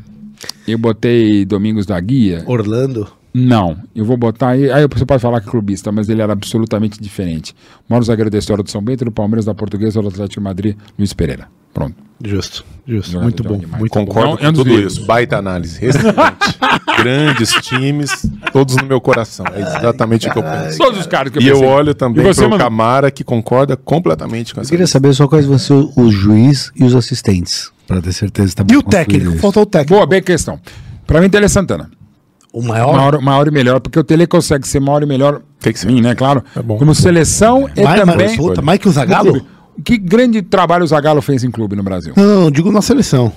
Eu 0.66 0.78
botei 0.78 1.44
Domingos 1.44 1.86
da 1.86 1.98
Guia. 2.00 2.42
Orlando. 2.46 3.08
Não, 3.34 3.78
eu 3.94 4.04
vou 4.04 4.16
botar 4.16 4.50
aí. 4.50 4.70
Aí 4.70 4.86
você 4.86 5.06
pode 5.06 5.22
falar 5.22 5.40
que 5.40 5.48
é 5.48 5.50
clubista, 5.50 5.90
mas 5.90 6.08
ele 6.08 6.20
era 6.20 6.32
absolutamente 6.32 7.00
diferente. 7.00 7.54
O 7.88 7.92
maior 7.92 8.02
zagueiro 8.02 8.30
da 8.30 8.38
história 8.38 8.62
do 8.62 8.70
São 8.70 8.82
Bento, 8.82 9.04
do 9.04 9.12
Palmeiras, 9.12 9.46
da 9.46 9.54
Portuguesa, 9.54 10.02
do 10.02 10.08
Atlético 10.08 10.40
de 10.40 10.44
Madrid, 10.44 10.76
Luiz 10.98 11.12
Pereira. 11.12 11.48
Pronto. 11.72 11.94
Justo, 12.24 12.64
justo. 12.86 13.10
Jogador 13.12 13.24
Muito 13.24 13.42
bom. 13.42 13.78
Muito 13.78 13.90
Concordo 13.92 14.34
um 14.34 14.36
com 14.36 14.52
tudo 14.52 14.70
livros. 14.70 14.92
isso. 14.96 15.06
Baita 15.06 15.36
análise. 15.38 15.84
Excelente. 15.84 16.16
Grandes 16.98 17.50
times, 17.62 18.26
todos 18.52 18.76
no 18.76 18.84
meu 18.86 19.00
coração. 19.00 19.44
É 19.52 19.60
exatamente 19.60 20.28
o 20.28 20.32
que 20.32 20.38
eu 20.38 20.42
penso. 20.42 20.78
Todos 20.78 21.00
os 21.00 21.06
caras 21.06 21.32
que 21.32 21.38
eu 21.38 21.42
E 21.42 21.48
eu 21.48 21.54
pensei. 21.56 21.68
olho 21.68 21.94
também 21.94 22.22
para 22.32 22.46
o 22.46 22.50
mano? 22.50 22.58
Camara, 22.62 23.10
que 23.10 23.24
concorda 23.24 23.76
completamente 23.76 24.54
com 24.54 24.60
Eu 24.60 24.62
essa 24.62 24.70
queria 24.70 24.84
lista. 24.84 24.92
saber 24.98 25.12
só 25.14 25.26
quais 25.26 25.46
vão 25.46 25.58
ser 25.58 25.72
o, 25.72 26.10
juiz 26.12 26.70
e 26.76 26.84
os 26.84 26.94
assistentes, 26.94 27.72
para 27.88 28.00
ter 28.00 28.12
certeza 28.12 28.50
que 28.54 28.56
tá 28.62 28.64
E 28.72 28.76
o 28.76 28.82
técnico? 28.82 29.30
isso. 29.30 29.38
Faltou 29.38 29.64
o 29.64 29.66
técnico. 29.66 29.94
Boa, 29.94 30.06
bem 30.06 30.22
questão. 30.22 30.60
Pra 31.06 31.20
mim, 31.20 31.28
Tele 31.28 31.48
Santana. 31.48 31.90
O 32.52 32.62
maior. 32.62 32.94
Maior, 32.96 33.20
maior 33.20 33.48
e 33.48 33.50
melhor, 33.50 33.80
porque 33.80 33.98
o 33.98 34.04
Tele 34.04 34.26
consegue 34.28 34.68
ser 34.68 34.78
maior 34.78 35.02
e 35.02 35.06
melhor. 35.06 35.40
Tem 35.58 35.72
que 35.72 35.78
ser. 35.80 35.88
Sim, 35.88 36.00
né? 36.02 36.14
Claro. 36.14 36.44
É 36.54 36.62
bom. 36.62 36.76
Como 36.78 36.94
seleção 36.94 37.68
e 37.74 37.82
Mais, 37.82 37.98
também. 38.00 38.16
mais, 38.16 38.36
puta, 38.36 38.62
mais 38.62 38.78
que 38.78 38.88
o 38.88 38.92
Zagallo? 38.92 39.44
Que 39.84 39.96
grande 39.98 40.42
trabalho 40.42 40.84
o 40.84 40.86
Zagallo 40.86 41.22
fez 41.22 41.44
em 41.44 41.50
clube 41.50 41.74
no 41.76 41.82
Brasil. 41.82 42.12
Não, 42.16 42.50
digo 42.50 42.70
na 42.70 42.82
seleção. 42.82 43.32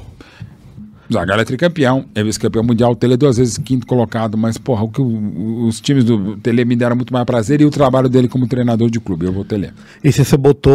Zagallo 1.12 1.42
é 1.42 1.46
tricampeão, 1.46 2.06
é 2.16 2.24
vice-campeão 2.24 2.64
mundial, 2.64 2.92
o 2.94 2.96
Tele 2.96 3.14
é 3.14 3.18
duas 3.18 3.38
vezes 3.38 3.60
quinto 3.60 3.86
colocado, 3.86 4.36
mas, 4.38 4.58
porra, 4.58 4.84
o 4.84 4.90
que 4.90 5.00
o- 5.00 5.66
os 5.68 5.80
times 5.80 6.04
do 6.04 6.36
Tele 6.38 6.66
me 6.66 6.76
deram 6.76 6.96
muito 6.96 7.14
mais 7.14 7.24
prazer 7.26 7.62
e 7.62 7.66
o 7.66 7.70
trabalho 7.70 8.10
dele 8.10 8.28
como 8.28 8.48
treinador 8.48 8.90
de 8.90 9.00
clube. 9.00 9.26
Eu 9.28 9.32
vou 9.32 9.46
Tele. 9.46 9.70
E 10.04 10.12
se 10.12 10.26
você 10.26 10.36
botou 10.36 10.74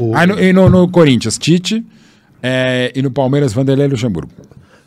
o. 0.00 0.12
Aí 0.14 0.26
no, 0.26 0.40
e 0.40 0.52
no, 0.52 0.68
no 0.70 0.88
Corinthians, 0.88 1.36
Tite. 1.36 1.84
é, 2.42 2.90
e 2.94 3.02
no 3.02 3.10
Palmeiras, 3.10 3.52
Vanderlei 3.52 3.86
Luxemburgo. 3.88 4.30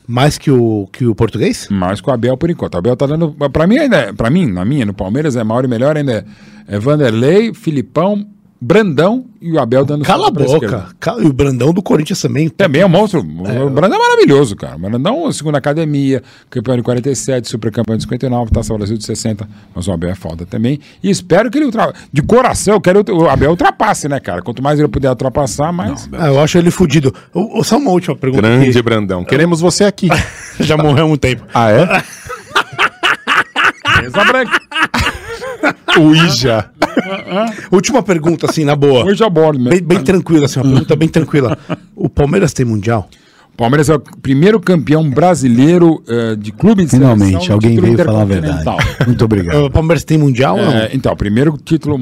mais 0.08 0.40
que 0.40 0.50
o, 0.50 0.88
que 0.92 1.06
o 1.06 1.14
português? 1.14 1.68
Mais 1.70 2.02
com 2.02 2.10
o 2.10 2.14
Abel 2.14 2.36
por 2.36 2.50
enquanto. 2.50 2.74
O 2.74 2.78
Abel 2.80 2.96
tá 2.98 3.06
dando. 3.06 3.36
Pra 3.54 3.68
mim, 3.68 3.78
ainda 3.78 3.98
é- 3.98 4.14
pra 4.14 4.32
mim, 4.32 4.48
na 4.48 4.66
minha, 4.66 4.86
no 4.88 4.94
Palmeiras, 4.94 5.36
é 5.36 5.44
maior 5.44 5.64
e 5.66 5.68
melhor 5.68 5.96
ainda 5.96 6.26
é, 6.68 6.76
é 6.76 6.80
Vanderlei, 6.80 7.54
Filipão, 7.54 8.26
Brandão 8.62 9.26
e 9.42 9.54
o 9.54 9.60
Abel 9.60 9.86
dando 9.86 10.04
Cala 10.04 10.28
a 10.28 10.32
boca. 10.32 10.88
Cala- 11.00 11.24
E 11.24 11.26
o 11.26 11.32
Brandão 11.32 11.74
do 11.74 11.82
Corinthians 11.82 12.22
também. 12.22 12.50
Também 12.50 12.82
é 12.82 12.86
um 12.86 12.90
monstro. 12.90 13.22
O 13.22 13.70
Brandão 13.70 13.98
é 13.98 14.02
maravilhoso, 14.10 14.54
cara. 14.56 14.76
O 14.76 14.80
Brandão, 14.80 15.32
segunda 15.32 15.58
academia, 15.58 16.22
campeão 16.50 16.76
de 16.76 16.84
47, 16.84 17.48
super 17.48 17.72
campeão 17.72 17.96
de 17.96 18.04
59, 18.04 18.52
Taça 18.52 18.74
Brasil 18.74 18.98
de 18.98 19.06
60. 19.06 19.48
Mas 19.74 19.88
o 19.88 19.94
Abel 19.94 20.10
é 20.10 20.16
foda 20.16 20.46
também. 20.46 20.78
E 21.02 21.10
espero 21.10 21.50
que 21.50 21.58
ele 21.58 21.66
ultra... 21.68 21.94
De 22.12 22.22
coração, 22.22 22.74
eu 22.74 22.82
quero 22.82 23.02
que 23.02 23.12
o 23.14 23.30
Abel 23.30 23.52
ultrapasse, 23.52 24.10
né, 24.10 24.20
cara? 24.20 24.42
Quanto 24.42 24.62
mais 24.62 24.78
ele 24.78 24.90
puder 24.90 25.10
ultrapassar, 25.10 25.72
mais. 25.72 26.10
Ah, 26.12 26.28
eu 26.28 26.42
acho 26.42 26.58
ele 26.58 26.70
fudido. 26.70 27.16
O- 27.34 27.60
o- 27.60 27.64
Só 27.64 27.78
uma 27.78 27.92
última 27.92 28.16
pergunta. 28.18 28.42
Grande 28.42 28.70
aqui. 28.72 28.82
Brandão. 28.82 29.24
Queremos 29.24 29.62
você 29.62 29.86
aqui. 29.86 30.10
Já 30.60 30.76
morreu 30.76 31.06
há 31.06 31.08
muito 31.08 31.22
tempo. 31.22 31.44
Ah, 31.54 31.72
é? 31.72 31.88
Mesa 34.02 34.24
branca. 34.26 34.62
O 36.00 36.16
Ija. 36.16 36.70
Última 37.72 38.02
pergunta, 38.02 38.46
assim, 38.50 38.64
na 38.64 38.76
boa. 38.76 39.04
Hoje 39.06 39.24
a 39.24 39.30
bordo 39.30 39.60
mesmo. 39.60 39.72
Bem, 39.72 39.82
bem 39.82 40.04
tranquila, 40.04 40.46
assim, 40.46 40.60
uma 40.60 40.70
pergunta 40.70 40.96
bem 40.96 41.10
tranquila. 41.10 41.58
O 41.96 42.08
Palmeiras 42.08 42.54
tem 42.54 42.66
mundial? 42.66 43.10
Palmeiras 43.60 43.90
é 43.90 43.96
o 43.96 44.00
primeiro 44.00 44.58
campeão 44.62 45.10
brasileiro 45.10 46.02
eh, 46.08 46.38
de 46.38 46.50
clube 46.50 46.86
de 46.86 46.92
Finalmente, 46.92 47.32
seleção 47.32 47.48
no 47.48 47.54
alguém 47.56 47.78
veio 47.78 47.98
falar 47.98 48.22
a 48.22 48.26
verdade. 48.26 48.66
Muito 49.06 49.26
obrigado. 49.26 49.66
O 49.66 49.70
Palmeiras 49.70 50.06
tem 50.06 50.18
mundial 50.18 50.58
ou 50.58 50.66
não? 50.66 50.72
É, 50.72 50.92
então, 50.94 51.14
primeiro 51.14 51.58
título 51.58 52.00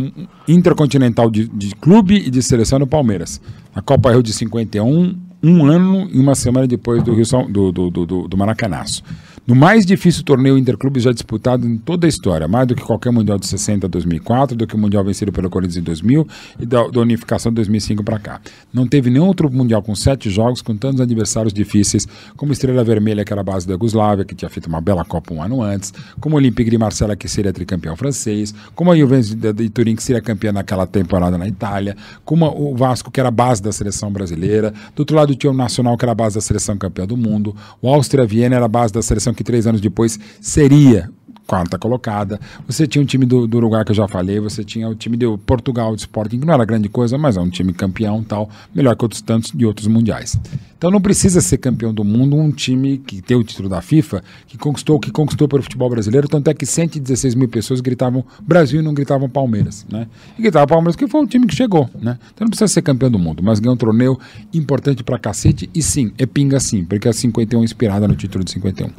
intercontinental 0.48 1.32
de, 1.32 1.48
de 1.48 1.74
clube 1.76 2.16
e 2.16 2.30
de 2.30 2.44
seleção 2.44 2.78
no 2.78 2.86
Palmeiras. 2.86 3.42
A 3.74 3.82
Copa 3.82 4.12
Rio 4.12 4.22
de 4.22 4.34
51, 4.34 5.18
um 5.42 5.66
ano 5.66 6.08
e 6.12 6.20
uma 6.20 6.36
semana 6.36 6.68
depois 6.68 7.02
do, 7.02 7.16
Rio 7.16 7.26
São, 7.26 7.52
do, 7.52 7.72
do, 7.72 7.90
do, 7.90 8.06
do, 8.06 8.28
do 8.28 8.38
Maracanaço. 8.38 9.02
No 9.48 9.56
mais 9.56 9.86
difícil 9.86 10.24
torneio 10.26 10.58
interclubes 10.58 11.04
já 11.04 11.14
disputado 11.14 11.66
em 11.66 11.78
toda 11.78 12.06
a 12.06 12.10
história, 12.10 12.50
mais 12.50 12.68
do 12.68 12.76
que 12.76 12.82
qualquer 12.82 13.14
Mundial 13.14 13.40
de 13.40 13.48
60 13.48 13.88
2004, 13.88 14.58
do 14.58 14.68
que 14.68 14.76
o 14.76 14.78
Mundial 14.78 15.06
vencido 15.06 15.32
pelo 15.32 15.50
Corinthians 15.50 15.78
em 15.78 15.84
2000 15.84 16.28
e 16.60 16.66
da, 16.66 16.86
da 16.86 17.00
unificação 17.00 17.50
de 17.50 17.56
2005 17.56 18.04
para 18.04 18.20
cá. 18.20 18.42
Não 18.74 18.86
teve 18.86 19.10
nenhum 19.10 19.26
outro 19.26 19.50
Mundial 19.50 19.82
com 19.82 19.96
sete 19.96 20.30
jogos, 20.30 20.62
com 20.62 20.76
tantos 20.76 21.00
adversários 21.00 21.54
difíceis, 21.54 22.06
como 22.36 22.52
Estrela 22.52 22.84
Vermelha, 22.84 23.24
que 23.24 23.32
era 23.32 23.40
a 23.40 23.44
base 23.44 23.66
da 23.66 23.72
Yugoslávia, 23.76 24.26
que 24.26 24.36
tinha 24.36 24.50
feito 24.50 24.68
uma 24.68 24.82
bela 24.82 25.06
Copa 25.06 25.34
um 25.34 25.42
ano 25.42 25.62
antes, 25.62 25.94
como 26.20 26.36
o 26.36 26.38
Olympique 26.38 26.70
de 26.70 26.78
Marselha, 26.78 27.16
que 27.16 27.30
seria 27.30 27.54
tricampeão 27.54 27.96
francês, 27.96 28.54
como 28.76 28.92
a 28.92 28.98
Juventus 28.98 29.34
de, 29.34 29.54
de 29.54 29.70
Turim, 29.70 29.96
que 29.96 30.04
seria 30.04 30.22
campeã 30.22 30.52
naquela 30.52 30.86
temporada 30.86 31.38
na 31.38 31.48
Itália, 31.48 31.96
como 32.26 32.46
o 32.48 32.76
Vasco, 32.76 33.10
que 33.10 33.22
era 33.22 33.30
a 33.30 33.32
base 33.32 33.64
da 33.64 33.72
seleção 33.72 34.12
brasileira, 34.12 34.74
do 34.94 35.00
outro 35.00 35.16
lado 35.16 35.34
tinha 35.36 35.52
o 35.52 35.56
Nacional, 35.56 35.98
que 35.98 36.04
era 36.04 36.12
a 36.12 36.16
base 36.16 36.36
da 36.36 36.42
seleção 36.42 36.78
campeã 36.78 37.08
do 37.08 37.16
mundo, 37.16 37.56
o 37.82 37.88
Áustria 37.88 38.26
Viena 38.26 38.58
era 38.58 38.66
a 38.66 38.68
base 38.68 38.92
da 38.92 39.02
seleção 39.02 39.37
que 39.38 39.44
três 39.44 39.68
anos 39.68 39.80
depois 39.80 40.20
seria 40.42 41.10
quarta 41.48 41.80
colocada. 41.80 42.40
Você 42.68 42.86
tinha 42.86 43.02
um 43.02 43.06
time 43.06 43.26
do, 43.26 43.48
do 43.48 43.58
Uruguai 43.58 43.86
que 43.86 43.92
eu 43.92 43.96
já 43.96 44.08
falei, 44.08 44.40
você 44.40 44.64
tinha 44.64 44.88
o 44.90 44.94
time 44.94 45.16
do 45.16 45.38
Portugal 45.38 45.96
de 45.96 46.02
Sporting, 46.02 46.40
que 46.40 46.46
não 46.46 46.54
era 46.54 46.66
grande 46.66 46.90
coisa, 46.90 47.18
mas 47.18 47.38
é 47.38 47.40
um 47.40 47.50
time 47.50 47.74
campeão 47.74 48.22
tal, 48.22 48.50
melhor 48.76 48.96
que 48.96 49.06
outros 49.06 49.22
tantos 49.22 49.52
de 49.52 49.66
outros 49.66 49.88
mundiais. 49.88 50.38
Então 50.78 50.92
não 50.92 51.02
precisa 51.02 51.42
ser 51.42 51.58
campeão 51.58 51.92
do 51.92 52.04
mundo 52.04 52.36
um 52.36 52.52
time 52.52 53.00
que 53.00 53.22
tem 53.22 53.36
o 53.36 53.44
título 53.44 53.70
da 53.70 53.82
FIFA, 53.82 54.22
que 54.46 54.58
conquistou 54.58 54.98
o 54.98 55.00
que 55.00 55.10
conquistou 55.10 55.48
pelo 55.48 55.64
futebol 55.64 55.90
brasileiro, 55.90 56.28
tanto 56.28 56.50
é 56.50 56.54
que 56.54 56.66
116 56.66 57.34
mil 57.34 57.48
pessoas 57.48 57.80
gritavam 57.80 58.24
Brasil 58.42 58.82
e 58.82 58.84
não 58.84 58.94
gritavam 58.94 59.30
Palmeiras, 59.30 59.88
né? 59.90 60.08
E 60.38 60.42
gritavam 60.42 60.68
Palmeiras 60.68 60.96
porque 60.96 61.10
foi 61.10 61.24
o 61.24 61.28
time 61.28 61.48
que 61.48 61.56
chegou, 61.56 61.90
né? 62.00 62.20
Então 62.34 62.46
não 62.46 62.50
precisa 62.50 62.68
ser 62.68 62.82
campeão 62.82 63.10
do 63.10 63.18
mundo, 63.18 63.42
mas 63.42 63.60
ganhou 63.60 63.74
um 63.74 63.78
torneio 63.78 64.20
importante 64.54 65.04
pra 65.04 65.18
cacete 65.18 65.70
e 65.74 65.82
sim, 65.82 66.12
é 66.18 66.26
pinga 66.26 66.60
sim, 66.60 66.84
porque 66.84 67.08
a 67.08 67.14
51 67.14 67.62
é 67.62 67.64
inspirada 67.64 68.08
no 68.08 68.16
título 68.16 68.44
de 68.44 68.52
51. 68.52 68.90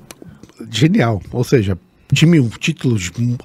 Genial. 0.71 1.23
Ou 1.33 1.45
seja, 1.45 1.79
time, 2.15 2.41
um 2.41 2.49
título 2.49 2.97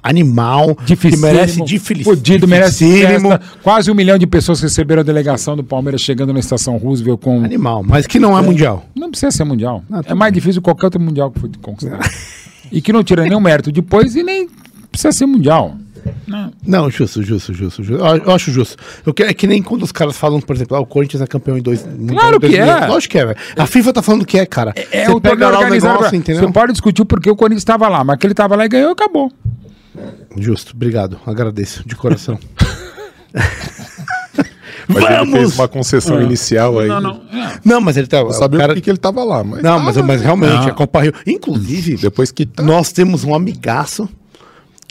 animal 0.02 0.74
que 0.74 0.84
Dificílimo, 0.84 1.26
merece 1.26 1.62
difícil. 1.64 2.04
fudido, 2.04 2.48
merece 2.48 3.02
festa. 3.02 3.40
Quase 3.62 3.90
um 3.90 3.94
milhão 3.94 4.18
de 4.18 4.26
pessoas 4.26 4.60
receberam 4.60 5.00
a 5.00 5.04
delegação 5.04 5.56
do 5.56 5.62
Palmeiras 5.62 6.00
chegando 6.00 6.32
na 6.32 6.40
estação 6.40 6.76
Roosevelt 6.76 7.20
com. 7.20 7.44
Animal, 7.44 7.82
mas 7.82 8.06
que 8.06 8.18
não 8.18 8.36
é, 8.36 8.42
mundial. 8.42 8.86
Não 8.94 9.10
precisa 9.10 9.30
ser 9.30 9.44
mundial. 9.44 9.82
Ah, 9.90 9.98
é 9.98 10.02
tudo 10.02 10.16
mais 10.16 10.32
difícil 10.32 10.60
que 10.60 10.64
qualquer 10.64 10.86
outro 10.86 11.00
mundial 11.00 11.30
que 11.30 11.40
foi 11.40 11.50
conquistado. 11.60 12.02
e 12.72 12.80
que 12.80 12.92
não 12.92 13.04
tira 13.04 13.22
nenhum 13.22 13.40
mérito 13.40 13.70
depois 13.70 14.16
e 14.16 14.22
nem 14.22 14.48
precisa 14.90 15.12
ser 15.12 15.26
mundial. 15.26 15.76
Não. 16.26 16.52
Não, 16.66 16.90
justo, 16.90 17.22
justo, 17.22 17.52
justo. 17.52 17.82
justo. 17.82 18.02
Eu, 18.04 18.16
eu 18.16 18.32
acho 18.32 18.50
justo. 18.50 18.76
Eu, 19.04 19.12
que- 19.12 19.22
é 19.22 19.34
que 19.34 19.46
nem 19.46 19.62
quando 19.62 19.82
os 19.82 19.92
caras 19.92 20.16
falam, 20.16 20.40
por 20.40 20.56
exemplo, 20.56 20.76
ah, 20.76 20.80
o 20.80 20.86
Corinthians 20.86 21.22
é 21.22 21.26
campeão 21.26 21.58
em 21.58 21.62
dois. 21.62 21.84
mundial 21.86 22.30
em 22.30 22.40
que 22.40 22.48
2000. 22.48 22.64
é. 22.64 22.86
Lógico 22.86 23.12
que 23.12 23.18
é, 23.18 23.26
velho. 23.26 23.38
A 23.56 23.66
FIFA 23.66 23.92
tá 23.92 24.02
falando 24.02 24.24
que 24.24 24.38
é, 24.38 24.46
cara. 24.46 24.72
É 24.90 25.04
Você 25.06 25.12
o 25.12 25.20
torneio 25.20 25.50
lá 25.50 25.58
organizado. 25.58 25.94
negócio, 25.94 26.16
entendeu? 26.16 26.42
Você 26.46 26.52
pode 26.52 26.72
discutir 26.72 27.02
o 27.02 27.04
porquê 27.06 27.30
o 27.30 27.36
Corinthians 27.36 27.60
estava 27.62 27.88
lá, 27.88 28.02
mas 28.04 28.18
que 28.18 28.26
ele 28.26 28.32
estava 28.32 28.56
lá 28.56 28.64
e 28.64 28.68
ganhou, 28.68 28.92
acabou. 28.92 29.30
Justo, 30.36 30.72
obrigado. 30.74 31.20
Agradeço, 31.26 31.86
de 31.86 31.94
coração. 31.94 32.38
Mas 34.86 35.02
ele 35.02 35.16
fez 35.16 35.30
Vamos! 35.30 35.54
uma 35.58 35.68
concessão 35.68 36.20
inicial 36.20 36.78
aí. 36.78 36.88
Não, 36.88 37.00
não. 37.00 37.22
É. 37.32 37.52
Não, 37.64 37.80
mas 37.80 37.96
ele 37.96 38.06
tá. 38.06 38.18
Eu 38.18 38.32
sabia 38.34 38.58
o 38.58 38.60
cara... 38.60 38.74
por 38.74 38.82
que 38.82 38.90
ele 38.90 38.98
tava 38.98 39.24
lá, 39.24 39.42
mas. 39.42 39.62
Não, 39.62 39.78
mas, 39.80 39.94
tava. 39.94 40.06
mas 40.06 40.20
realmente, 40.20 40.52
Não. 40.52 40.66
a 40.68 40.72
Copa 40.72 41.00
Rio. 41.00 41.14
Inclusive, 41.26 41.96
Depois 41.96 42.30
que 42.30 42.44
tá. 42.44 42.62
nós 42.62 42.92
temos 42.92 43.24
um 43.24 43.34
amigaço 43.34 44.06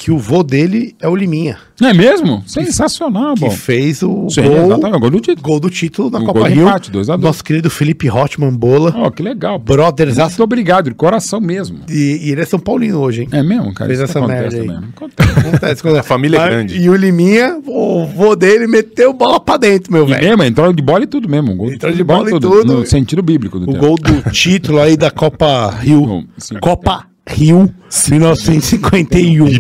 que 0.04 0.12
o 0.12 0.18
vô 0.18 0.44
dele 0.44 0.94
é 1.02 1.08
o 1.08 1.16
Liminha, 1.16 1.58
Não 1.80 1.88
é 1.88 1.94
mesmo? 1.94 2.44
Sensacional, 2.46 3.36
que 3.36 3.40
bom. 3.42 3.52
fez 3.52 4.04
o 4.04 4.28
Sim, 4.30 4.42
gol, 4.44 4.66
exatamente, 4.66 4.96
o 4.98 5.00
gol 5.00 5.10
do 5.10 5.20
título. 5.22 5.42
gol 5.48 5.60
do 5.62 5.70
título 5.70 6.10
na 6.10 6.20
O 6.20 6.26
Copa 6.26 6.50
de 6.50 6.56
Rio. 6.56 6.68
empate, 6.68 6.92
dois 6.92 7.10
a 7.10 7.14
dois. 7.16 7.24
Nosso 7.24 7.42
querido 7.44 7.70
Felipe 7.70 8.10
Hotman 8.10 8.52
Bola, 8.54 8.94
Ó, 8.98 9.10
que 9.10 9.24
legal. 9.24 9.58
brothers, 9.58 10.18
Muito 10.18 10.44
obrigado, 10.44 10.90
de 10.90 10.96
coração 10.96 11.40
mesmo. 11.40 11.80
e, 11.90 12.20
e 12.22 12.32
ele 12.32 12.42
é 12.42 12.46
São 12.46 12.60
Paulino 12.60 13.00
hoje, 13.00 13.22
hein? 13.22 13.30
É 13.32 13.42
mesmo, 13.42 13.74
cara? 13.74 13.88
Fez 13.88 14.02
essa 14.02 14.20
merda 14.28 14.56
aí. 14.58 14.68
mesmo. 14.68 14.88
Acontece. 14.94 15.40
Acontece 15.40 15.82
quando- 15.82 15.94
A 16.04 16.04
família 16.04 16.38
é 16.38 16.50
grande. 16.50 16.78
E 16.82 16.90
o 16.90 16.96
Liminha, 16.96 17.58
o 17.66 18.06
vô 18.06 18.36
dele 18.36 18.68
meteu 18.68 19.14
bola 19.14 19.40
pra 19.40 19.56
dentro, 19.56 19.94
meu 19.94 20.06
velho. 20.06 20.22
mesmo, 20.22 20.44
entrou 20.44 20.74
de 20.74 20.82
bola 20.84 21.04
e 21.06 21.08
tudo 21.08 21.30
mesmo. 21.30 21.56
Gol 21.56 21.72
Entrou 21.72 21.94
de 21.94 22.04
bola 22.04 22.28
e 22.30 22.40
tudo. 22.40 22.66
No 22.80 22.86
sentido 22.86 23.24
bíblico 23.24 23.58
do 23.58 23.70
O 23.70 23.72
termo. 23.72 23.88
gol 23.88 23.96
do 23.98 24.30
título 24.32 24.80
aí 24.82 24.98
da 24.98 25.10
Copa 25.10 25.70
Rio. 25.80 26.06
Bom, 26.06 26.24
sim. 26.38 26.56
Copa 26.60 27.06
Rio 27.28 27.74
1951. 28.10 29.46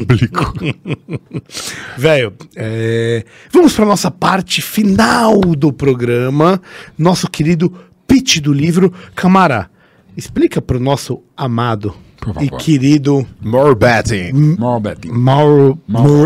Velho, 1.98 2.34
é, 2.56 3.23
vamos 3.52 3.73
para 3.73 3.85
nossa 3.85 4.11
parte 4.11 4.61
final 4.61 5.40
do 5.40 5.72
programa. 5.72 6.61
Nosso 6.98 7.30
querido 7.30 7.73
pitch 8.07 8.40
do 8.40 8.52
livro. 8.52 8.91
Camara, 9.15 9.69
explica 10.15 10.61
para 10.61 10.77
o 10.77 10.80
nosso 10.80 11.22
amado 11.38 11.94
e 12.41 12.49
querido 12.49 13.26
More 13.41 13.76
betting. 13.76 14.34
More 14.60 14.81
betting. 14.81 15.11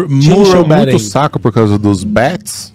Te 0.07 0.13
encheu 0.13 0.35
Mauro 0.37 0.55
muito 0.57 0.67
Bahrein. 0.67 0.95
o 0.95 0.99
saco 0.99 1.39
por 1.39 1.51
causa 1.51 1.77
dos 1.77 2.03
bets? 2.03 2.73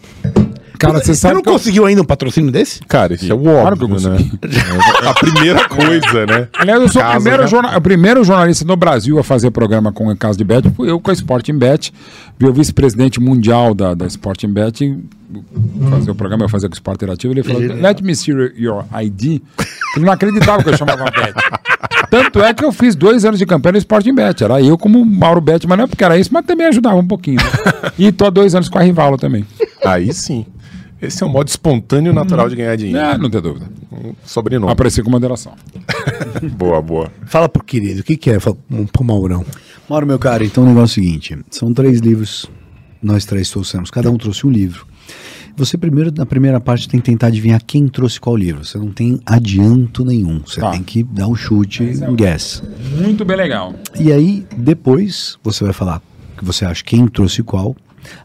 Cara, 0.83 0.99
você 0.99 1.07
Você 1.07 1.15
sabe 1.15 1.35
não 1.35 1.43
que 1.43 1.49
eu- 1.49 1.53
conseguiu 1.53 1.87
ainda 1.87 2.03
um 2.03 2.05
patrocínio 2.05 2.51
desse? 2.51 2.81
Cara, 2.89 3.15
isso 3.15 3.31
é 3.31 3.35
o 3.35 3.39
Claro 3.41 3.77
que 3.77 3.85
eu 3.85 3.89
óbvio, 3.91 4.11
né? 4.11 4.17
consegui. 4.41 5.07
A 5.07 5.15
primeira 5.15 5.69
coisa, 5.69 6.27
né? 6.27 6.49
Aliás, 6.59 6.83
eu 6.83 6.89
sou 6.89 7.01
o 7.01 7.05
Casa 7.05 7.15
primeiro, 7.21 7.43
já- 7.43 7.49
jorna- 7.49 7.77
o 7.77 7.81
primeiro 7.81 8.25
jornalista 8.25 8.65
no 8.65 8.77
Brasil 8.77 9.19
a 9.19 9.23
fazer 9.25 9.51
programa 9.51 9.93
com 9.93 10.09
o 10.09 10.17
caso 10.17 10.37
de 10.37 10.45
Bet. 10.45 10.69
Fui 10.77 10.91
eu 10.91 10.99
com 11.01 11.11
a 11.11 11.15
Sporting 11.15 11.57
Bet. 11.59 11.93
Vi 12.39 12.47
o 12.47 12.53
vice-presidente 12.53 13.21
mundial 13.21 13.75
da, 13.75 13.95
da 13.95 14.07
Sporting 14.07 14.49
Bet 14.49 14.99
fazer 15.91 16.11
o 16.11 16.15
programa, 16.15 16.45
eu 16.45 16.49
fazia 16.49 16.69
com 16.69 16.75
o 16.75 16.77
Sport 16.77 16.97
Interativo. 16.97 17.33
Ele 17.33 17.43
falou: 17.43 17.61
Let 17.63 18.01
me 18.03 18.15
see 18.15 18.33
your 18.57 18.85
ID. 19.03 19.41
Ele 19.97 20.05
não 20.05 20.13
acreditava 20.13 20.63
que 20.63 20.69
eu 20.71 20.77
chamava 20.77 21.05
Bet. 21.05 21.33
Tanto 22.11 22.43
é 22.43 22.53
que 22.53 22.63
eu 22.65 22.73
fiz 22.73 22.95
dois 22.95 23.25
anos 23.25 23.39
de 23.39 23.47
campanha 23.47 23.73
no 23.73 23.79
Sporting 23.79 24.15
Bet. 24.15 24.43
Era 24.45 24.61
eu 24.61 24.77
como 24.77 25.05
Mauro 25.05 25.41
Bet, 25.41 25.67
mas 25.67 25.79
não 25.79 25.85
é 25.85 25.87
porque 25.87 26.05
era 26.05 26.19
isso, 26.19 26.31
mas 26.33 26.45
também 26.45 26.67
ajudava 26.67 26.97
um 26.97 27.07
pouquinho. 27.07 27.37
né? 27.37 27.91
E 27.99 28.13
tô 28.13 28.27
há 28.27 28.31
dois 28.31 28.55
anos 28.55 28.69
com 28.69 28.79
a 28.79 28.83
Rivalo 28.83 29.17
também. 29.17 29.47
Aí 29.85 30.13
sim. 30.13 30.45
Esse 31.03 31.23
é 31.23 31.27
um 31.27 31.29
modo 31.29 31.49
espontâneo 31.49 32.13
e 32.13 32.15
natural 32.15 32.49
de 32.49 32.55
ganhar 32.57 32.77
dinheiro. 32.77 32.99
É, 33.01 33.19
não 33.19 33.29
tem 33.29 33.41
dúvida. 33.43 33.69
Um 33.91 34.15
Sobrenome. 34.25 34.73
Apareci 34.73 35.03
com 35.03 35.11
moderação. 35.11 35.53
Boa, 36.57 36.81
boa. 36.81 37.11
Fala 37.27 37.49
pro 37.49 37.63
querido, 37.63 38.01
o 38.01 38.05
que, 38.05 38.17
que 38.17 38.31
é? 38.31 38.39
Fala 38.41 38.57
pro 38.93 39.05
Maurão. 39.05 39.45
Mauro, 39.89 40.07
meu 40.07 40.19
cara, 40.19 40.45
então 40.45 40.63
o 40.65 40.67
negócio 40.67 41.01
é 41.01 41.03
o 41.03 41.05
seguinte: 41.05 41.39
são 41.51 41.75
três 41.75 42.01
livros, 42.01 42.47
nós 43.03 43.25
três 43.25 43.51
trouxemos, 43.51 43.91
cada 43.91 44.11
um 44.11 44.17
trouxe 44.17 44.47
um 44.47 44.51
livro. 44.51 44.87
Você 45.57 45.77
primeiro, 45.77 46.11
na 46.17 46.25
primeira 46.25 46.59
parte, 46.61 46.89
tem 46.89 46.99
que 46.99 47.05
tentar 47.07 47.27
adivinhar 47.27 47.61
quem 47.67 47.87
trouxe 47.87 48.19
qual 48.19 48.35
livro. 48.35 48.65
Você 48.65 48.79
não 48.79 48.91
tem 48.91 49.21
adianto 49.27 50.05
nenhum. 50.05 50.41
Você 50.47 50.61
Tá. 50.61 50.71
tem 50.71 50.83
que 50.83 51.03
dar 51.03 51.27
um 51.29 51.35
chute, 51.35 51.83
um 52.09 52.15
guess. 52.17 52.63
Muito 53.01 53.23
bem 53.25 53.37
legal. 53.37 53.75
E 54.01 54.11
aí, 54.11 54.47
depois, 54.57 55.37
você 55.43 55.63
vai 55.65 55.75
falar 55.75 56.01
que 56.39 56.45
você 56.45 56.65
acha 56.65 56.83
quem 56.83 57.07
trouxe 57.07 57.43
qual. 57.43 57.77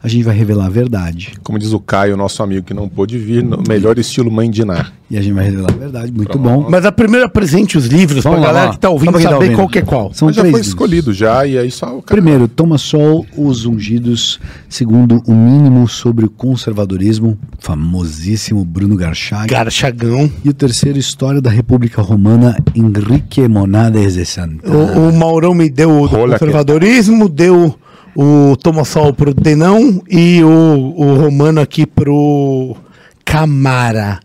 A 0.01 0.07
gente 0.07 0.23
vai 0.23 0.35
revelar 0.35 0.65
a 0.65 0.69
verdade. 0.69 1.33
Como 1.43 1.57
diz 1.59 1.73
o 1.73 1.79
Caio, 1.79 2.15
nosso 2.17 2.41
amigo 2.43 2.65
que 2.65 2.73
não 2.73 2.87
pôde 2.89 3.17
vir, 3.17 3.43
no 3.43 3.61
melhor 3.67 3.97
estilo 3.97 4.29
mãe 4.31 4.49
de 4.49 4.63
Ná. 4.65 4.87
E 5.09 5.17
a 5.17 5.21
gente 5.21 5.33
vai 5.33 5.45
revelar 5.45 5.71
a 5.71 5.75
verdade. 5.77 6.11
Muito 6.11 6.37
bom. 6.37 6.67
Mas 6.69 6.85
a 6.85 6.91
primeira 6.91 7.27
apresente 7.27 7.77
os 7.77 7.85
livros 7.85 8.23
Vamos 8.23 8.39
pra 8.39 8.47
lá, 8.47 8.53
galera 8.53 8.65
lá. 8.69 8.73
que 8.75 8.79
tá 8.81 8.89
ouvindo 8.89 9.13
quem 9.13 9.23
tá 9.23 9.29
saber 9.29 9.35
ouvindo. 9.45 9.55
qual 9.55 9.69
que 9.69 9.79
é 9.79 9.81
qual. 9.81 10.13
São 10.13 10.25
Mas 10.27 10.35
já 10.35 10.41
três 10.41 10.51
foi 10.51 10.59
livros. 10.59 10.67
escolhido 10.67 11.13
já, 11.13 11.45
e 11.45 11.57
aí 11.57 11.71
só 11.71 11.97
o 11.97 12.01
cara... 12.01 12.21
Primeiro, 12.21 12.47
Toma 12.47 12.77
Sol, 12.77 13.25
Os 13.37 13.65
Ungidos. 13.65 14.39
Segundo, 14.67 15.23
O 15.25 15.33
Mínimo 15.33 15.87
sobre 15.87 16.25
o 16.25 16.29
Conservadorismo, 16.29 17.37
famosíssimo 17.59 18.65
Bruno 18.65 18.95
Garchag. 18.97 19.47
Garchagão. 19.47 20.29
E 20.43 20.49
o 20.49 20.53
terceiro, 20.53 20.97
História 20.99 21.41
da 21.41 21.49
República 21.49 22.01
Romana, 22.01 22.57
Enrique 22.75 23.47
Monades 23.47 24.15
de 24.15 24.25
Santa. 24.25 24.69
O, 24.69 25.09
o 25.09 25.13
Maurão 25.17 25.53
me 25.53 25.69
deu 25.69 25.89
o 25.89 26.05
Rola 26.05 26.37
conservadorismo, 26.37 27.29
deu 27.29 27.75
o 28.19 28.57
Tomassol 28.57 29.13
pro 29.13 29.31
Denão 29.31 30.01
e 30.09 30.43
o, 30.43 30.93
o 30.97 31.15
Romano 31.21 31.61
aqui 31.61 31.85
pro 31.85 32.75
Camara. 33.23 34.19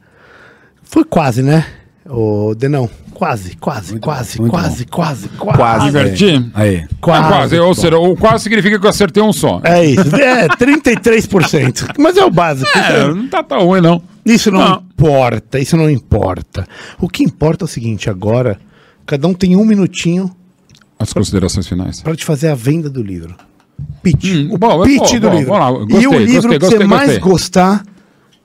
Foi 0.83 1.05
quase, 1.05 1.43
né? 1.43 1.67
O 2.09 2.55
Denão. 2.55 2.89
Quase, 3.13 3.55
quase, 3.57 3.99
quase, 4.01 4.41
muito 4.41 4.51
quase, 4.51 4.85
quase, 4.87 5.29
quase, 5.29 5.57
Quase. 5.59 5.85
Diverti? 5.85 6.51
Aí. 6.55 6.85
Quase. 7.01 7.25
É 7.25 7.29
quase, 7.29 7.59
ou 7.61 7.75
seja, 7.75 7.97
o 7.99 8.17
quase 8.17 8.43
significa 8.45 8.81
que 8.81 8.85
eu 8.87 8.91
acertei 8.91 9.23
um 9.23 9.33
só. 9.33 9.61
É 9.63 9.85
isso. 9.85 10.17
É, 10.17 10.49
33%. 10.49 11.95
Mas 11.99 12.17
é 12.17 12.25
o 12.25 12.31
básico. 12.31 12.71
É, 12.77 13.07
não 13.15 13.29
tá 13.29 13.43
tão 13.45 13.67
ruim, 13.67 13.81
não. 13.81 14.03
Isso 14.25 14.51
não, 14.51 14.59
Não. 14.61 14.77
importa, 14.93 15.59
isso 15.61 15.77
não 15.77 15.89
importa. 15.91 16.67
O 16.99 17.09
que 17.09 17.23
importa 17.23 17.65
é 17.65 17.67
o 17.67 17.69
seguinte, 17.69 18.09
agora, 18.11 18.59
cada 19.07 19.29
um 19.29 19.35
tem 19.35 19.55
um 19.57 19.65
minutinho 19.65 20.35
As 20.99 21.13
considerações 21.13 21.69
finais. 21.69 22.01
para 22.01 22.17
te 22.17 22.25
fazer 22.25 22.49
a 22.49 22.55
venda 22.55 22.89
do 22.91 23.03
livro. 23.03 23.37
Pitch. 24.03 24.25
Hum, 24.35 24.49
o 24.53 24.59
bom, 24.59 24.83
pitch 24.83 25.13
bom, 25.15 25.21
do 25.21 25.29
bom, 25.31 25.37
livro. 25.37 25.53
vamos 25.55 25.79
lá, 25.79 25.85
e 25.85 25.87
gostei, 25.87 26.07
o 26.07 26.19
livro 26.19 26.35
gostei, 26.35 26.59
que 26.59 26.65
você 26.67 26.71
gostei, 26.79 26.87
mais 26.87 27.07
gostei. 27.11 27.21
gostar, 27.31 27.85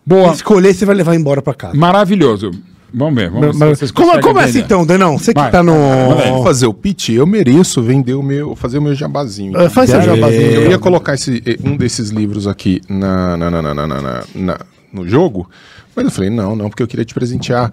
Boa, 0.05 0.31
escolher, 0.33 0.73
você 0.73 0.85
vai 0.85 0.95
levar 0.95 1.15
embora 1.15 1.41
para 1.41 1.53
casa. 1.53 1.75
maravilhoso. 1.77 2.51
Vamos 2.93 3.15
ver, 3.15 3.29
vamos 3.29 3.47
ver 3.47 3.53
se 3.53 3.59
Mas- 3.59 3.77
vocês 3.79 3.91
Como, 3.91 4.07
conseguem 4.07 4.29
começa 4.33 4.49
entender. 4.49 4.65
então, 4.65 4.85
Denão? 4.85 5.17
Você 5.17 5.33
que 5.33 5.39
Vai, 5.41 5.51
tá 5.51 5.61
no. 5.61 5.73
vai, 6.15 6.31
Vou 6.31 6.43
fazer 6.43 6.67
o 6.67 6.73
pitch, 6.73 7.09
eu 7.09 7.27
mereço 7.27 7.83
vender 7.83 8.13
o 8.13 8.23
meu, 8.23 8.55
fazer 8.55 8.77
o 8.77 8.81
meu 8.81 8.95
jabazinho. 8.95 9.57
Ah, 9.57 9.69
Faz 9.69 9.89
seu 9.89 10.01
jabazinho. 10.01 10.29
ver. 10.51 10.63
Eu 10.65 10.71
ia 10.71 10.79
colocar 10.79 11.13
esse, 11.13 11.43
eh, 11.45 11.57
um 11.65 11.75
desses 11.75 12.11
livros 12.11 12.47
aqui 12.47 12.79
na, 12.87 13.35
na, 13.35 13.51
na, 13.51 13.61
na, 13.61 13.73
na, 13.73 13.87
na- 13.87 14.01
na- 14.01 14.23
na- 14.33 14.59
no 14.93 15.05
jogo, 15.07 15.49
mas 15.95 16.05
eu 16.05 16.11
falei, 16.11 16.29
não, 16.29 16.55
não, 16.55 16.69
porque 16.69 16.81
eu 16.81 16.87
queria 16.87 17.03
te 17.03 17.13
presentear. 17.13 17.71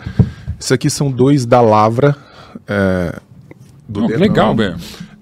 Isso 0.58 0.74
aqui 0.74 0.90
são 0.90 1.10
dois 1.12 1.46
da 1.46 1.60
Lavra. 1.60 2.16
é, 2.66 3.14
do 3.88 4.06
Denão. 4.08 4.18
legal, 4.20 4.56
velho. 4.56 4.76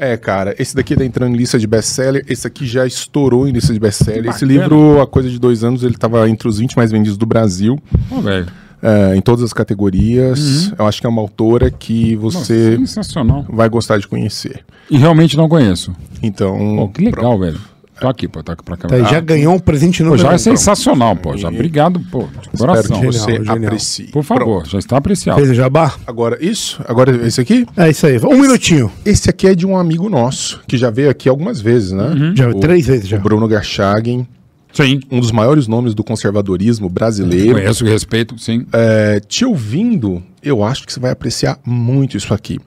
É, 0.04 0.16
cara, 0.16 0.52
esse 0.58 0.74
daqui 0.74 0.96
tá 0.96 1.04
entrando 1.04 1.32
em 1.32 1.36
lista 1.36 1.56
de 1.60 1.64
best-seller, 1.68 2.24
esse 2.28 2.44
aqui 2.44 2.66
já 2.66 2.84
estourou 2.84 3.46
em 3.46 3.52
lista 3.52 3.72
de 3.72 3.78
best-seller. 3.78 4.30
Esse 4.32 4.44
livro, 4.44 5.00
há 5.00 5.06
coisa 5.06 5.30
de 5.30 5.38
dois 5.38 5.62
anos, 5.62 5.84
ele 5.84 5.94
tava 5.94 6.28
entre 6.28 6.48
os 6.48 6.58
20 6.58 6.76
mais 6.76 6.90
vendidos 6.90 7.16
do 7.16 7.24
Brasil, 7.24 7.78
Pô, 8.08 8.20
velho. 8.20 8.46
é, 8.82 9.14
em 9.14 9.20
todas 9.20 9.44
as 9.44 9.52
categorias. 9.52 10.72
Eu 10.76 10.88
acho 10.88 11.00
que 11.00 11.06
é 11.06 11.08
uma 11.08 11.22
autora 11.22 11.70
que 11.70 12.16
Nossa, 12.16 12.40
você 12.40 12.76
Sensacional. 12.78 13.46
vai 13.48 13.68
gostar 13.68 13.98
de 13.98 14.08
conhecer. 14.08 14.64
E 14.90 14.96
realmente 14.98 15.36
não 15.36 15.48
conheço. 15.48 15.94
Então, 16.20 16.58
Pô, 16.78 16.88
que 16.88 17.04
legal, 17.04 17.38
velho. 17.38 17.60
Tô 18.02 18.08
aqui, 18.08 18.28
pô, 18.28 18.42
tá 18.42 18.52
aqui 18.54 18.62
pra 18.64 18.76
Tá, 18.76 18.88
câmera. 18.88 19.08
já 19.08 19.20
ganhou 19.20 19.54
um 19.54 19.58
presente 19.58 19.98
Pô, 19.98 20.04
número 20.10 20.22
já 20.22 20.32
é 20.32 20.34
um. 20.34 20.38
sensacional, 20.38 21.16
pô. 21.16 21.36
Já 21.36 21.48
obrigado, 21.48 22.00
pô, 22.10 22.24
de 22.24 22.48
espero 22.52 22.58
coração. 22.58 23.00
que 23.00 23.06
você 23.06 23.32
Genial, 23.36 23.56
aprecie. 23.56 24.06
Por 24.08 24.22
favor, 24.24 24.44
Pronto. 24.44 24.70
já 24.70 24.78
está 24.78 24.96
apreciado. 24.96 25.36
Fez 25.38 25.50
o 25.50 25.54
jabá? 25.54 25.94
Agora, 26.06 26.36
isso? 26.44 26.82
Agora, 26.88 27.26
esse 27.26 27.40
aqui? 27.40 27.64
É 27.76 27.88
isso 27.88 28.06
aí. 28.06 28.18
Um 28.18 28.40
minutinho. 28.40 28.90
Esse 29.04 29.30
aqui 29.30 29.46
é 29.46 29.54
de 29.54 29.64
um 29.66 29.76
amigo 29.76 30.08
nosso, 30.08 30.60
que 30.66 30.76
já 30.76 30.90
veio 30.90 31.08
aqui 31.10 31.28
algumas 31.28 31.60
vezes, 31.60 31.92
né? 31.92 32.32
Já, 32.34 32.48
O- 32.48 32.60
três 32.60 32.86
vezes 32.86 33.06
já. 33.08 33.16
O 33.18 33.20
Bruno 33.20 33.46
Garchagen, 33.46 34.26
Sim. 34.72 35.00
um 35.10 35.20
dos 35.20 35.30
maiores 35.30 35.68
nomes 35.68 35.94
do 35.94 36.02
conservadorismo 36.02 36.88
brasileiro. 36.88 37.54
Conheço 37.54 37.86
e 37.86 37.88
respeito, 37.88 38.36
sim. 38.38 38.66
É, 38.72 39.20
te 39.20 39.44
ouvindo, 39.44 40.22
eu 40.42 40.64
acho 40.64 40.84
que 40.86 40.92
você 40.92 40.98
vai 40.98 41.12
apreciar 41.12 41.58
muito 41.64 42.16
isso 42.16 42.34
aqui. 42.34 42.58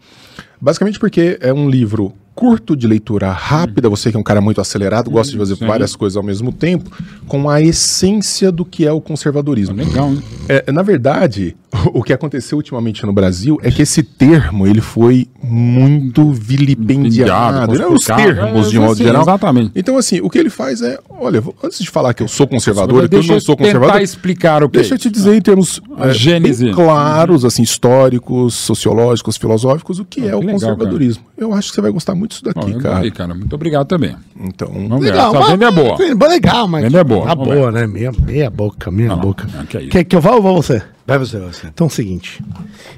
Basicamente 0.61 0.97
porque 0.97 1.37
é 1.41 1.51
um 1.53 1.69
livro 1.69 2.13
curto 2.35 2.75
de 2.75 2.85
leitura 2.85 3.31
rápida, 3.31 3.89
você 3.89 4.11
que 4.11 4.17
é 4.17 4.19
um 4.19 4.23
cara 4.23 4.41
muito 4.41 4.59
acelerado, 4.59 5.09
gosta 5.09 5.31
de 5.31 5.37
fazer 5.37 5.55
várias 5.55 5.95
coisas 5.95 6.17
ao 6.17 6.23
mesmo 6.23 6.51
tempo, 6.51 6.91
com 7.27 7.49
a 7.49 7.61
essência 7.61 8.51
do 8.51 8.65
que 8.65 8.85
é 8.85 8.91
o 8.91 8.99
conservadorismo. 8.99 9.75
Legal, 9.75 10.09
hein? 10.09 10.21
É, 10.49 10.69
na 10.71 10.81
verdade, 10.81 11.55
o 11.93 12.03
que 12.03 12.13
aconteceu 12.13 12.57
ultimamente 12.57 13.05
no 13.05 13.13
Brasil 13.13 13.59
é 13.61 13.71
que 13.71 13.81
esse 13.81 14.01
termo 14.03 14.65
ele 14.67 14.81
foi 14.81 15.27
muito 15.43 16.31
vilipendiado. 16.31 17.67
Vilipendiado, 17.67 17.73
né? 17.79 17.87
Os 17.87 18.05
termos, 18.05 18.69
de 18.71 18.77
É, 18.77 18.79
modo 18.79 18.95
sim, 18.95 19.03
geral. 19.03 19.21
exatamente. 19.21 19.71
Então, 19.75 19.97
assim, 19.97 20.19
o 20.21 20.29
que 20.29 20.37
ele 20.37 20.49
faz 20.49 20.81
é, 20.81 20.99
olha, 21.09 21.39
vou- 21.41 21.55
antes 21.63 21.79
de 21.79 21.89
falar 21.89 22.13
que 22.13 22.23
eu 22.23 22.27
sou 22.27 22.47
conservador, 22.47 22.99
que 23.09 23.15
eu 23.15 23.19
Deixa 23.19 23.33
não 23.33 23.39
sou 23.39 23.55
tentar 23.55 23.73
conservador, 23.73 24.01
explicar 24.01 24.63
o 24.63 24.69
que 24.69 24.77
Deixa 24.79 24.95
eu 24.95 24.97
te 24.97 25.09
dizer 25.09 25.35
em 25.35 25.41
termos 25.41 25.81
A 25.97 26.07
é, 26.07 26.13
gênese. 26.13 26.71
claros, 26.71 27.45
assim, 27.45 27.61
históricos, 27.63 28.53
sociológicos, 28.55 29.37
filosóficos, 29.37 29.99
o 29.99 30.05
que 30.05 30.21
é 30.27 30.35
o 30.35 30.39
que 30.39 30.45
legal, 30.47 30.51
conservadorismo. 30.59 31.23
Eu 31.37 31.53
acho 31.53 31.69
que 31.69 31.75
você 31.75 31.81
vai 31.81 31.91
gostar 31.91 32.15
muito 32.15 32.31
disso 32.31 32.43
daqui, 32.43 32.73
cara. 32.75 32.93
adorei, 32.95 33.11
cara. 33.11 33.33
Muito 33.35 33.53
obrigado 33.53 33.87
também. 33.87 34.15
Então, 34.39 34.67
Vamos 34.67 34.99
ver. 35.05 35.11
Legal, 35.11 35.35
Essa 35.35 35.51
venda 35.51 35.65
é 35.65 35.71
boa. 35.71 35.97
Venda 35.97 36.27
legal, 36.27 36.67
mas. 36.67 36.83
Venda 36.83 36.99
é 36.99 37.03
boa, 37.03 37.25
Tá 37.25 37.35
boa, 37.35 37.71
né? 37.71 37.87
Meia, 37.87 38.11
meia 38.25 38.49
boca, 38.49 38.89
meia 38.91 39.09
Não, 39.09 39.15
não, 39.17 39.23
boca. 39.23 39.47
não, 39.53 39.65
que 39.65 39.77
é. 39.77 39.85
Quer 39.87 40.03
que 40.03 40.15
eu 40.15 40.21
vá 40.21 40.31
ou 40.31 40.41
vá 40.41 40.51
você? 40.51 40.81
Vai 41.07 41.17
você, 41.19 41.39
você. 41.39 41.67
Então 41.67 41.85
é 41.85 41.89
o 41.89 41.93
seguinte, 41.93 42.43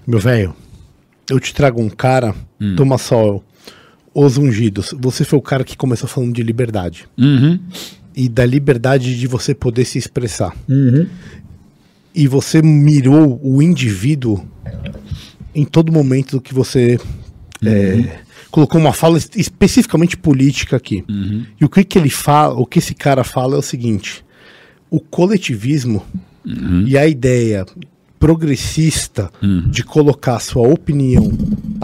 meu 0.06 0.20
velho, 0.20 0.56
eu 1.30 1.40
te 1.40 1.54
trago 1.54 1.82
um 1.82 1.90
cara, 1.90 2.34
Hum. 2.60 2.76
toma 2.76 2.98
só 2.98 3.42
os 4.14 4.38
ungidos. 4.38 4.94
Você 5.00 5.24
foi 5.24 5.38
o 5.38 5.42
cara 5.42 5.64
que 5.64 5.76
começou 5.78 6.08
falando 6.08 6.34
de 6.34 6.42
liberdade. 6.42 7.08
Uhum. 7.18 7.60
E 8.16 8.28
da 8.28 8.46
liberdade 8.46 9.18
de 9.20 9.28
você 9.28 9.54
poder 9.54 9.86
se 9.86 9.98
expressar. 10.00 10.56
Uhum. 10.68 11.06
E 12.16 12.28
você 12.28 12.62
mirou 12.64 13.40
o 13.44 13.62
indivíduo 13.62 14.44
em 15.54 15.66
todo 15.66 15.92
momento 15.92 16.42
que 16.42 16.52
você 16.54 16.98
é, 17.64 18.20
colocou 18.50 18.80
uma 18.82 18.94
fala 18.94 19.18
es- 19.20 19.30
especificamente 19.36 20.18
política 20.18 20.78
aqui. 20.78 21.04
E 21.60 21.64
o 21.66 21.70
que, 21.70 21.84
que 21.84 22.00
ele 22.00 22.10
fala, 22.10 22.56
o 22.56 22.66
que 22.66 22.80
esse 22.80 22.96
cara 22.96 23.24
fala 23.24 23.54
é 23.56 23.60
o 23.60 23.62
seguinte: 23.62 24.26
o 24.90 25.00
coletivismo 25.00 26.04
e 26.88 26.98
a 26.98 27.06
ideia 27.08 27.66
progressista 28.20 29.32
de 29.70 29.84
colocar 29.84 30.40
sua 30.40 30.68
opinião 30.68 31.32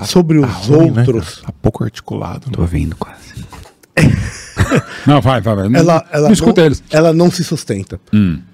sobre 0.05 0.39
os 0.39 0.49
ruim, 0.67 0.91
né, 0.91 1.01
outros, 1.01 1.35
cara? 1.35 1.47
Tá 1.47 1.53
pouco 1.61 1.83
articulado. 1.83 2.49
Tô 2.49 2.57
Né? 2.59 2.63
ouvindo 2.63 2.95
quase. 2.95 3.33
Não, 5.05 5.21
vai, 5.21 5.39
vai, 5.41 5.55
vai. 5.55 5.69
Não, 5.69 5.79
ela, 5.79 6.05
ela, 6.11 6.23
não 6.25 6.33
escuta 6.33 6.61
não, 6.61 6.65
eles. 6.65 6.83
ela 6.89 7.13
não 7.13 7.29
se 7.29 7.43
sustenta. 7.43 7.99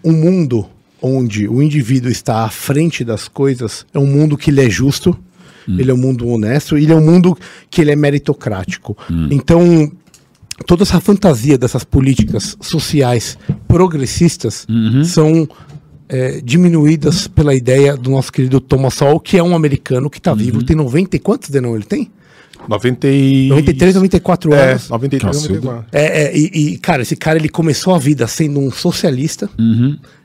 Um 0.03 0.11
mundo 0.11 0.65
onde 1.01 1.47
o 1.47 1.61
indivíduo 1.61 2.11
está 2.11 2.43
à 2.43 2.49
frente 2.49 3.05
das 3.05 3.27
coisas 3.27 3.85
é 3.93 3.99
um 3.99 4.05
mundo 4.07 4.37
que 4.37 4.49
ele 4.49 4.65
é 4.65 4.69
justo, 4.69 5.17
ele 5.67 5.91
é 5.91 5.93
um 5.93 5.97
mundo 5.97 6.27
honesto, 6.27 6.75
ele 6.77 6.91
é 6.91 6.95
um 6.95 7.05
mundo 7.05 7.37
que 7.69 7.79
ele 7.81 7.91
é 7.91 7.95
meritocrático. 7.95 8.97
Então, 9.31 9.89
toda 10.65 10.83
essa 10.83 10.99
fantasia 10.99 11.57
dessas 11.57 11.83
políticas 11.85 12.57
sociais 12.59 13.37
progressistas 13.67 14.67
são 15.05 15.47
é, 16.09 16.41
diminuídas 16.41 17.27
pela 17.27 17.53
ideia 17.53 17.95
do 17.95 18.09
nosso 18.09 18.31
querido 18.31 18.59
Thomas 18.59 18.95
Sowell, 18.95 19.19
que 19.19 19.37
é 19.37 19.43
um 19.43 19.55
americano 19.55 20.09
que 20.09 20.17
está 20.17 20.33
vivo, 20.33 20.63
tem 20.63 20.75
90 20.75 21.15
e 21.15 21.19
quantos 21.19 21.49
de 21.49 21.61
não 21.61 21.75
ele 21.75 21.85
tem? 21.85 22.11
90 22.67 23.07
e... 23.07 23.47
93, 23.49 23.95
94 23.95 24.53
É, 24.53 24.71
anos. 24.71 24.89
93, 24.89 25.35
Cacilda. 25.37 25.61
94. 25.61 25.87
É, 25.91 26.23
é, 26.23 26.37
e, 26.37 26.73
e, 26.73 26.77
cara, 26.77 27.01
esse 27.01 27.15
cara 27.15 27.37
ele 27.39 27.49
começou 27.49 27.95
a 27.95 27.97
vida 27.97 28.27
sendo 28.27 28.59
um 28.59 28.69
socialista 28.71 29.49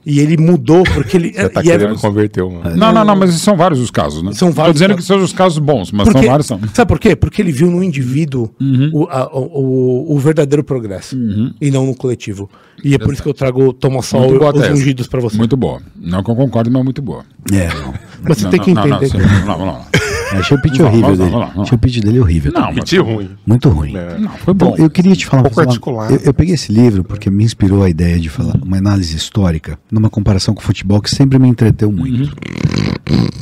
e 0.06 0.20
ele 0.20 0.36
mudou 0.36 0.82
porque 0.85 1.16
ele. 1.16 1.32
Você 1.36 1.48
tá 1.48 1.62
e 1.62 1.70
é- 1.70 1.78
querendo 1.78 1.98
converter 1.98 2.43
uma... 2.43 2.70
Não, 2.74 2.93
não, 2.93 3.05
não, 3.05 3.16
mas 3.16 3.32
são 3.35 3.56
vários 3.56 3.81
os 3.81 3.90
casos, 3.90 4.23
né? 4.23 4.32
São 4.35 4.48
Tô 4.48 4.55
vários 4.56 4.74
dizendo 4.74 4.90
casos. 4.90 5.05
que 5.05 5.06
são 5.15 5.23
os 5.23 5.32
casos 5.32 5.59
bons, 5.59 5.90
mas 5.93 6.05
porque- 6.05 6.19
são 6.20 6.28
vários. 6.28 6.47
São. 6.47 6.61
Sabe 6.74 6.89
por 6.89 6.98
quê? 6.98 7.16
Porque 7.16 7.40
ele 7.40 7.52
viu 7.52 7.70
no 7.70 7.82
indivíduo 7.82 8.51
o, 8.93 9.05
a- 9.05 9.31
o, 9.32 10.12
o- 10.15 10.19
verdadeiro 10.19 10.62
progresso 10.62 11.16
e 11.61 11.70
não 11.70 11.86
no 11.86 11.94
coletivo. 11.94 12.51
E 12.85 12.94
é 12.94 12.98
por 12.98 13.15
isso 13.15 13.23
que 13.23 13.28
eu 13.28 13.35
trago 13.35 13.69
o 13.69 13.73
Thomas 13.73 14.05
boa 14.06 14.52
os 14.61 14.69
ungidos 14.69 15.06
pra 15.06 15.20
você. 15.20 15.39
Muito 15.39 15.56
boa. 15.56 15.81
Não 15.97 16.23
que 16.23 16.31
eu 16.31 16.35
concordo, 16.36 16.70
mas 16.70 16.85
muito 16.85 17.01
boa. 17.01 17.24
É, 17.51 17.69
não. 17.73 17.94
Mas 18.23 18.39
você 18.39 18.44
Não, 18.44 18.51
tem 18.51 18.59
não, 18.59 18.65
que 18.65 18.74
não, 18.74 18.86
não, 18.86 18.97
entender. 18.97 19.11
que- 19.23 19.47
não, 19.47 19.59
não, 19.59 19.66
não. 19.66 19.93
Achei 20.32 20.56
o 20.56 20.60
pitch 20.60 20.78
lá, 20.78 20.86
horrível 20.88 21.10
lá, 21.10 21.16
dele. 21.16 21.36
lá. 21.36 21.52
Achei 21.59 21.76
o 21.76 21.78
pitch 21.78 21.98
dele 22.01 22.20
horrível. 22.20 22.52
Não, 22.52 22.62
também. 22.68 22.84
Que 22.84 22.98
ruim. 22.98 23.30
Muito 23.46 23.68
ruim. 23.68 23.96
É. 23.96 24.18
Não, 24.18 24.30
foi 24.30 24.55
Bom, 24.55 24.70
bom. 24.70 24.76
eu 24.78 24.90
queria 24.90 25.14
te 25.14 25.26
falar 25.26 25.42
uma 25.42 25.48
Pouco 25.51 25.55
coisa. 25.56 25.70
articulado. 25.70 26.14
Eu, 26.14 26.20
eu 26.24 26.34
peguei 26.34 26.55
esse 26.55 26.72
livro 26.72 27.05
porque 27.05 27.30
me 27.30 27.44
inspirou 27.44 27.82
a 27.82 27.88
ideia 27.90 28.18
de 28.18 28.28
falar 28.28 28.55
uma 28.62 28.76
análise 28.78 29.16
histórica 29.16 29.78
numa 29.90 30.09
comparação 30.10 30.55
com 30.55 30.60
o 30.60 30.64
futebol 30.64 31.01
que 31.01 31.10
sempre 31.10 31.38
me 31.38 31.48
entreteu 31.48 31.90
muito. 31.92 32.34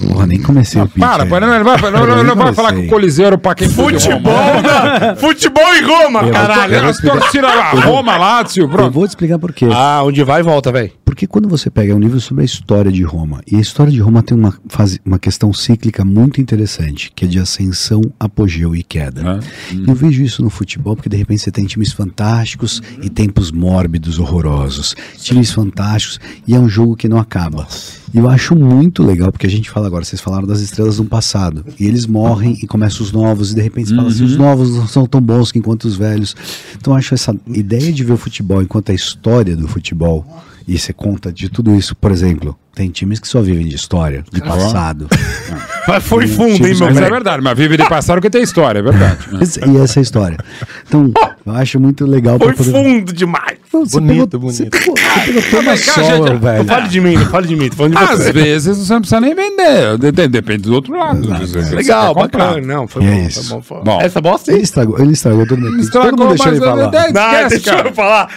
Porra, 0.09 0.27
nem 0.27 0.41
comecei 0.41 0.81
o 0.81 0.87
pitch. 0.87 0.97
Uhum. 0.97 1.09
Para, 1.09 1.27
para, 1.27 1.47
não, 1.47 1.59
não 1.59 1.65
vai, 1.79 1.91
não, 1.91 2.07
não, 2.07 2.25
não 2.25 2.37
vai 2.37 2.53
falar 2.53 2.73
que 2.73 2.81
o 2.81 2.89
Coliseu 2.89 3.27
era 3.27 3.39
pra 3.39 3.55
quem 3.55 3.69
Futebol, 3.69 4.33
na- 4.63 5.15
futebol 5.17 5.75
em 5.75 5.83
Roma, 5.85 6.29
caralho! 6.31 6.89
As 6.89 6.99
torcidas 6.99 7.55
lá, 7.55 7.71
Roma, 7.71 8.13
Eu 8.57 8.69
pronto. 8.69 8.93
vou 8.93 9.07
te 9.07 9.11
explicar 9.11 9.39
por 9.39 9.53
quê. 9.53 9.67
Ah, 9.73 10.03
onde 10.05 10.23
vai, 10.25 10.43
volta, 10.43 10.73
velho. 10.73 10.91
Porque 11.05 11.27
quando 11.27 11.49
você 11.49 11.71
pega 11.71 11.95
um 11.95 11.99
livro 11.99 12.19
sobre 12.21 12.43
a 12.43 12.45
história 12.45 12.91
de 12.91 13.03
Roma, 13.03 13.41
e 13.47 13.57
a 13.57 13.61
história 13.61 13.93
de 13.93 14.01
Roma 14.01 14.23
tem 14.23 14.37
uma, 14.37 14.55
fase, 14.69 15.01
uma 15.05 15.19
questão 15.19 15.53
cíclica 15.53 16.05
muito 16.05 16.41
interessante, 16.41 16.72
que 17.15 17.25
é 17.25 17.29
de 17.29 17.39
ascensão, 17.39 18.03
apogeu 18.19 18.75
e 18.75 18.83
queda. 18.83 19.41
E 19.71 19.89
Eu 19.89 19.95
vejo 19.95 20.23
isso 20.23 20.43
no 20.43 20.51
futebol, 20.51 20.97
porque 20.97 21.09
de 21.09 21.17
repente 21.17 21.43
você 21.43 21.51
tem 21.51 21.65
times 21.65 21.93
fantásticos 21.93 22.83
e 23.03 23.09
tempos 23.09 23.51
mórbidos, 23.51 24.19
horrorosos. 24.19 24.95
Times 25.19 25.51
fantásticos 25.51 26.21
e 26.47 26.55
é 26.55 26.59
um 26.59 26.69
jogo 26.69 26.97
que 26.97 27.09
não 27.09 27.19
acaba. 27.19 27.67
E 28.15 28.19
eu 28.19 28.29
acho 28.29 28.55
muito 28.55 29.03
legal, 29.03 29.33
porque 29.33 29.47
a 29.47 29.51
gente 29.51 29.71
fala 29.71 29.87
agora, 29.87 30.05
vocês 30.05 30.21
falaram 30.21 30.47
das 30.47 30.61
estrelas 30.61 30.99
do 30.99 31.05
passado, 31.05 31.65
e 31.81 31.87
eles 31.87 32.07
morrem 32.07 32.59
e 32.63 32.67
começam 32.67 33.03
os 33.03 33.11
novos, 33.11 33.53
e 33.53 33.55
de 33.55 33.63
repente 33.63 33.89
você 33.89 33.97
fala 33.97 34.09
assim, 34.09 34.25
os 34.25 34.37
novos 34.37 34.77
não 34.77 34.87
são 34.87 35.07
tão 35.07 35.21
bons 35.21 35.51
que 35.51 35.59
enquanto 35.59 35.85
os 35.85 35.97
velhos. 35.97 36.37
Então 36.77 36.93
eu 36.93 36.99
acho 36.99 37.15
essa 37.15 37.35
ideia 37.47 37.91
de 37.91 38.05
ver 38.05 38.13
o 38.13 38.17
futebol 38.19 38.63
enquanto 38.63 38.93
a 38.93 38.95
história 38.95 39.57
do 39.57 39.67
futebol, 39.67 40.27
e 40.67 40.79
você 40.79 40.93
conta 40.93 41.33
de 41.33 41.49
tudo 41.49 41.75
isso, 41.75 41.95
por 41.97 42.11
exemplo, 42.11 42.57
tem 42.75 42.89
times 42.91 43.19
que 43.21 43.29
só 43.29 43.41
vivem 43.43 43.67
de 43.67 43.75
história, 43.77 44.25
de 44.33 44.41
passado. 44.41 45.07
Mas 45.87 46.05
foi 46.05 46.27
fundo, 46.29 46.65
hein, 46.67 46.75
meu 46.77 46.87
Mas 46.89 46.97
é 46.97 47.11
verdade, 47.11 47.43
mas 47.43 47.59
vive 47.59 47.77
de 47.77 47.89
passado 47.89 48.21
que 48.21 48.31
tem 48.31 48.41
história, 48.41 48.79
é 48.79 48.83
verdade. 48.83 49.19
E 49.67 49.77
essa 49.79 49.99
é 49.99 50.01
a 50.01 50.03
história. 50.03 50.39
Então, 50.87 51.13
eu 51.45 51.53
acho 51.55 51.81
muito 51.81 52.07
legal 52.07 52.39
Foi 52.39 52.53
poder... 52.55 52.71
fundo 52.71 53.13
demais. 53.13 53.59
Não, 53.75 53.85
Bonito, 53.87 54.29
pegou, 54.39 54.41
bonito. 54.41 54.55
Você 54.57 54.67
pegou, 54.67 54.95
você 54.97 55.21
pegou 55.33 55.43
toda 55.51 55.73
a 55.73 55.77
sola, 55.77 56.35
velho. 56.37 56.59
Não 56.59 56.65
fale 56.67 56.89
de 56.89 57.01
mim, 57.01 57.15
não 57.17 57.27
fale 57.27 57.49
de 57.49 57.57
mim, 57.57 57.69
tô 57.69 57.77
falando 57.77 57.97
de 57.97 58.05
Às 58.05 58.11
você. 58.19 58.33
vezes 58.33 58.79
você 58.79 58.93
não 58.93 59.01
precisa 59.01 59.21
nem 59.21 59.35
vender, 59.35 59.99
de- 59.99 60.29
depende 60.29 60.63
do 60.65 60.75
outro 60.75 60.97
lado. 60.97 61.27
Você 61.41 61.75
Legal, 61.75 62.15
bacana. 62.15 62.61
Não, 62.61 62.87
foi 62.87 63.03
E 63.03 63.07
é 63.07 63.11
bom, 63.11 63.27
isso. 63.27 63.43
foi 63.49 63.57
bom, 63.57 63.63
foi 63.63 63.83
Bom. 63.83 64.01
Essa 64.01 64.21
bosta 64.21 64.51
aí? 64.53 64.59
Ele 64.59 64.65
estragou, 64.65 64.99
ele 65.01 65.13
estragou 65.13 65.47
todo 65.47 65.59
mundo. 65.61 65.81
Estragou, 65.81 66.11
todo 66.11 66.21
mundo 66.21 66.29
deixou 66.37 66.53
ele 66.53 66.61
falar. 66.61 66.95
é- 66.95 67.09
é- 67.09 67.13
Não, 67.13 67.33
Esquece, 67.33 67.49
deixa 67.49 67.71
cara. 67.77 67.89
eu 67.89 67.95
falar. 67.95 68.29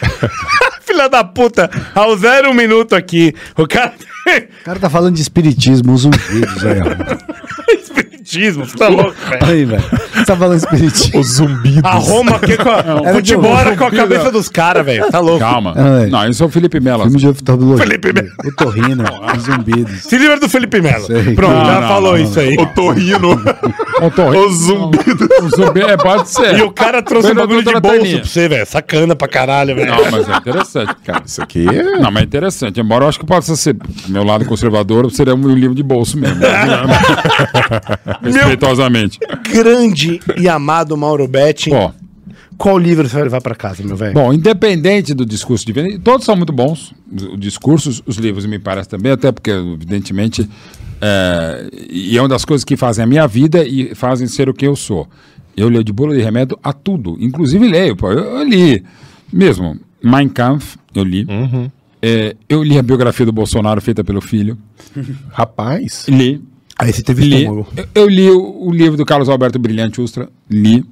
Filha 0.86 1.10
da 1.10 1.24
puta, 1.24 1.70
ao 1.94 2.16
zero 2.18 2.54
minuto 2.54 2.96
aqui, 2.96 3.34
o 3.58 3.68
cara 3.68 3.94
O 4.62 4.64
cara 4.66 4.80
tá 4.80 4.90
falando 4.90 5.16
de 5.16 5.22
espiritismo, 5.22 5.94
os 5.94 6.06
ungidos 6.06 6.66
aí, 6.66 6.80
ó. 6.80 7.74
Espiritismo, 7.74 8.66
você 8.66 8.76
tá 8.76 8.88
louco, 8.88 9.16
velho. 9.30 9.46
Aí, 9.46 9.66
velho. 9.66 9.84
Tá 10.36 10.36
falando 10.36 10.58
espiritismo. 10.58 11.20
Os 11.20 11.28
zumbidos. 11.36 11.84
A 11.84 11.94
Roma 11.94 12.36
aqui 12.38 12.58
com 12.58 12.70
a, 12.70 13.14
futebol 13.14 13.56
com 13.78 13.86
a 13.86 13.92
cabeça 13.92 14.32
dos 14.32 14.50
caras, 14.50 14.84
velho. 14.84 15.10
Tá 15.12 15.20
louco. 15.20 15.40
Calma. 15.40 15.74
É. 15.76 16.08
Não, 16.08 16.28
isso 16.28 16.44
é 16.44 16.46
o 16.46 16.50
Felipe 16.50 16.80
Melo. 16.80 17.04
Filme 17.04 17.20
de 17.20 17.28
oftalmologia. 17.28 17.86
Felipe 17.86 18.12
Melo. 18.12 18.30
O 18.44 18.56
Torrino, 18.56 19.04
os 19.36 19.44
zumbidos. 19.44 20.02
Se 20.02 20.18
livra 20.18 20.40
do 20.40 20.50
Felipe 20.50 20.82
Melo. 20.82 21.06
Pronto, 21.36 21.54
Não, 21.54 21.66
já 21.66 21.82
não, 21.82 21.88
falou 21.88 22.18
não, 22.18 22.24
isso 22.24 22.40
aí. 22.40 22.56
O 22.56 22.66
Torrino. 22.68 23.40
O 24.02 24.12
Torre. 24.12 24.38
Os 24.38 24.56
zumbidos. 24.58 25.28
O 25.42 25.50
zumbi, 25.56 25.82
é, 25.82 25.98
pode 25.98 26.30
ser. 26.30 26.58
E 26.58 26.64
o 26.64 26.72
cara 26.72 27.02
trouxe 27.04 27.32
um 27.32 27.36
bagulho 27.36 27.64
de 27.64 27.72
bolso 27.72 27.82
Taninha. 27.82 28.18
pra 28.20 28.28
você, 28.28 28.50
velho. 28.50 28.66
Sacana 28.66 29.16
pra 29.16 29.28
caralho, 29.28 29.76
velho. 29.76 29.92
Não, 29.92 30.12
mas 30.12 30.28
é 30.28 30.38
interessante, 30.38 30.96
cara. 31.06 31.24
Isso 31.26 31.42
aqui 31.42 31.68
é... 31.68 32.00
Não, 32.00 32.12
mas 32.12 32.24
é 32.24 32.26
interessante. 32.26 32.80
Embora 32.80 33.06
eu 33.06 33.10
acho 33.10 33.20
que 33.20 33.26
possa 33.26 33.56
ser, 33.56 33.74
do 33.74 33.88
meu 34.10 34.24
lado 34.24 34.46
conservador, 34.46 35.10
seria 35.12 35.36
um 35.36 35.48
livro 35.54 35.76
de 35.76 35.84
bolso 35.84 36.18
mesmo. 36.18 36.42
Respeitosamente. 38.22 39.20
Grande 39.52 40.15
e 40.38 40.48
amado 40.48 40.96
Mauro 40.98 41.28
Betti. 41.28 41.70
Bom, 41.70 41.94
Qual 42.58 42.78
livro 42.78 43.08
você 43.08 43.16
vai 43.16 43.24
levar 43.24 43.42
pra 43.42 43.56
casa, 43.56 43.84
meu 43.84 43.98
velho? 43.98 44.14
Bom, 44.14 44.34
independente 44.34 45.14
do 45.14 45.26
discurso 45.26 45.66
de 45.66 45.74
venda, 45.74 46.00
todos 46.00 46.26
são 46.26 46.36
muito 46.36 46.54
bons. 46.54 46.94
Os 47.12 47.40
discursos, 47.40 48.02
os 48.06 48.16
livros 48.18 48.46
me 48.46 48.58
parecem 48.58 48.90
também, 48.90 49.12
até 49.12 49.32
porque, 49.32 49.52
evidentemente, 49.52 50.50
é, 51.02 51.70
e 51.90 52.18
é 52.18 52.22
uma 52.22 52.30
das 52.30 52.46
coisas 52.46 52.64
que 52.64 52.78
fazem 52.78 53.04
a 53.04 53.08
minha 53.08 53.28
vida 53.28 53.66
e 53.68 53.94
fazem 53.94 54.28
ser 54.28 54.48
o 54.48 54.54
que 54.54 54.66
eu 54.66 54.76
sou. 54.76 55.08
Eu 55.56 55.68
leio 55.70 55.84
de 55.84 55.92
bolo 55.92 56.14
de 56.14 56.22
remédio 56.22 56.58
a 56.64 56.72
tudo, 56.72 57.18
inclusive 57.20 57.68
leio, 57.68 57.96
pô, 57.96 58.12
eu, 58.12 58.24
eu 58.38 58.44
li 58.44 58.84
mesmo. 59.32 59.78
Mein 60.02 60.30
Kampf, 60.30 60.78
eu 60.94 61.04
li. 61.04 61.28
É, 62.02 62.36
eu 62.48 62.64
li 62.64 62.78
a 62.78 62.84
biografia 62.84 63.26
do 63.26 63.32
Bolsonaro 63.32 63.82
feita 63.82 64.04
pelo 64.04 64.22
filho. 64.22 64.58
Rapaz. 65.32 66.06
Li. 66.08 66.42
Aí 66.78 66.92
você 66.92 67.02
teve 67.02 67.24
Li, 67.24 67.38
estômago. 67.44 67.68
eu, 67.78 67.86
eu 67.96 68.08
li 68.10 68.30
o, 68.30 68.68
o 68.68 68.72
livro 68.72 68.98
do 68.98 69.06
Carlos 69.06 69.30
Alberto 69.30 69.58
Brilhante 69.58 70.02
Ustra, 70.02 70.28
li. 70.50 70.84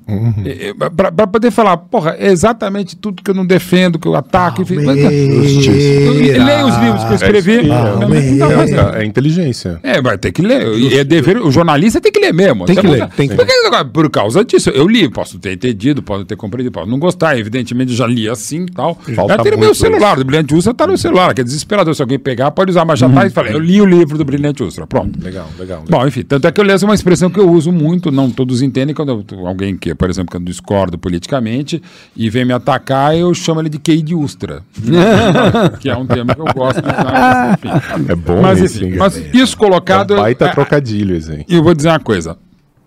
para 0.95 1.27
poder 1.27 1.51
falar, 1.51 1.76
porra, 1.76 2.15
é 2.18 2.31
exatamente 2.31 2.95
tudo 2.95 3.22
que 3.22 3.30
eu 3.30 3.35
não 3.35 3.45
defendo, 3.45 3.99
que 3.99 4.07
eu 4.07 4.15
ataco. 4.15 4.61
enfim, 4.61 4.76
mas- 4.76 4.97
eu, 4.97 5.11
eu 5.11 6.45
leio 6.45 6.68
os 6.68 6.77
livros 6.77 7.03
que 7.03 7.11
eu 7.11 7.15
escrevi. 7.15 7.57
É, 7.60 7.64
não, 7.64 8.10
mas- 8.10 8.72
É, 8.72 9.01
é 9.01 9.05
inteligência. 9.05 9.80
é, 9.84 10.01
vai 10.01 10.18
ter 10.18 10.31
que 10.31 10.41
ler. 10.41 10.64
É 10.93 11.03
dever, 11.03 11.38
o 11.38 11.51
jornalista 11.51 11.99
tem 11.99 12.11
que 12.11 12.19
ler 12.19 12.34
mesmo. 12.34 12.65
Tem 12.65 12.76
que 12.76 12.88
ler, 12.88 13.07
tem 13.10 13.27
que 13.27 13.35
agora, 13.65 13.85
por 13.85 14.10
causa 14.10 14.43
disso, 14.45 14.69
eu 14.69 14.88
li, 14.88 15.10
posso 15.10 15.38
ter 15.39 15.53
entendido, 15.53 16.01
posso 16.01 16.23
ter 16.26 16.35
compreendido, 16.35 16.72
posso 16.72 16.89
não 16.89 16.99
gostar. 16.99 17.38
Evidentemente, 17.38 17.91
eu 17.91 17.97
já 17.97 18.07
li 18.07 18.30
assim 18.30 18.61
e 18.64 18.72
tal. 18.72 18.95
Falta 19.15 19.35
já 19.35 19.43
tem 19.43 19.51
no 19.51 19.57
meu 19.57 19.76
celular, 19.76 20.15
do 20.15 20.23
Brilhante 20.26 20.55
Ustra 20.55 20.73
tá 20.73 20.88
no 20.88 20.97
celular, 20.97 21.34
que 21.34 21.41
é 21.41 21.43
desesperador. 21.43 21.93
Se 21.93 22.01
alguém 22.01 22.19
pegar, 22.19 22.51
pode 22.51 22.72
usar, 22.72 22.85
mas 22.85 22.99
já 22.99 23.10
tá 23.10 23.26
e 23.26 23.30
fala, 23.30 23.49
eu 23.49 23.60
li 23.60 23.81
o 23.81 23.85
livro 23.85 24.18
do 24.18 24.23
Brilhante 24.26 24.64
Ustra. 24.64 24.88
Pronto. 24.88 25.19
Legal, 25.22 25.47
legal. 25.60 25.72
Legal. 25.81 25.83
Bom, 25.89 26.07
enfim, 26.07 26.23
tanto 26.23 26.47
é 26.47 26.51
que 26.51 26.59
eu 26.59 26.65
leio 26.65 26.77
uma 26.83 26.93
expressão 26.93 27.29
que 27.29 27.39
eu 27.39 27.49
uso 27.49 27.71
muito, 27.71 28.11
não 28.11 28.29
todos 28.29 28.61
entendem, 28.61 28.93
quando 28.95 29.25
alguém 29.45 29.77
que, 29.77 29.93
por 29.95 30.09
exemplo, 30.09 30.31
que 30.31 30.37
eu 30.37 30.41
discordo 30.41 30.97
politicamente 30.97 31.81
e 32.15 32.29
vem 32.29 32.45
me 32.45 32.53
atacar, 32.53 33.15
eu 33.17 33.33
chamo 33.33 33.61
ele 33.61 33.69
de 33.69 33.79
QI 33.79 34.01
de 34.01 34.15
Ustra. 34.15 34.61
que 35.79 35.89
é 35.89 35.95
um 35.95 36.05
termo 36.05 36.33
que 36.33 36.41
eu 36.41 36.53
gosto 36.53 36.81
de 36.81 36.87
usar. 36.87 37.59
mas, 37.63 37.73
enfim. 37.73 38.05
É 38.11 38.15
bom 38.15 38.41
Mas, 38.41 38.81
hein? 38.81 38.95
mas 38.97 39.17
isso 39.33 39.57
colocado. 39.57 40.13
É 40.13 40.17
um 40.17 40.21
baita 40.21 40.45
é- 40.45 40.49
trocadilho 40.49 41.15
aí. 41.15 41.45
e 41.47 41.55
eu 41.55 41.63
vou 41.63 41.73
dizer 41.73 41.89
uma 41.89 41.99
coisa. 41.99 42.37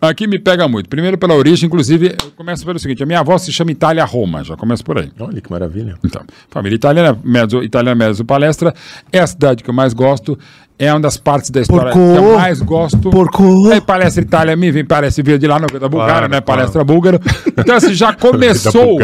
Aqui 0.00 0.26
me 0.26 0.38
pega 0.38 0.68
muito. 0.68 0.88
Primeiro 0.88 1.16
pela 1.16 1.34
origem, 1.34 1.66
inclusive, 1.66 2.14
eu 2.22 2.30
começo 2.36 2.64
pelo 2.66 2.78
seguinte: 2.78 3.02
a 3.02 3.06
minha 3.06 3.20
avó 3.20 3.36
se 3.38 3.50
chama 3.52 3.70
Itália 3.72 4.04
Roma, 4.04 4.44
já 4.44 4.54
começo 4.56 4.84
por 4.84 4.98
aí. 4.98 5.10
Olha 5.18 5.40
que 5.40 5.50
maravilha. 5.50 5.94
Então, 6.04 6.22
família 6.50 6.76
italiana, 6.76 7.18
mezzo, 7.24 7.62
italiana 7.62 7.94
mezzo 7.94 8.24
palestra, 8.24 8.74
é 9.10 9.18
a 9.18 9.26
cidade 9.26 9.64
que 9.64 9.70
eu 9.70 9.74
mais 9.74 9.94
gosto, 9.94 10.38
é 10.78 10.92
uma 10.92 11.00
das 11.00 11.16
partes 11.16 11.48
da 11.50 11.62
história 11.62 11.90
Porco. 11.92 12.12
que 12.12 12.18
eu 12.18 12.34
mais 12.36 12.60
gosto. 12.60 13.08
Porco. 13.10 13.72
Aí 13.72 13.80
palestra 13.80 14.22
Itália 14.22 14.54
me 14.54 14.70
vem, 14.70 14.84
parece 14.84 15.22
vir 15.22 15.38
de 15.38 15.46
lá 15.46 15.58
no 15.58 15.66
da 15.66 15.88
Bulgária, 15.88 16.12
Claro, 16.14 16.28
né? 16.28 16.40
claro. 16.42 16.44
Palestra 16.44 16.84
búlgara. 16.84 17.18
Então, 17.56 17.74
assim, 17.76 17.94
já 17.94 18.12
começou. 18.14 18.98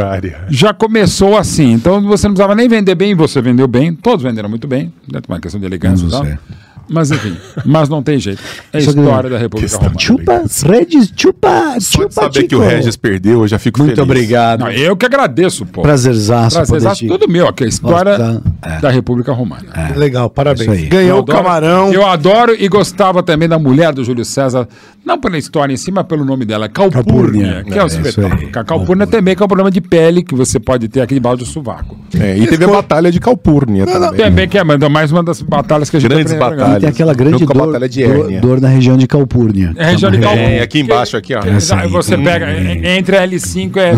Já 0.50 0.74
começou 0.74 1.36
assim. 1.38 1.72
Então 1.72 2.02
você 2.02 2.28
não 2.28 2.34
precisava 2.34 2.54
nem 2.54 2.68
vender 2.68 2.94
bem, 2.94 3.14
você 3.14 3.40
vendeu 3.40 3.66
bem, 3.66 3.94
todos 3.94 4.22
venderam 4.22 4.48
muito 4.50 4.68
bem, 4.68 4.92
né? 5.10 5.20
uma 5.26 5.40
questão 5.40 5.58
de 5.58 5.64
elegância 5.66 6.04
e 6.06 6.10
tal. 6.10 6.22
você. 6.24 6.38
Mas 6.88 7.10
enfim, 7.10 7.36
mas 7.64 7.88
não 7.88 8.02
tem 8.02 8.18
jeito. 8.18 8.42
É 8.72 8.78
a 8.78 8.80
história 8.80 9.30
da 9.30 9.38
República 9.38 9.76
Romana. 9.76 9.94
Chupa, 9.98 10.42
Regis, 10.66 11.12
chupa, 11.16 11.76
chupa, 11.80 12.10
saber 12.10 12.42
que 12.44 12.54
o. 12.56 12.60
Regis 12.60 12.96
perdeu, 12.96 13.40
eu 13.42 13.48
já 13.48 13.58
fico 13.58 13.78
Muito 13.80 13.94
feliz. 13.94 14.02
obrigado. 14.10 14.60
Não, 14.60 14.70
eu 14.70 14.96
que 14.96 15.06
agradeço, 15.06 15.64
pô. 15.64 15.82
Prazerzaço. 15.82 16.56
Prazerzaço, 16.56 17.00
poder 17.06 17.14
te- 17.16 17.20
tudo 17.20 17.32
meu, 17.32 17.48
aqui, 17.48 17.64
a 17.64 17.66
história 17.68 18.18
Nossa, 18.18 18.42
é. 18.62 18.80
da 18.80 18.90
República 18.90 19.32
Romana. 19.32 19.64
Legal, 19.96 20.28
parabéns. 20.28 20.88
Ganhou 20.88 21.20
o 21.20 21.24
camarão. 21.24 21.92
Eu 21.92 22.04
adoro 22.06 22.54
e 22.58 22.68
gostava 22.68 23.22
também 23.22 23.48
da 23.48 23.58
mulher 23.58 23.92
do 23.92 24.04
Júlio 24.04 24.24
César, 24.24 24.68
não 25.04 25.18
pela 25.18 25.38
história 25.38 25.72
em 25.72 25.76
si, 25.76 25.90
mas 25.90 26.04
pelo 26.06 26.24
nome 26.24 26.44
dela, 26.44 26.68
Calpurnia, 26.68 27.02
Calpurnia. 27.04 27.64
que 27.64 27.74
é, 27.74 27.78
É, 27.78 27.84
um 27.84 27.86
isso 27.86 28.00
espetáculo. 28.00 28.50
A 28.54 28.64
Calpurnia 28.64 29.06
também 29.06 29.34
que 29.36 29.42
é 29.42 29.44
um 29.44 29.48
problema 29.48 29.70
de 29.70 29.80
pele 29.80 30.22
que 30.22 30.34
você 30.34 30.60
pode 30.60 30.88
ter 30.88 31.00
aqui 31.00 31.14
debaixo 31.14 31.38
do 31.38 31.46
sovaco. 31.46 31.96
É, 32.18 32.36
e 32.36 32.46
teve 32.46 32.64
a 32.64 32.68
Batalha 32.68 33.10
de 33.10 33.18
Calpurnia 33.18 33.86
também. 33.86 34.12
Também 34.20 34.48
que 34.48 34.58
é 34.58 34.64
mas 34.64 34.78
mais 34.90 35.10
uma 35.12 35.22
das 35.22 35.40
batalhas 35.42 35.88
que 35.90 35.96
a 35.96 36.00
gente 36.00 36.10
Grandes 36.10 36.32
aprendeu. 36.32 36.64
Batalhas. 36.74 36.80
Tem 36.80 36.88
aquela 36.90 37.14
grande 37.14 37.44
dor, 37.46 37.66
Batalha 37.66 37.88
de 37.88 38.04
dor, 38.06 38.30
dor 38.40 38.60
na 38.60 38.68
região 38.68 38.96
de 38.96 39.06
Calpurnia. 39.06 39.72
É, 39.76 39.90
região 39.90 40.10
de 40.10 40.18
Calpurnia. 40.18 40.48
É, 40.58 40.62
aqui 40.62 40.80
embaixo, 40.80 41.16
aqui, 41.16 41.34
ó. 41.34 41.40
Essa 41.44 41.76
aí 41.80 41.88
Você 41.88 42.12
também. 42.12 42.26
pega 42.32 42.50
en- 42.52 42.86
entre 42.98 43.16
L5 43.16 43.76
é 43.76 43.92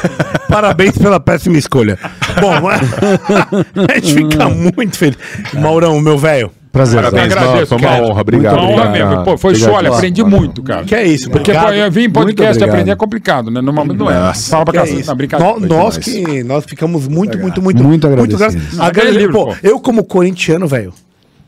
Parabéns 0.48 0.96
pela 0.98 1.18
péssima 1.18 1.58
escolha. 1.58 1.98
Bom, 2.40 2.68
a 2.68 3.94
gente 3.94 4.14
fica 4.14 4.48
muito 4.48 4.96
feliz. 4.96 5.16
Maurão, 5.54 6.00
meu 6.00 6.18
velho. 6.18 6.50
Prazerzaço. 6.70 7.12
Parabéns, 7.14 7.32
agradeço, 7.36 7.66
Foi 7.68 7.78
uma 7.78 7.88
cara. 7.88 8.02
honra, 8.02 8.20
obrigado. 8.20 8.52
uma 8.54 8.62
honra 8.68 8.84
obrigado. 8.88 9.08
mesmo. 9.10 9.24
Pô, 9.24 9.38
foi 9.38 9.50
Obrigado. 9.52 9.70
show, 9.70 9.78
olha, 9.78 9.90
aprendi 9.90 10.24
muito, 10.24 10.60
cara. 10.60 10.82
Que 10.82 10.94
é 10.96 11.06
isso, 11.06 11.30
Porque 11.30 11.52
obrigado. 11.52 11.72
eu 11.72 11.88
vim 11.90 12.02
em 12.02 12.10
podcast 12.10 12.58
Muito 12.58 12.68
aprender 12.70 12.90
é 12.90 12.96
complicado, 12.96 13.48
né? 13.48 13.60
Normalmente 13.60 13.96
não 13.96 14.10
é. 14.10 14.14
Nossa, 14.18 14.50
Fala 14.50 14.64
pra 14.64 14.82
Que 14.82 14.90
é 14.90 15.04
não, 15.04 15.14
brincadeira. 15.16 15.52
Nó- 15.60 15.66
nós 15.68 15.96
que 15.98 16.42
nós 16.42 16.64
ficamos 16.64 17.06
muito, 17.06 17.38
muito, 17.38 17.62
muito, 17.62 17.80
Muito 17.84 18.06
agradecidos. 18.08 18.38
graças. 18.40 18.72
Não, 18.74 18.84
Agrade- 18.84 19.08
aquele 19.08 19.18
livro, 19.22 19.32
pô, 19.34 19.46
pô. 19.46 19.56
eu 19.62 19.78
como 19.78 20.02
corintiano, 20.02 20.66
velho, 20.66 20.92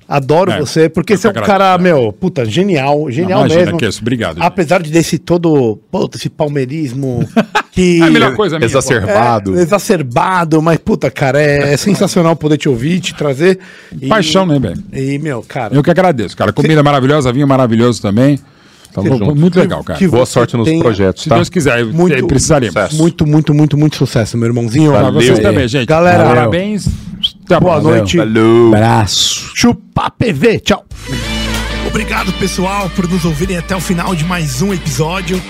adoro 0.08 0.50
É, 0.52 0.60
você, 0.60 0.88
porque 0.88 1.16
você 1.16 1.26
é 1.26 1.30
um 1.30 1.32
cara, 1.34 1.74
agradeço, 1.74 1.82
meu, 1.82 2.12
puta, 2.12 2.44
genial, 2.44 3.10
genial 3.10 3.40
imagina 3.40 3.64
mesmo. 3.64 3.78
que 3.78 3.86
isso, 3.86 4.00
obrigado, 4.00 4.36
gente. 4.36 4.44
Apesar 4.46 4.82
de 4.82 4.90
desse 4.90 5.18
todo, 5.18 5.78
puta, 5.90 6.16
esse 6.16 6.28
palmeirismo 6.28 7.26
que... 7.72 8.00
É 8.00 8.04
a 8.04 8.10
melhor 8.10 8.34
coisa 8.36 8.58
minha. 8.58 8.66
Exacerbado. 8.66 9.58
É, 9.58 9.62
exacerbado, 9.62 10.62
mas 10.62 10.78
puta, 10.78 11.10
cara, 11.10 11.40
é, 11.40 11.72
é 11.72 11.76
sensacional 11.76 12.36
poder 12.36 12.56
te 12.56 12.68
ouvir, 12.68 13.00
te 13.00 13.14
trazer. 13.14 13.58
E- 14.00 14.08
Paixão, 14.08 14.46
né, 14.46 14.58
velho? 14.58 14.82
E, 14.92 15.18
meu, 15.18 15.42
cara, 15.46 15.74
Eu 15.74 15.82
que 15.82 15.90
agradeço, 15.90 16.36
cara. 16.36 16.52
Comida 16.52 16.82
maravilhosa, 16.82 17.32
vinho 17.32 17.46
maravilhoso 17.48 18.00
também. 18.02 18.38
Junto. 19.04 19.34
muito 19.36 19.58
legal, 19.58 19.84
cara. 19.84 19.98
que 19.98 20.08
Boa 20.08 20.24
sorte 20.24 20.56
nos 20.56 20.66
projetos, 20.78 21.24
Se 21.24 21.28
tá? 21.28 21.34
Deus 21.34 21.50
quiser, 21.50 21.84
Muito- 21.84 22.26
precisaremos. 22.26 22.72
Sucesso. 22.72 22.96
muito, 22.96 23.26
muito, 23.26 23.52
muito, 23.52 23.76
muito 23.76 23.94
sucesso, 23.96 24.38
meu 24.38 24.46
irmãozinho. 24.46 24.90
Valeu. 24.92 25.12
vocês 25.12 25.38
também, 25.40 25.68
gente. 25.68 25.86
Galera, 25.86 26.24
parabéns. 26.24 26.88
Até 27.46 27.54
a 27.54 27.60
boa 27.60 27.80
noite. 27.80 28.16
Falou. 28.16 28.74
Abraço. 28.74 29.52
Chupa 29.54 30.10
PV, 30.10 30.58
tchau. 30.58 30.84
Obrigado, 31.86 32.32
pessoal, 32.32 32.90
por 32.90 33.08
nos 33.08 33.24
ouvirem 33.24 33.56
até 33.56 33.76
o 33.76 33.80
final 33.80 34.16
de 34.16 34.24
mais 34.24 34.62
um 34.62 34.74
episódio. 34.74 35.40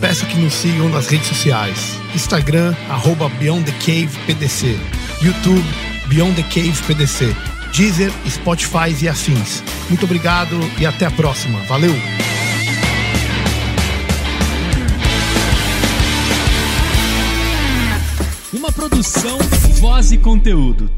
Peço 0.00 0.26
que 0.26 0.36
nos 0.36 0.52
sigam 0.52 0.88
nas 0.88 1.06
redes 1.06 1.28
sociais. 1.28 1.96
Instagram, 2.12 2.74
arroba 2.90 3.28
Beyond 3.28 3.70
the 3.70 3.78
Cave 3.78 4.10
PDC. 4.26 4.76
YouTube, 5.22 5.64
Beyond 6.08 6.42
the 6.42 6.42
Cave 6.42 6.74
PDC. 6.88 7.32
Deezer, 7.72 8.10
Spotify 8.28 8.92
e 9.00 9.08
afins. 9.08 9.62
Muito 9.88 10.04
obrigado 10.06 10.58
e 10.80 10.86
até 10.86 11.06
a 11.06 11.10
próxima. 11.12 11.60
Valeu! 11.68 11.94
Uma 18.52 18.72
produção, 18.72 19.38
voz 19.78 20.10
e 20.10 20.18
conteúdo. 20.18 20.90